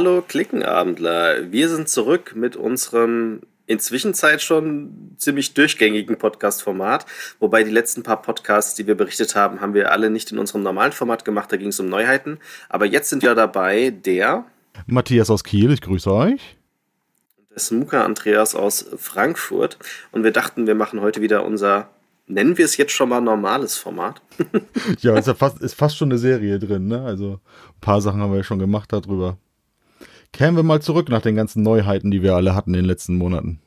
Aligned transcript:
Hallo 0.00 0.24
Klickenabendler, 0.26 1.52
wir 1.52 1.68
sind 1.68 1.90
zurück 1.90 2.32
mit 2.34 2.56
unserem 2.56 3.40
inzwischen 3.66 4.14
Zeit 4.14 4.40
schon 4.40 5.14
ziemlich 5.18 5.52
durchgängigen 5.52 6.16
Podcast-Format. 6.16 7.04
Wobei 7.38 7.64
die 7.64 7.70
letzten 7.70 8.02
paar 8.02 8.22
Podcasts, 8.22 8.74
die 8.74 8.86
wir 8.86 8.94
berichtet 8.94 9.36
haben, 9.36 9.60
haben 9.60 9.74
wir 9.74 9.92
alle 9.92 10.08
nicht 10.08 10.32
in 10.32 10.38
unserem 10.38 10.62
normalen 10.62 10.92
Format 10.92 11.26
gemacht. 11.26 11.52
Da 11.52 11.58
ging 11.58 11.68
es 11.68 11.78
um 11.80 11.90
Neuheiten. 11.90 12.38
Aber 12.70 12.86
jetzt 12.86 13.10
sind 13.10 13.22
wir 13.22 13.34
dabei 13.34 13.90
der 13.90 14.46
Matthias 14.86 15.28
aus 15.28 15.44
Kiel, 15.44 15.70
ich 15.70 15.82
grüße 15.82 16.10
euch. 16.10 16.56
Der 17.50 17.58
Smuka 17.58 18.02
Andreas 18.02 18.54
aus 18.54 18.86
Frankfurt. 18.96 19.76
Und 20.12 20.24
wir 20.24 20.32
dachten, 20.32 20.66
wir 20.66 20.74
machen 20.74 21.02
heute 21.02 21.20
wieder 21.20 21.44
unser, 21.44 21.90
nennen 22.26 22.56
wir 22.56 22.64
es 22.64 22.78
jetzt 22.78 22.92
schon 22.92 23.10
mal 23.10 23.20
normales 23.20 23.76
Format. 23.76 24.22
ja, 25.00 25.18
ist 25.18 25.28
ja 25.28 25.34
fast, 25.34 25.60
ist 25.60 25.74
fast 25.74 25.98
schon 25.98 26.08
eine 26.08 26.16
Serie 26.16 26.58
drin, 26.58 26.88
ne? 26.88 27.04
Also 27.04 27.32
ein 27.32 27.80
paar 27.82 28.00
Sachen 28.00 28.22
haben 28.22 28.30
wir 28.30 28.38
ja 28.38 28.44
schon 28.44 28.58
gemacht 28.58 28.90
darüber. 28.94 29.36
Kehren 30.32 30.56
wir 30.56 30.62
mal 30.62 30.80
zurück 30.80 31.08
nach 31.08 31.22
den 31.22 31.36
ganzen 31.36 31.62
Neuheiten, 31.62 32.10
die 32.10 32.22
wir 32.22 32.34
alle 32.34 32.54
hatten 32.54 32.70
in 32.70 32.80
den 32.80 32.86
letzten 32.86 33.16
Monaten. 33.16 33.60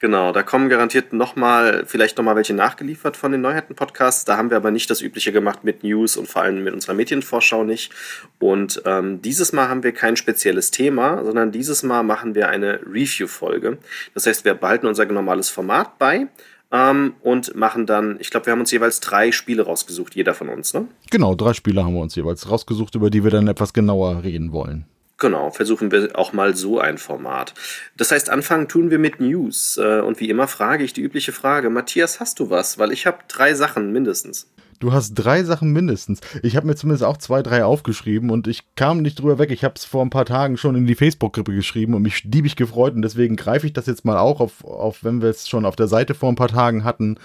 Genau, 0.00 0.32
da 0.32 0.42
kommen 0.42 0.70
garantiert 0.70 1.12
nochmal, 1.12 1.84
vielleicht 1.86 2.16
nochmal 2.16 2.34
welche 2.34 2.54
nachgeliefert 2.54 3.18
von 3.18 3.32
den 3.32 3.42
Neuheiten-Podcasts. 3.42 4.24
Da 4.24 4.38
haben 4.38 4.48
wir 4.48 4.56
aber 4.56 4.70
nicht 4.70 4.88
das 4.88 5.02
Übliche 5.02 5.30
gemacht 5.30 5.62
mit 5.62 5.84
News 5.84 6.16
und 6.16 6.26
vor 6.26 6.40
allem 6.40 6.64
mit 6.64 6.72
unserer 6.72 6.94
Medienvorschau 6.94 7.64
nicht. 7.64 7.92
Und 8.38 8.80
ähm, 8.86 9.20
dieses 9.20 9.52
Mal 9.52 9.68
haben 9.68 9.82
wir 9.82 9.92
kein 9.92 10.16
spezielles 10.16 10.70
Thema, 10.70 11.22
sondern 11.22 11.52
dieses 11.52 11.82
Mal 11.82 12.02
machen 12.02 12.34
wir 12.34 12.48
eine 12.48 12.80
Review-Folge. 12.86 13.76
Das 14.14 14.24
heißt, 14.24 14.46
wir 14.46 14.54
behalten 14.54 14.86
unser 14.86 15.04
normales 15.04 15.50
Format 15.50 15.98
bei 15.98 16.28
ähm, 16.72 17.12
und 17.20 17.54
machen 17.54 17.84
dann, 17.84 18.16
ich 18.20 18.30
glaube, 18.30 18.46
wir 18.46 18.52
haben 18.52 18.60
uns 18.60 18.70
jeweils 18.70 19.00
drei 19.00 19.32
Spiele 19.32 19.64
rausgesucht, 19.64 20.14
jeder 20.16 20.32
von 20.32 20.48
uns, 20.48 20.72
ne? 20.72 20.86
Genau, 21.10 21.34
drei 21.34 21.52
Spiele 21.52 21.84
haben 21.84 21.92
wir 21.92 22.00
uns 22.00 22.14
jeweils 22.14 22.50
rausgesucht, 22.50 22.94
über 22.94 23.10
die 23.10 23.22
wir 23.22 23.30
dann 23.30 23.48
etwas 23.48 23.74
genauer 23.74 24.22
reden 24.22 24.52
wollen. 24.52 24.86
Genau, 25.20 25.50
versuchen 25.50 25.92
wir 25.92 26.18
auch 26.18 26.32
mal 26.32 26.56
so 26.56 26.80
ein 26.80 26.96
Format. 26.96 27.52
Das 27.96 28.10
heißt, 28.10 28.30
anfangen 28.30 28.68
tun 28.68 28.90
wir 28.90 28.98
mit 28.98 29.20
News. 29.20 29.76
Äh, 29.76 30.00
und 30.00 30.18
wie 30.18 30.30
immer 30.30 30.48
frage 30.48 30.82
ich 30.82 30.94
die 30.94 31.02
übliche 31.02 31.32
Frage. 31.32 31.68
Matthias, 31.68 32.20
hast 32.20 32.40
du 32.40 32.48
was? 32.48 32.78
Weil 32.78 32.90
ich 32.90 33.06
habe 33.06 33.18
drei 33.28 33.52
Sachen 33.54 33.92
mindestens. 33.92 34.50
Du 34.78 34.94
hast 34.94 35.12
drei 35.12 35.44
Sachen 35.44 35.72
mindestens. 35.72 36.20
Ich 36.42 36.56
habe 36.56 36.66
mir 36.66 36.74
zumindest 36.74 37.04
auch 37.04 37.18
zwei, 37.18 37.42
drei 37.42 37.66
aufgeschrieben 37.66 38.30
und 38.30 38.48
ich 38.48 38.62
kam 38.76 39.02
nicht 39.02 39.20
drüber 39.20 39.38
weg. 39.38 39.50
Ich 39.50 39.62
habe 39.62 39.74
es 39.76 39.84
vor 39.84 40.02
ein 40.02 40.08
paar 40.08 40.24
Tagen 40.24 40.56
schon 40.56 40.74
in 40.74 40.86
die 40.86 40.94
Facebook-Gruppe 40.94 41.54
geschrieben 41.54 41.92
und 41.92 42.00
mich 42.00 42.22
diebig 42.24 42.56
gefreut 42.56 42.94
und 42.94 43.02
deswegen 43.02 43.36
greife 43.36 43.66
ich 43.66 43.74
das 43.74 43.84
jetzt 43.84 44.06
mal 44.06 44.16
auch 44.16 44.40
auf, 44.40 44.64
auf 44.64 45.04
wenn 45.04 45.20
wir 45.20 45.28
es 45.28 45.50
schon 45.50 45.66
auf 45.66 45.76
der 45.76 45.88
Seite 45.88 46.14
vor 46.14 46.30
ein 46.30 46.36
paar 46.36 46.48
Tagen 46.48 46.82
hatten. 46.82 47.18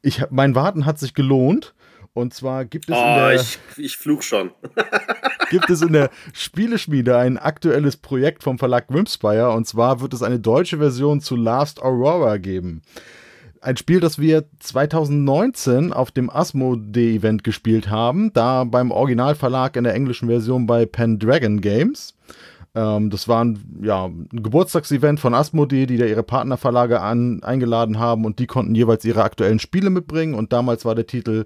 Ich, 0.00 0.22
mein 0.30 0.54
Warten 0.54 0.86
hat 0.86 0.98
sich 0.98 1.12
gelohnt. 1.12 1.74
Und 2.16 2.32
zwar 2.32 2.64
gibt 2.64 2.88
es 2.88 2.96
oh, 2.96 2.98
in 2.98 3.14
der, 3.14 3.34
ich, 3.34 3.58
ich 3.76 3.96
fluch 3.98 4.22
schon. 4.22 4.50
gibt 5.50 5.68
es 5.68 5.82
in 5.82 5.92
der 5.92 6.08
Spieleschmiede 6.32 7.14
ein 7.18 7.36
aktuelles 7.36 7.98
Projekt 7.98 8.42
vom 8.42 8.58
Verlag 8.58 8.88
Grimspire 8.88 9.50
und 9.50 9.66
zwar 9.66 10.00
wird 10.00 10.14
es 10.14 10.22
eine 10.22 10.40
deutsche 10.40 10.78
Version 10.78 11.20
zu 11.20 11.36
Last 11.36 11.82
Aurora 11.82 12.38
geben. 12.38 12.80
Ein 13.60 13.76
Spiel, 13.76 14.00
das 14.00 14.18
wir 14.18 14.44
2019 14.60 15.92
auf 15.92 16.10
dem 16.10 16.30
Asmodee-Event 16.30 17.44
gespielt 17.44 17.90
haben, 17.90 18.32
da 18.32 18.64
beim 18.64 18.92
Originalverlag 18.92 19.76
in 19.76 19.84
der 19.84 19.92
englischen 19.92 20.28
Version 20.28 20.66
bei 20.66 20.86
Pendragon 20.86 21.60
Games. 21.60 22.14
Ähm, 22.74 23.10
das 23.10 23.28
war 23.28 23.44
ein, 23.44 23.58
ja, 23.82 24.06
ein 24.06 24.42
Geburtstagsevent 24.42 25.20
von 25.20 25.34
Asmodee, 25.34 25.84
die 25.84 25.98
da 25.98 26.06
ihre 26.06 26.22
Partnerverlage 26.22 26.98
an, 27.00 27.42
eingeladen 27.42 27.98
haben 27.98 28.24
und 28.24 28.38
die 28.38 28.46
konnten 28.46 28.74
jeweils 28.74 29.04
ihre 29.04 29.22
aktuellen 29.22 29.58
Spiele 29.58 29.90
mitbringen 29.90 30.32
und 30.32 30.54
damals 30.54 30.86
war 30.86 30.94
der 30.94 31.06
Titel 31.06 31.44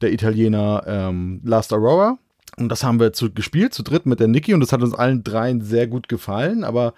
der 0.00 0.12
Italiener 0.12 0.84
ähm, 0.86 1.40
Last 1.44 1.72
Aurora. 1.72 2.18
Und 2.58 2.70
das 2.70 2.82
haben 2.82 2.98
wir 2.98 3.12
zu, 3.12 3.32
gespielt, 3.32 3.72
zu 3.72 3.82
dritt 3.82 4.04
mit 4.06 4.20
der 4.20 4.26
Niki, 4.26 4.52
und 4.52 4.60
das 4.60 4.72
hat 4.72 4.82
uns 4.82 4.94
allen 4.94 5.22
dreien 5.22 5.60
sehr 5.60 5.86
gut 5.86 6.08
gefallen. 6.08 6.64
Aber 6.64 6.94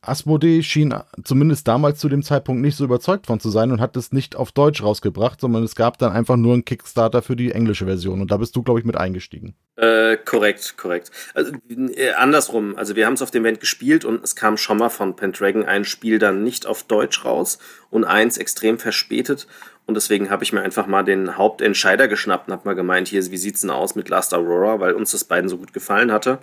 Asmodee 0.00 0.62
schien 0.62 0.94
zumindest 1.22 1.68
damals 1.68 1.98
zu 1.98 2.08
dem 2.08 2.22
Zeitpunkt 2.22 2.62
nicht 2.62 2.76
so 2.76 2.84
überzeugt 2.84 3.26
von 3.26 3.38
zu 3.38 3.50
sein 3.50 3.72
und 3.72 3.80
hat 3.80 3.96
es 3.96 4.12
nicht 4.12 4.36
auf 4.36 4.52
Deutsch 4.52 4.82
rausgebracht, 4.82 5.40
sondern 5.40 5.64
es 5.64 5.76
gab 5.76 5.98
dann 5.98 6.12
einfach 6.12 6.36
nur 6.36 6.54
einen 6.54 6.64
Kickstarter 6.64 7.20
für 7.20 7.36
die 7.36 7.52
englische 7.52 7.84
Version. 7.84 8.20
Und 8.20 8.30
da 8.30 8.38
bist 8.38 8.56
du, 8.56 8.62
glaube 8.62 8.80
ich, 8.80 8.86
mit 8.86 8.96
eingestiegen. 8.96 9.54
Äh, 9.76 10.16
korrekt, 10.16 10.76
korrekt. 10.76 11.10
Also, 11.34 11.52
äh, 11.68 12.12
andersrum. 12.12 12.76
Also, 12.76 12.96
wir 12.96 13.06
haben 13.06 13.14
es 13.14 13.22
auf 13.22 13.30
dem 13.30 13.44
Event 13.44 13.60
gespielt 13.60 14.04
und 14.04 14.24
es 14.24 14.34
kam 14.34 14.56
schon 14.56 14.78
mal 14.78 14.88
von 14.88 15.14
Pendragon 15.14 15.64
ein 15.64 15.84
Spiel 15.84 16.18
dann 16.18 16.42
nicht 16.42 16.66
auf 16.66 16.84
Deutsch 16.84 17.24
raus 17.24 17.58
und 17.90 18.04
eins 18.04 18.38
extrem 18.38 18.78
verspätet. 18.78 19.46
Und 19.86 19.94
deswegen 19.94 20.30
habe 20.30 20.44
ich 20.44 20.52
mir 20.52 20.62
einfach 20.62 20.86
mal 20.86 21.02
den 21.02 21.36
Hauptentscheider 21.36 22.08
geschnappt 22.08 22.48
und 22.48 22.54
habe 22.54 22.68
mal 22.68 22.74
gemeint, 22.74 23.08
hier, 23.08 23.24
wie 23.30 23.36
sieht's 23.36 23.62
denn 23.62 23.70
aus 23.70 23.94
mit 23.94 24.08
Last 24.08 24.32
Aurora, 24.32 24.80
weil 24.80 24.94
uns 24.94 25.10
das 25.10 25.24
beiden 25.24 25.48
so 25.48 25.58
gut 25.58 25.72
gefallen 25.72 26.12
hatte. 26.12 26.38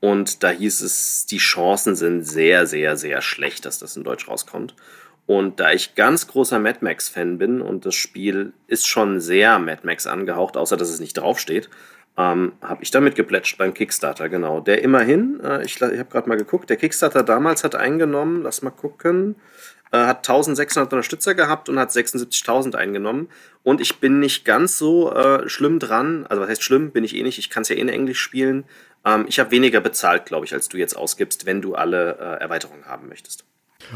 Und 0.00 0.42
da 0.42 0.50
hieß 0.50 0.80
es, 0.82 1.26
die 1.26 1.38
Chancen 1.38 1.96
sind 1.96 2.24
sehr, 2.24 2.66
sehr, 2.66 2.96
sehr 2.96 3.22
schlecht, 3.22 3.64
dass 3.64 3.78
das 3.78 3.96
in 3.96 4.04
Deutsch 4.04 4.28
rauskommt. 4.28 4.74
Und 5.26 5.58
da 5.60 5.72
ich 5.72 5.94
ganz 5.94 6.26
großer 6.26 6.58
Mad 6.58 6.80
Max-Fan 6.82 7.38
bin 7.38 7.62
und 7.62 7.86
das 7.86 7.94
Spiel 7.94 8.52
ist 8.66 8.86
schon 8.86 9.20
sehr 9.20 9.58
Mad 9.58 9.80
Max 9.84 10.06
angehaucht, 10.06 10.56
außer 10.56 10.76
dass 10.76 10.90
es 10.90 11.00
nicht 11.00 11.14
draufsteht, 11.14 11.70
ähm, 12.16 12.52
habe 12.62 12.82
ich 12.82 12.90
damit 12.90 13.16
geplätscht 13.16 13.58
beim 13.58 13.74
Kickstarter, 13.74 14.28
genau. 14.28 14.60
Der 14.60 14.82
immerhin, 14.82 15.40
äh, 15.42 15.64
ich, 15.64 15.76
ich 15.76 15.82
habe 15.82 16.10
gerade 16.10 16.28
mal 16.28 16.36
geguckt, 16.38 16.70
der 16.70 16.76
Kickstarter 16.76 17.22
damals 17.22 17.64
hat 17.64 17.74
eingenommen, 17.74 18.42
lass 18.42 18.62
mal 18.62 18.70
gucken, 18.70 19.36
äh, 19.92 19.98
hat 19.98 20.28
1600 20.28 20.92
Unterstützer 20.92 21.34
gehabt 21.34 21.68
und 21.68 21.78
hat 21.78 21.90
76.000 21.90 22.74
eingenommen. 22.74 23.28
Und 23.62 23.80
ich 23.80 24.00
bin 24.00 24.20
nicht 24.20 24.44
ganz 24.44 24.78
so 24.78 25.12
äh, 25.12 25.48
schlimm 25.48 25.78
dran, 25.78 26.26
also 26.26 26.42
was 26.42 26.48
heißt 26.48 26.62
schlimm, 26.62 26.90
bin 26.90 27.04
ich 27.04 27.14
eh 27.14 27.22
nicht, 27.22 27.38
ich 27.38 27.50
kann 27.50 27.62
es 27.62 27.68
ja 27.68 27.76
eh 27.76 27.80
in 27.80 27.88
Englisch 27.88 28.20
spielen. 28.20 28.64
Ähm, 29.04 29.26
ich 29.28 29.38
habe 29.38 29.50
weniger 29.50 29.80
bezahlt, 29.80 30.26
glaube 30.26 30.46
ich, 30.46 30.52
als 30.52 30.68
du 30.68 30.76
jetzt 30.76 30.96
ausgibst, 30.96 31.46
wenn 31.46 31.62
du 31.62 31.74
alle 31.74 32.18
äh, 32.18 32.42
Erweiterungen 32.42 32.86
haben 32.86 33.08
möchtest. 33.08 33.44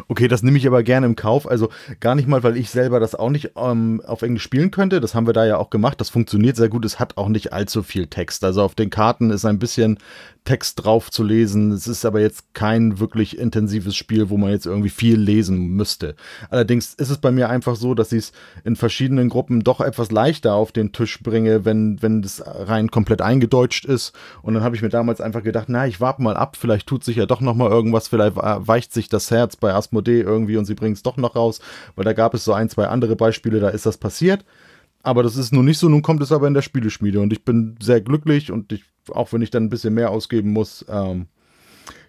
Okay, 0.06 0.28
das 0.28 0.42
nehme 0.42 0.58
ich 0.58 0.66
aber 0.66 0.82
gerne 0.82 1.06
im 1.06 1.16
Kauf. 1.16 1.48
Also 1.48 1.70
gar 2.00 2.14
nicht 2.14 2.28
mal, 2.28 2.42
weil 2.42 2.56
ich 2.56 2.70
selber 2.70 3.00
das 3.00 3.14
auch 3.14 3.30
nicht 3.30 3.52
ähm, 3.56 4.02
auf 4.06 4.22
Englisch 4.22 4.42
spielen 4.42 4.70
könnte. 4.70 5.00
Das 5.00 5.14
haben 5.14 5.26
wir 5.26 5.32
da 5.32 5.46
ja 5.46 5.56
auch 5.56 5.70
gemacht. 5.70 6.00
Das 6.00 6.10
funktioniert 6.10 6.56
sehr 6.56 6.68
gut. 6.68 6.84
Es 6.84 6.98
hat 6.98 7.16
auch 7.16 7.28
nicht 7.28 7.52
allzu 7.52 7.82
viel 7.82 8.06
Text. 8.06 8.44
Also 8.44 8.62
auf 8.62 8.74
den 8.74 8.90
Karten 8.90 9.30
ist 9.30 9.44
ein 9.44 9.58
bisschen 9.58 9.98
Text 10.48 10.82
drauf 10.82 11.10
zu 11.10 11.24
lesen. 11.24 11.72
Es 11.72 11.86
ist 11.86 12.06
aber 12.06 12.22
jetzt 12.22 12.54
kein 12.54 12.98
wirklich 13.00 13.38
intensives 13.38 13.94
Spiel, 13.94 14.30
wo 14.30 14.38
man 14.38 14.50
jetzt 14.50 14.64
irgendwie 14.64 14.88
viel 14.88 15.20
lesen 15.20 15.68
müsste. 15.76 16.14
Allerdings 16.48 16.94
ist 16.94 17.10
es 17.10 17.18
bei 17.18 17.30
mir 17.30 17.50
einfach 17.50 17.76
so, 17.76 17.92
dass 17.92 18.12
ich 18.12 18.18
es 18.18 18.32
in 18.64 18.74
verschiedenen 18.74 19.28
Gruppen 19.28 19.62
doch 19.62 19.82
etwas 19.82 20.10
leichter 20.10 20.54
auf 20.54 20.72
den 20.72 20.92
Tisch 20.92 21.22
bringe, 21.22 21.66
wenn, 21.66 22.00
wenn 22.00 22.22
das 22.22 22.42
rein 22.46 22.90
komplett 22.90 23.20
eingedeutscht 23.20 23.84
ist. 23.84 24.14
Und 24.40 24.54
dann 24.54 24.62
habe 24.62 24.74
ich 24.74 24.80
mir 24.80 24.88
damals 24.88 25.20
einfach 25.20 25.42
gedacht, 25.42 25.66
na, 25.68 25.86
ich 25.86 26.00
warte 26.00 26.22
mal 26.22 26.38
ab, 26.38 26.56
vielleicht 26.58 26.86
tut 26.86 27.04
sich 27.04 27.16
ja 27.16 27.26
doch 27.26 27.42
noch 27.42 27.54
mal 27.54 27.68
irgendwas, 27.70 28.08
vielleicht 28.08 28.36
weicht 28.36 28.94
sich 28.94 29.10
das 29.10 29.30
Herz 29.30 29.54
bei 29.56 29.74
Asmodee 29.74 30.22
irgendwie 30.22 30.56
und 30.56 30.64
sie 30.64 30.74
bringen 30.74 30.94
es 30.94 31.02
doch 31.02 31.18
noch 31.18 31.36
raus, 31.36 31.60
weil 31.94 32.06
da 32.06 32.14
gab 32.14 32.32
es 32.32 32.46
so 32.46 32.54
ein, 32.54 32.70
zwei 32.70 32.86
andere 32.86 33.16
Beispiele, 33.16 33.60
da 33.60 33.68
ist 33.68 33.84
das 33.84 33.98
passiert. 33.98 34.46
Aber 35.02 35.22
das 35.22 35.36
ist 35.36 35.52
nun 35.52 35.64
nicht 35.64 35.78
so, 35.78 35.88
nun 35.88 36.02
kommt 36.02 36.22
es 36.22 36.32
aber 36.32 36.48
in 36.48 36.54
der 36.54 36.62
Spieleschmiede 36.62 37.20
und 37.20 37.32
ich 37.32 37.44
bin 37.44 37.76
sehr 37.80 38.00
glücklich 38.00 38.50
und 38.50 38.72
ich, 38.72 38.84
auch 39.10 39.32
wenn 39.32 39.42
ich 39.42 39.50
dann 39.50 39.64
ein 39.64 39.70
bisschen 39.70 39.94
mehr 39.94 40.10
ausgeben 40.10 40.50
muss, 40.50 40.84
ähm, 40.88 41.26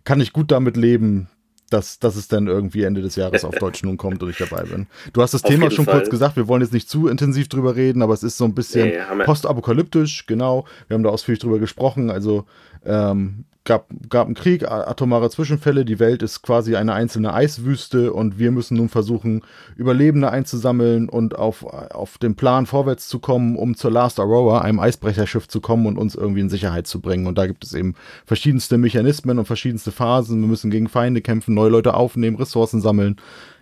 kann 0.04 0.22
ich 0.22 0.34
gut 0.34 0.52
damit 0.52 0.78
leben, 0.78 1.28
dass, 1.70 2.00
dass 2.00 2.16
es 2.16 2.28
dann 2.28 2.48
irgendwie 2.48 2.84
Ende 2.84 3.02
des 3.02 3.16
Jahres 3.16 3.46
auf 3.46 3.56
Deutsch 3.56 3.84
nun 3.84 3.98
kommt 3.98 4.24
und 4.24 4.30
ich 4.30 4.38
dabei 4.38 4.64
bin. 4.64 4.88
Du 5.14 5.22
hast 5.22 5.34
das 5.34 5.44
auf 5.44 5.50
Thema 5.50 5.70
schon 5.70 5.86
Fall. 5.86 6.00
kurz 6.00 6.10
gesagt, 6.10 6.36
wir 6.36 6.48
wollen 6.48 6.62
jetzt 6.62 6.74
nicht 6.74 6.90
zu 6.90 7.08
intensiv 7.08 7.48
drüber 7.48 7.76
reden, 7.76 8.02
aber 8.02 8.14
es 8.14 8.24
ist 8.24 8.38
so 8.38 8.46
ein 8.46 8.56
bisschen 8.56 8.90
nee, 8.90 9.24
postapokalyptisch, 9.24 10.26
genau. 10.26 10.66
Wir 10.88 10.96
haben 10.96 11.04
da 11.04 11.10
ausführlich 11.10 11.40
drüber 11.40 11.60
gesprochen. 11.60 12.10
Also 12.10 12.46
ähm, 12.86 13.46
gab, 13.70 13.88
gab 14.10 14.26
einen 14.26 14.34
Krieg, 14.34 14.68
atomare 14.68 15.30
Zwischenfälle, 15.30 15.86
die 15.86 16.00
Welt 16.00 16.24
ist 16.24 16.42
quasi 16.42 16.76
eine 16.76 16.94
einzelne 16.94 17.34
Eiswüste 17.36 18.12
und 18.12 18.40
wir 18.40 18.50
müssen 18.50 18.76
nun 18.76 18.90
versuchen, 18.90 19.44
Überlebende 19.76 20.32
einzusammeln 20.32 21.08
und 21.08 21.38
auf, 21.38 21.64
auf 21.64 22.18
den 22.18 22.36
Plan 22.36 22.66
vorwärts 22.66 23.08
zu 23.08 23.20
kommen, 23.20 23.56
um 23.56 23.76
zur 23.76 23.92
Last 23.92 24.20
Aurora, 24.20 24.62
einem 24.62 24.80
Eisbrecherschiff 24.80 25.48
zu 25.48 25.62
kommen 25.62 25.86
und 25.86 26.00
uns 26.00 26.16
irgendwie 26.16 26.42
in 26.42 26.50
Sicherheit 26.50 26.88
zu 26.88 27.00
bringen. 27.00 27.28
Und 27.28 27.38
da 27.38 27.46
gibt 27.46 27.64
es 27.64 27.76
eben 27.76 27.94
verschiedenste 28.26 28.80
Mechanismen 28.80 29.38
und 29.38 29.46
verschiedenste 29.46 29.92
Phasen. 29.92 30.42
Wir 30.42 30.48
müssen 30.48 30.72
gegen 30.72 30.90
Feinde 30.90 31.22
kämpfen, 31.22 31.54
neue 31.54 31.70
Leute 31.70 31.94
aufnehmen, 31.94 32.38
Ressourcen 32.38 32.82
sammeln. 32.82 33.18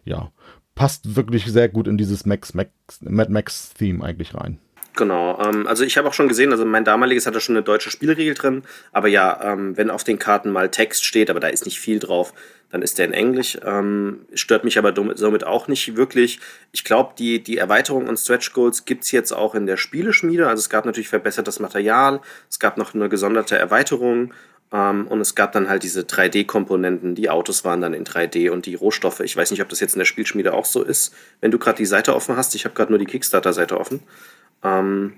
Ja, 0.06 0.32
passt 0.74 1.18
wirklich 1.18 1.46
sehr 1.46 1.68
gut 1.68 1.86
in 1.86 1.98
dieses 1.98 2.26
Max, 2.26 2.54
Max, 2.54 2.72
Mad 3.02 3.30
Max-Theme 3.30 4.02
eigentlich 4.06 4.34
rein. 4.36 4.60
Genau, 4.98 5.40
ähm, 5.40 5.68
also 5.68 5.84
ich 5.84 5.96
habe 5.98 6.10
auch 6.10 6.14
schon 6.14 6.28
gesehen, 6.28 6.52
also 6.52 6.66
mein 6.66 6.84
damaliges 6.84 7.28
hatte 7.28 7.40
schon 7.40 7.56
eine 7.56 7.64
deutsche 7.64 7.92
Spielregel 7.92 8.34
drin, 8.34 8.64
aber 8.92 9.08
ja, 9.08 9.54
ähm, 9.54 9.78
wenn 9.78 9.92
auf 9.92 10.04
den 10.04 10.18
Karten 10.18 10.52
mal 10.52 10.70
Text 10.70 11.06
steht, 11.06 11.30
aber 11.30 11.40
da 11.40 11.48
ist 11.48 11.66
nicht 11.66 11.80
viel 11.80 12.00
drauf, 12.00 12.34
dann 12.72 12.82
ist 12.82 12.98
der 12.98 13.06
in 13.06 13.14
Englisch. 13.14 13.60
Ähm, 13.64 14.26
stört 14.34 14.64
mich 14.64 14.78
aber 14.78 14.94
somit 15.16 15.46
auch 15.46 15.68
nicht 15.68 15.96
wirklich. 15.96 16.40
Ich 16.72 16.84
glaube, 16.84 17.14
die, 17.18 17.42
die 17.42 17.58
Erweiterung 17.58 18.08
und 18.08 18.18
Stretch 18.18 18.52
Goals 18.54 18.86
gibt 18.86 19.04
es 19.04 19.12
jetzt 19.12 19.32
auch 19.32 19.56
in 19.56 19.68
der 19.68 19.78
Spieleschmiede. 19.78 20.48
Also 20.48 20.62
es 20.62 20.70
gab 20.70 20.86
natürlich 20.86 21.10
verbessertes 21.10 21.60
Material, 21.60 22.20
es 22.50 22.60
gab 22.60 22.78
noch 22.78 22.94
eine 22.94 23.08
gesonderte 23.08 23.58
Erweiterung 23.58 24.34
ähm, 24.74 25.08
und 25.08 25.22
es 25.22 25.36
gab 25.36 25.52
dann 25.52 25.70
halt 25.70 25.84
diese 25.84 26.02
3D-Komponenten. 26.02 27.16
Die 27.16 27.30
Autos 27.30 27.64
waren 27.64 27.82
dann 27.82 27.94
in 27.94 28.04
3D 28.04 28.50
und 28.50 28.66
die 28.66 28.76
Rohstoffe. 28.76 29.22
Ich 29.22 29.38
weiß 29.38 29.52
nicht, 29.52 29.62
ob 29.62 29.70
das 29.70 29.80
jetzt 29.80 29.94
in 29.94 30.00
der 30.00 30.06
Spielschmiede 30.06 30.54
auch 30.54 30.66
so 30.66 30.84
ist, 30.84 31.14
wenn 31.40 31.52
du 31.52 31.60
gerade 31.60 31.78
die 31.78 31.86
Seite 31.86 32.16
offen 32.16 32.36
hast. 32.36 32.56
Ich 32.56 32.66
habe 32.66 32.76
gerade 32.76 32.92
nur 32.92 33.00
die 33.00 33.06
Kickstarter-Seite 33.06 33.80
offen. 33.80 34.02
Ähm, 34.64 35.14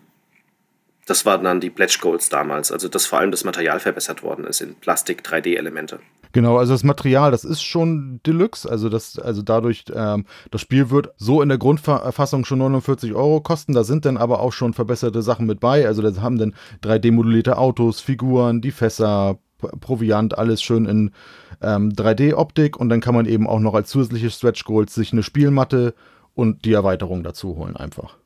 Das 1.06 1.26
waren 1.26 1.44
dann 1.44 1.60
die 1.60 1.72
Pledge 1.72 1.98
Goals 2.02 2.30
damals, 2.30 2.72
also 2.72 2.88
dass 2.88 3.08
vor 3.08 3.18
allem 3.18 3.32
das 3.32 3.44
Material 3.44 3.80
verbessert 3.80 4.22
worden 4.22 4.46
ist 4.46 4.62
in 4.62 4.76
Plastik-3D-Elemente. 4.76 6.00
Genau, 6.34 6.58
also 6.58 6.74
das 6.74 6.84
Material, 6.84 7.32
das 7.32 7.44
ist 7.44 7.64
schon 7.64 8.20
Deluxe, 8.24 8.70
also 8.70 8.90
das, 8.90 9.18
also 9.18 9.42
dadurch, 9.42 9.86
ähm, 9.92 10.26
das 10.52 10.62
Spiel 10.62 10.92
wird 10.92 11.10
so 11.18 11.42
in 11.42 11.50
der 11.50 11.58
Grundfassung 11.58 12.46
schon 12.46 12.60
49 12.60 13.16
Euro 13.16 13.42
kosten, 13.42 13.74
da 13.74 13.84
sind 13.84 14.06
dann 14.06 14.18
aber 14.18 14.40
auch 14.40 14.54
schon 14.54 14.74
verbesserte 14.74 15.24
Sachen 15.24 15.48
mit 15.48 15.60
bei, 15.60 15.88
also 15.88 16.04
da 16.04 16.22
haben 16.22 16.38
dann 16.38 16.54
3D-modellierte 16.84 17.58
Autos, 17.58 18.00
Figuren, 18.02 18.62
die 18.62 18.70
Fässer, 18.70 19.40
Proviant, 19.58 20.38
alles 20.38 20.62
schön 20.62 20.86
in 20.86 21.12
ähm, 21.64 21.90
3D-Optik 21.90 22.78
und 22.78 22.90
dann 22.90 23.02
kann 23.02 23.16
man 23.16 23.26
eben 23.26 23.48
auch 23.48 23.60
noch 23.60 23.74
als 23.74 23.90
zusätzliche 23.90 24.30
Stretch 24.30 24.64
Goals 24.64 24.94
sich 24.94 25.12
eine 25.12 25.24
Spielmatte 25.24 25.96
und 26.36 26.66
die 26.66 26.74
Erweiterung 26.74 27.24
dazu 27.24 27.56
holen 27.56 27.76
einfach. 27.76 28.18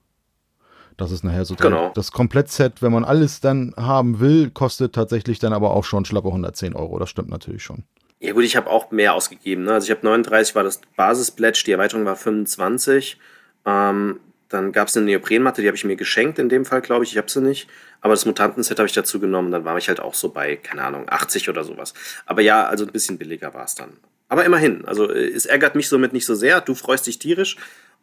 Das 0.97 1.11
ist 1.11 1.23
nachher 1.23 1.45
so 1.45 1.55
genau. 1.55 1.91
das 1.95 2.11
Komplettset, 2.11 2.81
wenn 2.81 2.91
man 2.91 3.03
alles 3.03 3.39
dann 3.39 3.73
haben 3.77 4.19
will, 4.19 4.49
kostet 4.49 4.93
tatsächlich 4.93 5.39
dann 5.39 5.53
aber 5.53 5.71
auch 5.71 5.83
schon 5.83 6.05
schlappe 6.05 6.27
110 6.27 6.75
Euro. 6.75 6.99
Das 6.99 7.09
stimmt 7.09 7.29
natürlich 7.29 7.63
schon. 7.63 7.83
Ja 8.19 8.33
gut, 8.33 8.43
ich 8.43 8.55
habe 8.55 8.69
auch 8.69 8.91
mehr 8.91 9.13
ausgegeben. 9.13 9.63
Ne? 9.63 9.73
Also 9.73 9.85
ich 9.85 9.91
habe 9.91 10.05
39 10.05 10.55
war 10.55 10.63
das 10.63 10.79
Basis-Pledge, 10.95 11.63
die 11.65 11.71
Erweiterung 11.71 12.05
war 12.05 12.15
25. 12.15 13.19
Ähm, 13.65 14.19
dann 14.49 14.71
gab 14.71 14.87
es 14.87 14.95
eine 14.95 15.07
Neoprenmatte, 15.07 15.61
die 15.61 15.67
habe 15.67 15.75
ich 15.75 15.83
mir 15.83 15.95
geschenkt 15.95 16.37
in 16.39 16.47
dem 16.47 16.63
Fall, 16.63 16.81
glaube 16.81 17.03
ich. 17.03 17.11
Ich 17.11 17.17
habe 17.17 17.29
sie 17.29 17.41
nicht. 17.41 17.67
Aber 18.01 18.13
das 18.13 18.25
Mutantenset 18.25 18.77
habe 18.77 18.87
ich 18.87 18.93
dazu 18.93 19.19
genommen. 19.19 19.51
Dann 19.51 19.65
war 19.65 19.77
ich 19.77 19.87
halt 19.87 19.99
auch 19.99 20.13
so 20.13 20.29
bei, 20.29 20.55
keine 20.55 20.83
Ahnung, 20.83 21.05
80 21.09 21.49
oder 21.49 21.63
sowas. 21.63 21.93
Aber 22.25 22.41
ja, 22.41 22.65
also 22.65 22.85
ein 22.85 22.91
bisschen 22.91 23.17
billiger 23.17 23.53
war 23.53 23.65
es 23.65 23.75
dann. 23.75 23.97
Aber 24.29 24.45
immerhin, 24.45 24.85
also 24.85 25.11
äh, 25.11 25.27
es 25.27 25.45
ärgert 25.45 25.75
mich 25.75 25.87
somit 25.87 26.13
nicht 26.13 26.25
so 26.25 26.35
sehr. 26.35 26.61
Du 26.61 26.75
freust 26.75 27.07
dich 27.07 27.19
tierisch 27.19 27.57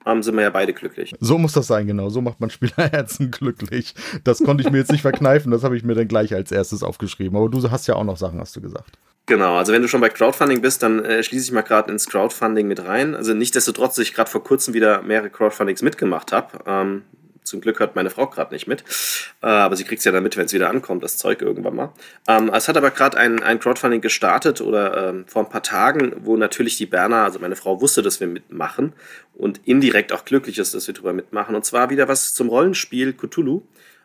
ähm, 0.06 0.23
sind 0.23 0.35
wir 0.35 0.43
ja 0.43 0.50
beide 0.50 0.73
glücklich. 0.73 1.14
So 1.20 1.38
muss 1.38 1.52
das 1.52 1.67
sein, 1.67 1.87
genau. 1.87 2.08
So 2.08 2.20
macht 2.20 2.41
man 2.41 2.50
Spielerherzen 2.50 3.31
glücklich. 3.31 3.94
Das 4.25 4.43
konnte 4.43 4.62
ich 4.62 4.70
mir 4.70 4.79
jetzt 4.79 4.93
nicht 4.93 5.02
verkneifen, 5.02 5.50
das 5.50 5.64
habe 5.64 5.76
ich 5.76 5.85
mir 5.85 5.94
dann 5.94 6.08
gleich 6.08 6.35
als 6.35 6.52
erstes 6.52 6.82
aufgeschriebs. 6.82 7.35
Aber 7.35 7.49
du 7.49 7.70
hast 7.70 7.87
ja 7.87 7.94
auch 7.94 8.05
noch 8.05 8.17
Sachen, 8.17 8.41
hast 8.41 8.56
du 8.56 8.61
gesagt. 8.61 8.99
Genau, 9.26 9.56
also 9.56 9.73
wenn 9.73 9.82
du 9.82 9.88
schon 9.88 10.00
bei 10.00 10.08
Crowdfunding 10.08 10.61
bist, 10.61 10.82
dann 10.82 11.05
äh, 11.05 11.23
schließe 11.23 11.47
ich 11.47 11.52
mal 11.52 11.62
gerade 11.62 11.93
ins 11.93 12.08
Crowdfunding 12.08 12.67
mit 12.67 12.85
rein. 12.85 13.14
Also 13.14 13.35
nichtsdestotrotz, 13.35 13.94
dass 13.94 14.05
ich 14.05 14.14
gerade 14.14 14.31
vor 14.31 14.43
kurzem 14.43 14.75
wieder 14.75 15.02
mehrere 15.02 15.31
Crowdfundings 15.31 15.82
mitgemacht 15.82 16.32
habe. 16.32 16.58
Ähm, 16.67 17.03
zum 17.50 17.61
Glück 17.61 17.81
hört 17.81 17.97
meine 17.97 18.11
Frau 18.11 18.26
gerade 18.26 18.55
nicht 18.55 18.67
mit. 18.67 18.85
Äh, 19.43 19.47
aber 19.47 19.76
sie 19.76 19.85
kriegt 19.85 19.99
es 19.99 20.05
ja 20.05 20.12
dann 20.12 20.23
mit, 20.23 20.37
wenn 20.37 20.47
es 20.47 20.52
wieder 20.52 20.70
ankommt, 20.70 21.05
das 21.05 21.19
Zeug 21.19 21.43
irgendwann 21.43 21.76
mal. 21.76 21.93
Ähm, 22.26 22.50
es 22.55 22.69
hat 22.69 22.76
aber 22.76 22.91
gerade 22.91 23.19
ein, 23.19 23.43
ein 23.43 23.58
Crowdfunding 23.58 24.00
gestartet 24.00 24.61
oder 24.61 25.08
ähm, 25.08 25.26
vor 25.26 25.43
ein 25.44 25.50
paar 25.50 25.62
Tagen, 25.62 26.14
wo 26.20 26.37
natürlich 26.37 26.76
die 26.76 26.87
Berner, 26.87 27.25
also 27.25 27.38
meine 27.38 27.56
Frau 27.56 27.81
wusste, 27.81 28.02
dass 28.02 28.20
wir 28.20 28.26
mitmachen 28.26 28.94
und 29.35 29.61
indirekt 29.67 30.12
auch 30.12 30.25
glücklich 30.25 30.58
ist, 30.58 30.75
dass 30.75 30.87
wir 30.87 30.94
drüber 30.94 31.12
mitmachen. 31.12 31.55
Und 31.55 31.64
zwar 31.64 31.91
wieder 31.91 32.08
was 32.08 32.32
zum 32.35 32.49
Rollenspiel 32.49 33.12
Cthulhu. 33.12 33.62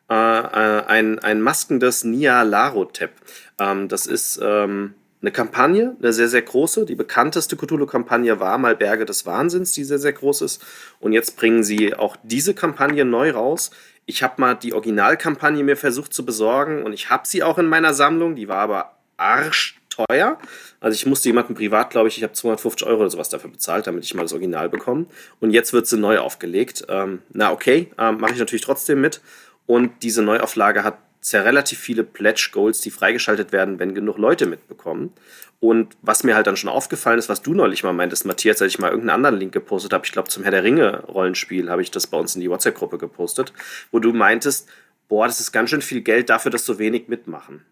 Äh, 0.09 0.13
äh, 0.13 0.85
ein, 0.85 1.19
ein 1.19 1.41
maskendes 1.41 2.03
Nia 2.03 2.43
Larotep. 2.43 3.11
Ähm, 3.59 3.87
das 3.87 4.05
ist 4.05 4.39
ähm, 4.41 4.93
eine 5.25 5.31
Kampagne, 5.31 5.95
eine 5.99 6.13
sehr, 6.13 6.27
sehr 6.27 6.43
große. 6.43 6.85
Die 6.85 6.93
bekannteste 6.93 7.57
Cthulhu-Kampagne 7.57 8.39
war 8.39 8.59
mal 8.59 8.75
Berge 8.75 9.05
des 9.05 9.25
Wahnsinns, 9.25 9.71
die 9.71 9.83
sehr, 9.83 9.97
sehr 9.97 10.13
groß 10.13 10.41
ist. 10.41 10.63
Und 10.99 11.13
jetzt 11.13 11.35
bringen 11.35 11.63
sie 11.63 11.95
auch 11.95 12.15
diese 12.21 12.53
Kampagne 12.53 13.05
neu 13.05 13.31
raus. 13.31 13.71
Ich 14.05 14.21
habe 14.21 14.35
mal 14.37 14.53
die 14.53 14.73
Originalkampagne 14.73 15.63
mir 15.63 15.77
versucht 15.77 16.13
zu 16.13 16.25
besorgen 16.25 16.83
und 16.83 16.93
ich 16.93 17.09
habe 17.09 17.23
sie 17.25 17.41
auch 17.41 17.57
in 17.57 17.65
meiner 17.65 17.95
Sammlung. 17.95 18.35
Die 18.35 18.47
war 18.47 18.59
aber 18.59 18.99
arschteuer. 19.17 20.37
Also 20.79 20.93
ich 20.93 21.07
musste 21.07 21.29
jemanden 21.29 21.55
privat, 21.55 21.89
glaube 21.89 22.07
ich, 22.07 22.17
ich 22.17 22.23
habe 22.23 22.33
250 22.33 22.85
Euro 22.85 23.01
oder 23.01 23.09
sowas 23.09 23.29
dafür 23.29 23.49
bezahlt, 23.49 23.87
damit 23.87 24.03
ich 24.03 24.13
mal 24.13 24.21
das 24.21 24.33
Original 24.33 24.69
bekomme. 24.69 25.07
Und 25.39 25.49
jetzt 25.49 25.73
wird 25.73 25.87
sie 25.87 25.97
neu 25.97 26.19
aufgelegt. 26.19 26.85
Ähm, 26.87 27.23
na 27.33 27.51
okay, 27.51 27.91
ähm, 27.97 28.19
mache 28.19 28.33
ich 28.33 28.39
natürlich 28.39 28.63
trotzdem 28.63 29.01
mit. 29.01 29.21
Und 29.65 30.03
diese 30.03 30.21
Neuauflage 30.21 30.83
hat 30.83 30.99
ja 31.31 31.41
relativ 31.41 31.79
viele 31.79 32.03
Pledge 32.03 32.49
Goals, 32.51 32.81
die 32.81 32.91
freigeschaltet 32.91 33.51
werden, 33.51 33.79
wenn 33.79 33.95
genug 33.95 34.17
Leute 34.17 34.45
mitbekommen. 34.45 35.13
Und 35.59 35.97
was 36.01 36.23
mir 36.23 36.35
halt 36.35 36.47
dann 36.47 36.57
schon 36.57 36.69
aufgefallen 36.69 37.17
ist, 37.17 37.29
was 37.29 37.41
du 37.41 37.53
neulich 37.53 37.83
mal 37.83 37.93
meintest, 37.93 38.25
Matthias, 38.25 38.61
als 38.61 38.73
ich 38.73 38.79
mal 38.79 38.91
irgendeinen 38.91 39.15
anderen 39.15 39.37
Link 39.37 39.53
gepostet 39.53 39.93
habe, 39.93 40.05
ich 40.05 40.11
glaube 40.11 40.29
zum 40.29 40.43
Herr 40.43 40.51
der 40.51 40.63
Ringe 40.63 41.03
Rollenspiel, 41.07 41.69
habe 41.69 41.81
ich 41.81 41.91
das 41.91 42.07
bei 42.07 42.17
uns 42.17 42.35
in 42.35 42.41
die 42.41 42.49
WhatsApp-Gruppe 42.49 42.97
gepostet, 42.97 43.53
wo 43.91 43.99
du 43.99 44.13
meintest, 44.13 44.69
boah, 45.07 45.27
das 45.27 45.39
ist 45.39 45.51
ganz 45.51 45.69
schön 45.69 45.81
viel 45.81 46.01
Geld 46.01 46.29
dafür, 46.29 46.51
dass 46.51 46.65
so 46.65 46.77
wenig 46.77 47.07
mitmachen. 47.07 47.65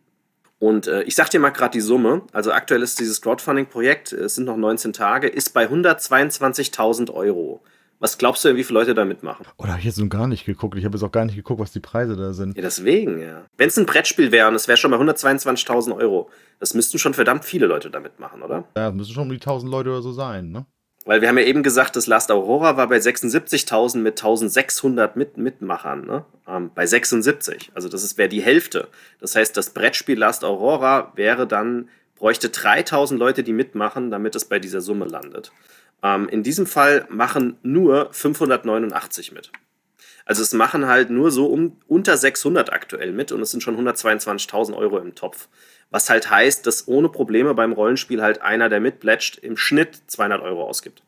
Und 0.59 0.87
äh, 0.87 1.03
ich 1.03 1.15
sag 1.15 1.29
dir 1.29 1.41
mal 1.41 1.49
gerade 1.49 1.73
die 1.73 1.81
Summe. 1.81 2.21
Also 2.31 2.53
aktuell 2.53 2.81
ist 2.81 2.99
dieses 2.99 3.21
Crowdfunding-Projekt, 3.21 4.13
es 4.13 4.35
sind 4.35 4.45
noch 4.45 4.55
19 4.55 4.93
Tage, 4.93 5.27
ist 5.27 5.53
bei 5.53 5.67
122.000 5.67 7.11
Euro. 7.11 7.61
Was 8.03 8.17
glaubst 8.17 8.43
du 8.43 8.49
denn, 8.49 8.57
wie 8.57 8.65
viele 8.65 8.79
Leute 8.79 8.93
da 8.93 9.05
mitmachen? 9.05 9.45
Oder 9.57 9.69
oh, 9.69 9.71
habe 9.71 9.79
ich 9.79 9.85
jetzt 9.85 9.97
noch 9.97 10.09
gar 10.09 10.27
nicht 10.27 10.45
geguckt? 10.45 10.77
Ich 10.77 10.83
habe 10.83 10.97
jetzt 10.97 11.03
auch 11.03 11.11
gar 11.13 11.23
nicht 11.23 11.37
geguckt, 11.37 11.61
was 11.61 11.71
die 11.71 11.79
Preise 11.79 12.17
da 12.17 12.33
sind. 12.33 12.53
Ja, 12.57 12.61
deswegen, 12.61 13.21
ja. 13.21 13.45
Wenn 13.55 13.69
es 13.69 13.77
ein 13.77 13.85
Brettspiel 13.85 14.33
wäre 14.33 14.49
und 14.49 14.55
es 14.55 14.67
wäre 14.67 14.75
schon 14.75 14.91
bei 14.91 14.97
122.000 14.97 15.95
Euro, 15.95 16.29
das 16.59 16.73
müssten 16.73 16.99
schon 16.99 17.13
verdammt 17.13 17.45
viele 17.45 17.65
Leute 17.65 17.89
da 17.89 18.01
mitmachen, 18.01 18.41
oder? 18.41 18.65
Ja, 18.75 18.87
das 18.87 18.93
müssen 18.93 19.13
schon 19.13 19.23
um 19.23 19.29
die 19.29 19.35
1000 19.35 19.71
Leute 19.71 19.89
oder 19.89 20.01
so 20.01 20.11
sein, 20.11 20.51
ne? 20.51 20.65
Weil 21.05 21.21
wir 21.21 21.29
haben 21.29 21.37
ja 21.37 21.45
eben 21.45 21.63
gesagt, 21.63 21.95
das 21.95 22.05
Last 22.07 22.29
Aurora 22.29 22.75
war 22.75 22.89
bei 22.89 22.97
76.000 22.97 23.99
mit 23.99 24.21
1.600 24.21 25.11
mit 25.15 25.37
Mitmachern, 25.37 26.05
ne? 26.05 26.25
Ähm, 26.45 26.71
bei 26.75 26.85
76. 26.85 27.71
Also 27.73 27.87
das 27.87 28.17
wäre 28.17 28.27
die 28.27 28.41
Hälfte. 28.41 28.89
Das 29.21 29.37
heißt, 29.37 29.55
das 29.55 29.69
Brettspiel 29.69 30.19
Last 30.19 30.43
Aurora 30.43 31.13
wäre 31.15 31.47
dann, 31.47 31.87
bräuchte 32.15 32.47
3.000 32.49 33.17
Leute, 33.17 33.43
die 33.43 33.53
mitmachen, 33.53 34.11
damit 34.11 34.35
es 34.35 34.45
bei 34.45 34.59
dieser 34.59 34.81
Summe 34.81 35.05
landet. 35.05 35.51
Ähm, 36.01 36.27
in 36.29 36.43
diesem 36.43 36.67
Fall 36.67 37.05
machen 37.09 37.57
nur 37.63 38.09
589 38.11 39.31
mit. 39.31 39.51
Also 40.25 40.41
es 40.41 40.53
machen 40.53 40.87
halt 40.87 41.09
nur 41.09 41.31
so 41.31 41.47
um 41.47 41.77
unter 41.87 42.15
600 42.15 42.71
aktuell 42.71 43.11
mit 43.11 43.31
und 43.31 43.41
es 43.41 43.51
sind 43.51 43.61
schon 43.61 43.77
122.000 43.77 44.75
Euro 44.75 44.99
im 44.99 45.15
Topf. 45.15 45.49
Was 45.89 46.09
halt 46.09 46.29
heißt, 46.29 46.65
dass 46.65 46.87
ohne 46.87 47.09
Probleme 47.09 47.53
beim 47.53 47.73
Rollenspiel 47.73 48.21
halt 48.21 48.41
einer, 48.41 48.69
der 48.69 48.79
mitplätscht, 48.79 49.37
im 49.37 49.57
Schnitt 49.57 50.01
200 50.07 50.41
Euro 50.41 50.65
ausgibt. 50.65 51.03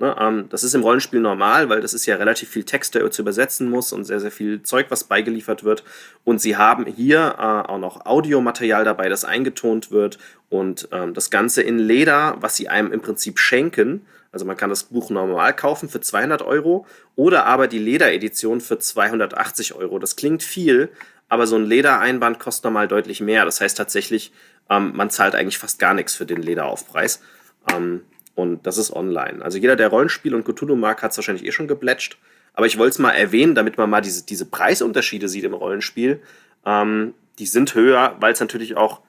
Ne, 0.00 0.14
ähm, 0.20 0.48
das 0.48 0.62
ist 0.62 0.74
im 0.74 0.82
Rollenspiel 0.82 1.18
normal, 1.18 1.68
weil 1.68 1.80
das 1.80 1.92
ist 1.92 2.06
ja 2.06 2.14
relativ 2.16 2.48
viel 2.50 2.62
Text, 2.62 2.94
der 2.94 3.10
zu 3.10 3.22
übersetzen 3.22 3.68
muss 3.68 3.92
und 3.92 4.04
sehr, 4.04 4.20
sehr 4.20 4.30
viel 4.30 4.62
Zeug, 4.62 4.86
was 4.90 5.02
beigeliefert 5.02 5.64
wird. 5.64 5.82
Und 6.22 6.40
sie 6.40 6.56
haben 6.56 6.86
hier 6.86 7.34
äh, 7.36 7.68
auch 7.68 7.78
noch 7.78 8.06
Audiomaterial 8.06 8.84
dabei, 8.84 9.08
das 9.08 9.24
eingetont 9.24 9.90
wird 9.90 10.18
und 10.50 10.88
ähm, 10.92 11.14
das 11.14 11.30
Ganze 11.30 11.62
in 11.62 11.80
Leder, 11.80 12.36
was 12.40 12.54
sie 12.54 12.68
einem 12.68 12.92
im 12.92 13.00
Prinzip 13.00 13.40
schenken. 13.40 14.06
Also 14.30 14.44
man 14.44 14.56
kann 14.56 14.70
das 14.70 14.84
Buch 14.84 15.10
normal 15.10 15.56
kaufen 15.56 15.88
für 15.88 16.00
200 16.00 16.42
Euro 16.42 16.86
oder 17.16 17.46
aber 17.46 17.66
die 17.66 17.80
Lederedition 17.80 18.60
für 18.60 18.78
280 18.78 19.74
Euro. 19.74 19.98
Das 19.98 20.14
klingt 20.14 20.44
viel, 20.44 20.90
aber 21.28 21.48
so 21.48 21.56
ein 21.56 21.64
Ledereinband 21.64 22.38
kostet 22.38 22.64
normal 22.64 22.86
deutlich 22.86 23.20
mehr. 23.20 23.44
Das 23.44 23.60
heißt 23.60 23.76
tatsächlich, 23.76 24.32
ähm, 24.70 24.92
man 24.94 25.10
zahlt 25.10 25.34
eigentlich 25.34 25.58
fast 25.58 25.80
gar 25.80 25.94
nichts 25.94 26.14
für 26.14 26.26
den 26.26 26.40
Lederaufpreis. 26.40 27.20
Ähm, 27.74 28.02
und 28.38 28.66
das 28.68 28.78
ist 28.78 28.92
online. 28.92 29.42
Also 29.42 29.58
jeder, 29.58 29.74
der 29.74 29.88
Rollenspiel 29.88 30.32
und 30.32 30.44
Cthulhu 30.44 30.76
mag, 30.76 31.02
hat 31.02 31.10
es 31.10 31.18
wahrscheinlich 31.18 31.44
eh 31.44 31.50
schon 31.50 31.66
geplätscht. 31.66 32.18
Aber 32.54 32.66
ich 32.66 32.78
wollte 32.78 32.90
es 32.90 32.98
mal 33.00 33.10
erwähnen, 33.10 33.56
damit 33.56 33.78
man 33.78 33.90
mal 33.90 34.00
diese, 34.00 34.24
diese 34.24 34.46
Preisunterschiede 34.46 35.28
sieht 35.28 35.42
im 35.42 35.54
Rollenspiel. 35.54 36.22
Ähm, 36.64 37.14
die 37.40 37.46
sind 37.46 37.74
höher, 37.74 38.16
weil 38.20 38.32
es 38.32 38.40
natürlich 38.40 38.76
auch 38.76 39.00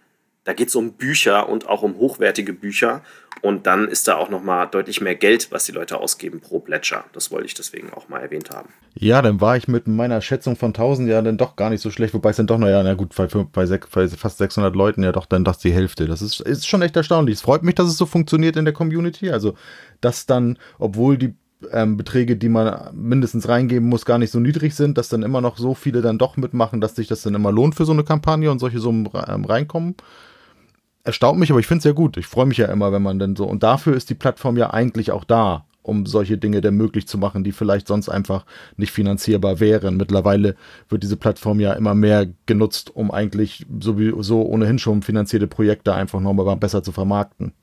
da 0.46 0.54
geht 0.54 0.70
es 0.70 0.76
um 0.76 0.94
Bücher 0.94 1.48
und 1.48 1.68
auch 1.70 1.84
um 1.84 1.98
hochwertige 1.98 2.54
Bücher. 2.54 3.04
Und 3.42 3.68
dann 3.68 3.88
ist 3.88 4.08
da 4.08 4.16
auch 4.16 4.30
nochmal 4.30 4.68
deutlich 4.68 5.02
mehr 5.02 5.16
Geld, 5.16 5.52
was 5.52 5.66
die 5.66 5.72
Leute 5.72 5.98
ausgeben 5.98 6.42
pro 6.42 6.60
Plätscher. 6.60 7.06
Das 7.14 7.32
wollte 7.32 7.46
ich 7.46 7.54
deswegen 7.54 7.92
auch 7.94 8.10
mal 8.10 8.20
erwähnt 8.20 8.50
haben. 8.50 8.70
Ja, 8.96 9.22
dann 9.22 9.40
war 9.40 9.56
ich 9.56 9.68
mit 9.68 9.88
meiner 9.88 10.22
Schätzung 10.22 10.56
von 10.56 10.70
1000 10.70 11.10
ja 11.10 11.22
dann 11.22 11.38
doch 11.38 11.56
gar 11.56 11.70
nicht 11.70 11.82
so 11.82 11.92
schlecht. 11.92 12.14
Wobei 12.14 12.32
es 12.32 12.38
dann 12.38 12.48
doch, 12.48 12.58
naja, 12.58 12.84
na 12.84 12.94
gut, 12.96 13.16
bei, 13.16 13.28
bei, 13.28 13.78
bei, 13.78 14.08
fast 14.08 14.38
600 14.40 14.76
Leuten 14.76 15.04
ja 15.04 15.12
doch 15.12 15.26
dann 15.26 15.44
das 15.44 15.60
die 15.60 15.72
Hälfte. 15.72 16.06
Das 16.06 16.22
ist, 16.22 16.42
ist 16.42 16.68
schon 16.68 16.82
echt 16.82 16.96
erstaunlich. 16.96 17.36
Es 17.36 17.42
freut 17.42 17.64
mich, 17.64 17.76
dass 17.76 17.88
es 17.88 17.98
so 17.98 18.06
funktioniert 18.06 18.58
in 18.58 18.66
der 18.66 18.74
Community. 18.74 19.30
Also, 19.30 19.56
dass 20.02 20.26
dann, 20.26 20.58
obwohl 20.78 21.18
die 21.18 21.34
ähm, 21.72 21.98
Beträge, 21.98 22.36
die 22.38 22.50
man 22.50 22.90
mindestens 22.94 23.48
reingeben 23.48 23.88
muss, 23.88 24.06
gar 24.06 24.18
nicht 24.18 24.32
so 24.32 24.40
niedrig 24.40 24.76
sind, 24.76 24.98
dass 24.98 25.10
dann 25.10 25.24
immer 25.24 25.42
noch 25.42 25.58
so 25.58 25.74
viele 25.74 26.02
dann 26.02 26.18
doch 26.18 26.38
mitmachen, 26.38 26.82
dass 26.82 26.96
sich 26.96 27.08
das 27.08 27.22
dann 27.22 27.36
immer 27.36 27.52
lohnt 27.52 27.76
für 27.76 27.86
so 27.86 27.92
eine 27.92 28.04
Kampagne 28.04 28.50
und 28.52 28.60
solche 28.60 28.80
Summen 28.80 29.10
ähm, 29.28 29.46
reinkommen 29.46 29.96
erstaunt 31.04 31.40
mich, 31.40 31.52
aber 31.52 31.60
ich 31.60 31.68
finde 31.68 31.80
es 31.80 31.86
ja 31.86 31.92
gut. 31.92 32.18
Ich 32.18 32.28
freue 32.28 32.46
mich 32.46 32.58
ja 32.58 32.68
immer, 32.68 32.92
wenn 32.92 33.02
man 33.02 33.20
dann 33.20 33.36
so. 33.36 33.46
Und 33.46 33.64
dafür 33.64 33.96
ist 33.96 34.10
die 34.10 34.16
Plattform 34.16 34.58
ja 34.58 34.72
eigentlich 34.72 35.12
auch 35.12 35.24
da, 35.24 35.66
um 35.82 36.06
solche 36.06 36.38
Dinge 36.38 36.62
dann 36.62 36.76
möglich 36.76 37.08
zu 37.08 37.18
machen, 37.18 37.44
die 37.44 37.52
vielleicht 37.52 37.88
sonst 37.88 38.10
einfach 38.10 38.46
nicht 38.78 38.92
finanzierbar 38.92 39.60
wären. 39.60 39.98
Mittlerweile 39.98 40.56
wird 40.90 41.04
diese 41.04 41.18
Plattform 41.18 41.60
ja 41.60 41.74
immer 41.74 41.96
mehr 41.96 42.28
genutzt, 42.46 42.96
um 42.96 43.12
eigentlich 43.12 43.66
sowieso 43.80 44.44
ohnehin 44.44 44.80
schon 44.80 45.02
finanzierte 45.02 45.48
Projekte 45.48 45.94
einfach 45.94 46.20
nochmal 46.20 46.56
besser 46.58 46.84
zu 46.84 46.92
vermarkten. 46.92 47.54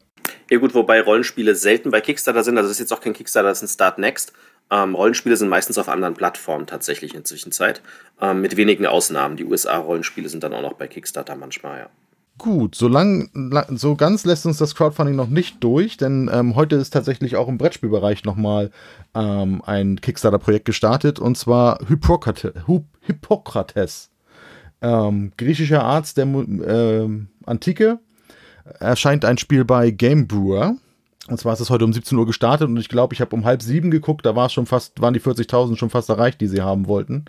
Ja 0.51 0.59
gut, 0.59 0.75
wobei 0.75 1.01
Rollenspiele 1.01 1.55
selten 1.55 1.91
bei 1.91 2.01
Kickstarter 2.01 2.43
sind. 2.43 2.57
Also 2.57 2.69
das 2.69 2.77
ist 2.77 2.81
jetzt 2.81 2.93
auch 2.93 3.01
kein 3.01 3.13
Kickstarter, 3.13 3.49
das 3.49 3.63
ist 3.63 3.71
ein 3.71 3.75
Start 3.75 3.99
Next. 3.99 4.33
Ähm, 4.71 4.95
Rollenspiele 4.95 5.37
sind 5.37 5.49
meistens 5.49 5.79
auf 5.79 5.89
anderen 5.89 6.15
Plattformen 6.15 6.67
tatsächlich 6.67 7.13
in 7.13 7.19
der 7.19 7.25
Zwischenzeit. 7.25 7.83
Ähm, 8.21 8.41
mit 8.41 8.57
wenigen 8.57 8.87
Ausnahmen. 8.87 9.37
Die 9.37 9.45
USA-Rollenspiele 9.45 10.29
sind 10.29 10.43
dann 10.43 10.53
auch 10.53 10.63
noch 10.63 10.75
bei 10.75 10.89
Kickstarter 10.89 11.37
manchmal, 11.37 11.79
ja. 11.79 11.91
Gut, 12.39 12.75
so 12.75 12.87
lang, 12.87 13.31
so 13.71 13.97
ganz 13.97 14.27
lässt 14.27 14.45
uns 14.45 14.59
das 14.59 14.75
Crowdfunding 14.75 15.17
noch 15.17 15.29
nicht 15.29 15.65
durch, 15.65 15.97
denn 15.97 16.31
ähm, 16.31 16.55
heute 16.55 16.77
ist 16.77 16.91
tatsächlich 16.91 17.37
auch 17.37 17.49
im 17.49 17.57
Brettspielbereich 17.57 18.25
nochmal 18.25 18.71
ähm, 19.15 19.63
ein 19.65 20.01
Kickstarter-Projekt 20.01 20.67
gestartet 20.67 21.19
und 21.19 21.39
zwar 21.39 21.79
Hippokrates. 21.89 22.53
Hippokrates. 23.01 24.11
ähm, 24.83 25.33
griechischer 25.39 25.83
Arzt 25.83 26.19
der 26.19 26.27
äh, 26.27 27.09
Antike. 27.47 28.01
Erscheint 28.81 29.25
ein 29.25 29.39
Spiel 29.39 29.65
bei 29.65 29.91
Game 29.91 30.27
Brewer. 30.27 30.77
Und 31.29 31.41
zwar 31.41 31.55
ist 31.55 31.61
es 31.61 31.71
heute 31.71 31.85
um 31.85 31.93
17 31.93 32.17
Uhr 32.19 32.27
gestartet 32.27 32.69
und 32.69 32.77
ich 32.77 32.89
glaube, 32.89 33.15
ich 33.15 33.21
habe 33.21 33.35
um 33.35 33.45
halb 33.45 33.63
sieben 33.63 33.91
geguckt, 33.91 34.25
da 34.25 34.37
war 34.37 34.49
schon 34.49 34.67
fast, 34.67 35.01
waren 35.01 35.15
die 35.15 35.21
40.000 35.21 35.77
schon 35.77 35.91
fast 35.91 36.09
erreicht, 36.09 36.41
die 36.41 36.47
sie 36.47 36.63
haben 36.63 36.87
wollten. 36.87 37.25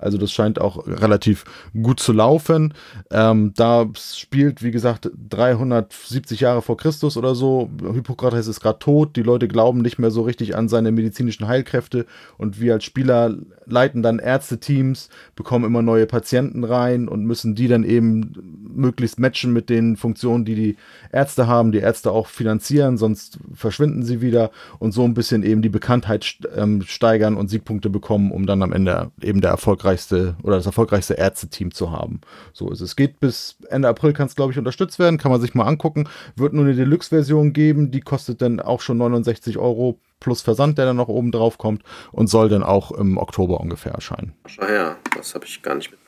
Also 0.00 0.18
das 0.18 0.32
scheint 0.32 0.60
auch 0.60 0.86
relativ 0.86 1.44
gut 1.80 2.00
zu 2.00 2.12
laufen. 2.12 2.74
Ähm, 3.10 3.52
da 3.56 3.86
spielt, 3.94 4.62
wie 4.62 4.70
gesagt, 4.70 5.10
370 5.28 6.40
Jahre 6.40 6.62
vor 6.62 6.76
Christus 6.76 7.16
oder 7.16 7.34
so. 7.34 7.70
Hippokrates 7.92 8.46
ist 8.46 8.60
gerade 8.60 8.78
tot. 8.78 9.16
Die 9.16 9.22
Leute 9.22 9.48
glauben 9.48 9.82
nicht 9.82 9.98
mehr 9.98 10.10
so 10.10 10.22
richtig 10.22 10.56
an 10.56 10.68
seine 10.68 10.92
medizinischen 10.92 11.46
Heilkräfte. 11.46 12.06
Und 12.38 12.60
wir 12.60 12.74
als 12.74 12.84
Spieler 12.84 13.36
leiten 13.66 14.02
dann 14.02 14.18
Ärzteteams, 14.18 15.08
bekommen 15.36 15.64
immer 15.64 15.82
neue 15.82 16.06
Patienten 16.06 16.64
rein 16.64 17.08
und 17.08 17.24
müssen 17.24 17.54
die 17.54 17.68
dann 17.68 17.84
eben 17.84 18.32
möglichst 18.74 19.18
matchen 19.18 19.52
mit 19.52 19.68
den 19.68 19.96
Funktionen, 19.96 20.44
die 20.44 20.54
die 20.54 20.76
Ärzte 21.12 21.46
haben, 21.46 21.72
die 21.72 21.78
Ärzte 21.78 22.12
auch 22.12 22.26
finanzieren, 22.26 22.96
sonst 22.96 23.38
verschwinden 23.54 24.02
sie 24.02 24.20
wieder 24.20 24.50
und 24.78 24.92
so 24.92 25.04
ein 25.04 25.14
bisschen 25.14 25.42
eben 25.42 25.62
die 25.62 25.68
Bekanntheit 25.68 26.38
ähm, 26.56 26.82
steigern 26.82 27.36
und 27.36 27.48
Siegpunkte 27.48 27.90
bekommen, 27.90 28.30
um 28.30 28.46
dann 28.46 28.62
am 28.62 28.72
Ende 28.72 29.10
eben 29.22 29.40
der 29.40 29.50
erfolgreiche 29.50 29.89
erfolgreichste 29.90 30.36
oder 30.42 30.56
das 30.56 30.66
erfolgreichste 30.66 31.14
Ärzteteam 31.14 31.72
zu 31.72 31.90
haben. 31.90 32.20
So 32.52 32.70
ist 32.70 32.80
es. 32.80 32.96
Geht 32.96 33.20
bis 33.20 33.56
Ende 33.68 33.88
April, 33.88 34.12
kann 34.12 34.26
es 34.26 34.36
glaube 34.36 34.52
ich 34.52 34.58
unterstützt 34.58 34.98
werden, 34.98 35.18
kann 35.18 35.30
man 35.30 35.40
sich 35.40 35.54
mal 35.54 35.66
angucken. 35.66 36.08
Wird 36.36 36.52
nur 36.52 36.64
eine 36.64 36.74
Deluxe-Version 36.74 37.52
geben, 37.52 37.90
die 37.90 38.00
kostet 38.00 38.42
dann 38.42 38.60
auch 38.60 38.80
schon 38.80 38.98
69 38.98 39.58
Euro 39.58 39.98
plus 40.20 40.42
Versand, 40.42 40.78
der 40.78 40.86
dann 40.86 40.96
noch 40.96 41.08
oben 41.08 41.32
drauf 41.32 41.58
kommt 41.58 41.82
und 42.12 42.28
soll 42.28 42.48
dann 42.48 42.62
auch 42.62 42.92
im 42.92 43.16
Oktober 43.16 43.60
ungefähr 43.60 43.92
erscheinen. 43.92 44.34
Schau 44.46 44.66
her, 44.66 44.96
das 45.16 45.34
habe 45.34 45.46
ich 45.46 45.62
gar 45.62 45.74
nicht 45.74 45.90
mit. 45.90 46.00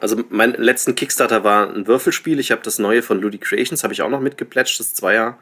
Also 0.00 0.16
mein 0.30 0.52
letzten 0.52 0.96
Kickstarter 0.96 1.44
war 1.44 1.72
ein 1.72 1.86
Würfelspiel. 1.86 2.40
Ich 2.40 2.50
habe 2.50 2.62
das 2.62 2.80
neue 2.80 3.02
von 3.02 3.20
Ludi 3.20 3.38
Creations, 3.38 3.84
habe 3.84 3.92
ich 3.92 4.02
auch 4.02 4.10
noch 4.10 4.20
mitgeplätscht, 4.20 4.80
das 4.80 4.94
Zweier. 4.94 5.38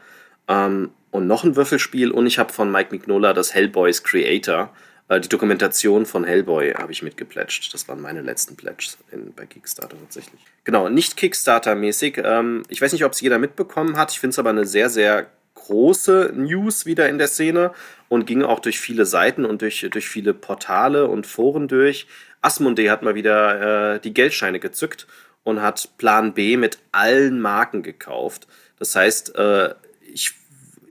Ähm, 0.48 0.90
und 1.10 1.26
noch 1.26 1.44
ein 1.44 1.56
Würfelspiel 1.56 2.10
und 2.10 2.26
ich 2.26 2.38
habe 2.38 2.52
von 2.52 2.70
Mike 2.70 2.90
Mignola 2.90 3.32
das 3.32 3.54
Hellboys 3.54 4.02
Creator 4.02 4.70
die 5.10 5.28
Dokumentation 5.28 6.06
von 6.06 6.24
Hellboy 6.24 6.72
habe 6.72 6.92
ich 6.92 7.02
mitgeplätscht. 7.02 7.72
Das 7.74 7.88
waren 7.88 8.00
meine 8.00 8.22
letzten 8.22 8.56
Pledges 8.56 8.96
bei 9.36 9.44
Kickstarter 9.44 9.98
tatsächlich. 9.98 10.40
Genau, 10.64 10.88
nicht 10.88 11.18
Kickstarter-mäßig. 11.18 12.22
Ähm, 12.24 12.62
ich 12.68 12.80
weiß 12.80 12.92
nicht, 12.92 13.04
ob 13.04 13.12
es 13.12 13.20
jeder 13.20 13.38
mitbekommen 13.38 13.96
hat. 13.96 14.12
Ich 14.12 14.20
finde 14.20 14.32
es 14.32 14.38
aber 14.38 14.50
eine 14.50 14.64
sehr, 14.64 14.88
sehr 14.88 15.26
große 15.54 16.32
News 16.34 16.86
wieder 16.86 17.08
in 17.08 17.18
der 17.18 17.28
Szene 17.28 17.72
und 18.08 18.26
ging 18.26 18.42
auch 18.42 18.60
durch 18.60 18.80
viele 18.80 19.06
Seiten 19.06 19.44
und 19.44 19.62
durch, 19.62 19.86
durch 19.90 20.08
viele 20.08 20.34
Portale 20.34 21.06
und 21.08 21.26
Foren 21.26 21.68
durch. 21.68 22.06
Asmodee 22.40 22.90
hat 22.90 23.02
mal 23.02 23.14
wieder 23.14 23.94
äh, 23.94 24.00
die 24.00 24.14
Geldscheine 24.14 24.60
gezückt 24.60 25.06
und 25.42 25.62
hat 25.62 25.96
Plan 25.98 26.34
B 26.34 26.56
mit 26.56 26.78
allen 26.92 27.40
Marken 27.40 27.82
gekauft. 27.82 28.46
Das 28.78 28.96
heißt, 28.96 29.36
äh, 29.36 29.74
ich, 30.00 30.34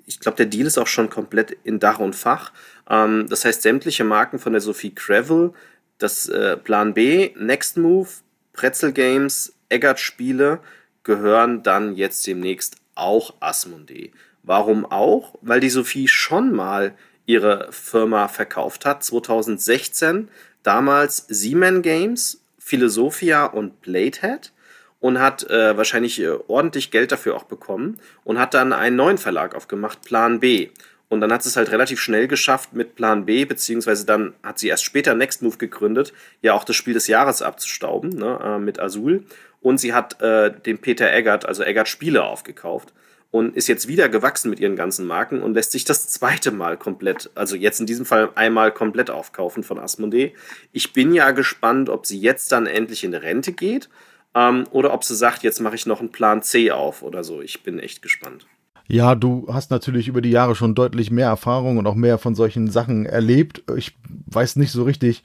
ich 0.05 0.20
glaube, 0.20 0.38
der 0.38 0.46
Deal 0.48 0.65
ist 0.65 0.77
auch 0.77 0.88
schon 0.88 1.10
komplett 1.10 1.51
in 1.63 1.79
Dach 1.79 2.00
und 2.00 2.15
Fach. 2.15 2.51
Ähm, 2.90 3.28
das 3.30 3.46
heißt, 3.46 3.62
sämtliche 3.62 4.04
Marken 4.04 4.40
von 4.40 4.54
der 4.54 4.62
Sophie 4.62 4.94
Gravel, 4.94 5.54
das 5.98 6.28
äh, 6.28 6.58
Plan 6.58 6.94
B, 6.94 7.32
Next 7.36 7.78
Move, 7.78 8.10
Pretzel 8.54 8.92
Games, 8.92 9.54
Eggert 9.70 10.00
Spiele 10.00 10.60
gehören 11.04 11.63
dann 11.63 11.96
jetzt 11.96 12.25
demnächst 12.28 12.78
auch 12.96 13.34
Asmodee. 13.40 14.12
Warum 14.44 14.86
auch? 14.86 15.36
Weil 15.42 15.60
die 15.60 15.70
Sophie 15.70 16.08
schon 16.08 16.54
mal 16.54 16.94
ihre 17.25 17.72
Firma 17.72 18.28
verkauft 18.28 18.86
hat, 18.86 19.04
2016, 19.04 20.30
damals 20.63 21.25
Siemens 21.30 21.82
Games, 21.82 22.42
Philosophia 22.60 23.46
und 23.46 23.82
Bladehead 23.82 24.52
und 25.00 25.20
hat 25.20 25.50
äh, 25.50 25.75
wahrscheinlich 25.75 26.22
äh, 26.22 26.38
ordentlich 26.48 26.92
Geld 26.92 27.12
dafür 27.12 27.36
auch 27.36 27.44
bekommen 27.44 27.98
und 28.24 28.40
hat 28.40 28.54
dann 28.54 28.72
einen 28.72 28.96
neuen 28.96 29.18
Verlag 29.18 29.56
aufgemacht, 29.56 30.02
Plan 30.04 30.40
B. 30.40 30.70
Und 31.13 31.22
dann 31.22 31.32
hat 31.32 31.43
sie 31.43 31.50
es 31.50 31.55
halt 31.55 31.72
relativ 31.72 32.00
schnell 32.00 32.27
geschafft 32.27 32.74
mit 32.74 32.96
Plan 32.96 33.25
B, 33.25 33.46
beziehungsweise 33.46 34.03
dann 34.03 34.34
hat 34.41 34.58
sie 34.58 34.70
erst 34.70 34.84
später 34.84 35.13
Next 35.13 35.43
Move 35.43 35.58
gegründet, 35.58 36.12
ja 36.41 36.55
auch 36.55 36.63
das 36.63 36.75
Spiel 36.75 36.96
des 36.96 37.05
Jahres 37.05 37.43
abzustauben 37.43 38.10
ne, 38.10 38.39
äh, 38.43 38.58
mit 38.58 38.79
Azul. 38.79 39.24
Und 39.62 39.79
sie 39.79 39.93
hat 39.93 40.20
äh, 40.24 40.51
den 40.51 40.79
Peter 40.79 41.13
Eggert, 41.13 41.46
also 41.46 41.62
Eggert 41.62 41.88
Spiele, 41.88 42.24
aufgekauft 42.24 42.93
und 43.29 43.55
ist 43.55 43.67
jetzt 43.67 43.88
wieder 43.88 44.10
gewachsen 44.10 44.50
mit 44.50 44.60
ihren 44.60 44.75
ganzen 44.75 45.05
Marken 45.05 45.43
und 45.43 45.53
lässt 45.53 45.72
sich 45.72 45.86
das 45.86 46.10
zweite 46.10 46.50
Mal 46.50 46.77
komplett, 46.77 47.29
also 47.36 47.55
jetzt 47.55 47.79
in 47.79 47.86
diesem 47.86 48.08
Fall 48.08 48.32
einmal 48.34 48.72
komplett 48.72 49.12
aufkaufen 49.12 49.62
von 49.62 49.77
Asmodee. 49.77 50.34
Ich 50.72 50.93
bin 50.93 51.13
ja 51.13 51.29
gespannt, 51.29 51.89
ob 51.89 52.08
sie 52.08 52.20
jetzt 52.20 52.51
dann 52.51 52.65
endlich 52.65 53.03
in 53.03 53.13
Rente 53.13 53.53
geht 53.53 53.88
ähm, 54.34 54.65
oder 54.72 54.91
ob 54.91 55.03
sie 55.03 55.15
sagt, 55.15 55.43
jetzt 55.43 55.60
mache 55.60 55.75
ich 55.75 55.86
noch 55.86 56.00
einen 56.00 56.12
Plan 56.12 56.41
C 56.41 56.72
auf 56.72 57.03
oder 57.03 57.24
so. 57.24 57.39
Ich 57.39 57.62
bin 57.62 57.77
echt 57.77 58.01
gespannt. 58.01 58.48
Ja, 58.88 59.16
du 59.16 59.48
hast 59.52 59.72
natürlich 59.72 60.08
über 60.08 60.22
die 60.22 60.32
Jahre 60.32 60.56
schon 60.56 60.75
deutlich 60.75 61.10
mehr 61.10 61.28
Erfahrung 61.28 61.78
und 61.78 61.88
auch 61.88 61.96
mehr 61.96 62.18
von 62.18 62.36
solchen 62.36 62.70
Sachen 62.70 63.06
erlebt. 63.06 63.63
Ich 63.78 63.96
weiß 64.28 64.58
nicht 64.58 64.72
so 64.72 64.84
richtig, 64.84 65.24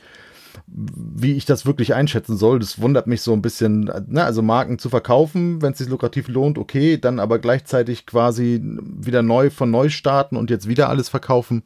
wie 0.66 1.34
ich 1.34 1.44
das 1.44 1.66
wirklich 1.66 1.94
einschätzen 1.94 2.36
soll. 2.36 2.58
Das 2.58 2.80
wundert 2.80 3.06
mich 3.06 3.22
so 3.22 3.32
ein 3.32 3.42
bisschen. 3.42 3.90
Ne? 4.06 4.22
Also 4.24 4.42
Marken 4.42 4.78
zu 4.78 4.88
verkaufen, 4.88 5.60
wenn 5.62 5.72
es 5.72 5.78
sich 5.78 5.88
lukrativ 5.88 6.28
lohnt, 6.28 6.58
okay, 6.58 6.98
dann 6.98 7.18
aber 7.18 7.38
gleichzeitig 7.38 8.06
quasi 8.06 8.60
wieder 8.62 9.22
neu 9.22 9.50
von 9.50 9.70
neu 9.70 9.88
starten 9.88 10.36
und 10.36 10.50
jetzt 10.50 10.68
wieder 10.68 10.88
alles 10.88 11.08
verkaufen. 11.08 11.62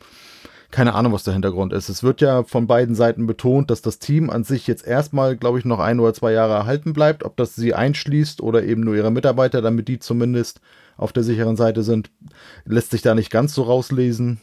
Keine 0.72 0.94
Ahnung, 0.94 1.12
was 1.12 1.22
der 1.22 1.34
Hintergrund 1.34 1.74
ist. 1.74 1.90
Es 1.90 2.02
wird 2.02 2.22
ja 2.22 2.44
von 2.44 2.66
beiden 2.66 2.94
Seiten 2.94 3.26
betont, 3.26 3.70
dass 3.70 3.82
das 3.82 3.98
Team 3.98 4.30
an 4.30 4.42
sich 4.42 4.66
jetzt 4.66 4.86
erstmal, 4.86 5.36
glaube 5.36 5.58
ich, 5.58 5.66
noch 5.66 5.78
ein 5.78 6.00
oder 6.00 6.14
zwei 6.14 6.32
Jahre 6.32 6.54
erhalten 6.54 6.94
bleibt. 6.94 7.24
Ob 7.24 7.36
das 7.36 7.54
sie 7.54 7.74
einschließt 7.74 8.40
oder 8.40 8.62
eben 8.62 8.80
nur 8.80 8.94
ihre 8.94 9.10
Mitarbeiter, 9.10 9.60
damit 9.60 9.86
die 9.86 9.98
zumindest 9.98 10.62
auf 10.96 11.12
der 11.12 11.24
sicheren 11.24 11.56
Seite 11.56 11.82
sind, 11.82 12.10
lässt 12.64 12.90
sich 12.90 13.02
da 13.02 13.14
nicht 13.14 13.30
ganz 13.30 13.54
so 13.54 13.64
rauslesen. 13.64 14.40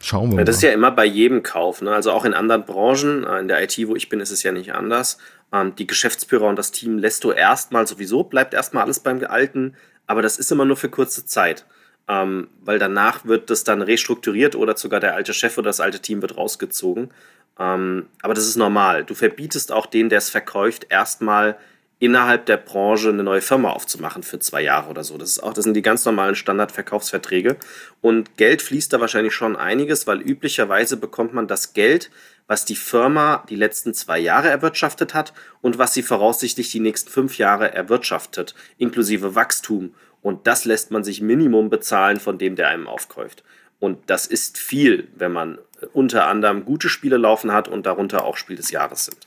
Schauen 0.00 0.30
wir 0.30 0.36
mal. 0.36 0.44
Das 0.44 0.56
ist 0.56 0.62
ja 0.62 0.72
immer 0.72 0.90
bei 0.90 1.06
jedem 1.06 1.42
Kauf. 1.42 1.80
Ne? 1.80 1.90
Also 1.92 2.12
auch 2.12 2.26
in 2.26 2.34
anderen 2.34 2.66
Branchen, 2.66 3.24
äh, 3.24 3.40
in 3.40 3.48
der 3.48 3.62
IT, 3.62 3.78
wo 3.88 3.96
ich 3.96 4.10
bin, 4.10 4.20
ist 4.20 4.32
es 4.32 4.42
ja 4.42 4.52
nicht 4.52 4.74
anders. 4.74 5.16
Ähm, 5.50 5.74
die 5.76 5.86
Geschäftsführer 5.86 6.46
und 6.46 6.58
das 6.58 6.72
Team 6.72 6.98
lässt 6.98 7.24
du 7.24 7.32
erstmal 7.32 7.86
sowieso, 7.86 8.22
bleibt 8.22 8.52
erstmal 8.52 8.84
alles 8.84 9.00
beim 9.00 9.24
Alten, 9.24 9.76
aber 10.06 10.20
das 10.20 10.38
ist 10.38 10.52
immer 10.52 10.66
nur 10.66 10.76
für 10.76 10.90
kurze 10.90 11.24
Zeit. 11.24 11.64
Ähm, 12.06 12.48
weil 12.62 12.78
danach 12.78 13.24
wird 13.24 13.48
das 13.48 13.64
dann 13.64 13.80
restrukturiert 13.80 14.56
oder 14.56 14.76
sogar 14.76 15.00
der 15.00 15.14
alte 15.14 15.32
Chef 15.32 15.56
oder 15.56 15.70
das 15.70 15.80
alte 15.80 16.00
Team 16.00 16.20
wird 16.20 16.36
rausgezogen. 16.36 17.10
Ähm, 17.58 18.06
aber 18.22 18.34
das 18.34 18.46
ist 18.46 18.56
normal. 18.56 19.04
Du 19.04 19.14
verbietest 19.14 19.72
auch 19.72 19.86
den, 19.86 20.08
der 20.08 20.18
es 20.18 20.28
verkauft, 20.28 20.86
erstmal 20.90 21.56
innerhalb 22.00 22.44
der 22.46 22.56
Branche 22.58 23.08
eine 23.08 23.22
neue 23.22 23.40
Firma 23.40 23.70
aufzumachen 23.70 24.22
für 24.22 24.38
zwei 24.38 24.60
Jahre 24.60 24.90
oder 24.90 25.04
so. 25.04 25.16
Das 25.16 25.30
ist 25.30 25.42
auch, 25.42 25.54
das 25.54 25.64
sind 25.64 25.74
die 25.74 25.82
ganz 25.82 26.04
normalen 26.04 26.34
Standardverkaufsverträge. 26.34 27.56
Und 28.02 28.36
Geld 28.36 28.60
fließt 28.60 28.92
da 28.92 29.00
wahrscheinlich 29.00 29.32
schon 29.32 29.56
einiges, 29.56 30.06
weil 30.06 30.20
üblicherweise 30.20 30.96
bekommt 30.96 31.32
man 31.32 31.46
das 31.46 31.72
Geld, 31.72 32.10
was 32.46 32.64
die 32.64 32.76
Firma 32.76 33.44
die 33.48 33.56
letzten 33.56 33.94
zwei 33.94 34.18
Jahre 34.18 34.48
erwirtschaftet 34.48 35.14
hat 35.14 35.32
und 35.62 35.78
was 35.78 35.94
sie 35.94 36.02
voraussichtlich 36.02 36.70
die 36.70 36.80
nächsten 36.80 37.10
fünf 37.10 37.38
Jahre 37.38 37.72
erwirtschaftet, 37.72 38.54
inklusive 38.76 39.34
Wachstum. 39.34 39.94
Und 40.24 40.48
das 40.48 40.64
lässt 40.64 40.90
man 40.90 41.04
sich 41.04 41.20
Minimum 41.20 41.70
bezahlen 41.70 42.18
von 42.18 42.38
dem, 42.38 42.56
der 42.56 42.68
einem 42.68 42.88
aufkauft. 42.88 43.44
Und 43.78 43.98
das 44.10 44.26
ist 44.26 44.58
viel, 44.58 45.06
wenn 45.14 45.30
man 45.30 45.58
unter 45.92 46.26
anderem 46.26 46.64
gute 46.64 46.88
Spiele 46.88 47.18
laufen 47.18 47.52
hat 47.52 47.68
und 47.68 47.86
darunter 47.86 48.24
auch 48.24 48.36
Spiel 48.36 48.56
des 48.56 48.72
Jahres 48.72 49.04
sind 49.04 49.18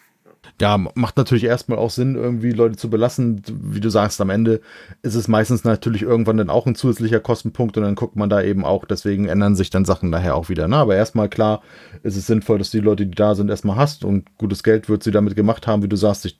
ja, 0.59 0.77
macht 0.95 1.17
natürlich 1.17 1.43
erstmal 1.43 1.77
auch 1.77 1.91
Sinn, 1.91 2.15
irgendwie 2.15 2.51
Leute 2.51 2.77
zu 2.77 2.89
belassen. 2.89 3.41
Wie 3.47 3.79
du 3.79 3.89
sagst, 3.89 4.19
am 4.21 4.29
Ende 4.29 4.61
ist 5.03 5.15
es 5.15 5.27
meistens 5.27 5.63
natürlich 5.63 6.01
irgendwann 6.01 6.37
dann 6.37 6.49
auch 6.49 6.65
ein 6.65 6.75
zusätzlicher 6.75 7.19
Kostenpunkt 7.19 7.77
und 7.77 7.83
dann 7.83 7.95
guckt 7.95 8.15
man 8.15 8.29
da 8.29 8.41
eben 8.41 8.65
auch, 8.65 8.85
deswegen 8.85 9.27
ändern 9.27 9.55
sich 9.55 9.69
dann 9.69 9.85
Sachen 9.85 10.11
daher 10.11 10.35
auch 10.35 10.49
wieder. 10.49 10.67
Ne? 10.67 10.77
Aber 10.77 10.95
erstmal 10.95 11.29
klar 11.29 11.61
ist 12.03 12.15
es 12.15 12.27
sinnvoll, 12.27 12.57
dass 12.57 12.71
die 12.71 12.79
Leute, 12.79 13.05
die 13.05 13.15
da 13.15 13.35
sind, 13.35 13.49
erstmal 13.49 13.75
hast 13.75 14.03
und 14.03 14.35
gutes 14.37 14.63
Geld 14.63 14.89
wird 14.89 15.03
sie 15.03 15.11
damit 15.11 15.35
gemacht 15.35 15.67
haben, 15.67 15.83
wie 15.83 15.89
du 15.89 15.95
sagst. 15.95 16.25
Ich 16.25 16.39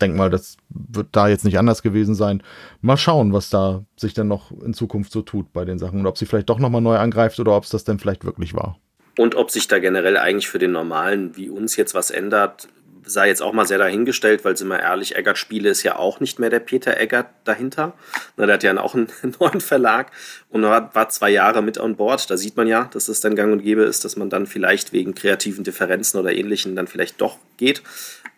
denke 0.00 0.16
mal, 0.16 0.30
das 0.30 0.56
wird 0.68 1.08
da 1.12 1.28
jetzt 1.28 1.44
nicht 1.44 1.58
anders 1.58 1.82
gewesen 1.82 2.14
sein. 2.14 2.42
Mal 2.80 2.96
schauen, 2.96 3.32
was 3.32 3.50
da 3.50 3.84
sich 3.96 4.14
dann 4.14 4.28
noch 4.28 4.52
in 4.62 4.74
Zukunft 4.74 5.12
so 5.12 5.22
tut 5.22 5.52
bei 5.52 5.64
den 5.64 5.78
Sachen 5.78 6.00
und 6.00 6.06
ob 6.06 6.18
sie 6.18 6.26
vielleicht 6.26 6.48
doch 6.48 6.58
nochmal 6.58 6.80
neu 6.80 6.96
angreift 6.96 7.38
oder 7.40 7.56
ob 7.56 7.64
es 7.64 7.70
das 7.70 7.84
denn 7.84 7.98
vielleicht 7.98 8.24
wirklich 8.24 8.54
war. 8.54 8.78
Und 9.18 9.34
ob 9.34 9.50
sich 9.50 9.66
da 9.66 9.80
generell 9.80 10.16
eigentlich 10.16 10.48
für 10.48 10.60
den 10.60 10.72
Normalen 10.72 11.36
wie 11.36 11.50
uns 11.50 11.76
jetzt 11.76 11.94
was 11.94 12.10
ändert, 12.10 12.68
sei 13.04 13.28
jetzt 13.28 13.42
auch 13.42 13.52
mal 13.52 13.66
sehr 13.66 13.78
dahingestellt, 13.78 14.44
weil 14.44 14.56
sind 14.56 14.68
wir 14.68 14.80
ehrlich, 14.80 15.16
Eggert 15.16 15.38
Spiele 15.38 15.70
ist 15.70 15.82
ja 15.82 15.96
auch 15.96 16.20
nicht 16.20 16.38
mehr 16.38 16.50
der 16.50 16.60
Peter 16.60 16.98
Eggert 16.98 17.26
dahinter. 17.44 17.94
Na, 18.36 18.46
der 18.46 18.54
hat 18.54 18.62
ja 18.62 18.78
auch 18.78 18.94
einen 18.94 19.08
neuen 19.40 19.60
Verlag 19.60 20.12
und 20.50 20.62
war, 20.62 21.08
zwei 21.08 21.30
Jahre 21.30 21.62
mit 21.62 21.78
on 21.78 21.96
board. 21.96 22.30
Da 22.30 22.36
sieht 22.36 22.56
man 22.56 22.66
ja, 22.66 22.84
dass 22.92 23.08
es 23.08 23.20
dann 23.20 23.34
gang 23.34 23.52
und 23.52 23.62
gäbe 23.62 23.82
ist, 23.82 24.04
dass 24.04 24.16
man 24.16 24.30
dann 24.30 24.46
vielleicht 24.46 24.92
wegen 24.92 25.14
kreativen 25.14 25.64
Differenzen 25.64 26.20
oder 26.20 26.32
ähnlichen 26.32 26.76
dann 26.76 26.86
vielleicht 26.86 27.20
doch 27.20 27.38
geht. 27.56 27.82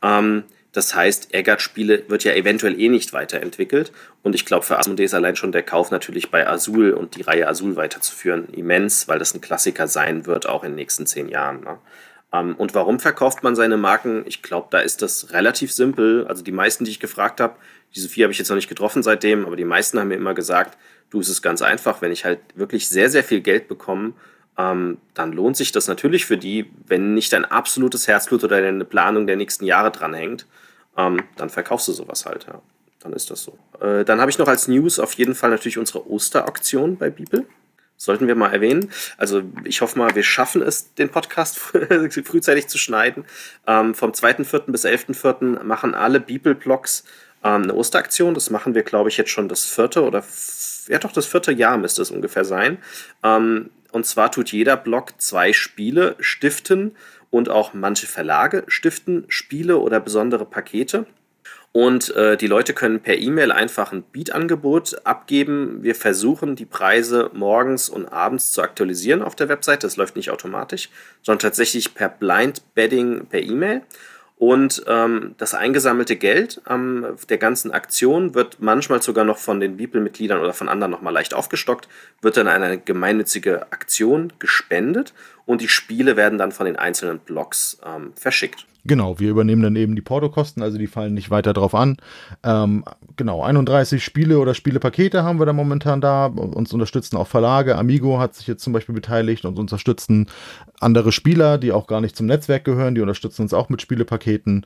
Ähm, 0.02 0.44
das 0.72 0.94
heißt, 0.94 1.34
Eggert-Spiele 1.34 2.04
wird 2.08 2.22
ja 2.22 2.32
eventuell 2.32 2.78
eh 2.78 2.88
nicht 2.88 3.12
weiterentwickelt. 3.12 3.90
Und 4.22 4.34
ich 4.34 4.46
glaube, 4.46 4.64
für 4.64 4.78
Asmodee 4.78 5.04
ist 5.04 5.14
allein 5.14 5.34
schon 5.34 5.50
der 5.50 5.64
Kauf 5.64 5.90
natürlich 5.90 6.30
bei 6.30 6.46
Azul 6.46 6.92
und 6.92 7.16
die 7.16 7.22
Reihe 7.22 7.48
Azul 7.48 7.74
weiterzuführen 7.74 8.48
immens, 8.52 9.08
weil 9.08 9.18
das 9.18 9.34
ein 9.34 9.40
Klassiker 9.40 9.88
sein 9.88 10.26
wird, 10.26 10.48
auch 10.48 10.62
in 10.62 10.70
den 10.70 10.76
nächsten 10.76 11.06
zehn 11.06 11.28
Jahren. 11.28 11.62
Ne? 11.62 11.78
Ähm, 12.32 12.54
und 12.56 12.74
warum 12.74 13.00
verkauft 13.00 13.42
man 13.42 13.56
seine 13.56 13.76
Marken? 13.76 14.22
Ich 14.26 14.42
glaube, 14.42 14.68
da 14.70 14.78
ist 14.78 15.02
das 15.02 15.32
relativ 15.32 15.72
simpel. 15.72 16.26
Also 16.28 16.44
die 16.44 16.52
meisten, 16.52 16.84
die 16.84 16.92
ich 16.92 17.00
gefragt 17.00 17.40
habe, 17.40 17.56
diese 17.94 18.08
vier 18.08 18.24
habe 18.24 18.32
ich 18.32 18.38
jetzt 18.38 18.48
noch 18.48 18.56
nicht 18.56 18.68
getroffen 18.68 19.02
seitdem, 19.02 19.46
aber 19.46 19.56
die 19.56 19.64
meisten 19.64 19.98
haben 19.98 20.08
mir 20.08 20.14
immer 20.14 20.34
gesagt, 20.34 20.78
du, 21.10 21.18
es 21.18 21.28
ist 21.28 21.42
ganz 21.42 21.62
einfach, 21.62 22.00
wenn 22.02 22.12
ich 22.12 22.24
halt 22.24 22.38
wirklich 22.54 22.88
sehr, 22.88 23.10
sehr 23.10 23.24
viel 23.24 23.40
Geld 23.40 23.66
bekomme, 23.66 24.12
ähm, 24.56 24.98
dann 25.14 25.32
lohnt 25.32 25.56
sich 25.56 25.72
das 25.72 25.88
natürlich 25.88 26.26
für 26.26 26.36
die, 26.36 26.70
wenn 26.86 27.14
nicht 27.14 27.32
dein 27.32 27.44
absolutes 27.44 28.06
Herzblut 28.06 28.44
oder 28.44 28.60
deine 28.60 28.84
Planung 28.84 29.26
der 29.26 29.36
nächsten 29.36 29.64
Jahre 29.64 29.90
dranhängt, 29.90 30.46
ähm, 30.96 31.22
dann 31.36 31.50
verkaufst 31.50 31.88
du 31.88 31.92
sowas 31.92 32.26
halt, 32.26 32.46
ja. 32.46 32.60
Dann 33.00 33.14
ist 33.14 33.30
das 33.30 33.42
so. 33.42 33.58
Äh, 33.80 34.04
dann 34.04 34.20
habe 34.20 34.30
ich 34.30 34.38
noch 34.38 34.48
als 34.48 34.68
News 34.68 34.98
auf 34.98 35.14
jeden 35.14 35.34
Fall 35.34 35.50
natürlich 35.50 35.78
unsere 35.78 36.08
Osteraktion 36.10 36.98
bei 36.98 37.08
Bibel. 37.08 37.46
Sollten 37.96 38.28
wir 38.28 38.34
mal 38.34 38.52
erwähnen. 38.52 38.90
Also 39.16 39.42
ich 39.64 39.80
hoffe 39.80 39.98
mal, 39.98 40.14
wir 40.14 40.22
schaffen 40.22 40.62
es, 40.62 40.94
den 40.94 41.08
Podcast 41.08 41.58
frühzeitig 42.24 42.68
zu 42.68 42.78
schneiden. 42.78 43.24
Ähm, 43.66 43.94
vom 43.94 44.12
2.4. 44.12 44.70
bis 44.70 44.84
11.4. 44.84 45.62
machen 45.64 45.94
alle 45.94 46.20
Bibel-Blogs 46.20 47.04
ähm, 47.42 47.62
eine 47.62 47.74
Osteraktion. 47.74 48.34
Das 48.34 48.50
machen 48.50 48.74
wir, 48.74 48.82
glaube 48.82 49.08
ich, 49.08 49.16
jetzt 49.16 49.30
schon 49.30 49.48
das 49.48 49.64
vierte 49.66 50.02
oder 50.02 50.22
ja 50.88 50.98
doch, 50.98 51.12
das 51.12 51.26
vierte 51.26 51.52
Jahr 51.52 51.78
müsste 51.78 52.02
es 52.02 52.10
ungefähr 52.10 52.44
sein. 52.44 52.78
Ähm, 53.22 53.70
und 53.92 54.06
zwar 54.06 54.30
tut 54.30 54.52
jeder 54.52 54.76
Blog 54.76 55.14
zwei 55.18 55.52
Spiele 55.52 56.16
stiften 56.20 56.96
und 57.30 57.48
auch 57.48 57.74
manche 57.74 58.06
Verlage 58.06 58.64
stiften 58.66 59.24
Spiele 59.28 59.78
oder 59.78 60.00
besondere 60.00 60.44
Pakete. 60.44 61.06
Und 61.72 62.14
äh, 62.16 62.36
die 62.36 62.48
Leute 62.48 62.74
können 62.74 62.98
per 62.98 63.16
E-Mail 63.16 63.52
einfach 63.52 63.92
ein 63.92 64.02
Beat-Angebot 64.02 65.06
abgeben. 65.06 65.84
Wir 65.84 65.94
versuchen 65.94 66.56
die 66.56 66.64
Preise 66.64 67.30
morgens 67.32 67.88
und 67.88 68.06
abends 68.06 68.50
zu 68.50 68.62
aktualisieren 68.62 69.22
auf 69.22 69.36
der 69.36 69.48
Website. 69.48 69.84
Das 69.84 69.96
läuft 69.96 70.16
nicht 70.16 70.30
automatisch, 70.30 70.90
sondern 71.22 71.42
tatsächlich 71.42 71.94
per 71.94 72.08
Blind 72.08 72.62
Bedding 72.74 73.26
per 73.26 73.40
E-Mail. 73.40 73.82
Und 74.40 74.84
ähm, 74.86 75.34
das 75.36 75.52
eingesammelte 75.52 76.16
Geld 76.16 76.62
ähm, 76.66 77.14
der 77.28 77.36
ganzen 77.36 77.72
Aktion 77.72 78.34
wird 78.34 78.56
manchmal 78.58 79.02
sogar 79.02 79.26
noch 79.26 79.36
von 79.36 79.60
den 79.60 79.76
Bibelmitgliedern 79.76 80.40
oder 80.40 80.54
von 80.54 80.70
anderen 80.70 80.90
nochmal 80.90 81.12
leicht 81.12 81.34
aufgestockt, 81.34 81.88
wird 82.22 82.38
dann 82.38 82.48
an 82.48 82.62
eine 82.62 82.78
gemeinnützige 82.78 83.70
Aktion 83.70 84.32
gespendet 84.38 85.12
und 85.50 85.60
die 85.60 85.68
Spiele 85.68 86.16
werden 86.16 86.38
dann 86.38 86.52
von 86.52 86.66
den 86.66 86.76
einzelnen 86.76 87.18
Blogs 87.18 87.80
ähm, 87.84 88.12
verschickt. 88.14 88.66
Genau, 88.84 89.18
wir 89.18 89.30
übernehmen 89.30 89.62
dann 89.62 89.74
eben 89.74 89.96
die 89.96 90.00
Portokosten, 90.00 90.62
also 90.62 90.78
die 90.78 90.86
fallen 90.86 91.12
nicht 91.12 91.28
weiter 91.28 91.52
drauf 91.52 91.74
an. 91.74 91.96
Ähm, 92.44 92.84
genau, 93.16 93.42
31 93.42 94.04
Spiele 94.04 94.38
oder 94.38 94.54
Spielepakete 94.54 95.24
haben 95.24 95.40
wir 95.40 95.46
da 95.46 95.52
momentan 95.52 96.00
da. 96.00 96.26
Uns 96.26 96.72
unterstützen 96.72 97.16
auch 97.16 97.26
Verlage. 97.26 97.76
Amigo 97.76 98.20
hat 98.20 98.36
sich 98.36 98.46
jetzt 98.46 98.62
zum 98.62 98.72
Beispiel 98.72 98.94
beteiligt 98.94 99.44
und 99.44 99.58
unterstützen 99.58 100.28
andere 100.78 101.10
Spieler, 101.10 101.58
die 101.58 101.72
auch 101.72 101.88
gar 101.88 102.00
nicht 102.00 102.14
zum 102.14 102.26
Netzwerk 102.26 102.64
gehören. 102.64 102.94
Die 102.94 103.00
unterstützen 103.00 103.42
uns 103.42 103.52
auch 103.52 103.68
mit 103.70 103.82
Spielepaketen. 103.82 104.64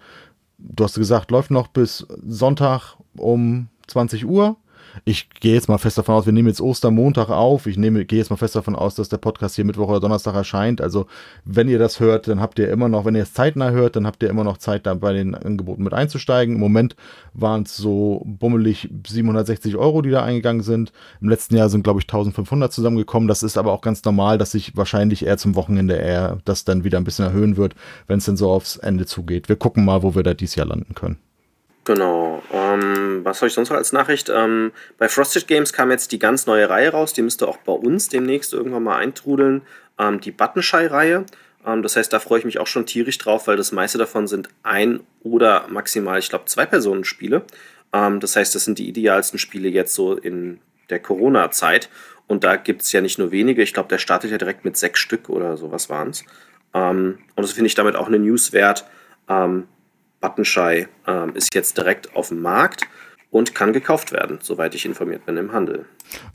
Du 0.58 0.84
hast 0.84 0.96
gesagt, 0.96 1.30
läuft 1.30 1.50
noch 1.50 1.68
bis 1.68 2.06
Sonntag 2.26 2.96
um 3.16 3.68
20 3.86 4.26
Uhr 4.26 4.58
ich 5.04 5.28
gehe 5.30 5.54
jetzt 5.54 5.68
mal 5.68 5.78
fest 5.78 5.98
davon 5.98 6.14
aus, 6.14 6.26
wir 6.26 6.32
nehmen 6.32 6.48
jetzt 6.48 6.60
Ostermontag 6.60 7.30
auf. 7.30 7.66
Ich 7.66 7.76
nehme, 7.76 8.04
gehe 8.04 8.18
jetzt 8.18 8.30
mal 8.30 8.36
fest 8.36 8.56
davon 8.56 8.76
aus, 8.76 8.94
dass 8.94 9.08
der 9.08 9.18
Podcast 9.18 9.56
hier 9.56 9.64
Mittwoch 9.64 9.88
oder 9.88 10.00
Donnerstag 10.00 10.34
erscheint. 10.34 10.80
Also, 10.80 11.06
wenn 11.44 11.68
ihr 11.68 11.78
das 11.78 12.00
hört, 12.00 12.28
dann 12.28 12.40
habt 12.40 12.58
ihr 12.58 12.70
immer 12.70 12.88
noch, 12.88 13.04
wenn 13.04 13.14
ihr 13.14 13.22
es 13.22 13.32
zeitnah 13.32 13.70
hört, 13.70 13.96
dann 13.96 14.06
habt 14.06 14.22
ihr 14.22 14.30
immer 14.30 14.44
noch 14.44 14.58
Zeit, 14.58 14.86
da 14.86 14.94
bei 14.94 15.12
den 15.12 15.34
Angeboten 15.34 15.82
mit 15.82 15.92
einzusteigen. 15.92 16.54
Im 16.54 16.60
Moment 16.60 16.96
waren 17.32 17.62
es 17.64 17.76
so 17.76 18.22
bummelig 18.24 18.88
760 19.06 19.76
Euro, 19.76 20.02
die 20.02 20.10
da 20.10 20.22
eingegangen 20.22 20.62
sind. 20.62 20.92
Im 21.20 21.28
letzten 21.28 21.56
Jahr 21.56 21.68
sind, 21.68 21.82
glaube 21.82 22.00
ich, 22.00 22.04
1500 22.04 22.72
zusammengekommen. 22.72 23.28
Das 23.28 23.42
ist 23.42 23.58
aber 23.58 23.72
auch 23.72 23.80
ganz 23.80 24.04
normal, 24.04 24.38
dass 24.38 24.52
sich 24.52 24.76
wahrscheinlich 24.76 25.26
eher 25.26 25.38
zum 25.38 25.54
Wochenende 25.56 25.96
eher 25.96 26.38
das 26.44 26.64
dann 26.64 26.84
wieder 26.84 26.98
ein 26.98 27.04
bisschen 27.04 27.24
erhöhen 27.24 27.56
wird, 27.56 27.74
wenn 28.06 28.18
es 28.18 28.26
dann 28.26 28.36
so 28.36 28.50
aufs 28.50 28.76
Ende 28.76 29.06
zugeht. 29.06 29.48
Wir 29.48 29.56
gucken 29.56 29.84
mal, 29.84 30.02
wo 30.02 30.14
wir 30.14 30.22
da 30.22 30.34
dieses 30.34 30.54
Jahr 30.54 30.66
landen 30.66 30.94
können. 30.94 31.18
Genau. 31.84 32.42
Ähm, 32.50 33.20
was 33.24 33.38
habe 33.40 33.48
ich 33.48 33.54
sonst 33.54 33.68
noch 33.68 33.76
als 33.76 33.92
Nachricht? 33.92 34.30
Ähm, 34.30 34.72
bei 34.96 35.08
Frosted 35.08 35.46
Games 35.46 35.72
kam 35.72 35.90
jetzt 35.90 36.12
die 36.12 36.18
ganz 36.18 36.46
neue 36.46 36.68
Reihe 36.68 36.90
raus. 36.90 37.12
Die 37.12 37.22
müsste 37.22 37.46
auch 37.46 37.58
bei 37.58 37.72
uns 37.72 38.08
demnächst 38.08 38.54
irgendwann 38.54 38.84
mal 38.84 38.96
eintrudeln. 38.96 39.62
Ähm, 39.98 40.20
die 40.20 40.30
Buttonshy-Reihe. 40.30 41.26
Ähm, 41.66 41.82
das 41.82 41.96
heißt, 41.96 42.12
da 42.12 42.20
freue 42.20 42.38
ich 42.38 42.44
mich 42.46 42.58
auch 42.58 42.66
schon 42.66 42.86
tierisch 42.86 43.18
drauf, 43.18 43.46
weil 43.48 43.56
das 43.56 43.70
meiste 43.70 43.98
davon 43.98 44.26
sind 44.26 44.48
ein 44.62 45.00
oder 45.22 45.66
maximal, 45.68 46.18
ich 46.18 46.30
glaube, 46.30 46.46
zwei 46.46 46.64
Personen-Spiele. 46.64 47.44
Ähm, 47.92 48.20
das 48.20 48.36
heißt, 48.36 48.54
das 48.54 48.64
sind 48.64 48.78
die 48.78 48.88
idealsten 48.88 49.38
Spiele 49.38 49.68
jetzt 49.68 49.94
so 49.94 50.14
in 50.14 50.60
der 50.88 51.00
Corona-Zeit. 51.00 51.90
Und 52.26 52.44
da 52.44 52.56
gibt 52.56 52.80
es 52.80 52.92
ja 52.92 53.02
nicht 53.02 53.18
nur 53.18 53.30
wenige. 53.30 53.62
Ich 53.62 53.74
glaube, 53.74 53.90
der 53.90 53.98
startet 53.98 54.30
ja 54.30 54.38
direkt 54.38 54.64
mit 54.64 54.78
sechs 54.78 55.00
Stück 55.00 55.28
oder 55.28 55.58
sowas 55.58 55.90
waren 55.90 56.10
es. 56.10 56.24
Ähm, 56.72 57.18
und 57.36 57.42
das 57.42 57.52
finde 57.52 57.66
ich 57.66 57.74
damit 57.74 57.94
auch 57.94 58.06
eine 58.06 58.18
News 58.18 58.54
wert. 58.54 58.86
Ähm, 59.28 59.64
Buttonshy 60.24 60.86
ähm, 61.06 61.34
ist 61.34 61.54
jetzt 61.54 61.76
direkt 61.76 62.16
auf 62.16 62.28
dem 62.28 62.40
Markt 62.40 62.86
und 63.30 63.54
kann 63.54 63.72
gekauft 63.72 64.12
werden, 64.12 64.38
soweit 64.40 64.74
ich 64.74 64.86
informiert 64.86 65.26
bin 65.26 65.36
im 65.36 65.52
Handel. 65.52 65.84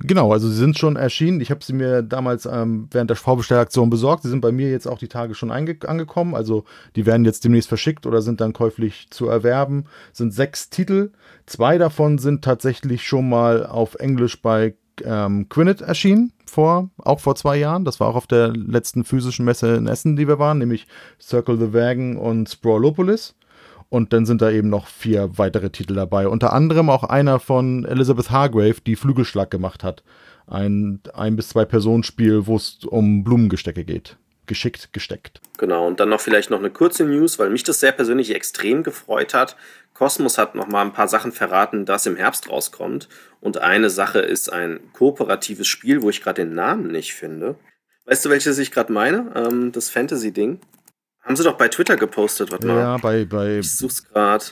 Genau, 0.03 0.31
also 0.31 0.47
sie 0.47 0.57
sind 0.57 0.77
schon 0.77 0.95
erschienen. 0.95 1.39
Ich 1.41 1.49
habe 1.49 1.63
sie 1.63 1.73
mir 1.73 2.03
damals 2.03 2.45
ähm, 2.45 2.87
während 2.91 3.09
der 3.09 3.17
Vorbestellaktion 3.17 3.89
besorgt. 3.89 4.23
Sie 4.23 4.29
sind 4.29 4.41
bei 4.41 4.51
mir 4.51 4.69
jetzt 4.69 4.85
auch 4.85 4.99
die 4.99 5.07
Tage 5.07 5.33
schon 5.33 5.49
angekommen. 5.49 6.35
Also 6.35 6.65
die 6.95 7.05
werden 7.05 7.25
jetzt 7.25 7.45
demnächst 7.45 7.69
verschickt 7.69 8.05
oder 8.05 8.21
sind 8.21 8.41
dann 8.41 8.53
käuflich 8.53 9.07
zu 9.09 9.27
erwerben. 9.27 9.85
Sind 10.11 10.33
sechs 10.33 10.69
Titel. 10.69 11.11
Zwei 11.45 11.77
davon 11.77 12.17
sind 12.17 12.43
tatsächlich 12.43 13.07
schon 13.07 13.29
mal 13.29 13.65
auf 13.65 13.95
Englisch 13.95 14.41
bei 14.41 14.75
ähm, 15.03 15.47
Quinnet 15.49 15.81
erschienen, 15.81 16.33
vor, 16.45 16.89
auch 16.97 17.21
vor 17.21 17.35
zwei 17.35 17.57
Jahren. 17.57 17.85
Das 17.85 17.99
war 17.99 18.09
auch 18.09 18.15
auf 18.15 18.27
der 18.27 18.49
letzten 18.49 19.05
physischen 19.05 19.45
Messe 19.45 19.75
in 19.75 19.87
Essen, 19.87 20.15
die 20.15 20.27
wir 20.27 20.37
waren, 20.37 20.57
nämlich 20.57 20.85
Circle 21.21 21.57
the 21.57 21.73
Wagon 21.73 22.17
und 22.17 22.49
Sprawlopolis. 22.49 23.35
Und 23.89 24.13
dann 24.13 24.25
sind 24.25 24.41
da 24.41 24.51
eben 24.51 24.69
noch 24.69 24.87
vier 24.87 25.37
weitere 25.37 25.71
Titel 25.71 25.95
dabei. 25.95 26.27
Unter 26.27 26.53
anderem 26.53 26.89
auch 26.89 27.03
einer 27.03 27.39
von 27.39 27.85
Elizabeth 27.85 28.29
Hargrave, 28.29 28.81
die 28.85 28.95
Flügelschlag 28.95 29.49
gemacht 29.49 29.83
hat. 29.83 30.03
Ein 30.45 31.01
ein 31.13 31.35
bis 31.35 31.49
zwei 31.49 31.65
Personenspiel, 31.65 32.45
wo 32.47 32.55
es 32.55 32.79
um 32.85 33.23
Blumengestecke 33.23 33.83
geht. 33.83 34.17
Geschickt 34.45 34.93
gesteckt. 34.93 35.41
Genau, 35.57 35.85
und 35.85 35.99
dann 35.99 36.09
noch 36.09 36.21
vielleicht 36.21 36.49
noch 36.49 36.59
eine 36.59 36.71
kurze 36.71 37.05
News, 37.05 37.37
weil 37.37 37.51
mich 37.51 37.63
das 37.63 37.79
sehr 37.79 37.91
persönlich 37.91 38.33
extrem 38.33 38.83
gefreut 38.83 39.33
hat. 39.33 39.55
Cosmos 39.93 40.37
hat 40.37 40.55
noch 40.55 40.67
mal 40.67 40.81
ein 40.81 40.93
paar 40.93 41.07
Sachen 41.07 41.31
verraten, 41.31 41.85
das 41.85 42.05
im 42.05 42.15
Herbst 42.15 42.49
rauskommt. 42.49 43.09
Und 43.41 43.57
eine 43.57 43.89
Sache 43.89 44.19
ist 44.19 44.51
ein 44.51 44.79
kooperatives 44.93 45.67
Spiel, 45.67 46.01
wo 46.01 46.09
ich 46.09 46.21
gerade 46.21 46.45
den 46.45 46.55
Namen 46.55 46.91
nicht 46.91 47.13
finde. 47.13 47.55
Weißt 48.05 48.25
du, 48.25 48.29
welches 48.29 48.57
ich 48.57 48.71
gerade 48.71 48.91
meine? 48.91 49.31
Ähm, 49.35 49.71
das 49.71 49.89
Fantasy-Ding. 49.89 50.59
Haben 51.29 51.35
sie 51.35 51.43
doch 51.43 51.57
bei 51.57 51.67
Twitter 51.67 51.95
gepostet, 51.95 52.51
warte 52.51 52.65
mal. 52.65 52.75
Ja, 52.75 52.97
bei, 52.97 53.23
bei. 53.23 53.59
Ich 53.59 53.77
such's 53.77 54.03
gerade. 54.03 54.45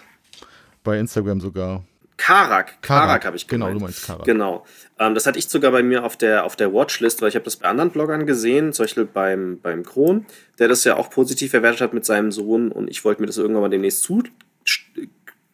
Bei 0.84 1.00
Instagram 1.00 1.42
sogar. 1.42 1.84
Karak, 2.18 2.84
Karak, 2.84 3.08
Karak 3.08 3.26
habe 3.26 3.36
ich 3.36 3.48
gemeint. 3.48 3.70
Genau, 3.70 3.80
du 3.80 3.86
meinst 3.86 4.06
Karak. 4.06 4.26
Genau. 4.26 4.64
Ähm, 5.00 5.16
das 5.16 5.26
hatte 5.26 5.40
ich 5.40 5.48
sogar 5.48 5.72
bei 5.72 5.82
mir 5.82 6.06
auf 6.06 6.18
der, 6.18 6.46
auf 6.46 6.56
der 6.56 6.72
Watchlist, 6.72 7.20
weil 7.24 7.30
ich 7.30 7.36
habe 7.36 7.46
das 7.46 7.56
bei 7.56 7.68
anderen 7.68 7.90
Bloggern 7.90 8.28
gesehen, 8.28 8.74
zum 8.74 8.84
Beispiel 8.84 9.06
beim, 9.06 9.60
beim 9.60 9.82
Kron, 9.82 10.28
der 10.60 10.68
das 10.68 10.84
ja 10.84 10.98
auch 10.98 11.10
positiv 11.10 11.50
verwertet 11.50 11.82
hat 11.82 11.96
mit 11.96 12.06
seinem 12.06 12.32
Sohn 12.32 12.72
und 12.72 12.92
ich 12.92 13.04
wollte 13.04 13.22
mir 13.22 13.28
das 13.28 13.38
irgendwann 13.38 13.64
mal 13.64 13.70
demnächst 13.70 14.04
zu 14.04 14.22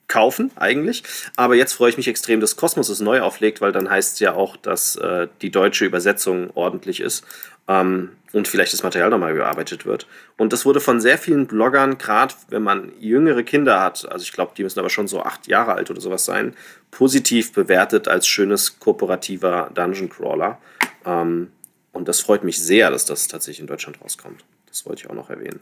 kaufen, 0.07 0.51
eigentlich. 0.55 1.03
Aber 1.35 1.55
jetzt 1.55 1.73
freue 1.73 1.89
ich 1.89 1.97
mich 1.97 2.07
extrem, 2.07 2.39
dass 2.39 2.55
Kosmos 2.55 2.89
es 2.89 2.99
neu 2.99 3.21
auflegt, 3.21 3.61
weil 3.61 3.71
dann 3.71 3.89
heißt 3.89 4.13
es 4.13 4.19
ja 4.19 4.33
auch, 4.33 4.57
dass 4.57 4.95
äh, 4.97 5.27
die 5.41 5.49
deutsche 5.49 5.85
Übersetzung 5.85 6.49
ordentlich 6.53 6.99
ist 6.99 7.25
ähm, 7.67 8.11
und 8.31 8.47
vielleicht 8.47 8.73
das 8.73 8.83
Material 8.83 9.09
nochmal 9.09 9.33
überarbeitet 9.33 9.85
wird. 9.85 10.07
Und 10.37 10.53
das 10.53 10.65
wurde 10.65 10.79
von 10.79 10.99
sehr 10.99 11.17
vielen 11.17 11.47
Bloggern, 11.47 11.97
gerade 11.97 12.33
wenn 12.49 12.63
man 12.63 12.91
jüngere 12.99 13.43
Kinder 13.43 13.81
hat, 13.81 14.09
also 14.11 14.23
ich 14.23 14.33
glaube, 14.33 14.53
die 14.57 14.63
müssen 14.63 14.79
aber 14.79 14.89
schon 14.89 15.07
so 15.07 15.23
acht 15.23 15.47
Jahre 15.47 15.73
alt 15.73 15.89
oder 15.89 16.01
sowas 16.01 16.25
sein, 16.25 16.55
positiv 16.91 17.53
bewertet 17.53 18.07
als 18.07 18.27
schönes 18.27 18.79
kooperativer 18.79 19.71
Dungeon 19.73 20.09
Crawler. 20.09 20.59
Ähm, 21.05 21.51
und 21.91 22.07
das 22.07 22.19
freut 22.21 22.43
mich 22.43 22.59
sehr, 22.59 22.89
dass 22.89 23.05
das 23.05 23.27
tatsächlich 23.27 23.61
in 23.61 23.67
Deutschland 23.67 24.01
rauskommt. 24.01 24.43
Das 24.67 24.85
wollte 24.85 25.03
ich 25.03 25.09
auch 25.09 25.15
noch 25.15 25.29
erwähnen. 25.29 25.59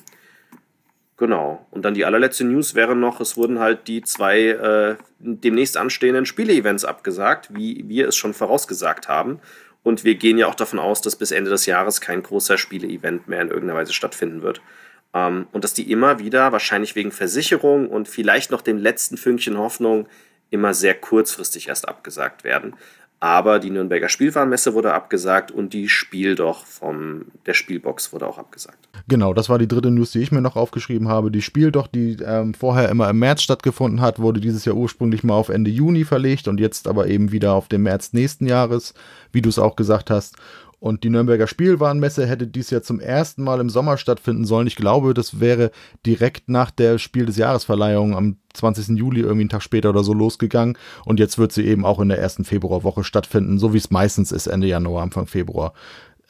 Genau. 1.21 1.67
Und 1.69 1.85
dann 1.85 1.93
die 1.93 2.03
allerletzte 2.03 2.43
News 2.45 2.73
wäre 2.73 2.95
noch, 2.95 3.19
es 3.19 3.37
wurden 3.37 3.59
halt 3.59 3.87
die 3.87 4.01
zwei 4.01 4.39
äh, 4.47 4.95
demnächst 5.19 5.77
anstehenden 5.77 6.25
Spiele-Events 6.25 6.83
abgesagt, 6.83 7.53
wie 7.53 7.87
wir 7.87 8.07
es 8.07 8.15
schon 8.15 8.33
vorausgesagt 8.33 9.07
haben. 9.07 9.39
Und 9.83 10.03
wir 10.03 10.15
gehen 10.15 10.39
ja 10.39 10.47
auch 10.47 10.55
davon 10.55 10.79
aus, 10.79 10.99
dass 10.99 11.15
bis 11.15 11.29
Ende 11.29 11.51
des 11.51 11.67
Jahres 11.67 12.01
kein 12.01 12.23
großer 12.23 12.57
Spiele-Event 12.57 13.27
mehr 13.27 13.41
in 13.41 13.49
irgendeiner 13.49 13.77
Weise 13.77 13.93
stattfinden 13.93 14.41
wird. 14.41 14.61
Ähm, 15.13 15.45
und 15.51 15.63
dass 15.63 15.75
die 15.75 15.91
immer 15.91 16.17
wieder, 16.17 16.53
wahrscheinlich 16.53 16.95
wegen 16.95 17.11
Versicherung 17.11 17.87
und 17.87 18.07
vielleicht 18.07 18.49
noch 18.49 18.63
dem 18.63 18.79
letzten 18.79 19.15
Fünkchen 19.15 19.59
Hoffnung, 19.59 20.07
immer 20.49 20.73
sehr 20.73 20.95
kurzfristig 20.95 21.67
erst 21.67 21.87
abgesagt 21.87 22.43
werden. 22.43 22.73
Aber 23.23 23.59
die 23.59 23.69
Nürnberger 23.69 24.09
Spielwarenmesse 24.09 24.73
wurde 24.73 24.95
abgesagt 24.95 25.51
und 25.51 25.73
die 25.73 25.89
Spiel 25.89 26.33
doch 26.33 26.65
vom 26.65 27.25
der 27.45 27.53
Spielbox 27.53 28.11
wurde 28.13 28.25
auch 28.25 28.39
abgesagt. 28.39 28.89
Genau, 29.07 29.35
das 29.35 29.47
war 29.47 29.59
die 29.59 29.67
dritte 29.67 29.91
News, 29.91 30.11
die 30.11 30.21
ich 30.21 30.31
mir 30.31 30.41
noch 30.41 30.55
aufgeschrieben 30.55 31.07
habe. 31.07 31.29
Die 31.29 31.43
Spiel 31.43 31.71
doch, 31.71 31.85
die 31.85 32.17
ähm, 32.25 32.55
vorher 32.55 32.89
immer 32.89 33.07
im 33.11 33.19
März 33.19 33.43
stattgefunden 33.43 34.01
hat, 34.01 34.17
wurde 34.17 34.41
dieses 34.41 34.65
Jahr 34.65 34.75
ursprünglich 34.75 35.23
mal 35.23 35.35
auf 35.35 35.49
Ende 35.49 35.69
Juni 35.69 36.03
verlegt 36.03 36.47
und 36.47 36.59
jetzt 36.59 36.87
aber 36.87 37.07
eben 37.07 37.31
wieder 37.31 37.53
auf 37.53 37.67
den 37.67 37.83
März 37.83 38.13
nächsten 38.13 38.47
Jahres, 38.47 38.95
wie 39.31 39.43
du 39.43 39.49
es 39.49 39.59
auch 39.59 39.75
gesagt 39.75 40.09
hast. 40.09 40.35
Und 40.81 41.03
die 41.03 41.11
Nürnberger 41.11 41.45
Spielwarenmesse 41.45 42.25
hätte 42.25 42.47
dies 42.47 42.71
ja 42.71 42.81
zum 42.81 42.99
ersten 42.99 43.43
Mal 43.43 43.59
im 43.59 43.69
Sommer 43.69 43.97
stattfinden 43.97 44.45
sollen. 44.45 44.65
Ich 44.65 44.75
glaube, 44.75 45.13
das 45.13 45.39
wäre 45.39 45.69
direkt 46.07 46.49
nach 46.49 46.71
der 46.71 46.97
Spiel 46.97 47.27
des 47.27 47.37
Jahresverleihung 47.37 48.15
am 48.15 48.37
20. 48.53 48.97
Juli, 48.97 49.19
irgendwie 49.19 49.41
einen 49.41 49.49
Tag 49.49 49.61
später 49.61 49.91
oder 49.91 50.03
so 50.03 50.15
losgegangen. 50.15 50.75
Und 51.05 51.19
jetzt 51.19 51.37
wird 51.37 51.51
sie 51.51 51.67
eben 51.67 51.85
auch 51.85 51.99
in 51.99 52.09
der 52.09 52.17
ersten 52.17 52.45
Februarwoche 52.45 53.03
stattfinden, 53.03 53.59
so 53.59 53.75
wie 53.75 53.77
es 53.77 53.91
meistens 53.91 54.31
ist, 54.31 54.47
Ende 54.47 54.65
Januar, 54.65 55.03
Anfang 55.03 55.27
Februar. 55.27 55.73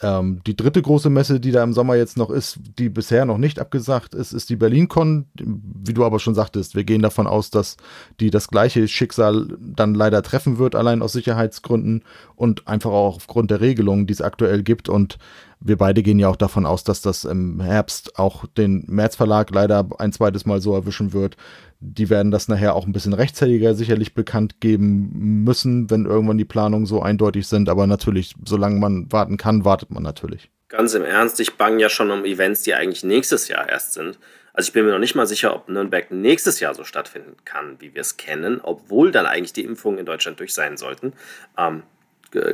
Ähm, 0.02 0.42
die 0.48 0.56
dritte 0.56 0.82
große 0.82 1.10
Messe, 1.10 1.40
die 1.40 1.52
da 1.52 1.64
im 1.64 1.74
Sommer 1.74 1.96
jetzt 1.96 2.18
noch 2.18 2.32
ist, 2.32 2.60
die 2.80 2.90
bisher 2.90 3.26
noch 3.26 3.38
nicht 3.38 3.60
abgesagt 3.60 4.16
ist, 4.16 4.34
ist 4.34 4.50
die 4.50 4.56
BerlinCon. 4.56 5.28
Wie 5.36 5.94
du 5.94 6.04
aber 6.04 6.20
schon 6.20 6.34
sagtest, 6.34 6.76
wir 6.76 6.84
gehen 6.84 7.04
davon 7.04 7.28
aus, 7.28 7.52
dass 7.52 7.78
die 8.20 8.32
das 8.32 8.48
gleiche 8.48 8.88
Schicksal 8.88 9.48
dann 9.60 9.94
leider 9.94 10.24
treffen 10.24 10.58
wird, 10.58 10.76
allein 10.76 11.04
aus 11.04 11.14
Sicherheitsgründen 11.14 12.04
und 12.36 12.68
einfach 12.68 12.92
auch 12.92 13.18
aufgrund 13.18 13.52
der 13.52 13.62
Regelungen, 13.62 14.08
die 14.08 14.14
es 14.14 14.22
aktuell 14.22 14.64
gibt. 14.64 14.90
Und 14.90 15.20
wir 15.60 15.78
beide 15.78 16.02
gehen 16.02 16.18
ja 16.18 16.30
auch 16.30 16.36
davon 16.36 16.66
aus, 16.66 16.84
dass 16.84 17.02
das 17.02 17.24
im 17.24 17.62
Herbst 17.62 18.18
auch 18.18 18.46
den 18.58 18.84
März 18.88 19.16
Verlag 19.16 19.52
leider 19.52 19.88
ein 20.00 20.12
zweites 20.12 20.46
Mal 20.46 20.62
so 20.62 20.74
erwischen 20.74 21.14
wird. 21.14 21.38
Die 21.84 22.10
werden 22.10 22.32
das 22.32 22.48
nachher 22.48 22.76
auch 22.76 22.86
ein 22.86 22.94
bisschen 22.94 23.13
rechtzeitiger 23.13 23.74
sicherlich 23.74 24.13
bekannt 24.13 24.62
geben 24.62 25.44
müssen, 25.44 25.89
wenn 25.89 26.06
irgendwann 26.06 26.38
die 26.38 26.46
Planungen 26.46 26.86
so 26.86 27.02
eindeutig 27.02 27.48
sind. 27.48 27.70
Aber 27.70 27.88
natürlich, 27.88 28.36
solange 28.46 28.80
man 28.80 29.12
warten 29.12 29.38
kann, 29.38 29.65
wartet 29.65 29.91
man 29.91 30.04
natürlich. 30.04 30.50
Ganz 30.70 30.94
im 30.94 31.04
Ernst, 31.04 31.39
ich 31.39 31.56
bange 31.56 31.82
ja 31.82 31.89
schon 31.89 32.12
um 32.12 32.24
Events, 32.24 32.62
die 32.62 32.76
eigentlich 32.76 33.04
nächstes 33.04 33.48
Jahr 33.48 33.67
erst 33.67 33.94
sind. 33.94 34.20
Also 34.54 34.70
ich 34.70 34.74
bin 34.74 34.86
mir 34.86 34.91
noch 34.91 35.00
nicht 35.00 35.15
mal 35.15 35.28
sicher, 35.28 35.56
ob 35.56 35.70
Nürnberg 35.70 36.12
nächstes 36.12 36.60
Jahr 36.60 36.76
so 36.76 36.84
stattfinden 36.84 37.36
kann, 37.46 37.78
wie 37.80 37.94
wir 37.94 38.02
es 38.02 38.17
kennen, 38.17 38.60
obwohl 38.62 39.12
dann 39.12 39.26
eigentlich 39.26 39.54
die 39.54 39.63
Impfungen 39.63 40.00
in 40.00 40.06
Deutschland 40.06 40.39
durch 40.39 40.54
sein 40.54 40.78
sollten. 40.78 41.13
Ähm, 41.58 41.84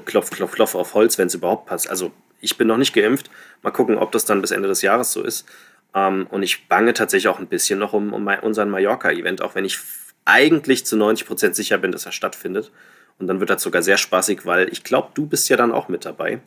klopf, 0.05 0.29
klopf, 0.31 0.51
klopf 0.51 0.75
auf 0.75 0.93
Holz, 0.93 1.17
wenn 1.17 1.27
es 1.27 1.35
überhaupt 1.35 1.65
passt. 1.65 1.89
Also 1.89 2.11
ich 2.39 2.57
bin 2.57 2.67
noch 2.67 2.77
nicht 2.77 2.93
geimpft. 2.93 3.29
Mal 3.63 3.71
gucken, 3.71 3.97
ob 3.97 4.11
das 4.11 4.25
dann 4.25 4.41
bis 4.41 4.51
Ende 4.51 4.67
des 4.67 4.81
Jahres 4.81 5.11
so 5.11 5.23
ist. 5.23 5.47
Ähm, 5.97 6.27
und 6.29 6.43
ich 6.43 6.67
bange 6.67 6.93
tatsächlich 6.93 7.27
auch 7.27 7.39
ein 7.39 7.47
bisschen 7.47 7.79
noch 7.79 7.93
um, 7.93 8.13
um 8.13 8.27
unseren 8.27 8.69
Mallorca-Event, 8.69 9.41
auch 9.41 9.55
wenn 9.55 9.65
ich 9.65 9.79
eigentlich 10.25 10.85
zu 10.85 10.95
90 10.95 11.25
Prozent 11.25 11.55
sicher 11.55 11.77
bin, 11.77 11.91
dass 11.91 12.05
er 12.05 12.11
stattfindet. 12.11 12.71
Und 13.17 13.27
dann 13.27 13.39
wird 13.39 13.49
das 13.49 13.63
sogar 13.63 13.81
sehr 13.81 13.97
spaßig, 13.97 14.45
weil 14.45 14.69
ich 14.71 14.83
glaube, 14.83 15.09
du 15.15 15.25
bist 15.25 15.49
ja 15.49 15.57
dann 15.57 15.71
auch 15.71 15.87
mit 15.87 16.05
dabei. 16.05 16.39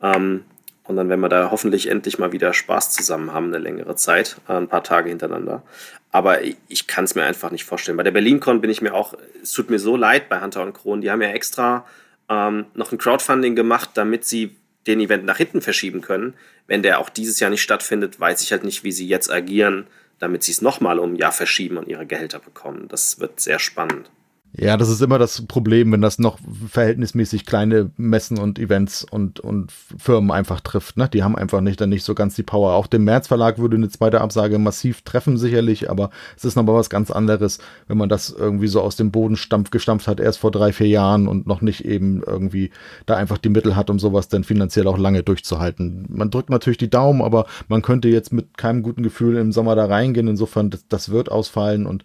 Ähm, 0.00 0.44
und 0.84 0.96
dann 0.96 1.08
werden 1.08 1.20
wir 1.20 1.28
da 1.28 1.50
hoffentlich 1.50 1.90
endlich 1.90 2.18
mal 2.18 2.32
wieder 2.32 2.52
Spaß 2.52 2.92
zusammen 2.92 3.32
haben, 3.32 3.46
eine 3.46 3.58
längere 3.58 3.96
Zeit, 3.96 4.36
äh, 4.48 4.52
ein 4.52 4.68
paar 4.68 4.84
Tage 4.84 5.10
hintereinander. 5.10 5.62
Aber 6.10 6.42
ich 6.42 6.86
kann 6.86 7.04
es 7.04 7.14
mir 7.14 7.24
einfach 7.24 7.50
nicht 7.50 7.64
vorstellen. 7.64 7.96
Bei 7.96 8.04
der 8.04 8.12
BerlinCon 8.12 8.60
bin 8.60 8.70
ich 8.70 8.80
mir 8.80 8.94
auch, 8.94 9.14
es 9.42 9.52
tut 9.52 9.68
mir 9.68 9.78
so 9.78 9.96
leid 9.96 10.28
bei 10.28 10.40
Hunter 10.40 10.62
und 10.62 10.72
Kron, 10.72 11.00
die 11.00 11.10
haben 11.10 11.20
ja 11.20 11.28
extra 11.28 11.84
ähm, 12.28 12.66
noch 12.74 12.92
ein 12.92 12.98
Crowdfunding 12.98 13.56
gemacht, 13.56 13.90
damit 13.94 14.24
sie 14.24 14.56
den 14.86 15.00
Event 15.00 15.24
nach 15.24 15.38
hinten 15.38 15.60
verschieben 15.60 16.00
können. 16.00 16.34
Wenn 16.66 16.82
der 16.82 16.98
auch 16.98 17.08
dieses 17.08 17.40
Jahr 17.40 17.50
nicht 17.50 17.62
stattfindet, 17.62 18.20
weiß 18.20 18.42
ich 18.42 18.52
halt 18.52 18.64
nicht, 18.64 18.84
wie 18.84 18.92
sie 18.92 19.06
jetzt 19.06 19.30
agieren, 19.30 19.86
damit 20.18 20.42
sie 20.42 20.52
es 20.52 20.62
nochmal 20.62 20.98
um 20.98 21.14
ein 21.14 21.16
Jahr 21.16 21.32
verschieben 21.32 21.76
und 21.76 21.88
ihre 21.88 22.06
Gehälter 22.06 22.38
bekommen. 22.38 22.88
Das 22.88 23.18
wird 23.18 23.40
sehr 23.40 23.58
spannend. 23.58 24.10
Ja, 24.56 24.76
das 24.76 24.88
ist 24.88 25.02
immer 25.02 25.18
das 25.18 25.42
Problem, 25.46 25.90
wenn 25.90 26.00
das 26.00 26.20
noch 26.20 26.38
verhältnismäßig 26.68 27.44
kleine 27.44 27.90
Messen 27.96 28.38
und 28.38 28.60
Events 28.60 29.04
und, 29.04 29.40
und 29.40 29.72
Firmen 29.72 30.30
einfach 30.30 30.60
trifft. 30.60 30.96
Ne? 30.96 31.08
Die 31.12 31.24
haben 31.24 31.34
einfach 31.34 31.60
nicht 31.60 31.80
dann 31.80 31.88
nicht 31.88 32.04
so 32.04 32.14
ganz 32.14 32.36
die 32.36 32.44
Power. 32.44 32.74
Auch 32.74 32.86
dem 32.86 33.02
März 33.02 33.26
Verlag 33.26 33.58
würde 33.58 33.76
eine 33.76 33.88
zweite 33.88 34.20
Absage 34.20 34.60
massiv 34.60 35.02
treffen, 35.02 35.38
sicherlich, 35.38 35.90
aber 35.90 36.10
es 36.36 36.44
ist 36.44 36.54
noch 36.54 36.62
mal 36.62 36.74
was 36.74 36.88
ganz 36.88 37.10
anderes, 37.10 37.58
wenn 37.88 37.98
man 37.98 38.08
das 38.08 38.30
irgendwie 38.30 38.68
so 38.68 38.80
aus 38.80 38.94
dem 38.94 39.10
Boden 39.10 39.36
stampf, 39.36 39.70
gestampft 39.70 40.06
hat, 40.06 40.20
erst 40.20 40.38
vor 40.38 40.52
drei, 40.52 40.72
vier 40.72 40.88
Jahren 40.88 41.26
und 41.26 41.48
noch 41.48 41.60
nicht 41.60 41.84
eben 41.84 42.22
irgendwie 42.24 42.70
da 43.06 43.16
einfach 43.16 43.38
die 43.38 43.48
Mittel 43.48 43.74
hat, 43.74 43.90
um 43.90 43.98
sowas 43.98 44.28
dann 44.28 44.44
finanziell 44.44 44.86
auch 44.86 44.98
lange 44.98 45.24
durchzuhalten. 45.24 46.06
Man 46.08 46.30
drückt 46.30 46.50
natürlich 46.50 46.78
die 46.78 46.90
Daumen, 46.90 47.22
aber 47.22 47.46
man 47.66 47.82
könnte 47.82 48.08
jetzt 48.08 48.32
mit 48.32 48.56
keinem 48.56 48.82
guten 48.82 49.02
Gefühl 49.02 49.36
im 49.36 49.50
Sommer 49.50 49.74
da 49.74 49.86
reingehen. 49.86 50.28
Insofern, 50.28 50.70
das, 50.70 50.86
das 50.88 51.08
wird 51.08 51.28
ausfallen 51.28 51.86
und 51.86 52.04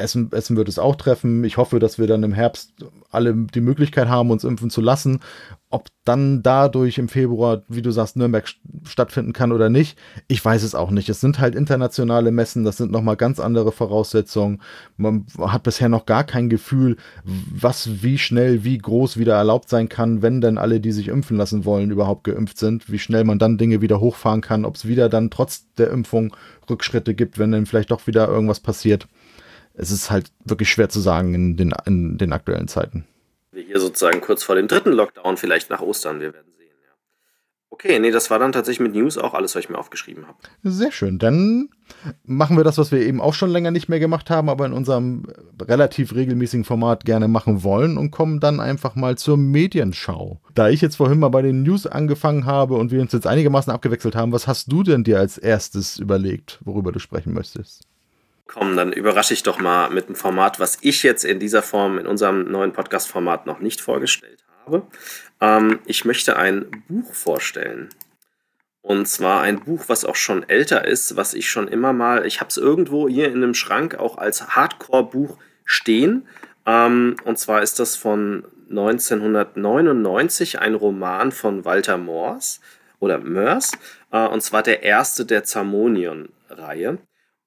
Essen, 0.00 0.30
Essen 0.32 0.56
wird 0.56 0.68
es 0.68 0.78
auch 0.78 0.96
treffen. 0.96 1.44
Ich 1.44 1.56
hoffe, 1.56 1.78
dass 1.78 1.98
wir 1.98 2.06
dann 2.06 2.22
im 2.22 2.32
Herbst 2.32 2.72
alle 3.10 3.34
die 3.34 3.60
Möglichkeit 3.60 4.08
haben, 4.08 4.30
uns 4.30 4.44
impfen 4.44 4.70
zu 4.70 4.80
lassen. 4.80 5.20
Ob 5.72 5.88
dann 6.04 6.42
dadurch 6.42 6.98
im 6.98 7.08
Februar, 7.08 7.62
wie 7.68 7.82
du 7.82 7.92
sagst, 7.92 8.16
Nürnberg 8.16 8.48
stattfinden 8.84 9.32
kann 9.32 9.52
oder 9.52 9.68
nicht, 9.68 9.96
ich 10.26 10.44
weiß 10.44 10.64
es 10.64 10.74
auch 10.74 10.90
nicht. 10.90 11.08
Es 11.08 11.20
sind 11.20 11.38
halt 11.38 11.54
internationale 11.54 12.32
Messen, 12.32 12.64
das 12.64 12.76
sind 12.76 12.90
nochmal 12.90 13.16
ganz 13.16 13.38
andere 13.38 13.70
Voraussetzungen. 13.70 14.60
Man 14.96 15.26
hat 15.38 15.62
bisher 15.62 15.88
noch 15.88 16.06
gar 16.06 16.24
kein 16.24 16.48
Gefühl, 16.48 16.96
was 17.24 18.02
wie 18.02 18.18
schnell, 18.18 18.64
wie 18.64 18.78
groß 18.78 19.16
wieder 19.16 19.34
erlaubt 19.34 19.68
sein 19.68 19.88
kann, 19.88 20.22
wenn 20.22 20.40
denn 20.40 20.58
alle, 20.58 20.80
die 20.80 20.92
sich 20.92 21.08
impfen 21.08 21.36
lassen 21.36 21.64
wollen, 21.64 21.92
überhaupt 21.92 22.24
geimpft 22.24 22.58
sind. 22.58 22.90
Wie 22.90 22.98
schnell 22.98 23.24
man 23.24 23.38
dann 23.38 23.58
Dinge 23.58 23.80
wieder 23.80 24.00
hochfahren 24.00 24.40
kann, 24.40 24.64
ob 24.64 24.74
es 24.74 24.88
wieder 24.88 25.08
dann 25.08 25.30
trotz 25.30 25.66
der 25.78 25.90
Impfung 25.90 26.34
Rückschritte 26.68 27.14
gibt, 27.14 27.38
wenn 27.38 27.52
dann 27.52 27.66
vielleicht 27.66 27.90
doch 27.92 28.06
wieder 28.06 28.28
irgendwas 28.28 28.60
passiert 28.60 29.06
es 29.80 29.90
ist 29.90 30.10
halt 30.10 30.30
wirklich 30.44 30.70
schwer 30.70 30.88
zu 30.88 31.00
sagen 31.00 31.34
in 31.34 31.56
den, 31.56 31.72
in 31.86 32.18
den 32.18 32.32
aktuellen 32.32 32.68
Zeiten. 32.68 33.06
Wir 33.50 33.62
hier 33.62 33.80
sozusagen 33.80 34.20
kurz 34.20 34.42
vor 34.42 34.54
dem 34.54 34.68
dritten 34.68 34.92
Lockdown, 34.92 35.36
vielleicht 35.36 35.70
nach 35.70 35.80
Ostern, 35.80 36.20
wir 36.20 36.34
werden 36.34 36.52
sehen. 36.58 36.68
Ja. 36.84 36.92
Okay, 37.70 37.98
nee, 37.98 38.10
das 38.10 38.30
war 38.30 38.38
dann 38.38 38.52
tatsächlich 38.52 38.80
mit 38.80 38.94
News 38.94 39.16
auch 39.16 39.32
alles, 39.32 39.54
was 39.54 39.64
ich 39.64 39.70
mir 39.70 39.78
aufgeschrieben 39.78 40.26
habe. 40.28 40.38
Sehr 40.62 40.92
schön. 40.92 41.18
Dann 41.18 41.70
machen 42.24 42.58
wir 42.58 42.62
das, 42.62 42.76
was 42.76 42.92
wir 42.92 43.00
eben 43.00 43.22
auch 43.22 43.32
schon 43.32 43.50
länger 43.50 43.70
nicht 43.70 43.88
mehr 43.88 44.00
gemacht 44.00 44.28
haben, 44.28 44.50
aber 44.50 44.66
in 44.66 44.74
unserem 44.74 45.24
relativ 45.60 46.14
regelmäßigen 46.14 46.64
Format 46.64 47.06
gerne 47.06 47.26
machen 47.26 47.64
wollen 47.64 47.96
und 47.96 48.10
kommen 48.10 48.38
dann 48.38 48.60
einfach 48.60 48.94
mal 48.94 49.16
zur 49.16 49.38
Medienschau. 49.38 50.40
Da 50.54 50.68
ich 50.68 50.82
jetzt 50.82 50.96
vorhin 50.96 51.18
mal 51.18 51.30
bei 51.30 51.42
den 51.42 51.62
News 51.62 51.86
angefangen 51.86 52.44
habe 52.44 52.74
und 52.74 52.92
wir 52.92 53.00
uns 53.00 53.12
jetzt 53.12 53.26
einigermaßen 53.26 53.72
abgewechselt 53.72 54.14
haben, 54.14 54.32
was 54.32 54.46
hast 54.46 54.70
du 54.70 54.82
denn 54.82 55.04
dir 55.04 55.18
als 55.18 55.38
erstes 55.38 55.98
überlegt, 55.98 56.60
worüber 56.64 56.92
du 56.92 56.98
sprechen 56.98 57.32
möchtest? 57.32 57.89
Komm, 58.52 58.76
dann 58.76 58.92
überrasche 58.92 59.32
ich 59.32 59.44
doch 59.44 59.60
mal 59.60 59.90
mit 59.90 60.06
einem 60.06 60.16
Format, 60.16 60.58
was 60.58 60.78
ich 60.80 61.04
jetzt 61.04 61.24
in 61.24 61.38
dieser 61.38 61.62
Form, 61.62 61.98
in 61.98 62.08
unserem 62.08 62.50
neuen 62.50 62.72
Podcast-Format 62.72 63.46
noch 63.46 63.60
nicht 63.60 63.80
vorgestellt 63.80 64.42
habe. 64.66 64.82
Ähm, 65.40 65.78
ich 65.86 66.04
möchte 66.04 66.36
ein 66.36 66.82
Buch 66.88 67.14
vorstellen. 67.14 67.90
Und 68.82 69.06
zwar 69.06 69.42
ein 69.42 69.60
Buch, 69.60 69.84
was 69.86 70.04
auch 70.04 70.16
schon 70.16 70.48
älter 70.48 70.84
ist, 70.84 71.14
was 71.14 71.32
ich 71.32 71.48
schon 71.48 71.68
immer 71.68 71.92
mal, 71.92 72.26
ich 72.26 72.40
habe 72.40 72.48
es 72.48 72.56
irgendwo 72.56 73.08
hier 73.08 73.28
in 73.28 73.36
einem 73.36 73.54
Schrank 73.54 73.94
auch 73.94 74.18
als 74.18 74.56
Hardcore-Buch 74.56 75.38
stehen. 75.64 76.26
Ähm, 76.66 77.14
und 77.22 77.38
zwar 77.38 77.62
ist 77.62 77.78
das 77.78 77.94
von 77.94 78.44
1999 78.68 80.58
ein 80.58 80.74
Roman 80.74 81.30
von 81.30 81.64
Walter 81.64 81.98
Moors 81.98 82.60
oder 82.98 83.18
Mörs. 83.18 83.70
Äh, 84.10 84.26
und 84.26 84.40
zwar 84.40 84.64
der 84.64 84.82
erste 84.82 85.24
der 85.24 85.44
Zamonion-Reihe. 85.44 86.98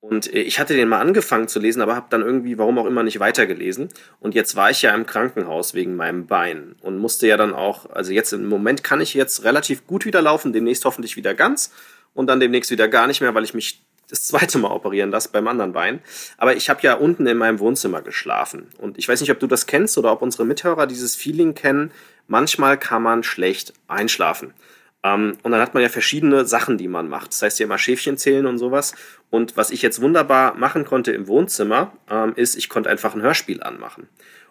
Und 0.03 0.33
äh, 0.33 0.41
ich 0.41 0.59
hatte 0.59 0.75
den 0.75 0.89
mal 0.89 0.99
angefangen 0.99 1.47
zu 1.47 1.61
lesen, 1.61 1.81
aber 1.81 1.95
habe 1.95 2.07
dann 2.09 2.21
irgendwie, 2.21 2.57
warum 2.57 2.77
auch 2.77 2.85
immer, 2.85 3.03
nicht 3.03 3.21
weitergelesen. 3.21 3.87
Und 4.19 4.35
jetzt 4.35 4.57
war 4.57 4.69
ich 4.69 4.81
ja 4.81 4.93
im 4.93 5.05
Krankenhaus 5.05 5.73
wegen 5.73 5.95
meinem 5.95 6.27
Bein 6.27 6.75
und 6.81 6.97
musste 6.97 7.25
ja 7.25 7.37
dann 7.37 7.53
auch, 7.53 7.89
also 7.89 8.11
jetzt 8.11 8.33
im 8.33 8.49
Moment 8.49 8.83
kann 8.83 8.99
ich 8.99 9.13
jetzt 9.13 9.45
relativ 9.45 9.87
gut 9.87 10.03
wieder 10.03 10.21
laufen, 10.21 10.51
demnächst 10.51 10.83
hoffentlich 10.83 11.15
wieder 11.15 11.33
ganz 11.33 11.71
und 12.13 12.27
dann 12.27 12.41
demnächst 12.41 12.69
wieder 12.69 12.89
gar 12.89 13.07
nicht 13.07 13.21
mehr, 13.21 13.33
weil 13.33 13.45
ich 13.45 13.53
mich 13.53 13.81
das 14.09 14.27
zweite 14.27 14.57
Mal 14.57 14.71
operieren 14.71 15.09
lasse 15.09 15.29
beim 15.31 15.47
anderen 15.47 15.71
Bein. 15.71 16.01
Aber 16.37 16.53
ich 16.53 16.69
habe 16.69 16.81
ja 16.81 16.95
unten 16.95 17.25
in 17.25 17.37
meinem 17.37 17.59
Wohnzimmer 17.59 18.01
geschlafen. 18.01 18.67
Und 18.79 18.97
ich 18.97 19.07
weiß 19.07 19.21
nicht, 19.21 19.31
ob 19.31 19.39
du 19.39 19.47
das 19.47 19.67
kennst 19.67 19.97
oder 19.97 20.11
ob 20.11 20.21
unsere 20.21 20.43
Mithörer 20.43 20.85
dieses 20.85 21.15
Feeling 21.15 21.53
kennen. 21.53 21.91
Manchmal 22.27 22.77
kann 22.77 23.03
man 23.03 23.23
schlecht 23.23 23.73
einschlafen. 23.87 24.53
Ähm, 25.03 25.37
und 25.43 25.51
dann 25.51 25.61
hat 25.61 25.73
man 25.73 25.83
ja 25.83 25.89
verschiedene 25.89 26.45
Sachen, 26.45 26.77
die 26.77 26.87
man 26.87 27.09
macht. 27.09 27.33
Das 27.33 27.41
heißt 27.41 27.59
ja 27.59 27.65
immer 27.65 27.77
Schäfchen 27.77 28.17
zählen 28.17 28.45
und 28.45 28.57
sowas. 28.57 28.95
Und 29.33 29.57
was 29.57 29.71
ich 29.71 29.81
jetzt 29.81 29.99
wunderbar 29.99 30.53
machen 30.53 30.85
konnte 30.85 31.11
im 31.11 31.25
Wohnzimmer, 31.27 31.91
ähm, 32.07 32.33
ist, 32.35 32.55
ich 32.55 32.69
konnte 32.69 32.91
einfach 32.91 33.15
ein 33.15 33.23
Hörspiel 33.23 33.63
anmachen. 33.63 34.07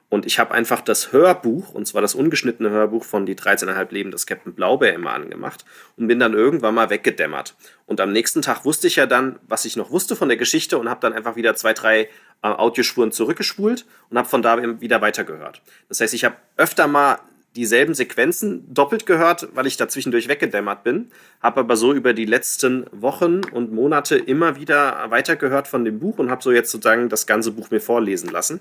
Und 0.09 0.27
ich 0.27 0.41
habe 0.41 0.53
einfach 0.53 0.81
das 0.81 1.13
Hörbuch, 1.13 1.73
und 1.73 1.87
zwar 1.87 2.03
das 2.03 2.17
ungeschnittene 2.17 2.69
Hörbuch 2.71 3.05
von 3.05 3.25
Die 3.25 3.37
13,5 3.37 3.93
Leben 3.93 4.11
des 4.11 4.27
Captain 4.27 4.55
Blaubeer 4.55 4.93
immer 4.93 5.13
angemacht 5.13 5.65
und 5.97 6.09
bin 6.09 6.19
dann 6.19 6.35
irgendwann 6.35 6.75
mal 6.75 6.91
weggedämmert. 6.91 7.55
Und 7.87 8.01
am 8.01 8.11
nächsten 8.11 8.43
Tag 8.43 8.65
wusste 8.65 8.89
ich 8.89 8.97
ja 8.97 9.07
dann, 9.07 9.39
was 9.47 9.67
ich 9.67 9.77
noch 9.77 9.93
wusste 9.93 10.17
von 10.17 10.27
der 10.27 10.37
Geschichte 10.37 10.77
und 10.79 10.91
habe 10.91 10.99
dann 10.99 11.13
einfach 11.13 11.37
wieder 11.37 11.55
zwei, 11.55 11.75
drei 11.75 12.01
äh, 12.01 12.09
Audiospuren 12.49 13.13
zurückgespult 13.13 13.87
und 14.11 14.19
habe 14.19 14.29
von 14.29 14.43
da 14.43 14.81
wieder 14.81 15.01
weitergehört. 15.01 15.63
Das 15.89 16.01
heißt, 16.01 16.13
ich 16.13 16.25
habe 16.25 16.35
öfter 16.57 16.89
mal 16.89 17.21
dieselben 17.57 17.95
Sequenzen 17.95 18.73
doppelt 18.73 19.05
gehört, 19.07 19.49
weil 19.55 19.67
ich 19.67 19.77
da 19.77 19.89
zwischendurch 19.89 20.29
weggedämmert 20.29 20.85
bin. 20.85 21.11
Habe 21.43 21.61
aber 21.61 21.77
so 21.77 21.93
über 21.93 22.15
die 22.15 22.25
letzten 22.25 22.87
Wochen 22.93 23.43
und 23.53 23.73
Monate 23.73 24.17
immer 24.17 24.57
wieder 24.57 25.11
weitergehört 25.11 25.69
von 25.69 25.85
dem 25.85 25.99
Buch 25.99 26.19
und 26.19 26.31
habe 26.31 26.43
so 26.43 26.51
jetzt 26.51 26.71
sozusagen 26.71 27.09
das 27.09 27.27
ganze 27.27 27.53
Buch 27.53 27.71
mir 27.71 27.81
vorlesen 27.81 28.31
lassen. 28.31 28.61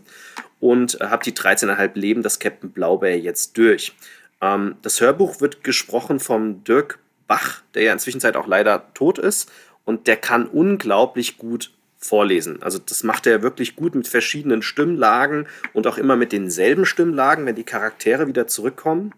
Und 0.60 1.00
habe 1.02 1.24
die 1.24 1.34
13,5 1.34 1.92
Leben 1.98 2.24
des 2.24 2.40
Captain 2.40 2.72
Blaubeer 2.72 3.18
jetzt 3.18 3.58
durch. 3.58 3.94
Ähm, 4.42 4.76
das 4.82 5.00
Hörbuch 5.00 5.40
wird 5.40 5.64
gesprochen 5.64 6.20
vom 6.20 6.64
Dirk 6.64 7.00
Bach, 7.28 7.62
der 7.74 7.84
ja 7.84 7.94
inzwischen 7.94 8.22
auch 8.36 8.48
leider 8.48 8.94
tot 8.94 9.18
ist. 9.18 9.50
Und 9.86 10.08
der 10.08 10.18
kann 10.18 10.48
unglaublich 10.48 11.38
gut 11.38 11.72
vorlesen. 12.02 12.62
Also 12.62 12.80
das 12.80 13.04
macht 13.04 13.28
er 13.28 13.44
wirklich 13.44 13.76
gut 13.76 13.96
mit 13.96 14.08
verschiedenen 14.08 14.64
Stimmlagen 14.64 15.48
und 15.74 15.88
auch 15.88 15.98
immer 15.98 16.16
mit 16.16 16.32
denselben 16.32 16.86
Stimmlagen, 16.86 17.46
wenn 17.46 17.56
die 17.56 17.64
Charaktere 17.64 18.28
wieder 18.28 18.48
zurückkommen. 18.48 19.14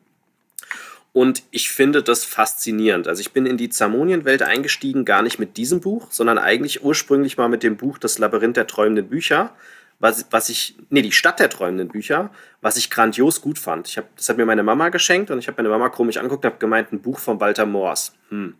Und 1.14 1.44
ich 1.52 1.70
finde 1.70 2.02
das 2.04 2.26
faszinierend. 2.26 3.08
Also 3.08 3.22
ich 3.22 3.32
bin 3.32 3.46
in 3.46 3.56
die 3.56 3.70
Zamonien-Welt 3.70 4.42
eingestiegen, 4.42 5.06
gar 5.06 5.22
nicht 5.22 5.40
mit 5.40 5.58
diesem 5.58 5.80
Buch, 5.80 6.08
sondern 6.12 6.40
eigentlich 6.40 6.84
ursprünglich 6.84 7.38
mal 7.38 7.50
mit 7.50 7.64
dem 7.64 7.78
Buch 7.78 8.00
Das 8.00 8.18
Labyrinth 8.18 8.58
der 8.58 8.68
träumenden 8.68 9.08
Bücher, 9.08 9.56
was, 10.00 10.26
was 10.32 10.50
ich, 10.50 10.76
nee, 10.90 11.04
die 11.04 11.12
Stadt 11.12 11.40
der 11.40 11.52
träumenden 11.52 11.90
Bücher, 11.90 12.32
was 12.62 12.78
ich 12.78 12.90
grandios 12.90 13.42
gut 13.42 13.60
fand. 13.60 13.88
Ich 13.88 13.98
hab, 13.98 14.14
das 14.18 14.28
hat 14.28 14.38
mir 14.38 14.46
meine 14.46 14.64
Mama 14.64 14.90
geschenkt 14.90 15.30
und 15.30 15.38
ich 15.38 15.48
habe 15.48 15.62
meine 15.62 15.70
Mama 15.70 15.90
komisch 15.90 16.18
angeguckt 16.18 16.44
und 16.44 16.52
habe 16.52 16.60
gemeint, 16.60 16.92
ein 16.92 17.02
Buch 17.02 17.20
von 17.20 17.40
Walter 17.40 17.68
Moors. 17.68 18.14
Hm, 18.30 18.56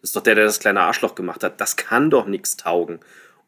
das 0.00 0.10
ist 0.10 0.16
doch 0.16 0.22
der, 0.22 0.36
der 0.36 0.44
das 0.44 0.60
kleine 0.60 0.82
Arschloch 0.82 1.16
gemacht 1.16 1.42
hat. 1.42 1.60
Das 1.60 1.76
kann 1.76 2.08
doch 2.08 2.26
nichts 2.26 2.56
taugen. 2.56 3.00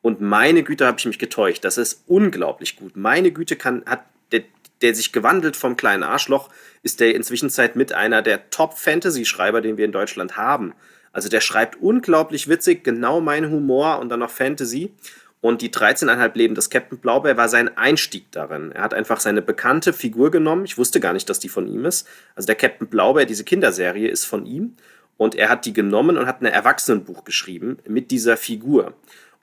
Und 0.08 0.22
meine 0.22 0.62
Güte, 0.62 0.86
habe 0.86 0.98
ich 0.98 1.04
mich 1.04 1.18
getäuscht. 1.18 1.66
Das 1.66 1.76
ist 1.76 2.02
unglaublich 2.06 2.76
gut. 2.76 2.96
Meine 2.96 3.30
Güte 3.30 3.56
kann, 3.56 3.82
hat 3.84 4.06
der, 4.32 4.44
der 4.80 4.94
sich 4.94 5.12
gewandelt 5.12 5.54
vom 5.54 5.76
kleinen 5.76 6.02
Arschloch, 6.02 6.48
ist 6.82 7.00
der 7.00 7.14
inzwischen 7.14 7.50
mit 7.74 7.92
einer 7.92 8.22
der 8.22 8.48
Top-Fantasy-Schreiber, 8.48 9.60
den 9.60 9.76
wir 9.76 9.84
in 9.84 9.92
Deutschland 9.92 10.38
haben. 10.38 10.72
Also 11.12 11.28
der 11.28 11.42
schreibt 11.42 11.76
unglaublich 11.82 12.48
witzig, 12.48 12.84
genau 12.84 13.20
mein 13.20 13.50
Humor 13.50 13.98
und 13.98 14.08
dann 14.08 14.20
noch 14.20 14.30
Fantasy. 14.30 14.94
Und 15.42 15.60
die 15.60 15.68
13,5 15.68 16.38
Leben 16.38 16.54
des 16.54 16.70
Captain 16.70 16.96
Blaubeer 16.96 17.36
war 17.36 17.50
sein 17.50 17.76
Einstieg 17.76 18.32
darin. 18.32 18.72
Er 18.72 18.84
hat 18.84 18.94
einfach 18.94 19.20
seine 19.20 19.42
bekannte 19.42 19.92
Figur 19.92 20.30
genommen. 20.30 20.64
Ich 20.64 20.78
wusste 20.78 21.00
gar 21.00 21.12
nicht, 21.12 21.28
dass 21.28 21.38
die 21.38 21.50
von 21.50 21.66
ihm 21.68 21.84
ist. 21.84 22.08
Also 22.34 22.46
der 22.46 22.56
Captain 22.56 22.88
Blaubeer, 22.88 23.26
diese 23.26 23.44
Kinderserie, 23.44 24.08
ist 24.08 24.24
von 24.24 24.46
ihm. 24.46 24.74
Und 25.18 25.34
er 25.34 25.50
hat 25.50 25.66
die 25.66 25.74
genommen 25.74 26.16
und 26.16 26.26
hat 26.26 26.40
ein 26.40 26.46
Erwachsenenbuch 26.46 27.24
geschrieben 27.24 27.76
mit 27.86 28.10
dieser 28.10 28.38
Figur. 28.38 28.94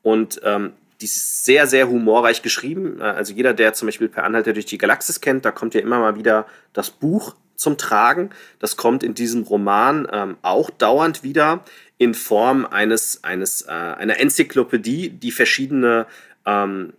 Und 0.06 0.40
ähm, 0.44 0.74
die 1.02 1.06
ist 1.06 1.46
sehr, 1.46 1.66
sehr 1.66 1.90
humorreich 1.90 2.44
geschrieben. 2.44 3.02
Äh, 3.02 3.06
also 3.06 3.34
jeder, 3.34 3.56
der 3.56 3.74
zum 3.74 3.88
Beispiel 3.88 4.08
Per 4.08 4.24
Anhalter 4.24 4.54
durch 4.54 4.68
die 4.68 4.78
Galaxis 4.78 5.20
kennt, 5.20 5.46
da 5.46 5.52
kommt 5.52 5.74
ja 5.74 5.82
immer 5.82 6.00
mal 6.00 6.16
wieder 6.16 6.46
das 6.74 6.92
Buch 6.92 7.36
zum 7.56 7.80
Tragen. 7.80 8.30
Das 8.60 8.78
kommt 8.78 9.02
in 9.02 9.16
diesem 9.16 9.42
Roman 9.42 10.08
ähm, 10.12 10.38
auch 10.44 10.70
dauernd 10.70 11.24
wieder 11.24 11.66
in 11.98 12.14
Form 12.14 12.68
eines, 12.68 13.24
eines 13.24 13.64
äh, 13.64 13.72
einer 13.72 14.20
Enzyklopädie, 14.20 15.10
die 15.10 15.32
verschiedene 15.32 16.06
ähm, 16.46 16.94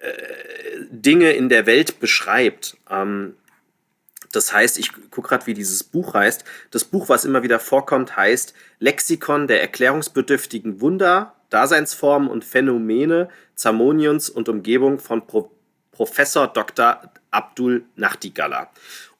äh, 0.00 0.12
Dinge 0.92 1.32
in 1.32 1.48
der 1.48 1.66
Welt 1.66 1.98
beschreibt. 1.98 2.76
Ähm, 2.88 3.34
das 4.30 4.52
heißt, 4.52 4.78
ich 4.78 4.92
gucke 5.10 5.30
gerade, 5.30 5.46
wie 5.48 5.54
dieses 5.54 5.82
Buch 5.82 6.14
heißt. 6.14 6.44
Das 6.70 6.84
Buch, 6.84 7.08
was 7.08 7.24
immer 7.24 7.42
wieder 7.42 7.58
vorkommt, 7.58 8.16
heißt 8.16 8.54
Lexikon 8.78 9.48
der 9.48 9.60
erklärungsbedürftigen 9.60 10.80
Wunder, 10.80 11.34
Daseinsformen 11.50 12.28
und 12.28 12.44
Phänomene 12.44 13.28
Zamonions 13.54 14.30
und 14.30 14.48
Umgebung 14.48 14.98
von 14.98 15.26
Pro 15.26 15.50
Professor 15.90 16.46
Dr. 16.46 17.10
Abdul 17.32 17.84
Nachtigalla. 17.96 18.70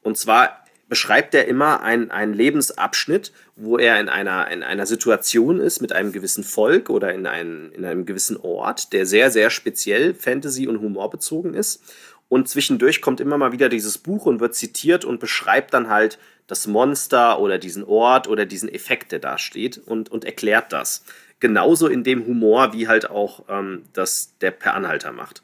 Und 0.03 0.17
zwar 0.17 0.65
beschreibt 0.89 1.35
er 1.35 1.47
immer 1.47 1.83
einen, 1.83 2.11
einen 2.11 2.33
Lebensabschnitt, 2.33 3.33
wo 3.57 3.79
er 3.79 4.01
in 4.01 4.09
einer, 4.09 4.49
in 4.51 4.63
einer 4.63 4.87
Situation 4.87 5.61
ist 5.61 5.81
mit 5.81 5.93
einem 5.93 6.13
gewissen 6.13 6.45
Volk 6.45 6.89
oder 6.89 7.13
in, 7.13 7.27
ein, 7.27 7.73
in 7.73 7.85
einem 7.85 8.07
gewissen 8.07 8.37
Ort, 8.37 8.93
der 8.93 9.07
sehr, 9.07 9.31
sehr 9.31 9.51
speziell 9.51 10.15
Fantasy- 10.15 10.69
und 10.69 10.81
Humorbezogen 10.81 11.55
ist. 11.55 11.83
Und 12.29 12.49
zwischendurch 12.49 13.01
kommt 13.01 13.21
immer 13.21 13.39
mal 13.39 13.53
wieder 13.53 13.69
dieses 13.69 13.99
Buch 13.99 14.27
und 14.27 14.41
wird 14.41 14.55
zitiert 14.55 15.05
und 15.05 15.19
beschreibt 15.19 15.75
dann 15.75 15.89
halt 15.89 16.19
das 16.47 16.67
Monster 16.67 17.41
oder 17.41 17.59
diesen 17.59 17.85
Ort 17.85 18.29
oder 18.29 18.47
diesen 18.47 18.69
Effekt, 18.69 19.13
der 19.13 19.19
da 19.19 19.39
steht 19.39 19.79
und, 19.79 20.11
und 20.11 20.25
erklärt 20.25 20.73
das. 20.73 21.05
Genauso 21.41 21.87
in 21.87 22.03
dem 22.05 22.27
Humor, 22.27 22.73
wie 22.73 22.89
halt 22.89 23.11
auch 23.11 23.45
ähm, 23.49 23.85
das 23.93 24.37
der 24.41 24.51
Per 24.51 24.75
Anhalter 24.75 25.13
macht. 25.13 25.43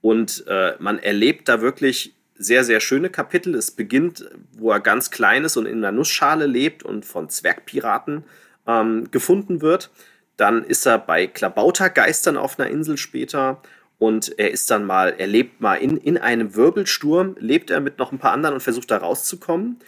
Und 0.00 0.44
äh, 0.46 0.74
man 0.78 0.98
erlebt 0.98 1.48
da 1.48 1.60
wirklich 1.60 2.14
sehr, 2.38 2.64
sehr 2.64 2.80
schöne 2.80 3.10
Kapitel. 3.10 3.54
Es 3.54 3.70
beginnt, 3.70 4.28
wo 4.52 4.70
er 4.70 4.80
ganz 4.80 5.10
klein 5.10 5.44
ist 5.44 5.56
und 5.56 5.66
in 5.66 5.78
einer 5.78 5.92
Nussschale 5.92 6.46
lebt 6.46 6.82
und 6.82 7.04
von 7.04 7.28
Zwergpiraten 7.28 8.24
ähm, 8.66 9.10
gefunden 9.10 9.62
wird. 9.62 9.90
Dann 10.36 10.64
ist 10.64 10.86
er 10.86 10.98
bei 10.98 11.26
Klabautergeistern 11.26 12.36
auf 12.36 12.58
einer 12.58 12.68
Insel 12.70 12.98
später 12.98 13.62
und 13.98 14.38
er 14.38 14.50
ist 14.50 14.70
dann 14.70 14.84
mal, 14.84 15.14
er 15.16 15.26
lebt 15.26 15.60
mal 15.60 15.76
in, 15.76 15.96
in 15.96 16.18
einem 16.18 16.54
Wirbelsturm, 16.54 17.36
lebt 17.38 17.70
er 17.70 17.80
mit 17.80 17.98
noch 17.98 18.12
ein 18.12 18.18
paar 18.18 18.32
anderen 18.32 18.54
und 18.54 18.60
versucht 18.60 18.90
da 18.90 18.98
rauszukommen. 18.98 19.78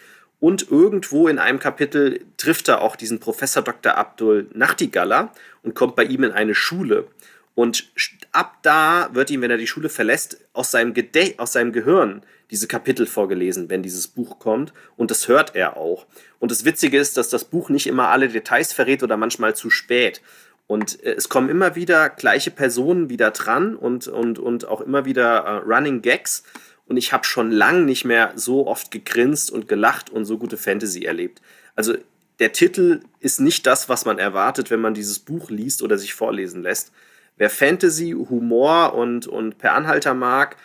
Und 0.40 0.70
irgendwo 0.70 1.26
in 1.28 1.38
einem 1.38 1.58
Kapitel 1.58 2.20
trifft 2.36 2.68
er 2.68 2.80
auch 2.82 2.96
diesen 2.96 3.18
Professor 3.18 3.62
Dr. 3.62 3.96
Abdul 3.96 4.48
Nachtigalla 4.52 5.32
und 5.62 5.74
kommt 5.74 5.96
bei 5.96 6.04
ihm 6.04 6.22
in 6.22 6.30
eine 6.30 6.54
Schule. 6.54 7.08
Und 7.56 7.90
ab 8.30 8.58
da 8.62 9.10
wird 9.14 9.30
ihm, 9.30 9.42
wenn 9.42 9.50
er 9.50 9.56
die 9.56 9.66
Schule 9.66 9.88
verlässt, 9.88 10.38
aus 10.52 10.70
seinem, 10.70 10.94
Gede 10.94 11.34
aus 11.38 11.52
seinem 11.54 11.72
Gehirn 11.72 12.22
diese 12.52 12.68
Kapitel 12.68 13.04
vorgelesen, 13.04 13.68
wenn 13.68 13.82
dieses 13.82 14.06
Buch 14.06 14.38
kommt. 14.38 14.72
Und 14.96 15.10
das 15.10 15.26
hört 15.26 15.56
er 15.56 15.76
auch. 15.76 16.06
Und 16.38 16.52
das 16.52 16.64
Witzige 16.64 16.98
ist, 16.98 17.16
dass 17.16 17.30
das 17.30 17.44
Buch 17.44 17.68
nicht 17.68 17.88
immer 17.88 18.08
alle 18.08 18.28
Details 18.28 18.72
verrät 18.72 19.02
oder 19.02 19.16
manchmal 19.16 19.56
zu 19.56 19.70
spät. 19.70 20.22
Und 20.68 21.02
äh, 21.02 21.14
es 21.14 21.28
kommen 21.28 21.48
immer 21.48 21.74
wieder 21.74 22.10
gleiche 22.10 22.52
Personen 22.52 23.10
wieder 23.10 23.32
dran 23.32 23.74
und, 23.74 24.06
und, 24.06 24.38
und 24.38 24.66
auch 24.66 24.80
immer 24.80 25.04
wieder 25.04 25.38
äh, 25.38 25.50
Running 25.66 26.00
Gags. 26.00 26.44
Und 26.88 26.96
ich 26.96 27.12
habe 27.12 27.24
schon 27.24 27.52
lange 27.52 27.82
nicht 27.82 28.04
mehr 28.04 28.32
so 28.34 28.66
oft 28.66 28.90
gegrinst 28.90 29.50
und 29.50 29.68
gelacht 29.68 30.10
und 30.10 30.24
so 30.24 30.38
gute 30.38 30.56
Fantasy 30.56 31.04
erlebt. 31.04 31.42
Also 31.76 31.94
der 32.38 32.52
Titel 32.52 33.00
ist 33.20 33.40
nicht 33.40 33.66
das, 33.66 33.88
was 33.88 34.04
man 34.04 34.18
erwartet, 34.18 34.70
wenn 34.70 34.80
man 34.80 34.94
dieses 34.94 35.18
Buch 35.18 35.50
liest 35.50 35.82
oder 35.82 35.98
sich 35.98 36.14
vorlesen 36.14 36.62
lässt. 36.62 36.92
Wer 37.36 37.50
Fantasy, 37.50 38.12
Humor 38.12 38.94
und, 38.94 39.26
und 39.26 39.58
Per 39.58 39.74
Anhalter 39.74 40.14
mag, 40.14 40.56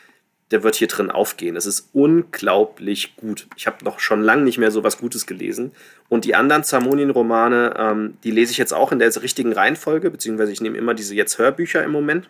der 0.51 0.63
wird 0.63 0.75
hier 0.75 0.87
drin 0.87 1.09
aufgehen. 1.09 1.55
Es 1.55 1.65
ist 1.65 1.89
unglaublich 1.93 3.15
gut. 3.15 3.47
Ich 3.57 3.65
habe 3.65 3.83
noch 3.83 3.99
schon 3.99 4.21
lange 4.21 4.43
nicht 4.43 4.59
mehr 4.59 4.71
so 4.71 4.83
was 4.83 4.99
Gutes 4.99 5.25
gelesen. 5.25 5.71
Und 6.09 6.25
die 6.25 6.35
anderen 6.35 6.63
Zamonien-Romane, 6.63 7.73
ähm, 7.77 8.17
die 8.23 8.31
lese 8.31 8.51
ich 8.51 8.57
jetzt 8.59 8.73
auch 8.73 8.91
in 8.91 8.99
der 8.99 9.13
richtigen 9.21 9.51
Reihenfolge, 9.51 10.11
beziehungsweise 10.11 10.51
ich 10.51 10.61
nehme 10.61 10.77
immer 10.77 10.93
diese 10.93 11.15
jetzt 11.15 11.37
Hörbücher 11.37 11.83
im 11.83 11.91
Moment. 11.91 12.29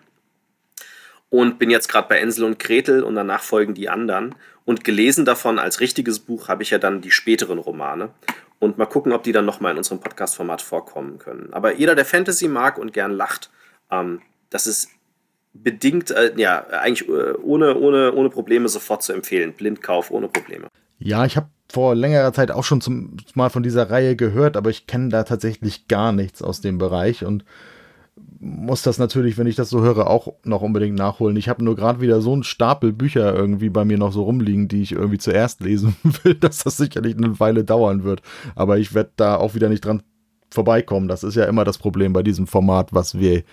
Und 1.33 1.57
bin 1.57 1.71
jetzt 1.71 1.87
gerade 1.87 2.07
bei 2.07 2.19
Ensel 2.19 2.43
und 2.43 2.59
Gretel 2.59 3.01
und 3.01 3.15
danach 3.15 3.41
folgen 3.41 3.73
die 3.73 3.89
anderen. 3.89 4.35
Und 4.65 4.83
gelesen 4.83 5.25
davon 5.25 5.57
als 5.57 5.79
richtiges 5.79 6.19
Buch 6.19 6.47
habe 6.47 6.61
ich 6.61 6.69
ja 6.69 6.77
dann 6.77 7.01
die 7.01 7.09
späteren 7.09 7.57
Romane. 7.57 8.11
Und 8.59 8.77
mal 8.77 8.85
gucken, 8.85 9.11
ob 9.13 9.23
die 9.23 9.31
dann 9.31 9.43
nochmal 9.43 9.71
in 9.71 9.79
unserem 9.79 9.99
Podcast-Format 9.99 10.61
vorkommen 10.61 11.17
können. 11.17 11.51
Aber 11.51 11.73
jeder, 11.73 11.95
der 11.95 12.05
Fantasy 12.05 12.47
mag 12.47 12.77
und 12.77 12.93
gern 12.93 13.11
lacht, 13.11 13.49
ähm, 13.89 14.21
das 14.51 14.67
ist 14.67 14.89
bedingt, 15.53 16.11
äh, 16.11 16.33
ja, 16.37 16.67
eigentlich 16.67 17.09
äh, 17.09 17.33
ohne, 17.41 17.77
ohne, 17.79 18.13
ohne 18.13 18.29
Probleme 18.29 18.69
sofort 18.69 19.01
zu 19.01 19.11
empfehlen. 19.11 19.53
Blindkauf 19.53 20.11
ohne 20.11 20.27
Probleme. 20.27 20.67
Ja, 20.99 21.25
ich 21.25 21.35
habe 21.35 21.47
vor 21.67 21.95
längerer 21.95 22.31
Zeit 22.31 22.51
auch 22.51 22.63
schon 22.63 22.79
zum, 22.79 23.17
mal 23.33 23.49
von 23.49 23.63
dieser 23.63 23.89
Reihe 23.89 24.15
gehört, 24.15 24.55
aber 24.55 24.69
ich 24.69 24.85
kenne 24.85 25.09
da 25.09 25.23
tatsächlich 25.23 25.87
gar 25.87 26.11
nichts 26.11 26.43
aus 26.43 26.61
dem 26.61 26.77
Bereich 26.77 27.25
und 27.25 27.43
muss 28.43 28.82
das 28.82 28.97
natürlich, 28.97 29.38
wenn 29.38 29.47
ich 29.47 29.56
das 29.56 29.69
so 29.69 29.82
höre, 29.82 30.08
auch 30.08 30.34
noch 30.43 30.62
unbedingt 30.62 30.97
nachholen. 30.97 31.38
Ich 31.38 31.47
habe 31.47 31.63
nur 31.63 31.75
gerade 31.75 32.01
wieder 32.01 32.21
so 32.21 32.34
einen 32.34 32.43
Stapel 32.43 32.91
Bücher 32.91 33.34
irgendwie 33.34 33.69
bei 33.69 33.86
mir 33.86 33.97
noch 33.97 34.12
so 34.12 34.23
rumliegen, 34.23 34.67
die 34.67 34.82
ich 34.82 34.91
irgendwie 34.91 35.17
zuerst 35.17 35.62
lesen 35.62 35.95
will, 36.23 36.36
dass 36.36 36.63
das 36.63 36.77
sicherlich 36.77 37.15
eine 37.15 37.39
Weile 37.39 37.63
dauern 37.63 38.03
wird. 38.03 38.21
Aber 38.56 38.77
ich 38.77 38.93
werde 38.93 39.12
da 39.15 39.38
auch 39.38 39.56
wieder 39.56 39.69
nicht 39.69 39.86
dran 39.86 40.03
vorbeikommen. 40.51 41.08
Das 41.08 41.23
ist 41.23 41.36
ja 41.36 41.45
immer 41.45 41.63
das 41.63 41.77
Problem 41.77 42.13
bei 42.13 42.21
diesem 42.21 42.45
Format, 42.45 42.93
was 42.93 43.17
wir 43.17 43.43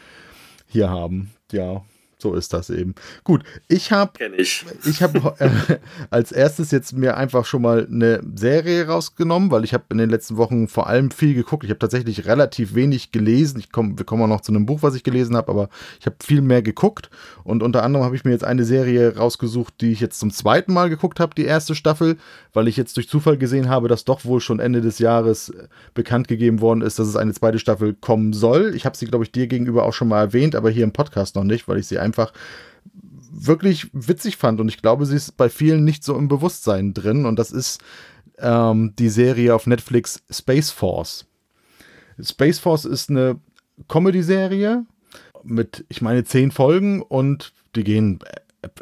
hier 0.67 0.91
haben. 0.91 1.31
Ja, 1.53 1.83
so 2.23 2.35
ist 2.35 2.53
das 2.53 2.71
eben. 2.71 2.95
Gut, 3.25 3.43
ich 3.69 3.93
habe 3.93 4.13
ich, 4.37 4.65
ich 4.85 5.03
habe 5.03 5.35
äh, 5.39 5.77
als 6.11 6.33
erstes 6.33 6.71
jetzt 6.71 6.93
mir 6.93 7.17
einfach 7.17 7.45
schon 7.45 7.63
mal 7.63 7.87
eine 7.91 8.21
Serie 8.35 8.87
rausgenommen, 8.87 9.51
weil 9.51 9.65
ich 9.65 9.75
habe 9.75 9.85
in 9.91 9.99
den 9.99 10.11
letzten 10.11 10.37
Wochen 10.37 10.69
vor 10.69 10.87
allem 10.87 11.11
viel 11.11 11.35
geguckt. 11.35 11.65
Ich 11.65 11.71
habe 11.71 11.79
tatsächlich 11.79 12.27
relativ 12.27 12.75
wenig 12.75 13.13
gelesen. 13.13 13.59
Ich 13.59 13.73
komm, 13.73 13.99
wir 13.99 14.05
kommen 14.05 14.23
auch 14.23 14.29
noch 14.29 14.41
zu 14.41 14.53
einem 14.53 14.67
Buch, 14.67 14.83
was 14.83 14.95
ich 14.95 15.05
gelesen 15.05 15.37
habe, 15.37 15.51
aber 15.51 15.69
ich 15.99 16.07
habe 16.07 16.17
viel 16.23 16.43
mehr 16.43 16.63
geguckt 16.63 17.11
und 17.45 17.63
unter 17.63 17.83
anderem 17.83 18.05
habe 18.05 18.17
ich 18.17 18.25
mir 18.25 18.33
jetzt 18.33 18.45
eine 18.45 18.65
Serie 18.65 19.17
rausgesucht, 19.17 19.75
die 19.81 19.93
ich 19.93 20.01
jetzt 20.01 20.19
zum 20.19 20.31
zweiten 20.31 20.73
Mal 20.73 20.91
geguckt 20.91 21.21
habe, 21.21 21.35
die 21.35 21.45
erste 21.45 21.75
Staffel, 21.75 22.17
weil 22.53 22.69
ich 22.69 22.77
jetzt 22.77 22.97
durch 22.97 23.09
Zufall 23.09 23.39
gesehen 23.39 23.69
habe, 23.69 23.89
dass 23.89 24.05
doch 24.05 24.25
wohl 24.25 24.41
schon 24.41 24.61
Ende 24.61 24.81
des 24.81 24.99
Jahres 24.99 25.51
äh, 25.51 25.69
bekannt 25.95 26.29
gegeben 26.29 26.61
worden 26.61 26.83
ist, 26.83 26.99
dass 26.99 27.09
es 27.09 27.17
eine 27.17 27.33
zweite 27.33 27.59
Staffel 27.59 27.95
kommen 27.95 28.33
soll. 28.33 28.75
Ich 28.75 28.85
habe 28.85 28.97
sie 28.97 29.07
glaube 29.07 29.25
ich 29.25 29.33
dir 29.33 29.47
gegenüber 29.47 29.85
auch 29.85 29.93
schon 29.93 30.09
mal 30.09 30.21
erwähnt, 30.21 30.55
aber 30.55 30.71
hier 30.71 30.85
im 30.85 30.93
Podcast 30.93 31.37
noch 31.37 31.45
nicht, 31.45 31.69
weil 31.69 31.79
ich 31.79 31.87
sie 31.87 31.99
einfach 31.99 32.10
einfach 32.11 32.33
wirklich 33.33 33.89
witzig 33.93 34.37
fand 34.37 34.61
und 34.61 34.69
ich 34.69 34.83
glaube, 34.83 35.07
sie 35.07 35.17
ist 35.17 35.37
bei 35.37 35.49
vielen 35.49 35.85
nicht 35.85 36.05
so 36.05 36.17
im 36.17 36.29
Bewusstsein 36.29 36.93
drin 36.93 37.25
und 37.25 37.39
das 37.39 37.53
ist 37.53 37.81
ähm, 38.39 38.95
die 38.99 39.09
Serie 39.09 39.55
auf 39.55 39.67
Netflix 39.67 40.23
Space 40.31 40.71
Force. 40.71 41.27
Space 42.21 42.59
Force 42.59 42.85
ist 42.85 43.11
eine 43.11 43.39
Comedy-Serie 43.89 44.85
mit, 45.43 45.85
ich 45.89 46.03
meine, 46.03 46.25
zehn 46.25 46.51
Folgen 46.51 47.03
und 47.03 47.53
die 47.75 47.85
gehen 47.85 48.19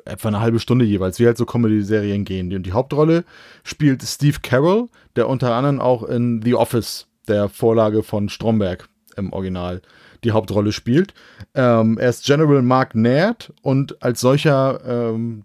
etwa 0.05 0.29
eine 0.29 0.41
halbe 0.41 0.59
Stunde 0.59 0.85
jeweils, 0.85 1.21
wie 1.21 1.27
halt 1.27 1.37
so 1.37 1.47
Comedy-Serien 1.47 2.25
gehen. 2.25 2.53
Und 2.53 2.65
die 2.65 2.73
Hauptrolle 2.73 3.25
spielt 3.63 4.03
Steve 4.03 4.39
Carroll, 4.43 4.89
der 5.15 5.29
unter 5.29 5.55
anderem 5.55 5.81
auch 5.81 6.03
in 6.03 6.43
The 6.43 6.55
Office, 6.55 7.07
der 7.29 7.49
Vorlage 7.49 8.03
von 8.03 8.29
Stromberg 8.29 8.89
im 9.17 9.33
Original, 9.33 9.83
die 10.25 10.33
Hauptrolle 10.33 10.73
spielt. 10.73 11.15
Ähm, 11.55 11.99
er 11.99 12.11
ist 12.11 12.25
General 12.25 12.63
Mark 12.63 12.95
Naird 12.95 13.53
und 13.63 14.03
als 14.03 14.21
solcher 14.21 14.81
ähm, 14.87 15.43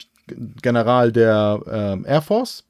General 0.62 1.12
der 1.12 1.62
ähm, 1.69 2.05
Air 2.05 2.21
Force 2.21 2.65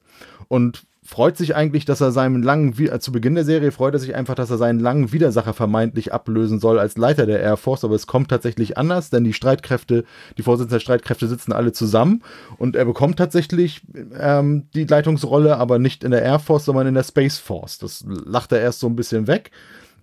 und 0.48 0.84
freut 1.04 1.36
sich 1.36 1.54
eigentlich, 1.54 1.84
dass 1.84 2.00
er 2.00 2.12
seinen 2.12 2.42
langen, 2.42 2.74
äh, 2.78 2.98
zu 2.98 3.12
Beginn 3.12 3.34
der 3.34 3.44
Serie 3.44 3.72
freut 3.72 3.92
er 3.92 4.00
sich 4.00 4.14
einfach, 4.14 4.34
dass 4.34 4.50
er 4.50 4.56
seinen 4.56 4.80
langen 4.80 5.12
Widersacher 5.12 5.52
vermeintlich 5.52 6.14
ablösen 6.14 6.60
soll 6.60 6.78
als 6.78 6.96
Leiter 6.96 7.26
der 7.26 7.40
Air 7.40 7.58
Force, 7.58 7.84
aber 7.84 7.94
es 7.94 8.06
kommt 8.06 8.30
tatsächlich 8.30 8.78
anders, 8.78 9.10
denn 9.10 9.22
die 9.22 9.34
Streitkräfte, 9.34 10.04
die 10.38 10.42
Vorsitzenden 10.42 10.76
der 10.76 10.80
Streitkräfte 10.80 11.28
sitzen 11.28 11.52
alle 11.52 11.72
zusammen 11.72 12.22
und 12.56 12.74
er 12.74 12.86
bekommt 12.86 13.18
tatsächlich 13.18 13.82
ähm, 14.18 14.68
die 14.74 14.84
Leitungsrolle, 14.84 15.58
aber 15.58 15.78
nicht 15.78 16.04
in 16.04 16.10
der 16.10 16.22
Air 16.22 16.38
Force, 16.38 16.64
sondern 16.64 16.86
in 16.86 16.94
der 16.94 17.04
Space 17.04 17.38
Force. 17.38 17.78
Das 17.78 18.04
lacht 18.06 18.52
er 18.52 18.60
erst 18.60 18.80
so 18.80 18.86
ein 18.86 18.96
bisschen 18.96 19.26
weg. 19.26 19.50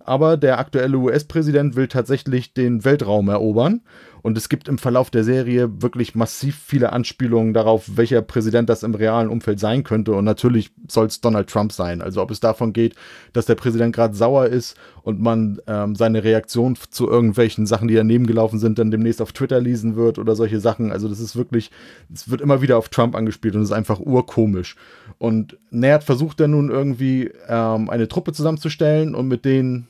Aber 0.04 0.36
der 0.36 0.58
aktuelle 0.58 0.96
US-Präsident 0.96 1.76
will 1.76 1.88
tatsächlich 1.88 2.54
den 2.54 2.84
Weltraum 2.84 3.28
erobern 3.28 3.82
und 4.22 4.38
es 4.38 4.48
gibt 4.48 4.68
im 4.68 4.78
Verlauf 4.78 5.10
der 5.10 5.24
Serie 5.24 5.82
wirklich 5.82 6.14
massiv 6.14 6.56
viele 6.64 6.92
Anspielungen 6.92 7.52
darauf, 7.52 7.96
welcher 7.96 8.22
Präsident 8.22 8.68
das 8.68 8.84
im 8.84 8.94
realen 8.94 9.28
Umfeld 9.28 9.58
sein 9.58 9.82
könnte. 9.82 10.12
Und 10.12 10.24
natürlich 10.24 10.70
soll 10.88 11.06
es 11.06 11.20
Donald 11.20 11.50
Trump 11.50 11.72
sein. 11.72 12.00
Also 12.00 12.22
ob 12.22 12.30
es 12.30 12.38
davon 12.38 12.72
geht, 12.72 12.94
dass 13.32 13.46
der 13.46 13.56
Präsident 13.56 13.94
gerade 13.94 14.14
sauer 14.14 14.46
ist 14.46 14.76
und 15.02 15.20
man 15.20 15.60
ähm, 15.66 15.96
seine 15.96 16.22
Reaktion 16.22 16.78
zu 16.90 17.08
irgendwelchen 17.08 17.66
Sachen, 17.66 17.88
die 17.88 17.94
daneben 17.94 18.28
gelaufen 18.28 18.60
sind, 18.60 18.78
dann 18.78 18.92
demnächst 18.92 19.20
auf 19.20 19.32
Twitter 19.32 19.60
lesen 19.60 19.96
wird 19.96 20.20
oder 20.20 20.36
solche 20.36 20.60
Sachen. 20.60 20.92
Also 20.92 21.08
das 21.08 21.18
ist 21.18 21.34
wirklich, 21.34 21.72
es 22.14 22.30
wird 22.30 22.40
immer 22.40 22.62
wieder 22.62 22.78
auf 22.78 22.88
Trump 22.90 23.16
angespielt 23.16 23.56
und 23.56 23.62
es 23.62 23.70
ist 23.70 23.76
einfach 23.76 23.98
urkomisch. 23.98 24.76
Und 25.18 25.58
Nerd 25.70 26.04
versucht 26.04 26.38
dann 26.38 26.52
nun 26.52 26.70
irgendwie 26.70 27.32
ähm, 27.48 27.90
eine 27.90 28.06
Truppe 28.06 28.32
zusammenzustellen 28.32 29.16
und 29.16 29.26
mit 29.26 29.44
denen 29.44 29.88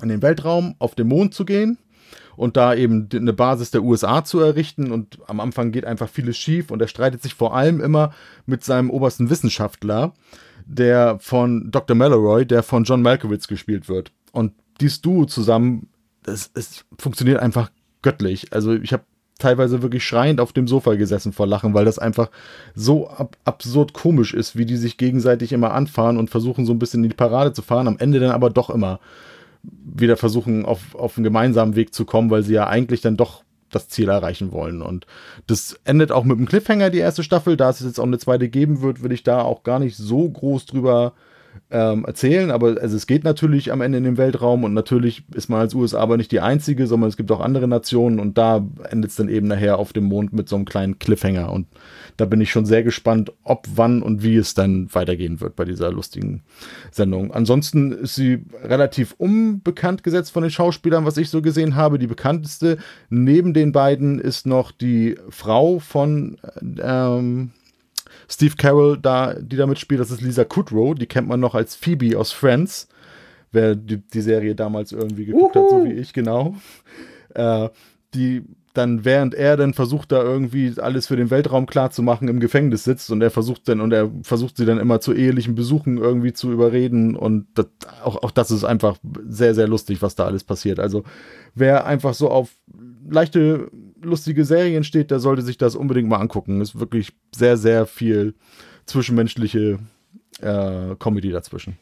in 0.00 0.08
den 0.08 0.22
Weltraum 0.22 0.74
auf 0.78 0.94
den 0.94 1.08
Mond 1.08 1.34
zu 1.34 1.44
gehen 1.44 1.78
und 2.36 2.56
da 2.56 2.74
eben 2.74 3.08
eine 3.12 3.32
Basis 3.32 3.70
der 3.70 3.82
USA 3.82 4.24
zu 4.24 4.40
errichten. 4.40 4.90
Und 4.90 5.18
am 5.26 5.40
Anfang 5.40 5.72
geht 5.72 5.84
einfach 5.84 6.08
vieles 6.08 6.36
schief 6.36 6.70
und 6.70 6.80
er 6.80 6.88
streitet 6.88 7.22
sich 7.22 7.34
vor 7.34 7.54
allem 7.54 7.80
immer 7.80 8.12
mit 8.46 8.64
seinem 8.64 8.90
obersten 8.90 9.30
Wissenschaftler, 9.30 10.12
der 10.66 11.18
von 11.20 11.70
Dr. 11.70 11.96
Mallory, 11.96 12.46
der 12.46 12.62
von 12.62 12.84
John 12.84 13.02
Malkovich 13.02 13.46
gespielt 13.46 13.88
wird. 13.88 14.12
Und 14.32 14.52
dieses 14.80 15.00
Duo 15.00 15.26
zusammen, 15.26 15.88
das, 16.22 16.50
es 16.54 16.84
funktioniert 16.98 17.40
einfach 17.40 17.70
göttlich. 18.02 18.52
Also 18.52 18.74
ich 18.74 18.92
habe 18.92 19.04
teilweise 19.38 19.82
wirklich 19.82 20.04
schreiend 20.04 20.40
auf 20.40 20.52
dem 20.52 20.68
Sofa 20.68 20.94
gesessen 20.94 21.32
vor 21.32 21.46
Lachen, 21.46 21.74
weil 21.74 21.84
das 21.84 21.98
einfach 21.98 22.30
so 22.74 23.08
ab 23.08 23.36
absurd 23.44 23.92
komisch 23.92 24.34
ist, 24.34 24.56
wie 24.56 24.66
die 24.66 24.76
sich 24.76 24.98
gegenseitig 24.98 25.52
immer 25.52 25.72
anfahren 25.74 26.16
und 26.16 26.30
versuchen 26.30 26.64
so 26.64 26.72
ein 26.72 26.78
bisschen 26.78 27.02
in 27.02 27.10
die 27.10 27.16
Parade 27.16 27.52
zu 27.52 27.62
fahren, 27.62 27.88
am 27.88 27.98
Ende 27.98 28.20
dann 28.20 28.30
aber 28.30 28.50
doch 28.50 28.70
immer 28.70 29.00
wieder 29.62 30.16
versuchen, 30.16 30.64
auf, 30.64 30.94
auf 30.94 31.16
einen 31.16 31.24
gemeinsamen 31.24 31.76
Weg 31.76 31.94
zu 31.94 32.04
kommen, 32.04 32.30
weil 32.30 32.42
sie 32.42 32.54
ja 32.54 32.66
eigentlich 32.66 33.00
dann 33.00 33.16
doch 33.16 33.44
das 33.70 33.88
Ziel 33.88 34.08
erreichen 34.08 34.52
wollen. 34.52 34.82
Und 34.82 35.06
das 35.46 35.78
endet 35.84 36.12
auch 36.12 36.24
mit 36.24 36.36
einem 36.36 36.46
Cliffhanger, 36.46 36.90
die 36.90 36.98
erste 36.98 37.22
Staffel. 37.22 37.56
Da 37.56 37.70
es 37.70 37.80
jetzt 37.80 37.98
auch 37.98 38.04
eine 38.04 38.18
zweite 38.18 38.48
geben 38.48 38.82
wird, 38.82 39.02
will 39.02 39.12
ich 39.12 39.22
da 39.22 39.42
auch 39.42 39.62
gar 39.62 39.78
nicht 39.78 39.96
so 39.96 40.28
groß 40.28 40.66
drüber 40.66 41.14
ähm, 41.72 42.04
erzählen, 42.04 42.50
aber 42.50 42.76
also 42.80 42.96
es 42.96 43.06
geht 43.06 43.24
natürlich 43.24 43.72
am 43.72 43.80
Ende 43.80 43.98
in 43.98 44.04
den 44.04 44.18
Weltraum 44.18 44.62
und 44.62 44.74
natürlich 44.74 45.24
ist 45.34 45.48
man 45.48 45.60
als 45.60 45.74
USA 45.74 46.00
aber 46.00 46.18
nicht 46.18 46.30
die 46.30 46.40
einzige, 46.40 46.86
sondern 46.86 47.08
es 47.08 47.16
gibt 47.16 47.32
auch 47.32 47.40
andere 47.40 47.66
Nationen 47.66 48.20
und 48.20 48.36
da 48.36 48.64
endet 48.90 49.10
es 49.10 49.16
dann 49.16 49.30
eben 49.30 49.48
nachher 49.48 49.78
auf 49.78 49.94
dem 49.94 50.04
Mond 50.04 50.34
mit 50.34 50.48
so 50.48 50.56
einem 50.56 50.66
kleinen 50.66 50.98
Cliffhanger 50.98 51.50
und 51.50 51.66
da 52.18 52.26
bin 52.26 52.42
ich 52.42 52.50
schon 52.50 52.66
sehr 52.66 52.82
gespannt, 52.82 53.32
ob, 53.42 53.66
wann 53.74 54.02
und 54.02 54.22
wie 54.22 54.36
es 54.36 54.52
dann 54.52 54.92
weitergehen 54.94 55.40
wird 55.40 55.56
bei 55.56 55.64
dieser 55.64 55.90
lustigen 55.90 56.42
Sendung. 56.90 57.32
Ansonsten 57.32 57.92
ist 57.92 58.16
sie 58.16 58.44
relativ 58.62 59.14
unbekannt 59.16 60.02
gesetzt 60.02 60.32
von 60.32 60.42
den 60.42 60.50
Schauspielern, 60.50 61.06
was 61.06 61.16
ich 61.16 61.30
so 61.30 61.40
gesehen 61.40 61.74
habe. 61.74 61.98
Die 61.98 62.06
bekannteste 62.06 62.76
neben 63.08 63.54
den 63.54 63.72
beiden 63.72 64.18
ist 64.18 64.46
noch 64.46 64.72
die 64.72 65.16
Frau 65.30 65.78
von 65.78 66.36
ähm, 66.82 67.50
Steve 68.28 68.56
Carroll, 68.56 68.98
da, 68.98 69.34
die 69.34 69.56
da 69.56 69.66
mitspielt, 69.66 70.00
das 70.00 70.10
ist 70.10 70.20
Lisa 70.20 70.44
Kudrow, 70.44 70.94
die 70.94 71.06
kennt 71.06 71.28
man 71.28 71.40
noch 71.40 71.54
als 71.54 71.74
Phoebe 71.74 72.18
aus 72.18 72.32
Friends, 72.32 72.88
wer 73.50 73.74
die, 73.74 73.98
die 73.98 74.20
Serie 74.20 74.54
damals 74.54 74.92
irgendwie 74.92 75.26
geguckt 75.26 75.56
Uhu. 75.56 75.64
hat, 75.64 75.70
so 75.70 75.84
wie 75.84 75.92
ich, 75.92 76.12
genau. 76.12 76.56
Äh, 77.34 77.68
die 78.14 78.44
dann, 78.74 79.04
während 79.04 79.34
er 79.34 79.56
dann 79.56 79.74
versucht, 79.74 80.12
da 80.12 80.22
irgendwie 80.22 80.74
alles 80.78 81.06
für 81.06 81.16
den 81.16 81.30
Weltraum 81.30 81.66
klar 81.66 81.90
zu 81.90 82.02
machen, 82.02 82.28
im 82.28 82.40
Gefängnis 82.40 82.84
sitzt 82.84 83.10
und 83.10 83.20
er 83.20 83.30
versucht 83.30 83.68
dann, 83.68 83.80
und 83.80 83.92
er 83.92 84.10
versucht 84.22 84.56
sie 84.56 84.64
dann 84.64 84.78
immer 84.78 85.00
zu 85.00 85.12
ehelichen 85.12 85.54
Besuchen 85.54 85.98
irgendwie 85.98 86.32
zu 86.32 86.50
überreden 86.50 87.14
und 87.14 87.46
das, 87.54 87.66
auch, 88.02 88.22
auch 88.22 88.30
das 88.30 88.50
ist 88.50 88.64
einfach 88.64 88.96
sehr, 89.28 89.54
sehr 89.54 89.68
lustig, 89.68 90.00
was 90.00 90.14
da 90.14 90.24
alles 90.24 90.44
passiert. 90.44 90.80
Also, 90.80 91.04
wer 91.54 91.86
einfach 91.86 92.14
so 92.14 92.30
auf 92.30 92.50
leichte 93.08 93.70
lustige 94.02 94.44
Serien 94.44 94.84
steht, 94.84 95.10
der 95.10 95.18
sollte 95.18 95.42
sich 95.42 95.58
das 95.58 95.74
unbedingt 95.74 96.08
mal 96.08 96.18
angucken. 96.18 96.60
Ist 96.60 96.78
wirklich 96.78 97.12
sehr, 97.34 97.56
sehr 97.56 97.86
viel 97.86 98.34
zwischenmenschliche 98.86 99.78
äh, 100.40 100.94
Comedy 100.98 101.30
dazwischen. 101.30 101.78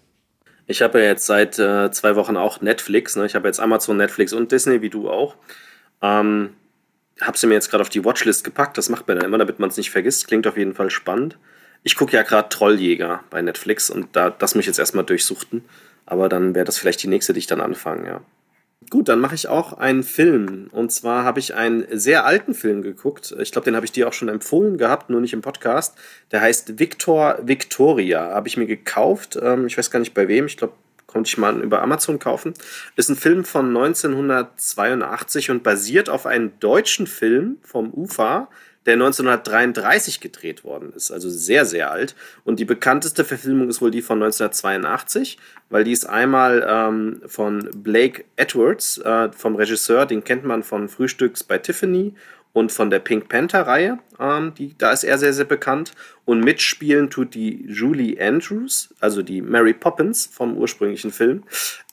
Ich 0.67 0.83
habe 0.83 1.01
ja 1.01 1.07
jetzt 1.07 1.27
seit 1.27 1.59
äh, 1.59 1.91
zwei 1.91 2.15
Wochen 2.17 2.37
auch 2.37 2.61
Netflix. 2.61 3.17
Ne? 3.17 3.27
Ich 3.27 3.35
habe 3.35 3.49
jetzt 3.49 3.59
Amazon, 3.59 3.97
Netflix 3.97 4.33
und 4.33 4.53
Disney, 4.53 4.83
wie 4.83 4.91
du 4.91 5.11
auch. 5.11 5.35
Ähm, 6.01 6.51
habe 7.21 7.37
sie 7.37 7.47
mir 7.47 7.55
jetzt 7.55 7.71
gerade 7.71 7.83
auf 7.83 7.89
die 7.89 8.05
Watchlist 8.05 8.45
gepackt. 8.45 8.79
Das 8.79 8.89
macht 8.89 9.09
man 9.09 9.19
dann 9.19 9.27
immer, 9.27 9.39
damit 9.39 9.59
man 9.59 9.71
es 9.71 9.77
nicht 9.77 9.91
vergisst. 9.91 10.29
Klingt 10.29 10.47
auf 10.47 10.57
jeden 10.57 10.75
Fall 10.75 10.91
spannend. 10.91 11.39
Ich 11.83 11.97
gucke 11.97 12.13
ja 12.17 12.23
gerade 12.23 12.49
Trolljäger 12.49 13.25
bei 13.31 13.43
Netflix 13.43 13.91
und 13.91 14.15
da, 14.15 14.31
das 14.31 14.55
muss 14.55 14.63
ich 14.63 14.67
jetzt 14.67 14.79
erstmal 14.79 15.05
durchsuchten. 15.05 15.65
Aber 16.07 16.29
dann 16.29 16.55
wäre 16.55 16.65
das 16.65 16.79
vielleicht 16.79 17.03
die 17.03 17.09
nächste, 17.09 17.33
die 17.33 17.39
ich 17.39 17.47
dann 17.47 17.61
anfange, 17.61 18.07
ja. 18.07 18.21
Gut, 18.89 19.11
dann 19.11 19.21
mache 19.21 19.35
ich 19.35 19.47
auch 19.47 19.75
einen 19.75 20.03
Film. 20.03 20.69
Und 20.73 20.91
zwar 20.91 21.25
habe 21.25 21.39
ich 21.39 21.55
einen 21.55 21.87
sehr 21.91 22.25
alten 22.25 22.55
Film 22.55 22.81
geguckt. 22.81 23.35
Ich 23.39 23.53
glaube, 23.53 23.67
den 23.67 23.77
habe 23.77 23.85
ich 23.85 23.93
dir 23.93 24.09
auch 24.09 24.15
schon 24.15 24.29
empfohlen 24.29 24.79
gehabt, 24.79 25.11
nur 25.11 25.21
nicht 25.21 25.35
im 25.35 25.43
Podcast. 25.43 25.99
Der 26.31 26.41
heißt 26.41 26.79
Victor 26.79 27.39
Victoria. 27.43 28.31
Habe 28.31 28.49
ich 28.49 28.57
mir 28.57 28.67
gekauft. 28.67 29.39
Ähm, 29.41 29.67
ich 29.67 29.77
weiß 29.77 29.91
gar 29.91 29.99
nicht 29.99 30.15
bei 30.15 30.29
wem. 30.29 30.47
Ich 30.47 30.57
glaube, 30.57 30.73
konnte 31.07 31.29
ich 31.29 31.37
mal 31.37 31.61
über 31.61 31.83
Amazon 31.83 32.19
kaufen. 32.19 32.55
Ist 32.97 33.11
ein 33.11 33.17
Film 33.17 33.45
von 33.45 33.69
1982 33.69 35.51
und 35.51 35.63
basiert 35.63 36.09
auf 36.09 36.25
einem 36.25 36.59
deutschen 36.61 37.07
Film 37.07 37.59
vom 37.63 37.93
UFA, 37.93 38.49
der 38.91 38.97
1933 38.97 40.21
gedreht 40.21 40.65
worden 40.65 40.93
ist, 40.97 41.13
also 41.13 41.31
sehr, 41.31 41.65
sehr 41.65 41.93
alt. 41.93 42.17
Und 42.43 42.59
die 42.59 42.65
bekannteste 42.65 43.25
Verfilmung 43.25 43.69
ist 43.69 43.81
wohl 43.81 43.93
die 43.93 44.03
von 44.03 44.21
1982, 44.21 45.39
weil 45.69 45.85
die 45.85 45.93
ist 45.93 46.07
einmal 46.07 46.67
ähm, 46.69 47.23
von 47.27 47.71
Blake 47.73 48.25
Edwards, 48.35 48.99
äh, 48.99 49.31
vom 49.31 49.55
Regisseur, 49.55 50.07
den 50.07 50.25
kennt 50.25 50.45
man 50.45 50.65
von 50.65 50.89
Frühstücks 50.89 51.45
bei 51.45 51.59
Tiffany 51.59 52.15
und 52.53 52.73
von 52.73 52.91
der 52.91 52.99
Pink 52.99 53.29
Panther-Reihe, 53.29 54.01
ähm, 54.19 54.53
da 54.79 54.91
ist 54.91 55.05
er 55.05 55.19
sehr, 55.19 55.33
sehr 55.33 55.45
bekannt. 55.45 55.93
Und 56.25 56.41
mitspielen 56.41 57.09
tut 57.09 57.35
die 57.35 57.65
Julie 57.69 58.21
Andrews, 58.21 58.93
also 58.99 59.23
die 59.23 59.41
Mary 59.41 59.73
Poppins 59.73 60.27
vom 60.27 60.57
ursprünglichen 60.57 61.13
Film. 61.13 61.45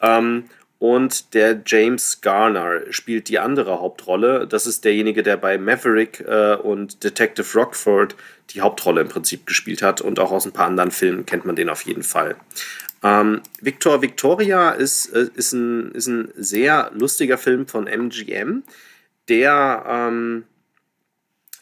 Ähm, 0.02 0.46
und 0.80 1.34
der 1.34 1.62
James 1.66 2.22
Garner 2.22 2.82
spielt 2.92 3.30
die 3.30 3.40
andere 3.40 3.80
Hauptrolle. 3.80 4.48
Das 4.48 4.68
ist 4.68 4.86
derjenige, 4.86 5.24
der 5.24 5.38
bei 5.38 5.58
Maverick 5.58 6.24
äh, 6.28 6.56
und 6.56 7.04
Detective 7.04 7.48
Rockford 7.58 8.16
die 8.52 8.62
Hauptrolle 8.62 9.02
im 9.02 9.10
Prinzip 9.10 9.48
gespielt 9.48 9.82
hat. 9.82 10.02
Und 10.02 10.20
auch 10.20 10.32
aus 10.32 10.46
ein 10.46 10.52
paar 10.52 10.68
anderen 10.68 10.92
Filmen 10.92 11.26
kennt 11.26 11.46
man 11.46 11.56
den 11.56 11.70
auf 11.70 11.82
jeden 11.82 12.04
Fall. 12.04 12.36
Ähm, 13.04 13.42
Victor 13.60 14.02
Victoria 14.02 14.72
ist, 14.72 15.08
äh, 15.14 15.28
ist, 15.34 15.54
ein, 15.54 15.92
ist 15.94 16.08
ein 16.08 16.32
sehr 16.36 16.92
lustiger 16.94 17.40
Film 17.40 17.68
von 17.68 17.88
MGM, 17.88 18.64
der 19.30 19.84
ähm, 19.88 20.44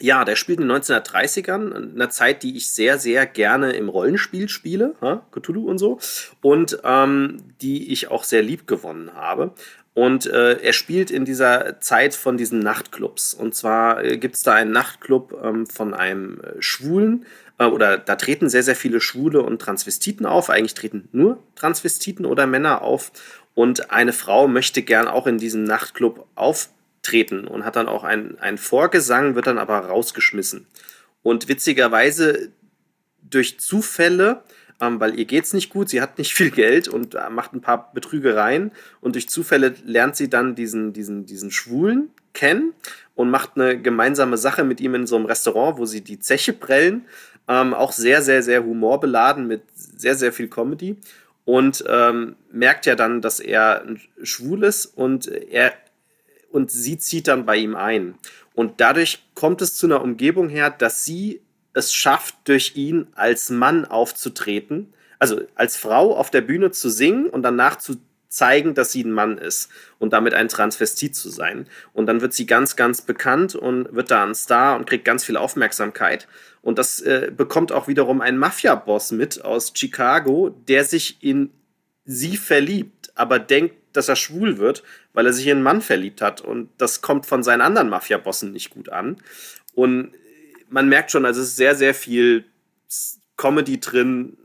ja, 0.00 0.24
der 0.24 0.36
spielt 0.36 0.60
in 0.60 0.68
den 0.68 0.76
1930ern, 0.76 1.94
einer 1.94 2.10
Zeit, 2.10 2.42
die 2.42 2.56
ich 2.56 2.70
sehr, 2.70 2.98
sehr 2.98 3.26
gerne 3.26 3.72
im 3.72 3.88
Rollenspiel 3.88 4.48
spiele, 4.48 4.94
ha? 5.00 5.26
Cthulhu 5.30 5.68
und 5.68 5.78
so, 5.78 5.98
und 6.42 6.78
ähm, 6.84 7.38
die 7.60 7.92
ich 7.92 8.08
auch 8.10 8.24
sehr 8.24 8.42
lieb 8.42 8.66
gewonnen 8.66 9.14
habe. 9.14 9.52
Und 9.94 10.26
äh, 10.26 10.60
er 10.60 10.74
spielt 10.74 11.10
in 11.10 11.24
dieser 11.24 11.80
Zeit 11.80 12.14
von 12.14 12.36
diesen 12.36 12.58
Nachtclubs. 12.58 13.32
Und 13.32 13.54
zwar 13.54 14.04
äh, 14.04 14.18
gibt 14.18 14.34
es 14.34 14.42
da 14.42 14.52
einen 14.52 14.70
Nachtclub 14.70 15.40
ähm, 15.42 15.66
von 15.66 15.94
einem 15.94 16.42
äh, 16.42 16.60
Schwulen, 16.60 17.24
äh, 17.58 17.64
oder 17.64 17.98
da 17.98 18.16
treten 18.16 18.48
sehr, 18.48 18.62
sehr 18.62 18.76
viele 18.76 19.00
Schwule 19.00 19.42
und 19.42 19.60
Transvestiten 19.60 20.26
auf. 20.26 20.50
Eigentlich 20.50 20.74
treten 20.74 21.08
nur 21.12 21.42
Transvestiten 21.54 22.26
oder 22.26 22.46
Männer 22.46 22.82
auf. 22.82 23.10
Und 23.54 23.90
eine 23.90 24.12
Frau 24.12 24.48
möchte 24.48 24.82
gern 24.82 25.08
auch 25.08 25.26
in 25.26 25.38
diesem 25.38 25.64
Nachtclub 25.64 26.26
auf 26.34 26.68
treten 27.06 27.46
und 27.46 27.64
hat 27.64 27.76
dann 27.76 27.88
auch 27.88 28.04
einen, 28.04 28.38
einen 28.40 28.58
Vorgesang, 28.58 29.34
wird 29.34 29.46
dann 29.46 29.58
aber 29.58 29.78
rausgeschmissen. 29.78 30.66
Und 31.22 31.48
witzigerweise 31.48 32.50
durch 33.22 33.58
Zufälle, 33.58 34.42
ähm, 34.80 35.00
weil 35.00 35.18
ihr 35.18 35.24
geht's 35.24 35.52
nicht 35.52 35.70
gut, 35.70 35.88
sie 35.88 36.00
hat 36.00 36.18
nicht 36.18 36.34
viel 36.34 36.50
Geld 36.50 36.88
und 36.88 37.14
äh, 37.14 37.30
macht 37.30 37.52
ein 37.52 37.60
paar 37.60 37.92
Betrügereien 37.92 38.72
und 39.00 39.14
durch 39.14 39.28
Zufälle 39.28 39.74
lernt 39.84 40.16
sie 40.16 40.28
dann 40.28 40.54
diesen, 40.54 40.92
diesen, 40.92 41.26
diesen 41.26 41.50
Schwulen 41.50 42.10
kennen 42.32 42.74
und 43.14 43.30
macht 43.30 43.52
eine 43.54 43.80
gemeinsame 43.80 44.36
Sache 44.36 44.64
mit 44.64 44.80
ihm 44.80 44.94
in 44.94 45.06
so 45.06 45.16
einem 45.16 45.26
Restaurant, 45.26 45.78
wo 45.78 45.86
sie 45.86 46.02
die 46.02 46.20
Zeche 46.20 46.52
prellen. 46.52 47.06
Ähm, 47.48 47.74
auch 47.74 47.92
sehr, 47.92 48.22
sehr, 48.22 48.42
sehr 48.42 48.64
humorbeladen 48.64 49.46
mit 49.46 49.62
sehr, 49.74 50.16
sehr 50.16 50.32
viel 50.32 50.48
Comedy. 50.48 50.96
Und 51.44 51.84
ähm, 51.88 52.34
merkt 52.50 52.86
ja 52.86 52.96
dann, 52.96 53.22
dass 53.22 53.38
er 53.38 53.84
schwul 54.22 54.64
ist 54.64 54.86
und 54.86 55.28
er 55.28 55.72
und 56.56 56.70
sie 56.70 56.96
zieht 56.96 57.28
dann 57.28 57.44
bei 57.44 57.56
ihm 57.58 57.76
ein. 57.76 58.14
Und 58.54 58.80
dadurch 58.80 59.22
kommt 59.34 59.60
es 59.60 59.74
zu 59.74 59.86
einer 59.86 60.02
Umgebung 60.02 60.48
her, 60.48 60.70
dass 60.70 61.04
sie 61.04 61.42
es 61.74 61.92
schafft, 61.92 62.34
durch 62.44 62.76
ihn 62.76 63.08
als 63.14 63.50
Mann 63.50 63.84
aufzutreten, 63.84 64.94
also 65.18 65.42
als 65.54 65.76
Frau 65.76 66.16
auf 66.16 66.30
der 66.30 66.40
Bühne 66.40 66.70
zu 66.70 66.88
singen 66.88 67.26
und 67.26 67.42
danach 67.42 67.76
zu 67.76 67.96
zeigen, 68.28 68.72
dass 68.74 68.90
sie 68.90 69.04
ein 69.04 69.12
Mann 69.12 69.36
ist 69.36 69.70
und 69.98 70.14
damit 70.14 70.32
ein 70.32 70.48
Transvestit 70.48 71.14
zu 71.14 71.28
sein. 71.28 71.68
Und 71.92 72.06
dann 72.06 72.22
wird 72.22 72.32
sie 72.32 72.46
ganz, 72.46 72.74
ganz 72.74 73.02
bekannt 73.02 73.54
und 73.54 73.94
wird 73.94 74.10
da 74.10 74.24
ein 74.24 74.34
Star 74.34 74.76
und 74.76 74.88
kriegt 74.88 75.04
ganz 75.04 75.24
viel 75.24 75.36
Aufmerksamkeit. 75.36 76.26
Und 76.62 76.78
das 76.78 77.02
äh, 77.02 77.30
bekommt 77.36 77.70
auch 77.70 77.86
wiederum 77.86 78.22
ein 78.22 78.38
Mafia-Boss 78.38 79.12
mit 79.12 79.44
aus 79.44 79.74
Chicago, 79.76 80.56
der 80.66 80.84
sich 80.84 81.22
in 81.22 81.50
sie 82.06 82.38
verliebt, 82.38 83.12
aber 83.14 83.38
denkt, 83.38 83.74
dass 83.96 84.08
er 84.08 84.16
schwul 84.16 84.58
wird, 84.58 84.82
weil 85.12 85.26
er 85.26 85.32
sich 85.32 85.46
in 85.46 85.52
einen 85.52 85.62
Mann 85.62 85.80
verliebt 85.80 86.22
hat. 86.22 86.40
Und 86.40 86.70
das 86.78 87.00
kommt 87.00 87.26
von 87.26 87.42
seinen 87.42 87.60
anderen 87.60 87.88
Mafia-Bossen 87.88 88.52
nicht 88.52 88.70
gut 88.70 88.88
an. 88.88 89.16
Und 89.74 90.12
man 90.68 90.88
merkt 90.88 91.10
schon, 91.10 91.24
also 91.24 91.40
es 91.40 91.48
ist 91.48 91.56
sehr, 91.56 91.74
sehr 91.74 91.94
viel 91.94 92.44
Comedy 93.36 93.80
drin 93.80 94.36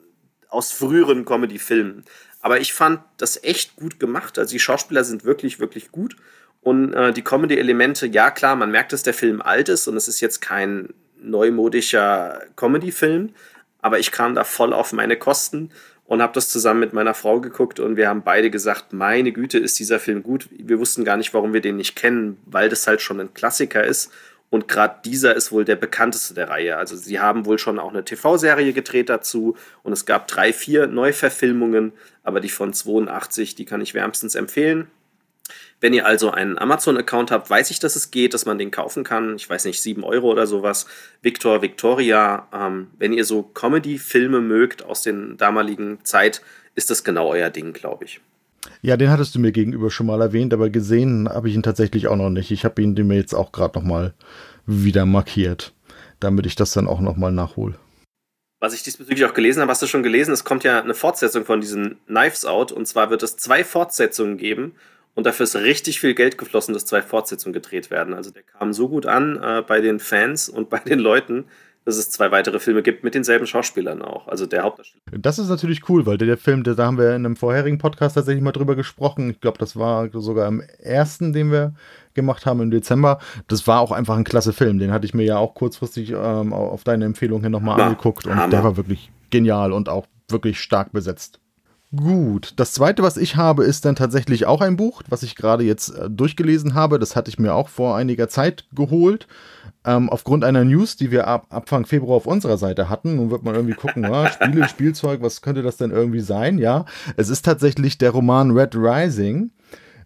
aus 0.49 0.71
früheren 0.71 1.25
Comedy-Filmen. 1.25 2.03
Aber 2.41 2.59
ich 2.59 2.73
fand 2.73 3.01
das 3.17 3.43
echt 3.43 3.75
gut 3.75 3.99
gemacht. 3.99 4.37
Also 4.37 4.51
die 4.51 4.59
Schauspieler 4.59 5.03
sind 5.03 5.23
wirklich, 5.23 5.59
wirklich 5.59 5.91
gut. 5.91 6.15
Und 6.61 6.93
äh, 6.93 7.13
die 7.13 7.23
Comedy-Elemente, 7.23 8.07
ja 8.07 8.31
klar, 8.31 8.55
man 8.55 8.71
merkt, 8.71 8.93
dass 8.93 9.03
der 9.03 9.13
Film 9.13 9.41
alt 9.41 9.69
ist 9.69 9.87
und 9.87 9.95
es 9.95 10.07
ist 10.07 10.21
jetzt 10.21 10.41
kein 10.41 10.93
neumodischer 11.17 12.41
Comedy-Film. 12.55 13.33
Aber 13.81 13.99
ich 13.99 14.11
kam 14.11 14.35
da 14.35 14.43
voll 14.43 14.73
auf 14.73 14.93
meine 14.93 15.17
Kosten 15.17 15.71
und 16.11 16.21
habe 16.21 16.33
das 16.33 16.49
zusammen 16.49 16.81
mit 16.81 16.91
meiner 16.91 17.13
Frau 17.13 17.39
geguckt 17.39 17.79
und 17.79 17.95
wir 17.95 18.09
haben 18.09 18.21
beide 18.21 18.51
gesagt, 18.51 18.91
meine 18.91 19.31
Güte, 19.31 19.57
ist 19.57 19.79
dieser 19.79 19.97
Film 19.97 20.23
gut. 20.23 20.49
Wir 20.51 20.77
wussten 20.77 21.05
gar 21.05 21.15
nicht, 21.15 21.33
warum 21.33 21.53
wir 21.53 21.61
den 21.61 21.77
nicht 21.77 21.95
kennen, 21.95 22.37
weil 22.45 22.67
das 22.67 22.85
halt 22.85 23.01
schon 23.01 23.21
ein 23.21 23.33
Klassiker 23.33 23.85
ist. 23.85 24.11
Und 24.49 24.67
gerade 24.67 24.95
dieser 25.05 25.33
ist 25.37 25.53
wohl 25.53 25.63
der 25.63 25.77
bekannteste 25.77 26.33
der 26.33 26.49
Reihe. 26.49 26.75
Also 26.75 26.97
sie 26.97 27.21
haben 27.21 27.45
wohl 27.45 27.57
schon 27.57 27.79
auch 27.79 27.91
eine 27.91 28.03
TV-Serie 28.03 28.73
gedreht 28.73 29.07
dazu 29.07 29.55
und 29.83 29.93
es 29.93 30.05
gab 30.05 30.27
drei, 30.27 30.51
vier 30.51 30.87
Neuverfilmungen, 30.87 31.93
aber 32.23 32.41
die 32.41 32.49
von 32.49 32.73
82, 32.73 33.55
die 33.55 33.63
kann 33.63 33.79
ich 33.79 33.93
wärmstens 33.93 34.35
empfehlen. 34.35 34.87
Wenn 35.81 35.93
ihr 35.93 36.05
also 36.05 36.29
einen 36.29 36.59
Amazon-Account 36.59 37.31
habt, 37.31 37.49
weiß 37.49 37.71
ich, 37.71 37.79
dass 37.79 37.95
es 37.95 38.11
geht, 38.11 38.35
dass 38.35 38.45
man 38.45 38.59
den 38.59 38.69
kaufen 38.69 39.03
kann. 39.03 39.35
Ich 39.35 39.49
weiß 39.49 39.65
nicht, 39.65 39.81
7 39.81 40.03
Euro 40.03 40.31
oder 40.31 40.45
sowas. 40.45 40.85
Victor, 41.23 41.63
Victoria. 41.63 42.47
Ähm, 42.53 42.87
wenn 42.99 43.13
ihr 43.13 43.25
so 43.25 43.41
Comedy-Filme 43.41 44.41
mögt 44.41 44.85
aus 44.85 45.01
den 45.01 45.37
damaligen 45.37 45.97
Zeit, 46.03 46.43
ist 46.75 46.91
das 46.91 47.03
genau 47.03 47.29
euer 47.29 47.49
Ding, 47.49 47.73
glaube 47.73 48.05
ich. 48.05 48.21
Ja, 48.83 48.95
den 48.95 49.09
hattest 49.09 49.33
du 49.33 49.39
mir 49.39 49.51
gegenüber 49.51 49.89
schon 49.89 50.05
mal 50.05 50.21
erwähnt, 50.21 50.53
aber 50.53 50.69
gesehen 50.69 51.27
habe 51.27 51.49
ich 51.49 51.55
ihn 51.55 51.63
tatsächlich 51.63 52.07
auch 52.07 52.15
noch 52.15 52.29
nicht. 52.29 52.51
Ich 52.51 52.63
habe 52.63 52.79
ihn 52.79 52.93
mir 52.93 53.15
jetzt 53.15 53.33
auch 53.33 53.51
gerade 53.51 53.79
noch 53.79 53.85
mal 53.85 54.13
wieder 54.67 55.07
markiert, 55.07 55.73
damit 56.19 56.45
ich 56.45 56.55
das 56.55 56.73
dann 56.73 56.87
auch 56.87 57.01
noch 57.01 57.17
mal 57.17 57.31
nachhole. 57.31 57.73
Was 58.59 58.75
ich 58.75 58.83
diesbezüglich 58.83 59.25
auch 59.25 59.33
gelesen 59.33 59.61
habe, 59.61 59.71
hast 59.71 59.81
du 59.81 59.87
schon 59.87 60.03
gelesen, 60.03 60.31
es 60.31 60.43
kommt 60.43 60.63
ja 60.63 60.79
eine 60.79 60.93
Fortsetzung 60.93 61.45
von 61.45 61.59
diesen 61.59 61.97
Knives 62.05 62.45
Out 62.45 62.71
und 62.71 62.87
zwar 62.87 63.09
wird 63.09 63.23
es 63.23 63.35
zwei 63.35 63.63
Fortsetzungen 63.63 64.37
geben 64.37 64.75
und 65.15 65.25
dafür 65.25 65.43
ist 65.43 65.55
richtig 65.55 65.99
viel 65.99 66.13
Geld 66.13 66.37
geflossen, 66.37 66.73
dass 66.73 66.85
zwei 66.85 67.01
Fortsetzungen 67.01 67.53
gedreht 67.53 67.91
werden. 67.91 68.13
Also 68.13 68.31
der 68.31 68.43
kam 68.43 68.73
so 68.73 68.87
gut 68.89 69.05
an 69.05 69.37
äh, 69.41 69.61
bei 69.65 69.81
den 69.81 69.99
Fans 69.99 70.49
und 70.49 70.69
bei 70.69 70.79
den 70.79 70.99
Leuten, 70.99 71.45
dass 71.83 71.97
es 71.97 72.11
zwei 72.11 72.31
weitere 72.31 72.59
Filme 72.59 72.83
gibt 72.83 73.03
mit 73.03 73.15
denselben 73.15 73.47
Schauspielern 73.47 74.03
auch. 74.03 74.27
Also 74.27 74.45
der 74.45 74.63
Hauptdarsteller. 74.63 75.01
Das 75.17 75.39
ist 75.39 75.49
natürlich 75.49 75.89
cool, 75.89 76.05
weil 76.05 76.17
der, 76.17 76.37
Film, 76.37 76.63
der, 76.63 76.75
da 76.75 76.85
haben 76.85 76.97
wir 76.97 77.09
in 77.09 77.25
einem 77.25 77.35
vorherigen 77.35 77.79
Podcast 77.79 78.15
tatsächlich 78.15 78.43
mal 78.43 78.51
drüber 78.51 78.75
gesprochen. 78.75 79.31
Ich 79.31 79.41
glaube, 79.41 79.57
das 79.57 79.75
war 79.75 80.09
sogar 80.13 80.47
im 80.47 80.61
ersten, 80.79 81.33
den 81.33 81.51
wir 81.51 81.73
gemacht 82.13 82.45
haben 82.45 82.61
im 82.61 82.69
Dezember. 82.69 83.19
Das 83.47 83.65
war 83.65 83.79
auch 83.79 83.91
einfach 83.91 84.15
ein 84.15 84.23
klasse 84.23 84.53
Film. 84.53 84.77
Den 84.77 84.91
hatte 84.91 85.05
ich 85.05 85.13
mir 85.13 85.23
ja 85.23 85.37
auch 85.37 85.55
kurzfristig 85.55 86.11
ähm, 86.11 86.53
auf 86.53 86.83
deine 86.83 87.05
Empfehlung 87.05 87.41
hin 87.41 87.51
nochmal 87.51 87.81
angeguckt 87.81 88.27
und 88.27 88.35
Hammer. 88.35 88.49
der 88.49 88.63
war 88.63 88.77
wirklich 88.77 89.11
genial 89.31 89.73
und 89.73 89.89
auch 89.89 90.05
wirklich 90.29 90.59
stark 90.59 90.91
besetzt. 90.91 91.40
Gut, 91.93 92.53
das 92.55 92.71
zweite, 92.71 93.03
was 93.03 93.17
ich 93.17 93.35
habe, 93.35 93.65
ist 93.65 93.83
dann 93.83 93.97
tatsächlich 93.97 94.45
auch 94.45 94.61
ein 94.61 94.77
Buch, 94.77 95.03
was 95.09 95.23
ich 95.23 95.35
gerade 95.35 95.65
jetzt 95.65 95.89
äh, 95.89 96.09
durchgelesen 96.09 96.73
habe. 96.73 96.99
Das 96.99 97.17
hatte 97.17 97.29
ich 97.29 97.37
mir 97.37 97.53
auch 97.53 97.67
vor 97.67 97.97
einiger 97.97 98.29
Zeit 98.29 98.65
geholt. 98.73 99.27
Ähm, 99.83 100.09
aufgrund 100.09 100.45
einer 100.45 100.63
News, 100.63 100.95
die 100.95 101.11
wir 101.11 101.27
ab 101.27 101.47
Anfang 101.49 101.85
Februar 101.85 102.15
auf 102.15 102.27
unserer 102.27 102.57
Seite 102.57 102.87
hatten. 102.87 103.17
Nun 103.17 103.29
wird 103.29 103.43
man 103.43 103.55
irgendwie 103.55 103.75
gucken, 103.75 104.03
ja, 104.03 104.31
Spiele, 104.31 104.69
Spielzeug, 104.69 105.21
was 105.21 105.41
könnte 105.41 105.63
das 105.63 105.75
denn 105.75 105.91
irgendwie 105.91 106.21
sein? 106.21 106.59
Ja, 106.59 106.85
es 107.17 107.27
ist 107.27 107.43
tatsächlich 107.43 107.97
der 107.97 108.11
Roman 108.11 108.51
Red 108.51 108.73
Rising, 108.73 109.51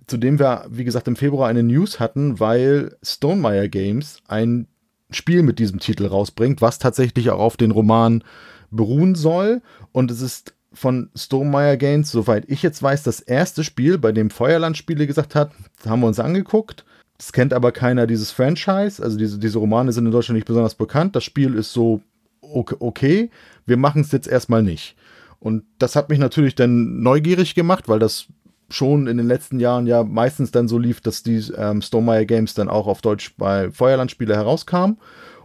zu 0.07 0.17
dem 0.17 0.39
wir, 0.39 0.65
wie 0.71 0.85
gesagt, 0.85 1.07
im 1.07 1.15
Februar 1.15 1.49
eine 1.49 1.61
News 1.61 1.99
hatten, 1.99 2.39
weil 2.39 2.95
Stonemeyer 3.03 3.67
Games 3.67 4.21
ein 4.27 4.67
Spiel 5.11 5.43
mit 5.43 5.59
diesem 5.59 5.79
Titel 5.79 6.07
rausbringt, 6.07 6.63
was 6.63 6.79
tatsächlich 6.79 7.29
auch 7.29 7.39
auf 7.39 7.57
den 7.57 7.69
Roman 7.69 8.23
beruhen 8.71 9.13
soll. 9.13 9.61
Und 9.91 10.09
es 10.09 10.21
ist 10.21 10.55
von 10.75 11.09
Stonemeyer 11.15 11.77
Games, 11.77 12.11
soweit 12.11 12.45
ich 12.47 12.61
jetzt 12.61 12.83
weiß, 12.83 13.03
das 13.03 13.21
erste 13.21 13.63
Spiel, 13.63 13.97
bei 13.97 14.11
dem 14.11 14.29
Feuerland 14.29 14.77
Spiele 14.77 15.07
gesagt 15.07 15.33
hat, 15.33 15.51
haben 15.85 16.01
wir 16.01 16.07
uns 16.07 16.19
angeguckt. 16.19 16.85
Das 17.17 17.31
kennt 17.31 17.53
aber 17.53 17.71
keiner 17.71 18.07
dieses 18.07 18.31
Franchise. 18.31 19.01
Also 19.01 19.17
diese, 19.17 19.39
diese 19.39 19.57
Romane 19.57 19.93
sind 19.93 20.05
in 20.05 20.11
Deutschland 20.11 20.35
nicht 20.35 20.47
besonders 20.47 20.75
bekannt. 20.75 21.15
Das 21.15 21.23
Spiel 21.23 21.55
ist 21.55 21.71
so 21.71 22.01
okay. 22.41 23.31
Wir 23.65 23.77
machen 23.77 24.01
es 24.01 24.11
jetzt 24.11 24.27
erstmal 24.27 24.63
nicht. 24.63 24.95
Und 25.39 25.63
das 25.79 25.95
hat 25.95 26.09
mich 26.09 26.19
natürlich 26.19 26.55
dann 26.55 27.01
neugierig 27.01 27.55
gemacht, 27.55 27.87
weil 27.87 27.99
das 27.99 28.27
schon 28.69 29.07
in 29.07 29.17
den 29.17 29.27
letzten 29.27 29.59
Jahren 29.59 29.87
ja 29.87 30.03
meistens 30.03 30.51
dann 30.51 30.67
so 30.67 30.77
lief, 30.77 30.99
dass 30.99 31.23
die 31.23 31.37
ähm, 31.55 31.81
Stonemeyer 31.81 32.25
Games 32.25 32.53
dann 32.53 32.67
auch 32.67 32.87
auf 32.87 33.01
Deutsch 33.01 33.35
bei 33.37 33.71
Feuerland-Spiele 33.71 34.35
herauskamen. 34.35 34.97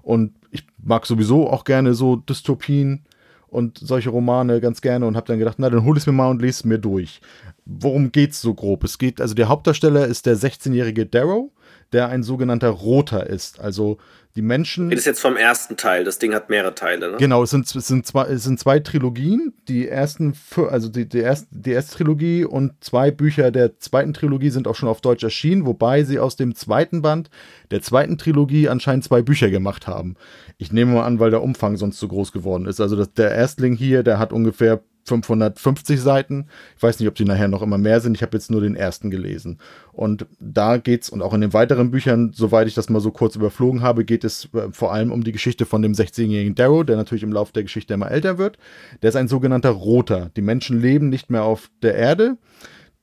Und 0.02 0.32
ich 0.50 0.66
mag 0.82 1.06
sowieso 1.06 1.48
auch 1.48 1.64
gerne 1.64 1.94
so 1.94 2.16
Dystopien 2.16 3.04
und 3.50 3.78
solche 3.78 4.10
Romane 4.10 4.60
ganz 4.60 4.80
gerne 4.80 5.06
und 5.06 5.16
habe 5.16 5.26
dann 5.26 5.38
gedacht, 5.38 5.56
na, 5.58 5.70
dann 5.70 5.84
hol 5.84 5.96
es 5.96 6.06
mir 6.06 6.12
mal 6.12 6.30
und 6.30 6.40
lese 6.40 6.60
es 6.60 6.64
mir 6.64 6.78
durch. 6.78 7.20
Worum 7.64 8.12
geht's 8.12 8.40
so 8.40 8.54
grob? 8.54 8.84
Es 8.84 8.98
geht, 8.98 9.20
also 9.20 9.34
der 9.34 9.48
Hauptdarsteller 9.48 10.06
ist 10.06 10.26
der 10.26 10.36
16-jährige 10.36 11.06
Darrow, 11.06 11.50
der 11.92 12.08
ein 12.08 12.22
sogenannter 12.22 12.70
Roter 12.70 13.26
ist. 13.26 13.60
Also 13.60 13.98
die 14.36 14.42
Menschen. 14.42 14.90
Das 14.90 15.00
ist 15.00 15.06
jetzt 15.06 15.20
vom 15.20 15.36
ersten 15.36 15.76
Teil. 15.76 16.04
Das 16.04 16.18
Ding 16.18 16.34
hat 16.34 16.50
mehrere 16.50 16.74
Teile, 16.74 17.10
ne? 17.10 17.16
Genau, 17.18 17.42
es 17.42 17.50
sind, 17.50 17.74
es 17.74 17.86
sind, 17.88 18.06
zwei, 18.06 18.24
es 18.26 18.44
sind 18.44 18.60
zwei 18.60 18.78
Trilogien. 18.78 19.52
Die 19.66 19.88
ersten, 19.88 20.34
also 20.68 20.88
die, 20.88 21.08
die, 21.08 21.18
erste, 21.18 21.48
die 21.50 21.72
erste 21.72 21.96
Trilogie 21.96 22.44
und 22.44 22.72
zwei 22.82 23.10
Bücher 23.10 23.50
der 23.50 23.78
zweiten 23.78 24.14
Trilogie 24.14 24.50
sind 24.50 24.68
auch 24.68 24.76
schon 24.76 24.88
auf 24.88 25.00
Deutsch 25.00 25.24
erschienen, 25.24 25.66
wobei 25.66 26.04
sie 26.04 26.20
aus 26.20 26.36
dem 26.36 26.54
zweiten 26.54 27.02
Band 27.02 27.28
der 27.72 27.82
zweiten 27.82 28.18
Trilogie 28.18 28.68
anscheinend 28.68 29.04
zwei 29.04 29.20
Bücher 29.22 29.50
gemacht 29.50 29.88
haben. 29.88 30.14
Ich 30.58 30.70
nehme 30.72 30.94
mal 30.94 31.04
an, 31.04 31.18
weil 31.18 31.30
der 31.30 31.42
Umfang 31.42 31.76
sonst 31.76 31.98
so 31.98 32.06
groß 32.06 32.30
geworden 32.30 32.66
ist. 32.66 32.80
Also 32.80 32.94
das, 32.94 33.12
der 33.14 33.32
Erstling 33.32 33.74
hier, 33.74 34.04
der 34.04 34.18
hat 34.20 34.32
ungefähr 34.32 34.80
550 35.04 36.00
Seiten. 36.00 36.46
Ich 36.76 36.82
weiß 36.82 36.98
nicht, 36.98 37.08
ob 37.08 37.14
die 37.14 37.24
nachher 37.24 37.48
noch 37.48 37.62
immer 37.62 37.78
mehr 37.78 38.00
sind. 38.00 38.16
Ich 38.16 38.22
habe 38.22 38.36
jetzt 38.36 38.50
nur 38.50 38.60
den 38.60 38.76
ersten 38.76 39.10
gelesen. 39.10 39.58
Und 39.92 40.26
da 40.38 40.76
geht 40.76 41.02
es, 41.02 41.10
und 41.10 41.22
auch 41.22 41.34
in 41.34 41.40
den 41.40 41.52
weiteren 41.52 41.90
Büchern, 41.90 42.32
soweit 42.34 42.68
ich 42.68 42.74
das 42.74 42.88
mal 42.88 43.00
so 43.00 43.10
kurz 43.10 43.36
überflogen 43.36 43.82
habe, 43.82 44.04
geht 44.04 44.24
es 44.24 44.48
äh, 44.54 44.68
vor 44.72 44.92
allem 44.92 45.12
um 45.12 45.24
die 45.24 45.32
Geschichte 45.32 45.66
von 45.66 45.82
dem 45.82 45.92
16-jährigen 45.92 46.54
Darrow, 46.54 46.84
der 46.84 46.96
natürlich 46.96 47.22
im 47.22 47.32
Laufe 47.32 47.52
der 47.52 47.62
Geschichte 47.62 47.94
immer 47.94 48.10
älter 48.10 48.38
wird. 48.38 48.58
Der 49.02 49.10
ist 49.10 49.16
ein 49.16 49.28
sogenannter 49.28 49.70
Roter. 49.70 50.30
Die 50.36 50.42
Menschen 50.42 50.80
leben 50.80 51.08
nicht 51.08 51.30
mehr 51.30 51.44
auf 51.44 51.70
der 51.82 51.94
Erde. 51.94 52.36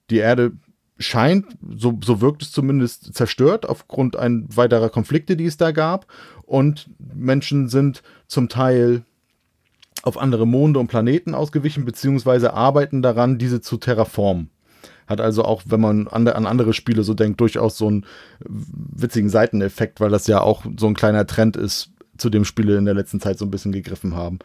Die 0.10 0.18
Erde 0.18 0.54
scheint, 1.00 1.46
so, 1.76 2.00
so 2.04 2.22
wirkt 2.22 2.42
es 2.42 2.52
zumindest, 2.52 3.14
zerstört 3.14 3.68
aufgrund 3.68 4.16
ein 4.16 4.48
weiterer 4.56 4.90
Konflikte, 4.90 5.38
die 5.38 5.46
es 5.46 5.58
da 5.58 5.72
gab. 5.72 6.08
Und 6.44 6.90
Menschen 6.98 7.70
sind 7.70 8.02
zum 8.28 8.50
Teil 8.50 9.04
auf 10.08 10.18
andere 10.18 10.48
Monde 10.48 10.80
und 10.80 10.88
Planeten 10.88 11.36
ausgewichen, 11.36 11.86
beziehungsweise 11.86 12.54
arbeiten 12.54 13.02
daran, 13.02 13.38
diese 13.38 13.62
zu 13.62 13.78
terraformen. 13.78 14.50
Hat 15.06 15.22
also 15.22 15.44
auch, 15.44 15.64
wenn 15.66 15.80
man 15.80 16.08
an, 16.08 16.28
an 16.28 16.46
andere 16.46 16.74
Spiele 16.74 17.04
so 17.04 17.14
denkt, 17.14 17.40
durchaus 17.40 17.78
so 17.78 17.88
einen 17.88 18.06
witzigen 18.40 19.30
Seiteneffekt, 19.30 20.02
weil 20.02 20.10
das 20.10 20.28
ja 20.28 20.42
auch 20.42 20.66
so 20.78 20.88
ein 20.88 20.96
kleiner 20.96 21.26
Trend 21.28 21.56
ist, 21.56 21.92
zu 22.18 22.30
dem 22.30 22.46
Spiele 22.46 22.78
in 22.78 22.86
der 22.86 22.94
letzten 22.94 23.20
Zeit 23.20 23.38
so 23.38 23.46
ein 23.46 23.52
bisschen 23.52 23.72
gegriffen 23.72 24.16
haben. 24.16 24.40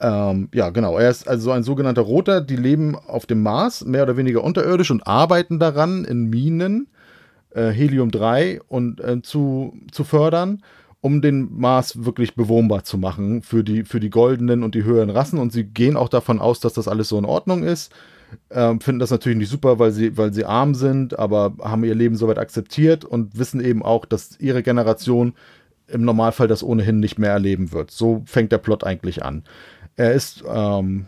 Ähm, 0.00 0.48
ja, 0.54 0.70
genau. 0.70 0.96
Er 0.96 1.10
ist 1.10 1.28
also 1.28 1.50
ein 1.50 1.62
sogenannter 1.62 2.02
Roter. 2.02 2.40
Die 2.40 2.56
leben 2.56 2.96
auf 2.96 3.26
dem 3.26 3.42
Mars, 3.42 3.84
mehr 3.84 4.04
oder 4.04 4.16
weniger 4.16 4.42
unterirdisch 4.42 4.90
und 4.90 5.06
arbeiten 5.06 5.58
daran, 5.58 6.04
in 6.04 6.30
Minen 6.30 6.88
äh, 7.50 7.70
Helium-3 7.70 8.60
und, 8.68 9.00
äh, 9.00 9.20
zu, 9.22 9.74
zu 9.92 10.04
fördern 10.04 10.62
um 11.00 11.22
den 11.22 11.48
Mars 11.58 12.04
wirklich 12.04 12.34
bewohnbar 12.34 12.84
zu 12.84 12.98
machen 12.98 13.42
für 13.42 13.64
die, 13.64 13.84
für 13.84 14.00
die 14.00 14.10
goldenen 14.10 14.62
und 14.62 14.74
die 14.74 14.84
höheren 14.84 15.10
Rassen. 15.10 15.38
Und 15.38 15.52
sie 15.52 15.64
gehen 15.64 15.96
auch 15.96 16.08
davon 16.08 16.40
aus, 16.40 16.60
dass 16.60 16.74
das 16.74 16.88
alles 16.88 17.08
so 17.08 17.18
in 17.18 17.24
Ordnung 17.24 17.62
ist. 17.62 17.92
Ähm, 18.50 18.80
finden 18.80 19.00
das 19.00 19.10
natürlich 19.10 19.38
nicht 19.38 19.50
super, 19.50 19.78
weil 19.78 19.92
sie, 19.92 20.16
weil 20.16 20.32
sie 20.32 20.44
arm 20.44 20.74
sind, 20.74 21.18
aber 21.18 21.54
haben 21.60 21.84
ihr 21.84 21.94
Leben 21.94 22.16
soweit 22.16 22.38
akzeptiert 22.38 23.04
und 23.04 23.38
wissen 23.38 23.60
eben 23.60 23.82
auch, 23.82 24.04
dass 24.04 24.38
ihre 24.38 24.62
Generation 24.62 25.34
im 25.88 26.04
Normalfall 26.04 26.46
das 26.46 26.62
ohnehin 26.62 27.00
nicht 27.00 27.18
mehr 27.18 27.32
erleben 27.32 27.72
wird. 27.72 27.90
So 27.90 28.22
fängt 28.26 28.52
der 28.52 28.58
Plot 28.58 28.84
eigentlich 28.84 29.24
an. 29.24 29.42
Er 29.96 30.12
ist, 30.12 30.44
ähm, 30.48 31.06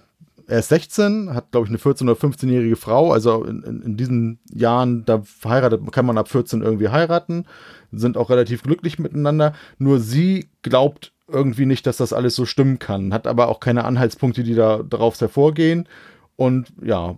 er 0.49 0.59
ist 0.59 0.71
16, 0.71 1.33
hat, 1.33 1.53
glaube 1.53 1.67
ich, 1.67 1.71
eine 1.71 1.79
14- 1.79 2.03
oder 2.03 2.15
15-jährige 2.15 2.77
Frau. 2.77 3.13
Also 3.13 3.45
in, 3.45 3.63
in, 3.63 3.97
diesen 3.97 4.41
Jahren, 4.53 5.05
da 5.05 5.23
verheiratet, 5.23 5.81
kann 5.93 6.07
man 6.07 6.19
ab 6.19 6.29
14 6.29 6.63
irgendwie 6.63 6.89
heiraten 6.89 7.45
sind 7.93 8.17
auch 8.17 8.31
relativ 8.31 8.63
glücklich 8.63 8.99
miteinander. 8.99 9.55
Nur 9.79 10.01
sie 10.01 10.49
glaubt 10.63 11.13
irgendwie 11.29 11.67
nicht, 11.67 11.87
dass 11.87 11.97
das 11.97 12.13
alles 12.13 12.35
so 12.35 12.45
stimmen 12.47 12.79
kann, 12.79 13.15
hat 13.15 13.27
aber 13.27 13.49
auch 13.49 13.61
keine 13.61 13.85
Anhaltspunkte, 13.85 14.43
die 14.43 14.55
da 14.55 14.83
darauf 14.83 15.21
hervorgehen. 15.21 15.89
Und 16.37 16.73
ja, 16.83 17.17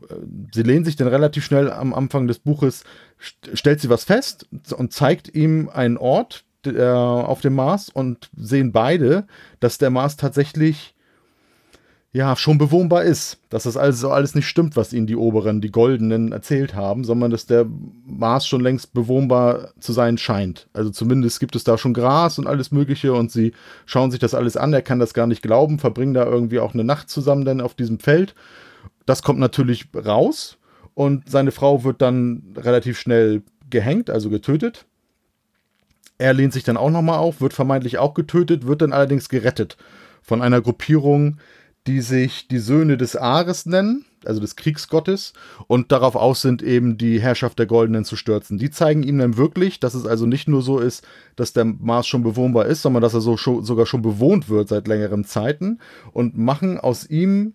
sie 0.53 0.63
lehnt 0.63 0.87
sich 0.87 0.97
dann 0.97 1.09
relativ 1.09 1.45
schnell 1.45 1.71
am 1.71 1.95
Anfang 1.95 2.27
des 2.27 2.41
Buches, 2.41 2.85
stellt 3.19 3.81
sie 3.81 3.89
was 3.89 4.05
fest 4.05 4.47
und 4.77 4.93
zeigt 4.93 5.35
ihm 5.35 5.71
einen 5.73 5.97
Ort 5.97 6.45
äh, 6.67 6.83
auf 6.83 7.41
dem 7.41 7.55
Mars 7.55 7.89
und 7.89 8.31
sehen 8.37 8.73
beide, 8.73 9.27
dass 9.61 9.79
der 9.79 9.91
Mars 9.91 10.17
tatsächlich 10.17 10.94
ja, 12.15 12.37
schon 12.37 12.59
bewohnbar 12.59 13.03
ist. 13.03 13.39
Dass 13.51 13.65
das 13.65 13.77
also 13.77 14.11
alles 14.11 14.37
nicht 14.37 14.47
stimmt, 14.47 14.77
was 14.77 14.93
ihnen 14.93 15.09
die 15.09 15.17
Oberen, 15.17 15.61
die 15.61 15.73
Goldenen 15.73 16.31
erzählt 16.31 16.75
haben, 16.75 17.03
sondern 17.03 17.33
dass 17.33 17.47
der 17.47 17.67
Mars 18.07 18.47
schon 18.47 18.61
längst 18.61 18.95
bewohnbar 18.95 19.73
zu 19.81 19.93
sein 19.93 20.17
scheint. 20.17 20.69
Also 20.73 20.91
zumindest 20.91 21.41
gibt 21.41 21.57
es 21.57 21.65
da 21.65 21.77
schon 21.77 21.93
Gras 21.93 22.39
und 22.39 22.47
alles 22.47 22.71
Mögliche 22.71 23.13
und 23.13 23.33
sie 23.33 23.53
schauen 23.85 24.13
sich 24.13 24.21
das 24.21 24.33
alles 24.33 24.57
an. 24.57 24.73
Er 24.73 24.83
kann 24.83 25.01
das 25.01 25.13
gar 25.13 25.27
nicht 25.27 25.43
glauben, 25.43 25.81
verbringen 25.81 26.15
da 26.15 26.25
irgendwie 26.25 26.61
auch 26.61 26.73
eine 26.73 26.85
Nacht 26.85 27.11
zusammen 27.11 27.45
dann 27.45 27.61
auf 27.61 27.75
diesem 27.75 27.99
Feld. 27.99 28.37
Das 29.07 29.25
kommt 29.25 29.41
natürlich 29.41 29.89
raus 29.97 30.57
und 30.95 31.29
seine 31.29 31.51
Frau 31.51 31.83
wird 31.83 32.01
dann 32.01 32.55
relativ 32.57 32.97
schnell 32.97 33.43
gehängt, 33.71 34.09
also 34.09 34.31
getötet. 34.31 34.87
Er 36.19 36.33
lehnt 36.33 36.53
sich 36.53 36.63
dann 36.63 36.77
auch 36.77 36.91
nochmal 36.91 37.19
auf, 37.19 37.41
wird 37.41 37.55
vermeintlich 37.55 37.99
auch 37.99 38.15
getötet, 38.15 38.69
wird 38.69 38.83
dann 38.83 38.93
allerdings 38.93 39.29
gerettet 39.29 39.77
von 40.23 40.43
einer 40.43 40.61
Gruppierung, 40.61 41.39
die 41.87 42.01
sich 42.01 42.49
die 42.49 42.59
Söhne 42.59 42.97
des 42.97 43.15
Ares 43.15 43.67
nennen, 43.67 44.05
also 44.25 44.41
des 44.41 44.57
Kriegsgottes, 44.57 45.35
und 45.67 45.93
darauf 45.93 46.17
aus 46.17 46.41
sind, 46.41 46.63
eben 46.63 46.97
die 46.97 47.21
Herrschaft 47.21 47.59
der 47.59 47.67
Goldenen 47.67 48.05
zu 48.05 48.17
stürzen. 48.17 48.57
Die 48.57 48.71
zeigen 48.71 49.03
ihm 49.03 49.19
dann 49.19 49.37
wirklich, 49.37 49.81
dass 49.81 49.95
es 49.95 50.07
also 50.07 50.25
nicht 50.25 50.49
nur 50.49 50.63
so 50.63 50.79
ist, 50.79 51.07
dass 51.37 51.53
der 51.53 51.67
Mars 51.67 52.07
schon 52.07 52.23
bewohnbar 52.23 52.67
ist, 52.67 52.83
sondern 52.83 53.03
dass 53.03 53.15
er 53.15 53.21
so 53.21 53.37
sogar 53.37 53.87
schon 53.87 54.03
bewohnt 54.03 54.49
wird 54.49 54.69
seit 54.69 54.89
längeren 54.89 55.25
Zeiten 55.25 55.79
und 56.13 56.39
machen 56.39 56.79
aus 56.79 57.09
ihm 57.09 57.55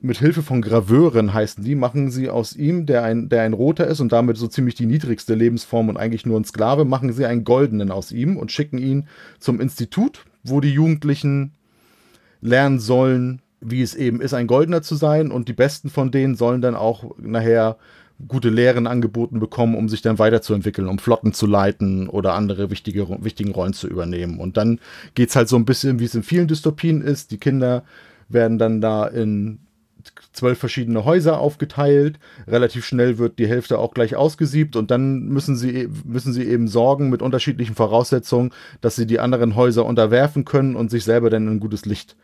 mit 0.00 0.18
Hilfe 0.18 0.42
von 0.42 0.62
Graveuren 0.62 1.34
heißen 1.34 1.64
die, 1.64 1.74
machen 1.74 2.10
sie 2.10 2.30
aus 2.30 2.54
ihm, 2.54 2.86
der 2.86 3.02
ein, 3.02 3.28
der 3.28 3.42
ein 3.42 3.52
Roter 3.52 3.88
ist 3.88 4.00
und 4.00 4.12
damit 4.12 4.36
so 4.36 4.46
ziemlich 4.46 4.76
die 4.76 4.86
niedrigste 4.86 5.34
Lebensform 5.34 5.88
und 5.88 5.96
eigentlich 5.96 6.24
nur 6.24 6.38
ein 6.38 6.44
Sklave, 6.44 6.84
machen 6.84 7.12
sie 7.12 7.26
einen 7.26 7.42
Goldenen 7.42 7.90
aus 7.90 8.12
ihm 8.12 8.36
und 8.36 8.52
schicken 8.52 8.78
ihn 8.78 9.08
zum 9.40 9.60
Institut, 9.60 10.24
wo 10.44 10.60
die 10.60 10.70
Jugendlichen 10.70 11.52
lernen 12.40 12.78
sollen, 12.78 13.42
wie 13.60 13.82
es 13.82 13.94
eben 13.94 14.20
ist, 14.20 14.34
ein 14.34 14.46
Goldener 14.46 14.82
zu 14.82 14.94
sein. 14.94 15.30
Und 15.30 15.48
die 15.48 15.52
Besten 15.52 15.90
von 15.90 16.10
denen 16.10 16.34
sollen 16.36 16.60
dann 16.60 16.74
auch 16.74 17.16
nachher 17.18 17.76
gute 18.26 18.48
Lehren 18.48 18.86
angeboten 18.86 19.38
bekommen, 19.38 19.76
um 19.76 19.88
sich 19.88 20.02
dann 20.02 20.18
weiterzuentwickeln, 20.18 20.88
um 20.88 20.98
Flotten 20.98 21.32
zu 21.32 21.46
leiten 21.46 22.08
oder 22.08 22.34
andere 22.34 22.70
wichtige, 22.70 23.06
wichtigen 23.22 23.52
Rollen 23.52 23.74
zu 23.74 23.86
übernehmen. 23.86 24.40
Und 24.40 24.56
dann 24.56 24.80
geht 25.14 25.30
es 25.30 25.36
halt 25.36 25.48
so 25.48 25.56
ein 25.56 25.64
bisschen, 25.64 26.00
wie 26.00 26.04
es 26.04 26.14
in 26.14 26.24
vielen 26.24 26.48
Dystopien 26.48 27.00
ist. 27.00 27.30
Die 27.30 27.38
Kinder 27.38 27.84
werden 28.28 28.58
dann 28.58 28.80
da 28.80 29.06
in 29.06 29.60
zwölf 30.32 30.58
verschiedene 30.58 31.04
Häuser 31.04 31.38
aufgeteilt. 31.38 32.18
Relativ 32.46 32.84
schnell 32.84 33.18
wird 33.18 33.38
die 33.38 33.48
Hälfte 33.48 33.78
auch 33.78 33.94
gleich 33.94 34.16
ausgesiebt 34.16 34.76
und 34.76 34.90
dann 34.90 35.26
müssen 35.26 35.56
sie, 35.56 35.88
müssen 36.04 36.32
sie 36.32 36.44
eben 36.44 36.68
sorgen 36.68 37.10
mit 37.10 37.22
unterschiedlichen 37.22 37.74
Voraussetzungen, 37.74 38.52
dass 38.80 38.96
sie 38.96 39.06
die 39.06 39.20
anderen 39.20 39.54
Häuser 39.54 39.84
unterwerfen 39.84 40.44
können 40.44 40.76
und 40.76 40.90
sich 40.90 41.04
selber 41.04 41.30
dann 41.30 41.46
in 41.46 41.54
ein 41.54 41.60
gutes 41.60 41.84
Licht 41.86 42.16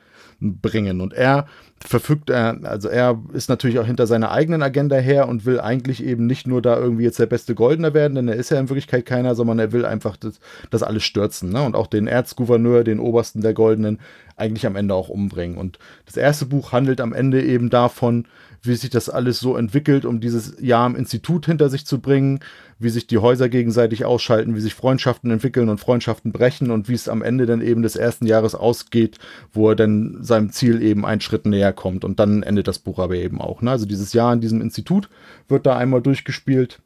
bringen. 0.44 1.00
Und 1.00 1.12
er 1.12 1.46
verfügt, 1.80 2.30
er, 2.30 2.58
also 2.62 2.88
er 2.88 3.20
ist 3.32 3.48
natürlich 3.48 3.78
auch 3.78 3.86
hinter 3.86 4.06
seiner 4.06 4.30
eigenen 4.30 4.62
Agenda 4.62 4.96
her 4.96 5.28
und 5.28 5.44
will 5.44 5.60
eigentlich 5.60 6.02
eben 6.02 6.26
nicht 6.26 6.46
nur 6.46 6.62
da 6.62 6.78
irgendwie 6.78 7.04
jetzt 7.04 7.18
der 7.18 7.26
beste 7.26 7.54
Goldener 7.54 7.92
werden, 7.92 8.14
denn 8.14 8.28
er 8.28 8.36
ist 8.36 8.50
ja 8.50 8.58
in 8.58 8.68
Wirklichkeit 8.68 9.04
keiner, 9.04 9.34
sondern 9.34 9.58
er 9.58 9.72
will 9.72 9.84
einfach 9.84 10.16
das, 10.16 10.40
das 10.70 10.82
alles 10.82 11.04
stürzen. 11.04 11.50
Ne? 11.50 11.62
Und 11.62 11.76
auch 11.76 11.86
den 11.86 12.06
Erzgouverneur, 12.06 12.84
den 12.84 13.00
Obersten 13.00 13.42
der 13.42 13.54
Goldenen, 13.54 14.00
eigentlich 14.36 14.66
am 14.66 14.76
Ende 14.76 14.94
auch 14.94 15.08
umbringen. 15.08 15.58
Und 15.58 15.78
das 16.06 16.16
erste 16.16 16.46
Buch 16.46 16.72
handelt 16.72 17.00
am 17.00 17.12
Ende 17.12 17.42
eben 17.42 17.70
davon, 17.70 18.26
wie 18.66 18.74
sich 18.74 18.90
das 18.90 19.08
alles 19.08 19.40
so 19.40 19.56
entwickelt, 19.56 20.04
um 20.04 20.20
dieses 20.20 20.56
Jahr 20.60 20.86
im 20.86 20.96
Institut 20.96 21.46
hinter 21.46 21.68
sich 21.68 21.86
zu 21.86 22.00
bringen, 22.00 22.40
wie 22.78 22.88
sich 22.88 23.06
die 23.06 23.18
Häuser 23.18 23.48
gegenseitig 23.48 24.04
ausschalten, 24.04 24.54
wie 24.54 24.60
sich 24.60 24.74
Freundschaften 24.74 25.30
entwickeln 25.30 25.68
und 25.68 25.78
Freundschaften 25.78 26.32
brechen 26.32 26.70
und 26.70 26.88
wie 26.88 26.94
es 26.94 27.08
am 27.08 27.22
Ende 27.22 27.46
dann 27.46 27.60
eben 27.60 27.82
des 27.82 27.96
ersten 27.96 28.26
Jahres 28.26 28.54
ausgeht, 28.54 29.18
wo 29.52 29.70
er 29.70 29.76
dann 29.76 30.18
seinem 30.22 30.50
Ziel 30.50 30.82
eben 30.82 31.04
einen 31.04 31.20
Schritt 31.20 31.46
näher 31.46 31.72
kommt. 31.72 32.04
Und 32.04 32.18
dann 32.18 32.42
endet 32.42 32.66
das 32.66 32.78
Buch 32.78 32.98
aber 32.98 33.16
eben 33.16 33.40
auch. 33.40 33.62
Ne? 33.62 33.70
Also 33.70 33.86
dieses 33.86 34.12
Jahr 34.12 34.32
in 34.32 34.40
diesem 34.40 34.60
Institut 34.60 35.08
wird 35.48 35.66
da 35.66 35.76
einmal 35.76 36.02
durchgespielt 36.02 36.80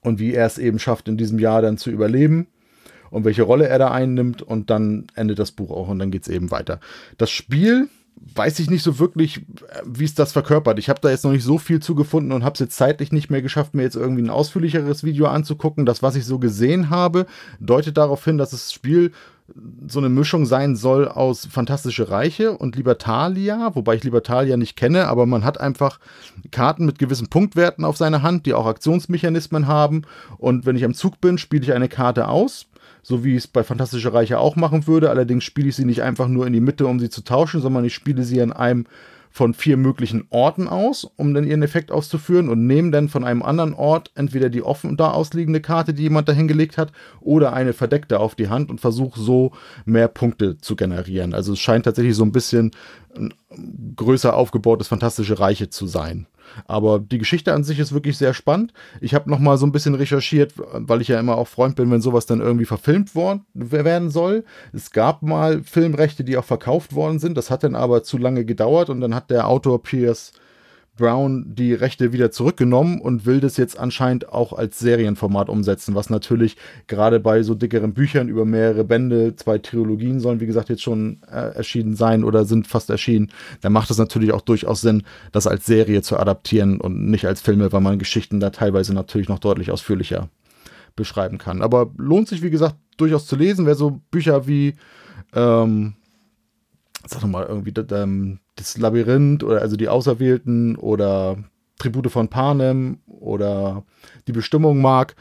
und 0.00 0.18
wie 0.18 0.34
er 0.34 0.46
es 0.46 0.58
eben 0.58 0.78
schafft, 0.78 1.08
in 1.08 1.16
diesem 1.16 1.38
Jahr 1.38 1.62
dann 1.62 1.78
zu 1.78 1.90
überleben 1.90 2.46
und 3.10 3.24
welche 3.24 3.42
Rolle 3.42 3.68
er 3.68 3.78
da 3.78 3.90
einnimmt 3.90 4.42
und 4.42 4.70
dann 4.70 5.06
endet 5.14 5.38
das 5.38 5.52
Buch 5.52 5.70
auch 5.70 5.88
und 5.88 5.98
dann 5.98 6.10
geht 6.10 6.22
es 6.22 6.28
eben 6.28 6.50
weiter. 6.50 6.80
Das 7.18 7.30
Spiel 7.30 7.88
weiß 8.16 8.58
ich 8.58 8.70
nicht 8.70 8.82
so 8.82 8.98
wirklich, 8.98 9.44
wie 9.84 10.04
es 10.04 10.14
das 10.14 10.32
verkörpert. 10.32 10.78
Ich 10.78 10.88
habe 10.88 11.00
da 11.00 11.10
jetzt 11.10 11.24
noch 11.24 11.32
nicht 11.32 11.44
so 11.44 11.58
viel 11.58 11.80
zugefunden 11.80 12.32
und 12.32 12.44
habe 12.44 12.54
es 12.54 12.60
jetzt 12.60 12.76
zeitlich 12.76 13.12
nicht 13.12 13.30
mehr 13.30 13.42
geschafft, 13.42 13.74
mir 13.74 13.82
jetzt 13.82 13.96
irgendwie 13.96 14.22
ein 14.22 14.30
ausführlicheres 14.30 15.04
Video 15.04 15.26
anzugucken. 15.26 15.86
Das, 15.86 16.02
was 16.02 16.16
ich 16.16 16.24
so 16.24 16.38
gesehen 16.38 16.90
habe, 16.90 17.26
deutet 17.60 17.96
darauf 17.96 18.24
hin, 18.24 18.38
dass 18.38 18.50
das 18.50 18.72
Spiel 18.72 19.12
so 19.86 19.98
eine 19.98 20.08
Mischung 20.08 20.46
sein 20.46 20.74
soll 20.74 21.06
aus 21.06 21.46
Fantastische 21.46 22.10
Reiche 22.10 22.56
und 22.56 22.76
Libertalia, 22.76 23.74
wobei 23.74 23.94
ich 23.94 24.04
Libertalia 24.04 24.56
nicht 24.56 24.74
kenne, 24.74 25.06
aber 25.06 25.26
man 25.26 25.44
hat 25.44 25.60
einfach 25.60 26.00
Karten 26.50 26.86
mit 26.86 26.98
gewissen 26.98 27.28
Punktwerten 27.28 27.84
auf 27.84 27.98
seiner 27.98 28.22
Hand, 28.22 28.46
die 28.46 28.54
auch 28.54 28.66
Aktionsmechanismen 28.66 29.66
haben. 29.66 30.02
Und 30.38 30.64
wenn 30.64 30.76
ich 30.76 30.84
am 30.84 30.94
Zug 30.94 31.20
bin, 31.20 31.36
spiele 31.36 31.62
ich 31.62 31.74
eine 31.74 31.90
Karte 31.90 32.28
aus 32.28 32.66
so 33.04 33.22
wie 33.22 33.32
ich 33.32 33.44
es 33.44 33.46
bei 33.46 33.62
Fantastische 33.62 34.12
Reiche 34.12 34.40
auch 34.40 34.56
machen 34.56 34.86
würde. 34.88 35.10
Allerdings 35.10 35.44
spiele 35.44 35.68
ich 35.68 35.76
sie 35.76 35.84
nicht 35.84 36.02
einfach 36.02 36.26
nur 36.26 36.46
in 36.46 36.52
die 36.52 36.60
Mitte, 36.60 36.86
um 36.86 36.98
sie 36.98 37.10
zu 37.10 37.22
tauschen, 37.22 37.60
sondern 37.60 37.84
ich 37.84 37.94
spiele 37.94 38.24
sie 38.24 38.42
an 38.42 38.52
einem 38.52 38.86
von 39.30 39.52
vier 39.52 39.76
möglichen 39.76 40.26
Orten 40.30 40.68
aus, 40.68 41.10
um 41.16 41.34
dann 41.34 41.44
ihren 41.44 41.64
Effekt 41.64 41.90
auszuführen 41.90 42.48
und 42.48 42.68
nehme 42.68 42.92
dann 42.92 43.08
von 43.08 43.24
einem 43.24 43.42
anderen 43.42 43.74
Ort 43.74 44.12
entweder 44.14 44.48
die 44.48 44.62
offen 44.62 44.96
da 44.96 45.10
ausliegende 45.10 45.60
Karte, 45.60 45.92
die 45.92 46.04
jemand 46.04 46.28
dahingelegt 46.28 46.78
hat, 46.78 46.92
oder 47.20 47.52
eine 47.52 47.72
verdeckte 47.72 48.20
auf 48.20 48.36
die 48.36 48.48
Hand 48.48 48.70
und 48.70 48.80
versuche 48.80 49.18
so 49.18 49.50
mehr 49.84 50.06
Punkte 50.06 50.56
zu 50.58 50.76
generieren. 50.76 51.34
Also 51.34 51.54
es 51.54 51.58
scheint 51.58 51.84
tatsächlich 51.84 52.14
so 52.14 52.24
ein 52.24 52.30
bisschen 52.30 52.70
ein 53.16 53.34
größer 53.96 54.36
aufgebautes 54.36 54.86
Fantastische 54.86 55.40
Reiche 55.40 55.68
zu 55.68 55.88
sein. 55.88 56.28
Aber 56.66 56.98
die 56.98 57.18
Geschichte 57.18 57.52
an 57.52 57.64
sich 57.64 57.78
ist 57.78 57.92
wirklich 57.92 58.18
sehr 58.18 58.34
spannend. 58.34 58.72
Ich 59.00 59.14
habe 59.14 59.30
noch 59.30 59.38
mal 59.38 59.58
so 59.58 59.66
ein 59.66 59.72
bisschen 59.72 59.94
recherchiert, 59.94 60.54
weil 60.56 61.00
ich 61.00 61.08
ja 61.08 61.18
immer 61.18 61.36
auch 61.36 61.48
Freund 61.48 61.76
bin, 61.76 61.90
wenn 61.90 62.00
sowas 62.00 62.26
dann 62.26 62.40
irgendwie 62.40 62.64
verfilmt 62.64 63.14
worden, 63.14 63.44
werden 63.54 64.10
soll. 64.10 64.44
Es 64.72 64.90
gab 64.90 65.22
mal 65.22 65.62
Filmrechte, 65.62 66.24
die 66.24 66.36
auch 66.36 66.44
verkauft 66.44 66.94
worden 66.94 67.18
sind. 67.18 67.36
Das 67.36 67.50
hat 67.50 67.64
dann 67.64 67.74
aber 67.74 68.02
zu 68.02 68.18
lange 68.18 68.44
gedauert 68.44 68.90
und 68.90 69.00
dann 69.00 69.14
hat 69.14 69.30
der 69.30 69.48
Autor 69.48 69.82
Pierce 69.82 70.32
Brown 70.96 71.54
die 71.54 71.72
Rechte 71.72 72.12
wieder 72.12 72.30
zurückgenommen 72.30 73.00
und 73.00 73.26
will 73.26 73.40
das 73.40 73.56
jetzt 73.56 73.78
anscheinend 73.78 74.28
auch 74.28 74.52
als 74.52 74.78
Serienformat 74.78 75.48
umsetzen, 75.48 75.94
was 75.94 76.08
natürlich 76.08 76.56
gerade 76.86 77.18
bei 77.18 77.42
so 77.42 77.54
dickeren 77.54 77.94
Büchern 77.94 78.28
über 78.28 78.44
mehrere 78.44 78.84
Bände, 78.84 79.34
zwei 79.36 79.58
Trilogien 79.58 80.20
sollen 80.20 80.40
wie 80.40 80.46
gesagt 80.46 80.68
jetzt 80.68 80.82
schon 80.82 81.20
äh, 81.30 81.54
erschienen 81.54 81.96
sein 81.96 82.22
oder 82.22 82.44
sind 82.44 82.66
fast 82.66 82.90
erschienen, 82.90 83.32
dann 83.60 83.72
macht 83.72 83.90
es 83.90 83.98
natürlich 83.98 84.32
auch 84.32 84.42
durchaus 84.42 84.82
Sinn, 84.82 85.02
das 85.32 85.46
als 85.46 85.66
Serie 85.66 86.02
zu 86.02 86.16
adaptieren 86.16 86.80
und 86.80 87.10
nicht 87.10 87.26
als 87.26 87.40
Filme, 87.40 87.72
weil 87.72 87.80
man 87.80 87.98
Geschichten 87.98 88.38
da 88.38 88.50
teilweise 88.50 88.94
natürlich 88.94 89.28
noch 89.28 89.40
deutlich 89.40 89.70
ausführlicher 89.70 90.28
beschreiben 90.96 91.38
kann. 91.38 91.62
Aber 91.62 91.90
lohnt 91.96 92.28
sich 92.28 92.42
wie 92.42 92.50
gesagt 92.50 92.76
durchaus 92.96 93.26
zu 93.26 93.34
lesen, 93.34 93.66
wer 93.66 93.74
so 93.74 94.00
Bücher 94.10 94.46
wie 94.46 94.74
ähm, 95.34 95.94
sag 97.06 97.20
doch 97.20 97.28
mal 97.28 97.46
irgendwie 97.46 97.74
ähm, 97.92 98.38
das 98.56 98.76
Labyrinth 98.78 99.42
oder 99.42 99.60
also 99.60 99.76
die 99.76 99.88
Auserwählten 99.88 100.76
oder 100.76 101.38
Tribute 101.78 102.10
von 102.10 102.28
Panem 102.28 103.00
oder 103.06 103.84
die 104.26 104.32
Bestimmung 104.32 104.80
mag, 104.80 105.14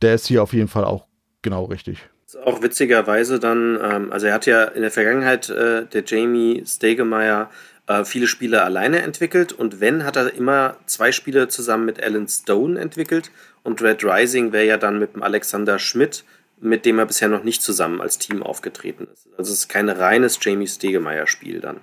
der 0.00 0.14
ist 0.14 0.26
hier 0.26 0.42
auf 0.42 0.52
jeden 0.52 0.68
Fall 0.68 0.84
auch 0.84 1.06
genau 1.42 1.64
richtig. 1.64 2.08
Auch 2.44 2.62
witzigerweise 2.62 3.38
dann, 3.38 3.78
ähm, 3.82 4.12
also 4.12 4.26
er 4.26 4.34
hat 4.34 4.46
ja 4.46 4.64
in 4.64 4.82
der 4.82 4.90
Vergangenheit 4.90 5.48
äh, 5.48 5.86
der 5.86 6.04
Jamie 6.04 6.62
Stegemeyer 6.66 7.50
äh, 7.86 8.04
viele 8.04 8.26
Spiele 8.26 8.62
alleine 8.62 9.00
entwickelt 9.00 9.52
und 9.52 9.80
wenn, 9.80 10.04
hat 10.04 10.16
er 10.16 10.34
immer 10.34 10.76
zwei 10.86 11.10
Spiele 11.10 11.48
zusammen 11.48 11.86
mit 11.86 12.02
Alan 12.02 12.28
Stone 12.28 12.78
entwickelt 12.78 13.30
und 13.62 13.80
Red 13.80 14.04
Rising 14.04 14.52
wäre 14.52 14.66
ja 14.66 14.76
dann 14.76 14.98
mit 14.98 15.14
dem 15.14 15.22
Alexander 15.22 15.78
Schmidt 15.78 16.24
mit 16.60 16.84
dem 16.84 16.98
er 16.98 17.06
bisher 17.06 17.28
noch 17.28 17.44
nicht 17.44 17.62
zusammen 17.62 18.00
als 18.00 18.18
Team 18.18 18.42
aufgetreten 18.42 19.06
ist. 19.12 19.28
Also 19.36 19.52
es 19.52 19.60
ist 19.60 19.68
kein 19.68 19.88
reines 19.88 20.38
Jamie 20.40 20.66
Stegemeyer-Spiel 20.66 21.60
dann. 21.60 21.80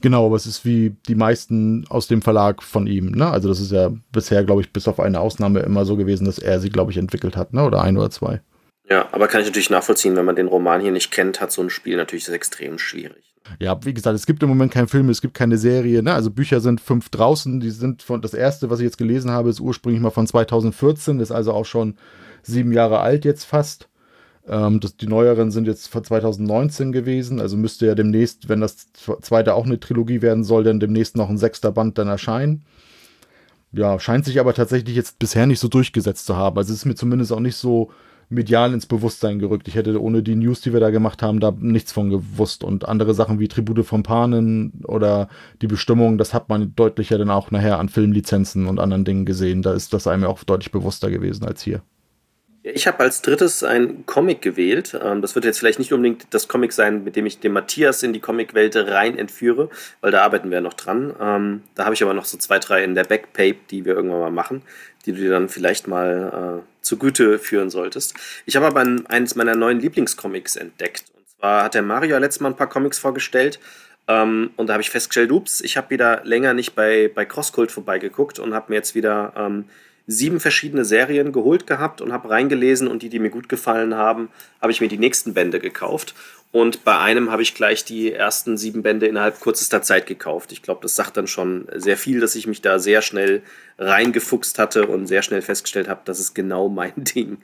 Genau, 0.00 0.26
aber 0.26 0.36
es 0.36 0.46
ist 0.46 0.64
wie 0.64 0.96
die 1.08 1.14
meisten 1.14 1.86
aus 1.88 2.08
dem 2.08 2.22
Verlag 2.22 2.62
von 2.62 2.86
ihm. 2.86 3.12
Ne? 3.12 3.26
Also 3.26 3.48
das 3.48 3.60
ist 3.60 3.72
ja 3.72 3.90
bisher, 4.12 4.44
glaube 4.44 4.60
ich, 4.60 4.72
bis 4.72 4.88
auf 4.88 5.00
eine 5.00 5.20
Ausnahme 5.20 5.60
immer 5.60 5.84
so 5.84 5.96
gewesen, 5.96 6.24
dass 6.24 6.38
er 6.38 6.60
sie, 6.60 6.70
glaube 6.70 6.90
ich, 6.90 6.98
entwickelt 6.98 7.36
hat, 7.36 7.52
ne? 7.52 7.64
oder 7.64 7.82
ein 7.82 7.96
oder 7.96 8.10
zwei. 8.10 8.40
Ja, 8.88 9.08
aber 9.12 9.28
kann 9.28 9.42
ich 9.42 9.46
natürlich 9.46 9.70
nachvollziehen, 9.70 10.16
wenn 10.16 10.24
man 10.24 10.36
den 10.36 10.48
Roman 10.48 10.80
hier 10.80 10.92
nicht 10.92 11.10
kennt, 11.10 11.40
hat 11.40 11.52
so 11.52 11.62
ein 11.62 11.70
Spiel 11.70 11.96
natürlich 11.96 12.28
extrem 12.28 12.78
schwierig. 12.78 13.34
Ja, 13.60 13.78
wie 13.84 13.94
gesagt, 13.94 14.16
es 14.16 14.26
gibt 14.26 14.42
im 14.42 14.48
Moment 14.48 14.72
keinen 14.72 14.88
Film, 14.88 15.08
es 15.08 15.20
gibt 15.20 15.34
keine 15.34 15.58
Serie. 15.58 16.02
Ne? 16.02 16.12
Also 16.12 16.30
Bücher 16.30 16.60
sind 16.60 16.80
fünf 16.80 17.08
draußen, 17.08 17.60
die 17.60 17.70
sind 17.70 18.02
von 18.02 18.20
das 18.20 18.34
erste, 18.34 18.70
was 18.70 18.80
ich 18.80 18.84
jetzt 18.84 18.98
gelesen 18.98 19.30
habe, 19.30 19.50
ist 19.50 19.60
ursprünglich 19.60 20.02
mal 20.02 20.10
von 20.10 20.26
2014, 20.26 21.20
ist 21.20 21.30
also 21.30 21.52
auch 21.52 21.64
schon 21.64 21.96
sieben 22.42 22.72
Jahre 22.72 23.00
alt 23.00 23.24
jetzt 23.24 23.44
fast. 23.44 23.88
Ähm, 24.48 24.80
das, 24.80 24.96
die 24.96 25.06
neueren 25.06 25.50
sind 25.50 25.66
jetzt 25.66 25.88
von 25.88 26.02
2019 26.02 26.92
gewesen, 26.92 27.40
also 27.40 27.56
müsste 27.56 27.86
ja 27.86 27.94
demnächst, 27.94 28.48
wenn 28.48 28.60
das 28.60 28.92
zweite 28.92 29.54
auch 29.54 29.66
eine 29.66 29.78
Trilogie 29.78 30.22
werden 30.22 30.44
soll, 30.44 30.64
dann 30.64 30.80
demnächst 30.80 31.16
noch 31.16 31.28
ein 31.28 31.38
sechster 31.38 31.72
Band 31.72 31.98
dann 31.98 32.08
erscheinen. 32.08 32.64
Ja, 33.72 34.00
scheint 34.00 34.24
sich 34.24 34.40
aber 34.40 34.54
tatsächlich 34.54 34.96
jetzt 34.96 35.18
bisher 35.18 35.46
nicht 35.46 35.60
so 35.60 35.68
durchgesetzt 35.68 36.24
zu 36.26 36.36
haben. 36.36 36.56
Also 36.56 36.72
es 36.72 36.80
ist 36.80 36.84
mir 36.86 36.94
zumindest 36.94 37.32
auch 37.32 37.40
nicht 37.40 37.56
so 37.56 37.90
medial 38.30 38.72
ins 38.72 38.86
Bewusstsein 38.86 39.38
gerückt. 39.38 39.68
Ich 39.68 39.74
hätte 39.74 40.00
ohne 40.02 40.22
die 40.22 40.34
News, 40.34 40.60
die 40.60 40.72
wir 40.72 40.80
da 40.80 40.90
gemacht 40.90 41.22
haben, 41.22 41.40
da 41.40 41.50
nichts 41.58 41.92
von 41.92 42.10
gewusst. 42.10 42.64
Und 42.64 42.86
andere 42.86 43.14
Sachen 43.14 43.38
wie 43.40 43.48
Tribute 43.48 43.84
von 43.84 44.02
Panen 44.02 44.82
oder 44.84 45.28
die 45.62 45.66
Bestimmung, 45.66 46.18
das 46.18 46.34
hat 46.34 46.48
man 46.48 46.74
deutlicher 46.76 47.18
dann 47.18 47.30
auch 47.30 47.50
nachher 47.50 47.78
an 47.78 47.88
Filmlizenzen 47.88 48.66
und 48.66 48.80
anderen 48.80 49.04
Dingen 49.04 49.26
gesehen. 49.26 49.62
Da 49.62 49.72
ist 49.74 49.92
das 49.92 50.06
einem 50.06 50.24
auch 50.24 50.42
deutlich 50.44 50.72
bewusster 50.72 51.10
gewesen 51.10 51.44
als 51.44 51.62
hier. 51.62 51.82
Ich 52.62 52.86
habe 52.88 53.00
als 53.00 53.22
drittes 53.22 53.62
ein 53.62 54.04
Comic 54.06 54.42
gewählt. 54.42 54.98
Ähm, 55.00 55.22
das 55.22 55.34
wird 55.34 55.44
jetzt 55.44 55.58
vielleicht 55.58 55.78
nicht 55.78 55.92
unbedingt 55.92 56.26
das 56.30 56.48
Comic 56.48 56.72
sein, 56.72 57.04
mit 57.04 57.14
dem 57.14 57.24
ich 57.26 57.38
den 57.38 57.52
Matthias 57.52 58.02
in 58.02 58.12
die 58.12 58.20
Comicwelt 58.20 58.74
rein 58.76 59.16
entführe, 59.16 59.70
weil 60.00 60.10
da 60.10 60.22
arbeiten 60.22 60.50
wir 60.50 60.56
ja 60.56 60.60
noch 60.60 60.74
dran. 60.74 61.14
Ähm, 61.20 61.62
da 61.74 61.84
habe 61.84 61.94
ich 61.94 62.02
aber 62.02 62.14
noch 62.14 62.24
so 62.24 62.36
zwei, 62.36 62.58
drei 62.58 62.82
in 62.82 62.94
der 62.94 63.04
Backpape, 63.04 63.56
die 63.70 63.84
wir 63.84 63.94
irgendwann 63.94 64.20
mal 64.20 64.30
machen, 64.30 64.62
die 65.06 65.12
du 65.12 65.18
dir 65.18 65.30
dann 65.30 65.48
vielleicht 65.48 65.86
mal 65.86 66.62
äh, 66.62 66.84
zu 66.84 66.98
Güte 66.98 67.38
führen 67.38 67.70
solltest. 67.70 68.14
Ich 68.44 68.56
habe 68.56 68.66
aber 68.66 68.84
eines 69.08 69.36
meiner 69.36 69.54
neuen 69.54 69.78
Lieblingscomics 69.78 70.56
entdeckt. 70.56 71.04
Und 71.16 71.28
zwar 71.28 71.64
hat 71.64 71.74
der 71.74 71.82
Mario 71.82 72.18
letztes 72.18 72.40
Mal 72.40 72.50
ein 72.50 72.56
paar 72.56 72.68
Comics 72.68 72.98
vorgestellt. 72.98 73.60
Ähm, 74.08 74.50
und 74.56 74.66
da 74.66 74.72
habe 74.72 74.82
ich 74.82 74.90
festgestellt, 74.90 75.30
ups, 75.30 75.60
ich 75.60 75.76
habe 75.76 75.90
wieder 75.90 76.22
länger 76.24 76.54
nicht 76.54 76.74
bei, 76.74 77.10
bei 77.14 77.24
Crosscult 77.24 77.70
vorbeigeguckt 77.70 78.40
und 78.40 78.52
habe 78.52 78.66
mir 78.70 78.76
jetzt 78.76 78.94
wieder 78.94 79.32
ähm, 79.36 79.66
sieben 80.10 80.40
verschiedene 80.40 80.86
Serien 80.86 81.32
geholt 81.32 81.66
gehabt 81.66 82.00
und 82.00 82.12
habe 82.12 82.30
reingelesen 82.30 82.88
und 82.88 83.02
die, 83.02 83.10
die 83.10 83.18
mir 83.18 83.28
gut 83.28 83.48
gefallen 83.48 83.94
haben, 83.94 84.30
habe 84.60 84.72
ich 84.72 84.80
mir 84.80 84.88
die 84.88 84.98
nächsten 84.98 85.34
Bände 85.34 85.60
gekauft. 85.60 86.14
Und 86.50 86.82
bei 86.82 86.96
einem 86.98 87.30
habe 87.30 87.42
ich 87.42 87.54
gleich 87.54 87.84
die 87.84 88.10
ersten 88.10 88.56
sieben 88.56 88.82
Bände 88.82 89.06
innerhalb 89.06 89.38
kürzester 89.38 89.82
Zeit 89.82 90.06
gekauft. 90.06 90.50
Ich 90.50 90.62
glaube, 90.62 90.80
das 90.80 90.96
sagt 90.96 91.18
dann 91.18 91.26
schon 91.26 91.68
sehr 91.74 91.98
viel, 91.98 92.20
dass 92.20 92.34
ich 92.36 92.46
mich 92.46 92.62
da 92.62 92.78
sehr 92.78 93.02
schnell 93.02 93.42
reingefuchst 93.78 94.58
hatte 94.58 94.86
und 94.86 95.06
sehr 95.06 95.20
schnell 95.20 95.42
festgestellt 95.42 95.88
habe, 95.88 96.00
das 96.06 96.20
ist 96.20 96.34
genau 96.34 96.68
mein 96.70 96.94
Ding. 96.96 97.36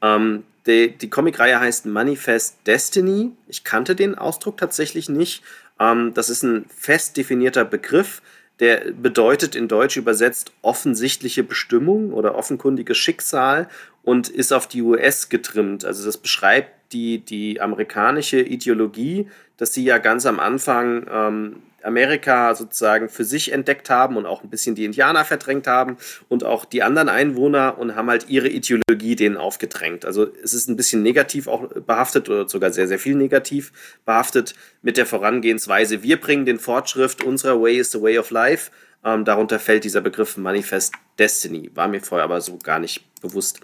Ähm, 0.00 0.44
die, 0.66 0.96
die 0.96 1.10
Comicreihe 1.10 1.58
heißt 1.58 1.86
Manifest 1.86 2.58
Destiny. 2.68 3.32
Ich 3.48 3.64
kannte 3.64 3.96
den 3.96 4.14
Ausdruck 4.16 4.58
tatsächlich 4.58 5.08
nicht. 5.08 5.42
Ähm, 5.80 6.14
das 6.14 6.30
ist 6.30 6.44
ein 6.44 6.66
fest 6.68 7.16
definierter 7.16 7.64
Begriff 7.64 8.22
der 8.60 8.92
bedeutet 8.92 9.54
in 9.56 9.68
Deutsch 9.68 9.96
übersetzt 9.96 10.52
offensichtliche 10.62 11.42
Bestimmung 11.42 12.12
oder 12.12 12.34
offenkundiges 12.34 12.96
Schicksal 12.96 13.68
und 14.02 14.28
ist 14.28 14.52
auf 14.52 14.66
die 14.66 14.82
US 14.82 15.28
getrimmt. 15.28 15.84
Also 15.84 16.04
das 16.04 16.18
beschreibt 16.18 16.92
die, 16.92 17.18
die 17.18 17.60
amerikanische 17.60 18.40
Ideologie, 18.40 19.28
dass 19.56 19.72
sie 19.72 19.84
ja 19.84 19.98
ganz 19.98 20.26
am 20.26 20.40
Anfang 20.40 21.06
ähm, 21.10 21.62
Amerika 21.84 22.54
sozusagen 22.54 23.08
für 23.08 23.24
sich 23.24 23.52
entdeckt 23.52 23.90
haben 23.90 24.16
und 24.16 24.26
auch 24.26 24.42
ein 24.42 24.50
bisschen 24.50 24.74
die 24.74 24.84
Indianer 24.84 25.24
verdrängt 25.24 25.66
haben 25.66 25.96
und 26.28 26.44
auch 26.44 26.64
die 26.64 26.82
anderen 26.82 27.08
Einwohner 27.08 27.78
und 27.78 27.96
haben 27.96 28.08
halt 28.08 28.28
ihre 28.28 28.48
Ideologie 28.48 29.16
denen 29.16 29.36
aufgedrängt. 29.36 30.04
Also 30.04 30.28
es 30.42 30.54
ist 30.54 30.68
ein 30.68 30.76
bisschen 30.76 31.02
negativ 31.02 31.48
auch 31.48 31.68
behaftet 31.68 32.28
oder 32.28 32.48
sogar 32.48 32.72
sehr, 32.72 32.88
sehr 32.88 32.98
viel 32.98 33.14
negativ 33.14 33.72
behaftet 34.04 34.54
mit 34.82 34.96
der 34.96 35.06
Vorangehensweise. 35.06 36.02
Wir 36.02 36.20
bringen 36.20 36.46
den 36.46 36.58
Fortschritt, 36.58 37.22
unserer 37.24 37.60
Way 37.60 37.78
is 37.78 37.90
the 37.92 38.00
Way 38.00 38.18
of 38.18 38.30
Life. 38.30 38.70
Ähm, 39.04 39.24
darunter 39.24 39.58
fällt 39.58 39.84
dieser 39.84 40.00
Begriff 40.00 40.36
Manifest 40.36 40.94
Destiny. 41.18 41.70
War 41.74 41.88
mir 41.88 42.00
vorher 42.00 42.24
aber 42.24 42.40
so 42.40 42.58
gar 42.58 42.78
nicht 42.78 43.04
bewusst. 43.20 43.60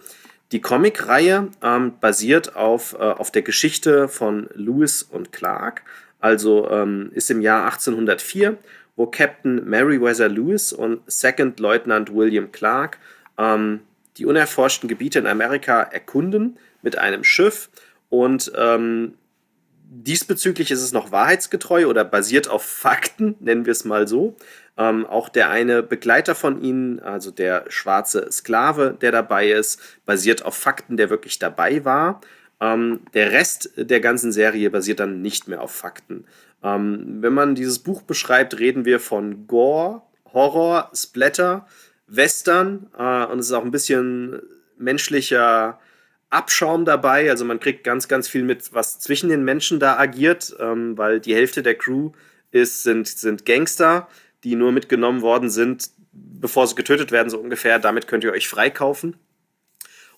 Die 0.52 0.60
Comicreihe 0.60 1.48
ähm, 1.62 1.92
basiert 2.00 2.56
auf, 2.56 2.94
äh, 2.94 3.02
auf 3.02 3.30
der 3.30 3.42
Geschichte 3.42 4.08
von 4.08 4.48
Lewis 4.54 5.02
und 5.02 5.32
Clark 5.32 5.82
also 6.20 6.68
ähm, 6.70 7.10
ist 7.14 7.30
im 7.30 7.40
Jahr 7.40 7.64
1804, 7.64 8.56
wo 8.96 9.06
Captain 9.06 9.68
Meriwether 9.68 10.28
Lewis 10.28 10.72
und 10.72 11.00
Second 11.06 11.60
Lieutenant 11.60 12.14
William 12.14 12.50
Clark 12.50 12.98
ähm, 13.38 13.80
die 14.16 14.26
unerforschten 14.26 14.88
Gebiete 14.88 15.20
in 15.20 15.26
Amerika 15.26 15.82
erkunden 15.82 16.58
mit 16.82 16.98
einem 16.98 17.22
Schiff 17.22 17.70
und 18.08 18.50
ähm, 18.56 19.14
diesbezüglich 19.90 20.70
ist 20.70 20.82
es 20.82 20.92
noch 20.92 21.12
wahrheitsgetreu 21.12 21.86
oder 21.86 22.04
basiert 22.04 22.48
auf 22.48 22.64
Fakten, 22.64 23.36
nennen 23.40 23.64
wir 23.64 23.72
es 23.72 23.84
mal 23.84 24.08
so. 24.08 24.36
Ähm, 24.78 25.06
auch 25.06 25.28
der 25.28 25.50
eine 25.50 25.82
Begleiter 25.82 26.36
von 26.36 26.62
ihnen, 26.62 27.00
also 27.00 27.32
der 27.32 27.64
schwarze 27.68 28.30
Sklave, 28.30 28.96
der 29.00 29.10
dabei 29.10 29.50
ist, 29.50 29.80
basiert 30.06 30.44
auf 30.44 30.54
Fakten, 30.54 30.96
der 30.96 31.10
wirklich 31.10 31.40
dabei 31.40 31.84
war. 31.84 32.20
Ähm, 32.60 33.00
der 33.12 33.32
Rest 33.32 33.72
der 33.76 34.00
ganzen 34.00 34.30
Serie 34.30 34.70
basiert 34.70 35.00
dann 35.00 35.20
nicht 35.20 35.48
mehr 35.48 35.62
auf 35.62 35.72
Fakten. 35.72 36.26
Ähm, 36.62 37.18
wenn 37.20 37.32
man 37.32 37.56
dieses 37.56 37.80
Buch 37.80 38.02
beschreibt, 38.02 38.58
reden 38.58 38.84
wir 38.84 39.00
von 39.00 39.48
Gore, 39.48 40.02
Horror, 40.32 40.90
Splatter, 40.94 41.66
Western 42.06 42.86
äh, 42.96 43.24
und 43.26 43.40
es 43.40 43.46
ist 43.46 43.52
auch 43.52 43.64
ein 43.64 43.72
bisschen 43.72 44.40
menschlicher 44.76 45.80
Abschaum 46.30 46.84
dabei. 46.84 47.30
Also 47.30 47.44
man 47.44 47.60
kriegt 47.60 47.84
ganz, 47.84 48.08
ganz 48.08 48.28
viel 48.28 48.44
mit, 48.44 48.72
was 48.72 48.98
zwischen 49.00 49.28
den 49.28 49.44
Menschen 49.44 49.80
da 49.80 49.98
agiert, 49.98 50.54
ähm, 50.60 50.96
weil 50.96 51.20
die 51.20 51.34
Hälfte 51.34 51.62
der 51.62 51.74
Crew 51.74 52.12
ist, 52.50 52.82
sind, 52.82 53.08
sind 53.08 53.44
Gangster, 53.44 54.08
die 54.44 54.56
nur 54.56 54.72
mitgenommen 54.72 55.22
worden 55.22 55.50
sind, 55.50 55.90
bevor 56.12 56.66
sie 56.66 56.74
getötet 56.74 57.12
werden, 57.12 57.30
so 57.30 57.38
ungefähr. 57.38 57.78
Damit 57.78 58.06
könnt 58.08 58.24
ihr 58.24 58.32
euch 58.32 58.48
freikaufen. 58.48 59.16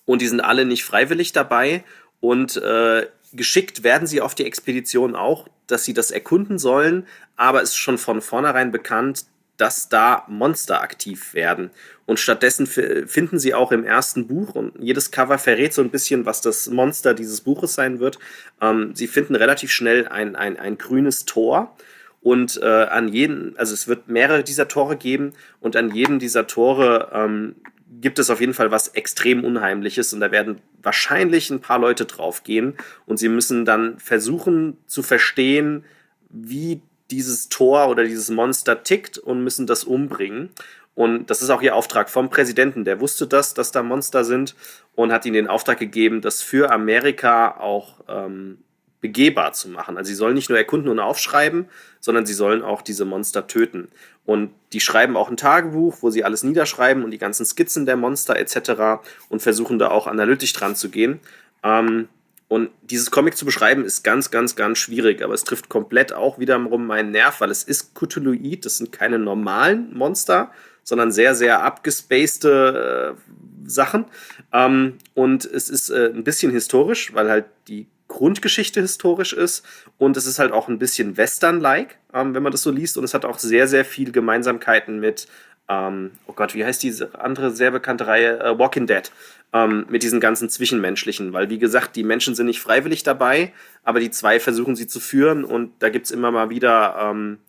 Und 0.05 0.21
die 0.21 0.27
sind 0.27 0.41
alle 0.41 0.65
nicht 0.65 0.83
freiwillig 0.83 1.31
dabei. 1.31 1.83
Und 2.19 2.57
äh, 2.57 3.07
geschickt 3.33 3.83
werden 3.83 4.07
sie 4.07 4.21
auf 4.21 4.35
die 4.35 4.45
Expedition 4.45 5.15
auch, 5.15 5.47
dass 5.67 5.85
sie 5.85 5.93
das 5.93 6.11
erkunden 6.11 6.59
sollen, 6.59 7.07
aber 7.35 7.61
es 7.61 7.69
ist 7.69 7.77
schon 7.77 7.97
von 7.97 8.21
vornherein 8.21 8.71
bekannt, 8.71 9.25
dass 9.57 9.89
da 9.89 10.25
Monster 10.27 10.81
aktiv 10.81 11.33
werden. 11.33 11.69
Und 12.05 12.19
stattdessen 12.19 12.65
finden 12.65 13.39
sie 13.39 13.53
auch 13.53 13.71
im 13.71 13.83
ersten 13.83 14.27
Buch, 14.27 14.55
und 14.55 14.73
jedes 14.79 15.11
Cover 15.11 15.37
verrät 15.37 15.73
so 15.73 15.81
ein 15.81 15.91
bisschen, 15.91 16.25
was 16.25 16.41
das 16.41 16.67
Monster 16.69 17.13
dieses 17.13 17.41
Buches 17.41 17.75
sein 17.75 17.99
wird. 17.99 18.17
Ähm, 18.59 18.95
sie 18.95 19.07
finden 19.07 19.35
relativ 19.35 19.71
schnell 19.71 20.07
ein, 20.07 20.35
ein, 20.35 20.57
ein 20.57 20.77
grünes 20.77 21.25
Tor. 21.25 21.75
Und 22.21 22.59
äh, 22.61 22.65
an 22.65 23.07
jedem, 23.07 23.53
also 23.57 23.73
es 23.73 23.87
wird 23.87 24.07
mehrere 24.07 24.43
dieser 24.43 24.67
Tore 24.67 24.95
geben 24.95 25.33
und 25.59 25.75
an 25.75 25.93
jedem 25.93 26.19
dieser 26.19 26.45
Tore 26.45 27.09
ähm, 27.13 27.55
gibt 27.99 28.19
es 28.19 28.29
auf 28.29 28.39
jeden 28.39 28.53
Fall 28.53 28.71
was 28.71 28.89
extrem 28.89 29.43
Unheimliches 29.43 30.13
und 30.13 30.19
da 30.19 30.31
werden 30.31 30.61
wahrscheinlich 30.81 31.49
ein 31.49 31.61
paar 31.61 31.79
Leute 31.79 32.05
draufgehen 32.05 32.75
und 33.05 33.17
sie 33.17 33.27
müssen 33.27 33.65
dann 33.65 33.97
versuchen 33.99 34.77
zu 34.85 35.01
verstehen, 35.01 35.83
wie 36.29 36.81
dieses 37.09 37.49
Tor 37.49 37.89
oder 37.89 38.03
dieses 38.03 38.29
Monster 38.29 38.83
tickt 38.83 39.17
und 39.17 39.43
müssen 39.43 39.67
das 39.67 39.83
umbringen. 39.83 40.49
Und 40.93 41.29
das 41.29 41.41
ist 41.41 41.49
auch 41.49 41.61
ihr 41.61 41.75
Auftrag 41.75 42.09
vom 42.09 42.29
Präsidenten. 42.29 42.85
Der 42.85 42.99
wusste 42.99 43.27
das, 43.27 43.53
dass 43.53 43.71
da 43.71 43.81
Monster 43.81 44.23
sind 44.23 44.55
und 44.95 45.11
hat 45.11 45.25
ihnen 45.25 45.35
den 45.35 45.47
Auftrag 45.47 45.79
gegeben, 45.79 46.21
das 46.21 46.41
für 46.41 46.71
Amerika 46.71 47.57
auch 47.57 48.03
ähm, 48.07 48.59
begehbar 49.01 49.53
zu 49.53 49.69
machen. 49.69 49.97
Also 49.97 50.09
sie 50.09 50.15
sollen 50.15 50.35
nicht 50.35 50.49
nur 50.49 50.57
erkunden 50.57 50.89
und 50.89 50.99
aufschreiben, 50.99 51.65
sondern 51.99 52.25
sie 52.25 52.33
sollen 52.33 52.61
auch 52.61 52.81
diese 52.81 53.03
Monster 53.03 53.47
töten. 53.47 53.89
Und 54.25 54.51
die 54.73 54.79
schreiben 54.79 55.17
auch 55.17 55.29
ein 55.29 55.37
Tagebuch, 55.37 55.97
wo 56.01 56.11
sie 56.11 56.23
alles 56.23 56.43
niederschreiben 56.43 57.03
und 57.03 57.11
die 57.11 57.17
ganzen 57.17 57.45
Skizzen 57.45 57.85
der 57.85 57.97
Monster 57.97 58.37
etc. 58.37 59.03
und 59.29 59.41
versuchen 59.41 59.79
da 59.79 59.89
auch 59.89 60.07
analytisch 60.07 60.53
dran 60.53 60.75
zu 60.75 60.89
gehen. 60.89 61.19
Ähm, 61.63 62.07
und 62.47 62.69
dieses 62.81 63.11
Comic 63.11 63.37
zu 63.37 63.45
beschreiben 63.45 63.85
ist 63.85 64.03
ganz, 64.03 64.29
ganz, 64.29 64.55
ganz 64.55 64.77
schwierig, 64.77 65.23
aber 65.23 65.33
es 65.33 65.45
trifft 65.45 65.69
komplett 65.69 66.11
auch 66.11 66.37
wiederum 66.37 66.85
meinen 66.85 67.11
Nerv, 67.11 67.39
weil 67.39 67.49
es 67.49 67.63
ist 67.63 67.95
Cthulhuid, 67.95 68.65
das 68.65 68.77
sind 68.77 68.91
keine 68.91 69.17
normalen 69.19 69.95
Monster, 69.95 70.51
sondern 70.83 71.11
sehr, 71.11 71.33
sehr 71.33 71.63
abgespacede 71.63 73.15
äh, 73.15 73.69
Sachen. 73.69 74.05
Ähm, 74.51 74.97
und 75.13 75.45
es 75.45 75.69
ist 75.69 75.89
äh, 75.89 76.11
ein 76.13 76.23
bisschen 76.23 76.51
historisch, 76.51 77.13
weil 77.13 77.29
halt 77.29 77.45
die 77.67 77.87
Grundgeschichte 78.11 78.81
historisch 78.81 79.33
ist. 79.33 79.65
Und 79.97 80.17
es 80.17 80.25
ist 80.25 80.37
halt 80.37 80.51
auch 80.51 80.67
ein 80.67 80.79
bisschen 80.79 81.17
Western-like, 81.17 81.97
ähm, 82.13 82.35
wenn 82.35 82.43
man 82.43 82.51
das 82.51 82.61
so 82.61 82.69
liest. 82.69 82.97
Und 82.97 83.03
es 83.03 83.13
hat 83.13 83.25
auch 83.25 83.39
sehr, 83.39 83.67
sehr 83.67 83.85
viel 83.85 84.11
Gemeinsamkeiten 84.11 84.99
mit, 84.99 85.27
ähm, 85.69 86.11
oh 86.27 86.33
Gott, 86.33 86.53
wie 86.53 86.65
heißt 86.65 86.83
diese 86.83 87.19
andere 87.19 87.51
sehr 87.51 87.71
bekannte 87.71 88.07
Reihe, 88.07 88.39
äh, 88.39 88.59
Walking 88.59 88.85
Dead, 88.85 89.09
ähm, 89.53 89.85
mit 89.89 90.03
diesen 90.03 90.19
ganzen 90.19 90.49
Zwischenmenschlichen, 90.49 91.33
weil 91.33 91.49
wie 91.49 91.59
gesagt, 91.59 91.95
die 91.95 92.03
Menschen 92.03 92.35
sind 92.35 92.45
nicht 92.45 92.61
freiwillig 92.61 93.03
dabei, 93.03 93.53
aber 93.83 93.99
die 93.99 94.11
zwei 94.11 94.39
versuchen 94.39 94.75
sie 94.75 94.87
zu 94.87 94.99
führen. 94.99 95.45
Und 95.45 95.71
da 95.79 95.89
gibt 95.89 96.05
es 96.05 96.11
immer 96.11 96.31
mal 96.31 96.49
wieder 96.49 96.97
ähm, 97.01 97.39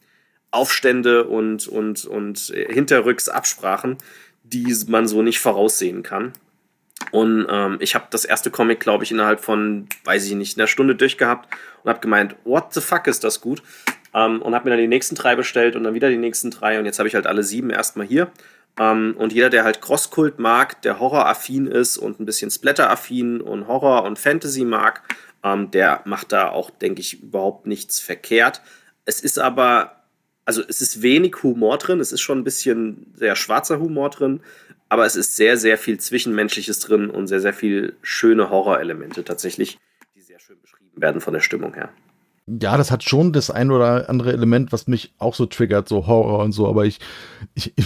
Aufstände 0.52 1.24
und, 1.24 1.66
und, 1.66 2.04
und 2.04 2.38
hinterrücks 2.38 3.28
Absprachen, 3.28 3.98
die 4.44 4.74
man 4.86 5.08
so 5.08 5.22
nicht 5.22 5.40
voraussehen 5.40 6.02
kann. 6.02 6.32
Und 7.10 7.46
ähm, 7.50 7.76
ich 7.80 7.94
habe 7.94 8.06
das 8.10 8.24
erste 8.24 8.50
Comic, 8.50 8.80
glaube 8.80 9.04
ich, 9.04 9.10
innerhalb 9.10 9.40
von, 9.40 9.88
weiß 10.04 10.24
ich 10.26 10.34
nicht, 10.34 10.58
einer 10.58 10.66
Stunde 10.66 10.94
durchgehabt 10.94 11.48
und 11.82 11.90
habe 11.90 12.00
gemeint, 12.00 12.36
what 12.44 12.72
the 12.72 12.80
fuck 12.80 13.06
ist 13.06 13.24
das 13.24 13.40
gut? 13.40 13.62
Ähm, 14.14 14.40
und 14.42 14.54
habe 14.54 14.64
mir 14.64 14.70
dann 14.70 14.80
die 14.80 14.88
nächsten 14.88 15.14
drei 15.14 15.36
bestellt 15.36 15.76
und 15.76 15.84
dann 15.84 15.94
wieder 15.94 16.08
die 16.08 16.16
nächsten 16.16 16.50
drei 16.50 16.78
und 16.78 16.84
jetzt 16.84 16.98
habe 16.98 17.08
ich 17.08 17.14
halt 17.14 17.26
alle 17.26 17.42
sieben 17.42 17.70
erstmal 17.70 18.06
hier. 18.06 18.30
Ähm, 18.78 19.14
und 19.18 19.32
jeder, 19.32 19.50
der 19.50 19.64
halt 19.64 19.82
Crosskult 19.82 20.38
mag, 20.38 20.80
der 20.82 20.98
Horror-affin 20.98 21.66
ist 21.66 21.98
und 21.98 22.20
ein 22.20 22.26
bisschen 22.26 22.50
Splatter-affin 22.50 23.40
und 23.40 23.68
Horror 23.68 24.04
und 24.04 24.18
Fantasy 24.18 24.64
mag, 24.64 25.02
ähm, 25.44 25.70
der 25.70 26.02
macht 26.04 26.32
da 26.32 26.48
auch, 26.48 26.70
denke 26.70 27.00
ich, 27.00 27.22
überhaupt 27.22 27.66
nichts 27.66 28.00
verkehrt. 28.00 28.62
Es 29.04 29.20
ist 29.20 29.38
aber, 29.38 30.02
also 30.44 30.62
es 30.66 30.80
ist 30.80 31.02
wenig 31.02 31.42
Humor 31.42 31.78
drin, 31.78 32.00
es 32.00 32.12
ist 32.12 32.20
schon 32.20 32.38
ein 32.38 32.44
bisschen 32.44 33.12
sehr 33.14 33.36
schwarzer 33.36 33.78
Humor 33.78 34.10
drin, 34.10 34.40
aber 34.92 35.06
es 35.06 35.16
ist 35.16 35.36
sehr, 35.36 35.56
sehr 35.56 35.78
viel 35.78 35.98
Zwischenmenschliches 35.98 36.78
drin 36.80 37.08
und 37.08 37.26
sehr, 37.26 37.40
sehr 37.40 37.54
viel 37.54 37.96
schöne 38.02 38.50
Horrorelemente 38.50 39.24
tatsächlich, 39.24 39.78
die 40.14 40.20
sehr 40.20 40.38
schön 40.38 40.60
beschrieben 40.60 40.90
werden 40.96 41.22
von 41.22 41.32
der 41.32 41.40
Stimmung 41.40 41.72
her 41.72 41.94
ja, 42.46 42.76
das 42.76 42.90
hat 42.90 43.04
schon 43.04 43.32
das 43.32 43.50
ein 43.50 43.70
oder 43.70 44.08
andere 44.08 44.32
Element, 44.32 44.72
was 44.72 44.88
mich 44.88 45.14
auch 45.18 45.34
so 45.34 45.46
triggert, 45.46 45.88
so 45.88 46.08
Horror 46.08 46.40
und 46.40 46.50
so. 46.50 46.66
Aber 46.66 46.84
ich, 46.84 46.98
ich, 47.54 47.72
ich, 47.76 47.84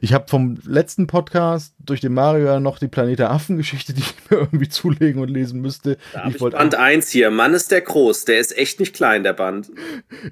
ich 0.00 0.12
habe 0.12 0.26
vom 0.26 0.58
letzten 0.66 1.06
Podcast 1.06 1.74
durch 1.78 2.00
den 2.00 2.12
Mario 2.12 2.58
noch 2.58 2.80
die 2.80 2.88
Planet 2.88 3.20
der 3.20 3.30
Affen-Geschichte, 3.30 3.92
die 3.94 4.00
ich 4.00 4.14
mir 4.30 4.38
irgendwie 4.38 4.68
zulegen 4.68 5.22
und 5.22 5.28
lesen 5.28 5.60
müsste. 5.60 5.98
Da 6.12 6.26
ich, 6.26 6.34
ich 6.34 6.40
Band 6.40 6.74
1 6.74 7.10
hier. 7.10 7.30
Mann 7.30 7.54
ist 7.54 7.70
der 7.70 7.80
groß. 7.80 8.24
Der 8.24 8.40
ist 8.40 8.56
echt 8.58 8.80
nicht 8.80 8.92
klein, 8.92 9.22
der 9.22 9.34
Band. 9.34 9.70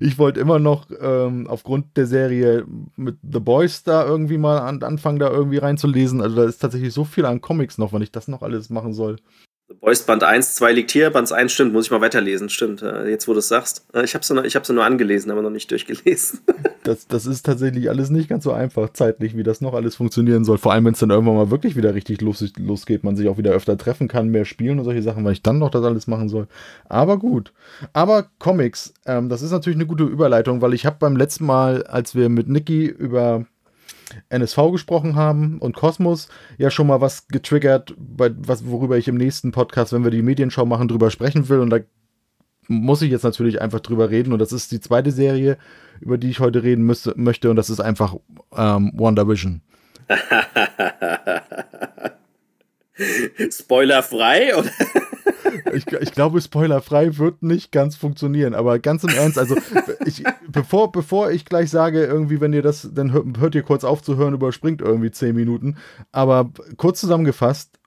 Ich 0.01 0.19
wollte 0.19 0.41
immer 0.41 0.59
noch 0.59 0.87
ähm, 1.01 1.47
aufgrund 1.47 1.97
der 1.97 2.07
Serie 2.07 2.65
mit 2.97 3.19
The 3.23 3.39
Boys 3.39 3.85
da 3.85 4.05
irgendwie 4.05 4.39
mal 4.39 4.59
an, 4.59 4.83
anfangen, 4.83 5.21
da 5.21 5.31
irgendwie 5.31 5.59
reinzulesen. 5.59 6.21
Also 6.21 6.35
da 6.35 6.45
ist 6.45 6.59
tatsächlich 6.59 6.93
so 6.93 7.05
viel 7.05 7.25
an 7.25 7.41
Comics 7.41 7.79
noch, 7.79 7.93
wenn 7.93 8.03
ich 8.03 8.11
das 8.11 8.27
noch 8.27 8.43
alles 8.43 8.69
machen 8.69 8.95
soll. 8.95 9.17
Boys 9.79 10.03
Band 10.03 10.25
1, 10.25 10.57
2 10.57 10.73
liegt 10.73 10.91
hier, 10.91 11.11
Band 11.11 11.31
1 11.31 11.53
stimmt, 11.53 11.73
muss 11.73 11.87
ich 11.87 11.91
mal 11.93 12.01
weiterlesen, 12.01 12.49
stimmt. 12.49 12.83
Jetzt, 13.07 13.29
wo 13.29 13.33
du 13.33 13.39
es 13.39 13.49
sagst. 13.49 13.87
Äh, 13.95 14.05
ich 14.05 14.15
habe 14.15 14.25
sie, 14.25 14.35
nur, 14.35 14.45
nur 14.75 14.85
angelesen, 14.85 15.31
aber 15.31 15.43
noch 15.43 15.51
nicht 15.51 15.71
durchgelesen. 15.71 16.41
Das, 16.83 17.07
das 17.07 17.27
ist 17.27 17.45
tatsächlich 17.45 17.91
alles 17.91 18.09
nicht 18.09 18.31
ganz 18.31 18.43
so 18.43 18.53
einfach 18.53 18.91
zeitlich, 18.95 19.37
wie 19.37 19.43
das 19.43 19.61
noch 19.61 19.75
alles 19.75 19.97
funktionieren 19.97 20.45
soll. 20.45 20.57
Vor 20.57 20.73
allem, 20.73 20.87
wenn 20.87 20.95
es 20.95 20.99
dann 20.99 21.11
irgendwann 21.11 21.35
mal 21.35 21.51
wirklich 21.51 21.77
wieder 21.77 21.95
richtig 21.95 22.23
los, 22.23 22.43
losgeht, 22.57 23.05
man 23.05 23.17
sich 23.17 23.29
auch 23.29 23.37
wieder 23.37 23.51
öfter 23.51 23.77
treffen 23.77 24.09
kann, 24.09 24.31
mehr 24.31 24.47
spielen 24.47 24.79
und 24.79 24.87
solche 24.87 25.03
Sachen, 25.03 25.23
weil 25.23 25.35
ich 25.35 25.43
dann 25.43 25.59
noch 25.59 25.71
das 25.71 25.85
alles 25.85 26.07
machen 26.07 26.31
soll. 26.31 26.49
Aber 26.89 27.19
gut. 27.19 27.53
Aber 27.93 28.29
Comics, 28.39 28.95
ähm, 29.05 29.29
das 29.29 29.43
ist 29.43 29.51
natürlich 29.51 29.77
eine 29.77 29.85
gute 29.85 30.05
Überleitung, 30.05 30.63
weil 30.63 30.73
ich 30.73 30.87
habe 30.87 30.97
beim 30.99 31.17
letzten 31.17 31.45
Mal, 31.45 31.83
als 31.83 32.15
wir 32.15 32.31
mit 32.31 32.49
Niki 32.49 32.87
über 32.87 33.45
NSV 34.29 34.73
gesprochen 34.73 35.17
haben 35.17 35.59
und 35.59 35.77
Kosmos 35.77 36.29
ja 36.59 36.71
schon 36.71 36.87
mal 36.87 37.01
was 37.01 37.29
getriggert, 37.29 37.95
bei, 37.99 38.31
was, 38.37 38.67
worüber 38.67 38.99
ich 38.99 39.09
im 39.09 39.17
nächsten 39.17 39.53
Podcast, 39.53 39.93
wenn 39.93 40.05
wir 40.05 40.11
die 40.11 40.23
Medienschau 40.23 40.67
machen, 40.67 40.89
drüber 40.89 41.11
sprechen 41.11 41.49
will. 41.49 41.61
Und 41.61 41.71
da 41.71 41.79
muss 42.69 43.03
ich 43.03 43.11
jetzt 43.11 43.25
natürlich 43.25 43.61
einfach 43.61 43.81
drüber 43.81 44.11
reden. 44.11 44.33
Und 44.33 44.39
das 44.39 44.53
ist 44.53 44.73
die 44.73 44.81
zweite 44.81 45.11
Serie, 45.11 45.59
über 46.01 46.19
die 46.19 46.31
ich 46.31 46.41
heute 46.41 46.63
reden 46.63 46.85
müsste, 46.85 47.15
möchte. 47.17 47.51
Und 47.51 47.57
das 47.57 47.71
ist 47.71 47.81
einfach 47.81 48.17
ähm, 48.57 48.93
WandaVision. 48.95 49.63
Spoilerfrei? 53.51 54.57
Oder? 54.57 54.71
Ich, 55.73 55.87
ich 55.87 56.13
glaube, 56.13 56.41
spoilerfrei 56.41 57.19
wird 57.19 57.43
nicht 57.43 57.73
ganz 57.73 57.97
funktionieren, 57.97 58.55
aber 58.55 58.79
ganz 58.79 59.05
im 59.05 59.11
Ernst, 59.11 59.39
also 59.39 59.57
ich, 60.05 60.25
bevor, 60.49 60.93
bevor 60.93 61.31
ich 61.31 61.45
gleich 61.45 61.71
sage, 61.71 62.05
irgendwie, 62.05 62.41
wenn 62.41 62.53
ihr 62.53 62.63
das, 62.63 62.89
dann 62.93 63.13
hört, 63.13 63.39
hört 63.39 63.55
ihr 63.55 63.63
kurz 63.63 63.85
auf 63.85 64.03
zu 64.03 64.17
hören, 64.17 64.35
überspringt 64.35 64.81
irgendwie 64.81 65.11
zehn 65.11 65.35
Minuten. 65.35 65.77
Aber 66.13 66.51
kurz 66.77 67.01
zusammengefasst, 67.01 67.79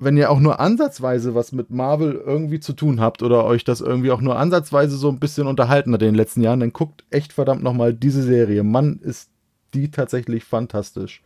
wenn 0.00 0.16
ihr 0.16 0.30
auch 0.30 0.40
nur 0.40 0.60
ansatzweise 0.60 1.34
was 1.34 1.52
mit 1.52 1.70
Marvel 1.70 2.14
irgendwie 2.14 2.58
zu 2.58 2.72
tun 2.72 3.00
habt 3.00 3.22
oder 3.22 3.44
euch 3.44 3.64
das 3.64 3.82
irgendwie 3.82 4.10
auch 4.10 4.22
nur 4.22 4.38
ansatzweise 4.38 4.96
so 4.96 5.10
ein 5.10 5.20
bisschen 5.20 5.46
unterhalten 5.46 5.92
hat 5.92 6.00
in 6.00 6.08
den 6.08 6.14
letzten 6.14 6.40
Jahren, 6.42 6.60
dann 6.60 6.72
guckt 6.72 7.04
echt 7.10 7.34
verdammt 7.34 7.62
nochmal 7.62 7.92
diese 7.92 8.22
Serie. 8.22 8.62
Mann, 8.64 8.98
ist 9.02 9.30
die 9.74 9.90
tatsächlich 9.90 10.44
fantastisch. 10.44 11.22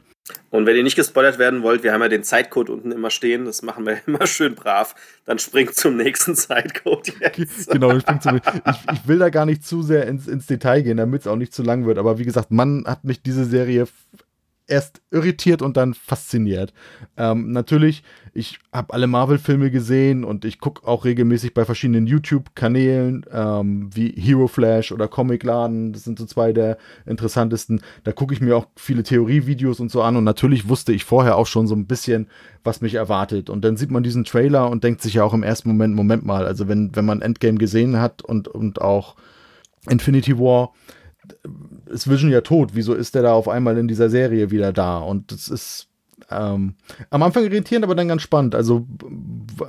Und 0.50 0.64
wenn 0.64 0.74
ihr 0.74 0.82
nicht 0.82 0.96
gespoilert 0.96 1.38
werden 1.38 1.62
wollt, 1.62 1.82
wir 1.82 1.92
haben 1.92 2.00
ja 2.00 2.08
den 2.08 2.24
Zeitcode 2.24 2.70
unten 2.70 2.92
immer 2.92 3.10
stehen, 3.10 3.44
das 3.44 3.60
machen 3.62 3.84
wir 3.84 4.00
immer 4.06 4.26
schön 4.26 4.54
brav, 4.54 4.94
dann 5.26 5.38
springt 5.38 5.74
zum 5.74 5.96
nächsten 5.96 6.34
Zeitcode 6.34 7.12
jetzt. 7.20 7.70
Genau, 7.70 7.98
springt 8.00 8.22
zum, 8.22 8.36
ich, 8.36 8.42
ich 8.92 9.08
will 9.08 9.18
da 9.18 9.28
gar 9.28 9.44
nicht 9.44 9.66
zu 9.66 9.82
sehr 9.82 10.06
ins, 10.06 10.26
ins 10.26 10.46
Detail 10.46 10.82
gehen, 10.82 10.96
damit 10.96 11.22
es 11.22 11.26
auch 11.26 11.36
nicht 11.36 11.52
zu 11.52 11.62
lang 11.62 11.84
wird, 11.86 11.98
aber 11.98 12.18
wie 12.18 12.24
gesagt, 12.24 12.50
Mann 12.50 12.84
hat 12.86 13.04
mich 13.04 13.22
diese 13.22 13.44
Serie 13.44 13.86
erst 14.66 15.02
irritiert 15.10 15.62
und 15.62 15.76
dann 15.76 15.94
fasziniert. 15.94 16.72
Ähm, 17.16 17.52
natürlich, 17.52 18.02
ich 18.32 18.58
habe 18.72 18.94
alle 18.94 19.06
Marvel-Filme 19.06 19.70
gesehen 19.70 20.24
und 20.24 20.44
ich 20.44 20.58
gucke 20.58 20.86
auch 20.86 21.04
regelmäßig 21.04 21.52
bei 21.52 21.64
verschiedenen 21.64 22.06
YouTube-Kanälen 22.06 23.26
ähm, 23.30 23.90
wie 23.94 24.10
Hero 24.10 24.48
Flash 24.48 24.90
oder 24.90 25.06
Comicladen. 25.06 25.92
Das 25.92 26.04
sind 26.04 26.18
so 26.18 26.24
zwei 26.24 26.52
der 26.52 26.78
interessantesten. 27.04 27.82
Da 28.04 28.12
gucke 28.12 28.32
ich 28.32 28.40
mir 28.40 28.56
auch 28.56 28.66
viele 28.76 29.02
Theorievideos 29.02 29.80
und 29.80 29.90
so 29.90 30.02
an 30.02 30.16
und 30.16 30.24
natürlich 30.24 30.68
wusste 30.68 30.92
ich 30.92 31.04
vorher 31.04 31.36
auch 31.36 31.46
schon 31.46 31.66
so 31.66 31.74
ein 31.74 31.86
bisschen, 31.86 32.28
was 32.62 32.80
mich 32.80 32.94
erwartet. 32.94 33.50
Und 33.50 33.64
dann 33.64 33.76
sieht 33.76 33.90
man 33.90 34.02
diesen 34.02 34.24
Trailer 34.24 34.70
und 34.70 34.82
denkt 34.82 35.02
sich 35.02 35.14
ja 35.14 35.24
auch 35.24 35.34
im 35.34 35.42
ersten 35.42 35.68
Moment, 35.68 35.94
Moment 35.94 36.24
mal, 36.24 36.46
also 36.46 36.68
wenn, 36.68 36.96
wenn 36.96 37.04
man 37.04 37.20
Endgame 37.20 37.58
gesehen 37.58 38.00
hat 38.00 38.22
und, 38.22 38.48
und 38.48 38.80
auch 38.80 39.16
Infinity 39.90 40.38
War, 40.38 40.72
ist 41.94 42.10
Vision 42.10 42.30
ja 42.30 42.42
tot. 42.42 42.70
Wieso 42.74 42.94
ist 42.94 43.14
der 43.14 43.22
da 43.22 43.32
auf 43.32 43.48
einmal 43.48 43.78
in 43.78 43.88
dieser 43.88 44.10
Serie 44.10 44.50
wieder 44.50 44.72
da? 44.72 44.98
Und 44.98 45.32
das 45.32 45.48
ist 45.48 45.88
ähm, 46.30 46.74
am 47.10 47.22
Anfang 47.22 47.44
irritierend, 47.44 47.84
aber 47.84 47.94
dann 47.94 48.08
ganz 48.08 48.22
spannend. 48.22 48.54
Also 48.54 48.86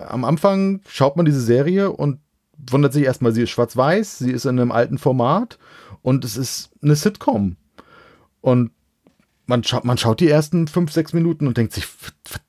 am 0.07 0.25
Anfang 0.25 0.81
schaut 0.87 1.15
man 1.15 1.25
diese 1.25 1.41
Serie 1.41 1.91
und 1.91 2.19
wundert 2.57 2.93
sich 2.93 3.03
erstmal, 3.03 3.31
sie 3.31 3.43
ist 3.43 3.49
schwarz-weiß, 3.51 4.19
sie 4.19 4.31
ist 4.31 4.45
in 4.45 4.59
einem 4.59 4.71
alten 4.71 4.97
Format 4.97 5.57
und 6.01 6.25
es 6.25 6.37
ist 6.37 6.71
eine 6.81 6.95
Sitcom. 6.95 7.57
Und 8.41 8.71
man, 9.47 9.63
scha 9.63 9.81
man 9.83 9.97
schaut 9.97 10.19
die 10.19 10.29
ersten 10.29 10.67
fünf, 10.67 10.91
sechs 10.91 11.13
Minuten 11.13 11.47
und 11.47 11.57
denkt 11.57 11.73
sich, 11.73 11.85
was 12.25 12.41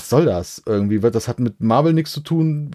soll 0.00 0.24
das 0.24 0.62
irgendwie? 0.66 0.98
Das 0.98 1.28
hat 1.28 1.40
mit 1.40 1.60
Marvel 1.60 1.92
nichts 1.92 2.12
zu 2.12 2.20
tun. 2.20 2.70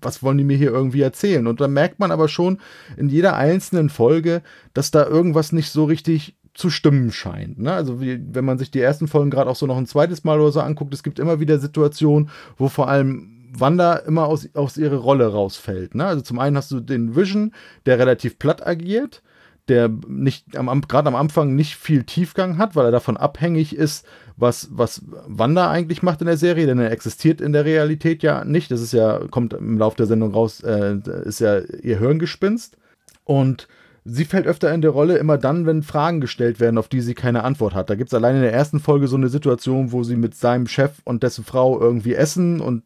Was 0.00 0.22
wollen 0.22 0.38
die 0.38 0.44
mir 0.44 0.56
hier 0.56 0.70
irgendwie 0.70 1.02
erzählen? 1.02 1.46
Und 1.46 1.60
dann 1.60 1.72
merkt 1.72 1.98
man 1.98 2.10
aber 2.10 2.28
schon 2.28 2.58
in 2.96 3.08
jeder 3.08 3.36
einzelnen 3.36 3.88
Folge, 3.88 4.42
dass 4.74 4.90
da 4.90 5.06
irgendwas 5.06 5.52
nicht 5.52 5.70
so 5.70 5.84
richtig 5.84 6.36
zu 6.54 6.70
stimmen 6.70 7.12
scheint. 7.12 7.58
Ne? 7.58 7.72
Also 7.72 8.00
wie, 8.00 8.20
wenn 8.32 8.44
man 8.44 8.58
sich 8.58 8.70
die 8.70 8.80
ersten 8.80 9.08
Folgen 9.08 9.30
gerade 9.30 9.48
auch 9.50 9.56
so 9.56 9.66
noch 9.66 9.76
ein 9.76 9.86
zweites 9.86 10.24
Mal 10.24 10.40
oder 10.40 10.52
so 10.52 10.60
anguckt, 10.60 10.92
es 10.92 11.02
gibt 11.02 11.18
immer 11.18 11.40
wieder 11.40 11.58
Situationen, 11.58 12.30
wo 12.58 12.68
vor 12.68 12.88
allem 12.88 13.28
Wanda 13.54 13.96
immer 13.96 14.26
aus, 14.26 14.48
aus 14.54 14.76
ihrer 14.76 14.96
Rolle 14.96 15.26
rausfällt. 15.26 15.94
Ne? 15.94 16.06
Also 16.06 16.22
zum 16.22 16.38
einen 16.38 16.56
hast 16.56 16.70
du 16.70 16.80
den 16.80 17.16
Vision, 17.16 17.52
der 17.86 17.98
relativ 17.98 18.38
platt 18.38 18.66
agiert, 18.66 19.22
der 19.68 19.90
nicht 20.08 20.56
am, 20.56 20.80
gerade 20.82 21.08
am 21.08 21.14
Anfang 21.14 21.54
nicht 21.54 21.76
viel 21.76 22.04
Tiefgang 22.04 22.58
hat, 22.58 22.74
weil 22.74 22.86
er 22.86 22.90
davon 22.90 23.16
abhängig 23.16 23.76
ist, 23.76 24.06
was, 24.36 24.68
was 24.72 25.02
Wanda 25.26 25.70
eigentlich 25.70 26.02
macht 26.02 26.20
in 26.20 26.26
der 26.26 26.36
Serie, 26.36 26.66
denn 26.66 26.78
er 26.78 26.90
existiert 26.90 27.40
in 27.40 27.52
der 27.52 27.64
Realität 27.64 28.22
ja 28.22 28.44
nicht. 28.44 28.70
Das 28.70 28.80
ist 28.80 28.92
ja, 28.92 29.20
kommt 29.30 29.52
im 29.52 29.78
Laufe 29.78 29.96
der 29.96 30.06
Sendung 30.06 30.32
raus, 30.32 30.60
äh, 30.62 30.96
ist 31.24 31.40
ja 31.40 31.60
ihr 31.60 31.98
Hirngespinst. 31.98 32.76
Und 33.24 33.68
sie 34.04 34.24
fällt 34.24 34.46
öfter 34.46 34.74
in 34.74 34.82
der 34.82 34.90
Rolle 34.90 35.18
immer 35.18 35.38
dann, 35.38 35.64
wenn 35.64 35.82
Fragen 35.82 36.20
gestellt 36.20 36.58
werden, 36.58 36.78
auf 36.78 36.88
die 36.88 37.00
sie 37.00 37.14
keine 37.14 37.44
Antwort 37.44 37.74
hat. 37.74 37.88
Da 37.88 37.94
gibt 37.94 38.08
es 38.08 38.14
allein 38.14 38.36
in 38.36 38.42
der 38.42 38.52
ersten 38.52 38.80
Folge 38.80 39.06
so 39.06 39.16
eine 39.16 39.28
Situation, 39.28 39.92
wo 39.92 40.02
sie 40.02 40.16
mit 40.16 40.34
seinem 40.34 40.66
Chef 40.66 41.00
und 41.04 41.22
dessen 41.22 41.44
Frau 41.44 41.80
irgendwie 41.80 42.14
essen 42.14 42.60
und 42.60 42.82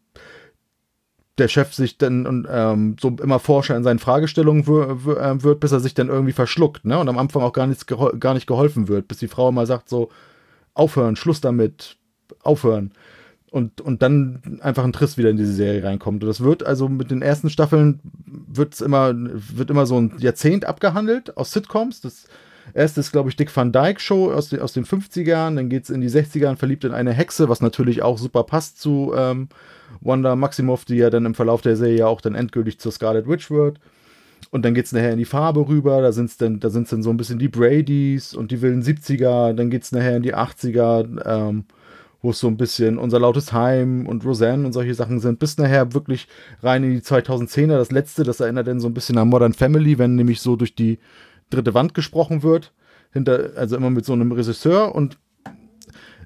der 1.38 1.48
Chef 1.48 1.74
sich 1.74 1.98
dann 1.98 2.46
ähm, 2.50 2.96
so 2.98 3.08
immer 3.22 3.38
forscher 3.38 3.76
in 3.76 3.84
seinen 3.84 3.98
Fragestellungen 3.98 4.62
äh, 4.62 5.42
wird, 5.42 5.60
bis 5.60 5.72
er 5.72 5.80
sich 5.80 5.94
dann 5.94 6.08
irgendwie 6.08 6.32
verschluckt, 6.32 6.84
ne? 6.84 6.98
Und 6.98 7.08
am 7.08 7.18
Anfang 7.18 7.42
auch 7.42 7.52
gar, 7.52 7.66
nichts 7.66 7.86
gar 7.86 8.34
nicht 8.34 8.46
geholfen 8.46 8.88
wird, 8.88 9.06
bis 9.08 9.18
die 9.18 9.28
Frau 9.28 9.50
immer 9.50 9.66
sagt 9.66 9.88
so, 9.88 10.10
aufhören, 10.74 11.16
Schluss 11.16 11.40
damit, 11.40 11.96
aufhören. 12.42 12.92
Und, 13.50 13.80
und 13.80 14.02
dann 14.02 14.60
einfach 14.60 14.84
ein 14.84 14.92
Triss 14.92 15.16
wieder 15.16 15.30
in 15.30 15.36
diese 15.36 15.52
Serie 15.52 15.82
reinkommt. 15.82 16.22
Und 16.22 16.28
das 16.28 16.42
wird 16.42 16.66
also 16.66 16.88
mit 16.88 17.10
den 17.10 17.22
ersten 17.22 17.48
Staffeln 17.48 18.00
wird's 18.26 18.80
immer, 18.80 19.14
wird 19.14 19.70
immer 19.70 19.86
so 19.86 19.98
ein 19.98 20.14
Jahrzehnt 20.18 20.64
abgehandelt 20.64 21.36
aus 21.36 21.52
Sitcoms. 21.52 22.00
Das 22.00 22.26
erste 22.74 23.00
ist, 23.00 23.12
glaube 23.12 23.30
ich, 23.30 23.36
Dick 23.36 23.54
Van 23.54 23.72
Dyke 23.72 24.00
Show 24.00 24.30
aus, 24.30 24.48
den, 24.48 24.60
aus 24.60 24.72
den 24.72 24.84
50ern. 24.84 25.56
Dann 25.56 25.68
geht 25.68 25.84
es 25.84 25.90
in 25.90 26.00
die 26.00 26.10
60er 26.10 26.56
verliebt 26.56 26.84
in 26.84 26.92
eine 26.92 27.12
Hexe, 27.12 27.48
was 27.48 27.60
natürlich 27.60 28.02
auch 28.02 28.18
super 28.18 28.42
passt 28.42 28.80
zu 28.80 29.14
ähm, 29.16 29.48
Wanda 30.06 30.36
Maximoff, 30.36 30.84
die 30.84 30.96
ja 30.96 31.10
dann 31.10 31.26
im 31.26 31.34
Verlauf 31.34 31.62
der 31.62 31.76
Serie 31.76 32.06
auch 32.06 32.20
dann 32.20 32.34
endgültig 32.34 32.78
zur 32.78 32.92
Scarlet 32.92 33.28
Witch 33.28 33.50
wird. 33.50 33.80
Und 34.50 34.64
dann 34.64 34.74
geht 34.74 34.86
es 34.86 34.92
nachher 34.92 35.12
in 35.12 35.18
die 35.18 35.24
Farbe 35.24 35.68
rüber, 35.68 36.00
da 36.00 36.12
sind 36.12 36.26
es 36.26 36.36
dann, 36.36 36.60
da 36.60 36.68
dann 36.68 37.02
so 37.02 37.10
ein 37.10 37.16
bisschen 37.16 37.38
die 37.38 37.48
Bradys 37.48 38.34
und 38.34 38.50
die 38.50 38.62
wilden 38.62 38.82
70er, 38.82 39.52
dann 39.52 39.70
geht 39.70 39.82
es 39.82 39.92
nachher 39.92 40.16
in 40.16 40.22
die 40.22 40.34
80er, 40.34 41.24
ähm, 41.26 41.64
wo 42.22 42.30
es 42.30 42.38
so 42.38 42.46
ein 42.46 42.56
bisschen 42.56 42.98
unser 42.98 43.18
lautes 43.18 43.52
Heim 43.52 44.06
und 44.06 44.24
Roseanne 44.24 44.66
und 44.66 44.72
solche 44.72 44.94
Sachen 44.94 45.20
sind, 45.20 45.38
bis 45.38 45.58
nachher 45.58 45.94
wirklich 45.94 46.28
rein 46.62 46.84
in 46.84 46.92
die 46.92 47.00
2010er. 47.00 47.76
Das 47.76 47.90
letzte, 47.90 48.22
das 48.22 48.40
erinnert 48.40 48.66
dann 48.68 48.80
so 48.80 48.88
ein 48.88 48.94
bisschen 48.94 49.18
an 49.18 49.28
Modern 49.28 49.52
Family, 49.52 49.98
wenn 49.98 50.14
nämlich 50.14 50.40
so 50.40 50.56
durch 50.56 50.74
die 50.74 50.98
dritte 51.50 51.74
Wand 51.74 51.94
gesprochen 51.94 52.42
wird. 52.42 52.72
Hinter, 53.12 53.50
also 53.56 53.76
immer 53.76 53.90
mit 53.90 54.04
so 54.04 54.12
einem 54.12 54.32
Regisseur 54.32 54.94
und 54.94 55.18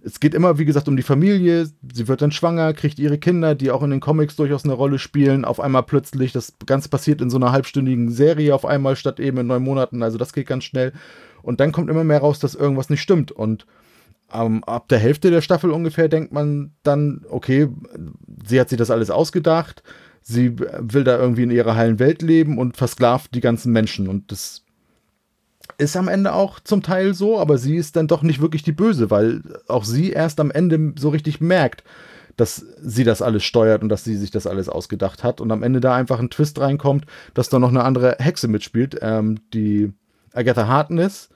es 0.02 0.20
geht 0.20 0.34
immer, 0.34 0.58
wie 0.58 0.64
gesagt, 0.64 0.88
um 0.88 0.96
die 0.96 1.02
Familie. 1.02 1.68
Sie 1.92 2.08
wird 2.08 2.22
dann 2.22 2.32
schwanger, 2.32 2.72
kriegt 2.72 2.98
ihre 2.98 3.18
Kinder, 3.18 3.54
die 3.54 3.70
auch 3.70 3.82
in 3.82 3.90
den 3.90 4.00
Comics 4.00 4.36
durchaus 4.36 4.64
eine 4.64 4.72
Rolle 4.72 4.98
spielen. 4.98 5.44
Auf 5.44 5.60
einmal 5.60 5.82
plötzlich, 5.82 6.32
das 6.32 6.54
Ganze 6.66 6.88
passiert 6.88 7.20
in 7.20 7.30
so 7.30 7.36
einer 7.36 7.52
halbstündigen 7.52 8.10
Serie 8.10 8.54
auf 8.54 8.64
einmal 8.64 8.96
statt 8.96 9.20
eben 9.20 9.38
in 9.38 9.46
neun 9.46 9.62
Monaten. 9.62 10.02
Also 10.02 10.18
das 10.18 10.32
geht 10.32 10.46
ganz 10.46 10.64
schnell. 10.64 10.92
Und 11.42 11.60
dann 11.60 11.72
kommt 11.72 11.90
immer 11.90 12.04
mehr 12.04 12.20
raus, 12.20 12.38
dass 12.38 12.54
irgendwas 12.54 12.90
nicht 12.90 13.02
stimmt. 13.02 13.32
Und 13.32 13.66
ähm, 14.32 14.64
ab 14.64 14.88
der 14.88 14.98
Hälfte 14.98 15.30
der 15.30 15.42
Staffel 15.42 15.70
ungefähr 15.70 16.08
denkt 16.08 16.32
man 16.32 16.72
dann, 16.82 17.24
okay, 17.28 17.68
sie 18.46 18.60
hat 18.60 18.68
sich 18.68 18.78
das 18.78 18.90
alles 18.90 19.10
ausgedacht, 19.10 19.82
sie 20.22 20.58
will 20.58 21.04
da 21.04 21.18
irgendwie 21.18 21.42
in 21.42 21.50
ihrer 21.50 21.74
heilen 21.74 21.98
Welt 21.98 22.22
leben 22.22 22.58
und 22.58 22.76
versklavt 22.76 23.34
die 23.34 23.40
ganzen 23.40 23.72
Menschen. 23.72 24.08
Und 24.08 24.30
das 24.30 24.64
ist 25.78 25.96
am 25.96 26.08
Ende 26.08 26.32
auch 26.32 26.60
zum 26.60 26.82
Teil 26.82 27.14
so, 27.14 27.38
aber 27.38 27.58
sie 27.58 27.76
ist 27.76 27.96
dann 27.96 28.06
doch 28.06 28.22
nicht 28.22 28.40
wirklich 28.40 28.62
die 28.62 28.72
Böse, 28.72 29.10
weil 29.10 29.42
auch 29.68 29.84
sie 29.84 30.10
erst 30.10 30.40
am 30.40 30.50
Ende 30.50 30.94
so 30.98 31.08
richtig 31.10 31.40
merkt, 31.40 31.84
dass 32.36 32.64
sie 32.80 33.04
das 33.04 33.22
alles 33.22 33.44
steuert 33.44 33.82
und 33.82 33.88
dass 33.88 34.04
sie 34.04 34.16
sich 34.16 34.30
das 34.30 34.46
alles 34.46 34.68
ausgedacht 34.68 35.24
hat 35.24 35.40
und 35.40 35.50
am 35.52 35.62
Ende 35.62 35.80
da 35.80 35.94
einfach 35.94 36.18
ein 36.18 36.30
Twist 36.30 36.60
reinkommt, 36.60 37.04
dass 37.34 37.48
da 37.48 37.58
noch 37.58 37.68
eine 37.68 37.84
andere 37.84 38.16
Hexe 38.18 38.48
mitspielt, 38.48 38.98
ähm, 39.02 39.38
die 39.52 39.92
Agatha 40.32 40.66
Harkness, 40.66 41.28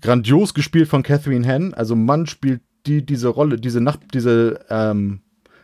grandios 0.00 0.54
gespielt 0.54 0.88
von 0.88 1.02
Catherine 1.02 1.46
Henn, 1.46 1.74
also 1.74 1.96
Mann 1.96 2.26
spielt 2.26 2.60
die 2.86 3.04
diese 3.04 3.28
Rolle, 3.28 3.56
diese 3.56 3.80
Nacht, 3.80 4.00
diese 4.12 4.60
ähm, 4.68 5.20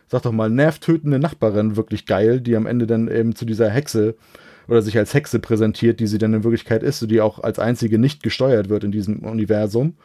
sag 0.07 0.23
doch 0.23 0.31
mal 0.31 0.49
nervtötende 0.49 1.19
Nachbarin 1.19 1.77
wirklich 1.77 2.05
geil, 2.05 2.41
die 2.41 2.55
am 2.55 2.65
Ende 2.65 2.85
dann 2.85 3.07
eben 3.07 3.35
zu 3.35 3.45
dieser 3.45 3.69
Hexe 3.69 4.15
oder 4.71 4.81
sich 4.81 4.97
als 4.97 5.13
Hexe 5.13 5.39
präsentiert, 5.39 5.99
die 5.99 6.07
sie 6.07 6.17
dann 6.17 6.33
in 6.33 6.45
Wirklichkeit 6.45 6.81
ist, 6.81 7.11
die 7.11 7.19
auch 7.19 7.39
als 7.39 7.59
einzige 7.59 7.99
nicht 7.99 8.23
gesteuert 8.23 8.69
wird 8.69 8.85
in 8.85 8.93
diesem 8.93 9.19
Universum 9.19 9.95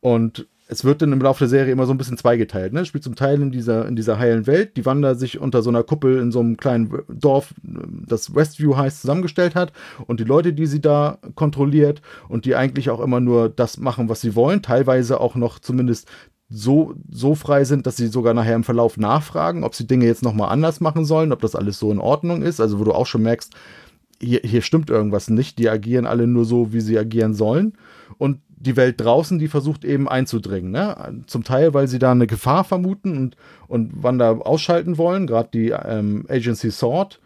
und 0.00 0.46
es 0.68 0.84
wird 0.84 1.02
dann 1.02 1.12
im 1.12 1.20
Laufe 1.20 1.40
der 1.40 1.48
Serie 1.48 1.70
immer 1.70 1.86
so 1.86 1.92
ein 1.92 1.98
bisschen 1.98 2.16
zweigeteilt. 2.16 2.72
Ne? 2.72 2.84
Spielt 2.84 3.04
zum 3.04 3.14
Teil 3.14 3.40
in 3.40 3.52
dieser, 3.52 3.86
in 3.86 3.94
dieser 3.94 4.18
heilen 4.18 4.46
Welt, 4.46 4.76
die 4.76 4.84
Wanda 4.84 5.14
sich 5.14 5.38
unter 5.38 5.62
so 5.62 5.70
einer 5.70 5.84
Kuppel 5.84 6.18
in 6.18 6.32
so 6.32 6.40
einem 6.40 6.56
kleinen 6.56 6.92
Dorf, 7.08 7.54
das 7.62 8.34
Westview 8.34 8.74
heißt, 8.74 9.02
zusammengestellt 9.02 9.54
hat 9.54 9.72
und 10.06 10.18
die 10.18 10.24
Leute, 10.24 10.54
die 10.54 10.66
sie 10.66 10.80
da 10.80 11.18
kontrolliert 11.34 12.00
und 12.28 12.46
die 12.46 12.56
eigentlich 12.56 12.88
auch 12.88 13.00
immer 13.00 13.20
nur 13.20 13.50
das 13.50 13.76
machen, 13.76 14.08
was 14.08 14.22
sie 14.22 14.34
wollen, 14.34 14.62
teilweise 14.62 15.20
auch 15.20 15.36
noch 15.36 15.58
zumindest 15.58 16.08
so, 16.48 16.94
so 17.10 17.34
frei 17.34 17.64
sind, 17.64 17.86
dass 17.86 17.96
sie 17.96 18.06
sogar 18.06 18.32
nachher 18.32 18.56
im 18.56 18.64
Verlauf 18.64 18.96
nachfragen, 18.96 19.62
ob 19.62 19.74
sie 19.74 19.86
Dinge 19.86 20.06
jetzt 20.06 20.22
nochmal 20.22 20.50
anders 20.50 20.80
machen 20.80 21.04
sollen, 21.04 21.32
ob 21.32 21.40
das 21.40 21.54
alles 21.54 21.78
so 21.78 21.92
in 21.92 21.98
Ordnung 21.98 22.42
ist. 22.42 22.60
Also 22.60 22.78
wo 22.78 22.84
du 22.84 22.92
auch 22.92 23.06
schon 23.06 23.22
merkst, 23.22 23.52
hier, 24.20 24.40
hier 24.42 24.62
stimmt 24.62 24.90
irgendwas 24.90 25.30
nicht. 25.30 25.58
Die 25.58 25.68
agieren 25.68 26.06
alle 26.06 26.26
nur 26.26 26.44
so, 26.44 26.72
wie 26.72 26.80
sie 26.80 26.98
agieren 26.98 27.34
sollen. 27.34 27.74
Und 28.18 28.40
die 28.58 28.76
Welt 28.76 29.00
draußen, 29.00 29.38
die 29.38 29.48
versucht 29.48 29.84
eben 29.84 30.08
einzudringen. 30.08 30.70
Ne? 30.70 31.22
Zum 31.26 31.44
Teil, 31.44 31.74
weil 31.74 31.88
sie 31.88 31.98
da 31.98 32.12
eine 32.12 32.26
Gefahr 32.26 32.64
vermuten 32.64 33.16
und, 33.16 33.36
und 33.68 34.02
Wanda 34.02 34.32
ausschalten 34.32 34.98
wollen, 34.98 35.26
gerade 35.26 35.50
die 35.52 35.68
ähm, 35.70 36.24
Agency 36.28 36.70
Sword, 36.70 37.20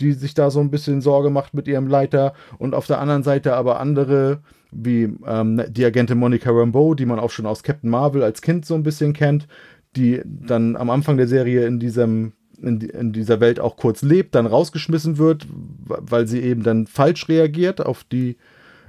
die 0.00 0.12
sich 0.12 0.34
da 0.34 0.50
so 0.50 0.60
ein 0.60 0.70
bisschen 0.70 1.00
Sorge 1.00 1.30
macht 1.30 1.54
mit 1.54 1.66
ihrem 1.66 1.88
Leiter. 1.88 2.34
Und 2.58 2.74
auf 2.74 2.86
der 2.86 3.00
anderen 3.00 3.22
Seite 3.22 3.54
aber 3.54 3.80
andere, 3.80 4.40
wie 4.70 5.14
ähm, 5.26 5.62
die 5.68 5.84
Agentin 5.84 6.18
Monica 6.18 6.50
Rambeau, 6.50 6.94
die 6.94 7.06
man 7.06 7.18
auch 7.18 7.30
schon 7.30 7.46
aus 7.46 7.62
Captain 7.62 7.90
Marvel 7.90 8.22
als 8.22 8.42
Kind 8.42 8.66
so 8.66 8.74
ein 8.74 8.82
bisschen 8.82 9.14
kennt, 9.14 9.48
die 9.96 10.20
dann 10.24 10.76
am 10.76 10.90
Anfang 10.90 11.16
der 11.16 11.28
Serie 11.28 11.66
in 11.66 11.80
diesem 11.80 12.32
in, 12.62 12.80
in, 12.80 13.12
dieser 13.12 13.40
Welt 13.40 13.60
auch 13.60 13.76
kurz 13.76 14.02
lebt, 14.02 14.34
dann 14.34 14.46
rausgeschmissen 14.46 15.18
wird, 15.18 15.46
weil 15.50 16.26
sie 16.26 16.40
eben 16.40 16.62
dann 16.62 16.86
falsch 16.86 17.28
reagiert 17.28 17.84
auf 17.84 18.04
die 18.04 18.36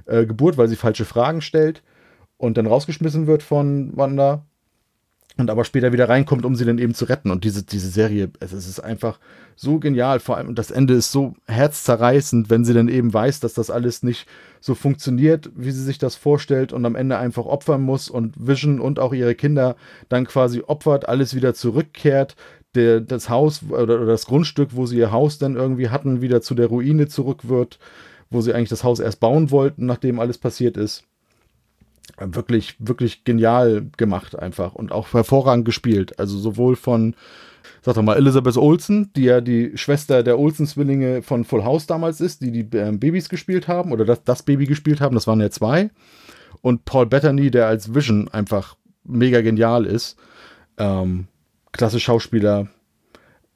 äh, 0.06 0.26
Geburt, 0.26 0.56
weil 0.56 0.68
sie 0.68 0.76
falsche 0.76 1.04
Fragen 1.04 1.40
stellt 1.40 1.82
und 2.36 2.56
dann 2.56 2.66
rausgeschmissen 2.66 3.26
wird 3.26 3.42
von 3.42 3.96
Wanda 3.96 4.44
und 5.38 5.50
aber 5.50 5.64
später 5.64 5.92
wieder 5.92 6.08
reinkommt, 6.08 6.44
um 6.44 6.56
sie 6.56 6.64
dann 6.64 6.78
eben 6.78 6.94
zu 6.94 7.04
retten. 7.04 7.30
Und 7.30 7.44
diese, 7.44 7.62
diese 7.62 7.88
Serie, 7.88 8.30
es, 8.40 8.52
es 8.52 8.66
ist 8.66 8.80
einfach 8.80 9.20
so 9.54 9.78
genial. 9.78 10.18
Vor 10.18 10.36
allem 10.36 10.56
das 10.56 10.72
Ende 10.72 10.94
ist 10.94 11.12
so 11.12 11.34
herzzerreißend, 11.46 12.50
wenn 12.50 12.64
sie 12.64 12.74
dann 12.74 12.88
eben 12.88 13.14
weiß, 13.14 13.38
dass 13.38 13.54
das 13.54 13.70
alles 13.70 14.02
nicht 14.02 14.26
so 14.60 14.74
funktioniert, 14.74 15.50
wie 15.54 15.70
sie 15.70 15.82
sich 15.82 15.98
das 15.98 16.16
vorstellt 16.16 16.72
und 16.72 16.84
am 16.84 16.96
Ende 16.96 17.18
einfach 17.18 17.46
opfern 17.46 17.82
muss 17.82 18.10
und 18.10 18.34
Vision 18.36 18.80
und 18.80 18.98
auch 18.98 19.12
ihre 19.12 19.36
Kinder 19.36 19.76
dann 20.08 20.26
quasi 20.26 20.62
opfert, 20.66 21.08
alles 21.08 21.36
wieder 21.36 21.54
zurückkehrt, 21.54 22.34
der, 22.74 23.00
das 23.00 23.28
Haus 23.28 23.62
oder, 23.68 23.96
oder 23.96 24.06
das 24.06 24.26
Grundstück, 24.26 24.70
wo 24.72 24.86
sie 24.86 24.98
ihr 24.98 25.12
Haus 25.12 25.38
dann 25.38 25.56
irgendwie 25.56 25.88
hatten, 25.88 26.20
wieder 26.20 26.42
zu 26.42 26.54
der 26.54 26.66
Ruine 26.66 27.08
zurück 27.08 27.48
wird 27.48 27.78
wo 28.30 28.40
sie 28.40 28.54
eigentlich 28.54 28.68
das 28.68 28.84
Haus 28.84 29.00
erst 29.00 29.20
bauen 29.20 29.50
wollten, 29.50 29.86
nachdem 29.86 30.20
alles 30.20 30.38
passiert 30.38 30.76
ist. 30.76 31.04
Wirklich, 32.18 32.74
wirklich 32.78 33.24
genial 33.24 33.86
gemacht 33.96 34.38
einfach 34.38 34.74
und 34.74 34.92
auch 34.92 35.12
hervorragend 35.12 35.64
gespielt. 35.64 36.18
Also 36.18 36.36
sowohl 36.38 36.74
von, 36.74 37.14
sag 37.82 37.94
doch 37.94 38.02
mal, 38.02 38.16
Elizabeth 38.16 38.56
Olsen, 38.56 39.12
die 39.14 39.24
ja 39.24 39.40
die 39.40 39.76
Schwester 39.76 40.22
der 40.22 40.38
Olsen-Zwillinge 40.38 41.22
von 41.22 41.44
Full 41.44 41.64
House 41.64 41.86
damals 41.86 42.20
ist, 42.20 42.42
die 42.42 42.50
die 42.50 42.76
äh, 42.76 42.92
Babys 42.92 43.28
gespielt 43.28 43.68
haben 43.68 43.92
oder 43.92 44.04
das, 44.04 44.24
das 44.24 44.42
Baby 44.42 44.66
gespielt 44.66 45.00
haben, 45.00 45.14
das 45.14 45.26
waren 45.26 45.40
ja 45.40 45.50
zwei. 45.50 45.90
Und 46.60 46.84
Paul 46.84 47.06
Bettany, 47.06 47.50
der 47.50 47.68
als 47.68 47.94
Vision 47.94 48.28
einfach 48.28 48.76
mega 49.04 49.40
genial 49.42 49.86
ist. 49.86 50.16
Ähm, 50.76 51.28
klasse 51.78 52.00
Schauspieler, 52.00 52.68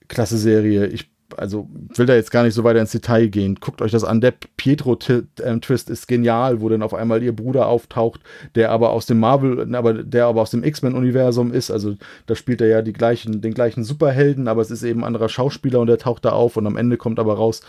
klasse 0.08 0.38
Serie. 0.38 0.86
Ich 0.86 1.12
also 1.36 1.68
will 1.96 2.06
da 2.06 2.14
jetzt 2.14 2.30
gar 2.30 2.42
nicht 2.42 2.54
so 2.54 2.62
weiter 2.62 2.80
ins 2.80 2.92
Detail 2.92 3.28
gehen. 3.28 3.56
Guckt 3.56 3.80
euch 3.82 3.90
das 3.90 4.04
an. 4.04 4.20
Der 4.20 4.34
Pietro-Twist 4.56 5.90
ist 5.90 6.06
genial, 6.06 6.60
wo 6.60 6.68
dann 6.68 6.82
auf 6.82 6.94
einmal 6.94 7.22
ihr 7.22 7.34
Bruder 7.34 7.68
auftaucht, 7.68 8.20
der 8.54 8.70
aber 8.70 8.90
aus 8.90 9.06
dem 9.06 9.18
Marvel, 9.18 9.74
aber 9.74 9.94
der 9.94 10.26
aber 10.26 10.42
aus 10.42 10.50
dem 10.50 10.62
X-Men-Universum 10.62 11.52
ist. 11.52 11.70
Also 11.70 11.96
da 12.26 12.34
spielt 12.34 12.60
er 12.60 12.68
ja 12.68 12.82
die 12.82 12.92
gleichen, 12.92 13.40
den 13.40 13.54
gleichen 13.54 13.82
Superhelden, 13.82 14.46
aber 14.46 14.62
es 14.62 14.70
ist 14.70 14.82
eben 14.82 15.00
ein 15.00 15.06
anderer 15.06 15.28
Schauspieler 15.28 15.80
und 15.80 15.86
der 15.86 15.98
taucht 15.98 16.24
da 16.24 16.30
auf 16.30 16.56
und 16.56 16.66
am 16.66 16.76
Ende 16.76 16.96
kommt 16.96 17.18
aber 17.18 17.34
raus, 17.34 17.62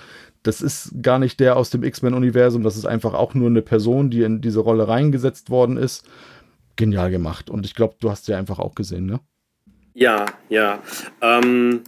das 0.43 0.61
ist 0.61 1.01
gar 1.01 1.19
nicht 1.19 1.39
der 1.39 1.55
aus 1.55 1.69
dem 1.69 1.83
X-Men-Universum, 1.83 2.63
das 2.63 2.75
ist 2.75 2.85
einfach 2.85 3.13
auch 3.13 3.33
nur 3.33 3.49
eine 3.49 3.61
Person, 3.61 4.09
die 4.09 4.23
in 4.23 4.41
diese 4.41 4.59
Rolle 4.59 4.87
reingesetzt 4.87 5.49
worden 5.49 5.77
ist. 5.77 6.05
Genial 6.75 7.11
gemacht. 7.11 7.49
Und 7.49 7.65
ich 7.65 7.75
glaube, 7.75 7.95
du 7.99 8.09
hast 8.09 8.27
ja 8.27 8.37
einfach 8.37 8.59
auch 8.59 8.75
gesehen, 8.75 9.05
ne? 9.05 9.19
Ja, 9.93 10.25
ja. 10.49 10.81
Ähm, 11.21 11.83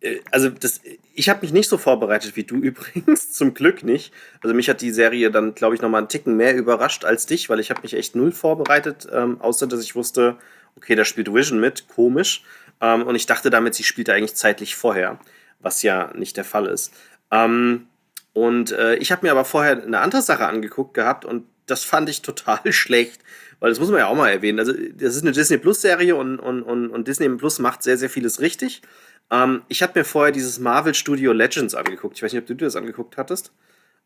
äh, 0.00 0.20
also 0.30 0.48
das, 0.50 0.80
ich 1.14 1.28
habe 1.28 1.40
mich 1.42 1.52
nicht 1.52 1.68
so 1.68 1.78
vorbereitet 1.78 2.36
wie 2.36 2.44
du 2.44 2.56
übrigens, 2.62 3.32
zum 3.32 3.54
Glück 3.54 3.82
nicht. 3.82 4.12
Also 4.42 4.54
mich 4.54 4.68
hat 4.68 4.80
die 4.80 4.92
Serie 4.92 5.30
dann, 5.30 5.54
glaube 5.54 5.74
ich, 5.74 5.82
noch 5.82 5.88
mal 5.88 5.98
einen 5.98 6.08
Ticken 6.08 6.36
mehr 6.36 6.54
überrascht 6.56 7.04
als 7.04 7.26
dich, 7.26 7.48
weil 7.48 7.60
ich 7.60 7.70
habe 7.70 7.82
mich 7.82 7.94
echt 7.94 8.14
null 8.16 8.32
vorbereitet, 8.32 9.08
ähm, 9.12 9.40
außer 9.40 9.66
dass 9.66 9.82
ich 9.82 9.94
wusste, 9.94 10.36
okay, 10.76 10.94
da 10.94 11.04
spielt 11.04 11.32
Vision 11.32 11.60
mit, 11.60 11.88
komisch. 11.88 12.44
Ähm, 12.80 13.02
und 13.02 13.14
ich 13.14 13.26
dachte 13.26 13.50
damit, 13.50 13.74
sie 13.74 13.84
spielt 13.84 14.10
eigentlich 14.10 14.34
zeitlich 14.34 14.74
vorher, 14.76 15.18
was 15.60 15.82
ja 15.82 16.12
nicht 16.14 16.36
der 16.36 16.44
Fall 16.44 16.66
ist. 16.66 16.92
Ähm, 17.30 17.86
und 18.32 18.72
äh, 18.72 18.96
ich 18.96 19.12
habe 19.12 19.26
mir 19.26 19.32
aber 19.32 19.44
vorher 19.44 19.82
eine 19.82 20.00
andere 20.00 20.22
Sache 20.22 20.46
angeguckt 20.46 20.94
gehabt 20.94 21.24
und 21.24 21.46
das 21.66 21.84
fand 21.84 22.08
ich 22.08 22.22
total 22.22 22.60
schlecht, 22.72 23.20
weil 23.62 23.70
das 23.70 23.78
muss 23.78 23.90
man 23.90 24.00
ja 24.00 24.08
auch 24.08 24.16
mal 24.16 24.28
erwähnen. 24.28 24.58
Also 24.58 24.72
das 24.72 25.14
ist 25.14 25.22
eine 25.22 25.30
Disney 25.30 25.56
Plus 25.56 25.80
Serie 25.80 26.16
und, 26.16 26.40
und, 26.40 26.64
und, 26.64 26.90
und 26.90 27.06
Disney 27.06 27.28
Plus 27.28 27.60
macht 27.60 27.84
sehr, 27.84 27.96
sehr 27.96 28.10
vieles 28.10 28.40
richtig. 28.40 28.82
Ähm, 29.30 29.62
ich 29.68 29.84
habe 29.84 30.00
mir 30.00 30.04
vorher 30.04 30.32
dieses 30.32 30.58
Marvel 30.58 30.94
Studio 30.94 31.32
Legends 31.32 31.76
angeguckt. 31.76 32.16
Ich 32.16 32.24
weiß 32.24 32.32
nicht, 32.32 32.42
ob 32.42 32.48
du 32.48 32.54
dir 32.54 32.64
das 32.64 32.74
angeguckt 32.74 33.16
hattest. 33.16 33.52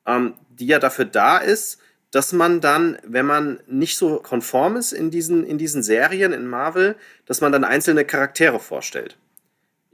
Ähm, 0.04 0.34
die 0.50 0.66
ja 0.66 0.78
dafür 0.78 1.06
da 1.06 1.38
ist, 1.38 1.80
dass 2.10 2.34
man 2.34 2.60
dann, 2.60 2.98
wenn 3.02 3.24
man 3.24 3.60
nicht 3.66 3.96
so 3.96 4.18
konform 4.18 4.76
ist 4.76 4.92
in 4.92 5.10
diesen, 5.10 5.42
in 5.46 5.56
diesen 5.56 5.82
Serien 5.82 6.34
in 6.34 6.46
Marvel, 6.46 6.94
dass 7.24 7.40
man 7.40 7.50
dann 7.50 7.64
einzelne 7.64 8.04
Charaktere 8.04 8.60
vorstellt. 8.60 9.16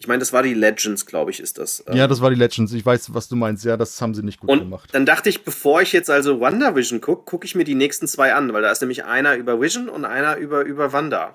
Ich 0.02 0.08
meine, 0.08 0.18
das 0.18 0.32
war 0.32 0.42
die 0.42 0.54
Legends, 0.54 1.06
glaube 1.06 1.30
ich, 1.30 1.38
ist 1.38 1.58
das. 1.58 1.84
Ähm. 1.86 1.94
Ja, 1.94 2.08
das 2.08 2.20
war 2.20 2.28
die 2.28 2.34
Legends. 2.34 2.72
Ich 2.72 2.84
weiß, 2.84 3.14
was 3.14 3.28
du 3.28 3.36
meinst. 3.36 3.64
Ja, 3.64 3.76
das 3.76 4.02
haben 4.02 4.14
sie 4.14 4.24
nicht 4.24 4.40
gut 4.40 4.50
und 4.50 4.58
gemacht. 4.58 4.90
Dann 4.90 5.06
dachte 5.06 5.28
ich, 5.28 5.44
bevor 5.44 5.80
ich 5.80 5.92
jetzt 5.92 6.10
also 6.10 6.40
WandaVision 6.40 7.00
gucke, 7.00 7.24
gucke 7.24 7.46
ich 7.46 7.54
mir 7.54 7.62
die 7.62 7.76
nächsten 7.76 8.08
zwei 8.08 8.34
an, 8.34 8.52
weil 8.52 8.62
da 8.62 8.72
ist 8.72 8.80
nämlich 8.80 9.04
einer 9.04 9.36
über 9.36 9.60
Vision 9.60 9.88
und 9.88 10.04
einer 10.04 10.38
über, 10.38 10.62
über 10.64 10.92
Wanda. 10.92 11.32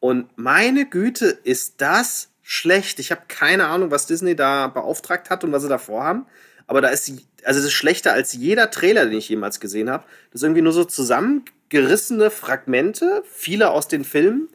Und 0.00 0.30
meine 0.36 0.86
Güte, 0.86 1.26
ist 1.26 1.74
das 1.82 2.30
schlecht. 2.42 3.00
Ich 3.00 3.10
habe 3.10 3.20
keine 3.28 3.66
Ahnung, 3.66 3.90
was 3.90 4.06
Disney 4.06 4.34
da 4.34 4.68
beauftragt 4.68 5.28
hat 5.28 5.44
und 5.44 5.52
was 5.52 5.62
sie 5.62 5.68
da 5.68 5.76
vorhaben. 5.76 6.24
Aber 6.66 6.80
da 6.80 6.88
ist, 6.88 7.12
also 7.44 7.60
es 7.60 7.66
ist 7.66 7.74
schlechter 7.74 8.14
als 8.14 8.32
jeder 8.32 8.70
Trailer, 8.70 9.04
den 9.04 9.18
ich 9.18 9.28
jemals 9.28 9.60
gesehen 9.60 9.90
habe. 9.90 10.04
Das 10.32 10.40
ist 10.40 10.42
irgendwie 10.42 10.62
nur 10.62 10.72
so 10.72 10.84
zusammengerissene 10.84 12.30
Fragmente, 12.30 13.22
viele 13.30 13.68
aus 13.72 13.88
den 13.88 14.04
Filmen. 14.04 14.48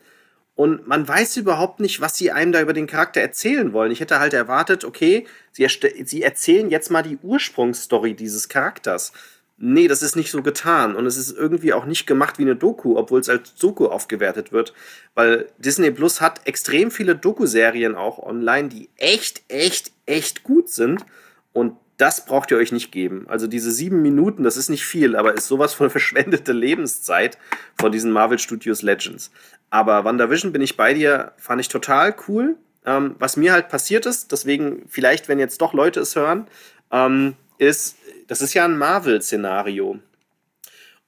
Und 0.56 0.88
man 0.88 1.08
weiß 1.08 1.38
überhaupt 1.38 1.80
nicht, 1.80 2.02
was 2.02 2.18
sie 2.18 2.32
einem 2.32 2.52
da 2.52 2.62
über 2.62 2.74
den 2.74 2.88
Charakter 2.88 3.22
erzählen 3.22 3.74
wollen. 3.74 3.92
Ich 3.92 4.00
hätte 4.00 4.20
halt 4.20 4.34
erwartet, 4.34 4.84
okay, 4.86 5.26
sie, 5.52 5.68
sie 6.06 6.22
erzählen 6.22 6.70
jetzt 6.70 6.92
mal 6.92 7.04
die 7.04 7.18
Ursprungsstory 7.22 8.14
dieses 8.14 8.50
Charakters 8.50 9.14
nee, 9.62 9.88
das 9.88 10.02
ist 10.02 10.16
nicht 10.16 10.32
so 10.32 10.42
getan. 10.42 10.96
Und 10.96 11.06
es 11.06 11.18
ist 11.18 11.38
irgendwie 11.38 11.74
auch 11.74 11.86
nicht 11.86 12.06
gemacht 12.06 12.40
wie 12.40 12.44
eine 12.44 12.56
Doku, 12.56 12.98
obwohl 12.98 13.22
es 13.22 13.30
als 13.30 13.56
Doku 13.56 13.86
aufgewertet 13.88 14.52
wird. 14.52 14.74
Weil 15.14 15.48
Disney 15.60 15.92
Plus 15.92 16.20
hat 16.20 16.42
extrem 16.46 16.92
viele 16.92 17.16
Doku-Serien 17.16 17.96
auch 17.96 18.20
online, 18.20 18.70
die 18.70 18.90
echt, 18.98 19.44
echt, 19.48 19.92
echt 20.06 20.44
gut 20.44 20.70
sind. 20.70 21.06
Und 21.54 21.78
das 21.98 22.26
braucht 22.26 22.50
ihr 22.50 22.58
euch 22.58 22.72
nicht 22.72 22.92
geben. 22.92 23.26
Also 23.28 23.46
diese 23.46 23.72
sieben 23.72 24.02
Minuten, 24.02 24.44
das 24.44 24.58
ist 24.58 24.70
nicht 24.70 24.86
viel, 24.86 25.16
aber 25.16 25.36
ist 25.36 25.48
sowas 25.48 25.74
von 25.74 25.90
verschwendete 25.92 26.52
Lebenszeit 26.52 27.38
von 27.80 27.92
diesen 27.92 28.12
Marvel 28.12 28.40
Studios 28.40 28.82
Legends. 28.82 29.32
Aber 29.72 30.04
WandaVision 30.04 30.52
bin 30.52 30.62
ich 30.62 30.78
bei 30.78 30.94
dir, 30.94 31.32
fand 31.38 31.60
ich 31.62 31.70
total 31.70 32.14
cool. 32.28 32.58
Ähm, 32.86 33.16
was 33.18 33.38
mir 33.38 33.54
halt 33.54 33.70
passiert 33.70 34.06
ist, 34.06 34.32
deswegen 34.32 34.84
vielleicht, 34.88 35.28
wenn 35.28 35.40
jetzt 35.40 35.62
doch 35.62 35.74
Leute 35.74 36.00
es 36.02 36.16
hören, 36.16 36.48
ähm, 36.92 37.36
ist, 37.58 37.98
das 38.28 38.42
ist 38.42 38.54
ja 38.54 38.66
ein 38.66 38.78
Marvel-Szenario. 38.78 40.00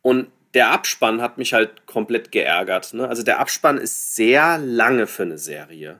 Und 0.01 0.27
der 0.53 0.71
Abspann 0.71 1.21
hat 1.21 1.37
mich 1.37 1.53
halt 1.53 1.87
komplett 1.87 2.31
geärgert. 2.31 2.93
Ne? 2.93 3.07
Also 3.07 3.23
der 3.23 3.39
Abspann 3.39 3.77
ist 3.77 4.15
sehr 4.15 4.57
lange 4.59 5.07
für 5.07 5.23
eine 5.23 5.37
Serie. 5.37 5.99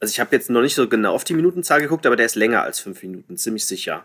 Also 0.00 0.12
ich 0.12 0.20
habe 0.20 0.34
jetzt 0.34 0.50
noch 0.50 0.62
nicht 0.62 0.76
so 0.76 0.88
genau 0.88 1.14
auf 1.14 1.24
die 1.24 1.34
Minutenzahl 1.34 1.80
geguckt, 1.80 2.06
aber 2.06 2.16
der 2.16 2.26
ist 2.26 2.36
länger 2.36 2.62
als 2.62 2.78
fünf 2.78 3.02
Minuten, 3.02 3.36
ziemlich 3.36 3.66
sicher. 3.66 4.04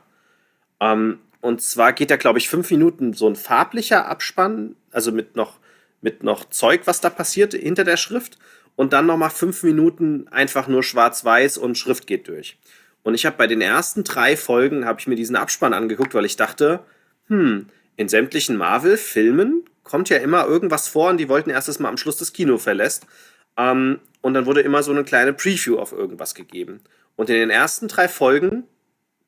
Ähm, 0.80 1.20
und 1.42 1.62
zwar 1.62 1.94
geht 1.94 2.10
da, 2.10 2.16
glaube 2.16 2.40
ich, 2.40 2.50
fünf 2.50 2.72
Minuten 2.72 3.14
so 3.14 3.28
ein 3.28 3.36
farblicher 3.36 4.08
Abspann, 4.08 4.76
also 4.92 5.12
mit 5.12 5.36
noch, 5.36 5.60
mit 6.04 6.24
noch 6.24 6.50
Zeug, 6.50 6.82
was 6.86 7.02
da 7.02 7.10
passiert 7.10 7.54
hinter 7.54 7.84
der 7.84 7.98
Schrift. 7.98 8.38
Und 8.76 8.94
dann 8.94 9.06
nochmal 9.06 9.30
fünf 9.30 9.64
Minuten 9.64 10.28
einfach 10.30 10.68
nur 10.68 10.84
schwarz-weiß 10.84 11.58
und 11.58 11.78
Schrift 11.78 12.08
geht 12.08 12.28
durch. 12.28 12.58
Und 13.04 13.14
ich 13.14 13.26
habe 13.26 13.38
bei 13.38 13.48
den 13.48 13.62
ersten 13.62 14.04
drei 14.04 14.36
Folgen, 14.36 14.86
habe 14.86 15.00
ich 15.00 15.08
mir 15.08 15.16
diesen 15.16 15.36
Abspann 15.36 15.74
angeguckt, 15.74 16.14
weil 16.14 16.26
ich 16.26 16.38
dachte, 16.38 16.80
hm, 17.28 17.68
in 17.96 18.10
sämtlichen 18.10 18.58
Marvel-Filmen 18.58 19.64
kommt 19.84 20.10
ja 20.10 20.18
immer 20.18 20.48
irgendwas 20.48 20.88
vor 20.88 21.10
und 21.10 21.18
die 21.18 21.30
wollten 21.30 21.50
erstes 21.50 21.80
Mal 21.80 21.90
am 21.90 21.98
Schluss 21.98 22.18
das 22.18 22.34
Kino 22.34 22.58
verlässt. 22.58 23.06
Ähm, 23.58 24.00
und 24.22 24.34
dann 24.34 24.46
wurde 24.46 24.62
immer 24.62 24.82
so 24.82 24.92
eine 24.92 25.04
kleine 25.04 25.34
Preview 25.34 25.78
auf 25.78 25.92
irgendwas 25.92 26.34
gegeben. 26.34 26.82
Und 27.16 27.30
in 27.30 27.36
den 27.36 27.50
ersten 27.50 27.88
drei 27.88 28.08
Folgen 28.08 28.64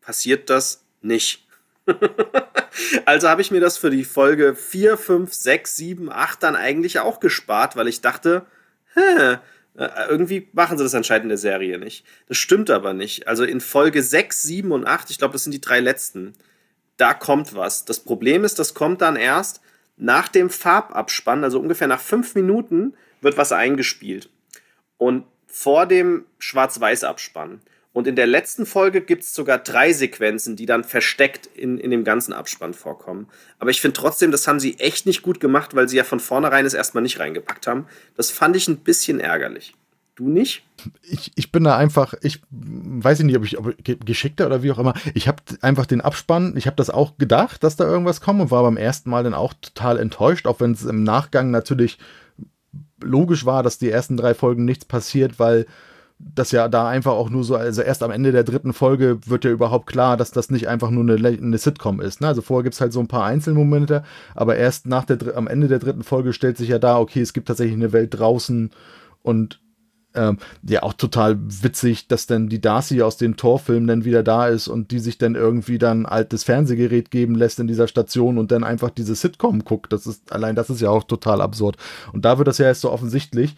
passiert 0.01 0.49
das 0.49 0.85
nicht. 1.01 1.44
also 3.05 3.29
habe 3.29 3.41
ich 3.41 3.51
mir 3.51 3.59
das 3.59 3.77
für 3.77 3.89
die 3.89 4.03
Folge 4.03 4.55
4, 4.55 4.97
5, 4.97 5.33
6, 5.33 5.75
7, 5.75 6.11
8 6.11 6.43
dann 6.43 6.55
eigentlich 6.55 6.99
auch 6.99 7.19
gespart, 7.19 7.75
weil 7.75 7.87
ich 7.87 8.01
dachte, 8.01 8.45
hä, 8.93 9.37
äh, 9.77 9.89
irgendwie 10.09 10.47
machen 10.53 10.77
sie 10.77 10.83
das 10.83 10.95
anscheinend 10.95 11.25
in 11.25 11.29
der 11.29 11.37
Serie 11.37 11.77
nicht. 11.77 12.05
Das 12.27 12.37
stimmt 12.37 12.69
aber 12.69 12.93
nicht. 12.93 13.27
Also 13.27 13.43
in 13.43 13.61
Folge 13.61 14.01
6, 14.01 14.41
7 14.41 14.71
und 14.71 14.85
8, 14.87 15.09
ich 15.09 15.17
glaube, 15.17 15.33
das 15.33 15.43
sind 15.43 15.53
die 15.53 15.61
drei 15.61 15.79
letzten, 15.79 16.33
da 16.97 17.13
kommt 17.13 17.55
was. 17.55 17.85
Das 17.85 17.99
Problem 17.99 18.43
ist, 18.43 18.57
das 18.57 18.73
kommt 18.73 19.01
dann 19.01 19.15
erst 19.15 19.61
nach 19.97 20.27
dem 20.27 20.49
Farbabspann, 20.49 21.43
also 21.43 21.59
ungefähr 21.59 21.87
nach 21.87 21.99
fünf 22.01 22.35
Minuten, 22.35 22.95
wird 23.21 23.37
was 23.37 23.51
eingespielt. 23.51 24.29
Und 24.97 25.25
vor 25.47 25.85
dem 25.85 26.25
Schwarz-Weiß-Abspann. 26.39 27.61
Und 27.95 28.07
in 28.07 28.17
der 28.17 28.27
letzten 28.27 28.65
Folge 28.65 28.99
gibt 28.99 29.23
es 29.23 29.33
sogar 29.33 29.57
drei 29.57 29.93
Sequenzen, 29.93 30.57
die 30.57 30.65
dann 30.65 30.83
versteckt 30.83 31.47
in, 31.55 31.77
in 31.77 31.91
dem 31.91 32.03
ganzen 32.03 32.33
Abspann 32.33 32.73
vorkommen. 32.73 33.27
Aber 33.57 33.69
ich 33.69 33.79
finde 33.79 33.93
trotzdem, 33.93 34.31
das 34.31 34.49
haben 34.49 34.59
sie 34.59 34.77
echt 34.79 35.05
nicht 35.05 35.21
gut 35.21 35.39
gemacht, 35.39 35.77
weil 35.77 35.87
sie 35.87 35.95
ja 35.95 36.03
von 36.03 36.19
vornherein 36.19 36.65
es 36.65 36.73
erstmal 36.73 37.03
nicht 37.03 37.19
reingepackt 37.19 37.67
haben. 37.67 37.85
Das 38.17 38.31
fand 38.31 38.57
ich 38.57 38.67
ein 38.67 38.79
bisschen 38.79 39.21
ärgerlich. 39.21 39.75
Du 40.15 40.27
nicht? 40.27 40.65
Ich, 41.03 41.31
ich 41.35 41.53
bin 41.53 41.63
da 41.63 41.77
einfach, 41.77 42.13
ich 42.21 42.41
weiß 42.51 43.19
nicht, 43.19 43.37
ob 43.37 43.45
ich 43.45 43.57
ob 43.57 43.73
geschickter 44.05 44.47
oder 44.47 44.61
wie 44.61 44.73
auch 44.73 44.79
immer. 44.79 44.95
Ich 45.13 45.29
habe 45.29 45.41
einfach 45.61 45.85
den 45.85 46.01
Abspann, 46.01 46.57
ich 46.57 46.67
habe 46.67 46.75
das 46.75 46.89
auch 46.89 47.17
gedacht, 47.17 47.63
dass 47.63 47.77
da 47.77 47.85
irgendwas 47.85 48.19
kommt 48.19 48.41
und 48.41 48.51
war 48.51 48.63
beim 48.63 48.75
ersten 48.75 49.09
Mal 49.09 49.23
dann 49.23 49.33
auch 49.33 49.53
total 49.53 49.99
enttäuscht, 49.99 50.47
auch 50.47 50.59
wenn 50.59 50.73
es 50.73 50.83
im 50.83 51.03
Nachgang 51.03 51.49
natürlich 51.49 51.97
logisch 53.01 53.45
war, 53.45 53.63
dass 53.63 53.77
die 53.77 53.89
ersten 53.89 54.17
drei 54.17 54.33
Folgen 54.33 54.65
nichts 54.65 54.83
passiert, 54.83 55.39
weil 55.39 55.65
das 56.17 56.51
ja 56.51 56.69
da 56.69 56.87
einfach 56.87 57.11
auch 57.11 57.29
nur 57.29 57.43
so, 57.43 57.55
also 57.55 57.81
erst 57.81 58.01
am 58.01 58.11
Ende 58.11 58.31
der 58.31 58.43
dritten 58.43 58.73
Folge 58.73 59.19
wird 59.25 59.43
ja 59.43 59.51
überhaupt 59.51 59.87
klar, 59.87 60.15
dass 60.15 60.31
das 60.31 60.49
nicht 60.49 60.67
einfach 60.67 60.89
nur 60.89 61.03
eine, 61.03 61.27
eine 61.27 61.57
Sitcom 61.57 61.99
ist. 61.99 62.21
Ne? 62.21 62.27
Also 62.27 62.41
vorher 62.41 62.63
gibt 62.63 62.75
es 62.75 62.81
halt 62.81 62.93
so 62.93 63.01
ein 63.01 63.07
paar 63.07 63.25
Einzelmomente, 63.25 64.03
aber 64.33 64.55
erst 64.55 64.85
nach 64.85 65.03
der, 65.05 65.35
am 65.35 65.47
Ende 65.47 65.67
der 65.67 65.79
dritten 65.79 66.03
Folge 66.03 66.33
stellt 66.33 66.57
sich 66.57 66.69
ja 66.69 66.79
da, 66.79 66.99
okay, 66.99 67.21
es 67.21 67.33
gibt 67.33 67.47
tatsächlich 67.47 67.75
eine 67.75 67.91
Welt 67.91 68.17
draußen 68.17 68.71
und 69.23 69.59
ähm, 70.15 70.37
ja, 70.63 70.83
auch 70.83 70.93
total 70.93 71.37
witzig, 71.39 72.07
dass 72.07 72.25
dann 72.25 72.47
die 72.47 72.61
Darcy 72.61 73.01
aus 73.01 73.17
den 73.17 73.35
Torfilmen 73.35 73.87
dann 73.87 74.05
wieder 74.05 74.23
da 74.23 74.47
ist 74.47 74.67
und 74.67 74.91
die 74.91 74.99
sich 74.99 75.17
dann 75.17 75.35
irgendwie 75.35 75.77
dann 75.77 76.05
altes 76.05 76.43
Fernsehgerät 76.43 77.11
geben 77.11 77.35
lässt 77.35 77.59
in 77.59 77.67
dieser 77.67 77.87
Station 77.87 78.37
und 78.37 78.51
dann 78.51 78.63
einfach 78.63 78.89
diese 78.89 79.15
Sitcom 79.15 79.63
guckt. 79.65 79.91
Das 79.91 80.07
ist, 80.07 80.31
allein 80.31 80.55
das 80.55 80.69
ist 80.69 80.81
ja 80.81 80.89
auch 80.89 81.03
total 81.03 81.41
absurd. 81.41 81.77
Und 82.13 82.25
da 82.25 82.37
wird 82.37 82.47
das 82.47 82.57
ja 82.57 82.67
erst 82.67 82.81
so 82.81 82.91
offensichtlich. 82.91 83.55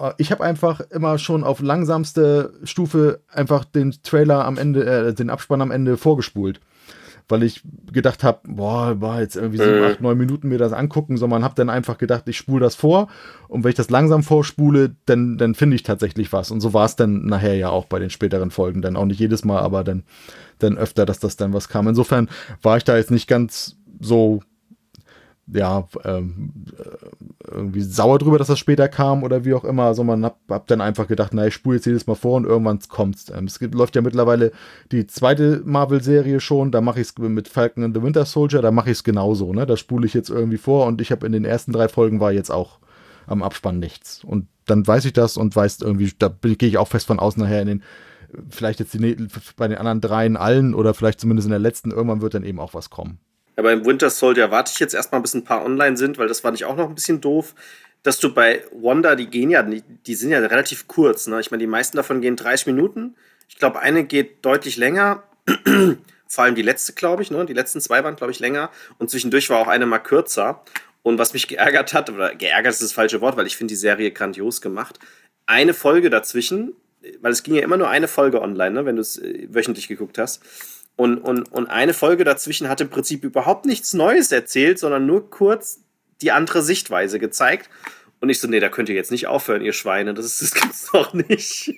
Äh, 0.00 0.12
ich 0.18 0.32
habe 0.32 0.44
einfach 0.44 0.80
immer 0.90 1.18
schon 1.18 1.44
auf 1.44 1.60
langsamste 1.60 2.54
Stufe 2.64 3.20
einfach 3.30 3.64
den 3.64 3.94
Trailer 4.02 4.44
am 4.44 4.58
Ende, 4.58 4.84
äh, 4.84 5.14
den 5.14 5.30
Abspann 5.30 5.62
am 5.62 5.70
Ende 5.70 5.96
vorgespult 5.96 6.60
weil 7.30 7.42
ich 7.42 7.62
gedacht 7.92 8.24
habe, 8.24 8.40
boah, 8.46 9.00
war 9.00 9.20
jetzt 9.20 9.36
irgendwie 9.36 9.58
sieben, 9.58 9.84
acht, 9.84 10.00
neun 10.00 10.18
Minuten 10.18 10.48
mir 10.48 10.58
das 10.58 10.72
angucken, 10.72 11.16
sondern 11.16 11.44
habe 11.44 11.54
dann 11.54 11.70
einfach 11.70 11.98
gedacht, 11.98 12.24
ich 12.26 12.36
spule 12.36 12.60
das 12.60 12.74
vor 12.74 13.08
und 13.48 13.62
wenn 13.62 13.70
ich 13.70 13.76
das 13.76 13.90
langsam 13.90 14.22
vorspule, 14.22 14.96
dann, 15.06 15.38
dann 15.38 15.54
finde 15.54 15.76
ich 15.76 15.82
tatsächlich 15.82 16.32
was. 16.32 16.50
Und 16.50 16.60
so 16.60 16.74
war 16.74 16.84
es 16.84 16.96
dann 16.96 17.26
nachher 17.26 17.54
ja 17.54 17.70
auch 17.70 17.86
bei 17.86 17.98
den 17.98 18.10
späteren 18.10 18.50
Folgen, 18.50 18.82
dann 18.82 18.96
auch 18.96 19.04
nicht 19.04 19.20
jedes 19.20 19.44
Mal, 19.44 19.60
aber 19.60 19.84
dann, 19.84 20.02
dann 20.58 20.76
öfter, 20.76 21.06
dass 21.06 21.20
das 21.20 21.36
dann 21.36 21.52
was 21.52 21.68
kam. 21.68 21.88
Insofern 21.88 22.28
war 22.62 22.76
ich 22.76 22.84
da 22.84 22.96
jetzt 22.96 23.10
nicht 23.10 23.28
ganz 23.28 23.76
so 24.00 24.42
ja, 25.52 25.88
ähm, 26.04 26.52
äh, 26.78 27.50
irgendwie 27.50 27.82
sauer 27.82 28.18
drüber, 28.18 28.38
dass 28.38 28.48
das 28.48 28.58
später 28.58 28.88
kam 28.88 29.22
oder 29.22 29.44
wie 29.44 29.54
auch 29.54 29.64
immer, 29.64 29.94
sondern 29.94 30.24
hab, 30.24 30.38
hab 30.48 30.66
dann 30.66 30.80
einfach 30.80 31.08
gedacht, 31.08 31.32
na, 31.34 31.46
ich 31.46 31.54
spule 31.54 31.76
jetzt 31.76 31.86
jedes 31.86 32.06
Mal 32.06 32.14
vor 32.14 32.36
und 32.36 32.44
irgendwann 32.44 32.78
kommt's. 32.88 33.30
Ähm, 33.34 33.44
es 33.44 33.58
gibt, 33.58 33.74
läuft 33.74 33.96
ja 33.96 34.02
mittlerweile 34.02 34.52
die 34.92 35.06
zweite 35.06 35.62
Marvel-Serie 35.64 36.40
schon, 36.40 36.70
da 36.70 36.80
mache 36.80 37.00
ich 37.00 37.08
es 37.08 37.18
mit 37.18 37.48
Falcon 37.48 37.84
and 37.84 37.96
the 37.96 38.02
Winter 38.02 38.24
Soldier, 38.24 38.62
da 38.62 38.70
mache 38.70 38.90
ich 38.90 38.98
es 38.98 39.04
genauso, 39.04 39.52
ne? 39.52 39.66
Da 39.66 39.76
spule 39.76 40.06
ich 40.06 40.14
jetzt 40.14 40.30
irgendwie 40.30 40.58
vor 40.58 40.86
und 40.86 41.00
ich 41.00 41.10
habe 41.10 41.26
in 41.26 41.32
den 41.32 41.44
ersten 41.44 41.72
drei 41.72 41.88
Folgen 41.88 42.20
war 42.20 42.32
jetzt 42.32 42.50
auch 42.50 42.78
am 43.26 43.42
Abspann 43.42 43.78
nichts. 43.78 44.24
Und 44.24 44.46
dann 44.66 44.86
weiß 44.86 45.04
ich 45.04 45.12
das 45.12 45.36
und 45.36 45.54
weiß 45.54 45.80
irgendwie, 45.80 46.12
da 46.18 46.32
gehe 46.40 46.68
ich 46.68 46.78
auch 46.78 46.88
fest 46.88 47.06
von 47.06 47.18
außen 47.18 47.42
nachher 47.42 47.62
in 47.62 47.68
den, 47.68 47.82
vielleicht 48.48 48.80
jetzt 48.80 48.94
die, 48.94 49.28
bei 49.56 49.68
den 49.68 49.78
anderen 49.78 50.00
dreien 50.00 50.36
allen 50.36 50.74
oder 50.74 50.94
vielleicht 50.94 51.20
zumindest 51.20 51.46
in 51.46 51.50
der 51.50 51.58
letzten, 51.58 51.90
irgendwann 51.90 52.22
wird 52.22 52.34
dann 52.34 52.44
eben 52.44 52.60
auch 52.60 52.74
was 52.74 52.90
kommen. 52.90 53.18
Ja, 53.60 53.64
beim 53.64 53.84
Winter 53.84 54.08
Soldier 54.08 54.50
warte 54.50 54.72
ich 54.72 54.80
jetzt 54.80 54.94
erstmal, 54.94 55.20
bis 55.20 55.34
ein 55.34 55.44
paar 55.44 55.62
online 55.62 55.98
sind, 55.98 56.16
weil 56.16 56.28
das 56.28 56.40
fand 56.40 56.56
ich 56.56 56.64
auch 56.64 56.76
noch 56.76 56.88
ein 56.88 56.94
bisschen 56.94 57.20
doof. 57.20 57.54
Dass 58.02 58.18
du 58.18 58.32
bei 58.32 58.64
Wanda, 58.72 59.16
die 59.16 59.26
gehen 59.26 59.50
ja, 59.50 59.62
die 59.62 60.14
sind 60.14 60.30
ja 60.30 60.38
relativ 60.38 60.88
kurz. 60.88 61.26
Ne? 61.26 61.38
Ich 61.40 61.50
meine, 61.50 61.60
die 61.60 61.66
meisten 61.66 61.98
davon 61.98 62.22
gehen 62.22 62.36
30 62.36 62.68
Minuten. 62.68 63.16
Ich 63.50 63.58
glaube, 63.58 63.80
eine 63.80 64.04
geht 64.04 64.46
deutlich 64.46 64.78
länger. 64.78 65.24
Vor 66.26 66.44
allem 66.44 66.54
die 66.54 66.62
letzte, 66.62 66.94
glaube 66.94 67.22
ich. 67.22 67.30
Ne? 67.30 67.44
Die 67.44 67.52
letzten 67.52 67.82
zwei 67.82 68.02
waren, 68.02 68.16
glaube 68.16 68.32
ich, 68.32 68.38
länger. 68.38 68.70
Und 68.96 69.10
zwischendurch 69.10 69.50
war 69.50 69.58
auch 69.58 69.68
eine 69.68 69.84
mal 69.84 69.98
kürzer. 69.98 70.64
Und 71.02 71.18
was 71.18 71.34
mich 71.34 71.46
geärgert 71.48 71.92
hat, 71.92 72.08
oder 72.08 72.34
geärgert 72.34 72.72
ist 72.72 72.82
das 72.82 72.94
falsche 72.94 73.20
Wort, 73.20 73.36
weil 73.36 73.46
ich 73.46 73.58
finde 73.58 73.72
die 73.72 73.76
Serie 73.76 74.10
grandios 74.10 74.62
gemacht. 74.62 74.98
Eine 75.44 75.74
Folge 75.74 76.08
dazwischen, 76.08 76.72
weil 77.20 77.32
es 77.32 77.42
ging 77.42 77.56
ja 77.56 77.62
immer 77.62 77.76
nur 77.76 77.90
eine 77.90 78.08
Folge 78.08 78.40
online, 78.40 78.70
ne? 78.70 78.86
wenn 78.86 78.96
du 78.96 79.02
es 79.02 79.18
äh, 79.18 79.48
wöchentlich 79.50 79.86
geguckt 79.86 80.16
hast 80.16 80.40
und, 81.00 81.16
und, 81.16 81.50
und 81.50 81.70
eine 81.70 81.94
Folge 81.94 82.24
dazwischen 82.24 82.68
hat 82.68 82.82
im 82.82 82.90
Prinzip 82.90 83.24
überhaupt 83.24 83.64
nichts 83.64 83.94
Neues 83.94 84.30
erzählt, 84.32 84.78
sondern 84.78 85.06
nur 85.06 85.30
kurz 85.30 85.80
die 86.20 86.30
andere 86.30 86.60
Sichtweise 86.60 87.18
gezeigt. 87.18 87.70
Und 88.20 88.28
ich 88.28 88.38
so, 88.38 88.46
nee, 88.46 88.60
da 88.60 88.68
könnt 88.68 88.90
ihr 88.90 88.94
jetzt 88.94 89.10
nicht 89.10 89.26
aufhören, 89.26 89.62
ihr 89.62 89.72
Schweine. 89.72 90.12
Das, 90.12 90.36
das 90.36 90.52
gibt's 90.52 90.90
doch 90.92 91.14
nicht. 91.14 91.72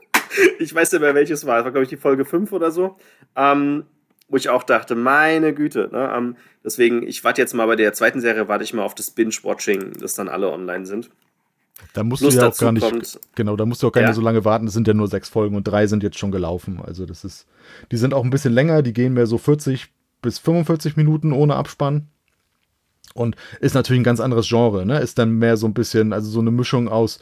ich 0.58 0.74
weiß 0.74 0.90
nicht 0.90 1.02
mehr, 1.02 1.14
welches 1.14 1.44
war. 1.44 1.56
Das 1.56 1.64
war, 1.66 1.72
glaube 1.72 1.82
ich, 1.82 1.90
die 1.90 1.98
Folge 1.98 2.24
5 2.24 2.50
oder 2.52 2.70
so. 2.70 2.96
Ähm, 3.36 3.84
wo 4.28 4.38
ich 4.38 4.48
auch 4.48 4.62
dachte, 4.62 4.94
meine 4.94 5.52
Güte. 5.52 5.90
Ne? 5.92 6.10
Ähm, 6.16 6.36
deswegen, 6.64 7.06
ich 7.06 7.22
warte 7.24 7.42
jetzt 7.42 7.52
mal 7.52 7.66
bei 7.66 7.76
der 7.76 7.92
zweiten 7.92 8.22
Serie, 8.22 8.48
warte 8.48 8.64
ich 8.64 8.72
mal 8.72 8.84
auf 8.84 8.94
das 8.94 9.10
Binge-Watching, 9.10 9.98
dass 10.00 10.14
dann 10.14 10.30
alle 10.30 10.50
online 10.50 10.86
sind. 10.86 11.10
Da 11.92 12.04
musst 12.04 12.22
Plus 12.22 12.34
du 12.34 12.40
ja 12.40 12.48
auch 12.48 12.56
gar 12.56 12.72
nicht, 12.72 12.88
kommt, 12.88 13.20
genau, 13.34 13.56
da 13.56 13.66
musst 13.66 13.82
du 13.82 13.88
auch 13.88 13.92
gar 13.92 14.02
ja. 14.02 14.08
nicht 14.08 14.16
so 14.16 14.22
lange 14.22 14.44
warten. 14.44 14.66
Es 14.66 14.72
sind 14.72 14.86
ja 14.86 14.94
nur 14.94 15.08
sechs 15.08 15.28
Folgen 15.28 15.56
und 15.56 15.64
drei 15.64 15.86
sind 15.86 16.02
jetzt 16.02 16.18
schon 16.18 16.30
gelaufen. 16.30 16.80
Also 16.84 17.06
das 17.06 17.24
ist, 17.24 17.46
die 17.90 17.96
sind 17.96 18.14
auch 18.14 18.24
ein 18.24 18.30
bisschen 18.30 18.52
länger, 18.52 18.82
die 18.82 18.92
gehen 18.92 19.14
mehr 19.14 19.26
so 19.26 19.38
40 19.38 19.88
bis 20.22 20.38
45 20.38 20.96
Minuten 20.96 21.32
ohne 21.32 21.56
Abspann. 21.56 22.08
Und 23.14 23.36
ist 23.60 23.74
natürlich 23.74 24.00
ein 24.00 24.04
ganz 24.04 24.20
anderes 24.20 24.48
Genre, 24.48 24.86
ne? 24.86 25.00
Ist 25.00 25.18
dann 25.18 25.32
mehr 25.32 25.56
so 25.56 25.66
ein 25.66 25.74
bisschen, 25.74 26.12
also 26.12 26.30
so 26.30 26.40
eine 26.40 26.50
Mischung 26.50 26.88
aus, 26.88 27.18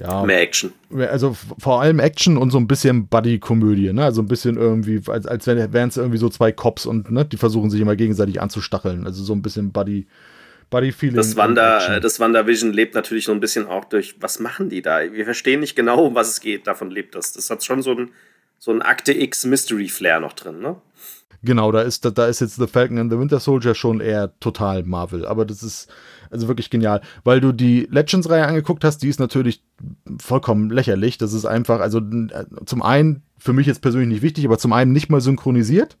ja. 0.00 0.24
Mehr 0.24 0.42
Action. 0.42 0.72
Also 1.10 1.36
vor 1.58 1.80
allem 1.80 1.98
Action 1.98 2.36
und 2.36 2.50
so 2.50 2.58
ein 2.58 2.68
bisschen 2.68 3.08
Buddy-Komödie, 3.08 3.92
ne? 3.92 4.04
Also 4.04 4.22
ein 4.22 4.28
bisschen 4.28 4.56
irgendwie, 4.56 5.00
als, 5.08 5.26
als 5.26 5.46
wären 5.46 5.88
es 5.88 5.96
irgendwie 5.96 6.18
so 6.18 6.28
zwei 6.28 6.52
Cops 6.52 6.86
und 6.86 7.10
ne, 7.10 7.24
die 7.24 7.36
versuchen 7.36 7.70
sich 7.70 7.80
immer 7.80 7.96
gegenseitig 7.96 8.40
anzustacheln. 8.40 9.06
Also 9.06 9.24
so 9.24 9.32
ein 9.32 9.42
bisschen 9.42 9.72
Buddy, 9.72 10.06
Buddy 10.70 10.92
Feeling. 10.92 11.16
Das 11.16 11.36
Wanda, 11.36 12.00
das 12.00 12.20
WandaVision 12.20 12.72
lebt 12.72 12.94
natürlich 12.94 13.24
so 13.24 13.32
ein 13.32 13.40
bisschen 13.40 13.66
auch 13.66 13.86
durch, 13.86 14.16
was 14.20 14.38
machen 14.38 14.68
die 14.68 14.82
da? 14.82 15.00
Wir 15.12 15.24
verstehen 15.24 15.60
nicht 15.60 15.76
genau, 15.76 16.04
um 16.06 16.14
was 16.14 16.28
es 16.28 16.40
geht. 16.40 16.66
Davon 16.66 16.90
lebt 16.90 17.14
das. 17.14 17.32
Das 17.32 17.48
hat 17.50 17.64
schon 17.64 17.82
so 17.82 17.92
ein, 17.92 18.10
so 18.58 18.70
ein 18.70 18.82
Akte 18.82 19.12
X 19.12 19.44
Mystery 19.44 19.88
Flair 19.88 20.20
noch 20.20 20.34
drin, 20.34 20.60
ne? 20.60 20.76
Genau, 21.42 21.70
da 21.70 21.82
ist, 21.82 22.04
da 22.04 22.26
ist 22.26 22.40
jetzt 22.40 22.56
The 22.56 22.66
Falcon 22.66 22.98
and 22.98 23.12
the 23.12 23.18
Winter 23.18 23.38
Soldier 23.38 23.74
schon 23.76 24.00
eher 24.00 24.36
total 24.40 24.82
Marvel. 24.82 25.24
Aber 25.24 25.44
das 25.44 25.62
ist 25.62 25.88
also 26.30 26.48
wirklich 26.48 26.68
genial. 26.68 27.00
Weil 27.22 27.40
du 27.40 27.52
die 27.52 27.86
Legends-Reihe 27.90 28.46
angeguckt 28.46 28.82
hast, 28.82 28.98
die 28.98 29.08
ist 29.08 29.20
natürlich 29.20 29.62
vollkommen 30.20 30.68
lächerlich. 30.68 31.16
Das 31.16 31.32
ist 31.32 31.44
einfach, 31.44 31.78
also 31.78 32.00
äh, 32.00 32.44
zum 32.66 32.82
einen, 32.82 33.22
für 33.38 33.52
mich 33.52 33.68
jetzt 33.68 33.82
persönlich 33.82 34.08
nicht 34.08 34.22
wichtig, 34.22 34.44
aber 34.44 34.58
zum 34.58 34.72
einen 34.72 34.92
nicht 34.92 35.10
mal 35.10 35.20
synchronisiert 35.20 35.96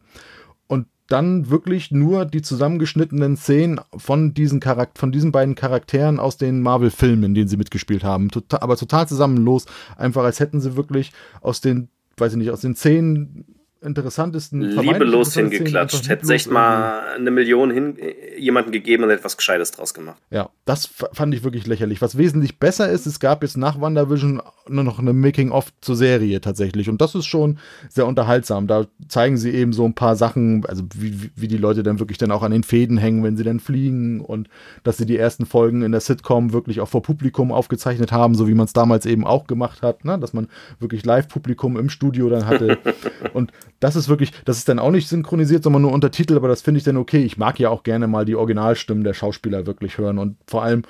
dann 1.08 1.50
wirklich 1.50 1.90
nur 1.90 2.26
die 2.26 2.42
zusammengeschnittenen 2.42 3.36
Szenen 3.36 3.80
von 3.96 4.34
diesen, 4.34 4.60
Charakter 4.60 5.00
von 5.00 5.10
diesen 5.10 5.32
beiden 5.32 5.54
Charakteren 5.54 6.20
aus 6.20 6.36
den 6.36 6.60
Marvel-Filmen, 6.60 7.24
in 7.24 7.34
denen 7.34 7.48
sie 7.48 7.56
mitgespielt 7.56 8.04
haben. 8.04 8.30
Total, 8.30 8.60
aber 8.60 8.76
total 8.76 9.08
zusammenlos. 9.08 9.64
Einfach 9.96 10.22
als 10.22 10.38
hätten 10.38 10.60
sie 10.60 10.76
wirklich 10.76 11.12
aus 11.40 11.60
den, 11.60 11.88
weiß 12.18 12.32
ich 12.32 12.38
nicht, 12.38 12.50
aus 12.50 12.60
den 12.60 12.76
zehn 12.76 13.46
interessantesten. 13.80 14.60
Liebelos 14.60 15.34
hingeklatscht. 15.34 16.08
Hätte 16.08 16.32
echt 16.32 16.50
mal 16.50 17.14
eine 17.14 17.30
Million 17.30 17.70
hin, 17.70 17.96
jemanden 18.36 18.72
gegeben 18.72 19.04
und 19.04 19.10
etwas 19.10 19.36
Gescheites 19.36 19.70
draus 19.70 19.94
gemacht. 19.94 20.20
Ja, 20.30 20.50
das 20.64 20.86
fand 20.86 21.34
ich 21.34 21.44
wirklich 21.44 21.66
lächerlich. 21.66 22.02
Was 22.02 22.18
wesentlich 22.18 22.58
besser 22.58 22.90
ist, 22.90 23.06
es 23.06 23.20
gab 23.20 23.42
jetzt 23.42 23.56
nach 23.56 23.80
WandaVision 23.80 24.42
nur 24.68 24.84
noch 24.84 24.98
eine 24.98 25.12
Making-of 25.12 25.72
zur 25.80 25.96
Serie 25.96 26.40
tatsächlich. 26.40 26.88
Und 26.88 27.00
das 27.00 27.14
ist 27.14 27.26
schon 27.26 27.58
sehr 27.88 28.06
unterhaltsam. 28.06 28.66
Da 28.66 28.86
zeigen 29.08 29.36
sie 29.36 29.50
eben 29.50 29.72
so 29.72 29.84
ein 29.84 29.94
paar 29.94 30.16
Sachen, 30.16 30.66
also 30.66 30.82
wie, 30.94 31.30
wie 31.36 31.48
die 31.48 31.56
Leute 31.56 31.82
dann 31.82 31.98
wirklich 31.98 32.18
dann 32.18 32.32
auch 32.32 32.42
an 32.42 32.52
den 32.52 32.64
Fäden 32.64 32.98
hängen, 32.98 33.22
wenn 33.22 33.36
sie 33.36 33.44
dann 33.44 33.60
fliegen 33.60 34.20
und 34.20 34.48
dass 34.82 34.96
sie 34.96 35.06
die 35.06 35.16
ersten 35.16 35.46
Folgen 35.46 35.82
in 35.82 35.92
der 35.92 36.00
Sitcom 36.00 36.52
wirklich 36.52 36.80
auch 36.80 36.88
vor 36.88 37.02
Publikum 37.02 37.52
aufgezeichnet 37.52 38.12
haben, 38.12 38.34
so 38.34 38.48
wie 38.48 38.54
man 38.54 38.66
es 38.66 38.72
damals 38.72 39.06
eben 39.06 39.26
auch 39.26 39.46
gemacht 39.46 39.82
hat, 39.82 40.04
ne? 40.04 40.18
dass 40.18 40.32
man 40.32 40.48
wirklich 40.80 41.04
Live-Publikum 41.04 41.76
im 41.76 41.88
Studio 41.88 42.28
dann 42.28 42.46
hatte. 42.46 42.78
und 43.32 43.52
das 43.80 43.96
ist 43.96 44.08
wirklich, 44.08 44.32
das 44.44 44.58
ist 44.58 44.68
dann 44.68 44.78
auch 44.78 44.90
nicht 44.90 45.08
synchronisiert, 45.08 45.62
sondern 45.62 45.82
nur 45.82 45.92
Untertitel, 45.92 46.36
aber 46.36 46.48
das 46.48 46.62
finde 46.62 46.78
ich 46.78 46.84
dann 46.84 46.96
okay. 46.96 47.22
Ich 47.24 47.38
mag 47.38 47.58
ja 47.58 47.70
auch 47.70 47.82
gerne 47.82 48.06
mal 48.08 48.24
die 48.24 48.36
Originalstimmen 48.36 49.04
der 49.04 49.14
Schauspieler 49.14 49.66
wirklich 49.66 49.98
hören 49.98 50.18
und 50.18 50.36
vor 50.46 50.62
allem 50.62 50.82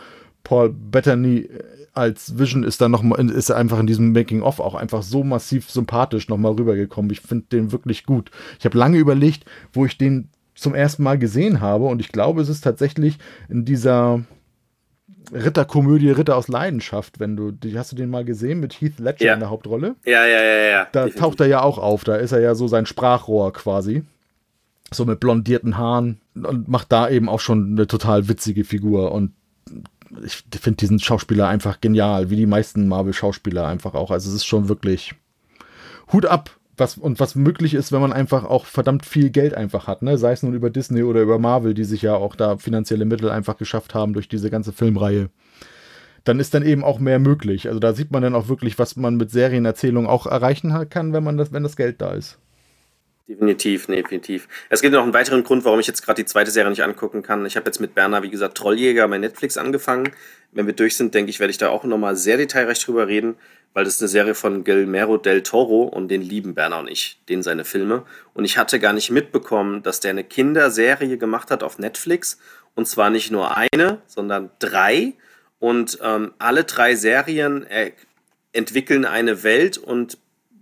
Paul 0.44 0.70
Bettany 0.70 1.48
als 1.92 2.38
Vision 2.38 2.62
ist 2.62 2.80
dann 2.80 2.92
noch 2.92 3.02
mal, 3.02 3.18
ist 3.28 3.50
einfach 3.50 3.80
in 3.80 3.86
diesem 3.86 4.12
Making 4.12 4.42
of 4.42 4.60
auch 4.60 4.74
einfach 4.74 5.02
so 5.02 5.24
massiv 5.24 5.68
sympathisch 5.70 6.28
noch 6.28 6.38
mal 6.38 6.52
rübergekommen. 6.52 7.10
Ich 7.10 7.20
finde 7.20 7.46
den 7.50 7.72
wirklich 7.72 8.06
gut. 8.06 8.30
Ich 8.58 8.64
habe 8.64 8.78
lange 8.78 8.98
überlegt, 8.98 9.44
wo 9.72 9.84
ich 9.84 9.98
den 9.98 10.28
zum 10.54 10.74
ersten 10.74 11.02
Mal 11.02 11.18
gesehen 11.18 11.60
habe 11.60 11.84
und 11.84 12.00
ich 12.00 12.12
glaube, 12.12 12.40
es 12.40 12.48
ist 12.48 12.62
tatsächlich 12.62 13.18
in 13.48 13.64
dieser 13.64 14.24
Ritterkomödie 15.32 16.10
Ritter 16.10 16.36
aus 16.36 16.48
Leidenschaft, 16.48 17.20
wenn 17.20 17.36
du, 17.36 17.50
die, 17.50 17.78
hast 17.78 17.92
du 17.92 17.96
den 17.96 18.10
mal 18.10 18.24
gesehen 18.24 18.60
mit 18.60 18.80
Heath 18.80 18.98
Ledger 18.98 19.24
ja. 19.26 19.34
in 19.34 19.40
der 19.40 19.50
Hauptrolle? 19.50 19.96
Ja, 20.04 20.24
ja, 20.26 20.42
ja, 20.42 20.70
ja. 20.70 20.88
Da 20.92 21.04
Definitiv. 21.04 21.20
taucht 21.20 21.40
er 21.40 21.46
ja 21.46 21.62
auch 21.62 21.78
auf, 21.78 22.04
da 22.04 22.16
ist 22.16 22.32
er 22.32 22.40
ja 22.40 22.54
so 22.54 22.68
sein 22.68 22.86
Sprachrohr 22.86 23.52
quasi. 23.52 24.02
So 24.90 25.04
mit 25.04 25.20
blondierten 25.20 25.76
Haaren 25.76 26.20
und 26.34 26.68
macht 26.68 26.90
da 26.92 27.10
eben 27.10 27.28
auch 27.28 27.40
schon 27.40 27.72
eine 27.72 27.86
total 27.86 28.28
witzige 28.28 28.64
Figur 28.64 29.12
und 29.12 29.32
ich 30.24 30.44
finde 30.58 30.78
diesen 30.78 30.98
Schauspieler 30.98 31.48
einfach 31.48 31.82
genial, 31.82 32.30
wie 32.30 32.36
die 32.36 32.46
meisten 32.46 32.88
Marvel-Schauspieler 32.88 33.66
einfach 33.66 33.94
auch. 33.94 34.10
Also 34.10 34.30
es 34.30 34.36
ist 34.36 34.46
schon 34.46 34.70
wirklich 34.70 35.14
Hut 36.12 36.24
ab, 36.24 36.57
was 36.78 36.96
und 36.96 37.20
was 37.20 37.34
möglich 37.34 37.74
ist, 37.74 37.92
wenn 37.92 38.00
man 38.00 38.12
einfach 38.12 38.44
auch 38.44 38.66
verdammt 38.66 39.04
viel 39.04 39.30
Geld 39.30 39.54
einfach 39.54 39.86
hat, 39.86 40.02
ne? 40.02 40.18
Sei 40.18 40.32
es 40.32 40.42
nun 40.42 40.54
über 40.54 40.70
Disney 40.70 41.02
oder 41.02 41.20
über 41.22 41.38
Marvel, 41.38 41.74
die 41.74 41.84
sich 41.84 42.02
ja 42.02 42.14
auch 42.14 42.34
da 42.36 42.56
finanzielle 42.58 43.04
Mittel 43.04 43.30
einfach 43.30 43.56
geschafft 43.56 43.94
haben 43.94 44.12
durch 44.12 44.28
diese 44.28 44.50
ganze 44.50 44.72
Filmreihe. 44.72 45.30
Dann 46.24 46.40
ist 46.40 46.54
dann 46.54 46.62
eben 46.62 46.84
auch 46.84 46.98
mehr 46.98 47.18
möglich. 47.18 47.68
Also 47.68 47.80
da 47.80 47.94
sieht 47.94 48.10
man 48.10 48.22
dann 48.22 48.34
auch 48.34 48.48
wirklich, 48.48 48.78
was 48.78 48.96
man 48.96 49.16
mit 49.16 49.30
Serienerzählung 49.30 50.06
auch 50.06 50.26
erreichen 50.26 50.74
kann, 50.90 51.12
wenn 51.12 51.24
man 51.24 51.36
das, 51.36 51.52
wenn 51.52 51.62
das 51.62 51.76
Geld 51.76 52.00
da 52.00 52.10
ist. 52.10 52.38
Definitiv, 53.28 53.86
definitiv. 53.86 54.48
Es 54.70 54.80
gibt 54.80 54.94
noch 54.94 55.02
einen 55.02 55.12
weiteren 55.12 55.44
Grund, 55.44 55.62
warum 55.66 55.78
ich 55.80 55.86
jetzt 55.86 56.02
gerade 56.02 56.22
die 56.22 56.26
zweite 56.26 56.50
Serie 56.50 56.70
nicht 56.70 56.82
angucken 56.82 57.22
kann. 57.22 57.44
Ich 57.44 57.56
habe 57.56 57.66
jetzt 57.66 57.78
mit 57.78 57.94
Berner, 57.94 58.22
wie 58.22 58.30
gesagt, 58.30 58.56
Trolljäger 58.56 59.06
bei 59.06 59.18
Netflix 59.18 59.58
angefangen. 59.58 60.12
Wenn 60.50 60.66
wir 60.66 60.72
durch 60.72 60.96
sind, 60.96 61.12
denke 61.14 61.28
ich, 61.28 61.38
werde 61.38 61.50
ich 61.50 61.58
da 61.58 61.68
auch 61.68 61.84
nochmal 61.84 62.16
sehr 62.16 62.38
detailreich 62.38 62.82
drüber 62.82 63.06
reden, 63.06 63.36
weil 63.74 63.84
das 63.84 63.96
ist 63.96 64.00
eine 64.00 64.08
Serie 64.08 64.34
von 64.34 64.64
Guillermo 64.64 65.18
del 65.18 65.42
Toro 65.42 65.82
und 65.82 66.08
den 66.08 66.22
lieben 66.22 66.54
Berner 66.54 66.78
und 66.78 66.88
ich, 66.88 67.20
den 67.28 67.42
seine 67.42 67.66
Filme. 67.66 68.04
Und 68.32 68.46
ich 68.46 68.56
hatte 68.56 68.80
gar 68.80 68.94
nicht 68.94 69.10
mitbekommen, 69.10 69.82
dass 69.82 70.00
der 70.00 70.12
eine 70.12 70.24
Kinderserie 70.24 71.18
gemacht 71.18 71.50
hat 71.50 71.62
auf 71.62 71.78
Netflix. 71.78 72.38
Und 72.74 72.88
zwar 72.88 73.10
nicht 73.10 73.30
nur 73.30 73.58
eine, 73.58 74.00
sondern 74.06 74.50
drei. 74.58 75.12
Und 75.58 75.98
ähm, 76.02 76.32
alle 76.38 76.64
drei 76.64 76.94
Serien 76.94 77.66
äh, 77.66 77.92
entwickeln 78.52 79.04
eine 79.04 79.42
Welt 79.42 79.76
und 79.76 80.16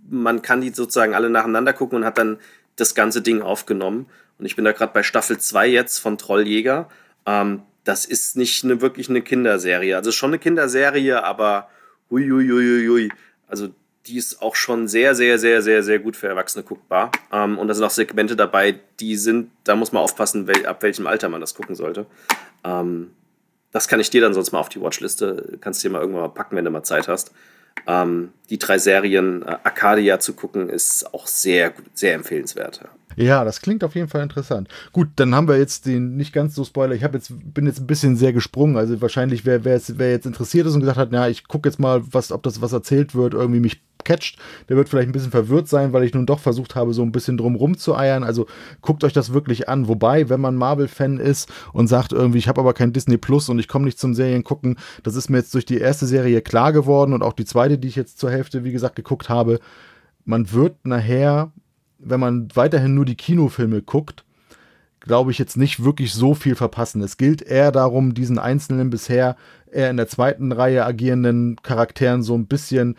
man 0.09 0.41
kann 0.41 0.61
die 0.61 0.69
sozusagen 0.69 1.13
alle 1.13 1.29
nacheinander 1.29 1.73
gucken 1.73 1.99
und 1.99 2.05
hat 2.05 2.17
dann 2.17 2.39
das 2.77 2.95
ganze 2.95 3.21
Ding 3.21 3.41
aufgenommen. 3.41 4.07
Und 4.39 4.45
ich 4.45 4.55
bin 4.55 4.63
da 4.63 4.71
gerade 4.71 4.93
bei 4.93 5.03
Staffel 5.03 5.37
2 5.37 5.67
jetzt 5.67 5.99
von 5.99 6.17
Trolljäger. 6.17 6.87
Ähm, 7.25 7.63
das 7.83 8.05
ist 8.05 8.37
nicht 8.37 8.63
eine, 8.63 8.81
wirklich 8.81 9.09
eine 9.09 9.21
Kinderserie. 9.21 9.95
Also 9.95 10.11
schon 10.11 10.29
eine 10.29 10.39
Kinderserie, 10.39 11.23
aber 11.23 11.69
huiuiuiui. 12.09 13.11
Also 13.47 13.69
die 14.05 14.17
ist 14.17 14.41
auch 14.41 14.55
schon 14.55 14.87
sehr, 14.87 15.15
sehr, 15.15 15.37
sehr, 15.37 15.61
sehr, 15.61 15.83
sehr 15.83 15.99
gut 15.99 16.15
für 16.15 16.27
Erwachsene 16.27 16.63
guckbar. 16.63 17.11
Ähm, 17.31 17.57
und 17.57 17.67
da 17.67 17.73
sind 17.73 17.83
auch 17.83 17.91
Segmente 17.91 18.35
dabei, 18.35 18.79
die 18.99 19.17
sind, 19.17 19.51
da 19.63 19.75
muss 19.75 19.91
man 19.91 20.03
aufpassen, 20.03 20.47
wel, 20.47 20.65
ab 20.65 20.83
welchem 20.83 21.07
Alter 21.07 21.29
man 21.29 21.41
das 21.41 21.55
gucken 21.55 21.75
sollte. 21.75 22.05
Ähm, 22.63 23.11
das 23.71 23.87
kann 23.87 23.99
ich 23.99 24.09
dir 24.09 24.21
dann 24.21 24.33
sonst 24.33 24.51
mal 24.51 24.59
auf 24.59 24.69
die 24.69 24.81
Watchliste, 24.81 25.57
kannst 25.59 25.83
du 25.83 25.87
dir 25.87 25.93
mal 25.93 25.99
irgendwann 25.99 26.23
mal 26.23 26.29
packen, 26.29 26.55
wenn 26.55 26.65
du 26.65 26.71
mal 26.71 26.83
Zeit 26.83 27.07
hast. 27.07 27.33
Ähm, 27.85 28.33
die 28.49 28.57
drei 28.57 28.77
Serien 28.77 29.43
äh, 29.43 29.57
Arcadia 29.63 30.19
zu 30.19 30.33
gucken, 30.33 30.69
ist 30.69 31.13
auch 31.13 31.27
sehr, 31.27 31.73
sehr 31.93 32.13
empfehlenswert. 32.13 32.81
Ja. 33.15 33.43
das 33.43 33.61
klingt 33.61 33.83
auf 33.83 33.95
jeden 33.95 34.07
Fall 34.07 34.23
interessant. 34.23 34.67
Gut, 34.91 35.09
dann 35.15 35.33
haben 35.33 35.47
wir 35.47 35.57
jetzt 35.57 35.85
den 35.85 36.15
nicht 36.17 36.33
ganz 36.33 36.55
so 36.55 36.63
Spoiler. 36.63 36.95
Ich 36.95 37.01
jetzt, 37.01 37.31
bin 37.53 37.65
jetzt 37.65 37.79
ein 37.79 37.87
bisschen 37.87 38.15
sehr 38.15 38.33
gesprungen. 38.33 38.77
Also 38.77 39.01
wahrscheinlich, 39.01 39.45
wer, 39.45 39.63
wer, 39.63 39.73
jetzt, 39.73 39.97
wer 39.97 40.11
jetzt 40.11 40.25
interessiert 40.25 40.67
ist 40.67 40.73
und 40.73 40.81
gesagt 40.81 40.97
hat, 40.97 41.11
ja, 41.11 41.27
ich 41.27 41.47
gucke 41.47 41.69
jetzt 41.69 41.79
mal, 41.79 42.01
was, 42.11 42.31
ob 42.31 42.43
das 42.43 42.61
was 42.61 42.73
erzählt 42.73 43.15
wird, 43.15 43.33
irgendwie 43.33 43.59
mich 43.59 43.81
catcht, 44.07 44.37
der 44.69 44.77
wird 44.77 44.89
vielleicht 44.89 45.09
ein 45.09 45.11
bisschen 45.11 45.31
verwirrt 45.31 45.67
sein, 45.67 45.93
weil 45.93 46.03
ich 46.03 46.13
nun 46.13 46.25
doch 46.25 46.39
versucht 46.39 46.75
habe, 46.75 46.93
so 46.93 47.03
ein 47.03 47.11
bisschen 47.11 47.37
drum 47.37 47.77
zu 47.77 47.95
eiern. 47.95 48.23
Also 48.23 48.47
guckt 48.81 49.03
euch 49.03 49.13
das 49.13 49.33
wirklich 49.33 49.67
an. 49.67 49.87
Wobei, 49.87 50.29
wenn 50.29 50.39
man 50.39 50.55
Marvel-Fan 50.55 51.17
ist 51.17 51.49
und 51.73 51.87
sagt 51.87 52.13
irgendwie, 52.13 52.37
ich 52.37 52.47
habe 52.47 52.61
aber 52.61 52.73
kein 52.73 52.93
Disney 52.93 53.17
Plus 53.17 53.49
und 53.49 53.59
ich 53.59 53.67
komme 53.67 53.85
nicht 53.85 53.99
zum 53.99 54.13
Serien 54.13 54.43
gucken, 54.43 54.77
das 55.03 55.15
ist 55.15 55.29
mir 55.29 55.37
jetzt 55.37 55.53
durch 55.53 55.65
die 55.65 55.77
erste 55.77 56.05
Serie 56.05 56.41
klar 56.41 56.71
geworden 56.71 57.13
und 57.13 57.21
auch 57.21 57.33
die 57.33 57.45
zweite, 57.45 57.77
die 57.77 57.89
ich 57.89 57.95
jetzt 57.95 58.19
zur 58.19 58.31
Hälfte, 58.31 58.63
wie 58.63 58.71
gesagt, 58.71 58.95
geguckt 58.95 59.29
habe. 59.29 59.59
Man 60.23 60.51
wird 60.51 60.85
nachher, 60.85 61.51
wenn 61.99 62.19
man 62.19 62.47
weiterhin 62.53 62.93
nur 62.93 63.05
die 63.05 63.15
Kinofilme 63.15 63.81
guckt, 63.81 64.23
glaube 64.99 65.31
ich, 65.31 65.39
jetzt 65.39 65.57
nicht 65.57 65.83
wirklich 65.83 66.13
so 66.13 66.33
viel 66.33 66.55
verpassen. 66.55 67.01
Es 67.01 67.17
gilt 67.17 67.41
eher 67.41 67.71
darum, 67.71 68.13
diesen 68.13 68.39
einzelnen 68.39 68.89
bisher 68.89 69.35
eher 69.71 69.89
in 69.89 69.97
der 69.97 70.07
zweiten 70.07 70.51
Reihe 70.51 70.85
agierenden 70.85 71.57
Charakteren 71.61 72.23
so 72.23 72.35
ein 72.35 72.47
bisschen 72.47 72.95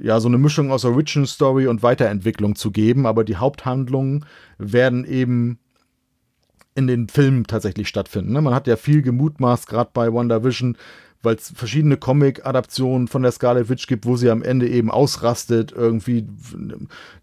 ja, 0.00 0.20
so 0.20 0.28
eine 0.28 0.38
Mischung 0.38 0.70
aus 0.70 0.84
Original 0.84 1.26
Story 1.26 1.66
und 1.66 1.82
Weiterentwicklung 1.82 2.54
zu 2.54 2.70
geben, 2.70 3.06
aber 3.06 3.24
die 3.24 3.36
Haupthandlungen 3.36 4.24
werden 4.58 5.04
eben 5.04 5.58
in 6.74 6.86
den 6.86 7.08
Filmen 7.08 7.44
tatsächlich 7.44 7.88
stattfinden. 7.88 8.32
Ne? 8.32 8.40
Man 8.40 8.54
hat 8.54 8.68
ja 8.68 8.76
viel 8.76 9.02
gemutmaßt, 9.02 9.66
gerade 9.66 9.90
bei 9.92 10.12
WandaVision, 10.12 10.76
weil 11.22 11.36
es 11.36 11.52
verschiedene 11.54 11.96
Comic-Adaptionen 11.96 13.08
von 13.08 13.22
der 13.22 13.32
Scarlet 13.32 13.68
Witch 13.68 13.86
gibt, 13.86 14.06
wo 14.06 14.16
sie 14.16 14.30
am 14.30 14.42
Ende 14.42 14.68
eben 14.68 14.90
ausrastet, 14.90 15.72
irgendwie 15.72 16.26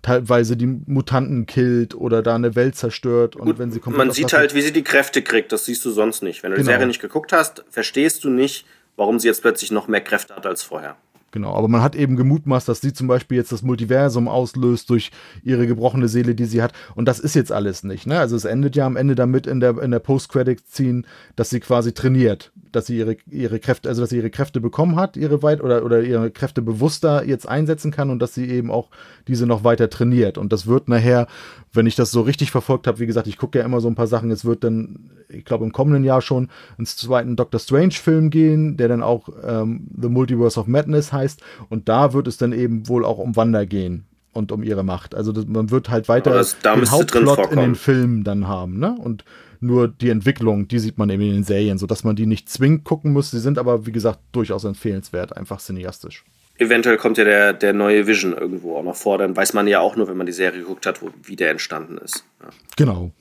teilweise 0.02 0.58
die 0.58 0.68
Mutanten 0.68 1.46
killt 1.46 1.96
oder 1.96 2.22
da 2.22 2.36
eine 2.36 2.56
Welt 2.56 2.76
zerstört. 2.76 3.36
Und 3.36 3.46
Gut, 3.46 3.60
wenn 3.60 3.72
sie 3.72 3.82
man 3.86 4.12
sieht 4.12 4.34
halt, 4.34 4.54
wie 4.54 4.62
sie 4.62 4.74
die 4.74 4.84
Kräfte 4.84 5.22
kriegt, 5.22 5.52
das 5.52 5.66
siehst 5.66 5.86
du 5.86 5.91
sonst 5.91 6.24
nicht. 6.24 6.43
Wenn 6.43 6.52
du 6.52 6.58
genau. 6.58 6.68
die 6.68 6.74
Serie 6.74 6.88
nicht 6.88 7.02
geguckt 7.02 7.32
hast, 7.32 7.64
verstehst 7.70 8.24
du 8.24 8.30
nicht, 8.30 8.66
warum 8.96 9.20
sie 9.20 9.28
jetzt 9.28 9.41
plötzlich 9.41 9.72
noch 9.72 9.88
mehr 9.88 10.02
Kräfte 10.02 10.36
hat 10.36 10.46
als 10.46 10.64
vorher. 10.64 10.98
Genau, 11.36 11.54
aber 11.54 11.68
man 11.68 11.82
hat 11.82 11.98
eben 11.98 12.16
gemutmaßt, 12.16 12.70
dass 12.70 12.80
sie 12.80 12.93
zum 12.93 13.08
Beispiel 13.08 13.36
jetzt 13.36 13.52
das 13.52 13.62
Multiversum 13.62 14.30
auslöst 14.30 14.89
durch 14.89 15.12
ihre 15.43 15.68
gebrochene 15.68 16.07
Seele, 16.07 16.34
die 16.34 16.45
sie 16.45 16.61
hat. 16.61 16.72
Und 16.95 17.10
das 17.10 17.19
ist 17.19 17.36
jetzt 17.36 17.52
alles 17.52 17.84
nicht. 17.84 18.07
Ne? 18.07 18.18
Also 18.18 18.38
es 18.38 18.45
endet 18.45 18.78
ja 18.78 18.86
am 18.86 18.95
Ende 18.95 19.15
damit 19.15 19.45
in 19.45 19.60
der, 19.60 19.78
in 19.80 19.91
der 19.91 19.99
Post-Credit-Scene, 19.99 21.03
dass 21.36 21.49
sie 21.49 21.60
quasi 21.60 21.94
trainiert, 21.94 22.53
dass 22.76 22.85
sie 22.85 22.97
ihre, 22.97 23.18
ihre 23.30 23.60
Kräfte, 23.60 23.89
also 23.89 24.02
dass 24.02 24.11
sie 24.11 24.18
ihre 24.18 24.30
Kräfte 24.30 24.61
bekommen 24.61 24.95
hat, 24.95 25.18
ihre 25.18 25.43
weit 25.43 25.61
oder, 25.61 25.84
oder 25.84 26.02
ihre 26.02 26.31
Kräfte 26.31 26.61
bewusster 26.61 27.26
jetzt 27.26 27.47
einsetzen 27.47 27.91
kann 27.91 28.10
und 28.10 28.19
dass 28.19 28.34
sie 28.34 28.49
eben 28.49 28.72
auch 28.72 28.89
diese 29.27 29.45
noch 29.45 29.64
weiter 29.64 29.89
trainiert. 29.89 30.38
Und 30.38 30.53
das 30.53 30.68
wird 30.68 30.88
nachher, 30.88 31.27
wenn 31.73 31.88
ich 31.88 31.95
das 31.95 32.11
so 32.11 32.22
richtig 32.22 32.52
verfolgt 32.52 32.88
habe, 32.88 32.99
wie 32.99 33.07
gesagt, 33.07 33.27
ich 33.27 33.38
gucke 33.38 33.60
ja 33.60 33.65
immer 33.65 33.81
so 33.81 33.89
ein 33.89 33.95
paar 33.95 34.07
Sachen, 34.07 34.31
es 34.31 34.45
wird 34.45 34.64
dann, 34.64 35.11
ich 35.27 35.43
glaube, 35.43 35.65
im 35.65 35.73
kommenden 35.73 36.03
Jahr 36.03 36.22
schon 36.22 36.49
ins 36.77 36.95
zweiten 36.95 37.35
Doctor 37.35 37.60
Strange-Film 37.60 38.30
gehen, 38.30 38.77
der 38.77 38.88
dann 38.88 39.03
auch 39.03 39.30
ähm, 39.45 39.88
The 39.99 40.10
Multiverse 40.10 40.60
of 40.60 40.68
Madness 40.68 41.11
heißt 41.11 41.26
heißt. 41.26 41.41
Und 41.69 41.89
da 41.89 42.14
wird 42.14 42.27
es 42.27 42.38
dann 42.38 42.53
eben 42.53 42.88
wohl 42.88 43.03
auch 43.03 43.18
um 43.18 43.35
Wanda 43.35 43.65
gehen 43.65 44.06
und 44.31 44.52
um 44.52 44.64
ihre 44.64 44.84
Macht. 44.84 45.15
Also 45.15 45.31
das, 45.31 45.45
man 45.47 45.72
wird 45.72 45.89
halt 45.89 46.07
weiter 46.07 46.31
das, 46.31 46.57
den 46.60 46.89
Hauptplot 46.91 47.52
in 47.52 47.60
den 47.60 47.76
Filmen 47.76 48.23
dann 48.23 48.47
haben, 48.47 48.80
ne? 48.80 48.95
Und 48.97 49.23
nur 49.66 49.88
die 49.88 50.10
Entwicklung, 50.10 50.68
die 50.68 50.80
sieht 50.80 50.98
man 50.98 51.10
eben 51.10 51.24
in 51.24 51.34
den 51.34 51.44
Serien, 51.44 51.78
sodass 51.78 52.04
man 52.04 52.16
die 52.16 52.26
nicht 52.26 52.50
zwingend 52.50 52.84
gucken 52.84 53.14
muss. 53.14 53.32
Sie 53.32 53.40
sind 53.40 53.58
aber, 53.58 53.86
wie 53.86 53.92
gesagt, 53.92 54.20
durchaus 54.32 54.64
empfehlenswert, 54.64 55.36
einfach 55.36 55.60
cineastisch. 55.60 56.24
Eventuell 56.58 56.98
kommt 56.98 57.18
ja 57.18 57.26
der, 57.26 57.54
der 57.54 57.74
neue 57.74 58.08
Vision 58.08 58.34
irgendwo 58.34 58.78
auch 58.78 58.84
noch 58.84 58.96
vor. 58.96 59.18
Dann 59.18 59.36
weiß 59.36 59.54
man 59.54 59.68
ja 59.68 59.82
auch 59.82 59.96
nur, 59.96 60.08
wenn 60.08 60.18
man 60.18 60.26
die 60.26 60.32
Serie 60.32 60.62
geguckt 60.62 60.86
hat, 60.86 61.02
wo, 61.02 61.10
wie 61.24 61.36
der 61.36 61.52
entstanden 61.52 61.98
ist. 61.98 62.24
Ja. 62.42 62.50
Genau. 62.78 63.12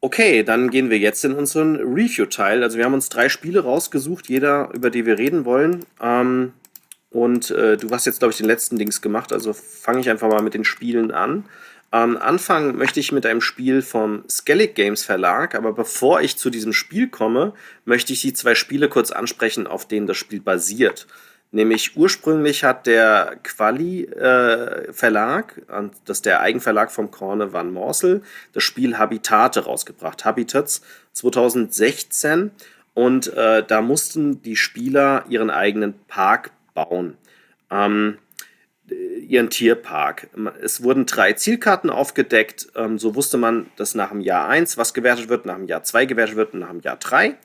Okay, 0.00 0.42
dann 0.42 0.70
gehen 0.70 0.88
wir 0.88 0.98
jetzt 0.98 1.22
in 1.26 1.34
unseren 1.34 1.76
Review-Teil. 1.76 2.62
Also 2.62 2.78
wir 2.78 2.86
haben 2.86 2.94
uns 2.94 3.10
drei 3.10 3.28
Spiele 3.28 3.60
rausgesucht, 3.60 4.30
jeder, 4.30 4.70
über 4.72 4.88
die 4.88 5.04
wir 5.04 5.18
reden 5.18 5.44
wollen. 5.44 5.84
Ähm, 6.00 6.54
und 7.10 7.50
äh, 7.50 7.76
du 7.76 7.90
hast 7.90 8.06
jetzt, 8.06 8.20
glaube 8.20 8.32
ich, 8.32 8.38
den 8.38 8.46
letzten 8.46 8.78
Dings 8.78 9.02
gemacht, 9.02 9.32
also 9.32 9.52
fange 9.52 10.00
ich 10.00 10.08
einfach 10.08 10.28
mal 10.28 10.42
mit 10.42 10.54
den 10.54 10.64
Spielen 10.64 11.10
an. 11.10 11.44
Ähm, 11.92 12.16
anfangen 12.18 12.76
möchte 12.76 13.00
ich 13.00 13.10
mit 13.10 13.26
einem 13.26 13.40
Spiel 13.40 13.82
vom 13.82 14.24
Skellig 14.28 14.76
Games 14.76 15.02
Verlag, 15.02 15.54
aber 15.54 15.72
bevor 15.72 16.20
ich 16.20 16.36
zu 16.36 16.48
diesem 16.50 16.72
Spiel 16.72 17.08
komme, 17.08 17.52
möchte 17.84 18.12
ich 18.12 18.20
die 18.20 18.32
zwei 18.32 18.54
Spiele 18.54 18.88
kurz 18.88 19.10
ansprechen, 19.10 19.66
auf 19.66 19.88
denen 19.88 20.06
das 20.06 20.16
Spiel 20.16 20.40
basiert. 20.40 21.08
Nämlich 21.52 21.96
ursprünglich 21.96 22.62
hat 22.62 22.86
der 22.86 23.38
Quali 23.42 24.04
äh, 24.04 24.92
Verlag, 24.92 25.60
das 26.04 26.18
ist 26.18 26.26
der 26.26 26.40
Eigenverlag 26.40 26.92
vom 26.92 27.10
Korne 27.10 27.52
van 27.52 27.72
Morsel, 27.72 28.22
das 28.52 28.62
Spiel 28.62 28.96
Habitate 28.98 29.64
rausgebracht. 29.64 30.24
Habitats 30.24 30.82
2016. 31.14 32.52
Und 32.94 33.32
äh, 33.34 33.64
da 33.66 33.82
mussten 33.82 34.42
die 34.42 34.56
Spieler 34.56 35.24
ihren 35.28 35.50
eigenen 35.50 35.94
Park 36.06 36.50
bauen. 36.74 37.16
Ähm, 37.70 38.18
ihren 38.90 39.48
Tierpark. 39.48 40.28
Es 40.60 40.82
wurden 40.82 41.06
drei 41.06 41.34
Zielkarten 41.34 41.88
aufgedeckt. 41.88 42.68
Ähm, 42.74 42.98
so 42.98 43.14
wusste 43.14 43.38
man, 43.38 43.70
dass 43.76 43.94
nach 43.94 44.10
dem 44.10 44.20
Jahr 44.20 44.48
1 44.48 44.76
was 44.76 44.92
gewertet 44.92 45.28
wird, 45.28 45.46
nach 45.46 45.56
dem 45.56 45.66
Jahr 45.66 45.82
2 45.82 46.06
gewertet 46.06 46.36
wird 46.36 46.52
und 46.54 46.60
nach 46.60 46.70
dem 46.70 46.80
Jahr 46.80 46.96
3. 46.96 47.36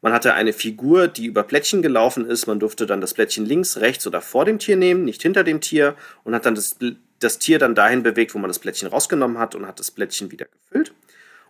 Man 0.00 0.12
hatte 0.12 0.34
eine 0.34 0.52
Figur, 0.52 1.08
die 1.08 1.26
über 1.26 1.42
Plättchen 1.42 1.82
gelaufen 1.82 2.26
ist. 2.26 2.46
Man 2.46 2.60
durfte 2.60 2.86
dann 2.86 3.00
das 3.00 3.14
Plättchen 3.14 3.46
links, 3.46 3.78
rechts 3.78 4.06
oder 4.06 4.20
vor 4.20 4.44
dem 4.44 4.58
Tier 4.58 4.76
nehmen, 4.76 5.04
nicht 5.04 5.22
hinter 5.22 5.44
dem 5.44 5.60
Tier. 5.60 5.94
Und 6.24 6.34
hat 6.34 6.46
dann 6.46 6.54
das, 6.54 6.76
das 7.18 7.38
Tier 7.38 7.58
dann 7.58 7.74
dahin 7.74 8.02
bewegt, 8.02 8.34
wo 8.34 8.38
man 8.38 8.48
das 8.48 8.58
Plättchen 8.58 8.88
rausgenommen 8.88 9.38
hat 9.38 9.54
und 9.54 9.66
hat 9.66 9.78
das 9.78 9.90
Plättchen 9.90 10.30
wieder 10.30 10.46
gefüllt. 10.46 10.92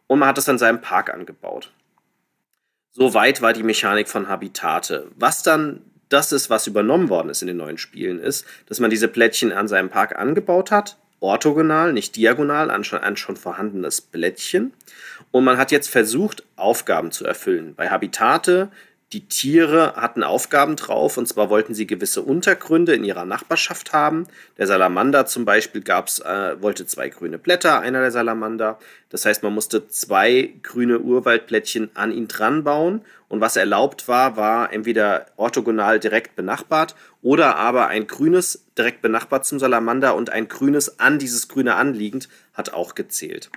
Und 0.06 0.18
man 0.18 0.28
hat 0.28 0.38
es 0.38 0.44
dann 0.44 0.58
seinem 0.58 0.80
Park 0.80 1.12
angebaut. 1.12 1.72
So 2.90 3.14
weit 3.14 3.40
war 3.40 3.54
die 3.54 3.62
Mechanik 3.62 4.08
von 4.08 4.28
Habitate. 4.28 5.10
Was 5.16 5.42
dann 5.42 5.80
das 6.12 6.32
ist, 6.32 6.50
was 6.50 6.66
übernommen 6.66 7.08
worden 7.08 7.28
ist 7.30 7.42
in 7.42 7.48
den 7.48 7.56
neuen 7.56 7.78
Spielen, 7.78 8.18
ist, 8.20 8.44
dass 8.66 8.80
man 8.80 8.90
diese 8.90 9.08
Plättchen 9.08 9.52
an 9.52 9.68
seinem 9.68 9.88
Park 9.88 10.16
angebaut 10.16 10.70
hat, 10.70 10.96
orthogonal, 11.20 11.92
nicht 11.92 12.16
diagonal, 12.16 12.70
an 12.70 12.84
schon, 12.84 13.00
an 13.00 13.16
schon 13.16 13.36
vorhandenes 13.36 14.00
Blättchen. 14.00 14.72
Und 15.30 15.44
man 15.44 15.56
hat 15.56 15.70
jetzt 15.70 15.88
versucht, 15.88 16.42
Aufgaben 16.56 17.12
zu 17.12 17.24
erfüllen. 17.24 17.74
Bei 17.74 17.88
Habitate 17.88 18.70
die 19.12 19.28
Tiere 19.28 19.94
hatten 19.96 20.22
Aufgaben 20.22 20.76
drauf, 20.76 21.18
und 21.18 21.26
zwar 21.26 21.50
wollten 21.50 21.74
sie 21.74 21.86
gewisse 21.86 22.22
Untergründe 22.22 22.94
in 22.94 23.04
ihrer 23.04 23.26
Nachbarschaft 23.26 23.92
haben. 23.92 24.26
Der 24.56 24.66
Salamander 24.66 25.26
zum 25.26 25.44
Beispiel 25.44 25.82
gab's, 25.82 26.20
äh, 26.20 26.60
wollte 26.62 26.86
zwei 26.86 27.10
grüne 27.10 27.38
Blätter, 27.38 27.80
einer 27.80 28.00
der 28.00 28.10
Salamander. 28.10 28.78
Das 29.10 29.26
heißt, 29.26 29.42
man 29.42 29.52
musste 29.52 29.86
zwei 29.88 30.54
grüne 30.62 31.00
Urwaldblättchen 31.00 31.90
an 31.94 32.10
ihn 32.10 32.26
dran 32.26 32.64
bauen. 32.64 33.02
Und 33.28 33.40
was 33.40 33.56
erlaubt 33.56 34.08
war, 34.08 34.36
war 34.36 34.72
entweder 34.72 35.26
orthogonal 35.36 36.00
direkt 36.00 36.34
benachbart 36.34 36.94
oder 37.20 37.56
aber 37.56 37.88
ein 37.88 38.06
grünes 38.06 38.64
direkt 38.76 39.02
benachbart 39.02 39.44
zum 39.44 39.58
Salamander 39.58 40.14
und 40.14 40.30
ein 40.30 40.48
grünes 40.48 41.00
an 41.00 41.18
dieses 41.18 41.48
grüne 41.48 41.74
anliegend 41.74 42.28
hat 42.54 42.72
auch 42.72 42.94
gezählt. 42.94 43.50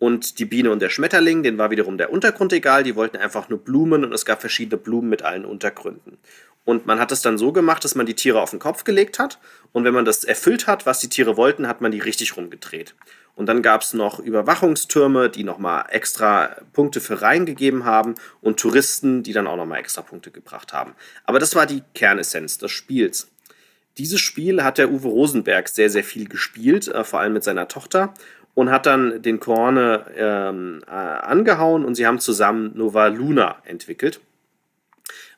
Und 0.00 0.38
die 0.38 0.46
Biene 0.46 0.70
und 0.70 0.80
der 0.80 0.88
Schmetterling, 0.88 1.42
denen 1.42 1.58
war 1.58 1.70
wiederum 1.70 1.98
der 1.98 2.10
Untergrund 2.10 2.54
egal, 2.54 2.82
die 2.84 2.96
wollten 2.96 3.18
einfach 3.18 3.50
nur 3.50 3.58
Blumen 3.58 4.02
und 4.02 4.14
es 4.14 4.24
gab 4.24 4.40
verschiedene 4.40 4.78
Blumen 4.78 5.10
mit 5.10 5.22
allen 5.22 5.44
Untergründen. 5.44 6.16
Und 6.64 6.86
man 6.86 6.98
hat 6.98 7.12
es 7.12 7.20
dann 7.20 7.36
so 7.36 7.52
gemacht, 7.52 7.84
dass 7.84 7.94
man 7.94 8.06
die 8.06 8.14
Tiere 8.14 8.40
auf 8.40 8.50
den 8.50 8.60
Kopf 8.60 8.84
gelegt 8.84 9.18
hat 9.18 9.38
und 9.72 9.84
wenn 9.84 9.92
man 9.92 10.06
das 10.06 10.24
erfüllt 10.24 10.66
hat, 10.66 10.86
was 10.86 11.00
die 11.00 11.10
Tiere 11.10 11.36
wollten, 11.36 11.68
hat 11.68 11.82
man 11.82 11.92
die 11.92 11.98
richtig 11.98 12.34
rumgedreht. 12.36 12.94
Und 13.34 13.44
dann 13.46 13.60
gab 13.60 13.82
es 13.82 13.92
noch 13.92 14.18
Überwachungstürme, 14.18 15.28
die 15.28 15.44
nochmal 15.44 15.84
extra 15.90 16.56
Punkte 16.72 17.02
für 17.02 17.20
Reihen 17.20 17.44
gegeben 17.44 17.84
haben 17.84 18.14
und 18.40 18.58
Touristen, 18.58 19.22
die 19.22 19.34
dann 19.34 19.46
auch 19.46 19.56
nochmal 19.56 19.80
extra 19.80 20.00
Punkte 20.00 20.30
gebracht 20.30 20.72
haben. 20.72 20.94
Aber 21.24 21.38
das 21.38 21.54
war 21.54 21.66
die 21.66 21.82
Kernessenz 21.94 22.56
des 22.56 22.70
Spiels. 22.70 23.28
Dieses 23.98 24.20
Spiel 24.20 24.62
hat 24.62 24.78
der 24.78 24.90
Uwe 24.90 25.08
Rosenberg 25.08 25.68
sehr, 25.68 25.90
sehr 25.90 26.04
viel 26.04 26.28
gespielt, 26.28 26.88
äh, 26.88 27.04
vor 27.04 27.20
allem 27.20 27.34
mit 27.34 27.44
seiner 27.44 27.68
Tochter 27.68 28.14
und 28.60 28.70
hat 28.70 28.84
dann 28.84 29.22
den 29.22 29.40
Korne 29.40 30.04
ähm, 30.14 30.82
äh, 30.86 30.90
angehauen 30.90 31.84
und 31.84 31.94
sie 31.94 32.06
haben 32.06 32.18
zusammen 32.18 32.72
Nova 32.74 33.06
Luna 33.06 33.56
entwickelt. 33.64 34.20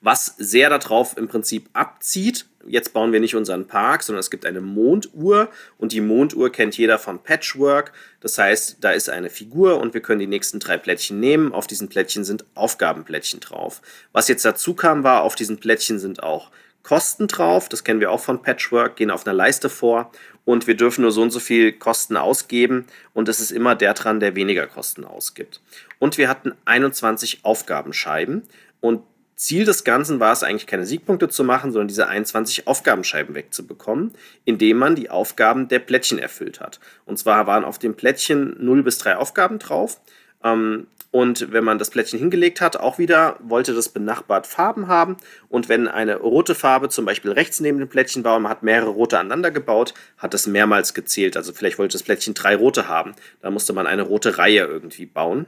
Was 0.01 0.35
sehr 0.39 0.69
darauf 0.69 1.16
im 1.16 1.28
Prinzip 1.28 1.69
abzieht, 1.73 2.47
jetzt 2.66 2.93
bauen 2.93 3.12
wir 3.12 3.20
nicht 3.20 3.36
unseren 3.36 3.69
Park, 3.69 4.03
sondern 4.03 4.19
es 4.19 4.32
gibt 4.32 4.44
eine 4.44 4.61
Monduhr 4.61 5.49
und 5.78 5.93
die 5.93 6.01
Monduhr 6.01 6.51
kennt 6.51 6.77
jeder 6.77 6.99
von 6.99 7.23
Patchwork. 7.23 7.93
Das 8.20 8.36
heißt, 8.36 8.78
da 8.81 8.90
ist 8.90 9.09
eine 9.09 9.31
Figur 9.31 9.81
und 9.81 9.94
wir 9.94 10.03
können 10.03 10.19
die 10.19 10.27
nächsten 10.27 10.59
drei 10.59 10.77
Plättchen 10.77 11.20
nehmen. 11.20 11.53
Auf 11.53 11.69
diesen 11.69 11.89
Plättchen 11.89 12.24
sind 12.24 12.44
Aufgabenplättchen 12.57 13.39
drauf. 13.39 13.81
Was 14.11 14.27
jetzt 14.27 14.44
dazu 14.44 14.74
kam, 14.74 15.05
war, 15.05 15.23
auf 15.23 15.36
diesen 15.36 15.59
Plättchen 15.59 16.01
sind 16.01 16.24
auch 16.24 16.51
Kosten 16.82 17.28
drauf. 17.28 17.69
Das 17.69 17.85
kennen 17.85 18.01
wir 18.01 18.11
auch 18.11 18.20
von 18.20 18.43
Patchwork, 18.43 18.97
gehen 18.97 19.12
auf 19.12 19.24
einer 19.24 19.35
Leiste 19.35 19.69
vor 19.69 20.11
und 20.44 20.66
wir 20.66 20.77
dürfen 20.77 21.02
nur 21.02 21.12
so 21.12 21.23
und 21.23 21.31
so 21.31 21.40
viel 21.40 21.73
Kosten 21.73 22.16
ausgeben 22.16 22.86
und 23.14 23.28
es 23.28 23.40
ist 23.40 23.52
immer 23.52 23.74
der 23.74 23.94
dran, 23.94 24.20
der 24.20 24.35
weniger 24.35 24.66
Kosten 24.66 25.05
ausgibt. 25.05 25.60
Und 25.98 26.19
wir 26.19 26.28
hatten 26.28 26.52
21 26.64 27.40
Aufgabenscheiben 27.44 28.43
und 28.81 29.02
Ziel 29.43 29.64
des 29.64 29.82
Ganzen 29.82 30.20
war 30.20 30.32
es 30.32 30.44
eigentlich 30.44 30.69
keine 30.69 30.86
Siegpunkte 30.86 31.28
zu 31.28 31.43
machen, 31.43 31.73
sondern 31.73 31.89
diese 31.89 32.06
21 32.06 32.69
Aufgabenscheiben 32.69 33.35
wegzubekommen, 33.35 34.12
indem 34.44 34.77
man 34.77 34.94
die 34.94 35.10
Aufgaben 35.10 35.66
der 35.66 35.81
Plättchen 35.81 36.20
erfüllt 36.20 36.60
hat. 36.60 36.78
Und 37.06 37.19
zwar 37.19 37.48
waren 37.48 37.64
auf 37.64 37.81
dem 37.81 37.94
Plättchen 37.94 38.56
0 38.64 38.85
bis 38.85 38.98
3 38.98 39.16
Aufgaben 39.16 39.59
drauf. 39.59 40.01
Ähm, 40.44 40.86
und 41.13 41.53
wenn 41.53 41.63
man 41.63 41.79
das 41.79 41.91
Plättchen 41.91 42.19
hingelegt 42.19 42.63
hat, 42.63 42.79
auch 42.79 42.99
wieder 42.99 43.37
wollte 43.41 43.75
das 43.75 43.91
benachbart 43.91 44.47
Farben 44.47 44.89
haben. 44.89 45.19
Und 45.51 45.69
wenn 45.69 45.87
eine 45.87 46.17
rote 46.17 46.55
Farbe 46.55 46.89
zum 46.89 47.05
Beispiel 47.05 47.33
rechts 47.33 47.61
neben 47.61 47.79
dem 47.79 47.89
Plättchen 47.89 48.25
war 48.25 48.37
und 48.37 48.45
man 48.45 48.51
hat 48.51 48.63
mehrere 48.63 48.89
rote 48.89 49.19
aneinander 49.19 49.51
gebaut, 49.51 49.93
hat 50.17 50.33
das 50.33 50.47
mehrmals 50.47 50.95
gezählt. 50.95 51.37
Also 51.37 51.53
vielleicht 51.53 51.79
wollte 51.79 51.93
das 51.93 52.03
Plättchen 52.03 52.33
drei 52.33 52.57
rote 52.57 52.89
haben. 52.89 53.13
Da 53.43 53.51
musste 53.51 53.75
man 53.75 53.87
eine 53.87 54.03
rote 54.03 54.39
Reihe 54.39 54.65
irgendwie 54.65 55.05
bauen, 55.05 55.45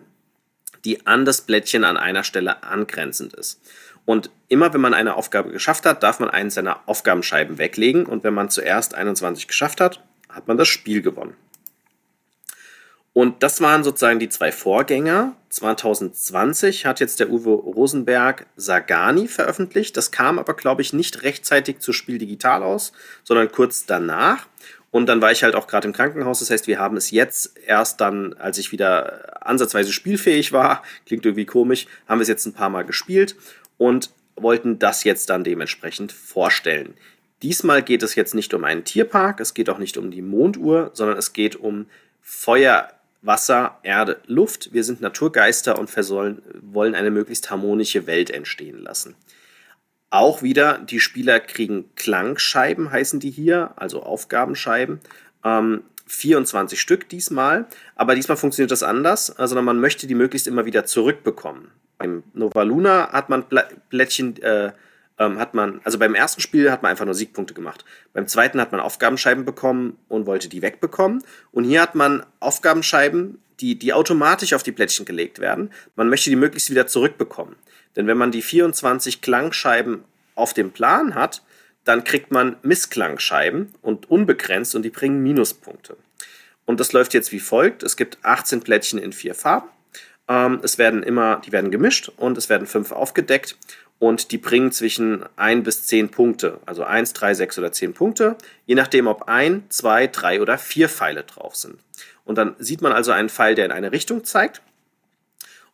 die 0.84 1.06
an 1.06 1.24
das 1.24 1.40
Plättchen 1.40 1.84
an 1.84 1.96
einer 1.96 2.24
Stelle 2.24 2.62
angrenzend 2.62 3.32
ist. 3.32 3.62
Und 4.04 4.28
immer 4.48 4.74
wenn 4.74 4.82
man 4.82 4.92
eine 4.92 5.16
Aufgabe 5.16 5.50
geschafft 5.50 5.86
hat, 5.86 6.02
darf 6.02 6.20
man 6.20 6.28
einen 6.28 6.50
seiner 6.50 6.86
Aufgabenscheiben 6.86 7.56
weglegen. 7.56 8.04
Und 8.04 8.22
wenn 8.22 8.34
man 8.34 8.50
zuerst 8.50 8.94
21 8.94 9.48
geschafft 9.48 9.80
hat, 9.80 10.04
hat 10.28 10.46
man 10.46 10.58
das 10.58 10.68
Spiel 10.68 11.00
gewonnen. 11.00 11.34
Und 13.14 13.44
das 13.44 13.60
waren 13.60 13.84
sozusagen 13.84 14.18
die 14.18 14.28
zwei 14.28 14.50
Vorgänger. 14.50 15.36
2020 15.48 16.84
hat 16.84 16.98
jetzt 16.98 17.20
der 17.20 17.30
Uwe 17.30 17.50
Rosenberg 17.50 18.46
Sagani 18.56 19.28
veröffentlicht. 19.28 19.96
Das 19.96 20.10
kam 20.10 20.40
aber, 20.40 20.54
glaube 20.54 20.82
ich, 20.82 20.92
nicht 20.92 21.22
rechtzeitig 21.22 21.78
zu 21.78 21.92
Spiel 21.92 22.18
Digital 22.18 22.64
aus, 22.64 22.92
sondern 23.22 23.52
kurz 23.52 23.86
danach. 23.86 24.48
Und 24.90 25.06
dann 25.06 25.20
war 25.20 25.30
ich 25.30 25.44
halt 25.44 25.54
auch 25.54 25.68
gerade 25.68 25.86
im 25.86 25.94
Krankenhaus. 25.94 26.40
Das 26.40 26.50
heißt, 26.50 26.66
wir 26.66 26.80
haben 26.80 26.96
es 26.96 27.12
jetzt 27.12 27.56
erst 27.66 28.00
dann, 28.00 28.34
als 28.34 28.58
ich 28.58 28.72
wieder 28.72 29.46
ansatzweise 29.46 29.92
spielfähig 29.92 30.52
war, 30.52 30.82
klingt 31.06 31.24
irgendwie 31.24 31.46
komisch, 31.46 31.86
haben 32.08 32.18
wir 32.18 32.22
es 32.22 32.28
jetzt 32.28 32.46
ein 32.46 32.52
paar 32.52 32.70
Mal 32.70 32.84
gespielt 32.84 33.36
und 33.78 34.10
wollten 34.34 34.80
das 34.80 35.04
jetzt 35.04 35.30
dann 35.30 35.44
dementsprechend 35.44 36.10
vorstellen. 36.10 36.94
Diesmal 37.42 37.82
geht 37.82 38.02
es 38.02 38.16
jetzt 38.16 38.34
nicht 38.34 38.54
um 38.54 38.64
einen 38.64 38.82
Tierpark, 38.82 39.38
es 39.38 39.54
geht 39.54 39.70
auch 39.70 39.78
nicht 39.78 39.98
um 39.98 40.10
die 40.10 40.22
Monduhr, 40.22 40.90
sondern 40.94 41.16
es 41.16 41.32
geht 41.32 41.54
um 41.54 41.86
Feuer 42.20 42.88
Wasser, 43.24 43.78
Erde, 43.82 44.20
Luft. 44.26 44.72
Wir 44.72 44.84
sind 44.84 45.00
Naturgeister 45.00 45.78
und 45.78 45.90
versollen, 45.90 46.42
wollen 46.60 46.94
eine 46.94 47.10
möglichst 47.10 47.50
harmonische 47.50 48.06
Welt 48.06 48.30
entstehen 48.30 48.78
lassen. 48.78 49.16
Auch 50.10 50.42
wieder, 50.42 50.78
die 50.78 51.00
Spieler 51.00 51.40
kriegen 51.40 51.90
Klangscheiben, 51.96 52.92
heißen 52.92 53.20
die 53.20 53.30
hier, 53.30 53.72
also 53.76 54.02
Aufgabenscheiben. 54.02 55.00
Ähm, 55.44 55.82
24 56.06 56.80
Stück 56.80 57.08
diesmal, 57.08 57.66
aber 57.96 58.14
diesmal 58.14 58.36
funktioniert 58.36 58.70
das 58.70 58.82
anders, 58.82 59.36
also 59.36 59.60
man 59.60 59.80
möchte 59.80 60.06
die 60.06 60.14
möglichst 60.14 60.46
immer 60.46 60.66
wieder 60.66 60.84
zurückbekommen. 60.84 61.70
Beim 61.96 62.22
Nova 62.34 62.62
Luna 62.62 63.10
hat 63.10 63.30
man 63.30 63.44
Blättchen, 63.88 64.40
äh, 64.42 64.72
ähm, 65.18 65.38
hat 65.38 65.54
man, 65.54 65.80
also 65.84 65.98
beim 65.98 66.14
ersten 66.14 66.40
Spiel 66.40 66.70
hat 66.70 66.82
man 66.82 66.90
einfach 66.90 67.04
nur 67.04 67.14
Siegpunkte 67.14 67.54
gemacht. 67.54 67.84
Beim 68.12 68.26
zweiten 68.26 68.60
hat 68.60 68.72
man 68.72 68.80
Aufgabenscheiben 68.80 69.44
bekommen 69.44 69.98
und 70.08 70.26
wollte 70.26 70.48
die 70.48 70.62
wegbekommen. 70.62 71.22
Und 71.52 71.64
hier 71.64 71.82
hat 71.82 71.94
man 71.94 72.24
Aufgabenscheiben, 72.40 73.38
die, 73.60 73.78
die 73.78 73.92
automatisch 73.92 74.52
auf 74.52 74.62
die 74.62 74.72
Plättchen 74.72 75.04
gelegt 75.04 75.38
werden. 75.38 75.70
Man 75.94 76.08
möchte 76.08 76.30
die 76.30 76.36
möglichst 76.36 76.70
wieder 76.70 76.86
zurückbekommen. 76.86 77.56
Denn 77.96 78.06
wenn 78.06 78.18
man 78.18 78.32
die 78.32 78.42
24 78.42 79.20
Klangscheiben 79.20 80.02
auf 80.34 80.52
dem 80.52 80.72
Plan 80.72 81.14
hat, 81.14 81.42
dann 81.84 82.02
kriegt 82.02 82.32
man 82.32 82.56
Missklangscheiben 82.62 83.74
und 83.82 84.10
unbegrenzt 84.10 84.74
und 84.74 84.82
die 84.82 84.90
bringen 84.90 85.22
Minuspunkte. 85.22 85.96
Und 86.64 86.80
das 86.80 86.92
läuft 86.92 87.14
jetzt 87.14 87.30
wie 87.30 87.40
folgt. 87.40 87.82
Es 87.82 87.96
gibt 87.96 88.18
18 88.22 88.62
Plättchen 88.62 88.98
in 88.98 89.12
vier 89.12 89.34
Farben. 89.34 89.68
Ähm, 90.26 90.60
es 90.62 90.78
werden 90.78 91.02
immer, 91.02 91.42
die 91.44 91.52
werden 91.52 91.70
gemischt 91.70 92.10
und 92.16 92.38
es 92.38 92.48
werden 92.48 92.66
fünf 92.66 92.90
aufgedeckt 92.90 93.56
und 93.98 94.32
die 94.32 94.38
bringen 94.38 94.72
zwischen 94.72 95.24
1 95.36 95.64
bis 95.64 95.86
10 95.86 96.10
Punkte, 96.10 96.60
also 96.66 96.84
1, 96.84 97.12
3, 97.12 97.34
6 97.34 97.58
oder 97.58 97.72
10 97.72 97.94
Punkte, 97.94 98.36
je 98.66 98.74
nachdem, 98.74 99.06
ob 99.06 99.28
1, 99.28 99.64
2, 99.68 100.08
3 100.08 100.40
oder 100.42 100.58
4 100.58 100.88
Pfeile 100.88 101.24
drauf 101.24 101.56
sind. 101.56 101.78
Und 102.24 102.36
dann 102.38 102.54
sieht 102.58 102.82
man 102.82 102.92
also 102.92 103.12
einen 103.12 103.28
Pfeil, 103.28 103.54
der 103.54 103.66
in 103.66 103.72
eine 103.72 103.92
Richtung 103.92 104.24
zeigt. 104.24 104.62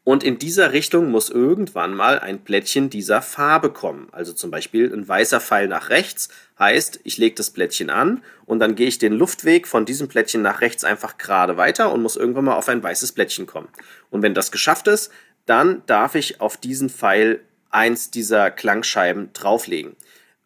Und 0.02 0.24
in 0.24 0.38
dieser 0.38 0.72
Richtung 0.72 1.10
muss 1.10 1.28
irgendwann 1.28 1.94
mal 1.94 2.18
ein 2.18 2.42
Plättchen 2.42 2.88
dieser 2.88 3.20
Farbe 3.20 3.70
kommen. 3.70 4.08
Also 4.12 4.32
zum 4.32 4.50
Beispiel 4.50 4.92
ein 4.92 5.06
weißer 5.06 5.40
Pfeil 5.40 5.68
nach 5.68 5.90
rechts 5.90 6.30
heißt, 6.58 7.00
ich 7.04 7.18
lege 7.18 7.36
das 7.36 7.50
Plättchen 7.50 7.90
an 7.90 8.22
und 8.46 8.60
dann 8.60 8.74
gehe 8.74 8.88
ich 8.88 8.98
den 8.98 9.12
Luftweg 9.12 9.68
von 9.68 9.84
diesem 9.84 10.08
Plättchen 10.08 10.42
nach 10.42 10.62
rechts 10.62 10.84
einfach 10.84 11.18
gerade 11.18 11.56
weiter 11.58 11.92
und 11.92 12.02
muss 12.02 12.16
irgendwann 12.16 12.46
mal 12.46 12.56
auf 12.56 12.68
ein 12.68 12.82
weißes 12.82 13.12
Plättchen 13.12 13.46
kommen. 13.46 13.68
Und 14.10 14.22
wenn 14.22 14.34
das 14.34 14.50
geschafft 14.50 14.88
ist, 14.88 15.12
dann 15.44 15.82
darf 15.86 16.14
ich 16.14 16.40
auf 16.40 16.56
diesen 16.56 16.88
Pfeil 16.88 17.40
eins 17.70 18.10
dieser 18.10 18.50
Klangscheiben 18.50 19.32
drauflegen. 19.32 19.96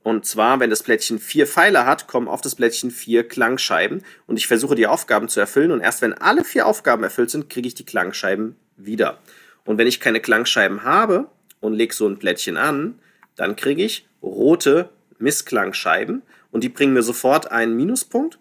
Und 0.05 0.27
zwar, 0.27 0.61
wenn 0.61 0.69
das 0.69 0.83
Plättchen 0.83 1.19
vier 1.19 1.47
Pfeile 1.47 1.87
hat, 1.87 2.07
kommen 2.07 2.29
auf 2.29 2.43
das 2.43 2.55
Plättchen 2.55 2.91
vier 2.91 3.27
Klangscheiben. 3.27 4.05
Und 4.27 4.37
ich 4.37 4.47
versuche 4.47 4.75
die 4.75 4.87
Aufgaben 4.87 5.29
zu 5.29 5.41
erfüllen. 5.41 5.71
Und 5.71 5.81
erst 5.81 6.03
wenn 6.03 6.13
alle 6.13 6.45
vier 6.45 6.67
Aufgaben 6.67 7.03
erfüllt 7.03 7.31
sind, 7.31 7.49
kriege 7.49 7.67
ich 7.67 7.75
die 7.75 7.87
Klangscheiben 7.87 8.57
wieder. 8.77 9.19
Und 9.65 9.79
wenn 9.79 9.87
ich 9.87 10.01
keine 10.01 10.21
Klangscheiben 10.21 10.83
habe 10.83 11.29
und 11.61 11.73
lege 11.73 11.95
so 11.95 12.07
ein 12.07 12.19
Plättchen 12.19 12.59
an, 12.59 12.99
dann 13.35 13.57
kriege 13.57 13.83
ich 13.83 14.07
rote 14.23 14.91
Missklangscheiben. 15.19 16.21
Und 16.51 16.63
die 16.63 16.69
bringen 16.69 16.93
mir 16.93 17.03
sofort 17.03 17.51
einen 17.51 17.75
Minuspunkt 17.75 18.39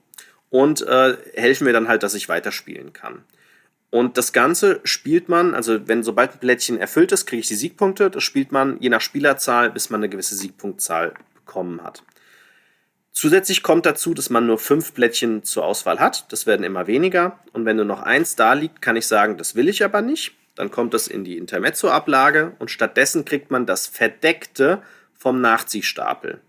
und 0.50 0.82
äh, 0.82 1.16
helfen 1.34 1.64
mir 1.64 1.74
dann 1.74 1.88
halt, 1.88 2.04
dass 2.04 2.14
ich 2.14 2.28
weiterspielen 2.28 2.92
kann. 2.92 3.24
Und 3.94 4.18
das 4.18 4.34
Ganze 4.34 4.82
spielt 4.86 5.30
man, 5.30 5.54
also 5.54 5.88
wenn 5.88 6.02
sobald 6.02 6.32
ein 6.32 6.40
Plättchen 6.40 6.80
erfüllt 6.80 7.12
ist, 7.12 7.28
kriege 7.28 7.42
ich 7.42 7.48
die 7.48 7.54
Siegpunkte. 7.54 8.10
Das 8.10 8.24
spielt 8.24 8.52
man 8.52 8.80
je 8.80 8.90
nach 8.90 9.02
Spielerzahl, 9.02 9.70
bis 9.70 9.92
man 9.92 10.00
eine 10.00 10.10
gewisse 10.10 10.34
Siegpunktzahl 10.34 11.14
bekommen 11.36 11.84
hat. 11.84 12.02
Zusätzlich 13.12 13.62
kommt 13.62 13.86
dazu, 13.86 14.16
dass 14.16 14.32
man 14.32 14.48
nur 14.48 14.58
fünf 14.58 14.96
Plättchen 14.96 15.44
zur 15.44 15.64
Auswahl 15.64 16.00
hat. 16.00 16.32
Das 16.32 16.48
werden 16.48 16.64
immer 16.64 16.88
weniger. 16.88 17.38
Und 17.52 17.66
wenn 17.68 17.76
nur 17.76 17.86
noch 17.86 18.02
eins 18.02 18.36
da 18.36 18.54
liegt, 18.54 18.82
kann 18.82 18.96
ich 18.96 19.06
sagen, 19.06 19.38
das 19.38 19.54
will 19.54 19.70
ich 19.70 19.84
aber 19.84 20.02
nicht. 20.02 20.32
Dann 20.56 20.72
kommt 20.72 20.96
das 20.96 21.08
in 21.08 21.24
die 21.24 21.38
Intermezzo-Ablage 21.38 22.56
und 22.58 22.72
stattdessen 22.72 23.26
kriegt 23.26 23.52
man 23.52 23.68
das 23.68 23.86
Verdeckte 23.86 24.82
vom 25.14 25.40
Nachziehstapel. 25.40 26.42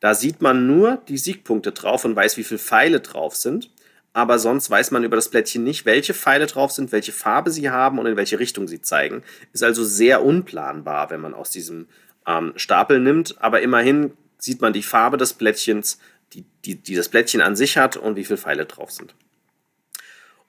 Da 0.00 0.14
sieht 0.14 0.40
man 0.40 0.66
nur 0.66 1.02
die 1.08 1.18
Siegpunkte 1.18 1.72
drauf 1.72 2.06
und 2.06 2.16
weiß, 2.16 2.38
wie 2.38 2.44
viele 2.44 2.58
Pfeile 2.58 3.00
drauf 3.00 3.36
sind 3.36 3.68
aber 4.12 4.38
sonst 4.38 4.68
weiß 4.68 4.90
man 4.90 5.04
über 5.04 5.16
das 5.16 5.28
Plättchen 5.28 5.62
nicht, 5.62 5.86
welche 5.86 6.14
Pfeile 6.14 6.46
drauf 6.46 6.72
sind, 6.72 6.92
welche 6.92 7.12
Farbe 7.12 7.50
sie 7.50 7.70
haben 7.70 7.98
und 7.98 8.06
in 8.06 8.16
welche 8.16 8.38
Richtung 8.38 8.66
sie 8.66 8.82
zeigen. 8.82 9.22
Ist 9.52 9.62
also 9.62 9.84
sehr 9.84 10.24
unplanbar, 10.24 11.10
wenn 11.10 11.20
man 11.20 11.34
aus 11.34 11.50
diesem 11.50 11.86
ähm, 12.26 12.52
Stapel 12.56 12.98
nimmt, 12.98 13.40
aber 13.40 13.62
immerhin 13.62 14.12
sieht 14.38 14.60
man 14.60 14.72
die 14.72 14.82
Farbe 14.82 15.16
des 15.16 15.34
Plättchens, 15.34 15.98
die, 16.32 16.44
die, 16.64 16.76
die 16.76 16.94
das 16.94 17.08
Plättchen 17.08 17.40
an 17.40 17.56
sich 17.56 17.76
hat 17.76 17.96
und 17.96 18.16
wie 18.16 18.24
viele 18.24 18.38
Pfeile 18.38 18.66
drauf 18.66 18.90
sind. 18.90 19.14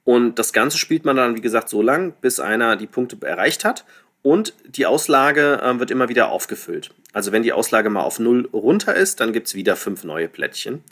Und 0.04 0.40
das 0.40 0.54
Ganze 0.54 0.78
spielt 0.78 1.06
man 1.06 1.16
dann, 1.16 1.36
wie 1.36 1.42
gesagt, 1.42 1.70
so 1.70 1.82
lang, 1.82 2.14
bis 2.22 2.40
einer 2.40 2.76
die 2.76 2.88
Punkte 2.88 3.18
erreicht 3.26 3.66
hat. 3.66 3.86
Und 4.24 4.54
die 4.68 4.86
Auslage 4.86 5.60
äh, 5.62 5.80
wird 5.80 5.92
immer 5.92 6.10
wieder 6.10 6.30
aufgefüllt. 6.30 6.92
Also 7.14 7.32
wenn 7.32 7.44
die 7.44 7.54
Auslage 7.54 7.90
mal 7.90 8.02
auf 8.02 8.20
0 8.20 8.50
runter 8.54 8.96
ist, 8.96 9.20
dann 9.20 9.34
gibt 9.34 9.48
es 9.48 9.56
wieder 9.56 9.76
fünf 9.76 10.04
neue 10.04 10.28
Plättchen. 10.28 10.84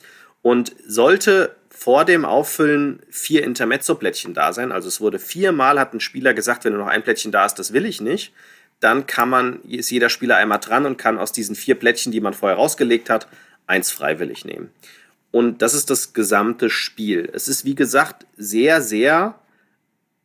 Und 0.42 0.76
sollte 0.88 1.56
vor 1.80 2.04
dem 2.04 2.26
Auffüllen 2.26 3.00
vier 3.10 3.46
Intermezzo-Plättchen 3.46 4.34
da 4.34 4.52
sein, 4.52 4.74
also 4.74 4.90
es 4.90 5.00
wurde 5.00 5.18
viermal, 5.18 5.80
hat 5.80 5.94
ein 5.94 6.02
Spieler 6.02 6.34
gesagt, 6.34 6.66
wenn 6.66 6.74
nur 6.74 6.84
noch 6.84 6.92
ein 6.92 7.04
Plättchen 7.04 7.32
da 7.32 7.46
ist, 7.46 7.56
das 7.56 7.72
will 7.72 7.86
ich 7.86 8.02
nicht, 8.02 8.34
dann 8.82 9.08
kann 9.08 9.30
man, 9.30 9.62
ist 9.64 9.90
jeder 9.90 10.10
Spieler 10.10 10.36
einmal 10.36 10.60
dran 10.60 10.86
und 10.86 10.98
kann 10.98 11.18
aus 11.18 11.32
diesen 11.32 11.56
vier 11.56 11.76
Plättchen, 11.76 12.12
die 12.12 12.20
man 12.20 12.34
vorher 12.34 12.58
rausgelegt 12.58 13.10
hat, 13.10 13.30
eins 13.66 13.92
freiwillig 13.92 14.44
nehmen. 14.44 14.72
Und 15.32 15.62
das 15.62 15.74
ist 15.74 15.90
das 15.90 16.12
gesamte 16.12 16.70
Spiel. 16.70 17.30
Es 17.32 17.48
ist, 17.48 17.64
wie 17.64 17.76
gesagt, 17.76 18.26
sehr, 18.36 18.82
sehr 18.82 19.40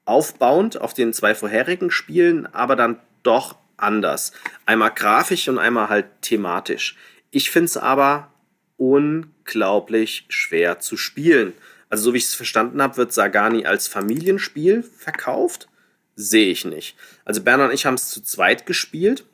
aufbauend 0.06 0.80
auf 0.80 0.92
den 0.92 1.12
zwei 1.12 1.36
vorherigen 1.36 1.92
Spielen, 1.92 2.52
aber 2.52 2.74
dann 2.74 2.98
doch 3.22 3.54
anders. 3.76 4.32
Einmal 4.66 4.90
grafisch 4.90 5.48
und 5.48 5.60
einmal 5.60 5.88
halt 5.88 6.06
thematisch. 6.20 6.96
Ich 7.30 7.52
finde 7.52 7.66
es 7.66 7.76
aber 7.76 8.33
unglaublich 8.76 10.26
schwer 10.28 10.80
zu 10.80 10.96
spielen. 10.96 11.52
Also 11.88 12.04
so 12.04 12.14
wie 12.14 12.18
ich 12.18 12.24
es 12.24 12.34
verstanden 12.34 12.82
habe, 12.82 12.96
wird 12.96 13.12
Sagani 13.12 13.66
als 13.66 13.88
Familienspiel 13.88 14.82
verkauft. 14.82 15.68
Sehe 16.16 16.50
ich 16.50 16.64
nicht. 16.64 16.96
Also 17.24 17.42
Bernhard 17.42 17.70
und 17.70 17.74
ich 17.74 17.86
haben 17.86 17.94
es 17.94 18.10
zu 18.10 18.22
zweit 18.22 18.66
gespielt. 18.66 19.24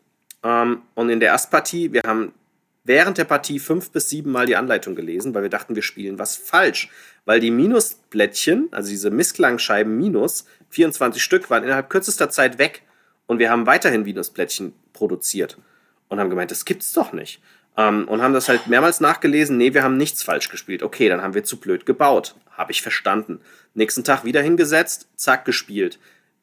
Ähm, 0.42 0.82
und 0.94 1.10
in 1.10 1.20
der 1.20 1.30
Erstpartie, 1.30 1.92
wir 1.92 2.02
haben 2.06 2.32
während 2.84 3.18
der 3.18 3.24
Partie 3.24 3.58
fünf 3.58 3.90
bis 3.90 4.08
sieben 4.08 4.32
Mal 4.32 4.46
die 4.46 4.56
Anleitung 4.56 4.94
gelesen, 4.94 5.34
weil 5.34 5.42
wir 5.42 5.50
dachten, 5.50 5.74
wir 5.74 5.82
spielen 5.82 6.18
was 6.18 6.36
falsch. 6.36 6.90
Weil 7.24 7.40
die 7.40 7.50
Minusplättchen, 7.50 8.68
also 8.72 8.90
diese 8.90 9.10
Missklangscheiben 9.10 9.96
Minus, 9.96 10.46
24 10.70 11.22
Stück, 11.22 11.50
waren 11.50 11.64
innerhalb 11.64 11.90
kürzester 11.90 12.30
Zeit 12.30 12.58
weg. 12.58 12.82
Und 13.26 13.38
wir 13.38 13.50
haben 13.50 13.66
weiterhin 13.66 14.02
Minusplättchen 14.02 14.72
produziert. 14.92 15.58
Und 16.08 16.18
haben 16.18 16.30
gemeint, 16.30 16.50
das 16.50 16.64
gibt's 16.64 16.92
doch 16.92 17.12
nicht. 17.12 17.40
Ähm, 17.76 18.08
und 18.08 18.22
haben 18.22 18.34
das 18.34 18.48
halt 18.48 18.66
mehrmals 18.66 19.00
nachgelesen. 19.00 19.56
Nee, 19.56 19.74
wir 19.74 19.82
haben 19.82 19.96
nichts 19.96 20.22
falsch 20.22 20.48
gespielt. 20.48 20.82
Okay, 20.82 21.08
dann 21.08 21.22
haben 21.22 21.34
wir 21.34 21.44
zu 21.44 21.58
blöd 21.58 21.86
gebaut. 21.86 22.34
Habe 22.50 22.72
ich 22.72 22.82
verstanden. 22.82 23.40
Nächsten 23.74 24.04
Tag 24.04 24.24
wieder 24.24 24.42
hingesetzt, 24.42 25.08
zack, 25.16 25.44
gespielt. 25.44 25.98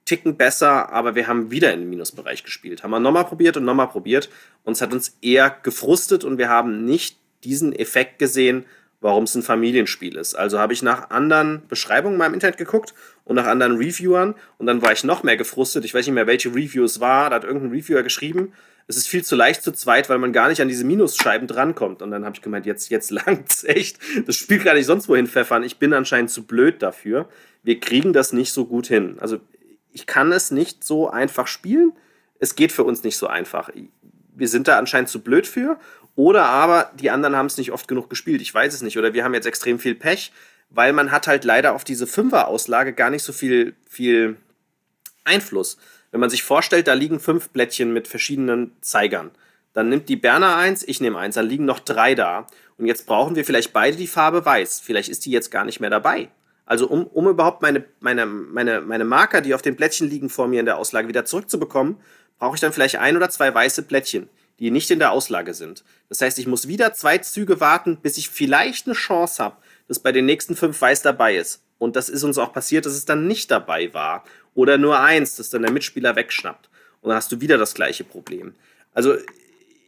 Ticken 0.06 0.38
besser, 0.38 0.90
aber 0.94 1.16
wir 1.16 1.28
haben 1.28 1.52
wieder 1.52 1.74
in 1.74 1.82
den 1.82 1.90
Minusbereich 1.90 2.44
gespielt. 2.46 2.82
Haben 2.82 2.92
wir 2.92 3.00
nochmal 3.00 3.26
probiert 3.26 3.58
und 3.58 3.66
nochmal 3.66 3.90
probiert. 3.90 4.30
Uns 4.64 4.82
hat 4.82 4.94
uns 4.94 5.18
eher 5.22 5.50
gefrustet 5.64 6.24
und 6.24 6.38
wir 6.38 6.48
haben 6.48 6.86
nicht 6.86 7.18
diesen 7.44 7.74
Effekt 7.74 8.18
gesehen, 8.18 8.66
warum 9.02 9.26
es 9.26 9.36
ein 9.36 9.44
Familienspiel 9.44 10.16
ist. 10.16 10.34
Also 10.34 10.60
habe 10.60 10.74
ich 10.74 10.82
nach 10.82 11.10
anderen 11.10 11.68
Beschreibungen 11.68 12.18
mal 12.18 12.28
im 12.28 12.34
Internet 12.34 12.58
geguckt 12.58 12.94
und 13.26 13.36
nach 13.36 13.46
anderen 13.46 13.78
Reviewern 13.78 14.36
und 14.58 14.66
dann 14.66 14.82
war 14.82 14.92
ich 14.92 15.04
noch 15.04 15.24
mehr 15.24 15.38
gefrustet. 15.38 15.86
Ich 15.86 15.94
weiß 15.94 16.06
nicht 16.06 16.16
mehr, 16.16 16.28
welche 16.28 16.50
Review 16.50 16.84
es 16.84 17.00
war. 17.00 17.30
Da 17.30 17.36
hat 17.36 17.44
irgendein 17.44 17.72
Reviewer 17.72 18.02
geschrieben, 18.02 18.54
es 18.88 18.96
ist 18.96 19.08
viel 19.08 19.24
zu 19.24 19.36
leicht 19.36 19.64
zu 19.64 19.74
zweit, 19.74 20.10
weil 20.10 20.18
man 20.18 20.32
gar 20.32 20.48
nicht 20.48 20.62
an 20.62 20.70
diese 20.70 20.86
Minusscheiben 20.86 21.48
drankommt. 21.48 22.02
Und 22.02 22.12
dann 22.12 22.24
habe 22.24 22.36
ich 22.36 22.42
gemeint, 22.42 22.66
jetzt, 22.66 22.90
jetzt 22.90 23.12
langt's 23.12 23.64
echt. 23.66 24.00
Das 24.26 24.36
Spiel 24.36 24.60
kann 24.60 24.78
ich 24.78 24.86
sonst 24.86 25.10
wohin 25.10 25.28
pfeffern. 25.28 25.64
Ich 25.64 25.78
bin 25.78 25.94
anscheinend 25.94 26.32
zu 26.32 26.44
blöd 26.44 26.82
dafür. 26.82 27.28
Wir 27.64 27.80
kriegen 27.80 28.14
das 28.14 28.32
nicht 28.32 28.54
so 28.54 28.66
gut 28.66 28.88
hin. 28.88 29.18
Also 29.20 29.40
ich 29.92 30.06
kann 30.06 30.32
es 30.32 30.52
nicht 30.52 30.84
so 30.84 31.10
einfach 31.10 31.48
spielen. 31.48 31.92
Es 32.40 32.56
geht 32.56 32.72
für 32.72 32.84
uns 32.84 33.04
nicht 33.04 33.18
so 33.18 33.28
einfach. 33.28 33.70
Wir 34.36 34.48
sind 34.48 34.68
da 34.68 34.78
anscheinend 34.78 35.10
zu 35.10 35.22
blöd 35.22 35.48
für. 35.48 35.78
Oder 36.16 36.46
aber 36.46 36.92
die 36.96 37.12
anderen 37.12 37.36
haben 37.36 37.48
es 37.48 37.58
nicht 37.58 37.72
oft 37.72 37.88
genug 37.88 38.10
gespielt. 38.10 38.42
Ich 38.42 38.54
weiß 38.54 38.74
es 38.74 38.82
nicht. 38.82 38.98
Oder 38.98 39.14
wir 39.14 39.26
haben 39.26 39.34
jetzt 39.34 39.48
extrem 39.48 39.80
viel 39.80 39.96
Pech, 39.96 40.32
weil 40.70 40.94
man 40.94 41.12
hat 41.12 41.28
halt 41.28 41.44
leider 41.44 41.74
auf 41.74 41.84
diese 41.84 42.08
Fünfer-Auslage 42.08 42.94
gar 42.94 43.10
nicht 43.10 43.24
so 43.24 43.34
viel, 43.34 43.76
viel 43.86 44.38
Einfluss. 45.26 45.78
Wenn 46.12 46.20
man 46.20 46.30
sich 46.30 46.44
vorstellt, 46.44 46.88
da 46.88 46.94
liegen 46.94 47.20
fünf 47.20 47.50
Blättchen 47.50 47.94
mit 47.94 48.08
verschiedenen 48.08 48.72
Zeigern. 48.82 49.32
Dann 49.74 49.90
nimmt 49.90 50.10
die 50.10 50.16
Berner 50.16 50.56
eins, 50.56 50.84
ich 50.88 51.02
nehme 51.02 51.20
eins, 51.20 51.36
dann 51.36 51.48
liegen 51.48 51.66
noch 51.66 51.80
drei 51.80 52.16
da. 52.16 52.48
Und 52.78 52.86
jetzt 52.86 53.06
brauchen 53.06 53.36
wir 53.36 53.46
vielleicht 53.46 53.74
beide 53.74 53.98
die 53.98 54.08
Farbe 54.08 54.46
weiß. 54.46 54.80
Vielleicht 54.80 55.10
ist 55.10 55.26
die 55.26 55.32
jetzt 55.32 55.52
gar 55.52 55.66
nicht 55.66 55.80
mehr 55.80 55.90
dabei. 55.90 56.30
Also 56.66 56.88
um, 56.88 57.08
um 57.08 57.28
überhaupt 57.28 57.62
meine, 57.62 57.86
meine, 58.00 58.26
meine, 58.26 58.82
meine 58.82 59.06
Marker, 59.06 59.42
die 59.42 59.54
auf 59.54 59.62
den 59.62 59.76
Plättchen 59.76 60.10
liegen 60.10 60.30
vor 60.30 60.48
mir 60.48 60.60
in 60.60 60.66
der 60.66 60.78
Auslage, 60.78 61.08
wieder 61.08 61.26
zurückzubekommen, 61.26 61.98
brauche 62.40 62.56
ich 62.56 62.62
dann 62.62 62.74
vielleicht 62.74 62.98
ein 62.98 63.16
oder 63.16 63.30
zwei 63.30 63.54
weiße 63.54 63.84
Plättchen, 63.84 64.30
die 64.60 64.70
nicht 64.70 64.92
in 64.92 65.00
der 65.00 65.12
Auslage 65.12 65.54
sind. 65.54 65.84
Das 66.10 66.22
heißt, 66.22 66.38
ich 66.40 66.48
muss 66.48 66.68
wieder 66.68 66.94
zwei 66.94 67.20
Züge 67.20 67.60
warten, 67.60 67.98
bis 67.98 68.18
ich 68.18 68.30
vielleicht 68.30 68.86
eine 68.86 68.96
Chance 68.96 69.44
habe, 69.44 69.58
dass 69.88 70.00
bei 70.00 70.12
den 70.12 70.26
nächsten 70.26 70.56
fünf 70.56 70.80
weiß 70.80 71.02
dabei 71.04 71.38
ist. 71.38 71.64
Und 71.80 71.96
das 71.96 72.10
ist 72.10 72.24
uns 72.24 72.38
auch 72.38 72.52
passiert, 72.52 72.86
dass 72.86 72.94
es 72.94 73.06
dann 73.06 73.28
nicht 73.28 73.52
dabei 73.52 73.94
war. 73.94 74.24
Oder 74.58 74.80
nur 74.80 75.00
eins, 75.00 75.36
das 75.36 75.52
dann 75.52 75.62
der 75.62 75.72
Mitspieler 75.72 76.16
wegschnappt. 76.16 76.68
Und 77.02 77.10
dann 77.10 77.18
hast 77.18 77.32
du 77.32 77.42
wieder 77.42 77.60
das 77.60 77.76
gleiche 77.76 78.04
Problem. 78.04 78.56
Also, 78.92 79.16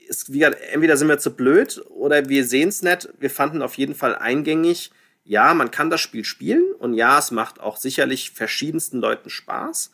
ist, 0.07 0.31
wie, 0.31 0.43
entweder 0.43 0.95
sind 0.95 1.07
wir 1.07 1.17
zu 1.17 1.31
blöd 1.31 1.83
oder 1.89 2.29
wir 2.29 2.45
sehen 2.45 2.69
es 2.69 2.83
nicht. 2.83 3.09
Wir 3.19 3.31
fanden 3.31 3.63
auf 3.63 3.79
jeden 3.79 3.95
Fall 3.95 4.15
eingängig, 4.15 4.91
ja, 5.23 5.55
man 5.55 5.71
kann 5.71 5.89
das 5.89 6.01
Spiel 6.01 6.23
spielen 6.23 6.63
und 6.77 6.93
ja, 6.93 7.17
es 7.17 7.31
macht 7.31 7.59
auch 7.59 7.77
sicherlich 7.77 8.29
verschiedensten 8.29 8.99
Leuten 8.99 9.31
Spaß. 9.31 9.89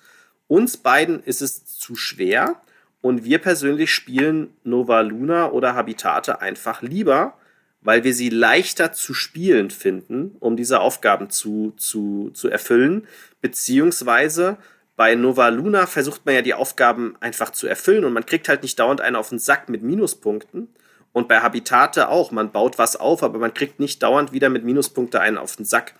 Uns 0.47 0.75
beiden 0.75 1.23
ist 1.23 1.41
es 1.41 1.65
zu 1.65 1.95
schwer 1.95 2.61
und 2.99 3.23
wir 3.23 3.39
persönlich 3.39 3.93
spielen 3.93 4.53
Nova 4.65 4.99
Luna 5.01 5.51
oder 5.51 5.73
Habitate 5.73 6.41
einfach 6.41 6.81
lieber, 6.81 7.37
weil 7.85 8.03
wir 8.03 8.13
sie 8.13 8.29
leichter 8.29 8.91
zu 8.91 9.13
spielen 9.13 9.69
finden, 9.69 10.35
um 10.39 10.57
diese 10.57 10.81
Aufgaben 10.81 11.29
zu, 11.29 11.73
zu, 11.77 12.31
zu 12.33 12.49
erfüllen. 12.49 13.07
Beziehungsweise 13.41 14.57
bei 14.95 15.13
Nova 15.13 15.49
Luna 15.49 15.85
versucht 15.85 16.25
man 16.25 16.33
ja 16.33 16.41
die 16.41 16.55
Aufgaben 16.55 17.15
einfach 17.19 17.51
zu 17.51 17.67
erfüllen 17.67 18.03
und 18.03 18.13
man 18.13 18.25
kriegt 18.25 18.49
halt 18.49 18.63
nicht 18.63 18.79
dauernd 18.79 19.01
einen 19.01 19.15
auf 19.15 19.29
den 19.29 19.39
Sack 19.39 19.69
mit 19.69 19.83
Minuspunkten. 19.83 20.69
Und 21.13 21.29
bei 21.29 21.39
Habitate 21.39 22.09
auch. 22.09 22.31
Man 22.31 22.51
baut 22.51 22.77
was 22.77 22.97
auf, 22.97 23.23
aber 23.23 23.39
man 23.39 23.53
kriegt 23.53 23.79
nicht 23.79 24.03
dauernd 24.03 24.33
wieder 24.33 24.49
mit 24.49 24.65
Minuspunkte 24.65 25.21
einen 25.21 25.37
auf 25.37 25.55
den 25.55 25.63
Sack. 25.63 25.93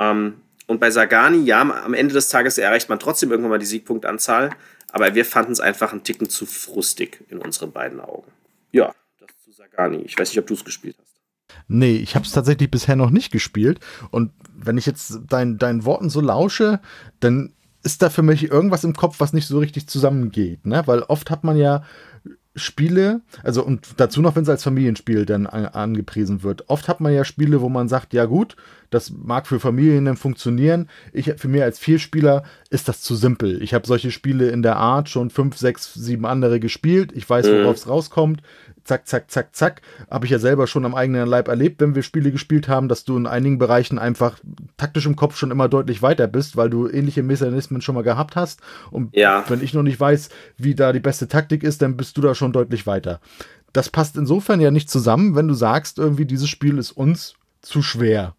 Ähm, 0.00 0.40
und 0.66 0.80
bei 0.80 0.90
Sagani, 0.90 1.44
ja, 1.44 1.60
am 1.60 1.94
Ende 1.94 2.14
des 2.14 2.28
Tages 2.28 2.58
erreicht 2.58 2.88
man 2.88 2.98
trotzdem 2.98 3.30
irgendwann 3.30 3.50
mal 3.52 3.58
die 3.60 3.66
Siegpunktanzahl. 3.66 4.50
Aber 4.90 5.14
wir 5.14 5.24
fanden 5.24 5.52
es 5.52 5.60
einfach 5.60 5.92
einen 5.92 6.02
Ticken 6.02 6.28
zu 6.28 6.44
frustig 6.44 7.24
in 7.28 7.38
unseren 7.38 7.70
beiden 7.70 8.00
Augen. 8.00 8.32
Ja, 8.72 8.92
das 9.20 9.28
zu 9.44 9.52
Sagani. 9.52 9.98
Ich 9.98 10.18
weiß 10.18 10.30
nicht, 10.30 10.40
ob 10.40 10.46
du 10.48 10.54
es 10.54 10.64
gespielt 10.64 10.96
hast. 11.00 11.17
Nee, 11.66 11.96
ich 11.96 12.14
habe 12.14 12.24
es 12.24 12.32
tatsächlich 12.32 12.70
bisher 12.70 12.96
noch 12.96 13.10
nicht 13.10 13.30
gespielt. 13.30 13.80
Und 14.10 14.32
wenn 14.56 14.78
ich 14.78 14.86
jetzt 14.86 15.20
dein, 15.28 15.58
deinen 15.58 15.84
Worten 15.84 16.10
so 16.10 16.20
lausche, 16.20 16.80
dann 17.20 17.52
ist 17.82 18.02
da 18.02 18.10
für 18.10 18.22
mich 18.22 18.50
irgendwas 18.50 18.84
im 18.84 18.94
Kopf, 18.94 19.20
was 19.20 19.32
nicht 19.32 19.46
so 19.46 19.58
richtig 19.58 19.88
zusammengeht. 19.88 20.66
Ne? 20.66 20.82
Weil 20.86 21.02
oft 21.02 21.30
hat 21.30 21.44
man 21.44 21.56
ja 21.56 21.84
Spiele, 22.58 23.20
also 23.42 23.64
und 23.64 23.88
dazu 23.96 24.20
noch, 24.20 24.36
wenn 24.36 24.42
es 24.42 24.48
als 24.48 24.64
Familienspiel 24.64 25.26
dann 25.26 25.46
an, 25.46 25.66
angepriesen 25.66 26.42
wird. 26.42 26.68
Oft 26.68 26.88
hat 26.88 27.00
man 27.00 27.12
ja 27.12 27.24
Spiele, 27.24 27.60
wo 27.60 27.68
man 27.68 27.88
sagt, 27.88 28.12
ja 28.14 28.24
gut, 28.24 28.56
das 28.90 29.10
mag 29.10 29.46
für 29.46 29.60
Familien 29.60 30.06
dann 30.06 30.16
funktionieren. 30.16 30.88
Ich, 31.12 31.32
für 31.36 31.48
mich 31.48 31.62
als 31.62 31.78
Vierspieler 31.78 32.42
ist 32.70 32.88
das 32.88 33.02
zu 33.02 33.14
simpel. 33.14 33.62
Ich 33.62 33.74
habe 33.74 33.86
solche 33.86 34.10
Spiele 34.10 34.48
in 34.48 34.62
der 34.62 34.76
Art 34.76 35.08
schon 35.08 35.30
fünf, 35.30 35.58
sechs, 35.58 35.92
sieben 35.92 36.24
andere 36.24 36.58
gespielt. 36.58 37.12
Ich 37.14 37.28
weiß, 37.28 37.50
worauf 37.50 37.76
es 37.76 37.86
mhm. 37.86 37.92
rauskommt. 37.92 38.42
Zack, 38.84 39.06
zack, 39.06 39.30
zack, 39.30 39.54
zack. 39.54 39.82
Habe 40.10 40.24
ich 40.24 40.30
ja 40.30 40.38
selber 40.38 40.66
schon 40.66 40.86
am 40.86 40.94
eigenen 40.94 41.28
Leib 41.28 41.48
erlebt, 41.48 41.82
wenn 41.82 41.94
wir 41.94 42.02
Spiele 42.02 42.32
gespielt 42.32 42.68
haben, 42.68 42.88
dass 42.88 43.04
du 43.04 43.18
in 43.18 43.26
einigen 43.26 43.58
Bereichen 43.58 43.98
einfach 43.98 44.38
taktisch 44.78 45.04
im 45.04 45.14
Kopf 45.14 45.36
schon 45.36 45.50
immer 45.50 45.68
deutlich 45.68 46.00
weiter 46.00 46.26
bist, 46.26 46.56
weil 46.56 46.70
du 46.70 46.88
ähnliche 46.88 47.22
Mechanismen 47.22 47.82
schon 47.82 47.94
mal 47.94 48.02
gehabt 48.02 48.34
hast. 48.34 48.62
Und 48.90 49.14
ja. 49.14 49.44
wenn 49.48 49.62
ich 49.62 49.74
noch 49.74 49.82
nicht 49.82 50.00
weiß, 50.00 50.30
wie 50.56 50.74
da 50.74 50.94
die 50.94 51.00
beste 51.00 51.28
Taktik 51.28 51.62
ist, 51.62 51.82
dann 51.82 51.98
bist 51.98 52.16
du 52.16 52.22
da 52.22 52.34
schon 52.34 52.47
deutlich 52.52 52.86
weiter. 52.86 53.20
Das 53.72 53.90
passt 53.90 54.16
insofern 54.16 54.60
ja 54.60 54.70
nicht 54.70 54.90
zusammen, 54.90 55.36
wenn 55.36 55.48
du 55.48 55.54
sagst, 55.54 55.98
irgendwie 55.98 56.24
dieses 56.24 56.48
Spiel 56.48 56.78
ist 56.78 56.92
uns 56.92 57.34
zu 57.60 57.82
schwer 57.82 58.34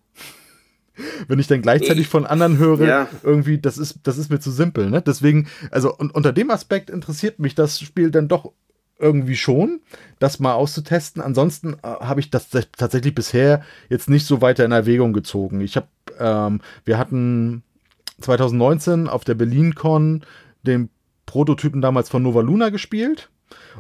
wenn 1.27 1.40
ich 1.40 1.48
dann 1.48 1.61
gleichzeitig 1.61 2.07
von 2.07 2.26
anderen 2.26 2.57
höre, 2.57 2.88
ja. 2.88 3.07
irgendwie, 3.23 3.57
das 3.57 3.77
ist, 3.77 3.99
das 4.03 4.18
ist 4.18 4.30
mir 4.30 4.40
zu 4.40 4.52
simpel. 4.52 4.90
Ne? 4.90 5.02
Deswegen, 5.02 5.48
also 5.72 5.95
und, 5.95 6.14
unter 6.14 6.34
dem 6.34 6.52
Aspekt 6.52 6.90
interessiert 6.90 7.40
mich 7.40 7.56
das 7.56 7.80
Spiel 7.80 8.11
dann 8.11 8.27
doch 8.27 8.52
irgendwie 8.99 9.38
schon, 9.38 9.80
das 10.19 10.40
mal 10.40 10.53
auszutesten. 10.53 11.22
Ansonsten 11.22 11.76
äh, 11.76 11.77
habe 11.84 12.19
ich 12.19 12.30
das 12.30 12.49
tatsächlich 12.49 13.15
bisher 13.15 13.64
jetzt 13.90 14.10
nicht 14.10 14.26
so 14.26 14.41
weiter 14.41 14.65
in 14.65 14.72
Erwägung 14.72 15.14
gezogen. 15.14 15.61
Ich 15.61 15.77
habe, 15.77 15.88
ähm, 16.19 16.61
wir 16.84 16.98
hatten 16.98 17.64
2019 18.19 19.07
auf 19.07 19.23
der 19.23 19.36
BerlinCon 19.36 20.23
den 20.64 20.90
Prototypen 21.26 21.81
damals 21.81 22.10
von 22.10 22.23
Nova 22.23 22.41
Luna 22.41 22.69
gespielt. 22.69 23.30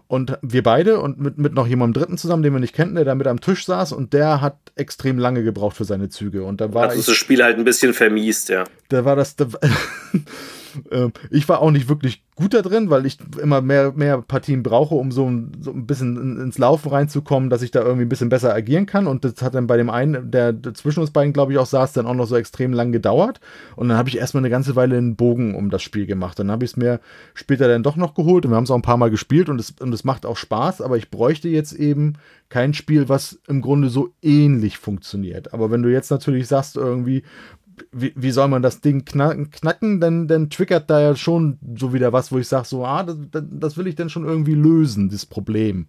Und 0.07 0.37
wir 0.41 0.63
beide 0.63 0.99
und 0.99 1.19
mit, 1.19 1.37
mit 1.37 1.53
noch 1.53 1.67
jemandem 1.67 2.01
Dritten 2.01 2.17
zusammen, 2.17 2.43
den 2.43 2.53
wir 2.53 2.59
nicht 2.59 2.75
kennen, 2.75 2.95
der 2.95 3.05
da 3.05 3.15
mit 3.15 3.27
am 3.27 3.41
Tisch 3.41 3.65
saß 3.65 3.91
und 3.91 4.13
der 4.13 4.41
hat 4.41 4.57
extrem 4.75 5.17
lange 5.17 5.43
gebraucht 5.43 5.77
für 5.77 5.85
seine 5.85 6.09
Züge. 6.09 6.43
Und 6.43 6.61
da 6.61 6.73
war 6.73 6.89
also 6.89 6.99
ich, 6.99 7.05
das 7.05 7.15
Spiel 7.15 7.43
halt 7.43 7.57
ein 7.57 7.65
bisschen 7.65 7.93
vermiest, 7.93 8.49
ja. 8.49 8.63
Da 8.89 9.05
war 9.05 9.15
das. 9.15 9.35
Da, 9.35 9.47
äh, 10.91 11.09
ich 11.29 11.47
war 11.49 11.61
auch 11.61 11.71
nicht 11.71 11.89
wirklich 11.89 12.23
gut 12.35 12.53
da 12.53 12.61
drin, 12.61 12.89
weil 12.89 13.05
ich 13.05 13.17
immer 13.41 13.61
mehr, 13.61 13.91
mehr 13.91 14.21
Partien 14.21 14.63
brauche, 14.63 14.95
um 14.95 15.11
so 15.11 15.29
ein, 15.29 15.51
so 15.59 15.71
ein 15.71 15.85
bisschen 15.85 16.39
ins 16.39 16.57
Laufen 16.57 16.89
reinzukommen, 16.89 17.49
dass 17.49 17.61
ich 17.61 17.71
da 17.71 17.81
irgendwie 17.81 18.05
ein 18.05 18.09
bisschen 18.09 18.29
besser 18.29 18.53
agieren 18.53 18.85
kann. 18.85 19.07
Und 19.07 19.25
das 19.25 19.41
hat 19.41 19.55
dann 19.55 19.67
bei 19.67 19.75
dem 19.75 19.89
einen, 19.89 20.31
der 20.31 20.55
zwischen 20.73 21.01
uns 21.01 21.11
beiden, 21.11 21.33
glaube 21.33 21.51
ich, 21.51 21.57
auch 21.57 21.65
saß, 21.65 21.91
dann 21.93 22.07
auch 22.07 22.13
noch 22.13 22.27
so 22.27 22.37
extrem 22.37 22.71
lang 22.71 22.93
gedauert. 22.93 23.41
Und 23.75 23.89
dann 23.89 23.97
habe 23.97 24.07
ich 24.07 24.17
erstmal 24.17 24.41
eine 24.41 24.49
ganze 24.49 24.77
Weile 24.77 24.97
einen 24.97 25.17
Bogen 25.17 25.53
um 25.53 25.69
das 25.69 25.83
Spiel 25.83 26.05
gemacht. 26.05 26.39
Dann 26.39 26.49
habe 26.49 26.63
ich 26.63 26.71
es 26.71 26.77
mir 26.77 27.01
später 27.33 27.67
dann 27.67 27.83
doch 27.83 27.97
noch 27.97 28.13
geholt 28.13 28.45
und 28.45 28.51
wir 28.51 28.55
haben 28.55 28.63
es 28.63 28.71
auch 28.71 28.75
ein 28.75 28.81
paar 28.81 28.97
Mal 28.97 29.11
gespielt 29.11 29.49
und 29.49 29.59
es, 29.59 29.75
und 29.79 29.93
es 29.93 30.05
macht 30.05 30.25
auch 30.25 30.37
Spaß, 30.37 30.81
aber 30.81 30.95
ich 30.95 31.11
bräuchte 31.11 31.49
jetzt 31.49 31.73
eben 31.73 32.13
kein 32.49 32.73
Spiel, 32.73 33.09
was 33.09 33.39
im 33.47 33.61
Grunde 33.61 33.89
so 33.89 34.09
ähnlich 34.21 34.77
funktioniert. 34.77 35.53
Aber 35.53 35.69
wenn 35.71 35.83
du 35.83 35.91
jetzt 35.91 36.09
natürlich 36.09 36.47
sagst, 36.47 36.77
irgendwie, 36.77 37.23
wie, 37.91 38.13
wie 38.15 38.31
soll 38.31 38.47
man 38.47 38.61
das 38.61 38.81
Ding 38.81 39.05
knacken, 39.05 39.51
knacken 39.51 39.99
denn, 40.01 40.27
denn 40.27 40.49
triggert 40.49 40.89
da 40.89 41.01
ja 41.01 41.15
schon 41.15 41.59
so 41.77 41.93
wieder 41.93 42.13
was, 42.13 42.31
wo 42.31 42.37
ich 42.37 42.47
sage, 42.47 42.65
so, 42.67 42.85
ah, 42.85 43.03
das, 43.03 43.17
das 43.31 43.77
will 43.77 43.87
ich 43.87 43.95
denn 43.95 44.09
schon 44.09 44.25
irgendwie 44.25 44.55
lösen, 44.55 45.09
das 45.09 45.25
Problem. 45.25 45.87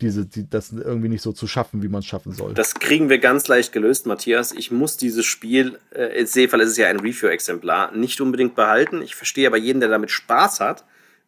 Diese, 0.00 0.26
die, 0.26 0.48
das 0.48 0.70
irgendwie 0.72 1.08
nicht 1.08 1.22
so 1.22 1.32
zu 1.32 1.48
schaffen, 1.48 1.82
wie 1.82 1.88
man 1.88 2.00
es 2.00 2.06
schaffen 2.06 2.32
soll. 2.32 2.54
Das 2.54 2.74
kriegen 2.74 3.08
wir 3.08 3.18
ganz 3.18 3.48
leicht 3.48 3.72
gelöst, 3.72 4.06
Matthias. 4.06 4.52
Ich 4.52 4.70
muss 4.70 4.96
dieses 4.96 5.26
Spiel, 5.26 5.78
äh, 5.90 6.20
in 6.20 6.26
Seefall 6.26 6.60
ist 6.60 6.70
es 6.70 6.76
ja 6.76 6.86
ein 6.86 7.00
Review-Exemplar, 7.00 7.96
nicht 7.96 8.20
unbedingt 8.20 8.54
behalten. 8.54 9.02
Ich 9.02 9.16
verstehe 9.16 9.48
aber 9.48 9.56
jeden, 9.56 9.80
der 9.80 9.88
damit 9.88 10.12
Spaß 10.12 10.60
hat. 10.60 10.84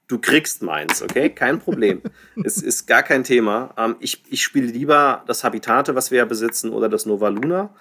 Du 0.07 0.19
kriegst 0.19 0.63
meins, 0.63 1.03
okay? 1.03 1.31
Kein 1.31 1.59
Problem. 1.59 2.01
es 2.45 2.63
ist 2.63 2.87
gar 2.87 3.03
kein 3.03 3.25
Thema. 3.25 3.75
Ähm, 3.77 3.97
ich, 3.99 4.23
ich 4.29 4.43
spiele 4.43 4.67
lieber 4.67 5.25
das 5.27 5.43
Habitate, 5.43 5.97
was 5.97 6.13
wir 6.13 6.19
ja 6.19 6.25
besitzen, 6.25 6.71
oder 6.71 6.89
das 6.89 7.07
Nova 7.07 7.29
Luna. 7.29 7.75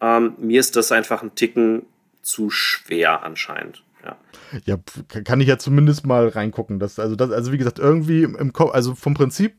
Ähm, 0.00 0.34
mir 0.38 0.60
ist 0.60 0.76
das 0.76 0.92
einfach 0.92 1.22
ein 1.22 1.34
Ticken 1.34 1.86
zu 2.22 2.50
schwer 2.50 3.22
anscheinend. 3.22 3.82
Ja. 4.04 4.16
ja, 4.64 4.76
kann 5.24 5.40
ich 5.40 5.48
ja 5.48 5.58
zumindest 5.58 6.06
mal 6.06 6.28
reingucken. 6.28 6.78
Das, 6.78 6.98
also, 6.98 7.16
das, 7.16 7.32
also 7.32 7.52
wie 7.52 7.58
gesagt, 7.58 7.80
irgendwie 7.80 8.22
im 8.22 8.52
Kopf, 8.52 8.72
also 8.72 8.94
vom 8.94 9.14
Prinzip 9.14 9.54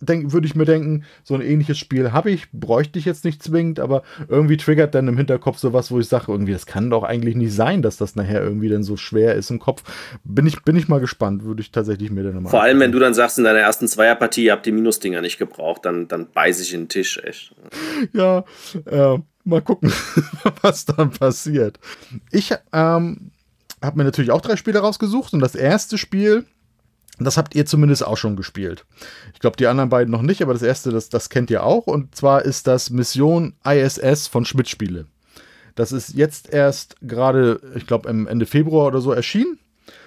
denk, 0.00 0.32
würde 0.32 0.46
ich 0.46 0.54
mir 0.54 0.64
denken, 0.64 1.04
so 1.24 1.34
ein 1.34 1.40
ähnliches 1.40 1.78
Spiel 1.78 2.12
habe 2.12 2.30
ich, 2.30 2.50
bräuchte 2.52 2.98
ich 2.98 3.04
jetzt 3.04 3.24
nicht 3.24 3.42
zwingend, 3.42 3.80
aber 3.80 4.02
irgendwie 4.28 4.56
triggert 4.56 4.94
dann 4.94 5.08
im 5.08 5.16
Hinterkopf 5.16 5.58
sowas, 5.58 5.90
wo 5.90 5.98
ich 5.98 6.08
sage, 6.08 6.26
irgendwie, 6.28 6.52
das 6.52 6.66
kann 6.66 6.90
doch 6.90 7.02
eigentlich 7.02 7.34
nicht 7.34 7.52
sein, 7.52 7.82
dass 7.82 7.96
das 7.96 8.16
nachher 8.16 8.42
irgendwie 8.42 8.68
dann 8.68 8.82
so 8.82 8.96
schwer 8.96 9.34
ist 9.34 9.50
im 9.50 9.58
Kopf. 9.58 9.82
Bin 10.24 10.46
ich, 10.46 10.62
bin 10.62 10.76
ich 10.76 10.88
mal 10.88 11.00
gespannt, 11.00 11.44
würde 11.44 11.60
ich 11.60 11.70
tatsächlich 11.70 12.10
mir 12.10 12.24
dann 12.24 12.42
mal. 12.42 12.50
Vor 12.50 12.62
allem, 12.62 12.80
wenn 12.80 12.92
du 12.92 12.98
dann 12.98 13.14
sagst, 13.14 13.38
in 13.38 13.44
deiner 13.44 13.60
ersten 13.60 13.88
Zweierpartie, 13.88 14.44
ihr 14.44 14.52
habt 14.52 14.66
die 14.66 14.72
Minusdinger 14.72 15.20
nicht 15.20 15.38
gebraucht, 15.38 15.84
dann, 15.84 16.08
dann 16.08 16.30
beiße 16.30 16.62
ich 16.62 16.74
in 16.74 16.82
den 16.82 16.88
Tisch, 16.88 17.20
echt. 17.24 17.54
Ja, 18.12 18.44
äh, 18.86 19.18
mal 19.48 19.62
gucken, 19.62 19.92
was 20.62 20.84
dann 20.84 21.10
passiert. 21.10 21.78
Ich 22.30 22.52
ähm, 22.72 23.32
habe 23.82 23.98
mir 23.98 24.04
natürlich 24.04 24.30
auch 24.30 24.40
drei 24.40 24.56
Spiele 24.56 24.80
rausgesucht 24.80 25.32
und 25.32 25.40
das 25.40 25.54
erste 25.54 25.98
Spiel, 25.98 26.44
das 27.18 27.36
habt 27.36 27.54
ihr 27.54 27.66
zumindest 27.66 28.04
auch 28.04 28.16
schon 28.16 28.36
gespielt. 28.36 28.84
Ich 29.34 29.40
glaube, 29.40 29.56
die 29.56 29.66
anderen 29.66 29.90
beiden 29.90 30.12
noch 30.12 30.22
nicht, 30.22 30.42
aber 30.42 30.52
das 30.52 30.62
erste, 30.62 30.90
das, 30.90 31.08
das 31.08 31.30
kennt 31.30 31.50
ihr 31.50 31.64
auch. 31.64 31.86
Und 31.86 32.14
zwar 32.14 32.44
ist 32.44 32.66
das 32.66 32.90
Mission 32.90 33.54
ISS 33.64 34.28
von 34.28 34.44
Schmidt 34.44 34.68
Spiele. 34.68 35.06
Das 35.74 35.92
ist 35.92 36.14
jetzt 36.14 36.52
erst 36.52 36.96
gerade, 37.02 37.60
ich 37.76 37.86
glaube, 37.86 38.08
Ende 38.08 38.46
Februar 38.46 38.86
oder 38.86 39.00
so 39.00 39.12
erschienen. 39.12 39.58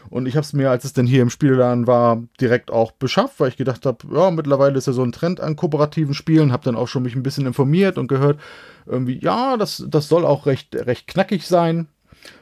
Und 0.09 0.25
ich 0.25 0.35
habe 0.35 0.43
es 0.43 0.53
mir, 0.53 0.69
als 0.69 0.83
es 0.83 0.93
denn 0.93 1.07
hier 1.07 1.21
im 1.21 1.29
Spielladen 1.29 1.87
war, 1.87 2.23
direkt 2.39 2.71
auch 2.71 2.91
beschafft, 2.91 3.39
weil 3.39 3.49
ich 3.49 3.57
gedacht 3.57 3.85
habe, 3.85 4.05
ja, 4.13 4.31
mittlerweile 4.31 4.77
ist 4.77 4.87
ja 4.87 4.93
so 4.93 5.03
ein 5.03 5.11
Trend 5.11 5.39
an 5.39 5.55
kooperativen 5.55 6.13
Spielen, 6.13 6.51
habe 6.51 6.63
dann 6.63 6.75
auch 6.75 6.87
schon 6.87 7.03
mich 7.03 7.15
ein 7.15 7.23
bisschen 7.23 7.45
informiert 7.45 7.97
und 7.97 8.07
gehört, 8.07 8.39
irgendwie, 8.85 9.19
ja, 9.19 9.57
das, 9.57 9.85
das 9.87 10.07
soll 10.07 10.25
auch 10.25 10.45
recht, 10.45 10.75
recht 10.75 11.07
knackig 11.07 11.47
sein. 11.47 11.87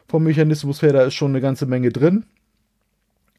Vom 0.07 0.23
Mechanismus 0.23 0.81
her, 0.81 0.93
da 0.93 1.03
ist 1.03 1.13
schon 1.13 1.31
eine 1.31 1.41
ganze 1.41 1.65
Menge 1.65 1.91
drin. 1.91 2.25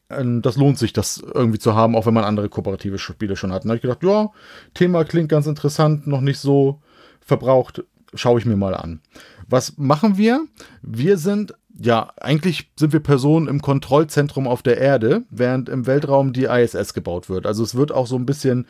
Ähm, 0.09 0.41
das 0.41 0.55
lohnt 0.55 0.77
sich, 0.77 0.93
das 0.93 1.17
irgendwie 1.33 1.59
zu 1.59 1.75
haben, 1.75 1.95
auch 1.95 2.05
wenn 2.05 2.13
man 2.13 2.23
andere 2.23 2.49
kooperative 2.49 2.99
Spiele 2.99 3.35
schon 3.35 3.51
hat. 3.51 3.65
Da 3.65 3.69
habe 3.69 3.75
ich 3.77 3.81
gedacht, 3.81 4.03
ja, 4.03 4.31
Thema 4.73 5.03
klingt 5.03 5.29
ganz 5.29 5.47
interessant, 5.47 6.07
noch 6.07 6.21
nicht 6.21 6.39
so 6.39 6.81
verbraucht, 7.19 7.83
schaue 8.13 8.39
ich 8.39 8.45
mir 8.45 8.57
mal 8.57 8.75
an. 8.75 9.01
Was 9.47 9.77
machen 9.77 10.17
wir? 10.17 10.45
Wir 10.81 11.17
sind 11.17 11.53
ja, 11.83 12.13
eigentlich 12.19 12.69
sind 12.77 12.93
wir 12.93 12.99
Personen 12.99 13.47
im 13.47 13.61
Kontrollzentrum 13.61 14.47
auf 14.47 14.61
der 14.61 14.77
Erde, 14.77 15.23
während 15.31 15.67
im 15.67 15.87
Weltraum 15.87 16.31
die 16.31 16.43
ISS 16.43 16.93
gebaut 16.93 17.27
wird. 17.27 17.47
Also 17.47 17.63
es 17.63 17.73
wird 17.73 17.91
auch 17.91 18.05
so 18.05 18.15
ein 18.17 18.25
bisschen, 18.27 18.67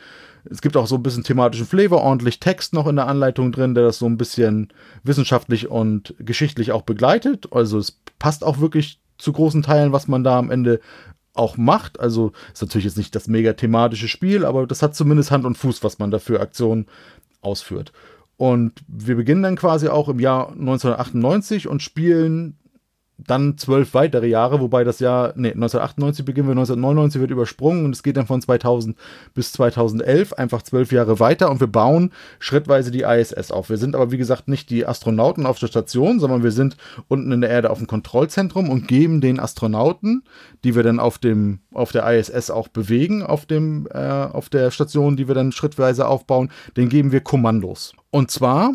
es 0.48 0.62
gibt 0.62 0.76
auch 0.78 0.86
so 0.86 0.96
ein 0.96 1.02
bisschen 1.02 1.22
thematischen 1.22 1.66
Flavor, 1.66 2.00
ordentlich 2.00 2.40
Text 2.40 2.72
noch 2.72 2.86
in 2.86 2.96
der 2.96 3.08
Anleitung 3.08 3.52
drin, 3.52 3.74
der 3.74 3.84
das 3.84 3.98
so 3.98 4.06
ein 4.06 4.16
bisschen 4.16 4.72
wissenschaftlich 5.02 5.68
und 5.68 6.14
geschichtlich 6.20 6.72
auch 6.72 6.82
begleitet. 6.82 7.48
Also 7.52 7.78
es 7.78 8.00
passt 8.18 8.44
auch 8.44 8.60
wirklich 8.60 8.98
zu 9.18 9.32
großen 9.32 9.62
Teilen, 9.62 9.92
was 9.92 10.08
man 10.08 10.24
da 10.24 10.38
am 10.38 10.50
Ende 10.50 10.80
auch 11.34 11.58
macht. 11.58 12.00
Also 12.00 12.32
ist 12.52 12.62
natürlich 12.62 12.86
jetzt 12.86 12.98
nicht 12.98 13.14
das 13.14 13.28
mega 13.28 13.52
thematische 13.52 14.08
Spiel, 14.08 14.46
aber 14.46 14.66
das 14.66 14.80
hat 14.80 14.96
zumindest 14.96 15.30
Hand 15.30 15.44
und 15.44 15.58
Fuß, 15.58 15.84
was 15.84 15.98
man 15.98 16.10
da 16.10 16.18
für 16.18 16.40
Aktionen 16.40 16.86
ausführt. 17.42 17.92
Und 18.38 18.72
wir 18.88 19.16
beginnen 19.16 19.42
dann 19.42 19.56
quasi 19.56 19.88
auch 19.88 20.08
im 20.08 20.18
Jahr 20.18 20.48
1998 20.48 21.68
und 21.68 21.82
spielen 21.82 22.56
dann 23.26 23.58
zwölf 23.58 23.94
weitere 23.94 24.26
Jahre, 24.26 24.60
wobei 24.60 24.84
das 24.84 25.00
Jahr, 25.00 25.32
nee, 25.36 25.52
1998 25.52 26.24
beginnen 26.24 26.48
wir, 26.48 26.52
1999 26.52 27.20
wird 27.20 27.30
übersprungen 27.30 27.84
und 27.84 27.94
es 27.94 28.02
geht 28.02 28.16
dann 28.16 28.26
von 28.26 28.40
2000 28.40 28.96
bis 29.34 29.52
2011, 29.52 30.32
einfach 30.34 30.62
zwölf 30.62 30.92
Jahre 30.92 31.20
weiter 31.20 31.50
und 31.50 31.60
wir 31.60 31.66
bauen 31.66 32.12
schrittweise 32.38 32.90
die 32.90 33.02
ISS 33.02 33.50
auf. 33.50 33.70
Wir 33.70 33.76
sind 33.76 33.94
aber, 33.94 34.10
wie 34.10 34.18
gesagt, 34.18 34.48
nicht 34.48 34.70
die 34.70 34.86
Astronauten 34.86 35.46
auf 35.46 35.58
der 35.58 35.66
Station, 35.68 36.20
sondern 36.20 36.42
wir 36.42 36.52
sind 36.52 36.76
unten 37.08 37.32
in 37.32 37.40
der 37.40 37.50
Erde 37.50 37.70
auf 37.70 37.78
dem 37.78 37.86
Kontrollzentrum 37.86 38.70
und 38.70 38.88
geben 38.88 39.20
den 39.20 39.40
Astronauten, 39.40 40.24
die 40.64 40.74
wir 40.74 40.82
dann 40.82 41.00
auf 41.00 41.18
dem, 41.18 41.60
auf 41.72 41.92
der 41.92 42.10
ISS 42.12 42.50
auch 42.50 42.68
bewegen, 42.68 43.22
auf 43.22 43.46
dem, 43.46 43.86
äh, 43.92 43.98
auf 43.98 44.48
der 44.48 44.70
Station, 44.70 45.16
die 45.16 45.28
wir 45.28 45.34
dann 45.34 45.52
schrittweise 45.52 46.06
aufbauen, 46.06 46.50
den 46.76 46.88
geben 46.88 47.12
wir 47.12 47.20
Kommandos. 47.20 47.94
Und 48.10 48.30
zwar 48.30 48.72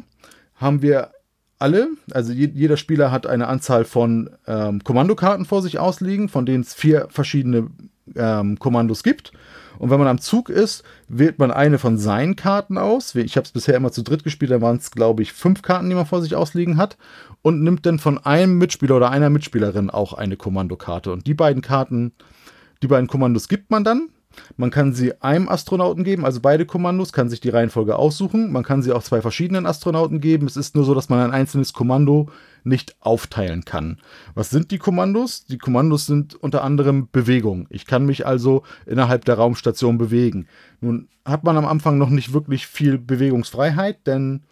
haben 0.55 0.81
wir 0.81 1.11
alle, 1.59 1.89
also 2.11 2.33
jeder 2.33 2.77
Spieler 2.77 3.11
hat 3.11 3.25
eine 3.25 3.47
Anzahl 3.47 3.83
von 3.83 4.29
ähm, 4.45 4.83
Kommandokarten 4.83 5.45
vor 5.45 5.61
sich 5.61 5.79
ausliegen, 5.79 6.29
von 6.29 6.45
denen 6.45 6.61
es 6.61 6.73
vier 6.73 7.07
verschiedene 7.09 7.67
ähm, 8.15 8.59
Kommandos 8.59 9.03
gibt. 9.03 9.31
Und 9.79 9.89
wenn 9.89 9.99
man 9.99 10.07
am 10.07 10.19
Zug 10.19 10.49
ist, 10.49 10.83
wählt 11.07 11.39
man 11.39 11.51
eine 11.51 11.77
von 11.77 11.97
seinen 11.97 12.35
Karten 12.35 12.77
aus. 12.77 13.15
Ich 13.15 13.37
habe 13.37 13.45
es 13.45 13.51
bisher 13.51 13.75
immer 13.75 13.91
zu 13.91 14.01
dritt 14.01 14.23
gespielt, 14.23 14.51
da 14.51 14.61
waren 14.61 14.77
es, 14.77 14.91
glaube 14.91 15.21
ich, 15.21 15.33
fünf 15.33 15.61
Karten, 15.61 15.89
die 15.89 15.95
man 15.95 16.05
vor 16.05 16.21
sich 16.21 16.35
ausliegen 16.35 16.77
hat. 16.77 16.97
Und 17.41 17.63
nimmt 17.63 17.85
dann 17.85 17.99
von 17.99 18.17
einem 18.17 18.57
Mitspieler 18.57 18.97
oder 18.97 19.11
einer 19.11 19.29
Mitspielerin 19.29 19.89
auch 19.89 20.13
eine 20.13 20.35
Kommandokarte. 20.35 21.11
Und 21.11 21.27
die 21.27 21.35
beiden 21.35 21.61
Karten, 21.61 22.11
die 22.81 22.87
beiden 22.87 23.07
Kommandos 23.07 23.47
gibt 23.47 23.69
man 23.69 23.83
dann. 23.83 24.09
Man 24.55 24.71
kann 24.71 24.93
sie 24.93 25.21
einem 25.21 25.49
Astronauten 25.49 26.03
geben, 26.03 26.25
also 26.25 26.39
beide 26.41 26.65
Kommandos, 26.65 27.13
kann 27.13 27.29
sich 27.29 27.39
die 27.39 27.49
Reihenfolge 27.49 27.95
aussuchen. 27.95 28.51
Man 28.51 28.63
kann 28.63 28.81
sie 28.81 28.91
auch 28.91 29.03
zwei 29.03 29.21
verschiedenen 29.21 29.65
Astronauten 29.65 30.21
geben. 30.21 30.47
Es 30.47 30.57
ist 30.57 30.75
nur 30.75 30.85
so, 30.85 30.93
dass 30.93 31.09
man 31.09 31.19
ein 31.19 31.31
einzelnes 31.31 31.73
Kommando 31.73 32.29
nicht 32.63 32.95
aufteilen 32.99 33.65
kann. 33.65 33.99
Was 34.35 34.49
sind 34.49 34.71
die 34.71 34.77
Kommandos? 34.77 35.45
Die 35.45 35.57
Kommandos 35.57 36.05
sind 36.05 36.35
unter 36.35 36.63
anderem 36.63 37.07
Bewegung. 37.11 37.67
Ich 37.69 37.85
kann 37.85 38.05
mich 38.05 38.25
also 38.25 38.63
innerhalb 38.85 39.25
der 39.25 39.35
Raumstation 39.35 39.97
bewegen. 39.97 40.47
Nun 40.81 41.07
hat 41.25 41.43
man 41.43 41.57
am 41.57 41.65
Anfang 41.65 41.97
noch 41.97 42.09
nicht 42.09 42.33
wirklich 42.33 42.67
viel 42.67 42.97
Bewegungsfreiheit, 42.97 44.05
denn 44.05 44.43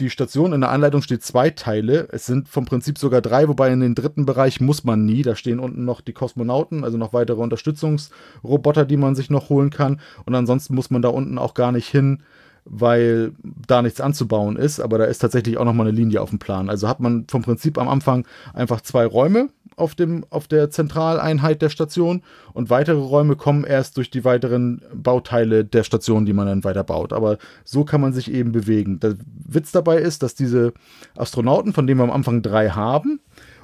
die 0.00 0.10
Station 0.10 0.52
in 0.52 0.62
der 0.62 0.70
Anleitung 0.70 1.02
steht 1.02 1.22
zwei 1.22 1.50
Teile. 1.50 2.08
Es 2.10 2.26
sind 2.26 2.48
vom 2.48 2.64
Prinzip 2.64 2.98
sogar 2.98 3.20
drei, 3.20 3.46
wobei 3.48 3.72
in 3.72 3.80
den 3.80 3.94
dritten 3.94 4.26
Bereich 4.26 4.60
muss 4.60 4.82
man 4.82 5.04
nie. 5.04 5.22
Da 5.22 5.36
stehen 5.36 5.60
unten 5.60 5.84
noch 5.84 6.00
die 6.00 6.12
Kosmonauten, 6.12 6.82
also 6.82 6.96
noch 6.96 7.12
weitere 7.12 7.40
Unterstützungsroboter, 7.40 8.84
die 8.84 8.96
man 8.96 9.14
sich 9.14 9.30
noch 9.30 9.50
holen 9.50 9.70
kann. 9.70 10.00
Und 10.24 10.34
ansonsten 10.34 10.74
muss 10.74 10.90
man 10.90 11.02
da 11.02 11.08
unten 11.10 11.38
auch 11.38 11.54
gar 11.54 11.70
nicht 11.70 11.88
hin, 11.88 12.22
weil 12.70 13.32
da 13.66 13.82
nichts 13.82 14.00
anzubauen 14.00 14.56
ist. 14.56 14.80
Aber 14.80 14.96
da 14.96 15.04
ist 15.04 15.18
tatsächlich 15.18 15.58
auch 15.58 15.64
nochmal 15.64 15.88
eine 15.88 15.96
Linie 15.96 16.22
auf 16.22 16.30
dem 16.30 16.38
Plan. 16.38 16.70
Also 16.70 16.88
hat 16.88 17.00
man 17.00 17.26
vom 17.28 17.42
Prinzip 17.42 17.76
am 17.76 17.88
Anfang 17.88 18.26
einfach 18.54 18.80
zwei 18.80 19.04
Räume 19.04 19.48
auf, 19.76 19.94
dem, 19.94 20.24
auf 20.30 20.46
der 20.46 20.70
Zentraleinheit 20.70 21.62
der 21.62 21.70
Station 21.70 22.22
und 22.52 22.70
weitere 22.70 23.00
Räume 23.00 23.34
kommen 23.34 23.64
erst 23.64 23.96
durch 23.96 24.10
die 24.10 24.24
weiteren 24.24 24.82
Bauteile 24.94 25.64
der 25.64 25.82
Station, 25.82 26.26
die 26.26 26.32
man 26.32 26.46
dann 26.46 26.64
weiter 26.64 26.84
baut. 26.84 27.12
Aber 27.12 27.38
so 27.64 27.84
kann 27.84 28.00
man 28.00 28.12
sich 28.12 28.30
eben 28.32 28.52
bewegen. 28.52 29.00
Der 29.00 29.16
Witz 29.46 29.72
dabei 29.72 29.98
ist, 29.98 30.22
dass 30.22 30.34
diese 30.34 30.72
Astronauten, 31.16 31.72
von 31.72 31.86
denen 31.86 31.98
wir 31.98 32.04
am 32.04 32.10
Anfang 32.10 32.42
drei 32.42 32.70
haben, 32.70 33.20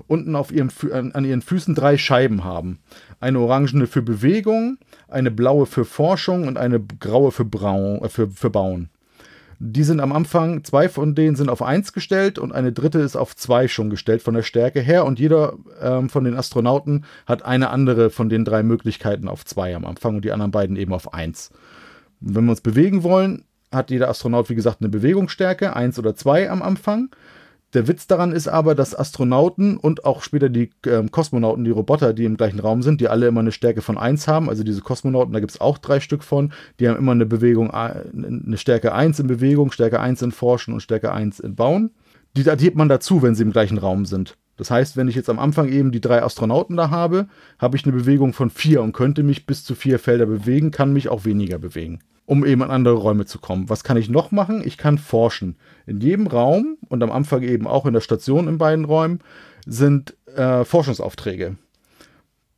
unten 0.09 0.35
auf 0.35 0.51
ihren, 0.53 0.71
an 1.13 1.25
ihren 1.25 1.43
Füßen 1.43 1.75
drei 1.75 1.99
Scheiben 1.99 2.45
haben. 2.45 2.79
Eine 3.21 3.39
orangene 3.39 3.87
für 3.87 4.03
Bewegung, 4.03 4.79
eine 5.09 5.31
blaue 5.31 5.67
für 5.67 5.85
Forschung 5.85 6.49
und 6.49 6.57
eine 6.57 6.81
graue 6.81 7.31
für, 7.31 7.45
Braun, 7.45 8.03
äh, 8.03 8.09
für, 8.09 8.29
für 8.29 8.51
Bauen. 8.51 8.89
Die 9.59 9.85
sind 9.85 10.01
am 10.01 10.13
Anfang, 10.13 10.65
zwei 10.65 10.89
von 10.89 11.15
denen 11.15 11.35
sind 11.35 11.49
auf 11.49 11.63
1 11.63 11.93
gestellt 11.95 12.39
und 12.39 12.53
eine 12.53 12.73
dritte 12.73 12.99
ist 12.99 13.17
auf 13.17 13.35
2 13.35 13.69
schon 13.69 13.89
gestellt 13.89 14.21
von 14.23 14.35
der 14.35 14.43
Stärke 14.43 14.81
her. 14.81 15.05
Und 15.07 15.19
jeder 15.19 15.55
ähm, 15.81 16.11
von 16.11 16.25
den 16.25 16.37
Astronauten 16.37 17.05
hat 17.27 17.45
eine 17.45 17.71
andere 17.71 18.11
von 18.11 18.29
den 18.29 18.45
drei 18.45 18.63
Möglichkeiten 18.63 19.29
auf 19.29 19.45
2 19.45 19.77
am 19.77 19.87
Anfang 19.87 20.17
und 20.17 20.25
die 20.25 20.33
anderen 20.33 20.51
beiden 20.51 20.77
eben 20.77 20.93
auf 20.93 21.15
1. 21.15 21.51
Wenn 22.21 22.45
wir 22.45 22.51
uns 22.51 22.61
bewegen 22.61 23.03
wollen, 23.03 23.45
hat 23.73 23.91
jeder 23.91 24.09
Astronaut, 24.09 24.51
wie 24.51 24.55
gesagt, 24.55 24.81
eine 24.81 24.91
Bewegungsstärke, 24.91 25.75
1 25.75 25.99
oder 25.99 26.15
2 26.15 26.51
am 26.51 26.63
Anfang. 26.63 27.11
Der 27.77 27.89
Witz 27.89 28.07
daran 28.07 28.33
ist 28.33 28.49
aber, 28.49 28.75
dass 28.75 28.99
Astronauten 28.99 29.77
und 29.77 30.07
auch 30.07 30.23
später 30.23 30.49
die 30.49 30.71
äh, 30.87 31.07
Kosmonauten, 31.11 31.63
die 31.63 31.71
Roboter, 31.71 32.15
die 32.15 32.25
im 32.25 32.39
gleichen 32.39 32.59
Raum 32.59 32.81
sind, 32.81 33.03
die 33.03 33.09
alle 33.09 33.27
immer 33.27 33.41
eine 33.41 33.53
Stärke 33.53 33.83
von 33.83 33.99
1 33.99 34.29
haben. 34.29 34.49
Also 34.49 34.65
diese 34.65 34.81
Kosmonauten, 34.81 35.35
da 35.35 35.41
gibt 35.41 35.53
es 35.53 35.61
auch 35.61 35.77
drei 35.77 36.01
Stück 36.01 36.25
von. 36.25 36.55
Die 36.81 36.89
haben 36.89 36.97
immer 36.97 37.13
eine 37.13 37.27
Bewegung, 37.27 37.71
eine 37.73 38.57
Stärke 38.57 38.95
1 38.95 39.19
in 39.19 39.27
Bewegung, 39.27 39.73
Stärke 39.73 40.01
1 40.01 40.23
in 40.23 40.33
Forschen 40.33 40.73
und 40.73 40.81
Stärke 40.81 41.13
1 41.13 41.39
in 41.39 41.55
Bauen. 41.55 41.91
Die 42.35 42.49
addiert 42.49 42.77
man 42.77 42.89
dazu, 42.89 43.21
wenn 43.21 43.35
sie 43.35 43.43
im 43.43 43.53
gleichen 43.53 43.77
Raum 43.77 44.07
sind. 44.07 44.39
Das 44.57 44.71
heißt, 44.71 44.97
wenn 44.97 45.09
ich 45.09 45.15
jetzt 45.15 45.29
am 45.29 45.39
Anfang 45.39 45.69
eben 45.69 45.93
die 45.93 46.01
drei 46.01 46.23
Astronauten 46.23 46.79
da 46.79 46.89
habe, 46.89 47.29
habe 47.59 47.77
ich 47.77 47.85
eine 47.85 47.93
Bewegung 47.93 48.33
von 48.33 48.49
4 48.49 48.81
und 48.81 48.95
könnte 48.95 49.23
mich 49.23 49.45
bis 49.45 49.65
zu 49.65 49.75
vier 49.75 49.99
Felder 49.99 50.25
bewegen, 50.25 50.71
kann 50.71 50.95
mich 50.95 51.11
auch 51.11 51.27
weniger 51.27 51.59
bewegen 51.59 51.99
um 52.27 52.45
eben 52.45 52.63
in 52.63 52.71
andere 52.71 52.97
Räume 52.97 53.25
zu 53.25 53.39
kommen. 53.39 53.71
Was 53.71 53.85
kann 53.85 53.97
ich 53.97 54.11
noch 54.11 54.33
machen? 54.33 54.63
Ich 54.65 54.77
kann 54.77 54.99
forschen. 54.99 55.57
In 55.87 56.01
jedem 56.01 56.27
Raum 56.27 56.77
und 56.89 57.03
am 57.03 57.13
Anfang 57.13 57.43
eben 57.43 57.67
auch 57.67 57.87
in 57.87 57.95
der 57.95 58.01
Station 58.01 58.49
in 58.49 58.59
beiden 58.59 58.85
Räumen 58.85 59.21
sind 59.65 60.17
äh, 60.35 60.65
Forschungsaufträge. 60.65 61.57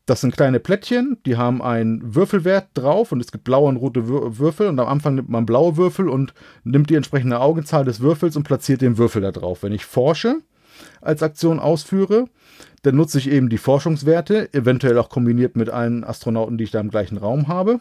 Das 0.07 0.23
sind 0.23 0.35
kleine 0.35 0.59
Plättchen, 0.59 1.19
die 1.27 1.37
haben 1.37 1.61
einen 1.61 2.15
Würfelwert 2.15 2.69
drauf 2.73 3.13
und 3.13 3.21
es 3.21 3.31
gibt 3.31 3.45
blaue 3.45 3.69
und 3.69 3.77
rote 3.77 4.09
Würfel 4.09 4.69
und 4.69 4.81
am 4.81 4.89
Anfang 4.89 5.17
nimmt 5.17 5.29
man 5.29 5.45
blaue 5.45 5.77
Würfel 5.77 6.09
und 6.09 6.33
nimmt 6.65 6.89
die 6.89 6.95
entsprechende 6.95 7.41
Augenzahl 7.41 7.85
des 7.85 8.01
Würfels 8.01 8.35
und 8.35 8.45
platziert 8.45 8.81
den 8.81 8.97
Würfel 8.97 9.21
da 9.21 9.33
drauf. 9.33 9.63
Wenn 9.63 9.73
ich 9.73 9.85
forsche 9.85 10.37
als 11.03 11.23
Aktion 11.23 11.61
ausführe, 11.61 12.25
dann 12.85 12.97
nutze 12.97 13.19
ich 13.19 13.31
eben 13.31 13.51
die 13.51 13.59
Forschungswerte, 13.59 14.49
eventuell 14.55 14.97
auch 14.97 15.11
kombiniert 15.11 15.57
mit 15.57 15.69
allen 15.69 16.05
Astronauten, 16.05 16.57
die 16.57 16.65
ich 16.65 16.71
da 16.71 16.81
im 16.81 16.89
gleichen 16.91 17.19
Raum 17.19 17.47
habe 17.47 17.79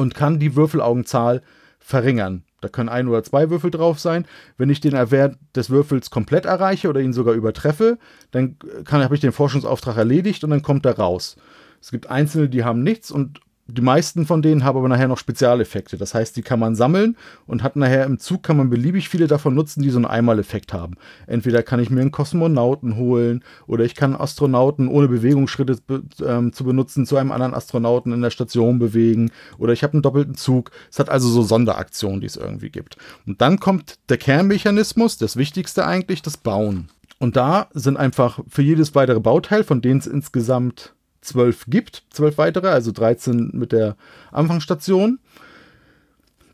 und 0.00 0.14
kann 0.14 0.38
die 0.38 0.56
Würfelaugenzahl 0.56 1.42
verringern. 1.78 2.42
Da 2.60 2.68
können 2.68 2.88
ein 2.88 3.08
oder 3.08 3.22
zwei 3.22 3.50
Würfel 3.50 3.70
drauf 3.70 3.98
sein. 3.98 4.26
Wenn 4.58 4.70
ich 4.70 4.80
den 4.80 4.92
Wert 4.92 5.36
des 5.54 5.70
Würfels 5.70 6.10
komplett 6.10 6.44
erreiche 6.44 6.88
oder 6.88 7.00
ihn 7.00 7.12
sogar 7.12 7.34
übertreffe, 7.34 7.98
dann 8.30 8.56
habe 8.90 9.14
ich 9.14 9.20
den 9.20 9.32
Forschungsauftrag 9.32 9.96
erledigt 9.96 10.44
und 10.44 10.50
dann 10.50 10.62
kommt 10.62 10.84
er 10.86 10.98
raus. 10.98 11.36
Es 11.80 11.90
gibt 11.90 12.10
Einzelne, 12.10 12.48
die 12.48 12.64
haben 12.64 12.82
nichts 12.82 13.10
und 13.10 13.40
die 13.70 13.82
meisten 13.82 14.26
von 14.26 14.42
denen 14.42 14.64
haben 14.64 14.76
aber 14.76 14.88
nachher 14.88 15.08
noch 15.08 15.18
Spezialeffekte. 15.18 15.96
Das 15.96 16.14
heißt, 16.14 16.36
die 16.36 16.42
kann 16.42 16.60
man 16.60 16.74
sammeln 16.74 17.16
und 17.46 17.62
hat 17.62 17.76
nachher 17.76 18.04
im 18.04 18.18
Zug 18.18 18.42
kann 18.42 18.56
man 18.56 18.70
beliebig 18.70 19.08
viele 19.08 19.26
davon 19.26 19.54
nutzen, 19.54 19.82
die 19.82 19.90
so 19.90 19.98
einen 19.98 20.06
Einmaleffekt 20.06 20.72
haben. 20.72 20.94
Entweder 21.26 21.62
kann 21.62 21.80
ich 21.80 21.90
mir 21.90 22.00
einen 22.00 22.10
Kosmonauten 22.10 22.96
holen 22.96 23.44
oder 23.66 23.84
ich 23.84 23.94
kann 23.94 24.16
Astronauten 24.16 24.88
ohne 24.88 25.08
Bewegungsschritte 25.08 25.78
ähm, 26.24 26.52
zu 26.52 26.64
benutzen 26.64 27.06
zu 27.06 27.16
einem 27.16 27.32
anderen 27.32 27.54
Astronauten 27.54 28.12
in 28.12 28.22
der 28.22 28.30
Station 28.30 28.78
bewegen 28.78 29.30
oder 29.58 29.72
ich 29.72 29.82
habe 29.82 29.94
einen 29.94 30.02
doppelten 30.02 30.34
Zug. 30.34 30.70
Es 30.90 30.98
hat 30.98 31.08
also 31.08 31.28
so 31.28 31.42
Sonderaktionen, 31.42 32.20
die 32.20 32.26
es 32.26 32.36
irgendwie 32.36 32.70
gibt. 32.70 32.96
Und 33.26 33.40
dann 33.40 33.60
kommt 33.60 33.98
der 34.08 34.18
Kernmechanismus, 34.18 35.18
das 35.18 35.36
Wichtigste 35.36 35.86
eigentlich, 35.86 36.22
das 36.22 36.36
Bauen. 36.36 36.88
Und 37.18 37.36
da 37.36 37.68
sind 37.74 37.98
einfach 37.98 38.40
für 38.48 38.62
jedes 38.62 38.94
weitere 38.94 39.20
Bauteil, 39.20 39.62
von 39.62 39.82
denen 39.82 40.00
es 40.00 40.06
insgesamt 40.06 40.94
zwölf 41.20 41.66
gibt, 41.66 42.04
zwölf 42.10 42.38
weitere, 42.38 42.68
also 42.68 42.92
13 42.92 43.50
mit 43.52 43.72
der 43.72 43.96
Anfangsstation, 44.32 45.18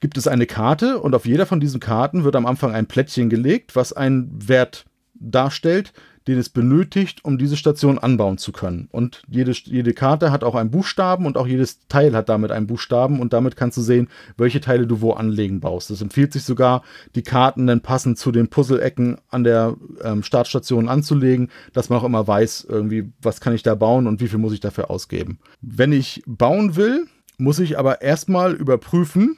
gibt 0.01 0.19
es 0.19 0.29
eine 0.29 0.47
Karte 0.47 1.01
und 1.01 1.15
auf 1.15 1.27
jeder 1.27 1.47
von 1.47 1.61
diesen 1.61 1.81
Karten 1.81 2.25
wird 2.25 2.37
am 2.37 2.47
Anfang 2.47 2.73
ein 2.73 2.87
Plättchen 2.87 3.31
gelegt, 3.31 3.77
was 3.77 3.93
einen 3.93 4.31
Wert 4.49 4.85
darstellt, 5.15 5.93
den 6.27 6.39
es 6.39 6.49
benötigt, 6.49 7.25
um 7.25 7.39
diese 7.39 7.57
Station 7.57 7.99
anbauen 7.99 8.39
zu 8.39 8.53
können. 8.53 8.89
Und 8.91 9.23
jede, 9.29 9.53
jede 9.53 9.93
Karte 9.93 10.33
hat 10.33 10.45
auch 10.45 10.55
einen 10.55 10.71
Buchstaben 10.71 11.27
und 11.27 11.37
auch 11.37 11.47
jedes 11.47 11.87
Teil 11.89 12.15
hat 12.15 12.29
damit 12.29 12.51
einen 12.51 12.67
Buchstaben 12.67 13.21
und 13.21 13.33
damit 13.33 13.57
kannst 13.57 13.77
du 13.79 13.83
sehen, 13.83 14.09
welche 14.37 14.61
Teile 14.61 14.87
du 14.87 15.01
wo 15.01 15.13
anlegen 15.13 15.61
baust. 15.61 15.91
Es 15.91 16.03
empfiehlt 16.03 16.33
sich 16.33 16.45
sogar, 16.45 16.83
die 17.15 17.23
Karten 17.23 17.67
dann 17.67 17.81
passend 17.81 18.19
zu 18.19 18.33
den 18.33 18.49
Puzzle-Ecken 18.49 19.19
an 19.29 19.45
der 19.45 19.77
ähm, 20.03 20.23
Startstation 20.23 20.89
anzulegen, 20.89 21.51
dass 21.73 21.89
man 21.89 22.01
auch 22.01 22.05
immer 22.05 22.27
weiß, 22.27 22.67
irgendwie, 22.69 23.13
was 23.23 23.41
kann 23.41 23.55
ich 23.55 23.63
da 23.63 23.75
bauen 23.75 24.07
und 24.07 24.21
wie 24.21 24.29
viel 24.29 24.39
muss 24.39 24.53
ich 24.53 24.61
dafür 24.61 24.91
ausgeben. 24.91 25.39
Wenn 25.61 25.93
ich 25.93 26.23
bauen 26.27 26.77
will, 26.77 27.07
muss 27.39 27.59
ich 27.59 27.79
aber 27.79 28.03
erstmal 28.03 28.55
überprüfen, 28.55 29.37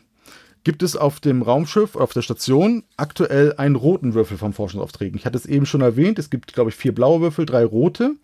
gibt 0.68 0.82
es 0.82 0.96
auf 0.96 1.18
dem 1.18 1.40
Raumschiff, 1.40 1.96
auf 1.96 2.12
der 2.12 2.20
Station, 2.20 2.82
aktuell 2.98 3.54
einen 3.56 3.74
roten 3.74 4.12
Würfel 4.12 4.36
vom 4.36 4.52
Forschungsaufträgen. 4.52 5.18
Ich 5.18 5.24
hatte 5.24 5.38
es 5.38 5.46
eben 5.46 5.64
schon 5.64 5.80
erwähnt, 5.80 6.18
es 6.18 6.28
gibt, 6.28 6.52
glaube 6.52 6.68
ich, 6.68 6.76
vier 6.76 6.94
blaue 6.94 7.22
Würfel, 7.22 7.46
drei 7.46 7.64
rote. 7.64 8.16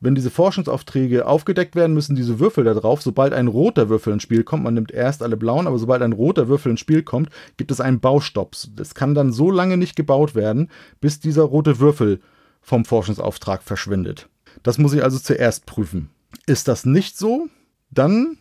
Wenn 0.00 0.14
diese 0.14 0.30
Forschungsaufträge 0.30 1.26
aufgedeckt 1.26 1.76
werden, 1.76 1.92
müssen 1.92 2.16
diese 2.16 2.40
Würfel 2.40 2.64
da 2.64 2.72
drauf, 2.72 3.02
sobald 3.02 3.34
ein 3.34 3.46
roter 3.46 3.90
Würfel 3.90 4.14
ins 4.14 4.22
Spiel 4.22 4.42
kommt, 4.42 4.64
man 4.64 4.72
nimmt 4.72 4.90
erst 4.90 5.22
alle 5.22 5.36
blauen, 5.36 5.66
aber 5.66 5.78
sobald 5.78 6.00
ein 6.00 6.14
roter 6.14 6.48
Würfel 6.48 6.70
ins 6.70 6.80
Spiel 6.80 7.02
kommt, 7.02 7.28
gibt 7.58 7.70
es 7.70 7.82
einen 7.82 8.00
Baustopp. 8.00 8.56
Das 8.74 8.94
kann 8.94 9.14
dann 9.14 9.30
so 9.30 9.50
lange 9.50 9.76
nicht 9.76 9.96
gebaut 9.96 10.34
werden, 10.34 10.70
bis 11.02 11.20
dieser 11.20 11.42
rote 11.42 11.78
Würfel 11.78 12.20
vom 12.62 12.86
Forschungsauftrag 12.86 13.62
verschwindet. 13.62 14.30
Das 14.62 14.78
muss 14.78 14.94
ich 14.94 15.04
also 15.04 15.18
zuerst 15.18 15.66
prüfen. 15.66 16.08
Ist 16.46 16.68
das 16.68 16.86
nicht 16.86 17.18
so, 17.18 17.48
dann 17.90 18.38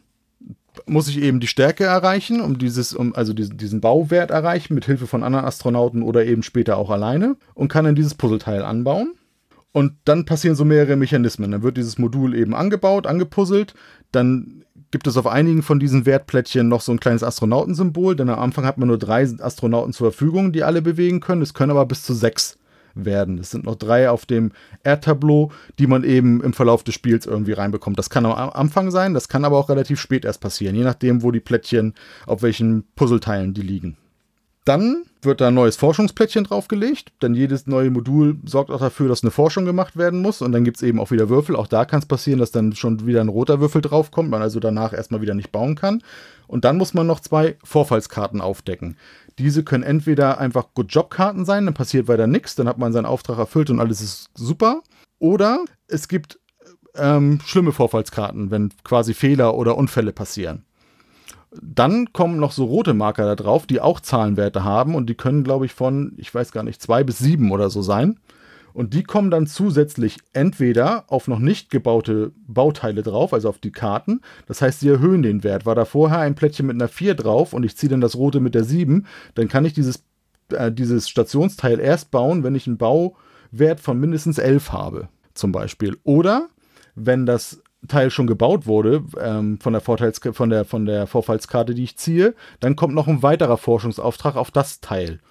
muss 0.85 1.07
ich 1.07 1.21
eben 1.21 1.39
die 1.39 1.47
Stärke 1.47 1.85
erreichen, 1.85 2.41
um 2.41 2.57
dieses, 2.57 2.93
um 2.93 3.15
also 3.15 3.33
diesen, 3.33 3.57
diesen 3.57 3.81
Bauwert 3.81 4.31
erreichen, 4.31 4.73
mit 4.73 4.85
Hilfe 4.85 5.07
von 5.07 5.23
anderen 5.23 5.45
Astronauten 5.45 6.03
oder 6.03 6.25
eben 6.25 6.43
später 6.43 6.77
auch 6.77 6.89
alleine 6.89 7.37
und 7.53 7.67
kann 7.67 7.85
dann 7.85 7.95
dieses 7.95 8.15
Puzzleteil 8.15 8.63
anbauen. 8.63 9.13
Und 9.71 9.93
dann 10.05 10.23
passieren 10.23 10.55
so 10.55 10.63
mehrere 10.63 10.95
Mechanismen. 10.95 11.51
Dann 11.51 11.63
wird 11.63 11.75
dieses 11.75 11.97
Modul 11.97 12.33
eben 12.33 12.55
angebaut, 12.55 13.07
angepuzzelt. 13.07 13.73
Dann 14.13 14.63
gibt 14.91 15.07
es 15.07 15.17
auf 15.17 15.27
einigen 15.27 15.63
von 15.63 15.81
diesen 15.81 16.05
Wertplättchen 16.05 16.69
noch 16.69 16.79
so 16.79 16.93
ein 16.93 16.99
kleines 17.01 17.23
Astronautensymbol, 17.23 18.15
denn 18.15 18.29
am 18.29 18.39
Anfang 18.39 18.65
hat 18.65 18.77
man 18.77 18.87
nur 18.87 18.97
drei 18.97 19.27
Astronauten 19.39 19.91
zur 19.91 20.11
Verfügung, 20.11 20.53
die 20.53 20.63
alle 20.63 20.81
bewegen 20.81 21.19
können. 21.19 21.41
Es 21.41 21.53
können 21.53 21.71
aber 21.71 21.85
bis 21.85 22.03
zu 22.03 22.13
sechs 22.13 22.57
werden. 22.95 23.37
Es 23.37 23.51
sind 23.51 23.65
noch 23.65 23.75
drei 23.75 24.09
auf 24.09 24.25
dem 24.25 24.51
Erdtableau, 24.83 25.51
die 25.79 25.87
man 25.87 26.03
eben 26.03 26.41
im 26.41 26.53
Verlauf 26.53 26.83
des 26.83 26.95
Spiels 26.95 27.25
irgendwie 27.25 27.53
reinbekommt. 27.53 27.99
Das 27.99 28.09
kann 28.09 28.25
am 28.25 28.49
Anfang 28.49 28.91
sein, 28.91 29.13
das 29.13 29.29
kann 29.29 29.45
aber 29.45 29.57
auch 29.57 29.69
relativ 29.69 29.99
spät 29.99 30.25
erst 30.25 30.41
passieren, 30.41 30.75
je 30.75 30.83
nachdem, 30.83 31.23
wo 31.23 31.31
die 31.31 31.39
Plättchen, 31.39 31.93
auf 32.25 32.41
welchen 32.41 32.85
Puzzleteilen 32.95 33.53
die 33.53 33.61
liegen. 33.61 33.97
Dann 34.65 35.05
wird 35.21 35.41
da 35.41 35.49
ein 35.49 35.53
neues 35.53 35.75
Forschungsplättchen 35.75 36.45
draufgelegt, 36.45 37.11
denn 37.21 37.35
jedes 37.35 37.67
neue 37.67 37.91
Modul 37.91 38.37
sorgt 38.45 38.71
auch 38.71 38.79
dafür, 38.79 39.07
dass 39.07 39.23
eine 39.23 39.29
Forschung 39.29 39.63
gemacht 39.63 39.95
werden 39.95 40.23
muss. 40.23 40.41
Und 40.41 40.53
dann 40.53 40.63
gibt 40.63 40.77
es 40.77 40.83
eben 40.83 40.99
auch 40.99 41.11
wieder 41.11 41.29
Würfel. 41.29 41.55
Auch 41.55 41.67
da 41.67 41.85
kann 41.85 41.99
es 41.99 42.07
passieren, 42.07 42.39
dass 42.39 42.49
dann 42.49 42.73
schon 42.73 43.05
wieder 43.05 43.21
ein 43.21 43.29
roter 43.29 43.59
Würfel 43.59 43.81
draufkommt, 43.81 44.29
man 44.29 44.41
also 44.41 44.59
danach 44.59 44.91
erstmal 44.91 45.21
wieder 45.21 45.35
nicht 45.35 45.51
bauen 45.51 45.75
kann. 45.75 46.01
Und 46.47 46.65
dann 46.65 46.77
muss 46.77 46.95
man 46.95 47.05
noch 47.05 47.19
zwei 47.19 47.57
Vorfallskarten 47.63 48.41
aufdecken. 48.41 48.97
Diese 49.37 49.63
können 49.63 49.83
entweder 49.83 50.37
einfach 50.37 50.67
Good 50.73 50.93
Job 50.93 51.09
Karten 51.09 51.45
sein, 51.45 51.65
dann 51.65 51.73
passiert 51.73 52.07
weiter 52.07 52.27
nichts, 52.27 52.55
dann 52.55 52.67
hat 52.67 52.77
man 52.77 52.93
seinen 52.93 53.05
Auftrag 53.05 53.37
erfüllt 53.37 53.69
und 53.69 53.79
alles 53.79 54.01
ist 54.01 54.29
super. 54.33 54.81
Oder 55.19 55.65
es 55.87 56.07
gibt 56.07 56.39
ähm, 56.95 57.39
schlimme 57.45 57.71
Vorfallskarten, 57.71 58.51
wenn 58.51 58.71
quasi 58.83 59.13
Fehler 59.13 59.55
oder 59.55 59.77
Unfälle 59.77 60.13
passieren. 60.13 60.63
Dann 61.61 62.11
kommen 62.11 62.37
noch 62.37 62.51
so 62.51 62.65
rote 62.65 62.93
Marker 62.93 63.25
da 63.25 63.35
drauf, 63.35 63.65
die 63.65 63.79
auch 63.79 63.99
Zahlenwerte 63.99 64.63
haben 64.63 64.95
und 64.95 65.07
die 65.07 65.15
können, 65.15 65.43
glaube 65.43 65.65
ich, 65.65 65.73
von, 65.73 66.13
ich 66.17 66.33
weiß 66.33 66.51
gar 66.51 66.63
nicht, 66.63 66.81
zwei 66.81 67.03
bis 67.03 67.17
sieben 67.17 67.51
oder 67.51 67.69
so 67.69 67.81
sein. 67.81 68.19
Und 68.75 68.93
die 68.93 69.03
kommen 69.03 69.31
dann 69.31 69.47
zusätzlich 69.47 70.17
entweder 70.33 71.05
auf 71.07 71.29
noch 71.29 71.39
nicht 71.39 71.69
gebaute 71.69 72.33
Bauteile 72.45 73.03
drauf, 73.03 73.33
also 73.33 73.47
auf 73.47 73.57
die 73.57 73.71
Karten. 73.71 74.19
Das 74.47 74.61
heißt, 74.61 74.81
sie 74.81 74.89
erhöhen 74.89 75.21
den 75.21 75.45
Wert. 75.45 75.65
War 75.65 75.75
da 75.75 75.85
vorher 75.85 76.19
ein 76.19 76.35
Plättchen 76.35 76.67
mit 76.67 76.75
einer 76.75 76.89
4 76.89 77.15
drauf 77.15 77.53
und 77.53 77.63
ich 77.63 77.77
ziehe 77.77 77.89
dann 77.89 78.01
das 78.01 78.17
rote 78.17 78.41
mit 78.41 78.53
der 78.53 78.65
7, 78.65 79.07
dann 79.33 79.47
kann 79.47 79.63
ich 79.63 79.71
dieses, 79.71 80.03
äh, 80.49 80.73
dieses 80.73 81.07
Stationsteil 81.07 81.79
erst 81.79 82.11
bauen, 82.11 82.43
wenn 82.43 82.53
ich 82.53 82.67
einen 82.67 82.77
Bauwert 82.77 83.79
von 83.79 83.97
mindestens 83.97 84.39
11 84.39 84.73
habe, 84.73 85.07
zum 85.35 85.53
Beispiel. 85.53 85.97
Oder 86.03 86.49
wenn 86.95 87.25
das 87.25 87.61
Teil 87.87 88.09
schon 88.09 88.27
gebaut 88.27 88.67
wurde, 88.67 89.05
ähm, 89.21 89.57
von, 89.61 89.71
der 89.71 89.81
Vorteils 89.81 90.19
von, 90.33 90.49
der, 90.49 90.65
von 90.65 90.85
der 90.85 91.07
Vorfallskarte, 91.07 91.75
die 91.75 91.85
ich 91.85 91.95
ziehe, 91.95 92.35
dann 92.59 92.75
kommt 92.75 92.93
noch 92.93 93.07
ein 93.07 93.23
weiterer 93.23 93.57
Forschungsauftrag 93.57 94.35
auf 94.35 94.51
das 94.51 94.81
Teil. 94.81 95.21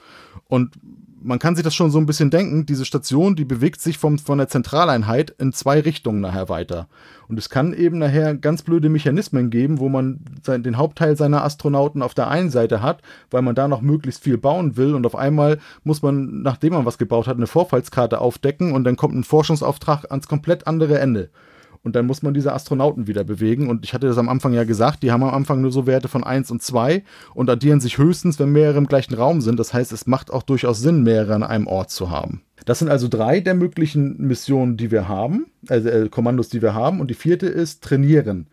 Und 0.48 0.78
man 1.24 1.38
kann 1.38 1.56
sich 1.56 1.64
das 1.64 1.74
schon 1.74 1.90
so 1.90 1.98
ein 1.98 2.04
bisschen 2.06 2.30
denken, 2.30 2.66
diese 2.66 2.84
Station, 2.84 3.34
die 3.34 3.46
bewegt 3.46 3.80
sich 3.80 3.96
vom, 3.96 4.18
von 4.18 4.36
der 4.36 4.48
Zentraleinheit 4.48 5.34
in 5.38 5.54
zwei 5.54 5.80
Richtungen 5.80 6.20
nachher 6.20 6.50
weiter. 6.50 6.86
Und 7.28 7.38
es 7.38 7.48
kann 7.48 7.72
eben 7.72 7.98
nachher 7.98 8.34
ganz 8.34 8.62
blöde 8.62 8.90
Mechanismen 8.90 9.48
geben, 9.48 9.80
wo 9.80 9.88
man 9.88 10.20
sein, 10.42 10.62
den 10.62 10.76
Hauptteil 10.76 11.16
seiner 11.16 11.42
Astronauten 11.42 12.02
auf 12.02 12.12
der 12.12 12.28
einen 12.28 12.50
Seite 12.50 12.82
hat, 12.82 13.00
weil 13.30 13.40
man 13.40 13.54
da 13.54 13.68
noch 13.68 13.80
möglichst 13.80 14.22
viel 14.22 14.36
bauen 14.36 14.76
will 14.76 14.94
und 14.94 15.06
auf 15.06 15.16
einmal 15.16 15.58
muss 15.82 16.02
man, 16.02 16.42
nachdem 16.42 16.74
man 16.74 16.84
was 16.84 16.98
gebaut 16.98 17.26
hat, 17.26 17.38
eine 17.38 17.46
Vorfallskarte 17.46 18.20
aufdecken 18.20 18.72
und 18.72 18.84
dann 18.84 18.96
kommt 18.96 19.14
ein 19.14 19.24
Forschungsauftrag 19.24 20.10
ans 20.10 20.28
komplett 20.28 20.66
andere 20.66 20.98
Ende. 20.98 21.30
Und 21.84 21.94
dann 21.94 22.06
muss 22.06 22.22
man 22.22 22.34
diese 22.34 22.52
Astronauten 22.52 23.06
wieder 23.06 23.22
bewegen. 23.24 23.68
Und 23.68 23.84
ich 23.84 23.92
hatte 23.92 24.06
das 24.06 24.18
am 24.18 24.28
Anfang 24.28 24.54
ja 24.54 24.64
gesagt, 24.64 25.02
die 25.02 25.12
haben 25.12 25.22
am 25.22 25.34
Anfang 25.34 25.60
nur 25.60 25.70
so 25.70 25.86
Werte 25.86 26.08
von 26.08 26.24
1 26.24 26.50
und 26.50 26.62
2 26.62 27.04
und 27.34 27.50
addieren 27.50 27.80
sich 27.80 27.98
höchstens, 27.98 28.38
wenn 28.40 28.50
mehrere 28.50 28.78
im 28.78 28.86
gleichen 28.86 29.14
Raum 29.14 29.42
sind. 29.42 29.60
Das 29.60 29.74
heißt, 29.74 29.92
es 29.92 30.06
macht 30.06 30.32
auch 30.32 30.42
durchaus 30.42 30.80
Sinn, 30.80 31.02
mehrere 31.02 31.34
an 31.34 31.42
einem 31.42 31.66
Ort 31.66 31.90
zu 31.90 32.10
haben. 32.10 32.42
Das 32.64 32.78
sind 32.78 32.88
also 32.88 33.08
drei 33.08 33.40
der 33.40 33.54
möglichen 33.54 34.16
Missionen, 34.26 34.78
die 34.78 34.90
wir 34.90 35.06
haben, 35.06 35.46
also 35.68 35.88
äh, 35.88 36.08
Kommandos, 36.08 36.48
die 36.48 36.62
wir 36.62 36.74
haben. 36.74 37.00
Und 37.00 37.10
die 37.10 37.14
vierte 37.14 37.46
ist 37.46 37.84
trainieren. 37.84 38.46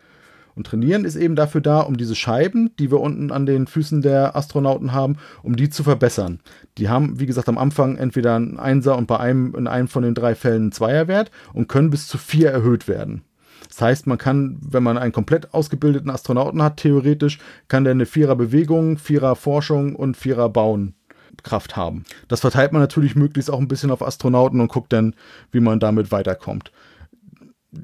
Und 0.55 0.67
trainieren 0.67 1.05
ist 1.05 1.15
eben 1.15 1.35
dafür 1.35 1.61
da, 1.61 1.81
um 1.81 1.97
diese 1.97 2.15
Scheiben, 2.15 2.71
die 2.77 2.91
wir 2.91 2.99
unten 2.99 3.31
an 3.31 3.45
den 3.45 3.67
Füßen 3.67 4.01
der 4.01 4.35
Astronauten 4.35 4.93
haben, 4.93 5.17
um 5.43 5.55
die 5.55 5.69
zu 5.69 5.83
verbessern. 5.83 6.39
Die 6.77 6.89
haben, 6.89 7.19
wie 7.19 7.25
gesagt, 7.25 7.49
am 7.49 7.57
Anfang 7.57 7.97
entweder 7.97 8.35
einen 8.35 8.59
Einser 8.59 8.97
und 8.97 9.07
bei 9.07 9.19
einem 9.19 9.55
in 9.55 9.67
einem 9.67 9.87
von 9.87 10.03
den 10.03 10.15
drei 10.15 10.35
Fällen 10.35 10.61
einen 10.63 10.71
Zweierwert 10.71 11.31
und 11.53 11.67
können 11.67 11.89
bis 11.89 12.07
zu 12.07 12.17
vier 12.17 12.49
erhöht 12.49 12.87
werden. 12.87 13.23
Das 13.69 13.81
heißt, 13.81 14.07
man 14.07 14.17
kann, 14.17 14.57
wenn 14.61 14.83
man 14.83 14.97
einen 14.97 15.13
komplett 15.13 15.53
ausgebildeten 15.53 16.09
Astronauten 16.09 16.61
hat, 16.61 16.77
theoretisch, 16.77 17.39
kann 17.67 17.83
der 17.83 17.91
eine 17.91 18.05
Vierer 18.05 18.35
Bewegung, 18.35 18.97
Vierer 18.97 19.35
Forschung 19.35 19.95
und 19.95 20.17
Vierer 20.17 20.49
Bauen 20.49 20.95
Kraft 21.43 21.75
haben. 21.75 22.03
Das 22.27 22.41
verteilt 22.41 22.71
man 22.71 22.81
natürlich 22.81 23.15
möglichst 23.15 23.49
auch 23.49 23.59
ein 23.59 23.67
bisschen 23.67 23.91
auf 23.91 24.05
Astronauten 24.05 24.59
und 24.59 24.71
guckt 24.71 24.93
dann, 24.93 25.15
wie 25.51 25.59
man 25.59 25.79
damit 25.79 26.11
weiterkommt. 26.11 26.71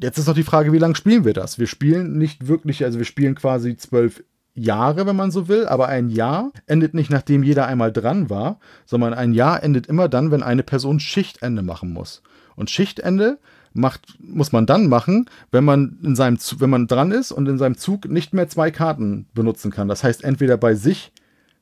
Jetzt 0.02 0.18
ist 0.18 0.28
noch 0.28 0.36
die 0.36 0.44
Frage, 0.44 0.74
wie 0.74 0.80
lange 0.80 0.96
spielen 0.96 1.24
wir 1.24 1.34
das? 1.34 1.60
Wir 1.60 1.68
spielen 1.68 2.18
nicht 2.18 2.48
wirklich, 2.48 2.84
also 2.84 2.98
wir 2.98 3.06
spielen 3.06 3.36
quasi 3.36 3.78
zwölf 3.78 4.24
Jahre, 4.54 5.06
wenn 5.06 5.16
man 5.16 5.32
so 5.32 5.48
will, 5.48 5.68
aber 5.68 5.88
ein 5.88 6.10
Jahr 6.10 6.52
endet 6.66 6.94
nicht, 6.94 7.10
nachdem 7.10 7.44
jeder 7.44 7.68
einmal 7.68 7.94
dran 7.94 8.30
war, 8.30 8.60
sondern 8.86 9.14
ein 9.14 9.34
Jahr 9.34 9.64
endet 9.64 9.88
immer 9.88 10.10
dann, 10.10 10.32
wenn 10.32 10.44
eine 10.44 10.64
Person 10.64 11.00
Schichtende 11.00 11.62
machen 11.62 11.94
muss. 11.94 12.24
Und 12.56 12.70
Schichtende 12.70 13.38
macht, 13.74 14.18
muss 14.20 14.52
man 14.52 14.66
dann 14.66 14.88
machen, 14.88 15.30
wenn 15.52 15.64
man 15.64 16.00
in 16.04 16.16
seinem, 16.16 16.38
wenn 16.58 16.72
man 16.72 16.88
dran 16.88 17.12
ist 17.12 17.32
und 17.32 17.48
in 17.48 17.60
seinem 17.60 17.78
Zug 17.78 18.10
nicht 18.10 18.34
mehr 18.34 18.50
zwei 18.50 18.72
Karten 18.72 19.28
benutzen 19.34 19.72
kann. 19.72 19.88
Das 19.88 20.04
heißt, 20.04 20.24
entweder 20.24 20.58
bei 20.58 20.74
sich 20.74 21.12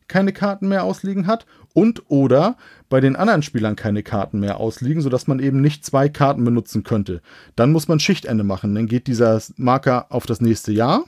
keine 0.07 0.33
Karten 0.33 0.67
mehr 0.67 0.83
ausliegen 0.83 1.27
hat 1.27 1.45
und 1.73 2.03
oder 2.09 2.57
bei 2.89 2.99
den 3.01 3.15
anderen 3.15 3.41
Spielern 3.41 3.75
keine 3.75 4.03
Karten 4.03 4.39
mehr 4.39 4.59
ausliegen, 4.59 5.01
sodass 5.01 5.27
man 5.27 5.39
eben 5.39 5.61
nicht 5.61 5.85
zwei 5.85 6.09
Karten 6.09 6.43
benutzen 6.45 6.83
könnte. 6.83 7.21
Dann 7.55 7.71
muss 7.71 7.87
man 7.87 7.99
Schichtende 7.99 8.43
machen. 8.43 8.75
Dann 8.75 8.87
geht 8.87 9.07
dieser 9.07 9.41
Marker 9.57 10.07
auf 10.09 10.25
das 10.25 10.41
nächste 10.41 10.71
Jahr. 10.71 11.03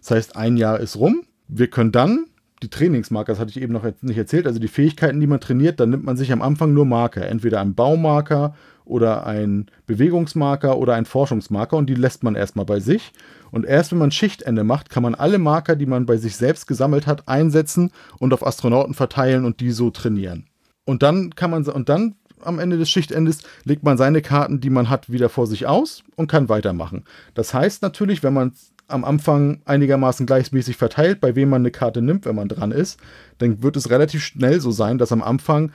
Das 0.00 0.10
heißt, 0.10 0.36
ein 0.36 0.56
Jahr 0.56 0.80
ist 0.80 0.96
rum. 0.96 1.24
Wir 1.48 1.68
können 1.68 1.92
dann 1.92 2.26
die 2.62 2.70
Trainingsmarker, 2.70 3.32
das 3.32 3.40
hatte 3.40 3.50
ich 3.50 3.60
eben 3.60 3.72
noch 3.72 3.84
nicht 4.02 4.16
erzählt, 4.16 4.46
also 4.46 4.60
die 4.60 4.68
Fähigkeiten, 4.68 5.20
die 5.20 5.26
man 5.26 5.40
trainiert, 5.40 5.80
dann 5.80 5.90
nimmt 5.90 6.04
man 6.04 6.16
sich 6.16 6.32
am 6.32 6.42
Anfang 6.42 6.72
nur 6.72 6.86
Marker. 6.86 7.26
Entweder 7.26 7.60
einen 7.60 7.74
Baumarker 7.74 8.54
oder 8.84 9.26
ein 9.26 9.66
Bewegungsmarker 9.86 10.78
oder 10.78 10.94
ein 10.94 11.04
Forschungsmarker 11.04 11.76
und 11.76 11.86
die 11.86 11.94
lässt 11.94 12.22
man 12.22 12.34
erstmal 12.34 12.66
bei 12.66 12.80
sich. 12.80 13.12
Und 13.50 13.66
erst 13.66 13.92
wenn 13.92 13.98
man 13.98 14.10
Schichtende 14.10 14.64
macht, 14.64 14.90
kann 14.90 15.02
man 15.02 15.14
alle 15.14 15.38
Marker, 15.38 15.76
die 15.76 15.86
man 15.86 16.06
bei 16.06 16.16
sich 16.16 16.36
selbst 16.36 16.66
gesammelt 16.66 17.06
hat, 17.06 17.28
einsetzen 17.28 17.90
und 18.18 18.32
auf 18.32 18.46
Astronauten 18.46 18.94
verteilen 18.94 19.44
und 19.44 19.60
die 19.60 19.70
so 19.70 19.90
trainieren. 19.90 20.46
Und 20.84 21.02
dann 21.02 21.34
kann 21.34 21.50
man 21.50 21.64
und 21.66 21.88
dann 21.88 22.16
am 22.40 22.58
Ende 22.58 22.76
des 22.76 22.90
Schichtendes 22.90 23.42
legt 23.64 23.84
man 23.84 23.96
seine 23.96 24.20
Karten, 24.20 24.60
die 24.60 24.70
man 24.70 24.90
hat, 24.90 25.10
wieder 25.10 25.28
vor 25.28 25.46
sich 25.46 25.66
aus 25.66 26.02
und 26.16 26.26
kann 26.26 26.48
weitermachen. 26.48 27.04
Das 27.34 27.54
heißt 27.54 27.82
natürlich, 27.82 28.22
wenn 28.22 28.34
man 28.34 28.52
am 28.88 29.04
Anfang 29.04 29.62
einigermaßen 29.64 30.26
gleichmäßig 30.26 30.76
verteilt, 30.76 31.20
bei 31.20 31.34
wem 31.34 31.48
man 31.48 31.62
eine 31.62 31.70
Karte 31.70 32.02
nimmt, 32.02 32.26
wenn 32.26 32.36
man 32.36 32.48
dran 32.48 32.72
ist, 32.72 32.98
dann 33.38 33.62
wird 33.62 33.76
es 33.76 33.90
relativ 33.90 34.22
schnell 34.22 34.60
so 34.60 34.70
sein, 34.70 34.98
dass 34.98 35.12
am 35.12 35.22
Anfang 35.22 35.72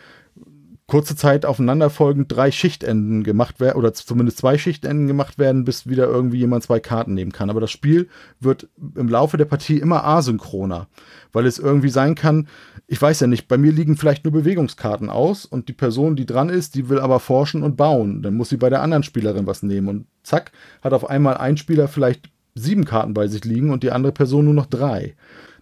kurze 0.87 1.17
Zeit 1.17 1.45
aufeinanderfolgend 1.45 2.31
drei 2.31 2.49
Schichtenden 2.49 3.23
gemacht 3.23 3.59
werden, 3.59 3.77
oder 3.77 3.93
zumindest 3.93 4.37
zwei 4.37 4.57
Schichtenden 4.57 5.05
gemacht 5.05 5.37
werden, 5.37 5.65
bis 5.65 5.87
wieder 5.87 6.05
irgendwie 6.07 6.37
jemand 6.37 6.63
zwei 6.63 6.79
Karten 6.79 7.13
nehmen 7.13 7.33
kann. 7.33 7.49
Aber 7.49 7.59
das 7.59 7.71
Spiel 7.71 8.07
wird 8.39 8.69
im 8.95 9.09
Laufe 9.09 9.35
der 9.35 9.45
Partie 9.45 9.77
immer 9.77 10.05
asynchroner, 10.05 10.87
weil 11.33 11.45
es 11.45 11.59
irgendwie 11.59 11.89
sein 11.89 12.15
kann, 12.15 12.47
ich 12.89 13.01
weiß 13.01 13.19
ja 13.19 13.27
nicht, 13.27 13.49
bei 13.49 13.57
mir 13.57 13.73
liegen 13.73 13.97
vielleicht 13.97 14.23
nur 14.23 14.31
Bewegungskarten 14.31 15.09
aus 15.09 15.45
und 15.45 15.67
die 15.67 15.73
Person, 15.73 16.15
die 16.15 16.25
dran 16.25 16.47
ist, 16.47 16.73
die 16.75 16.87
will 16.87 16.99
aber 16.99 17.19
forschen 17.19 17.63
und 17.63 17.75
bauen. 17.75 18.21
Dann 18.21 18.35
muss 18.35 18.47
sie 18.47 18.55
bei 18.55 18.69
der 18.69 18.81
anderen 18.81 19.03
Spielerin 19.03 19.45
was 19.45 19.61
nehmen 19.61 19.89
und 19.89 20.05
zack, 20.23 20.53
hat 20.81 20.93
auf 20.93 21.09
einmal 21.09 21.35
ein 21.35 21.57
Spieler 21.57 21.89
vielleicht 21.89 22.29
sieben 22.55 22.85
Karten 22.85 23.13
bei 23.13 23.27
sich 23.27 23.43
liegen 23.43 23.71
und 23.71 23.83
die 23.83 23.91
andere 23.91 24.13
Person 24.13 24.45
nur 24.45 24.53
noch 24.53 24.67
drei 24.67 25.15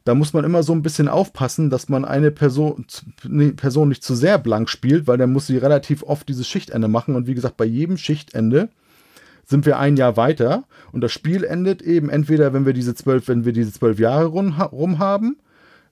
da 0.06 0.14
muss 0.14 0.34
man 0.34 0.45
immer 0.45 0.61
so 0.64 0.72
ein 0.72 0.84
bisschen 0.84 1.07
aufpassen, 1.07 1.72
dass 1.72 1.90
man 1.90 2.06
eine 2.06 2.30
Person, 2.30 2.86
eine 3.23 3.52
Person 3.53 3.90
nicht 3.90 4.03
zu 4.03 4.15
sehr 4.15 4.38
blank 4.38 4.69
spielt, 4.69 5.07
weil 5.07 5.18
dann 5.18 5.34
muss 5.34 5.48
sie 5.48 5.57
relativ 5.57 6.03
oft 6.03 6.30
dieses 6.30 6.48
Schichtende 6.48 6.88
machen. 6.88 7.15
Und 7.15 7.26
wie 7.26 7.34
gesagt, 7.34 7.57
bei 7.57 7.65
jedem 7.65 7.98
Schichtende 7.98 8.69
sind 9.45 9.65
wir 9.65 9.80
ein 9.80 9.98
Jahr 9.98 10.15
weiter 10.15 10.65
und 10.91 11.02
das 11.02 11.11
Spiel 11.11 11.44
endet 11.44 11.82
eben 11.82 12.10
entweder, 12.10 12.53
wenn 12.53 12.68
wir 12.68 12.73
diese 12.73 12.94
zwölf, 12.94 13.27
wenn 13.27 13.45
wir 13.45 13.53
diese 13.53 13.73
zwölf 13.73 13.99
Jahre 13.99 14.26
rum, 14.26 14.61
rum 14.61 14.99
haben, 14.99 15.38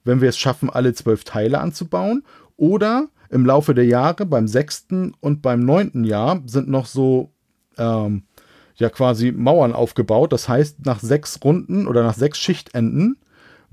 wenn 0.04 0.20
wir 0.20 0.28
es 0.28 0.38
schaffen, 0.38 0.70
alle 0.70 0.94
zwölf 0.94 1.24
Teile 1.24 1.60
anzubauen, 1.60 2.22
oder 2.56 3.08
im 3.30 3.44
Laufe 3.44 3.74
der 3.74 3.86
Jahre 3.86 4.26
beim 4.26 4.46
sechsten 4.46 5.12
und 5.20 5.42
beim 5.42 5.60
neunten 5.60 6.04
Jahr 6.04 6.40
sind 6.46 6.68
noch 6.68 6.86
so 6.86 7.32
ähm, 7.78 8.22
ja 8.76 8.90
quasi 8.90 9.32
Mauern 9.32 9.72
aufgebaut. 9.72 10.32
Das 10.32 10.48
heißt, 10.48 10.86
nach 10.86 11.00
sechs 11.00 11.40
Runden 11.42 11.88
oder 11.88 12.04
nach 12.04 12.14
sechs 12.14 12.38
Schichtenden 12.38 13.16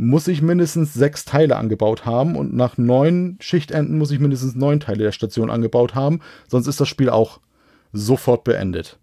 muss 0.02 0.28
ich 0.28 0.42
mindestens 0.42 0.96
sechs 0.96 1.26
Teile 1.26 1.58
angebaut 1.58 2.08
haben 2.08 2.36
und 2.36 2.56
nach 2.56 2.76
neun 2.80 3.38
Schichtenden 3.40 4.00
muss 4.00 4.10
ich 4.10 4.20
mindestens 4.20 4.56
neun 4.56 4.80
Teile 4.80 5.04
der 5.04 5.12
Station 5.12 5.52
angebaut 5.52 5.94
haben, 5.94 6.22
sonst 6.48 6.66
ist 6.66 6.82
das 6.82 6.88
Spiel 6.88 7.12
auch 7.12 7.40
sofort 7.94 8.44
beendet. 8.44 8.98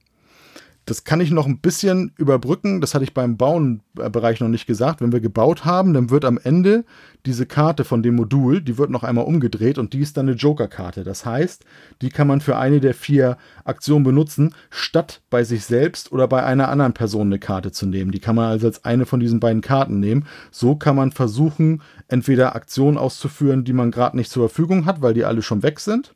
Das 0.89 1.05
kann 1.05 1.21
ich 1.21 1.31
noch 1.31 1.45
ein 1.45 1.59
bisschen 1.59 2.13
überbrücken. 2.17 2.81
Das 2.81 2.95
hatte 2.95 3.05
ich 3.05 3.13
beim 3.13 3.37
Bauen-Bereich 3.37 4.41
noch 4.41 4.49
nicht 4.49 4.67
gesagt. 4.67 5.03
Wenn 5.03 5.13
wir 5.13 5.21
gebaut 5.21 5.67
haben, 5.67 5.93
dann 5.93 6.09
wird 6.09 6.25
am 6.25 6.39
Ende 6.43 6.87
diese 7.27 7.45
Karte 7.45 7.85
von 7.85 8.03
dem 8.03 8.17
Modul, 8.17 8.63
die 8.63 8.79
wird 8.79 8.89
noch 8.89 9.05
einmal 9.05 9.27
umgedreht 9.27 9.77
und 9.77 9.93
die 9.93 10.01
ist 10.01 10.17
dann 10.17 10.29
eine 10.29 10.37
Joker-Karte. 10.39 11.05
Das 11.05 11.27
heißt, 11.27 11.67
die 12.01 12.09
kann 12.09 12.27
man 12.27 12.41
für 12.41 12.57
eine 12.57 12.81
der 12.81 12.95
vier 12.95 13.37
Aktionen 13.67 14.03
benutzen, 14.03 14.55
statt 14.71 15.21
bei 15.29 15.45
sich 15.45 15.67
selbst 15.67 16.11
oder 16.11 16.27
bei 16.27 16.43
einer 16.43 16.71
anderen 16.71 16.95
Person 16.95 17.27
eine 17.27 17.39
Karte 17.39 17.71
zu 17.71 17.85
nehmen. 17.85 18.11
Die 18.11 18.21
kann 18.21 18.37
man 18.37 18.47
also 18.47 18.67
als 18.67 18.87
eine 18.87 19.05
von 19.05 19.21
diesen 19.21 19.41
beiden 19.41 19.61
Karten 19.61 20.01
nehmen. 20.01 20.27
So 20.51 20.75
kann 20.75 20.97
man 20.97 21.13
versuchen, 21.13 21.83
entweder 22.09 22.57
Aktionen 22.57 22.97
auszuführen, 22.97 23.63
die 23.63 23.75
man 23.75 23.91
gerade 23.91 24.17
nicht 24.17 24.31
zur 24.31 24.49
Verfügung 24.49 24.87
hat, 24.87 25.03
weil 25.03 25.13
die 25.13 25.27
alle 25.27 25.43
schon 25.43 25.63
weg 25.63 25.81
sind. 25.81 26.15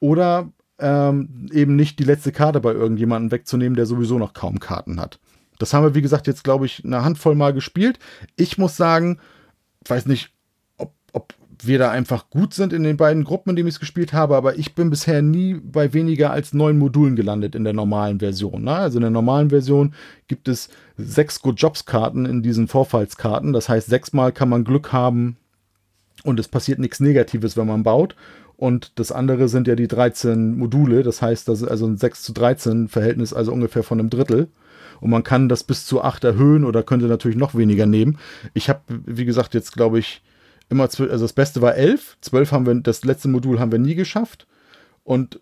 Oder 0.00 0.50
ähm, 0.78 1.46
eben 1.52 1.76
nicht 1.76 1.98
die 1.98 2.04
letzte 2.04 2.32
Karte 2.32 2.60
bei 2.60 2.72
irgendjemandem 2.72 3.30
wegzunehmen, 3.30 3.76
der 3.76 3.86
sowieso 3.86 4.18
noch 4.18 4.32
kaum 4.32 4.58
Karten 4.58 5.00
hat. 5.00 5.18
Das 5.58 5.72
haben 5.72 5.84
wir, 5.84 5.94
wie 5.94 6.02
gesagt, 6.02 6.26
jetzt, 6.26 6.44
glaube 6.44 6.66
ich, 6.66 6.84
eine 6.84 7.04
Handvoll 7.04 7.34
Mal 7.34 7.52
gespielt. 7.52 7.98
Ich 8.36 8.58
muss 8.58 8.76
sagen, 8.76 9.18
weiß 9.86 10.06
nicht, 10.06 10.30
ob, 10.76 10.92
ob 11.12 11.34
wir 11.62 11.78
da 11.78 11.90
einfach 11.90 12.30
gut 12.30 12.54
sind 12.54 12.72
in 12.72 12.82
den 12.82 12.96
beiden 12.96 13.24
Gruppen, 13.24 13.50
in 13.50 13.56
denen 13.56 13.68
ich 13.68 13.76
es 13.76 13.80
gespielt 13.80 14.12
habe, 14.12 14.36
aber 14.36 14.58
ich 14.58 14.74
bin 14.74 14.90
bisher 14.90 15.22
nie 15.22 15.54
bei 15.54 15.92
weniger 15.92 16.30
als 16.32 16.52
neun 16.52 16.78
Modulen 16.78 17.16
gelandet 17.16 17.54
in 17.54 17.64
der 17.64 17.72
normalen 17.72 18.18
Version. 18.18 18.64
Ne? 18.64 18.74
Also 18.74 18.98
in 18.98 19.02
der 19.02 19.10
normalen 19.10 19.50
Version 19.50 19.94
gibt 20.26 20.48
es 20.48 20.68
sechs 20.96 21.40
Good 21.40 21.60
Jobs 21.60 21.86
Karten 21.86 22.26
in 22.26 22.42
diesen 22.42 22.66
Vorfallskarten. 22.66 23.52
Das 23.52 23.68
heißt, 23.68 23.88
sechsmal 23.88 24.32
kann 24.32 24.48
man 24.48 24.64
Glück 24.64 24.92
haben 24.92 25.36
und 26.24 26.40
es 26.40 26.48
passiert 26.48 26.78
nichts 26.78 27.00
Negatives, 27.00 27.56
wenn 27.56 27.66
man 27.66 27.82
baut. 27.82 28.16
Und 28.56 28.92
das 28.96 29.12
andere 29.12 29.48
sind 29.48 29.66
ja 29.66 29.74
die 29.74 29.88
13 29.88 30.56
Module. 30.56 31.02
Das 31.02 31.20
heißt, 31.22 31.48
das 31.48 31.62
ist 31.62 31.68
also 31.68 31.86
ein 31.86 31.96
6 31.96 32.22
zu 32.22 32.32
13 32.32 32.88
Verhältnis, 32.88 33.32
also 33.32 33.52
ungefähr 33.52 33.82
von 33.82 33.98
einem 33.98 34.10
Drittel. 34.10 34.48
und 35.00 35.10
man 35.10 35.22
kann 35.22 35.48
das 35.48 35.64
bis 35.64 35.86
zu 35.86 36.02
8 36.02 36.24
erhöhen 36.24 36.64
oder 36.64 36.82
könnte 36.82 37.06
natürlich 37.06 37.36
noch 37.36 37.54
weniger 37.54 37.86
nehmen. 37.86 38.18
Ich 38.54 38.68
habe, 38.68 38.80
wie 38.88 39.24
gesagt, 39.24 39.54
jetzt 39.54 39.72
glaube 39.72 39.98
ich, 39.98 40.22
immer, 40.68 40.84
also 40.84 41.06
das 41.06 41.32
Beste 41.32 41.60
war 41.62 41.74
11, 41.74 42.16
12 42.20 42.52
haben 42.52 42.66
wir, 42.66 42.74
das 42.76 43.04
letzte 43.04 43.28
Modul 43.28 43.60
haben 43.60 43.72
wir 43.72 43.78
nie 43.78 43.94
geschafft 43.94 44.46
und 45.02 45.40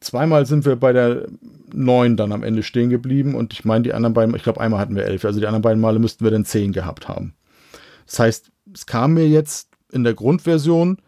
zweimal 0.00 0.46
sind 0.46 0.64
wir 0.64 0.76
bei 0.76 0.92
der 0.92 1.26
9 1.72 2.16
dann 2.16 2.32
am 2.32 2.42
Ende 2.42 2.62
stehen 2.62 2.90
geblieben 2.90 3.34
und 3.34 3.52
ich 3.52 3.64
meine, 3.64 3.82
die 3.82 3.94
anderen 3.94 4.14
beiden, 4.14 4.34
ich 4.34 4.42
glaube, 4.42 4.60
einmal 4.60 4.80
hatten 4.80 4.94
wir 4.94 5.04
11, 5.04 5.24
also 5.24 5.40
die 5.40 5.46
anderen 5.46 5.62
beiden 5.62 5.80
Male 5.80 5.98
müssten 5.98 6.24
wir 6.24 6.30
dann 6.30 6.44
10 6.44 6.72
gehabt 6.72 7.08
haben. 7.08 7.34
Das 8.06 8.18
heißt, 8.18 8.50
es 8.74 8.86
kam 8.86 9.14
mir 9.14 9.26
jetzt 9.26 9.70
in 9.90 10.04
der 10.04 10.14
Grundversion 10.14 10.98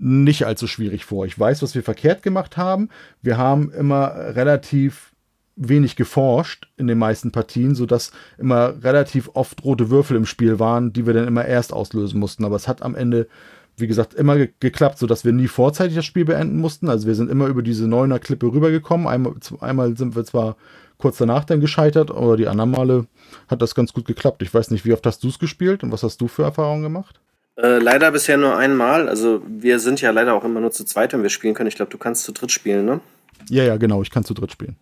nicht 0.00 0.46
allzu 0.46 0.66
schwierig 0.66 1.04
vor. 1.04 1.26
Ich 1.26 1.38
weiß, 1.38 1.62
was 1.62 1.74
wir 1.74 1.82
verkehrt 1.82 2.22
gemacht 2.22 2.56
haben. 2.56 2.88
Wir 3.20 3.36
haben 3.36 3.70
immer 3.70 4.14
relativ 4.34 5.12
wenig 5.56 5.94
geforscht 5.94 6.68
in 6.78 6.86
den 6.86 6.96
meisten 6.96 7.32
Partien, 7.32 7.74
sodass 7.74 8.10
immer 8.38 8.82
relativ 8.82 9.30
oft 9.34 9.62
rote 9.62 9.90
Würfel 9.90 10.16
im 10.16 10.24
Spiel 10.24 10.58
waren, 10.58 10.94
die 10.94 11.06
wir 11.06 11.12
dann 11.12 11.28
immer 11.28 11.44
erst 11.44 11.74
auslösen 11.74 12.18
mussten. 12.18 12.46
Aber 12.46 12.56
es 12.56 12.66
hat 12.66 12.80
am 12.80 12.94
Ende, 12.94 13.28
wie 13.76 13.86
gesagt, 13.86 14.14
immer 14.14 14.36
ge 14.36 14.48
geklappt, 14.58 14.98
sodass 14.98 15.26
wir 15.26 15.32
nie 15.32 15.48
vorzeitig 15.48 15.96
das 15.96 16.06
Spiel 16.06 16.24
beenden 16.24 16.58
mussten. 16.58 16.88
Also 16.88 17.06
wir 17.06 17.14
sind 17.14 17.30
immer 17.30 17.48
über 17.48 17.62
diese 17.62 17.86
neuner 17.86 18.18
Klippe 18.18 18.46
rübergekommen. 18.46 19.06
Einmal, 19.06 19.34
einmal 19.60 19.98
sind 19.98 20.16
wir 20.16 20.24
zwar 20.24 20.56
kurz 20.96 21.18
danach 21.18 21.44
dann 21.44 21.60
gescheitert, 21.60 22.10
aber 22.10 22.38
die 22.38 22.48
anderen 22.48 22.70
Male 22.70 23.06
hat 23.48 23.60
das 23.60 23.74
ganz 23.74 23.92
gut 23.92 24.06
geklappt. 24.06 24.40
Ich 24.40 24.54
weiß 24.54 24.70
nicht, 24.70 24.86
wie 24.86 24.94
oft 24.94 25.04
hast 25.04 25.22
du 25.24 25.28
es 25.28 25.38
gespielt 25.38 25.82
und 25.82 25.92
was 25.92 26.02
hast 26.02 26.22
du 26.22 26.28
für 26.28 26.44
Erfahrungen 26.44 26.82
gemacht? 26.82 27.20
Äh, 27.56 27.78
leider 27.78 28.10
bisher 28.10 28.36
nur 28.36 28.56
einmal. 28.56 29.08
Also 29.08 29.42
wir 29.46 29.78
sind 29.78 30.00
ja 30.00 30.10
leider 30.10 30.34
auch 30.34 30.44
immer 30.44 30.60
nur 30.60 30.72
zu 30.72 30.84
zweit, 30.84 31.12
wenn 31.12 31.22
wir 31.22 31.30
spielen 31.30 31.54
können. 31.54 31.68
Ich 31.68 31.76
glaube, 31.76 31.90
du 31.90 31.98
kannst 31.98 32.24
zu 32.24 32.32
dritt 32.32 32.52
spielen, 32.52 32.84
ne? 32.84 33.00
Ja, 33.48 33.64
ja, 33.64 33.76
genau. 33.76 34.02
Ich 34.02 34.10
kann 34.10 34.24
zu 34.24 34.34
dritt 34.34 34.52
spielen. 34.52 34.76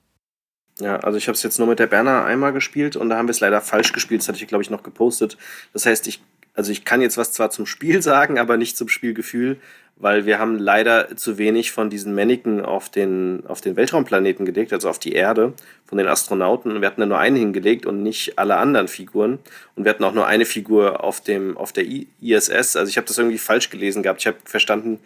Ja, 0.80 0.96
also 1.00 1.18
ich 1.18 1.26
habe 1.26 1.34
es 1.34 1.42
jetzt 1.42 1.58
nur 1.58 1.66
mit 1.66 1.80
der 1.80 1.88
Berner 1.88 2.24
einmal 2.24 2.52
gespielt 2.52 2.94
und 2.94 3.08
da 3.08 3.16
haben 3.16 3.26
wir 3.26 3.32
es 3.32 3.40
leider 3.40 3.60
falsch 3.60 3.92
gespielt. 3.92 4.20
Das 4.20 4.28
hatte 4.28 4.38
ich, 4.38 4.46
glaube 4.46 4.62
ich, 4.62 4.70
noch 4.70 4.82
gepostet. 4.82 5.36
Das 5.72 5.86
heißt, 5.86 6.06
ich, 6.06 6.22
also 6.58 6.72
ich 6.72 6.84
kann 6.84 7.00
jetzt 7.00 7.16
was 7.16 7.32
zwar 7.32 7.50
zum 7.50 7.66
Spiel 7.66 8.02
sagen, 8.12 8.36
aber 8.36 8.56
nicht 8.56 8.76
zum 8.76 8.88
Spielgefühl, 8.88 9.58
weil 9.94 10.26
wir 10.26 10.40
haben 10.40 10.58
leider 10.58 11.16
zu 11.16 11.38
wenig 11.38 11.70
von 11.70 11.88
diesen 11.88 12.16
Mannequin 12.16 12.60
auf 12.60 12.88
den, 12.88 13.44
auf 13.46 13.60
den 13.60 13.76
Weltraumplaneten 13.76 14.44
gelegt, 14.44 14.72
also 14.72 14.88
auf 14.88 14.98
die 14.98 15.12
Erde, 15.12 15.52
von 15.86 15.98
den 15.98 16.08
Astronauten. 16.08 16.80
Wir 16.80 16.88
hatten 16.88 17.00
da 17.00 17.06
nur 17.06 17.18
einen 17.18 17.36
hingelegt 17.36 17.86
und 17.86 18.02
nicht 18.02 18.40
alle 18.40 18.56
anderen 18.56 18.88
Figuren. 18.88 19.38
Und 19.76 19.84
wir 19.84 19.90
hatten 19.90 20.02
auch 20.02 20.12
nur 20.12 20.26
eine 20.26 20.44
Figur 20.44 21.04
auf, 21.04 21.20
dem, 21.20 21.56
auf 21.56 21.72
der 21.72 21.84
ISS. 22.20 22.76
Also 22.76 22.90
ich 22.90 22.96
habe 22.96 23.06
das 23.06 23.18
irgendwie 23.18 23.38
falsch 23.38 23.70
gelesen 23.70 24.02
gehabt. 24.02 24.20
Ich 24.20 24.26
habe 24.26 24.38
verstanden, 24.44 24.98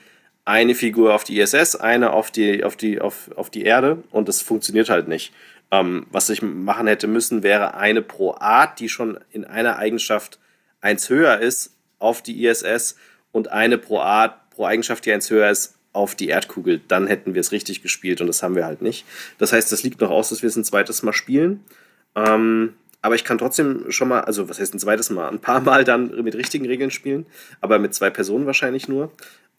eine 0.46 0.74
Figur 0.74 1.14
auf 1.14 1.24
die 1.24 1.38
ISS, 1.38 1.76
eine 1.76 2.14
auf 2.14 2.30
die, 2.30 2.64
auf 2.64 2.76
die, 2.76 3.00
auf, 3.00 3.30
auf 3.36 3.50
die 3.50 3.64
Erde 3.64 4.02
und 4.10 4.26
das 4.26 4.40
funktioniert 4.40 4.88
halt 4.88 5.06
nicht. 5.06 5.32
Ähm, 5.70 6.06
was 6.10 6.30
ich 6.30 6.40
machen 6.42 6.86
hätte 6.86 7.06
müssen, 7.06 7.42
wäre 7.42 7.74
eine 7.74 8.02
pro 8.02 8.34
Art, 8.34 8.80
die 8.80 8.88
schon 8.88 9.18
in 9.30 9.44
einer 9.44 9.76
Eigenschaft 9.76 10.38
eins 10.82 11.08
höher 11.08 11.38
ist, 11.38 11.74
auf 11.98 12.22
die 12.22 12.44
ISS 12.44 12.96
und 13.30 13.48
eine 13.48 13.78
pro 13.78 14.00
Art, 14.00 14.50
pro 14.50 14.66
Eigenschaft, 14.66 15.06
die 15.06 15.12
eins 15.12 15.30
höher 15.30 15.48
ist, 15.48 15.76
auf 15.94 16.14
die 16.14 16.28
Erdkugel. 16.28 16.80
Dann 16.88 17.06
hätten 17.06 17.34
wir 17.34 17.40
es 17.40 17.52
richtig 17.52 17.82
gespielt 17.82 18.20
und 18.20 18.26
das 18.26 18.42
haben 18.42 18.54
wir 18.54 18.66
halt 18.66 18.82
nicht. 18.82 19.06
Das 19.38 19.52
heißt, 19.52 19.72
das 19.72 19.82
liegt 19.82 20.00
noch 20.00 20.10
aus, 20.10 20.28
dass 20.28 20.42
wir 20.42 20.48
es 20.48 20.56
ein 20.56 20.64
zweites 20.64 21.02
Mal 21.02 21.12
spielen. 21.12 21.64
Ähm, 22.14 22.74
aber 23.00 23.14
ich 23.14 23.24
kann 23.24 23.38
trotzdem 23.38 23.90
schon 23.90 24.08
mal, 24.08 24.20
also 24.20 24.48
was 24.48 24.60
heißt 24.60 24.74
ein 24.74 24.78
zweites 24.78 25.10
Mal, 25.10 25.28
ein 25.28 25.40
paar 25.40 25.60
Mal 25.60 25.84
dann 25.84 26.22
mit 26.22 26.34
richtigen 26.34 26.66
Regeln 26.66 26.90
spielen, 26.90 27.26
aber 27.60 27.78
mit 27.78 27.94
zwei 27.94 28.10
Personen 28.10 28.46
wahrscheinlich 28.46 28.88
nur. 28.88 29.10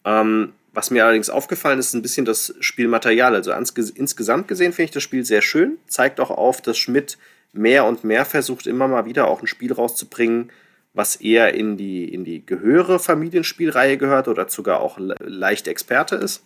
Ähm, 0.04 0.52
was 0.72 0.90
mir 0.90 1.04
allerdings 1.04 1.30
aufgefallen 1.30 1.78
ist, 1.78 1.88
ist 1.88 1.94
ein 1.94 2.02
bisschen 2.02 2.24
das 2.24 2.54
Spielmaterial. 2.60 3.34
Also 3.34 3.52
insgesamt 3.52 4.48
gesehen 4.48 4.72
finde 4.72 4.86
ich 4.86 4.90
das 4.90 5.02
Spiel 5.02 5.24
sehr 5.24 5.42
schön, 5.42 5.78
zeigt 5.86 6.20
auch 6.20 6.30
auf, 6.30 6.60
dass 6.62 6.78
Schmidt 6.78 7.16
mehr 7.52 7.84
und 7.84 8.02
mehr 8.02 8.24
versucht, 8.24 8.66
immer 8.66 8.88
mal 8.88 9.04
wieder 9.04 9.28
auch 9.28 9.40
ein 9.40 9.46
Spiel 9.46 9.72
rauszubringen, 9.72 10.50
was 10.94 11.16
eher 11.16 11.54
in 11.54 11.76
die, 11.76 12.12
in 12.12 12.24
die 12.24 12.46
gehöre 12.46 12.98
Familienspielreihe 12.98 13.98
gehört 13.98 14.28
oder 14.28 14.48
sogar 14.48 14.80
auch 14.80 14.96
leicht 14.98 15.68
Experte 15.68 16.14
ist. 16.16 16.44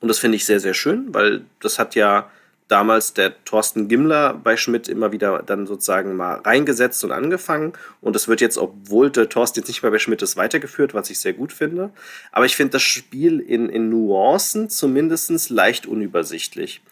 Und 0.00 0.08
das 0.08 0.18
finde 0.18 0.36
ich 0.36 0.44
sehr, 0.44 0.60
sehr 0.60 0.74
schön, 0.74 1.14
weil 1.14 1.44
das 1.60 1.78
hat 1.78 1.94
ja 1.94 2.30
damals 2.68 3.14
der 3.14 3.44
Thorsten 3.44 3.86
Gimmler 3.86 4.34
bei 4.34 4.56
Schmidt 4.56 4.88
immer 4.88 5.12
wieder 5.12 5.42
dann 5.44 5.66
sozusagen 5.66 6.16
mal 6.16 6.40
reingesetzt 6.40 7.04
und 7.04 7.12
angefangen. 7.12 7.72
Und 8.00 8.16
das 8.16 8.26
wird 8.26 8.40
jetzt, 8.40 8.58
obwohl 8.58 9.10
der 9.10 9.28
Thorsten 9.28 9.60
jetzt 9.60 9.68
nicht 9.68 9.82
mehr 9.82 9.92
bei 9.92 10.00
Schmidt 10.00 10.22
ist, 10.22 10.36
weitergeführt, 10.36 10.92
was 10.92 11.08
ich 11.10 11.20
sehr 11.20 11.32
gut 11.32 11.52
finde. 11.52 11.90
Aber 12.32 12.44
ich 12.44 12.56
finde 12.56 12.72
das 12.72 12.82
Spiel 12.82 13.38
in, 13.38 13.68
in 13.68 13.88
Nuancen 13.88 14.68
zumindest 14.68 15.50
leicht 15.50 15.86
unübersichtlich. 15.86 16.82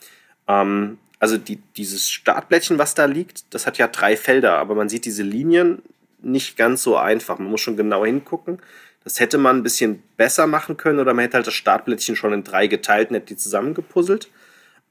Ähm, 0.47 0.99
also 1.19 1.39
die, 1.39 1.57
dieses 1.77 2.09
Startblättchen, 2.11 2.79
was 2.79 2.95
da 2.95 3.07
liegt, 3.07 3.45
das 3.51 3.67
hat 3.67 3.79
ja 3.79 3.89
drei 3.89 4.17
Felder, 4.17 4.59
aber 4.59 4.75
man 4.75 4.89
sieht 4.89 5.05
diese 5.05 5.23
Linien 5.23 5.83
nicht 6.25 6.57
ganz 6.57 6.83
so 6.83 6.97
einfach. 6.97 7.39
Man 7.39 7.51
muss 7.51 7.61
schon 7.61 7.77
genau 7.77 8.05
hingucken. 8.05 8.59
Das 9.05 9.21
hätte 9.21 9.37
man 9.39 9.59
ein 9.59 9.63
bisschen 9.63 10.03
besser 10.17 10.47
machen 10.47 10.77
können 10.77 10.99
oder 10.99 11.13
man 11.13 11.25
hätte 11.25 11.37
halt 11.37 11.47
das 11.47 11.55
Startblättchen 11.55 12.17
schon 12.17 12.33
in 12.33 12.45
drei 12.45 12.67
geteilt 12.67 13.11
und 13.11 13.17
hätte 13.17 13.27
die 13.27 13.37
zusammengepuzzelt. 13.37 14.31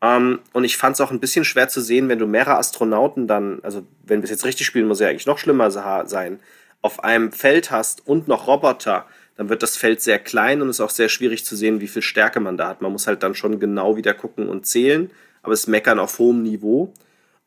Ähm, 0.01 0.39
und 0.51 0.65
ich 0.65 0.77
fand 0.77 0.95
es 0.95 1.01
auch 1.01 1.11
ein 1.11 1.19
bisschen 1.19 1.45
schwer 1.45 1.69
zu 1.69 1.81
sehen, 1.81 2.09
wenn 2.09 2.19
du 2.19 2.27
mehrere 2.27 2.57
Astronauten 2.57 3.27
dann, 3.27 3.59
also 3.63 3.85
wenn 4.03 4.19
wir 4.19 4.25
es 4.25 4.29
jetzt 4.29 4.45
richtig 4.45 4.67
spielen, 4.67 4.87
muss 4.87 4.99
ja 4.99 5.07
eigentlich 5.07 5.25
noch 5.25 5.39
schlimmer 5.39 5.71
sein, 5.71 6.39
auf 6.81 7.03
einem 7.03 7.31
Feld 7.31 7.71
hast 7.71 8.05
und 8.05 8.27
noch 8.27 8.47
Roboter, 8.47 9.07
dann 9.35 9.49
wird 9.49 9.63
das 9.63 9.77
Feld 9.77 10.01
sehr 10.01 10.19
klein 10.19 10.61
und 10.61 10.69
es 10.69 10.77
ist 10.77 10.81
auch 10.81 10.89
sehr 10.89 11.09
schwierig 11.09 11.45
zu 11.45 11.55
sehen, 11.55 11.81
wie 11.81 11.87
viel 11.87 12.01
Stärke 12.01 12.39
man 12.39 12.57
da 12.57 12.67
hat. 12.67 12.81
Man 12.81 12.91
muss 12.91 13.07
halt 13.07 13.23
dann 13.23 13.33
schon 13.33 13.59
genau 13.59 13.95
wieder 13.95 14.13
gucken 14.13 14.47
und 14.47 14.67
zählen, 14.67 15.09
aber 15.41 15.53
es 15.53 15.67
meckern 15.67 15.99
auf 15.99 16.19
hohem 16.19 16.43
Niveau. 16.43 16.93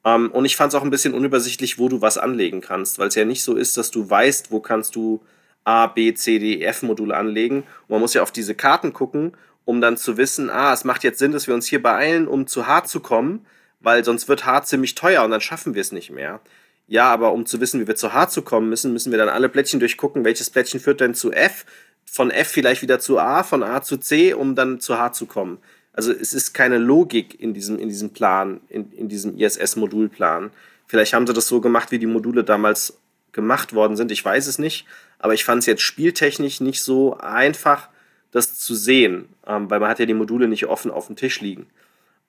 Ähm, 0.07 0.31
und 0.31 0.47
ich 0.47 0.57
fand 0.57 0.73
es 0.73 0.79
auch 0.79 0.85
ein 0.85 0.91
bisschen 0.91 1.13
unübersichtlich, 1.13 1.79
wo 1.79 1.91
du 1.91 2.01
was 2.01 2.17
anlegen 2.17 2.63
kannst, 2.63 2.99
weil 2.99 3.09
es 3.09 3.15
ja 3.15 3.27
nicht 3.27 3.45
so 3.45 3.55
ist, 3.57 3.77
dass 3.77 3.91
du 3.91 4.09
weißt, 4.09 4.51
wo 4.51 4.61
kannst 4.61 4.97
du 4.97 5.21
A, 5.65 5.89
B, 5.89 6.15
C, 6.15 6.39
D, 6.39 6.63
F 6.63 6.83
Module 6.83 7.15
anlegen. 7.15 7.59
Und 7.59 7.91
man 7.91 8.01
muss 8.01 8.15
ja 8.15 8.23
auf 8.23 8.33
diese 8.33 8.55
Karten 8.55 8.95
gucken 8.95 9.33
um 9.67 9.81
dann 9.81 9.99
zu 9.99 10.17
wissen, 10.17 10.49
ah, 10.49 10.73
es 10.73 10.85
macht 10.85 11.05
jetzt 11.05 11.19
Sinn, 11.19 11.33
dass 11.33 11.49
wir 11.49 11.55
uns 11.55 11.67
hier 11.67 11.83
beeilen, 11.83 12.27
um 12.29 12.47
zu 12.47 12.67
hart 12.67 12.89
zu 12.89 13.01
kommen, 13.01 13.45
weil 13.81 14.05
sonst 14.05 14.29
wird 14.29 14.47
hart 14.47 14.67
ziemlich 14.67 14.95
teuer 14.95 15.25
und 15.25 15.33
dann 15.33 15.43
schaffen 15.43 15.75
wir 15.75 15.83
es 15.83 15.93
nicht 15.93 16.11
mehr. 16.11 16.41
Ja, 16.87 17.11
aber 17.13 17.33
um 17.33 17.47
zu 17.47 17.61
wissen, 17.61 17.81
wie 17.81 17.89
wir 17.89 17.97
zu 17.97 18.13
hart 18.13 18.31
zu 18.31 18.43
kommen 18.43 18.69
müssen, 18.71 18.93
müssen 18.93 19.11
wir 19.11 19.19
dann 19.19 19.29
alle 19.29 19.49
Plättchen 19.49 19.81
durchgucken, 19.81 20.25
welches 20.25 20.51
Plättchen 20.51 20.79
führt 20.79 21.01
denn 21.01 21.15
zu 21.15 21.33
F, 21.33 21.67
von 22.05 22.31
F 22.31 22.49
vielleicht 22.49 22.81
wieder 22.81 23.01
zu 23.01 23.19
A, 23.19 23.43
von 23.43 23.65
A 23.65 23.83
zu 23.83 23.97
C, 23.97 24.33
um 24.35 24.55
dann 24.55 24.79
zu 24.79 24.97
hart 24.97 25.17
zu 25.17 25.27
kommen. 25.27 25.59
Also 25.97 26.13
es 26.13 26.35
ist 26.35 26.53
keine 26.53 26.79
Logik 26.79 27.41
in 27.41 27.55
diesem, 27.55 27.79
in 27.79 27.89
diesem 27.89 28.11
Plan, 28.11 28.61
in, 28.69 28.93
in 28.93 29.09
diesem 29.09 29.37
ISS-Modulplan. 29.37 30.51
Vielleicht 30.87 31.15
haben 31.15 31.27
sie 31.27 31.33
das 31.33 31.49
so 31.49 31.61
gemacht, 31.61 31.91
wie 31.91 31.99
die 31.99 32.07
Module 32.07 32.45
damals 32.45 32.99
gemacht 33.33 33.75
worden 33.75 33.97
sind. 33.97 34.13
Ich 34.13 34.25
weiß 34.25 34.47
es 34.47 34.59
nicht. 34.59 34.87
Aber 35.19 35.35
ich 35.35 35.45
fand 35.45 35.61
es 35.61 35.67
jetzt 35.67 35.83
spieltechnisch 35.83 36.61
nicht 36.61 36.83
so 36.83 37.17
einfach, 37.17 37.89
das 38.31 38.59
zu 38.59 38.75
sehen, 38.75 39.29
ähm, 39.47 39.71
weil 39.71 39.81
man 39.81 39.89
hat 39.89 39.99
ja 39.99 40.07
die 40.07 40.15
Module 40.15 40.49
nicht 40.49 40.67
offen 40.67 40.91
auf 40.91 41.07
dem 41.07 41.17
Tisch 41.17 41.41
liegen. 41.41 41.67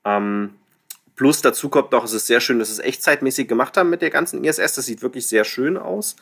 Ähm, 0.06 0.52
plus 1.16 1.42
dazu 1.42 1.70
kommt 1.70 1.92
noch, 1.92 2.06
es 2.06 2.14
ist 2.14 2.28
sehr 2.28 2.40
schön, 2.40 2.60
dass 2.60 2.70
sie 2.70 2.76
es 2.76 2.80
echtzeitmäßig 2.80 3.48
gemacht 3.48 3.76
haben 3.76 3.90
mit 3.90 4.02
der 4.02 4.10
ganzen 4.10 4.44
ISS. 4.44 4.76
Das 4.76 4.86
sieht 4.86 5.02
wirklich 5.02 5.28
sehr 5.28 5.44
schön 5.44 5.78
aus. 5.78 6.16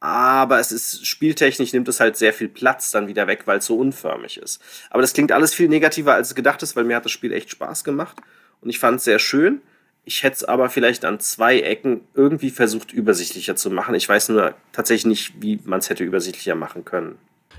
Aber 0.00 0.60
es 0.60 0.72
ist 0.72 1.06
spieltechnisch 1.06 1.72
nimmt 1.72 1.88
es 1.88 2.00
halt 2.00 2.16
sehr 2.16 2.34
viel 2.34 2.48
Platz 2.48 2.90
dann 2.90 3.08
wieder 3.08 3.26
weg, 3.26 3.42
weil 3.46 3.58
es 3.58 3.66
so 3.66 3.78
unförmig 3.78 4.36
ist. 4.38 4.60
Aber 4.90 5.00
das 5.00 5.14
klingt 5.14 5.32
alles 5.32 5.54
viel 5.54 5.68
negativer, 5.68 6.14
als 6.14 6.28
es 6.28 6.34
gedacht 6.34 6.62
ist, 6.62 6.76
weil 6.76 6.84
mir 6.84 6.96
hat 6.96 7.04
das 7.04 7.12
Spiel 7.12 7.32
echt 7.32 7.50
Spaß 7.50 7.82
gemacht 7.82 8.16
und 8.60 8.68
ich 8.68 8.78
fand 8.78 8.98
es 8.98 9.04
sehr 9.04 9.18
schön. 9.18 9.62
Ich 10.04 10.22
hätte 10.22 10.36
es 10.36 10.44
aber 10.44 10.70
vielleicht 10.70 11.04
an 11.04 11.18
zwei 11.18 11.60
Ecken 11.60 12.02
irgendwie 12.14 12.50
versucht, 12.50 12.92
übersichtlicher 12.92 13.56
zu 13.56 13.70
machen. 13.70 13.94
Ich 13.96 14.08
weiß 14.08 14.28
nur 14.28 14.54
tatsächlich 14.70 15.06
nicht, 15.06 15.42
wie 15.42 15.58
man 15.64 15.80
es 15.80 15.90
hätte 15.90 16.04
übersichtlicher 16.04 16.54
machen 16.54 16.84
können. 16.84 17.18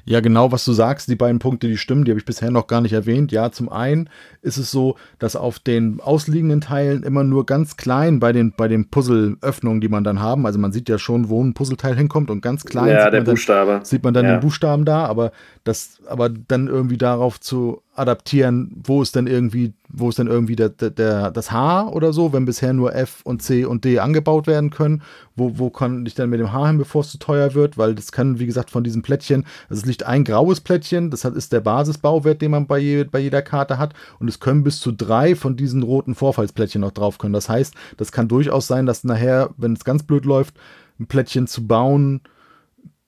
Ja, 0.09 0.21
genau, 0.21 0.53
was 0.53 0.63
du 0.63 0.71
sagst, 0.71 1.09
die 1.09 1.17
beiden 1.17 1.39
Punkte, 1.39 1.67
die 1.67 1.75
stimmen, 1.75 2.05
die 2.05 2.11
habe 2.11 2.19
ich 2.19 2.25
bisher 2.25 2.49
noch 2.49 2.67
gar 2.67 2.79
nicht 2.79 2.93
erwähnt. 2.93 3.33
Ja, 3.33 3.51
zum 3.51 3.67
einen 3.67 4.09
ist 4.41 4.55
es 4.55 4.71
so, 4.71 4.95
dass 5.19 5.35
auf 5.35 5.59
den 5.59 5.99
ausliegenden 5.99 6.61
Teilen 6.61 7.03
immer 7.03 7.25
nur 7.25 7.45
ganz 7.45 7.75
klein 7.75 8.21
bei 8.21 8.31
den, 8.31 8.53
bei 8.55 8.69
den 8.69 8.89
Puzzleöffnungen, 8.89 9.81
die 9.81 9.89
man 9.89 10.05
dann 10.05 10.21
haben, 10.21 10.45
also 10.45 10.59
man 10.59 10.71
sieht 10.71 10.87
ja 10.87 10.97
schon, 10.97 11.27
wo 11.27 11.43
ein 11.43 11.53
Puzzleteil 11.53 11.93
hinkommt 11.97 12.31
und 12.31 12.41
ganz 12.41 12.63
klein 12.63 12.87
ja, 12.87 13.03
sieht, 13.03 13.13
der 13.13 13.21
man 13.21 13.31
Buchstabe. 13.31 13.71
Dann, 13.71 13.85
sieht 13.85 14.03
man 14.05 14.13
dann 14.13 14.25
ja. 14.25 14.37
den 14.37 14.39
Buchstaben 14.39 14.85
da, 14.85 15.05
aber 15.05 15.33
das, 15.65 15.99
aber 16.07 16.29
dann 16.29 16.67
irgendwie 16.67 16.97
darauf 16.97 17.41
zu 17.41 17.81
adaptieren, 17.97 18.81
wo 18.85 19.01
ist 19.01 19.15
denn 19.15 19.27
irgendwie, 19.27 19.73
wo 19.89 20.09
ist 20.09 20.19
denn 20.19 20.27
irgendwie 20.27 20.55
der, 20.55 20.69
der, 20.69 21.31
das 21.31 21.51
H 21.51 21.89
oder 21.89 22.13
so, 22.13 22.31
wenn 22.31 22.45
bisher 22.45 22.73
nur 22.73 22.95
F 22.95 23.21
und 23.23 23.41
C 23.41 23.65
und 23.65 23.85
D 23.85 23.99
angebaut 23.99 24.47
werden 24.47 24.69
können, 24.69 25.01
wo, 25.35 25.57
wo 25.57 25.69
kann 25.69 26.05
ich 26.05 26.13
dann 26.13 26.29
mit 26.29 26.39
dem 26.39 26.53
H 26.53 26.67
hin, 26.67 26.77
bevor 26.77 27.01
es 27.01 27.11
zu 27.11 27.17
teuer 27.17 27.53
wird, 27.53 27.77
weil 27.77 27.95
das 27.95 28.11
kann, 28.11 28.39
wie 28.39 28.45
gesagt, 28.45 28.69
von 28.69 28.83
diesen 28.83 29.01
Plättchen, 29.01 29.45
also 29.69 29.81
es 29.81 29.85
liegt 29.85 30.03
ein 30.03 30.23
graues 30.23 30.61
Plättchen, 30.61 31.09
das 31.09 31.25
ist 31.25 31.53
der 31.53 31.61
Basisbauwert, 31.61 32.41
den 32.41 32.51
man 32.51 32.67
bei, 32.67 32.79
je, 32.79 33.03
bei 33.03 33.19
jeder 33.19 33.41
Karte 33.41 33.77
hat. 33.77 33.93
Und 34.19 34.27
es 34.27 34.39
können 34.39 34.63
bis 34.63 34.79
zu 34.79 34.91
drei 34.91 35.35
von 35.35 35.55
diesen 35.55 35.83
roten 35.83 36.15
Vorfallsplättchen 36.15 36.81
noch 36.81 36.91
drauf 36.91 37.17
können. 37.17 37.33
Das 37.33 37.49
heißt, 37.49 37.73
das 37.97 38.11
kann 38.11 38.27
durchaus 38.27 38.67
sein, 38.67 38.85
dass 38.85 39.03
nachher, 39.03 39.49
wenn 39.57 39.73
es 39.73 39.83
ganz 39.83 40.03
blöd 40.03 40.25
läuft, 40.25 40.55
ein 40.99 41.07
Plättchen 41.07 41.47
zu 41.47 41.65
bauen, 41.65 42.21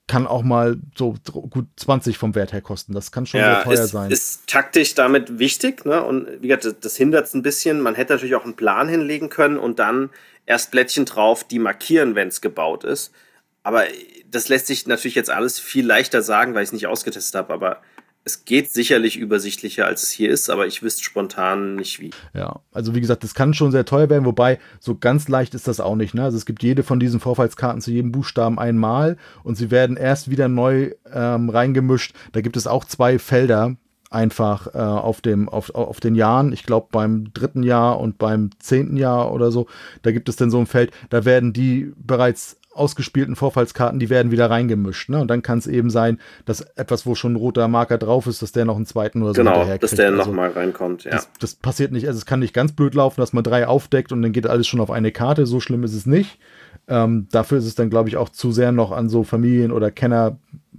kann 0.09 0.27
auch 0.27 0.41
mal 0.41 0.77
so 0.97 1.15
gut 1.31 1.67
20 1.77 2.17
vom 2.17 2.35
Wert 2.35 2.51
her 2.51 2.61
kosten. 2.61 2.93
Das 2.93 3.11
kann 3.11 3.25
schon 3.25 3.39
ja, 3.39 3.55
sehr 3.55 3.63
teuer 3.63 3.83
ist, 3.85 3.91
sein. 3.91 4.11
Ist 4.11 4.47
taktisch 4.47 4.95
damit 4.95 5.39
wichtig, 5.39 5.85
ne? 5.85 6.03
Und 6.03 6.27
wie 6.41 6.47
gesagt, 6.47 6.65
das, 6.65 6.79
das 6.81 6.97
hindert 6.97 7.27
es 7.27 7.35
ein 7.35 7.43
bisschen. 7.43 7.79
Man 7.79 7.95
hätte 7.95 8.13
natürlich 8.13 8.35
auch 8.35 8.43
einen 8.43 8.55
Plan 8.55 8.89
hinlegen 8.89 9.29
können 9.29 9.57
und 9.57 9.79
dann 9.79 10.09
erst 10.47 10.71
Blättchen 10.71 11.05
drauf, 11.05 11.43
die 11.43 11.59
markieren, 11.59 12.15
wenn 12.15 12.27
es 12.27 12.41
gebaut 12.41 12.83
ist. 12.83 13.13
Aber 13.61 13.83
das 14.31 14.49
lässt 14.49 14.67
sich 14.67 14.87
natürlich 14.87 15.15
jetzt 15.15 15.29
alles 15.29 15.59
viel 15.59 15.85
leichter 15.85 16.23
sagen, 16.23 16.55
weil 16.55 16.63
ich 16.63 16.69
es 16.69 16.73
nicht 16.73 16.87
ausgetestet 16.87 17.35
habe. 17.35 17.53
Aber 17.53 17.81
es 18.25 18.45
geht 18.45 18.71
sicherlich 18.71 19.17
übersichtlicher, 19.17 19.85
als 19.85 20.03
es 20.03 20.11
hier 20.11 20.29
ist, 20.29 20.49
aber 20.49 20.67
ich 20.67 20.83
wüsste 20.83 21.03
spontan 21.03 21.75
nicht 21.75 21.99
wie. 21.99 22.11
Ja, 22.33 22.61
also 22.71 22.93
wie 22.93 23.01
gesagt, 23.01 23.23
das 23.23 23.33
kann 23.33 23.53
schon 23.53 23.71
sehr 23.71 23.85
teuer 23.85 24.09
werden, 24.09 24.25
wobei 24.25 24.59
so 24.79 24.95
ganz 24.95 25.27
leicht 25.27 25.55
ist 25.55 25.67
das 25.67 25.79
auch 25.79 25.95
nicht. 25.95 26.13
Ne? 26.13 26.23
Also 26.23 26.37
es 26.37 26.45
gibt 26.45 26.61
jede 26.61 26.83
von 26.83 26.99
diesen 26.99 27.19
Vorfallskarten 27.19 27.81
zu 27.81 27.91
jedem 27.91 28.11
Buchstaben 28.11 28.59
einmal 28.59 29.17
und 29.43 29.55
sie 29.55 29.71
werden 29.71 29.97
erst 29.97 30.29
wieder 30.29 30.47
neu 30.47 30.91
ähm, 31.11 31.49
reingemischt. 31.49 32.13
Da 32.33 32.41
gibt 32.41 32.57
es 32.57 32.67
auch 32.67 32.85
zwei 32.85 33.19
Felder, 33.19 33.75
einfach 34.09 34.73
äh, 34.73 34.79
auf 34.79 35.21
dem 35.21 35.49
auf, 35.49 35.73
auf 35.75 35.99
den 35.99 36.15
Jahren, 36.15 36.51
ich 36.51 36.63
glaube 36.63 36.87
beim 36.91 37.31
dritten 37.33 37.63
Jahr 37.63 37.99
und 37.99 38.17
beim 38.17 38.49
zehnten 38.59 38.97
Jahr 38.97 39.31
oder 39.31 39.51
so, 39.51 39.67
da 40.01 40.11
gibt 40.11 40.29
es 40.29 40.35
dann 40.35 40.49
so 40.49 40.59
ein 40.59 40.65
Feld, 40.65 40.91
da 41.09 41.25
werden 41.25 41.53
die 41.53 41.93
bereits 41.95 42.59
ausgespielten 42.79 43.35
Vorfallskarten, 43.35 43.99
die 43.99 44.09
werden 44.09 44.31
wieder 44.31 44.49
reingemischt. 44.49 45.09
Ne? 45.09 45.19
Und 45.19 45.27
dann 45.27 45.41
kann 45.41 45.59
es 45.59 45.67
eben 45.67 45.89
sein, 45.89 46.19
dass 46.45 46.61
etwas, 46.61 47.05
wo 47.05 47.15
schon 47.15 47.33
ein 47.33 47.35
roter 47.35 47.67
Marker 47.67 47.97
drauf 47.97 48.27
ist, 48.27 48.41
dass 48.41 48.51
der 48.51 48.65
noch 48.65 48.77
einen 48.77 48.85
zweiten 48.85 49.21
oder 49.21 49.33
so 49.33 49.41
genau, 49.41 49.65
dass 49.77 49.91
der 49.91 50.07
also, 50.07 50.17
nochmal 50.17 50.51
reinkommt, 50.51 51.03
ja. 51.03 51.11
Das, 51.11 51.29
das, 51.39 51.55
passiert 51.55 51.91
nicht, 51.91 52.07
also 52.07 52.17
es 52.17 52.25
kann 52.25 52.39
nicht 52.39 52.53
ganz 52.53 52.71
blöd 52.71 52.95
laufen, 52.95 53.21
dass 53.21 53.33
man 53.33 53.43
drei 53.43 53.67
aufdeckt 53.67 54.11
und 54.11 54.21
dann 54.21 54.31
geht 54.31 54.47
alles 54.47 54.67
schon 54.67 54.79
auf 54.79 54.91
eine 54.91 55.11
Karte. 55.11 55.45
So 55.45 55.59
schlimm 55.59 55.83
ist 55.83 55.93
es 55.93 56.05
nicht. 56.05 56.39
Ähm, 56.87 57.27
dafür 57.31 57.59
ist 57.59 57.65
es 57.65 57.75
dann, 57.75 57.89
glaube 57.89 58.09
ich, 58.09 58.17
auch 58.17 58.29
zu 58.29 58.51
sehr 58.51 58.71
noch 58.71 58.91
an 58.91 59.09
so 59.09 59.23
Familien 59.23 59.71
oder 59.71 59.91
Kenner. 59.91 60.37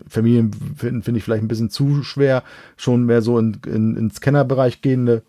Familien 0.08 0.50
finde 0.76 1.02
find 1.02 1.16
ich 1.16 1.22
vielleicht 1.22 1.44
ein 1.44 1.48
bisschen 1.48 1.70
zu 1.70 2.02
schwer, 2.02 2.42
schon 2.76 3.04
mehr 3.04 3.22
so 3.22 3.38
in, 3.38 3.58
in, 3.66 3.96
ins 3.96 4.20
Kennerbereich 4.20 4.82
gehende 4.82 5.22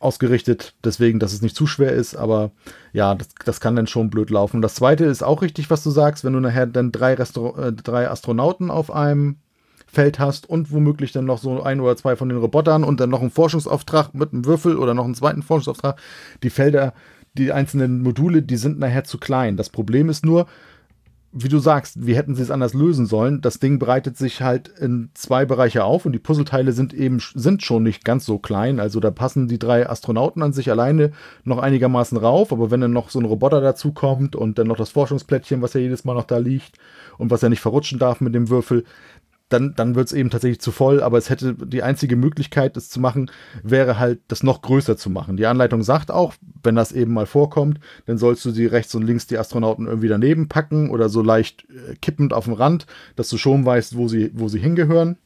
ausgerichtet, 0.00 0.74
deswegen, 0.84 1.18
dass 1.18 1.32
es 1.32 1.42
nicht 1.42 1.56
zu 1.56 1.66
schwer 1.66 1.92
ist, 1.92 2.14
aber 2.14 2.52
ja, 2.92 3.14
das, 3.14 3.28
das 3.44 3.60
kann 3.60 3.76
dann 3.76 3.86
schon 3.86 4.10
blöd 4.10 4.30
laufen. 4.30 4.62
Das 4.62 4.74
zweite 4.74 5.04
ist 5.04 5.22
auch 5.22 5.42
richtig, 5.42 5.70
was 5.70 5.82
du 5.82 5.90
sagst, 5.90 6.24
wenn 6.24 6.32
du 6.32 6.40
nachher 6.40 6.66
dann 6.66 6.92
drei, 6.92 7.14
Restaur 7.14 7.58
äh, 7.58 7.72
drei 7.72 8.08
Astronauten 8.08 8.70
auf 8.70 8.90
einem 8.90 9.38
Feld 9.86 10.18
hast 10.18 10.48
und 10.48 10.70
womöglich 10.70 11.12
dann 11.12 11.24
noch 11.24 11.38
so 11.38 11.62
ein 11.62 11.80
oder 11.80 11.96
zwei 11.96 12.14
von 12.14 12.28
den 12.28 12.38
Robotern 12.38 12.84
und 12.84 13.00
dann 13.00 13.10
noch 13.10 13.22
einen 13.22 13.30
Forschungsauftrag 13.30 14.14
mit 14.14 14.32
einem 14.32 14.44
Würfel 14.44 14.76
oder 14.76 14.94
noch 14.94 15.04
einen 15.04 15.14
zweiten 15.14 15.42
Forschungsauftrag. 15.42 15.98
Die 16.42 16.50
Felder, 16.50 16.92
die 17.34 17.52
einzelnen 17.52 18.02
Module, 18.02 18.42
die 18.42 18.56
sind 18.56 18.78
nachher 18.78 19.04
zu 19.04 19.18
klein. 19.18 19.56
Das 19.56 19.70
Problem 19.70 20.10
ist 20.10 20.24
nur, 20.26 20.46
wie 21.30 21.48
du 21.48 21.58
sagst, 21.58 22.06
wie 22.06 22.16
hätten 22.16 22.34
sie 22.34 22.42
es 22.42 22.50
anders 22.50 22.72
lösen 22.72 23.04
sollen? 23.04 23.42
Das 23.42 23.58
Ding 23.58 23.78
breitet 23.78 24.16
sich 24.16 24.40
halt 24.40 24.68
in 24.68 25.10
zwei 25.12 25.44
Bereiche 25.44 25.84
auf 25.84 26.06
und 26.06 26.12
die 26.12 26.18
Puzzleteile 26.18 26.72
sind 26.72 26.94
eben 26.94 27.20
sind 27.34 27.62
schon 27.62 27.82
nicht 27.82 28.04
ganz 28.04 28.24
so 28.24 28.38
klein. 28.38 28.80
Also 28.80 28.98
da 28.98 29.10
passen 29.10 29.46
die 29.46 29.58
drei 29.58 29.88
Astronauten 29.88 30.42
an 30.42 30.54
sich 30.54 30.70
alleine 30.70 31.12
noch 31.44 31.58
einigermaßen 31.58 32.16
rauf, 32.16 32.50
aber 32.50 32.70
wenn 32.70 32.80
dann 32.80 32.94
noch 32.94 33.10
so 33.10 33.18
ein 33.18 33.26
Roboter 33.26 33.60
dazu 33.60 33.92
kommt 33.92 34.36
und 34.36 34.58
dann 34.58 34.68
noch 34.68 34.78
das 34.78 34.90
Forschungsplättchen, 34.90 35.60
was 35.60 35.74
ja 35.74 35.80
jedes 35.80 36.04
Mal 36.06 36.14
noch 36.14 36.24
da 36.24 36.38
liegt 36.38 36.78
und 37.18 37.30
was 37.30 37.42
er 37.42 37.50
nicht 37.50 37.60
verrutschen 37.60 37.98
darf 37.98 38.22
mit 38.22 38.34
dem 38.34 38.48
Würfel, 38.48 38.84
dann, 39.48 39.74
dann 39.74 39.94
wird 39.94 40.08
es 40.08 40.12
eben 40.12 40.30
tatsächlich 40.30 40.60
zu 40.60 40.72
voll, 40.72 41.02
aber 41.02 41.18
es 41.18 41.30
hätte 41.30 41.54
die 41.54 41.82
einzige 41.82 42.16
Möglichkeit, 42.16 42.76
das 42.76 42.88
zu 42.88 43.00
machen, 43.00 43.30
wäre 43.62 43.98
halt, 43.98 44.20
das 44.28 44.42
noch 44.42 44.62
größer 44.62 44.96
zu 44.96 45.10
machen. 45.10 45.36
Die 45.36 45.46
Anleitung 45.46 45.82
sagt 45.82 46.10
auch, 46.10 46.34
wenn 46.62 46.74
das 46.74 46.92
eben 46.92 47.12
mal 47.12 47.26
vorkommt, 47.26 47.80
dann 48.06 48.18
sollst 48.18 48.44
du 48.44 48.50
sie 48.50 48.66
rechts 48.66 48.94
und 48.94 49.02
links 49.02 49.26
die 49.26 49.38
Astronauten 49.38 49.86
irgendwie 49.86 50.08
daneben 50.08 50.48
packen 50.48 50.90
oder 50.90 51.08
so 51.08 51.22
leicht 51.22 51.66
äh, 51.70 51.94
kippend 51.96 52.32
auf 52.32 52.44
dem 52.44 52.54
Rand, 52.54 52.86
dass 53.16 53.28
du 53.28 53.38
schon 53.38 53.64
weißt, 53.64 53.96
wo 53.96 54.08
sie, 54.08 54.30
wo 54.34 54.48
sie 54.48 54.60
hingehören. 54.60 55.16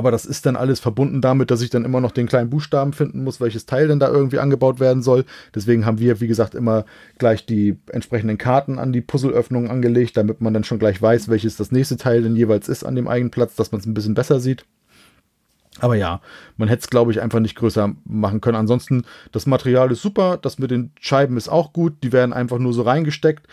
Aber 0.00 0.10
das 0.10 0.24
ist 0.24 0.46
dann 0.46 0.56
alles 0.56 0.80
verbunden 0.80 1.20
damit, 1.20 1.50
dass 1.50 1.60
ich 1.60 1.68
dann 1.68 1.84
immer 1.84 2.00
noch 2.00 2.12
den 2.12 2.26
kleinen 2.26 2.48
Buchstaben 2.48 2.94
finden 2.94 3.22
muss, 3.22 3.38
welches 3.38 3.66
Teil 3.66 3.86
denn 3.86 3.98
da 3.98 4.08
irgendwie 4.08 4.38
angebaut 4.38 4.80
werden 4.80 5.02
soll. 5.02 5.26
Deswegen 5.54 5.84
haben 5.84 5.98
wir, 5.98 6.22
wie 6.22 6.26
gesagt, 6.26 6.54
immer 6.54 6.86
gleich 7.18 7.44
die 7.44 7.76
entsprechenden 7.92 8.38
Karten 8.38 8.78
an 8.78 8.94
die 8.94 9.02
Puzzleöffnungen 9.02 9.70
angelegt, 9.70 10.16
damit 10.16 10.40
man 10.40 10.54
dann 10.54 10.64
schon 10.64 10.78
gleich 10.78 11.02
weiß, 11.02 11.28
welches 11.28 11.58
das 11.58 11.70
nächste 11.70 11.98
Teil 11.98 12.22
denn 12.22 12.34
jeweils 12.34 12.70
ist 12.70 12.82
an 12.82 12.96
dem 12.96 13.08
eigenen 13.08 13.30
Platz, 13.30 13.56
dass 13.56 13.72
man 13.72 13.82
es 13.82 13.86
ein 13.86 13.92
bisschen 13.92 14.14
besser 14.14 14.40
sieht. 14.40 14.64
Aber 15.78 15.94
ja, 15.94 16.20
man 16.56 16.68
hätte 16.68 16.80
es, 16.80 16.90
glaube 16.90 17.12
ich, 17.12 17.22
einfach 17.22 17.38
nicht 17.38 17.54
größer 17.54 17.92
machen 18.04 18.40
können. 18.40 18.56
Ansonsten, 18.56 19.04
das 19.30 19.46
Material 19.46 19.90
ist 19.92 20.02
super, 20.02 20.36
das 20.36 20.58
mit 20.58 20.72
den 20.72 20.90
Scheiben 21.00 21.36
ist 21.36 21.48
auch 21.48 21.72
gut, 21.72 22.02
die 22.02 22.12
werden 22.12 22.32
einfach 22.32 22.58
nur 22.58 22.72
so 22.72 22.82
reingesteckt. 22.82 23.46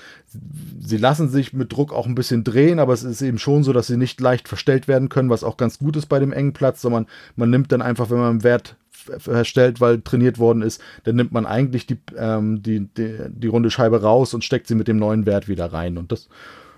Sie 0.79 0.97
lassen 0.97 1.29
sich 1.29 1.53
mit 1.53 1.71
Druck 1.71 1.93
auch 1.93 2.07
ein 2.07 2.15
bisschen 2.15 2.43
drehen, 2.43 2.79
aber 2.79 2.93
es 2.93 3.03
ist 3.03 3.21
eben 3.21 3.37
schon 3.37 3.63
so, 3.63 3.71
dass 3.71 3.87
sie 3.87 3.97
nicht 3.97 4.19
leicht 4.19 4.47
verstellt 4.47 4.87
werden 4.87 5.09
können, 5.09 5.29
was 5.29 5.43
auch 5.43 5.57
ganz 5.57 5.77
gut 5.77 5.95
ist 5.95 6.07
bei 6.07 6.17
dem 6.19 6.33
engen 6.33 6.53
Platz, 6.53 6.81
sondern 6.81 7.05
man 7.35 7.51
nimmt 7.51 7.71
dann 7.71 7.83
einfach, 7.83 8.09
wenn 8.09 8.17
man 8.17 8.29
einen 8.29 8.43
Wert 8.43 8.75
verstellt, 8.89 9.79
weil 9.79 10.01
trainiert 10.01 10.39
worden 10.39 10.63
ist, 10.63 10.81
dann 11.03 11.15
nimmt 11.15 11.31
man 11.31 11.45
eigentlich 11.45 11.85
die, 11.85 11.99
ähm, 12.17 12.63
die, 12.63 12.87
die, 12.97 13.15
die 13.29 13.47
runde 13.47 13.69
Scheibe 13.69 14.01
raus 14.01 14.33
und 14.33 14.43
steckt 14.43 14.67
sie 14.67 14.75
mit 14.75 14.87
dem 14.87 14.97
neuen 14.97 15.25
Wert 15.25 15.47
wieder 15.47 15.71
rein. 15.71 15.97
Und 15.97 16.11
das 16.11 16.27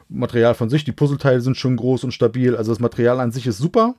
Material 0.09 0.53
von 0.53 0.69
sich, 0.69 0.83
die 0.83 0.91
Puzzleteile 0.91 1.41
sind 1.41 1.57
schon 1.57 1.77
groß 1.77 2.03
und 2.03 2.11
stabil, 2.11 2.55
also 2.55 2.71
das 2.71 2.79
Material 2.79 3.19
an 3.19 3.31
sich 3.31 3.47
ist 3.47 3.57
super 3.57 3.95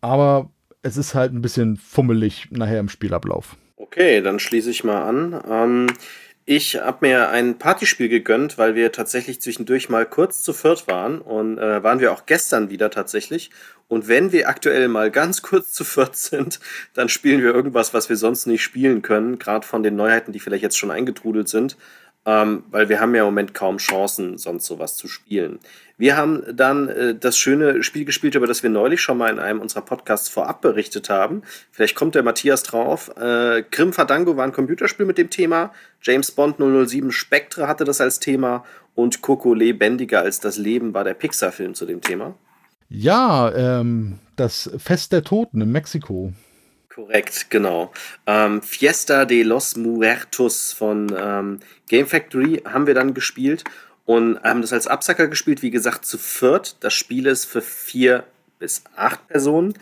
aber 0.00 0.50
es 0.82 0.96
ist 0.96 1.14
halt 1.14 1.32
ein 1.32 1.42
bisschen 1.42 1.76
fummelig 1.76 2.48
nachher 2.50 2.80
im 2.80 2.88
Spielablauf. 2.88 3.56
Okay, 3.76 4.20
dann 4.22 4.38
schließe 4.38 4.70
ich 4.70 4.84
mal 4.84 5.02
an. 5.02 5.42
Ähm, 5.48 5.86
ich 6.44 6.76
habe 6.76 7.06
mir 7.06 7.28
ein 7.28 7.58
Partyspiel 7.58 8.08
gegönnt, 8.08 8.56
weil 8.56 8.74
wir 8.74 8.90
tatsächlich 8.90 9.40
zwischendurch 9.40 9.88
mal 9.88 10.06
kurz 10.06 10.42
zu 10.42 10.52
viert 10.52 10.88
waren 10.88 11.20
und 11.20 11.58
äh, 11.58 11.82
waren 11.82 12.00
wir 12.00 12.12
auch 12.12 12.26
gestern 12.26 12.70
wieder 12.70 12.90
tatsächlich. 12.90 13.50
Und 13.86 14.08
wenn 14.08 14.32
wir 14.32 14.48
aktuell 14.48 14.88
mal 14.88 15.10
ganz 15.10 15.42
kurz 15.42 15.72
zu 15.72 15.84
viert 15.84 16.16
sind, 16.16 16.60
dann 16.94 17.08
spielen 17.08 17.42
wir 17.42 17.54
irgendwas, 17.54 17.92
was 17.92 18.08
wir 18.08 18.16
sonst 18.16 18.46
nicht 18.46 18.62
spielen 18.62 19.02
können, 19.02 19.38
gerade 19.38 19.66
von 19.66 19.82
den 19.82 19.96
Neuheiten, 19.96 20.32
die 20.32 20.40
vielleicht 20.40 20.62
jetzt 20.62 20.78
schon 20.78 20.90
eingetrudelt 20.90 21.48
sind 21.48 21.76
ähm, 22.28 22.64
weil 22.70 22.90
wir 22.90 23.00
haben 23.00 23.14
ja 23.14 23.22
im 23.22 23.28
Moment 23.28 23.54
kaum 23.54 23.78
Chancen, 23.78 24.36
sonst 24.36 24.66
sowas 24.66 24.96
zu 24.96 25.08
spielen. 25.08 25.60
Wir 25.98 26.16
haben 26.16 26.44
dann 26.54 26.88
äh, 26.88 27.14
das 27.16 27.36
schöne 27.36 27.82
Spiel 27.82 28.04
gespielt, 28.04 28.36
über 28.36 28.46
das 28.46 28.62
wir 28.62 28.70
neulich 28.70 29.00
schon 29.00 29.18
mal 29.18 29.30
in 29.30 29.40
einem 29.40 29.60
unserer 29.60 29.82
Podcasts 29.82 30.28
vorab 30.28 30.60
berichtet 30.60 31.10
haben. 31.10 31.42
Vielleicht 31.72 31.96
kommt 31.96 32.14
der 32.14 32.22
Matthias 32.22 32.62
drauf. 32.62 33.10
Äh, 33.16 33.64
Grim 33.70 33.92
Fandango 33.92 34.36
war 34.36 34.44
ein 34.44 34.52
Computerspiel 34.52 35.06
mit 35.06 35.18
dem 35.18 35.28
Thema. 35.28 35.72
James 36.00 36.30
Bond 36.30 36.58
007 36.58 37.10
Spectre 37.10 37.66
hatte 37.66 37.84
das 37.84 38.00
als 38.00 38.20
Thema 38.20 38.64
und 38.94 39.22
Coco 39.22 39.54
lebendiger 39.54 40.20
als 40.20 40.38
das 40.38 40.56
Leben 40.56 40.94
war 40.94 41.02
der 41.02 41.14
Pixar-Film 41.14 41.74
zu 41.74 41.84
dem 41.84 42.00
Thema. 42.00 42.36
Ja, 42.88 43.52
ähm, 43.54 44.20
das 44.36 44.70
Fest 44.78 45.12
der 45.12 45.24
Toten 45.24 45.60
in 45.60 45.72
Mexiko. 45.72 46.32
Korrekt, 46.94 47.50
genau. 47.50 47.92
Ähm, 48.26 48.62
Fiesta 48.62 49.24
de 49.24 49.42
los 49.42 49.76
Muertos 49.76 50.72
von 50.72 51.14
ähm, 51.16 51.60
Game 51.88 52.06
Factory 52.06 52.62
haben 52.64 52.86
wir 52.86 52.94
dann 52.94 53.14
gespielt 53.14 53.64
und 54.08 54.42
haben 54.42 54.62
das 54.62 54.72
als 54.72 54.86
Absacker 54.86 55.28
gespielt, 55.28 55.60
wie 55.60 55.70
gesagt, 55.70 56.06
zu 56.06 56.16
viert. 56.16 56.76
Das 56.80 56.94
Spiel 56.94 57.26
ist 57.26 57.44
für 57.44 57.60
vier 57.60 58.24
bis 58.58 58.82
acht 58.96 59.28
Personen 59.28 59.74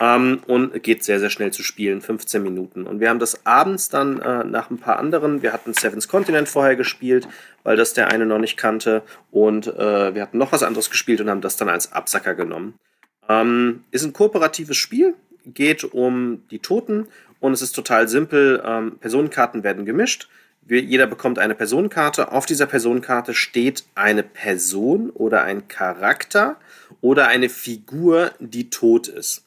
ähm, 0.00 0.40
und 0.46 0.82
geht 0.82 1.04
sehr, 1.04 1.20
sehr 1.20 1.28
schnell 1.28 1.52
zu 1.52 1.62
spielen, 1.62 2.00
15 2.00 2.42
Minuten. 2.42 2.86
Und 2.86 3.00
wir 3.00 3.10
haben 3.10 3.18
das 3.18 3.44
abends 3.44 3.90
dann 3.90 4.22
äh, 4.22 4.42
nach 4.42 4.70
ein 4.70 4.78
paar 4.78 4.98
anderen, 4.98 5.42
wir 5.42 5.52
hatten 5.52 5.74
Seven's 5.74 6.08
Continent 6.08 6.48
vorher 6.48 6.76
gespielt, 6.76 7.28
weil 7.62 7.76
das 7.76 7.92
der 7.92 8.08
eine 8.08 8.24
noch 8.24 8.38
nicht 8.38 8.56
kannte 8.56 9.02
und 9.30 9.66
äh, 9.66 10.14
wir 10.14 10.22
hatten 10.22 10.38
noch 10.38 10.50
was 10.50 10.62
anderes 10.62 10.88
gespielt 10.88 11.20
und 11.20 11.28
haben 11.28 11.42
das 11.42 11.58
dann 11.58 11.68
als 11.68 11.92
Absacker 11.92 12.34
genommen. 12.34 12.78
Ähm, 13.28 13.84
ist 13.90 14.06
ein 14.06 14.14
kooperatives 14.14 14.78
Spiel, 14.78 15.12
geht 15.44 15.84
um 15.84 16.42
die 16.50 16.60
Toten 16.60 17.06
und 17.38 17.52
es 17.52 17.60
ist 17.60 17.72
total 17.72 18.08
simpel. 18.08 18.62
Ähm, 18.64 18.96
Personenkarten 18.98 19.62
werden 19.62 19.84
gemischt. 19.84 20.30
Jeder 20.66 21.06
bekommt 21.06 21.38
eine 21.38 21.54
Personenkarte. 21.54 22.32
Auf 22.32 22.46
dieser 22.46 22.66
Personenkarte 22.66 23.34
steht 23.34 23.84
eine 23.94 24.22
Person 24.22 25.10
oder 25.10 25.42
ein 25.42 25.68
Charakter 25.68 26.56
oder 27.00 27.28
eine 27.28 27.48
Figur, 27.50 28.32
die 28.40 28.70
tot 28.70 29.08
ist. 29.08 29.44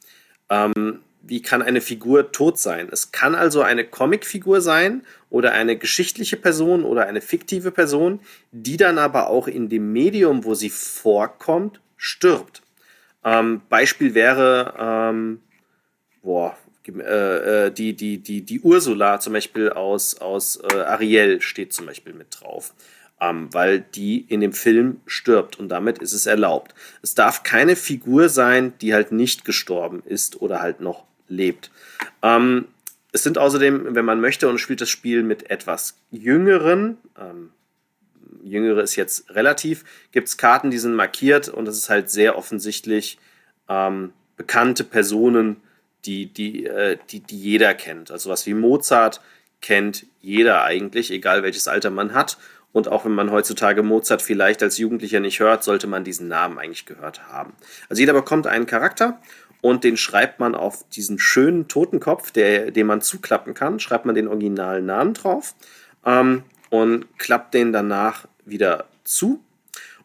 Ähm, 0.49 0.99
wie 1.23 1.41
kann 1.41 1.61
eine 1.61 1.81
Figur 1.81 2.31
tot 2.31 2.57
sein? 2.59 2.87
Es 2.91 3.11
kann 3.11 3.35
also 3.35 3.61
eine 3.61 3.83
Comicfigur 3.83 4.61
sein 4.61 5.01
oder 5.29 5.51
eine 5.51 5.75
geschichtliche 5.75 6.37
Person 6.37 6.83
oder 6.85 7.07
eine 7.07 7.19
fiktive 7.19 7.71
Person, 7.71 8.19
die 8.51 8.77
dann 8.77 8.97
aber 8.97 9.27
auch 9.27 9.47
in 9.47 9.69
dem 9.69 9.91
Medium, 9.91 10.45
wo 10.45 10.53
sie 10.53 10.69
vorkommt, 10.69 11.81
stirbt. 11.97 12.61
Ähm, 13.25 13.61
Beispiel 13.69 14.13
wäre 14.13 14.73
ähm, 14.79 15.41
boah, 16.21 16.55
äh, 16.87 17.65
äh, 17.67 17.71
die, 17.71 17.93
die, 17.93 18.17
die, 18.19 18.41
die 18.41 18.59
Ursula 18.61 19.19
zum 19.19 19.33
Beispiel 19.33 19.69
aus, 19.69 20.17
aus 20.19 20.59
äh, 20.71 20.77
Ariel 20.77 21.41
steht 21.41 21.73
zum 21.73 21.85
Beispiel 21.85 22.13
mit 22.13 22.27
drauf. 22.39 22.73
Ähm, 23.19 23.49
weil 23.51 23.79
die 23.81 24.19
in 24.29 24.41
dem 24.41 24.53
Film 24.53 25.01
stirbt 25.07 25.57
und 25.57 25.69
damit 25.69 25.97
ist 25.97 26.13
es 26.13 26.27
erlaubt. 26.27 26.75
Es 27.01 27.15
darf 27.15 27.41
keine 27.41 27.75
Figur 27.75 28.29
sein, 28.29 28.73
die 28.79 28.93
halt 28.93 29.11
nicht 29.11 29.43
gestorben 29.43 30.03
ist 30.05 30.39
oder 30.39 30.61
halt 30.61 30.81
noch 30.81 31.03
lebt. 31.27 31.71
Ähm, 32.21 32.65
es 33.11 33.23
sind 33.23 33.39
außerdem, 33.39 33.95
wenn 33.95 34.05
man 34.05 34.21
möchte 34.21 34.47
und 34.47 34.59
spielt 34.59 34.81
das 34.81 34.89
Spiel 34.89 35.23
mit 35.23 35.49
etwas 35.49 35.97
jüngeren, 36.11 36.97
ähm, 37.19 37.49
Jüngere 38.43 38.81
ist 38.81 38.95
jetzt 38.95 39.29
relativ, 39.35 39.83
gibt 40.11 40.27
es 40.27 40.37
Karten, 40.37 40.71
die 40.71 40.77
sind 40.77 40.95
markiert 40.95 41.49
und 41.49 41.65
das 41.65 41.77
ist 41.77 41.89
halt 41.89 42.09
sehr 42.09 42.37
offensichtlich 42.37 43.19
ähm, 43.67 44.13
bekannte 44.35 44.83
Personen, 44.83 45.57
die, 46.05 46.27
die, 46.27 46.65
äh, 46.65 46.97
die, 47.09 47.19
die 47.19 47.39
jeder 47.39 47.73
kennt. 47.73 48.11
Also 48.11 48.29
was 48.29 48.45
wie 48.45 48.53
Mozart 48.53 49.21
kennt 49.61 50.05
jeder 50.21 50.63
eigentlich, 50.63 51.11
egal 51.11 51.43
welches 51.43 51.67
Alter 51.67 51.89
man 51.89 52.13
hat. 52.13 52.37
Und 52.73 52.87
auch 52.87 53.05
wenn 53.05 53.13
man 53.13 53.31
heutzutage 53.31 53.81
Mozart 53.81 54.21
vielleicht 54.21 54.61
als 54.61 54.77
Jugendlicher 54.77 55.19
nicht 55.19 55.39
hört, 55.39 55.63
sollte 55.63 55.87
man 55.87 56.03
diesen 56.03 56.27
Namen 56.27 56.59
eigentlich 56.59 56.85
gehört 56.85 57.27
haben. 57.27 57.53
Also 57.89 58.01
jeder 58.01 58.13
bekommt 58.13 58.45
einen 58.45 58.67
Charakter 58.67 59.19
und 59.61 59.83
den 59.83 59.97
schreibt 59.97 60.39
man 60.39 60.53
auf 60.53 60.87
diesen 60.89 61.17
schönen 61.17 61.67
Totenkopf, 61.67 62.31
der, 62.31 62.71
den 62.71 62.87
man 62.87 63.01
zuklappen 63.01 63.53
kann, 63.53 63.79
schreibt 63.79 64.05
man 64.05 64.15
den 64.15 64.27
originalen 64.27 64.85
Namen 64.85 65.13
drauf 65.13 65.55
ähm, 66.05 66.43
und 66.69 67.07
klappt 67.17 67.53
den 67.53 67.73
danach 67.73 68.27
wieder 68.45 68.85
zu. 69.03 69.43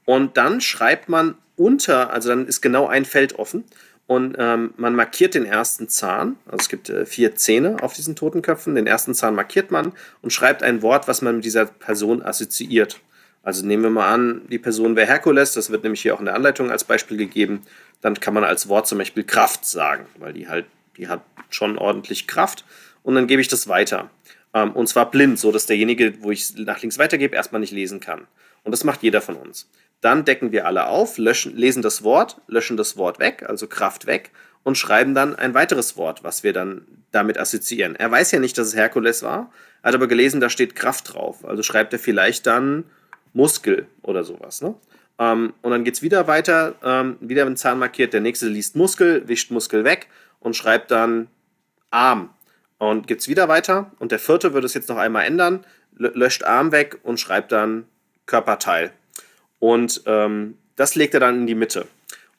Und 0.05 0.37
dann 0.37 0.61
schreibt 0.61 1.09
man 1.09 1.37
unter, 1.57 2.11
also 2.11 2.31
dann 2.31 2.47
ist 2.47 2.61
genau 2.61 2.87
ein 2.87 3.05
Feld 3.05 3.39
offen 3.39 3.65
und 4.07 4.37
ähm, 4.39 4.75
man 4.77 4.95
markiert 4.95 5.35
den 5.35 5.47
ersten 5.47 5.89
Zahn. 5.89 6.37
Also 6.47 6.59
es 6.59 6.69
gibt 6.69 6.91
äh, 6.91 7.07
vier 7.07 7.37
Zähne 7.37 7.77
auf 7.83 7.95
diesen 7.95 8.17
Totenköpfen. 8.17 8.75
Den 8.75 8.87
ersten 8.87 9.15
Zahn 9.15 9.35
markiert 9.35 9.71
man 9.71 9.93
und 10.21 10.33
schreibt 10.33 10.63
ein 10.63 10.83
Wort, 10.83 11.09
was 11.09 11.23
man 11.23 11.37
mit 11.37 11.45
dieser 11.45 11.67
Person 11.67 12.23
assoziiert. 12.23 13.01
Also 13.43 13.67
nehmen 13.67 13.83
wir 13.83 13.91
mal 13.91 14.13
an, 14.13 14.43
die 14.51 14.59
Person 14.59 14.95
wäre 14.95 15.07
Herkules, 15.07 15.53
das 15.53 15.71
wird 15.71 15.83
nämlich 15.83 16.03
hier 16.03 16.15
auch 16.15 16.21
in 16.21 16.27
der 16.27 16.35
Anleitung 16.35 16.71
als 16.71 16.85
Beispiel 16.85 17.17
gegeben. 17.17 17.63
Dann 18.01 18.15
kann 18.15 18.35
man 18.35 18.45
als 18.45 18.69
Wort 18.69 18.87
zum 18.87 18.99
Beispiel 18.99 19.25
Kraft 19.25 19.65
sagen, 19.65 20.07
weil 20.19 20.33
die 20.33 20.49
halt, 20.49 20.67
die 20.97 21.09
hat 21.09 21.23
schon 21.51 21.79
ordentlich 21.79 22.27
Kraft. 22.27 22.65
Und 23.03 23.17
dann 23.17 23.27
gebe 23.27 23.43
ich 23.43 23.49
das 23.49 23.67
weiter. 23.67 24.11
Ähm, 24.55 24.73
und 24.73 24.89
zwar 24.89 25.11
blind, 25.11 25.39
so 25.39 25.51
dass 25.51 25.67
derjenige, 25.67 26.23
wo 26.23 26.31
ich 26.31 26.57
nach 26.57 26.81
links 26.83 26.99
weitergebe, 26.99 27.35
erstmal 27.35 27.61
nicht 27.61 27.73
lesen 27.73 27.99
kann. 27.99 28.27
Und 28.65 28.73
das 28.73 28.85
macht 28.85 29.03
jeder 29.03 29.21
von 29.21 29.37
uns. 29.37 29.69
Dann 30.03 30.27
decken 30.27 30.53
wir 30.53 30.67
alle 30.67 30.89
auf, 30.89 31.17
löschen, 31.17 31.57
lesen 31.57 31.81
das 31.81 32.03
Wort, 32.03 32.41
löschen 32.49 32.77
das 32.77 32.97
Wort 32.99 33.19
weg, 33.21 33.45
also 33.49 33.67
Kraft 33.67 34.07
weg, 34.07 34.31
und 34.65 34.77
schreiben 34.77 35.15
dann 35.15 35.35
ein 35.35 35.55
weiteres 35.55 35.97
Wort, 35.97 36.23
was 36.23 36.43
wir 36.43 36.53
dann 36.53 36.87
damit 37.13 37.39
assoziieren. 37.39 37.97
Er 37.97 38.11
weiß 38.11 38.33
ja 38.33 38.41
nicht, 38.41 38.59
dass 38.59 38.69
es 38.69 38.77
Herkules 38.77 39.23
war, 39.23 39.53
hat 39.83 39.95
aber 39.95 40.09
gelesen, 40.09 40.41
da 40.41 40.51
steht 40.51 40.75
Kraft 40.75 41.15
drauf. 41.15 41.45
Also 41.45 41.63
schreibt 41.63 41.93
er 41.93 41.99
vielleicht 41.99 42.47
dann 42.47 42.85
Muskel 43.33 43.87
oder 44.03 44.25
sowas. 44.25 44.61
Ne? 44.61 44.75
Ähm, 45.19 45.55
und 45.63 45.71
dann 45.71 45.85
geht 45.85 45.95
es 45.95 46.03
wieder 46.03 46.27
weiter, 46.27 46.75
ähm, 46.83 47.17
wieder 47.21 47.47
ein 47.47 47.57
Zahn 47.57 47.79
markiert, 47.79 48.13
der 48.13 48.21
nächste 48.21 48.49
liest 48.49 48.77
Muskel, 48.77 49.27
wischt 49.29 49.51
Muskel 49.51 49.85
weg 49.85 50.09
und 50.41 50.57
schreibt 50.57 50.91
dann 50.91 51.29
Arm. 51.91 52.31
Und 52.79 53.07
geht 53.07 53.21
es 53.21 53.29
wieder 53.29 53.49
weiter 53.49 53.93
und 54.01 54.11
der 54.11 54.19
vierte 54.19 54.55
würde 54.55 54.67
es 54.67 54.75
jetzt 54.75 54.89
noch 54.89 54.97
einmal 54.97 55.25
ändern, 55.25 55.65
löscht 55.95 56.43
Arm 56.43 56.73
weg 56.73 56.99
und 57.05 57.21
schreibt 57.21 57.53
dann 57.53 57.87
Körperteil. 58.27 58.93
Und 59.63 60.03
ähm, 60.07 60.59
das 60.75 60.97
legt 60.97 61.15
er 61.15 61.21
dann 61.21 61.37
in 61.37 61.47
die 61.47 61.55
Mitte. 61.55 61.87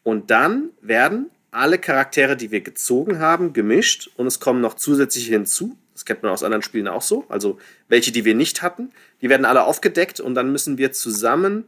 Und 0.03 0.29
dann 0.29 0.71
werden 0.81 1.31
alle 1.51 1.79
Charaktere, 1.79 2.35
die 2.35 2.51
wir 2.51 2.59
gezogen 2.59 3.19
haben, 3.19 3.53
gemischt 3.53 4.09
und 4.17 4.27
es 4.27 4.41
kommen 4.41 4.59
noch 4.59 4.73
zusätzliche 4.73 5.31
hinzu. 5.31 5.77
Das 5.93 6.03
kennt 6.03 6.21
man 6.21 6.33
aus 6.33 6.43
anderen 6.43 6.63
Spielen 6.63 6.89
auch 6.89 7.01
so. 7.01 7.23
Also 7.29 7.59
welche, 7.87 8.11
die 8.11 8.25
wir 8.25 8.35
nicht 8.35 8.61
hatten, 8.61 8.91
die 9.21 9.29
werden 9.29 9.45
alle 9.45 9.63
aufgedeckt 9.63 10.19
und 10.19 10.35
dann 10.35 10.51
müssen 10.51 10.77
wir 10.77 10.91
zusammen 10.91 11.63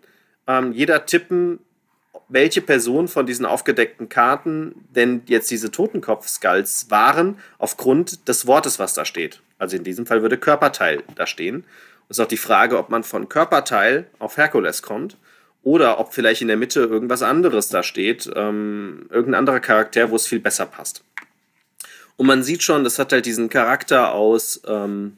ähm, 0.46 0.74
jeder 0.74 1.06
tippen, 1.06 1.60
welche 2.28 2.60
Person 2.60 3.08
von 3.08 3.26
diesen 3.26 3.46
aufgedeckten 3.46 4.10
Karten 4.10 4.76
denn 4.94 5.22
jetzt 5.28 5.50
diese 5.52 5.72
Totenkopf-Skulls 5.72 6.88
waren, 6.90 7.40
aufgrund 7.60 8.28
des 8.28 8.46
Wortes, 8.46 8.78
was 8.78 8.94
da 8.94 9.06
steht. 9.06 9.42
Also 9.58 9.78
in 9.78 9.86
diesem 9.86 10.06
Fall 10.06 10.22
würde 10.22 10.38
Körperteil 10.38 11.02
da 11.16 11.26
stehen. 11.26 11.64
Es 12.10 12.18
ist 12.18 12.26
auch 12.26 12.28
die 12.28 12.36
Frage, 12.36 12.78
ob 12.78 12.90
man 12.90 13.04
von 13.04 13.30
Körperteil 13.30 14.08
auf 14.20 14.36
Herkules 14.36 14.82
kommt 14.82 15.16
oder 15.66 16.00
ob 16.00 16.14
vielleicht 16.14 16.44
in 16.44 16.48
der 16.48 16.58
Mitte 16.58 16.82
irgendwas 16.82 17.24
anderes 17.24 17.70
da 17.70 17.82
steht, 17.82 18.32
ähm, 18.36 19.08
irgendein 19.10 19.40
anderer 19.40 19.60
Charakter, 19.60 20.12
wo 20.12 20.16
es 20.16 20.28
viel 20.28 20.40
besser 20.40 20.68
passt. 20.68 21.04
Und 22.18 22.28
man 22.28 22.44
sieht 22.44 22.62
schon, 22.62 22.84
das 22.84 23.00
hat 23.00 23.12
halt 23.12 23.26
diesen 23.26 23.50
Charakter 23.50 24.14
aus 24.14 24.62
ähm, 24.68 25.18